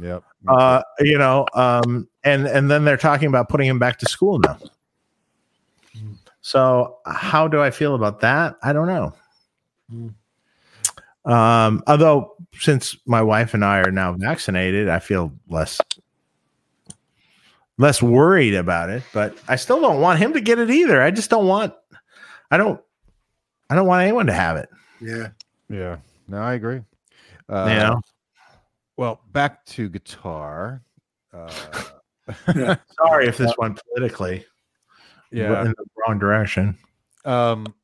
Yep. 0.00 0.22
uh 0.48 0.82
you 1.00 1.18
know 1.18 1.44
um 1.52 2.08
and 2.24 2.46
and 2.46 2.70
then 2.70 2.86
they're 2.86 2.96
talking 2.96 3.28
about 3.28 3.50
putting 3.50 3.68
him 3.68 3.78
back 3.78 3.98
to 3.98 4.06
school 4.06 4.38
now 4.38 4.58
so 6.40 6.96
how 7.04 7.46
do 7.46 7.60
i 7.60 7.70
feel 7.70 7.94
about 7.94 8.20
that 8.20 8.56
i 8.62 8.72
don't 8.72 8.86
know 8.86 9.12
um 11.30 11.82
although 11.86 12.34
since 12.58 12.96
my 13.06 13.22
wife 13.22 13.54
and 13.54 13.64
i 13.64 13.78
are 13.80 13.90
now 13.90 14.12
vaccinated 14.12 14.88
i 14.88 14.98
feel 14.98 15.32
less 15.48 15.80
less 17.78 18.02
worried 18.02 18.54
about 18.54 18.90
it 18.90 19.02
but 19.12 19.36
i 19.48 19.56
still 19.56 19.80
don't 19.80 20.00
want 20.00 20.18
him 20.18 20.32
to 20.32 20.40
get 20.40 20.58
it 20.58 20.70
either 20.70 21.02
i 21.02 21.10
just 21.10 21.30
don't 21.30 21.46
want 21.46 21.74
i 22.50 22.56
don't 22.56 22.80
i 23.70 23.74
don't 23.74 23.86
want 23.86 24.02
anyone 24.02 24.26
to 24.26 24.32
have 24.32 24.56
it 24.56 24.68
Yeah. 25.00 25.28
yeah. 25.68 25.96
No, 26.28 26.38
I 26.38 26.54
agree. 26.54 26.80
Uh, 27.48 27.66
you 27.68 27.74
know 27.76 28.00
Well, 28.96 29.20
back 29.32 29.64
to 29.66 29.88
guitar. 29.88 30.82
Uh, 31.34 31.50
sorry 32.96 33.26
if 33.26 33.36
this 33.38 33.52
went 33.58 33.80
politically 33.94 34.44
yeah. 35.32 35.62
in 35.62 35.68
the 35.68 35.84
wrong 35.96 36.18
direction 36.18 36.76
Um, 37.24 37.74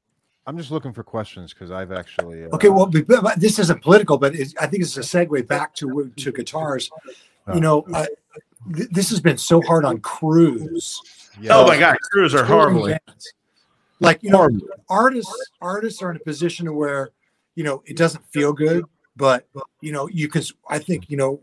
I'm 0.49 0.57
just 0.57 0.71
looking 0.71 0.95
for 0.95 1.03
questions 1.05 1.53
because 1.53 1.71
I've 1.71 1.93
actually. 1.93 2.45
Uh, 2.47 2.49
Okay. 2.55 2.71
Well, 2.71 2.87
but- 2.87 3.07
but 3.07 3.39
this 3.39 3.59
isn't 3.59 3.83
political, 3.83 4.17
but 4.17 4.35
it's, 4.35 4.55
I 4.59 4.67
think 4.67 4.83
it's 4.83 4.97
a 4.97 5.01
segue 5.01 5.47
back 5.47 5.75
to 5.77 6.11
to 6.17 6.33
guitars. 6.33 6.91
You 7.55 7.61
know, 7.61 7.85
I, 7.95 8.07
th- 8.75 8.89
this 8.91 9.11
has 9.11 9.21
been 9.21 9.37
so 9.39 9.61
hard 9.63 9.85
on 9.85 10.01
crews. 10.01 11.01
yeah. 11.41 11.55
oh 11.57 11.67
my 11.67 11.79
god 11.79 11.97
crews 12.11 12.35
are 12.35 12.45
horribly. 12.45 12.97
Like 14.01 14.23
you 14.23 14.31
know, 14.31 14.49
artists 14.89 15.51
artists 15.61 16.01
are 16.03 16.11
in 16.11 16.17
a 16.17 16.21
position 16.21 16.75
where 16.75 17.11
you 17.55 17.65
know 17.65 17.83
it 17.85 17.97
doesn't 17.97 18.25
feel 18.33 18.53
good, 18.55 18.85
but 19.17 19.47
you 19.83 19.93
know 19.93 20.09
you 20.09 20.29
can. 20.29 20.43
I 20.69 20.79
think 20.79 21.11
you 21.11 21.17
know 21.19 21.41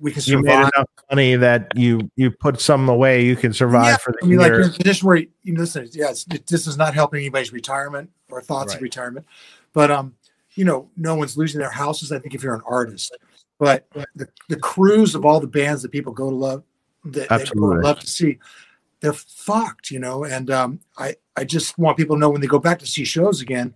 we, 0.00 0.12
can 0.12 0.22
you 0.24 0.42
made 0.42 0.58
enough 0.58 0.88
money 1.10 1.36
that 1.36 1.72
you 1.76 2.10
you 2.16 2.30
put 2.30 2.60
some 2.60 2.88
away 2.88 3.24
you 3.24 3.36
can 3.36 3.52
survive 3.52 3.86
Yeah, 3.86 3.96
for 3.96 4.12
the 4.12 4.18
I 4.22 4.26
mean, 4.26 4.38
like 4.38 4.48
year. 4.48 4.54
you're 4.56 4.68
in 4.68 4.74
a 4.74 4.78
position 4.78 5.06
where 5.06 5.16
you 5.16 5.28
know, 5.44 5.60
listen, 5.60 5.88
yeah, 5.92 6.10
it, 6.10 6.46
this 6.46 6.66
is 6.66 6.76
not 6.76 6.94
helping 6.94 7.20
anybody's 7.20 7.52
retirement 7.52 8.10
or 8.30 8.42
thoughts 8.42 8.74
of 8.74 8.82
retirement, 8.82 9.26
but 9.72 9.90
um, 9.90 10.14
you 10.54 10.64
know, 10.64 10.90
no 10.96 11.14
one's 11.14 11.36
losing 11.36 11.60
their 11.60 11.70
houses. 11.70 12.12
I 12.12 12.18
think 12.18 12.34
if 12.34 12.42
you're 12.42 12.54
an 12.54 12.62
artist, 12.66 13.16
but 13.58 13.86
the 14.14 14.28
the 14.48 14.56
crews 14.56 15.14
of 15.14 15.24
all 15.24 15.40
the 15.40 15.46
bands 15.46 15.82
that 15.82 15.92
people 15.92 16.12
go 16.12 16.28
to 16.28 16.36
love, 16.36 16.64
that 17.06 17.28
they 17.28 17.34
Absolutely. 17.34 17.76
to 17.76 17.82
love 17.82 18.00
to 18.00 18.06
see, 18.06 18.38
they're 19.00 19.12
fucked, 19.12 19.90
you 19.90 19.98
know. 19.98 20.24
And 20.24 20.50
um, 20.50 20.80
I 20.98 21.16
I 21.36 21.44
just 21.44 21.78
want 21.78 21.96
people 21.96 22.16
to 22.16 22.20
know 22.20 22.30
when 22.30 22.40
they 22.40 22.46
go 22.46 22.58
back 22.58 22.78
to 22.80 22.86
see 22.86 23.04
shows 23.04 23.40
again, 23.40 23.74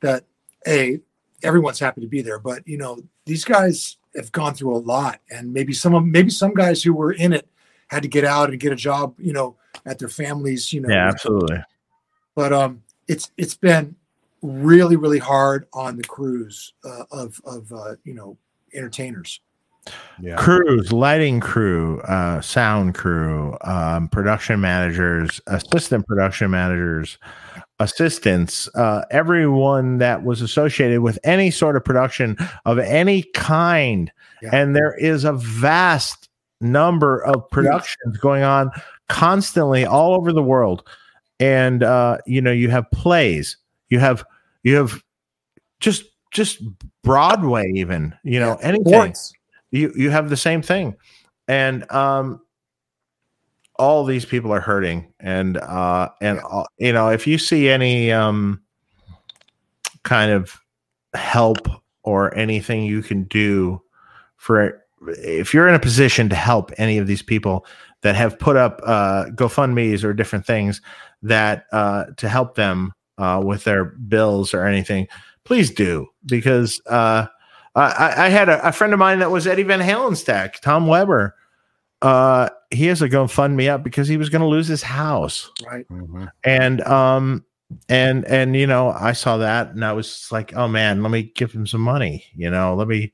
that 0.00 0.24
a 0.66 1.00
everyone's 1.42 1.78
happy 1.78 2.00
to 2.00 2.08
be 2.08 2.22
there, 2.22 2.38
but 2.38 2.66
you 2.66 2.78
know 2.78 2.98
these 3.24 3.44
guys 3.44 3.96
have 4.16 4.32
gone 4.32 4.54
through 4.54 4.74
a 4.74 4.78
lot, 4.78 5.20
and 5.30 5.52
maybe 5.52 5.72
some 5.72 5.94
of 5.94 6.04
maybe 6.04 6.30
some 6.30 6.54
guys 6.54 6.82
who 6.82 6.92
were 6.94 7.12
in 7.12 7.32
it 7.32 7.48
had 7.88 8.02
to 8.02 8.08
get 8.08 8.24
out 8.24 8.50
and 8.50 8.58
get 8.58 8.72
a 8.72 8.76
job, 8.76 9.14
you 9.18 9.32
know, 9.32 9.56
at 9.84 9.98
their 9.98 10.08
families, 10.08 10.72
you 10.72 10.80
know. 10.80 10.88
yeah 10.88 11.08
absolutely 11.08 11.62
But 12.34 12.52
um, 12.52 12.82
it's 13.08 13.30
it's 13.36 13.54
been 13.54 13.94
really 14.42 14.96
really 14.96 15.18
hard 15.18 15.66
on 15.72 15.96
the 15.96 16.04
crews 16.04 16.74
uh, 16.84 17.04
of 17.10 17.40
of 17.44 17.72
uh, 17.72 17.94
you 18.04 18.14
know 18.14 18.36
entertainers. 18.74 19.40
yeah. 20.20 20.34
crews 20.36 20.92
lighting 20.92 21.38
crew 21.38 22.00
uh 22.02 22.40
sound 22.40 22.94
crew 22.94 23.56
um 23.62 24.08
production 24.08 24.60
managers 24.60 25.40
assistant 25.46 26.04
production 26.06 26.50
managers 26.50 27.18
assistants 27.78 28.68
uh 28.74 29.04
everyone 29.10 29.98
that 29.98 30.24
was 30.24 30.40
associated 30.40 31.00
with 31.00 31.18
any 31.24 31.50
sort 31.50 31.76
of 31.76 31.84
production 31.84 32.36
of 32.64 32.78
any 32.78 33.22
kind. 33.34 34.10
Yeah. 34.42 34.50
and 34.52 34.74
there 34.74 34.94
is 34.94 35.24
a 35.24 35.32
vast 35.34 36.28
number 36.60 37.22
of 37.24 37.48
productions 37.50 38.16
going 38.18 38.42
on 38.42 38.70
constantly 39.08 39.84
all 39.84 40.14
over 40.14 40.32
the 40.32 40.42
world. 40.42 40.88
And 41.38 41.82
uh 41.82 42.18
you 42.26 42.40
know 42.40 42.52
you 42.52 42.70
have 42.70 42.90
plays 42.92 43.58
you 43.90 43.98
have 43.98 44.24
you 44.62 44.76
have 44.76 45.02
just 45.80 46.04
just 46.30 46.62
broadway 47.02 47.70
even 47.74 48.14
you 48.24 48.40
know 48.40 48.56
anything. 48.62 48.92
Sports. 48.92 49.32
you 49.70 49.92
you 49.96 50.10
have 50.10 50.30
the 50.30 50.36
same 50.36 50.62
thing. 50.62 50.96
And 51.46 51.90
um 51.92 52.40
all 53.78 54.04
these 54.04 54.24
people 54.24 54.52
are 54.52 54.60
hurting 54.60 55.12
and 55.20 55.58
uh 55.58 56.08
and 56.20 56.40
uh, 56.50 56.64
you 56.78 56.92
know 56.92 57.08
if 57.08 57.26
you 57.26 57.38
see 57.38 57.68
any 57.68 58.10
um 58.10 58.60
kind 60.02 60.30
of 60.30 60.60
help 61.14 61.68
or 62.02 62.34
anything 62.36 62.84
you 62.84 63.02
can 63.02 63.24
do 63.24 63.80
for 64.36 64.82
if 65.18 65.52
you're 65.52 65.68
in 65.68 65.74
a 65.74 65.80
position 65.80 66.28
to 66.28 66.36
help 66.36 66.72
any 66.78 66.98
of 66.98 67.06
these 67.06 67.22
people 67.22 67.66
that 68.02 68.14
have 68.14 68.38
put 68.38 68.56
up 68.56 68.80
uh 68.84 69.24
gofundme's 69.30 70.04
or 70.04 70.12
different 70.12 70.46
things 70.46 70.80
that 71.22 71.64
uh 71.72 72.04
to 72.16 72.28
help 72.28 72.54
them 72.54 72.92
uh 73.18 73.40
with 73.44 73.64
their 73.64 73.84
bills 73.84 74.54
or 74.54 74.64
anything 74.64 75.06
please 75.44 75.70
do 75.70 76.06
because 76.26 76.80
uh 76.86 77.26
I, 77.76 78.26
I 78.26 78.28
had 78.30 78.48
a, 78.48 78.66
a 78.68 78.72
friend 78.72 78.94
of 78.94 78.98
mine 78.98 79.18
that 79.18 79.30
was 79.30 79.46
Eddie 79.46 79.62
Van 79.62 79.80
Halen's 79.80 80.24
tech, 80.24 80.62
Tom 80.62 80.86
Weber. 80.86 81.34
Uh, 82.06 82.48
he 82.70 82.86
has 82.86 83.02
a 83.02 83.08
GoFundMe 83.08 83.68
up 83.68 83.82
because 83.82 84.06
he 84.06 84.16
was 84.16 84.28
going 84.28 84.42
to 84.42 84.46
lose 84.46 84.68
his 84.68 84.82
house, 84.82 85.50
right? 85.66 85.88
Mhm. 85.88 86.30
and 86.44 86.80
um, 86.82 87.44
and 87.88 88.24
and 88.26 88.54
you 88.54 88.66
know, 88.66 88.90
I 88.90 89.12
saw 89.12 89.38
that 89.38 89.70
and 89.70 89.84
I 89.84 89.92
was 89.92 90.28
like, 90.30 90.54
oh 90.54 90.68
man, 90.68 91.02
let 91.02 91.10
me 91.10 91.24
give 91.34 91.50
him 91.50 91.66
some 91.66 91.80
money. 91.80 92.24
You 92.36 92.48
know, 92.48 92.76
let 92.76 92.86
me 92.86 93.12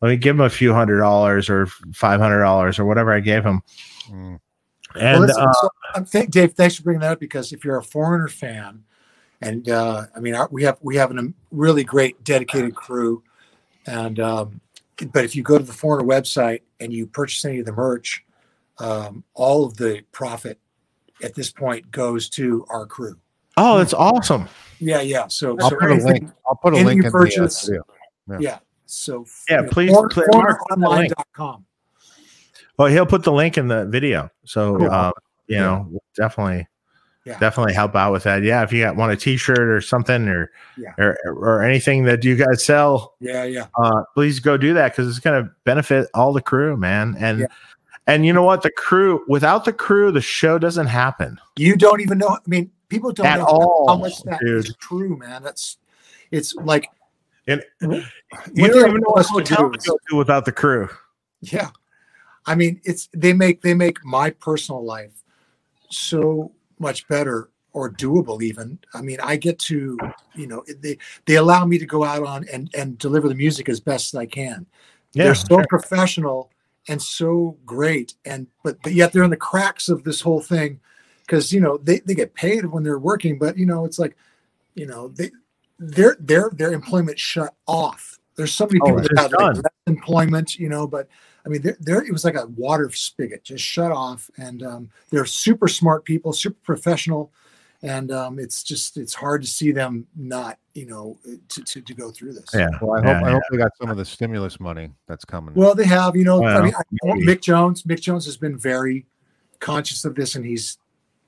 let 0.00 0.10
me 0.10 0.16
give 0.16 0.36
him 0.36 0.42
a 0.42 0.50
few 0.50 0.72
hundred 0.72 1.00
dollars 1.00 1.50
or 1.50 1.66
five 1.92 2.20
hundred 2.20 2.42
dollars 2.42 2.78
or 2.78 2.84
whatever 2.84 3.12
I 3.12 3.18
gave 3.20 3.44
him. 3.44 3.60
Mm. 4.08 4.38
And 4.94 5.18
well, 5.18 5.20
listen, 5.20 5.42
uh, 5.42 5.52
so, 5.54 5.68
um, 5.96 6.04
thank, 6.04 6.30
Dave, 6.30 6.54
thanks 6.54 6.76
for 6.76 6.82
bringing 6.82 7.00
that 7.00 7.12
up 7.12 7.20
because 7.20 7.52
if 7.52 7.64
you're 7.64 7.78
a 7.78 7.82
foreigner 7.82 8.28
fan, 8.28 8.84
and 9.40 9.68
uh, 9.68 10.06
I 10.14 10.20
mean, 10.20 10.34
our, 10.34 10.48
we 10.52 10.62
have 10.62 10.78
we 10.80 10.94
have 10.94 11.10
a 11.10 11.32
really 11.50 11.82
great 11.82 12.22
dedicated 12.22 12.76
crew, 12.76 13.22
and 13.86 14.20
um, 14.20 14.60
but 15.12 15.24
if 15.24 15.34
you 15.34 15.42
go 15.42 15.58
to 15.58 15.64
the 15.64 15.72
foreigner 15.72 16.08
website 16.08 16.62
and 16.80 16.92
you 16.92 17.06
purchase 17.06 17.44
any 17.44 17.58
of 17.58 17.66
the 17.66 17.72
merch, 17.72 18.24
um, 18.80 19.24
all 19.34 19.64
of 19.64 19.76
the 19.76 20.02
profit 20.12 20.58
at 21.22 21.34
this 21.34 21.50
point 21.50 21.90
goes 21.90 22.28
to 22.30 22.64
our 22.70 22.86
crew. 22.86 23.18
oh, 23.56 23.78
that's 23.78 23.94
awesome. 23.94 24.48
Yeah, 24.78 25.00
yeah. 25.00 25.26
So, 25.26 25.56
I'll 25.60 25.70
so 25.70 25.76
put 25.76 25.90
a 25.90 25.94
link. 25.94 26.30
I'll 26.46 26.54
put 26.56 26.72
a 26.74 26.76
link 26.76 26.90
in 26.92 27.00
the 27.00 27.08
uh, 27.08 27.10
purchase- 27.10 27.64
video. 27.66 27.82
Yeah. 28.38 28.58
So 28.86 29.24
Yeah, 29.50 29.62
know, 29.62 29.68
please 29.70 29.90
foreign- 29.90 30.10
click- 30.10 30.26
mark 30.32 30.60
the 30.68 30.76
link. 30.76 31.12
foreigneronline.com. 31.12 31.64
Well, 32.78 32.88
he'll 32.88 33.06
put 33.06 33.24
the 33.24 33.32
link 33.32 33.58
in 33.58 33.66
the 33.68 33.84
video. 33.86 34.30
So, 34.44 34.76
Cool. 34.78 34.90
uh, 34.90 35.10
you 35.48 35.56
Yeah. 35.56 35.62
know, 35.62 35.98
definitely, 36.16 36.68
Yeah. 37.24 37.38
definitely 37.40 37.74
help 37.74 37.96
out 37.96 38.12
with 38.12 38.22
that. 38.22 38.42
Yeah. 38.44 38.62
If 38.62 38.72
you 38.72 38.84
got 38.84 38.94
want 38.94 39.10
a 39.12 39.16
t-shirt 39.16 39.58
or 39.58 39.80
something 39.80 40.28
or, 40.28 40.52
Yeah. 40.76 40.92
or, 40.96 41.16
or 41.26 41.62
anything 41.64 42.04
that 42.04 42.22
you 42.24 42.36
guys 42.36 42.62
sell, 42.64 43.14
Yeah, 43.18 43.42
yeah. 43.44 43.66
uh, 43.76 44.02
please 44.14 44.38
go 44.38 44.56
do 44.56 44.74
that. 44.74 44.94
Cause 44.94 45.08
it's 45.08 45.18
going 45.18 45.42
to 45.44 45.50
benefit 45.64 46.08
all 46.14 46.32
the 46.32 46.40
crew, 46.42 46.76
man. 46.76 47.16
And, 47.18 47.40
Yeah. 47.40 47.46
And 48.08 48.24
you 48.24 48.32
know 48.32 48.42
what? 48.42 48.62
The 48.62 48.70
crew, 48.70 49.22
without 49.28 49.66
the 49.66 49.72
crew, 49.72 50.10
the 50.10 50.22
show 50.22 50.58
doesn't 50.58 50.86
happen. 50.86 51.38
You 51.56 51.76
don't 51.76 52.00
even 52.00 52.16
know. 52.16 52.28
I 52.28 52.38
mean, 52.46 52.70
people 52.88 53.12
don't 53.12 53.26
At 53.26 53.38
know 53.38 53.44
all, 53.44 53.84
how 53.86 53.96
much 53.96 54.22
that 54.22 54.40
is 54.42 54.64
dude. 54.64 54.78
true, 54.78 55.16
man. 55.18 55.42
That's 55.42 55.76
it's 56.30 56.54
like 56.54 56.88
And 57.46 57.62
You 57.80 58.68
don't 58.68 58.88
even 58.88 59.00
know 59.02 59.10
what 59.10 59.26
hotel 59.26 59.70
to 59.70 59.78
go 59.78 59.98
to 60.08 60.16
without 60.16 60.46
the 60.46 60.52
crew. 60.52 60.88
Yeah. 61.42 61.68
I 62.46 62.54
mean, 62.54 62.80
it's 62.82 63.08
they 63.12 63.34
make 63.34 63.60
they 63.60 63.74
make 63.74 64.02
my 64.04 64.30
personal 64.30 64.82
life 64.82 65.22
so 65.90 66.50
much 66.78 67.06
better 67.08 67.50
or 67.74 67.90
doable 67.92 68.42
even. 68.42 68.78
I 68.94 69.02
mean, 69.02 69.18
I 69.22 69.36
get 69.36 69.58
to, 69.60 69.98
you 70.34 70.46
know, 70.46 70.64
they 70.80 70.96
they 71.26 71.36
allow 71.36 71.66
me 71.66 71.76
to 71.76 71.84
go 71.84 72.04
out 72.04 72.26
on 72.26 72.46
and 72.50 72.70
and 72.74 72.96
deliver 72.96 73.28
the 73.28 73.34
music 73.34 73.68
as 73.68 73.80
best 73.80 74.14
as 74.14 74.18
I 74.18 74.24
can. 74.24 74.64
they're 75.12 75.34
so 75.34 75.62
professional 75.68 76.50
and 76.88 77.00
so 77.00 77.56
great. 77.66 78.14
And 78.24 78.46
but 78.64 78.82
but 78.82 78.92
yet 78.92 79.12
they're 79.12 79.24
in 79.24 79.30
the 79.30 79.36
cracks 79.36 79.88
of 79.88 80.04
this 80.04 80.20
whole 80.20 80.40
thing 80.40 80.80
because 81.20 81.52
you 81.52 81.60
know 81.60 81.76
they, 81.78 82.00
they 82.00 82.14
get 82.14 82.34
paid 82.34 82.64
when 82.66 82.82
they're 82.82 82.98
working 82.98 83.38
but 83.38 83.58
you 83.58 83.66
know 83.66 83.84
it's 83.84 83.98
like 83.98 84.16
you 84.74 84.86
know 84.86 85.08
they 85.08 85.30
their 85.78 86.16
their 86.18 86.50
their 86.50 86.72
employment 86.72 87.18
shut 87.18 87.54
off. 87.66 88.18
There's 88.36 88.52
so 88.52 88.66
many 88.66 88.80
Oh, 88.80 88.86
people 88.86 88.98
it's 88.98 89.08
that 89.08 89.32
have 89.32 89.32
like, 89.32 89.64
employment 89.86 90.56
you 90.56 90.68
know 90.68 90.86
but 90.86 91.08
i 91.44 91.48
mean 91.48 91.62
there 91.62 91.76
there 91.80 92.04
it 92.04 92.12
was 92.12 92.24
like 92.24 92.36
a 92.36 92.46
water 92.48 92.90
spigot 92.90 93.44
just 93.44 93.64
shut 93.64 93.92
off. 93.92 94.30
And 94.36 94.62
um, 94.62 94.90
they're 95.10 95.26
super 95.26 95.68
smart 95.68 96.04
people 96.04 96.32
super 96.32 96.58
professional. 96.62 97.32
And 97.82 98.10
um, 98.10 98.38
it's 98.40 98.64
just 98.64 98.96
it's 98.96 99.14
hard 99.14 99.42
to 99.42 99.48
see 99.48 99.70
them 99.70 100.06
not 100.16 100.58
you 100.78 100.86
know 100.86 101.18
to, 101.48 101.62
to, 101.64 101.80
to 101.80 101.94
go 101.94 102.10
through 102.10 102.32
this 102.32 102.46
Yeah. 102.54 102.68
Well, 102.80 102.98
I 102.98 103.00
hope 103.00 103.22
Yeah, 103.22 103.28
I 103.28 103.30
hope 103.32 103.42
they 103.50 103.56
got 103.56 103.72
some 103.80 103.90
of 103.90 103.96
the 103.96 104.04
stimulus 104.04 104.60
money 104.60 104.90
that's 105.06 105.24
coming. 105.24 105.54
Well, 105.54 105.74
they 105.74 105.84
have, 105.86 106.14
you 106.16 106.24
know. 106.24 106.44
I 106.44 106.62
mean, 106.62 106.74
I, 106.74 106.82
maybe. 107.02 107.26
Mick 107.26 107.40
Jones. 107.40 107.82
Mick 107.82 108.00
Jones 108.00 108.24
has 108.26 108.36
been 108.36 108.56
very 108.56 109.06
conscious 109.60 110.04
of 110.04 110.14
this, 110.14 110.34
and 110.36 110.44
he's 110.44 110.78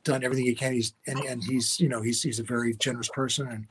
done 0.04 0.22
everything 0.24 0.46
he 0.46 0.54
can. 0.54 0.72
He's 0.72 0.94
and, 1.06 1.18
and 1.20 1.42
he's 1.42 1.80
you 1.80 1.88
know 1.88 2.00
he's 2.00 2.22
he's 2.22 2.38
a 2.38 2.44
very 2.44 2.74
generous 2.74 3.08
person, 3.08 3.48
and 3.48 3.66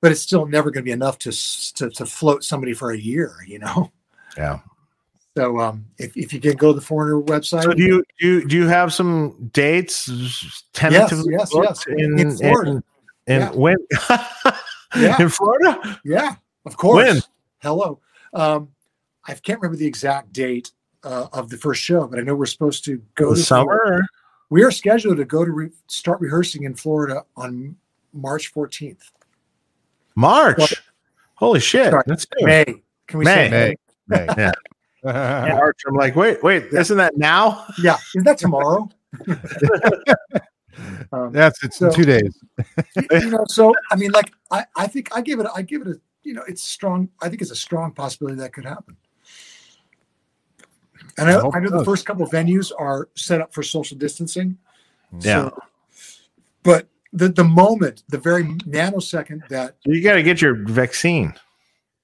but 0.00 0.12
it's 0.12 0.20
still 0.20 0.46
never 0.46 0.70
going 0.70 0.82
to 0.82 0.88
be 0.88 0.92
enough 0.92 1.18
to, 1.20 1.30
to 1.76 1.90
to 1.90 2.06
float 2.06 2.44
somebody 2.44 2.74
for 2.74 2.90
a 2.90 2.98
year, 2.98 3.36
you 3.46 3.58
know. 3.58 3.90
Yeah. 4.36 4.58
So 5.36 5.58
um, 5.58 5.86
if 5.98 6.16
if 6.16 6.32
you 6.32 6.40
can 6.40 6.56
go 6.56 6.72
to 6.72 6.78
the 6.78 6.84
foreigner 6.84 7.20
website, 7.20 7.64
So 7.64 7.72
do 7.72 7.82
you 7.82 8.04
do 8.20 8.26
you, 8.26 8.48
do 8.48 8.56
you 8.56 8.66
have 8.68 8.92
some 8.92 9.50
dates 9.52 10.04
tentatively 10.72 11.32
yes, 11.32 11.52
booked 11.52 11.66
yes. 11.66 11.84
in, 11.88 12.18
In 12.18 12.36
Florida. 12.36 12.70
in, 12.70 12.82
in 13.26 13.40
Yeah. 13.40 13.50
when 13.52 13.76
Yeah. 14.96 15.20
in 15.20 15.28
Florida? 15.28 16.00
yeah, 16.04 16.36
of 16.66 16.76
course. 16.76 17.04
When? 17.14 17.22
Hello. 17.60 18.00
Um, 18.32 18.68
I 19.26 19.34
can't 19.34 19.60
remember 19.60 19.76
the 19.76 19.86
exact 19.86 20.32
date 20.32 20.72
uh, 21.02 21.26
of 21.32 21.48
the 21.50 21.56
first 21.56 21.82
show, 21.82 22.06
but 22.06 22.18
I 22.18 22.22
know 22.22 22.34
we're 22.34 22.46
supposed 22.46 22.84
to 22.86 23.02
go 23.14 23.30
The 23.30 23.36
to 23.36 23.42
summer? 23.42 23.80
Florida. 23.84 24.06
We 24.50 24.62
are 24.64 24.70
scheduled 24.70 25.16
to 25.16 25.24
go 25.24 25.44
to 25.44 25.50
re- 25.50 25.70
start 25.86 26.20
rehearsing 26.20 26.64
in 26.64 26.74
Florida 26.74 27.24
on 27.36 27.76
March 28.12 28.52
14th. 28.54 29.10
March. 30.14 30.74
Holy 31.34 31.60
shit. 31.60 31.90
Sorry. 31.90 32.02
That's 32.06 32.26
soon. 32.38 32.46
May. 32.46 32.64
Can 33.08 33.18
we 33.18 33.24
May. 33.24 33.34
say 33.34 33.50
May? 33.50 33.76
May. 34.08 34.26
Yeah. 34.38 34.52
Yeah. 35.04 35.54
March. 35.54 35.80
I'm 35.86 35.94
like, 35.94 36.14
wait, 36.16 36.42
wait, 36.42 36.64
isn't 36.72 36.96
that 36.96 37.16
now? 37.18 37.64
Yeah. 37.82 37.96
Is 38.14 38.24
that 38.24 38.38
tomorrow? 38.38 38.88
um, 41.12 41.32
That's 41.32 41.62
it's 41.64 41.80
in 41.80 41.90
So- 41.90 41.96
two 41.96 42.04
days. 42.04 42.38
you 43.10 43.30
know, 43.30 43.44
so 43.48 43.74
I 43.90 43.96
mean, 43.96 44.10
like, 44.12 44.32
I, 44.50 44.64
I 44.76 44.86
think 44.86 45.14
I 45.16 45.20
give 45.20 45.40
it, 45.40 45.46
I 45.54 45.62
give 45.62 45.82
it 45.82 45.88
a, 45.88 46.00
you 46.22 46.34
know, 46.34 46.42
it's 46.48 46.62
strong. 46.62 47.08
I 47.22 47.28
think 47.28 47.42
it's 47.42 47.50
a 47.50 47.56
strong 47.56 47.92
possibility 47.92 48.36
that 48.38 48.52
could 48.52 48.64
happen. 48.64 48.96
And 51.18 51.28
I 51.30 51.34
I, 51.34 51.50
I 51.56 51.60
know 51.60 51.70
the 51.70 51.84
first 51.84 52.06
couple 52.06 52.24
of 52.24 52.30
venues 52.30 52.72
are 52.76 53.08
set 53.14 53.40
up 53.40 53.52
for 53.54 53.62
social 53.62 53.96
distancing. 53.96 54.58
Yeah. 55.20 55.50
So, 55.50 55.58
but 56.62 56.88
the 57.12 57.28
the 57.28 57.44
moment, 57.44 58.02
the 58.08 58.18
very 58.18 58.44
nanosecond 58.44 59.46
that, 59.48 59.76
You 59.84 60.02
got 60.02 60.14
to 60.14 60.22
get 60.22 60.40
your 60.42 60.54
vaccine 60.66 61.34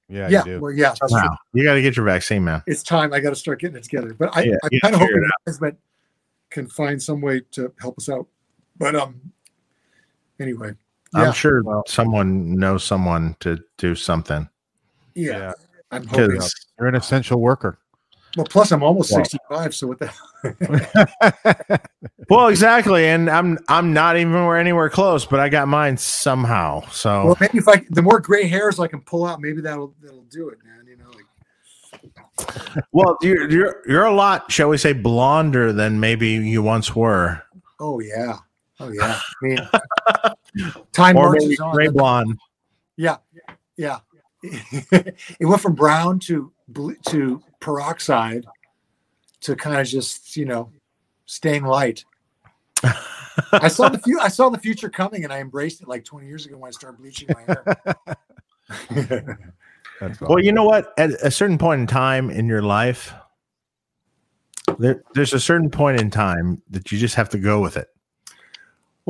Yeah, 0.08 0.28
yeah, 0.28 0.39
you 0.44 0.52
do. 0.52 0.60
well, 0.60 0.73
yeah, 0.73 0.94
that's 1.00 1.10
somehow. 1.12 1.34
You 1.52 1.65
got 1.65 1.74
to 1.74 1.82
get 1.82 1.97
your 1.97 2.05
vaccine, 2.07 2.44
man. 2.44 2.62
it's 2.66 2.82
time. 2.84 3.12
I 3.12 3.20
got 3.20 3.31
to 3.31 3.36
start 3.36 3.60
getting 3.60 3.76
it 3.76 3.82
together. 3.84 4.15
But 4.15 4.36
I, 4.36 4.42
Yeah, 4.42 4.57
I 4.62 4.68
you 4.70 4.81
kind 4.81 4.94
of 4.94 5.00
hope 5.00 5.08
figure 5.08 5.24
it 5.24 5.31
management 5.47 5.78
can 6.50 6.66
find 6.68 7.02
some 7.02 7.20
way 7.20 7.40
to 7.52 7.73
help 7.81 7.99
us 7.99 8.08
out. 8.08 8.26
But 8.81 8.97
um, 8.97 9.20
anyway, 10.41 10.73
yeah, 11.15 11.20
I'm 11.28 11.33
sure 11.33 11.62
Well- 11.62 11.84
someone 11.86 12.57
knows 12.57 12.83
someone 12.83 13.36
to 13.41 13.59
do 13.78 13.94
something. 13.94 14.49
yeah, 15.15 15.39
Yeah. 15.39 15.52
I'm 15.92 16.07
hoping. 16.07 16.31
Because 16.31 16.55
You're 16.78 16.89
an 16.89 16.94
essential 16.97 17.41
worker. 17.41 17.78
Well, 18.36 18.47
plus 18.47 18.70
I'm 18.73 18.83
almost 18.83 19.12
Well- 19.12 19.25
65, 19.25 19.75
so 19.75 19.86
what 19.89 19.99
the 19.99 20.10
well, 22.31 22.49
exactly, 22.49 23.07
and 23.07 23.28
I'm 23.28 23.59
I'm 23.68 23.92
not 23.92 24.17
even 24.17 24.34
anywhere 24.34 24.89
close, 24.89 25.26
but 25.26 25.41
I 25.41 25.49
got 25.50 25.68
mine 25.68 25.97
somehow. 25.99 26.83
So 26.91 27.26
well 27.26 27.36
maybe 27.41 27.59
if 27.59 27.68
I 27.68 27.84
the 27.91 28.00
more 28.02 28.20
gray 28.20 28.47
hairs 28.47 28.78
I 28.81 28.86
can 28.86 29.00
pull 29.02 29.26
out, 29.26 29.41
maybe 29.41 29.60
that'll 29.60 29.94
that'll 30.02 30.23
do 30.31 30.49
it, 30.49 30.59
man. 30.65 30.86
You 30.86 30.97
know, 30.97 31.10
like 31.10 32.84
Well, 32.92 33.18
you're 33.20 33.50
you're 33.50 33.83
you're 33.86 34.05
a 34.05 34.15
lot, 34.15 34.50
shall 34.50 34.68
we 34.70 34.78
say, 34.78 34.92
blonder 34.94 35.73
than 35.73 36.00
maybe 36.00 36.28
you 36.31 36.62
once 36.62 36.94
were, 36.97 37.42
oh 37.81 38.00
yeah, 38.00 38.39
oh 38.81 38.91
yeah. 38.91 39.20
I 39.42 39.47
mean, 39.47 39.68
time 40.92 41.17
or 41.17 41.31
maybe 41.31 41.44
marches 41.44 41.60
on. 41.60 41.75
gray 41.75 41.89
blonde. 41.89 42.39
Yeah, 42.97 43.17
yeah. 43.76 44.00
it 44.42 45.17
went 45.41 45.60
from 45.60 45.75
brown 45.75 46.18
to 46.20 46.52
ble- 46.68 46.94
to 47.09 47.42
peroxide 47.60 48.47
to 49.42 49.55
kind 49.55 49.78
of 49.78 49.86
just 49.86 50.36
you 50.36 50.47
know 50.47 50.70
staying 51.26 51.65
light. 51.65 52.05
I 53.52 53.68
saw 53.68 53.89
the 53.89 53.99
few. 53.99 54.18
I 54.20 54.28
saw 54.28 54.49
the 54.49 54.59
future 54.59 54.89
coming, 54.89 55.25
and 55.25 55.33
I 55.33 55.41
embraced 55.41 55.81
it 55.83 55.89
like 55.89 56.05
20 56.05 56.26
years 56.26 56.47
ago 56.47 56.57
when 56.59 56.68
I 56.68 56.73
started 56.73 56.99
bleaching 56.99 57.28
my 57.34 57.42
hair. 57.42 59.39
That's 60.00 60.20
Well, 60.20 60.41
you 60.41 60.52
know 60.52 60.65
what? 60.65 60.92
At 60.99 61.10
a 61.23 61.31
certain 61.31 61.59
point 61.59 61.81
in 61.83 61.86
time 61.86 62.31
in 62.31 62.47
your 62.47 62.62
life, 62.62 63.12
there, 64.78 65.02
there's 65.15 65.33
a 65.33 65.41
certain 65.41 65.70
point 65.70 66.00
in 66.00 66.10
time 66.10 66.62
that 66.70 66.91
you 66.91 66.99
just 66.99 67.15
have 67.15 67.28
to 67.31 67.39
go 67.39 67.60
with 67.60 67.76
it. 67.76 67.89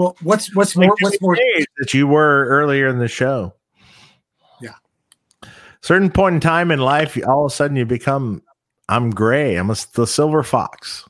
Well, 0.00 0.16
what's 0.22 0.54
what's 0.56 0.74
Like 0.76 0.86
more 0.86 0.96
what's 1.00 1.20
more 1.20 1.36
that 1.78 1.92
you 1.92 2.06
were 2.06 2.46
earlier 2.46 2.88
in 2.88 2.98
the 2.98 3.06
show. 3.08 3.52
Yeah. 4.62 4.70
Certain 5.82 6.10
point 6.10 6.36
in 6.36 6.40
time 6.40 6.70
in 6.70 6.78
life, 6.80 7.18
all 7.26 7.44
of 7.44 7.52
a 7.52 7.54
sudden 7.54 7.76
you 7.76 7.84
become, 7.84 8.42
I'm 8.88 9.10
gray. 9.10 9.56
I'm 9.56 9.68
a, 9.70 9.76
the 9.92 10.06
silver 10.06 10.42
fox. 10.42 11.04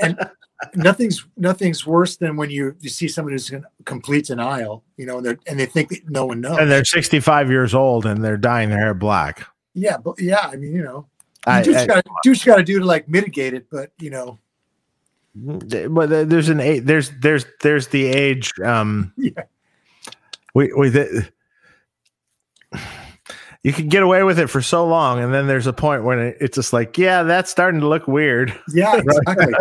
and 0.00 0.18
nothing's 0.74 1.26
nothing's 1.36 1.86
worse 1.86 2.16
than 2.16 2.36
when 2.36 2.48
you 2.48 2.74
you 2.80 2.88
see 2.88 3.06
someone 3.08 3.32
who's 3.32 3.50
in 3.50 3.64
complete 3.84 4.26
denial, 4.26 4.82
you 4.96 5.04
know, 5.04 5.18
and 5.18 5.26
they 5.26 5.36
and 5.46 5.60
they 5.60 5.66
think 5.66 5.90
that 5.90 6.08
no 6.08 6.24
one 6.24 6.40
knows. 6.40 6.56
and 6.58 6.70
they're 6.70 6.84
65 6.84 7.50
years 7.50 7.74
old 7.74 8.06
and 8.06 8.24
they're 8.24 8.38
dyeing 8.38 8.70
their 8.70 8.78
hair 8.78 8.94
black. 8.94 9.46
yeah, 9.74 9.98
but 9.98 10.18
yeah, 10.18 10.48
I 10.50 10.56
mean, 10.56 10.74
you 10.74 10.82
know, 10.82 11.06
you 11.46 11.52
I- 11.52 11.62
do 11.62 11.72
what 11.72 11.78
I- 11.78 11.82
you 11.82 11.88
gotta 11.88 12.02
do 12.22 12.30
what 12.30 12.46
you 12.46 12.52
gotta 12.52 12.62
do 12.62 12.78
to 12.78 12.84
like 12.86 13.08
mitigate 13.08 13.52
it, 13.54 13.66
but 13.70 13.92
you 13.98 14.08
know, 14.08 14.38
but 15.34 16.08
there's 16.28 16.48
an 16.48 16.60
age 16.60 16.84
there's 16.84 17.10
there's 17.20 17.44
there's 17.62 17.88
the 17.88 18.06
age 18.06 18.52
um 18.64 19.12
Yeah. 19.16 19.44
we 20.54 20.72
we 20.76 20.88
the, 20.88 21.28
you 23.62 23.72
can 23.72 23.88
get 23.88 24.02
away 24.02 24.22
with 24.24 24.38
it 24.38 24.48
for 24.48 24.60
so 24.62 24.86
long 24.86 25.22
and 25.22 25.32
then 25.32 25.46
there's 25.46 25.66
a 25.66 25.72
point 25.72 26.02
when 26.04 26.18
it, 26.18 26.36
it's 26.40 26.56
just 26.56 26.72
like 26.72 26.98
yeah 26.98 27.22
that's 27.22 27.50
starting 27.50 27.80
to 27.80 27.88
look 27.88 28.08
weird 28.08 28.52
yeah, 28.74 28.96
exactly. 29.26 29.54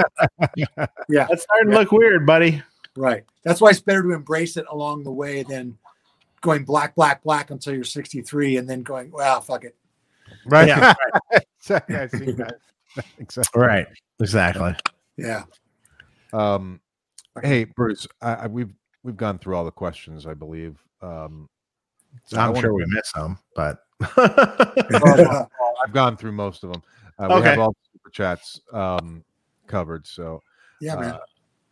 yeah, 0.56 1.28
that's 1.30 1.44
starting 1.44 1.72
to 1.72 1.78
look 1.78 1.92
weird 1.92 2.26
buddy 2.26 2.64
right. 2.96 3.24
That's 3.44 3.62
why 3.62 3.70
it's 3.70 3.80
better 3.80 4.04
to 4.04 4.12
embrace 4.12 4.58
it 4.58 4.66
along 4.70 5.04
the 5.04 5.12
way 5.12 5.44
than 5.44 5.78
going 6.42 6.66
black, 6.66 6.96
black, 6.96 7.24
black 7.24 7.50
until 7.52 7.74
you're 7.74 7.84
63 7.84 8.58
and 8.58 8.70
then 8.70 8.84
going, 8.84 9.12
well, 9.12 9.42
fuck 9.42 9.64
it. 9.64 9.76
right. 10.46 10.68
Yeah, 10.68 10.94
exactly. 11.60 11.96
I 11.96 12.08
see 12.08 12.32
that. 12.32 12.56
Exactly. 13.20 13.62
right 13.62 13.88
exactly 14.20 14.76
Yeah. 15.20 15.44
Um, 16.34 16.80
hey, 17.44 17.64
Bruce, 17.66 18.08
I, 18.22 18.34
I, 18.36 18.48
we've 18.48 18.74
we've 19.04 19.18
gone 19.18 19.40
through 19.40 19.56
all 19.56 19.66
the 19.66 19.72
questions, 19.72 20.26
I 20.26 20.34
believe. 20.34 20.78
Um, 21.02 21.48
so 22.26 22.38
I 22.38 22.44
i'm 22.46 22.50
wanna- 22.50 22.62
sure 22.62 22.74
we 22.74 22.86
missed 22.88 23.12
some 23.14 23.38
but 23.56 23.80
Well, 24.18 25.50
I've 25.86 25.94
gone 25.94 26.18
through 26.18 26.32
most 26.34 26.64
of 26.64 26.72
them. 26.72 26.82
Uh, 27.18 27.28
we 27.30 27.36
Okay. 27.36 27.50
have 27.50 27.60
all 27.60 27.72
the 27.72 27.90
super 27.94 28.10
chats 28.10 28.62
um, 28.74 29.24
covered. 29.68 30.08
So, 30.08 30.42
Yeah, 30.82 30.96
man. 30.96 31.14
uh, 31.14 31.20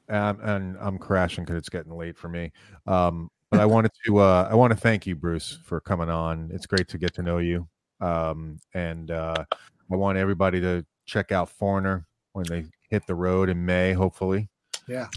and, 0.10 0.40
and 0.42 0.78
I'm 0.80 0.98
crashing 0.98 1.44
because 1.44 1.58
it's 1.58 1.70
getting 1.70 1.96
late 1.96 2.18
for 2.18 2.28
me. 2.30 2.52
Um, 2.86 3.30
but 3.50 3.60
I 3.62 3.66
wanted 3.66 3.92
to 4.06 4.18
uh, 4.18 4.48
I 4.52 4.56
want 4.56 4.72
to 4.72 4.78
thank 4.78 5.08
you, 5.08 5.16
Bruce, 5.16 5.58
for 5.64 5.80
coming 5.80 6.10
on. 6.10 6.50
It's 6.54 6.66
great 6.66 6.88
to 6.90 6.98
get 6.98 7.14
to 7.16 7.24
know 7.24 7.38
you. 7.38 7.68
Um, 8.02 8.60
and 8.74 9.10
uh, 9.10 9.46
I 9.92 9.96
want 9.96 10.18
everybody 10.18 10.60
to 10.62 10.86
check 11.06 11.32
out 11.32 11.50
Foreigner 11.50 12.06
when 12.34 12.46
they 12.50 12.66
hit 12.88 13.08
the 13.08 13.16
road 13.16 13.50
in 13.50 13.66
May, 13.66 13.94
hopefully. 13.94 14.50
Yeah. 14.88 15.08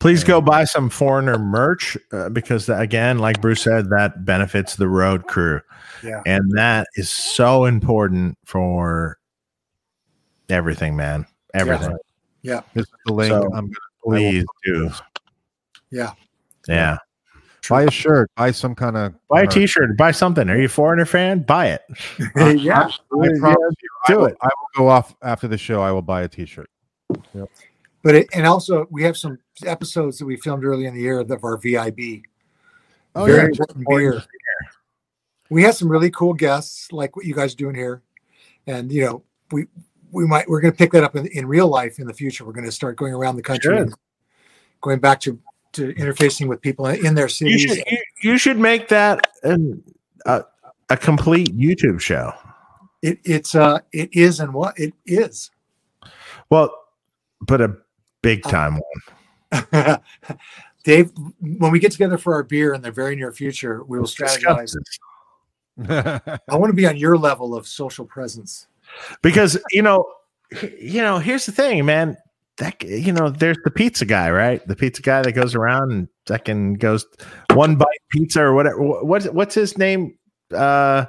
Please 0.00 0.22
go 0.22 0.40
buy 0.40 0.64
some 0.64 0.90
foreigner 0.90 1.38
merch 1.38 1.96
uh, 2.12 2.28
because, 2.28 2.68
again, 2.68 3.18
like 3.18 3.40
Bruce 3.40 3.62
said, 3.62 3.88
that 3.90 4.24
benefits 4.24 4.76
the 4.76 4.88
road 4.88 5.26
crew. 5.26 5.60
Yeah. 6.02 6.22
And 6.26 6.50
that 6.56 6.88
is 6.96 7.08
so 7.08 7.64
important 7.64 8.36
for 8.44 9.18
everything, 10.50 10.94
man. 10.94 11.26
Everything. 11.54 11.96
Yeah. 12.42 12.60
This 12.74 12.84
is 12.84 12.92
the 13.06 13.14
link. 13.14 13.30
So- 13.30 13.44
I'm 13.54 13.68
gonna 13.68 13.78
Please 14.04 14.44
do. 14.64 14.90
Yeah. 15.90 16.12
Yeah. 16.68 16.98
buy 17.70 17.84
a 17.84 17.90
shirt, 17.90 18.30
buy 18.36 18.50
some 18.50 18.74
kind 18.74 18.96
of 18.98 19.14
Buy 19.30 19.42
a 19.42 19.46
t 19.46 19.66
shirt, 19.66 19.96
buy 19.96 20.10
something. 20.10 20.50
Are 20.50 20.58
you 20.58 20.66
a 20.66 20.68
foreigner 20.68 21.06
fan? 21.06 21.40
Buy 21.40 21.68
it. 21.68 21.82
yeah. 22.60 22.80
I 22.80 23.28
promise 23.38 23.74
you, 23.80 23.88
I 24.06 24.12
do 24.12 24.18
will, 24.18 24.26
it. 24.26 24.36
I 24.42 24.46
will 24.46 24.84
go 24.84 24.88
off 24.88 25.14
after 25.22 25.48
the 25.48 25.56
show. 25.56 25.80
I 25.80 25.90
will 25.92 26.02
buy 26.02 26.22
a 26.22 26.28
t-shirt. 26.28 26.68
But 28.02 28.14
it, 28.14 28.28
and 28.34 28.46
also 28.46 28.86
we 28.90 29.02
have 29.04 29.16
some 29.16 29.38
episodes 29.64 30.18
that 30.18 30.26
we 30.26 30.36
filmed 30.36 30.64
early 30.64 30.86
in 30.86 30.94
the 30.94 31.00
year 31.00 31.20
of 31.20 31.30
our 31.44 31.56
VIB. 31.56 32.22
Oh, 33.14 33.24
Very 33.24 33.38
yeah. 33.38 33.44
important 33.46 33.86
beer. 33.88 34.22
We 35.50 35.62
had 35.62 35.74
some 35.74 35.88
really 35.88 36.10
cool 36.10 36.34
guests, 36.34 36.90
like 36.92 37.16
what 37.16 37.24
you 37.24 37.34
guys 37.34 37.52
are 37.54 37.56
doing 37.56 37.74
here, 37.74 38.02
and 38.66 38.90
you 38.90 39.04
know 39.04 39.22
we 39.52 39.66
we 40.10 40.26
might 40.26 40.48
we're 40.48 40.60
going 40.60 40.72
to 40.72 40.76
pick 40.76 40.92
that 40.92 41.04
up 41.04 41.16
in, 41.16 41.26
in 41.28 41.46
real 41.46 41.68
life 41.68 41.98
in 41.98 42.06
the 42.06 42.14
future. 42.14 42.44
We're 42.44 42.52
going 42.52 42.64
to 42.66 42.72
start 42.72 42.96
going 42.96 43.12
around 43.14 43.36
the 43.36 43.42
country, 43.42 43.74
Good. 43.74 43.82
and 43.82 43.94
going 44.80 45.00
back 45.00 45.20
to 45.20 45.38
to 45.72 45.92
interfacing 45.94 46.48
with 46.48 46.60
people 46.60 46.86
in 46.86 47.14
their 47.14 47.26
You 47.26 47.28
cities. 47.28 47.62
should, 47.62 47.78
you, 47.90 47.98
you 48.22 48.38
should 48.38 48.58
make 48.58 48.88
that 48.88 49.26
an, 49.42 49.82
a, 50.24 50.44
a 50.88 50.96
complete 50.96 51.56
YouTube 51.56 52.00
show. 52.00 52.32
It, 53.02 53.18
it's 53.24 53.54
uh 53.54 53.80
it 53.92 54.08
is 54.12 54.40
and 54.40 54.52
what 54.54 54.78
it 54.78 54.94
is. 55.04 55.50
Well, 56.50 56.72
but 57.46 57.60
a 57.60 57.76
big 58.22 58.42
time 58.44 58.80
one. 59.52 59.98
Dave, 60.84 61.10
when 61.40 61.70
we 61.72 61.78
get 61.78 61.92
together 61.92 62.18
for 62.18 62.34
our 62.34 62.42
beer 62.42 62.74
in 62.74 62.82
the 62.82 62.90
very 62.90 63.16
near 63.16 63.32
future, 63.32 63.82
we 63.84 63.98
will 63.98 64.06
strategize. 64.06 64.74
I 65.88 66.56
want 66.56 66.70
to 66.70 66.74
be 66.74 66.86
on 66.86 66.96
your 66.96 67.16
level 67.16 67.54
of 67.54 67.66
social 67.66 68.04
presence. 68.04 68.66
because 69.22 69.58
you 69.72 69.82
know 69.82 70.06
you 70.78 71.02
know 71.02 71.18
here's 71.18 71.46
the 71.46 71.52
thing 71.52 71.84
man 71.84 72.16
that 72.58 72.80
you 72.84 73.12
know 73.12 73.28
there's 73.30 73.58
the 73.64 73.70
pizza 73.70 74.04
guy 74.04 74.30
right 74.30 74.64
the 74.68 74.76
pizza 74.76 75.02
guy 75.02 75.20
that 75.22 75.32
goes 75.32 75.54
around 75.56 75.90
and 75.90 76.08
second 76.28 76.78
goes 76.78 77.04
one 77.54 77.74
bite 77.74 77.86
pizza 78.10 78.40
or 78.40 78.54
whatever 78.54 78.80
what's 79.02 79.26
what's 79.30 79.54
his 79.54 79.76
name 79.78 80.16
uh 80.54 81.04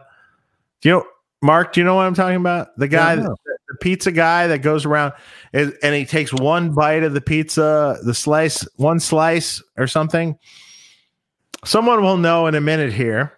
do 0.81 0.89
you 0.89 0.95
know 0.95 1.05
mark 1.43 1.73
do 1.73 1.81
you 1.81 1.85
know 1.85 1.93
what 1.93 2.07
i'm 2.07 2.15
talking 2.15 2.37
about 2.37 2.75
the 2.79 2.87
guy 2.87 3.13
Yeah. 3.13 3.27
The, 3.75 3.77
pizza 3.81 4.11
guy 4.11 4.47
that 4.47 4.59
goes 4.59 4.85
around 4.85 5.13
and, 5.53 5.73
and 5.83 5.95
he 5.95 6.05
takes 6.05 6.33
one 6.33 6.73
bite 6.73 7.03
of 7.03 7.13
the 7.13 7.21
pizza 7.21 7.97
the 8.03 8.13
slice 8.13 8.67
one 8.77 8.99
slice 8.99 9.61
or 9.77 9.87
something 9.87 10.37
someone 11.63 12.01
will 12.01 12.17
know 12.17 12.47
in 12.47 12.55
a 12.55 12.61
minute 12.61 12.93
here 12.93 13.35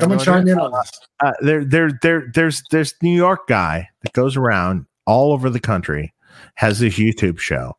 Someone 0.00 0.18
chime 0.18 0.46
in 0.46 0.58
on 0.58 0.74
us. 0.74 0.90
uh, 1.20 1.32
there, 1.40 1.64
there, 1.64 1.98
there, 2.02 2.30
there's 2.34 2.62
there's 2.70 2.94
New 3.00 3.14
York 3.14 3.46
guy 3.48 3.88
that 4.02 4.12
goes 4.12 4.36
around 4.36 4.84
all 5.06 5.32
over 5.32 5.48
the 5.48 5.60
country, 5.60 6.12
has 6.56 6.78
this 6.78 6.98
YouTube 6.98 7.38
show, 7.38 7.74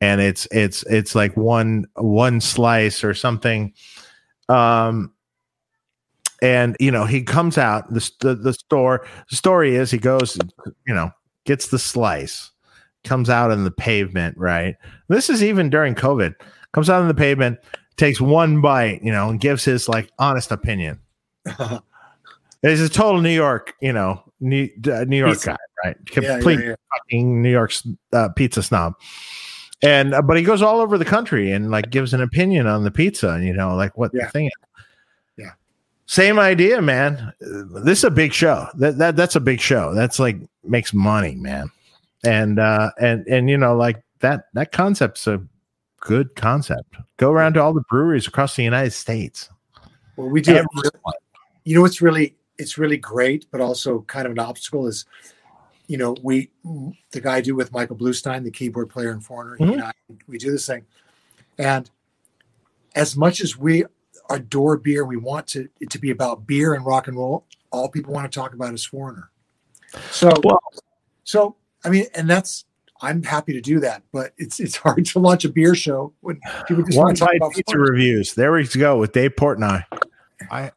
and 0.00 0.22
it's 0.22 0.48
it's 0.50 0.84
it's 0.84 1.14
like 1.14 1.36
one 1.36 1.84
one 1.96 2.40
slice 2.40 3.04
or 3.04 3.12
something, 3.12 3.74
um, 4.48 5.12
and 6.40 6.78
you 6.80 6.90
know 6.90 7.04
he 7.04 7.22
comes 7.22 7.58
out 7.58 7.92
the 7.92 8.10
the, 8.20 8.34
the 8.36 8.52
store. 8.54 9.06
The 9.28 9.36
story 9.36 9.76
is 9.76 9.90
he 9.90 9.98
goes, 9.98 10.38
you 10.86 10.94
know, 10.94 11.10
gets 11.50 11.66
the 11.68 11.78
slice, 11.78 12.50
comes 13.04 13.28
out 13.28 13.50
on 13.50 13.64
the 13.64 13.70
pavement. 13.70 14.36
Right, 14.38 14.76
this 15.08 15.28
is 15.28 15.42
even 15.42 15.68
during 15.70 15.94
COVID. 15.94 16.34
Comes 16.72 16.88
out 16.88 17.02
on 17.02 17.08
the 17.08 17.14
pavement, 17.14 17.58
takes 17.96 18.20
one 18.20 18.60
bite, 18.60 19.02
you 19.02 19.10
know, 19.10 19.28
and 19.28 19.40
gives 19.40 19.64
his 19.64 19.88
like 19.88 20.10
honest 20.18 20.50
opinion. 20.52 21.00
It's 22.62 22.82
a 22.82 22.90
total 22.90 23.22
New 23.22 23.30
York, 23.34 23.72
you 23.80 23.90
know, 23.90 24.22
New, 24.40 24.68
uh, 24.92 25.04
New 25.04 25.16
York 25.16 25.32
Pizza. 25.32 25.50
guy, 25.52 25.56
right? 25.82 25.96
Yeah, 26.12 26.20
yeah, 26.20 26.32
Complete 26.34 26.60
yeah. 26.62 26.74
fucking 26.92 27.40
New 27.40 27.50
York 27.50 27.72
uh, 28.12 28.28
pizza 28.36 28.62
snob. 28.62 28.92
And 29.82 30.12
uh, 30.12 30.20
but 30.20 30.36
he 30.36 30.42
goes 30.42 30.60
all 30.60 30.80
over 30.80 30.98
the 30.98 31.06
country 31.06 31.52
and 31.52 31.70
like 31.70 31.88
gives 31.90 32.12
an 32.12 32.20
opinion 32.20 32.66
on 32.66 32.84
the 32.84 32.90
pizza, 32.90 33.30
and 33.30 33.46
you 33.46 33.54
know, 33.54 33.74
like 33.76 33.96
what 33.96 34.10
Yeah. 34.12 34.26
the 34.26 34.30
thing. 34.32 34.44
is. 34.48 34.52
Same 36.10 36.40
idea, 36.40 36.82
man. 36.82 37.32
This 37.38 37.98
is 37.98 38.04
a 38.04 38.10
big 38.10 38.32
show. 38.32 38.66
That 38.74 38.98
that 38.98 39.14
that's 39.14 39.36
a 39.36 39.40
big 39.40 39.60
show. 39.60 39.94
That's 39.94 40.18
like 40.18 40.38
makes 40.64 40.92
money, 40.92 41.36
man. 41.36 41.70
And 42.24 42.58
uh 42.58 42.90
and 43.00 43.24
and 43.28 43.48
you 43.48 43.56
know, 43.56 43.76
like 43.76 44.02
that 44.18 44.46
that 44.54 44.72
concept's 44.72 45.28
a 45.28 45.40
good 46.00 46.34
concept. 46.34 46.96
Go 47.16 47.30
around 47.30 47.54
to 47.54 47.62
all 47.62 47.72
the 47.72 47.84
breweries 47.88 48.26
across 48.26 48.56
the 48.56 48.64
United 48.64 48.90
States. 48.90 49.50
Well, 50.16 50.26
we 50.26 50.40
do. 50.40 50.50
Everyone. 50.50 51.14
You 51.62 51.76
know, 51.76 51.82
what's 51.82 52.02
really 52.02 52.34
it's 52.58 52.76
really 52.76 52.96
great, 52.96 53.46
but 53.52 53.60
also 53.60 54.00
kind 54.08 54.26
of 54.26 54.32
an 54.32 54.40
obstacle 54.40 54.88
is, 54.88 55.04
you 55.86 55.96
know, 55.96 56.16
we 56.24 56.50
the 57.12 57.20
guy 57.20 57.36
I 57.36 57.40
do 57.40 57.54
with 57.54 57.72
Michael 57.72 57.94
Bluestein, 57.94 58.42
the 58.42 58.50
keyboard 58.50 58.90
player 58.90 59.12
and 59.12 59.24
foreigner. 59.24 59.54
he 59.58 59.64
Mhm. 59.64 59.72
and 59.74 59.82
I, 59.84 59.92
we 60.26 60.38
do 60.38 60.50
this 60.50 60.66
thing, 60.66 60.84
and 61.56 61.88
as 62.96 63.16
much 63.16 63.40
as 63.40 63.56
we 63.56 63.84
adore 64.30 64.76
beer, 64.76 65.04
we 65.04 65.16
want 65.16 65.46
to 65.48 65.68
it 65.80 65.90
to 65.90 65.98
be 65.98 66.10
about 66.10 66.46
beer 66.46 66.74
and 66.74 66.84
rock 66.86 67.08
and 67.08 67.16
roll. 67.16 67.44
All 67.72 67.88
people 67.88 68.12
want 68.12 68.30
to 68.30 68.38
talk 68.38 68.54
about 68.54 68.72
is 68.74 68.84
foreigner. 68.84 69.30
So, 70.10 70.32
Well- 70.44 70.60
so 71.24 71.56
I 71.84 71.88
mean, 71.90 72.06
and 72.14 72.28
that's 72.28 72.64
I'm 73.02 73.22
happy 73.22 73.52
to 73.54 73.60
do 73.62 73.80
that, 73.80 74.02
but 74.12 74.32
it's 74.36 74.60
it's 74.60 74.76
hard 74.76 75.04
to 75.06 75.18
launch 75.18 75.44
a 75.44 75.48
beer 75.48 75.74
show 75.74 76.12
when 76.20 76.38
people 76.68 76.82
just 76.84 76.98
One 76.98 77.06
want 77.06 77.16
to 77.16 77.20
talk 77.20 77.30
bite 77.30 77.36
about 77.36 77.52
pizza 77.52 77.72
foreigner. 77.72 77.92
reviews. 77.92 78.34
There 78.34 78.52
we 78.52 78.66
go 78.66 78.98
with 78.98 79.12
Dave 79.12 79.32
Portnoy. 79.36 79.84
I 80.50 80.70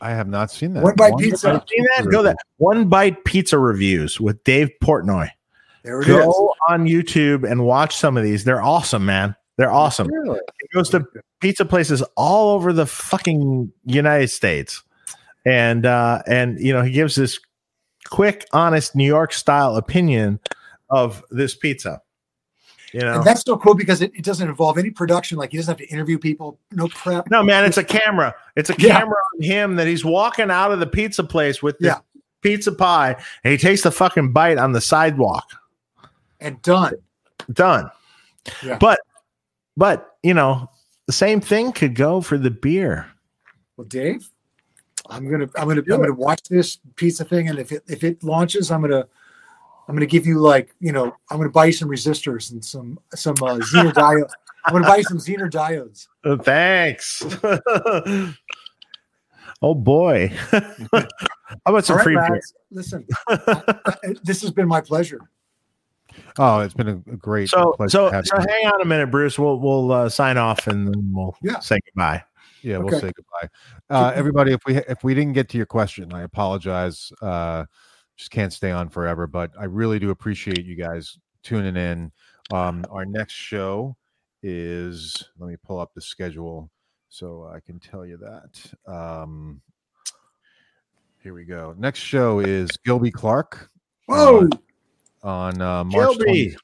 I 0.00 0.10
have 0.10 0.28
not 0.28 0.50
seen 0.50 0.74
that. 0.74 0.82
One 0.82 0.94
bite 0.94 1.16
pizza. 1.18 1.52
Have 1.52 1.64
you 1.70 1.88
that? 1.96 2.10
Go 2.10 2.22
that 2.22 2.36
one 2.58 2.88
bite 2.88 3.24
pizza 3.24 3.58
reviews 3.58 4.20
with 4.20 4.42
Dave 4.44 4.70
Portnoy. 4.82 5.28
There 5.84 6.00
it 6.00 6.06
Go 6.06 6.18
is. 6.30 6.50
on 6.68 6.86
YouTube 6.86 7.48
and 7.50 7.64
watch 7.64 7.96
some 7.96 8.16
of 8.16 8.24
these. 8.24 8.42
They're 8.44 8.62
awesome, 8.62 9.04
man. 9.06 9.36
They're 9.56 9.72
awesome. 9.72 10.08
Really? 10.08 10.40
He 10.60 10.68
goes 10.74 10.90
to 10.90 11.06
pizza 11.40 11.64
places 11.64 12.02
all 12.16 12.54
over 12.54 12.72
the 12.72 12.86
fucking 12.86 13.72
United 13.84 14.28
States, 14.28 14.82
and 15.46 15.86
uh, 15.86 16.22
and 16.26 16.58
you 16.60 16.72
know 16.72 16.82
he 16.82 16.90
gives 16.90 17.14
this 17.14 17.40
quick, 18.10 18.46
honest 18.52 18.94
New 18.94 19.06
York 19.06 19.32
style 19.32 19.76
opinion 19.76 20.40
of 20.90 21.24
this 21.30 21.54
pizza. 21.54 22.00
You 22.92 23.00
know, 23.00 23.14
And 23.16 23.24
that's 23.24 23.42
so 23.42 23.56
cool 23.58 23.74
because 23.74 24.00
it, 24.00 24.12
it 24.14 24.24
doesn't 24.24 24.48
involve 24.48 24.78
any 24.78 24.90
production. 24.90 25.36
Like 25.38 25.50
he 25.50 25.56
doesn't 25.58 25.72
have 25.78 25.86
to 25.86 25.92
interview 25.92 26.18
people, 26.18 26.58
no 26.72 26.86
prep. 26.88 27.28
No, 27.30 27.42
man, 27.42 27.64
it's 27.64 27.76
a 27.76 27.84
camera. 27.84 28.34
It's 28.54 28.70
a 28.70 28.74
Yeah. 28.78 29.00
camera 29.00 29.16
on 29.34 29.42
him 29.42 29.76
that 29.76 29.86
he's 29.86 30.04
walking 30.04 30.50
out 30.50 30.70
of 30.70 30.78
the 30.80 30.86
pizza 30.86 31.24
place 31.24 31.62
with 31.62 31.78
this 31.78 31.88
Yeah. 31.88 31.98
pizza 32.42 32.72
pie, 32.72 33.16
and 33.42 33.52
he 33.52 33.58
takes 33.58 33.82
the 33.82 33.90
fucking 33.90 34.32
bite 34.32 34.56
on 34.56 34.72
the 34.72 34.80
sidewalk. 34.80 35.44
And 36.40 36.62
done. 36.62 36.94
Done. 37.52 37.90
Yeah. 38.62 38.78
But, 38.78 39.00
but 39.76 40.16
you 40.22 40.34
know, 40.34 40.70
the 41.06 41.12
same 41.12 41.40
thing 41.40 41.72
could 41.72 41.94
go 41.94 42.20
for 42.20 42.38
the 42.38 42.50
beer. 42.50 43.06
Well, 43.76 43.86
Dave, 43.86 44.28
I'm 45.08 45.30
gonna 45.30 45.48
I'm 45.56 45.68
gonna 45.68 45.82
I'm 45.82 46.00
gonna 46.00 46.12
watch 46.14 46.42
this 46.48 46.78
pizza 46.96 47.24
thing, 47.24 47.48
and 47.48 47.58
if 47.58 47.72
it 47.72 47.82
if 47.86 48.02
it 48.04 48.22
launches, 48.24 48.70
I'm 48.70 48.80
gonna 48.80 49.06
I'm 49.88 49.94
gonna 49.94 50.06
give 50.06 50.26
you 50.26 50.38
like 50.40 50.74
you 50.80 50.92
know 50.92 51.14
I'm 51.30 51.38
gonna 51.38 51.50
buy 51.50 51.66
you 51.66 51.72
some 51.72 51.88
resistors 51.88 52.52
and 52.52 52.64
some 52.64 52.98
some 53.14 53.36
uh, 53.42 53.56
Zener 53.58 53.92
diode. 53.94 54.28
I'm 54.64 54.72
gonna 54.72 54.86
buy 54.86 54.96
you 54.96 55.04
some 55.04 55.18
Zener 55.18 55.50
diodes. 55.50 56.08
Uh, 56.24 56.36
thanks. 56.42 57.22
oh 59.62 59.74
boy. 59.74 60.28
How 60.50 61.06
about 61.66 61.84
some 61.84 61.94
All 61.94 61.98
right, 61.98 62.04
free 62.04 62.16
beer? 62.16 62.40
listen, 62.72 63.06
I- 63.28 63.74
I- 63.86 64.14
this 64.24 64.40
has 64.42 64.50
been 64.50 64.66
my 64.66 64.80
pleasure. 64.80 65.20
Oh, 66.38 66.60
it's 66.60 66.74
been 66.74 66.88
a, 66.88 66.96
a 67.12 67.16
great 67.16 67.48
So, 67.48 67.72
pleasure 67.72 67.90
so, 67.90 68.10
having 68.10 68.26
so 68.26 68.36
you. 68.38 68.46
hang 68.48 68.66
on 68.72 68.82
a 68.82 68.84
minute, 68.84 69.10
Bruce. 69.10 69.38
We'll 69.38 69.58
we'll 69.58 69.92
uh, 69.92 70.08
sign 70.08 70.36
off 70.36 70.66
and 70.66 70.86
then 70.88 71.10
we'll 71.12 71.36
Yeah. 71.42 71.60
say 71.60 71.78
goodbye. 71.86 72.22
Yeah, 72.62 72.78
we'll 72.78 72.88
Okay. 72.88 73.06
say 73.06 73.12
goodbye. 73.14 73.48
Uh, 73.90 74.12
everybody, 74.14 74.52
if 74.52 74.60
we 74.66 74.76
if 74.76 75.04
we 75.04 75.14
didn't 75.14 75.32
get 75.34 75.48
to 75.50 75.56
your 75.56 75.66
question, 75.66 76.12
I 76.12 76.22
apologize. 76.22 77.12
Uh, 77.22 77.64
just 78.16 78.30
can't 78.30 78.52
stay 78.52 78.70
on 78.70 78.88
forever, 78.88 79.26
but 79.26 79.52
I 79.58 79.64
really 79.64 79.98
do 79.98 80.10
appreciate 80.10 80.64
you 80.64 80.74
guys 80.74 81.18
tuning 81.42 81.76
in. 81.76 82.12
Um, 82.52 82.84
our 82.90 83.04
next 83.04 83.34
show 83.34 83.96
is 84.42 85.24
let 85.38 85.48
me 85.48 85.56
pull 85.64 85.78
up 85.78 85.92
the 85.94 86.00
schedule 86.00 86.70
so 87.08 87.50
I 87.52 87.60
can 87.60 87.78
tell 87.78 88.04
you 88.06 88.18
that. 88.18 88.92
Um, 88.92 89.60
here 91.22 91.34
we 91.34 91.44
go. 91.44 91.74
Next 91.78 92.00
show 92.00 92.40
is 92.40 92.70
Gilby 92.84 93.10
Clarke 93.10 93.70
Whoa! 94.06 94.48
On 95.26 95.60
uh, 95.60 95.82
March 95.82 96.18
Gilby. 96.18 96.54
26th. 96.54 96.56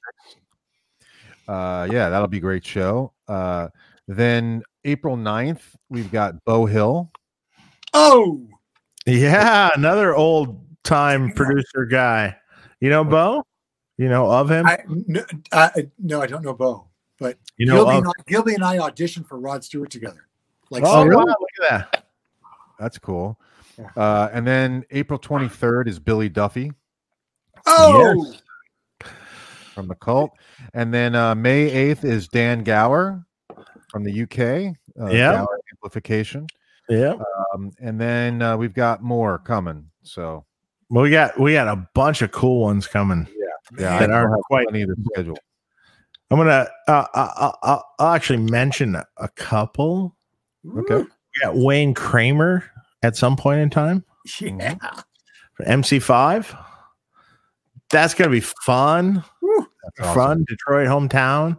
Uh, 1.49 1.89
yeah, 1.91 2.09
that'll 2.09 2.29
be 2.29 2.37
a 2.37 2.41
great 2.41 2.65
show. 2.65 3.13
Uh, 3.27 3.69
then 4.07 4.63
April 4.85 5.17
9th, 5.17 5.63
we've 5.91 6.13
got 6.13 6.45
Beau 6.45 6.65
Hill. 6.67 7.11
Oh, 7.93 8.47
Yeah, 9.05 9.71
another 9.75 10.15
old 10.15 10.65
time 10.85 11.33
producer 11.33 11.85
guy. 11.87 12.37
You 12.79 12.89
know, 12.91 13.03
Beau? 13.03 13.45
You 13.99 14.09
know 14.09 14.31
of 14.31 14.49
him? 14.49 14.65
I, 14.65 14.79
no, 14.87 15.25
I, 15.51 15.89
no, 15.99 16.23
I 16.23 16.29
don't 16.29 16.45
know 16.45 16.55
Beau, 16.55 16.87
but 17.19 17.39
you 17.57 17.67
know 17.67 17.85
Gilby, 17.85 17.91
of 17.91 17.99
and 17.99 18.07
I, 18.07 18.23
Gilby 18.29 18.55
and 18.55 18.65
I 18.65 18.79
auditioned 18.79 19.27
for 19.27 19.41
Rod 19.41 19.65
Stewart 19.65 19.91
together. 19.91 20.29
Like, 20.71 20.85
Oh, 20.87 21.03
so- 21.03 21.05
really? 21.05 21.25
wow, 21.25 21.35
look 21.41 21.71
at 21.71 21.91
that. 21.93 22.05
That's 22.79 22.99
cool. 22.99 23.41
Uh, 23.97 24.29
and 24.33 24.47
then 24.47 24.85
April 24.93 25.19
23rd 25.19 25.89
is 25.89 25.99
Billy 25.99 26.29
Duffy 26.29 26.73
oh, 27.67 28.35
from 29.73 29.89
the 29.89 29.95
cult. 29.95 30.31
And 30.75 30.93
then 30.93 31.15
uh, 31.15 31.35
May 31.35 31.71
8th 31.95 32.05
is 32.05 32.29
Dan 32.29 32.63
Gower 32.63 33.25
from 33.91 34.05
the 34.05 34.23
UK. 34.23 34.75
Uh, 35.01 35.11
Yeah. 35.11 35.33
Gower 35.33 35.59
Amplification. 35.73 36.47
Yeah. 36.89 37.15
Um, 37.55 37.73
and 37.81 38.01
then 38.01 38.43
uh, 38.43 38.57
we've 38.57 38.75
got 38.75 39.03
more 39.03 39.39
coming. 39.39 39.87
So 40.03 40.45
Well, 40.91 41.03
we 41.05 41.11
got 41.11 41.39
we 41.41 41.53
got 41.55 41.69
a 41.69 41.89
bunch 41.95 42.23
of 42.23 42.33
cool 42.33 42.61
ones 42.63 42.87
coming. 42.87 43.27
yeah, 43.37 43.79
That 43.79 43.89
I 43.91 43.95
aren't 43.97 44.13
don't 44.13 44.31
have 44.31 44.41
quite- 44.49 44.69
plenty 44.69 44.87
to 44.87 44.95
schedule. 45.13 45.39
I'm 46.31 46.39
gonna 46.39 46.67
uh, 46.89 47.05
I'll, 47.15 47.59
I'll, 47.63 47.85
I'll 47.99 48.15
actually 48.15 48.39
mention 48.39 48.95
a, 48.95 49.05
a 49.19 49.29
couple. 49.29 50.17
Okay. 50.79 50.97
We 51.03 51.07
got 51.43 51.57
Wayne 51.57 51.93
Kramer 51.93 52.65
at 53.03 53.17
some 53.17 53.37
point 53.37 53.61
in 53.61 53.69
time 53.69 54.03
yeah. 54.41 54.77
for 55.55 55.65
MC5. 55.65 56.57
That's 57.93 58.15
gonna 58.15 58.31
be 58.31 58.41
fun. 58.41 59.23
That's 59.85 60.01
awesome. 60.01 60.15
Fun 60.15 60.45
Detroit 60.49 60.89
hometown. 60.89 61.59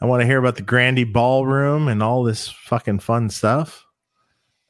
I 0.00 0.06
want 0.06 0.20
to 0.22 0.26
hear 0.26 0.38
about 0.38 0.56
the 0.56 0.62
Grande 0.62 1.12
Ballroom 1.12 1.88
and 1.88 2.02
all 2.02 2.22
this 2.22 2.48
fucking 2.48 3.00
fun 3.00 3.28
stuff. 3.28 3.84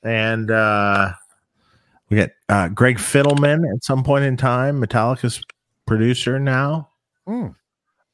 And 0.03 0.51
uh 0.51 1.13
we 2.09 2.17
got 2.17 2.31
uh 2.49 2.69
Greg 2.69 2.97
Fidelman 2.99 3.65
at 3.73 3.85
some 3.85 4.03
point 4.03 4.25
in 4.25 4.37
time, 4.37 4.81
Metallica's 4.81 5.41
producer 5.87 6.41
now. 6.41 6.89
Hmm. 7.27 7.49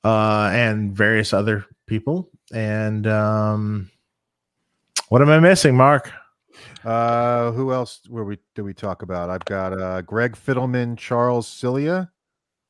uh, 0.04 0.50
and 0.52 0.96
various 0.96 1.32
other 1.34 1.66
people. 1.86 2.30
And 2.52 3.06
um, 3.06 3.90
what 5.10 5.20
am 5.20 5.28
I 5.28 5.38
missing, 5.38 5.76
Mark? 5.76 6.10
Uh, 6.84 7.52
who 7.52 7.72
else 7.72 8.00
were 8.08 8.24
we 8.24 8.38
did 8.54 8.62
we 8.62 8.74
talk 8.74 9.02
about? 9.02 9.30
I've 9.30 9.44
got 9.44 9.78
uh, 9.78 10.00
Greg 10.02 10.34
Fidelman, 10.34 10.96
Charles 10.96 11.46
Cilia. 11.46 12.10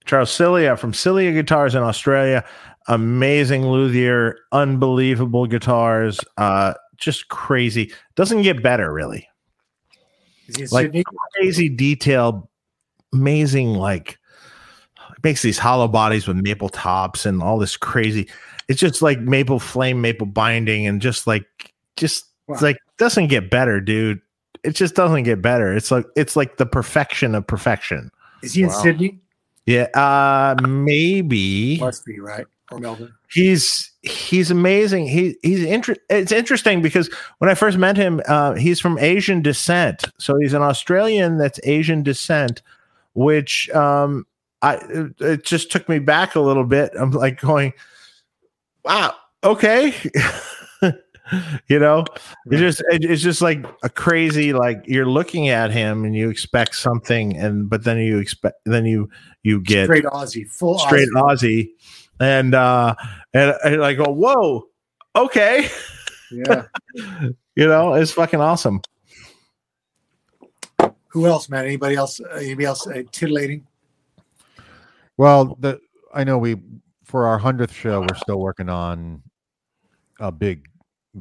Charles 0.05 0.31
Cilia 0.31 0.76
from 0.76 0.92
Cilia 0.94 1.32
Guitars 1.32 1.74
in 1.74 1.82
Australia. 1.82 2.44
Amazing 2.89 3.66
luthier, 3.66 4.36
unbelievable 4.50 5.47
guitars. 5.47 6.20
Uh, 6.36 6.74
just 6.97 7.28
crazy. 7.28 7.92
Doesn't 8.16 8.42
get 8.42 8.62
better, 8.62 8.92
really. 8.92 9.28
Is 10.48 10.56
he 10.56 10.62
in 10.64 10.68
Like- 10.70 11.05
Crazy 11.36 11.68
detailed, 11.68 12.47
amazing. 13.12 13.74
Like 13.74 14.18
makes 15.24 15.42
these 15.42 15.58
hollow 15.58 15.86
bodies 15.89 16.26
with 16.26 16.36
maple 16.36 16.68
tops 16.68 17.24
and 17.24 17.42
all 17.42 17.58
this 17.58 17.76
crazy. 17.76 18.28
It's 18.68 18.81
just 18.81 19.02
like 19.02 19.20
maple 19.20 19.60
flame, 19.60 20.00
maple 20.00 20.26
binding, 20.26 20.86
and 20.86 21.00
just 21.00 21.26
like 21.26 21.44
just 21.97 22.24
Wow. 22.48 22.58
like 22.60 22.78
doesn't 22.98 23.28
get 23.28 23.50
better, 23.50 23.81
dude. 23.81 24.20
It 24.64 24.74
just 24.74 24.94
doesn't 24.97 25.22
get 25.22 25.40
better. 25.40 25.72
It's 25.74 25.90
like 25.92 26.06
it's 26.16 26.34
like 26.36 26.56
the 26.56 26.66
perfection 26.66 27.34
of 27.36 27.47
perfection. 27.47 28.10
Is 28.42 28.55
he 28.55 28.64
in 28.64 28.70
Sydney? 28.70 29.20
Yeah, 29.66 29.84
uh 29.94 30.57
maybe 30.66 31.78
Must 31.81 32.05
be 32.05 32.18
right 32.20 32.47
or 32.73 32.78
Melbourne. 32.81 33.15
he's 33.31 33.92
he's 34.02 34.50
amazing. 34.50 35.07
He 35.07 35.36
he's 35.42 35.62
inter- 35.62 35.94
It's 36.10 36.32
interesting 36.32 36.82
because 36.82 37.08
when 37.39 37.49
I 37.50 37.55
first 37.55 37.78
met 37.78 37.97
him, 37.97 38.20
uh, 38.26 38.55
he's 38.55 38.81
from 38.81 38.99
Asian 38.99 39.41
descent, 39.42 40.05
so 40.18 40.36
he's 40.39 40.55
an 40.55 40.62
Australian 40.62 41.39
that's 41.39 41.60
Asian 41.65 42.02
descent, 42.02 42.62
which 43.15 43.70
um, 43.70 44.26
I 44.62 44.74
it- 44.89 45.20
it 45.20 45.44
just 45.44 45.70
took 45.70 45.89
me 45.89 45.99
back 46.00 46.34
a 46.34 46.41
little 46.41 46.65
bit. 46.65 46.91
I'm 46.99 47.10
like 47.12 47.41
going, 47.41 47.73
wow, 48.84 49.15
okay. 49.44 49.94
you 51.68 51.78
know 51.78 52.05
it's 52.47 52.60
just 52.60 52.83
it's 52.91 53.23
just 53.23 53.41
like 53.41 53.65
a 53.84 53.89
crazy 53.89 54.52
like 54.52 54.83
you're 54.86 55.07
looking 55.07 55.49
at 55.49 55.70
him 55.70 56.05
and 56.05 56.17
you 56.17 56.28
expect 56.28 56.75
something 56.75 57.36
and 57.36 57.70
but 57.70 57.84
then 57.84 57.99
you 57.99 58.18
expect 58.18 58.57
then 58.65 58.84
you 58.84 59.09
you 59.42 59.60
get 59.60 59.86
Straight 59.86 60.05
Aussie, 60.05 60.49
full 60.49 60.78
straight 60.78 61.09
Aussie. 61.15 61.20
Aussie, 61.20 61.68
and 62.20 62.55
uh, 62.55 62.94
and, 63.34 63.55
and 63.65 63.84
I 63.84 63.94
go, 63.94 64.05
whoa, 64.05 64.68
okay, 65.17 65.68
Yeah. 66.33 66.65
you 66.94 67.67
know, 67.67 67.94
it's 67.94 68.12
fucking 68.12 68.41
awesome. 68.41 68.81
Who 71.09 71.26
else, 71.26 71.49
man? 71.49 71.67
Anybody 71.67 71.94
else? 71.97 72.20
Anybody 72.34 72.65
else 72.65 72.86
uh, 72.86 73.02
titillating? 73.12 73.67
Well, 75.17 75.57
the 75.60 75.81
I 76.15 76.25
know 76.25 76.39
we 76.39 76.57
for 77.05 77.26
our 77.26 77.39
hundredth 77.39 77.75
show, 77.75 78.01
we're 78.01 78.17
still 78.17 78.41
working 78.41 78.70
on 78.70 79.23
a 80.20 80.33
big, 80.33 80.67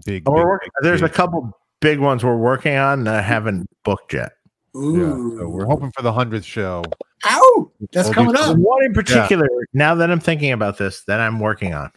big. 0.06 0.28
We're 0.28 0.36
big, 0.38 0.46
working- 0.46 0.70
big 0.82 0.84
There's 0.84 1.02
a 1.02 1.10
couple 1.10 1.58
big 1.80 2.00
ones 2.00 2.24
we're 2.24 2.38
working 2.38 2.76
on 2.76 3.04
that 3.06 3.16
I 3.16 3.22
haven't 3.22 3.70
booked 3.84 4.14
yet. 4.14 4.34
Yeah, 4.74 5.12
so 5.12 5.50
we're 5.50 5.66
hoping 5.66 5.92
for 5.92 6.02
the 6.02 6.14
hundredth 6.14 6.46
show. 6.46 6.84
Ow! 7.26 7.72
That's 7.92 8.08
We'll 8.08 8.14
coming 8.14 8.36
up. 8.38 8.56
One 8.58 8.86
in 8.86 8.94
particular, 8.94 9.48
now 9.74 9.96
that 9.96 10.10
I'm 10.10 10.20
thinking 10.22 10.54
about 10.54 10.78
this, 10.78 11.04
that 11.06 11.20
I'm 11.20 11.40
working 11.40 11.74
on, 11.74 11.92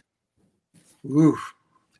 Ooh. 1.05 1.37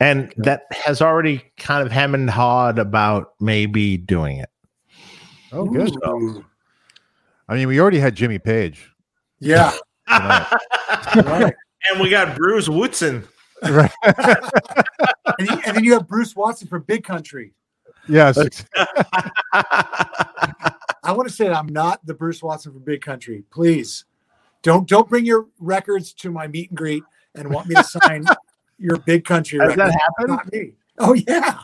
and 0.01 0.33
that 0.37 0.63
has 0.71 1.01
already 1.01 1.43
kind 1.57 1.85
of 1.85 1.91
hemmed 1.93 2.15
and 2.15 2.29
hawed 2.29 2.77
about 2.77 3.33
maybe 3.39 3.95
doing 3.97 4.37
it. 4.39 4.49
Oh, 5.53 5.65
good. 5.65 5.95
Ooh. 6.07 6.43
I 7.47 7.55
mean, 7.55 7.67
we 7.69 7.79
already 7.79 7.99
had 7.99 8.15
Jimmy 8.15 8.39
Page. 8.39 8.91
Yeah. 9.39 9.71
Right. 10.09 10.59
and 11.91 12.01
we 12.01 12.09
got 12.09 12.35
Bruce 12.35 12.67
Watson. 12.67 13.25
Right. 13.63 13.91
and, 14.03 15.49
you- 15.49 15.61
and 15.65 15.77
then 15.77 15.83
you 15.83 15.93
have 15.93 16.07
Bruce 16.07 16.35
Watson 16.35 16.67
from 16.67 16.83
Big 16.83 17.03
Country. 17.03 17.53
yes. 18.07 18.37
I 21.03 21.11
want 21.11 21.27
to 21.29 21.33
say 21.33 21.45
that 21.47 21.55
I'm 21.55 21.67
not 21.67 22.05
the 22.05 22.13
Bruce 22.13 22.41
Watson 22.41 22.73
from 22.73 22.81
Big 22.83 23.01
Country. 23.01 23.43
Please, 23.51 24.05
don't 24.63 24.87
don't 24.87 25.07
bring 25.07 25.25
your 25.25 25.47
records 25.59 26.13
to 26.15 26.31
my 26.31 26.47
meet 26.47 26.69
and 26.71 26.77
greet 26.77 27.03
and 27.35 27.49
want 27.53 27.67
me 27.67 27.75
to 27.75 27.83
sign 27.83 28.25
your 28.79 28.97
Big 28.97 29.23
Country 29.25 29.59
Has 29.59 29.69
record. 29.69 29.91
that 29.91 29.99
happened? 29.99 30.27
Not 30.29 30.51
me. 30.51 30.71
Oh 30.97 31.13
yeah. 31.13 31.59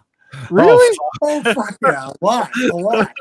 Really? 0.49 0.97
Oh 1.23 1.41
fuck 1.43 1.77
yeah. 1.83 2.09
A 2.09 2.13
lot. 2.25 2.49
A 2.71 2.75
lot. 2.75 3.11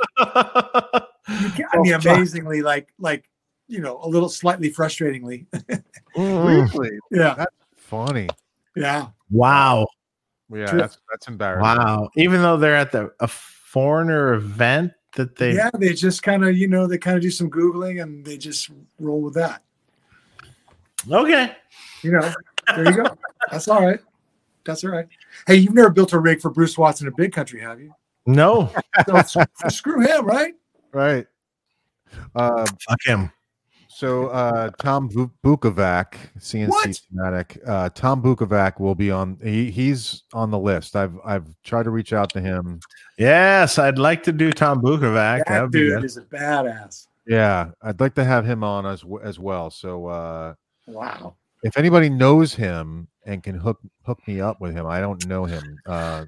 You 1.28 1.50
can- 1.50 1.66
I 1.72 1.78
mean, 1.78 1.94
Oh, 1.94 2.00
fuck. 2.00 2.04
amazingly, 2.16 2.60
like 2.62 2.88
like 2.98 3.24
you 3.68 3.80
know, 3.80 3.98
a 4.02 4.08
little 4.08 4.28
slightly 4.28 4.70
frustratingly. 4.72 5.46
Mm. 6.16 6.74
Really? 6.74 6.90
yeah. 7.10 7.44
Funny. 7.76 8.28
Yeah. 8.80 9.08
Wow. 9.30 9.86
Yeah, 10.52 10.72
that's 10.72 10.98
that's 11.10 11.28
embarrassing. 11.28 11.62
Wow. 11.62 12.08
Even 12.16 12.42
though 12.42 12.56
they're 12.56 12.74
at 12.74 12.90
the 12.90 13.12
a 13.20 13.28
foreigner 13.28 14.34
event 14.34 14.92
that 15.14 15.36
they 15.36 15.54
yeah. 15.54 15.70
They 15.78 15.92
just 15.92 16.22
kind 16.22 16.44
of 16.44 16.56
you 16.56 16.66
know 16.66 16.86
they 16.86 16.98
kind 16.98 17.16
of 17.16 17.22
do 17.22 17.30
some 17.30 17.50
googling 17.50 18.02
and 18.02 18.24
they 18.24 18.36
just 18.36 18.70
roll 18.98 19.20
with 19.20 19.34
that. 19.34 19.62
Okay. 21.10 21.54
You 22.02 22.12
know, 22.12 22.32
there 22.74 22.84
you 22.90 22.96
go. 22.96 23.16
That's 23.50 23.68
all 23.68 23.84
right. 23.84 24.00
That's 24.64 24.84
all 24.84 24.90
right. 24.90 25.06
Hey, 25.46 25.56
you've 25.56 25.74
never 25.74 25.90
built 25.90 26.12
a 26.12 26.18
rig 26.18 26.40
for 26.40 26.50
Bruce 26.50 26.76
Watson 26.76 27.06
in 27.06 27.12
a 27.12 27.16
Big 27.16 27.32
Country, 27.32 27.60
have 27.60 27.80
you? 27.80 27.94
No. 28.26 28.70
So 29.06 29.16
s- 29.16 29.36
screw 29.68 30.00
him, 30.00 30.26
right? 30.26 30.54
Right. 30.92 31.26
Uh, 32.34 32.66
Fuck 32.88 32.98
him. 33.04 33.32
So 34.00 34.28
uh, 34.28 34.70
Tom 34.78 35.10
Bukovac, 35.44 36.14
CNC 36.38 36.68
What? 36.68 36.88
Thematic, 37.10 37.60
uh, 37.66 37.90
Tom 37.90 38.22
Bukovac 38.22 38.80
will 38.80 38.94
be 38.94 39.10
on. 39.10 39.38
He, 39.42 39.70
he's 39.70 40.22
on 40.32 40.50
the 40.50 40.58
list. 40.58 40.96
I've 40.96 41.12
I've 41.22 41.44
tried 41.64 41.82
to 41.82 41.90
reach 41.90 42.14
out 42.14 42.30
to 42.30 42.40
him. 42.40 42.80
Yes, 43.18 43.78
I'd 43.78 43.98
like 43.98 44.22
to 44.22 44.32
do 44.32 44.52
Tom 44.52 44.80
Bukovac. 44.80 45.40
That 45.40 45.48
That 45.48 45.62
would 45.64 45.72
dude 45.72 45.96
good. 45.96 46.04
is 46.06 46.16
a 46.16 46.22
badass. 46.22 47.08
Yeah, 47.26 47.72
I'd 47.82 48.00
like 48.00 48.14
to 48.14 48.24
have 48.24 48.46
him 48.46 48.64
on 48.64 48.86
as 48.86 49.04
as 49.22 49.38
well. 49.38 49.68
So 49.68 50.06
uh, 50.06 50.54
Wow. 50.86 51.34
if 51.62 51.76
anybody 51.76 52.08
knows 52.08 52.54
him 52.54 53.06
and 53.26 53.42
can 53.42 53.54
hook 53.54 53.80
hook 54.06 54.26
me 54.26 54.40
up 54.40 54.62
with 54.62 54.72
him, 54.74 54.86
I 54.86 55.00
don't 55.00 55.26
know 55.26 55.44
him. 55.44 55.78
Uh, 55.84 56.24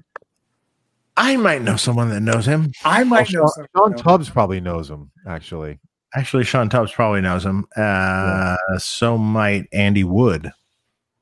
I 1.17 1.37
might 1.37 1.63
know 1.63 1.75
someone 1.77 2.09
that 2.09 2.21
knows 2.21 2.45
him. 2.45 2.71
I 2.85 3.03
might 3.03 3.31
know 3.31 3.47
Shawn, 3.47 3.49
some. 3.49 3.65
Shawn 3.75 3.95
Tubbs 3.95 4.29
probably 4.29 4.61
knows 4.61 4.91
him. 4.91 5.09
Actually, 5.25 5.79
Actually, 6.15 6.43
Shawn 6.43 6.69
Tubbs 6.69 6.91
probably 6.91 7.21
knows 7.21 7.43
him. 7.45 7.65
Uh, 7.75 8.55
So 8.77 9.17
might 9.17 9.67
Andy 9.73 10.03
Wood. 10.03 10.51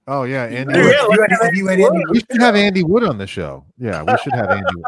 oh 0.07 0.23
yeah, 0.23 0.43
Andy. 0.45 0.73
Have 0.73 0.83
Wood. 0.85 0.95
you 1.11 1.21
had- 1.21 1.31
have 1.43 1.55
you 1.55 1.67
had 1.67 1.79
Andy 1.79 2.03
We 2.09 2.19
should 2.19 2.41
have 2.41 2.55
Andy 2.55 2.83
Wood 2.83 3.03
on 3.03 3.17
the 3.17 3.27
show. 3.27 3.65
Yeah, 3.77 4.03
we 4.03 4.17
should 4.23 4.33
have 4.33 4.49
Andy. 4.49 4.63
Wood. 4.75 4.85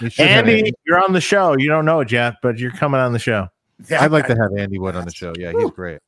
We 0.00 0.10
should 0.10 0.26
have 0.26 0.48
Andy, 0.48 0.72
you're 0.86 1.02
on 1.02 1.12
the 1.12 1.20
show. 1.20 1.56
You 1.58 1.68
don't 1.68 1.84
know 1.84 2.00
it 2.00 2.10
yet, 2.12 2.36
but 2.42 2.58
you're 2.58 2.70
coming 2.72 3.00
on 3.00 3.12
the 3.12 3.18
show. 3.18 3.48
That 3.88 4.02
I'd 4.02 4.12
like 4.12 4.28
guy- 4.28 4.34
to 4.34 4.40
have 4.40 4.52
Andy 4.56 4.78
Wood 4.78 4.94
on 4.96 5.04
the 5.04 5.12
show. 5.12 5.32
Yeah, 5.38 5.52
he's 5.58 5.70
great. 5.72 5.98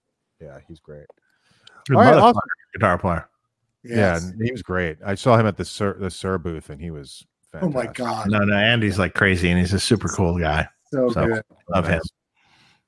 Yeah, 0.40 0.58
he's 0.68 0.80
great. 0.80 1.06
All 1.90 1.96
right, 1.96 2.14
awesome. 2.14 2.40
guitar 2.72 2.96
player. 2.98 3.28
Yeah, 3.82 3.96
Yes. 4.14 4.24
and 4.24 4.42
he 4.42 4.50
was 4.52 4.62
great. 4.62 4.98
I 5.04 5.14
saw 5.16 5.36
him 5.36 5.46
at 5.46 5.56
the 5.58 5.64
Suhr 5.64 5.98
the 5.98 6.06
Suhr 6.06 6.42
booth, 6.42 6.70
and 6.70 6.80
he 6.80 6.90
was. 6.90 7.26
Oh 7.60 7.68
my 7.68 7.86
God. 7.86 8.28
No, 8.30 8.38
no, 8.38 8.56
Andy's 8.56 8.98
like 8.98 9.14
crazy, 9.14 9.50
and 9.50 9.58
he's 9.60 9.72
a 9.74 9.78
super 9.80 10.08
cool 10.08 10.38
guy. 10.38 10.66
So, 10.92 11.10
So, 11.10 11.26
good. 11.26 11.42
Love 11.68 11.86
him. 11.86 12.00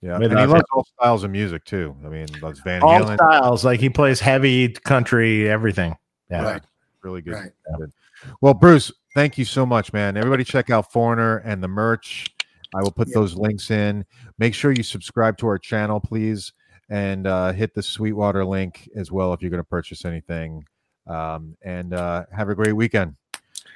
Nice. 0.07 0.20
Yeah, 0.20 0.26
and 0.28 0.39
he 0.39 0.47
loves 0.47 0.65
all 0.73 0.85
styles 0.99 1.25
of 1.25 1.31
music 1.31 1.65
too. 1.65 1.94
I 2.05 2.09
mean, 2.09 2.26
loves 2.41 2.60
Van 2.60 2.83
All 2.83 3.01
Halen. 3.01 3.15
styles, 3.17 3.65
like 3.65 3.81
he 3.81 3.89
plays 3.91 4.20
heavy, 4.20 4.68
country, 4.68 5.49
everything. 5.49 5.97
Yeah. 6.31 6.43
Right. 6.44 6.62
Really 7.02 7.23
good. 7.23 7.35
Right. 7.35 7.52
good. 7.78 7.93
Well, 8.41 8.55
Bruce, 8.55 8.91
thank 9.15 9.39
you 9.39 9.44
so 9.44 9.65
much, 9.67 9.93
man. 9.93 10.17
Everybody, 10.17 10.44
check 10.44 10.70
out 10.70 10.93
Foreigner 10.93 11.39
and 11.39 11.62
the 11.62 11.68
merch. 11.68 12.26
I 12.75 12.83
will 12.83 12.91
put 12.91 13.09
Yeah. 13.09 13.15
those 13.20 13.35
links 13.35 13.70
in. 13.70 14.05
Make 14.39 14.55
sure 14.55 14.73
you 14.73 14.83
subscribe 14.83 15.39
to 15.39 15.47
our 15.47 15.59
channel, 15.59 16.01
please, 16.01 16.52
and 16.89 17.26
uh, 17.26 17.52
hit 17.52 17.75
the 17.75 17.83
Sweetwater 17.83 18.44
link 18.44 18.89
as 18.97 19.12
well 19.12 19.33
if 19.33 19.41
you're 19.43 19.51
going 19.51 19.62
to 19.62 19.68
purchase 19.68 20.05
anything. 20.05 20.65
Um, 21.07 21.57
and 21.62 21.94
uh, 21.94 22.25
have 22.33 22.49
a 22.49 22.55
great 22.55 22.73
weekend. 22.75 23.15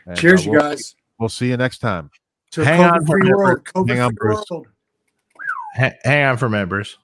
And, 0.06 0.18
uh, 0.18 0.20
Cheers, 0.20 0.44
you 0.44 0.52
we'll- 0.52 0.60
guys. 0.62 0.94
We'll 1.18 1.28
see 1.28 1.48
you 1.50 1.56
next 1.58 1.78
time. 1.78 2.10
To 2.52 2.64
Hang 2.64 2.80
on 2.80 3.04
free 3.06 3.28
for 3.28 3.34
a 3.34 3.36
world. 3.36 3.88
Hang 3.88 4.00
on, 4.00 4.14
Bruce. 4.14 4.42
world. 4.50 4.66
Ha- 5.76 5.94
hang 6.04 6.24
on 6.24 6.36
for 6.36 6.48
members. 6.48 6.98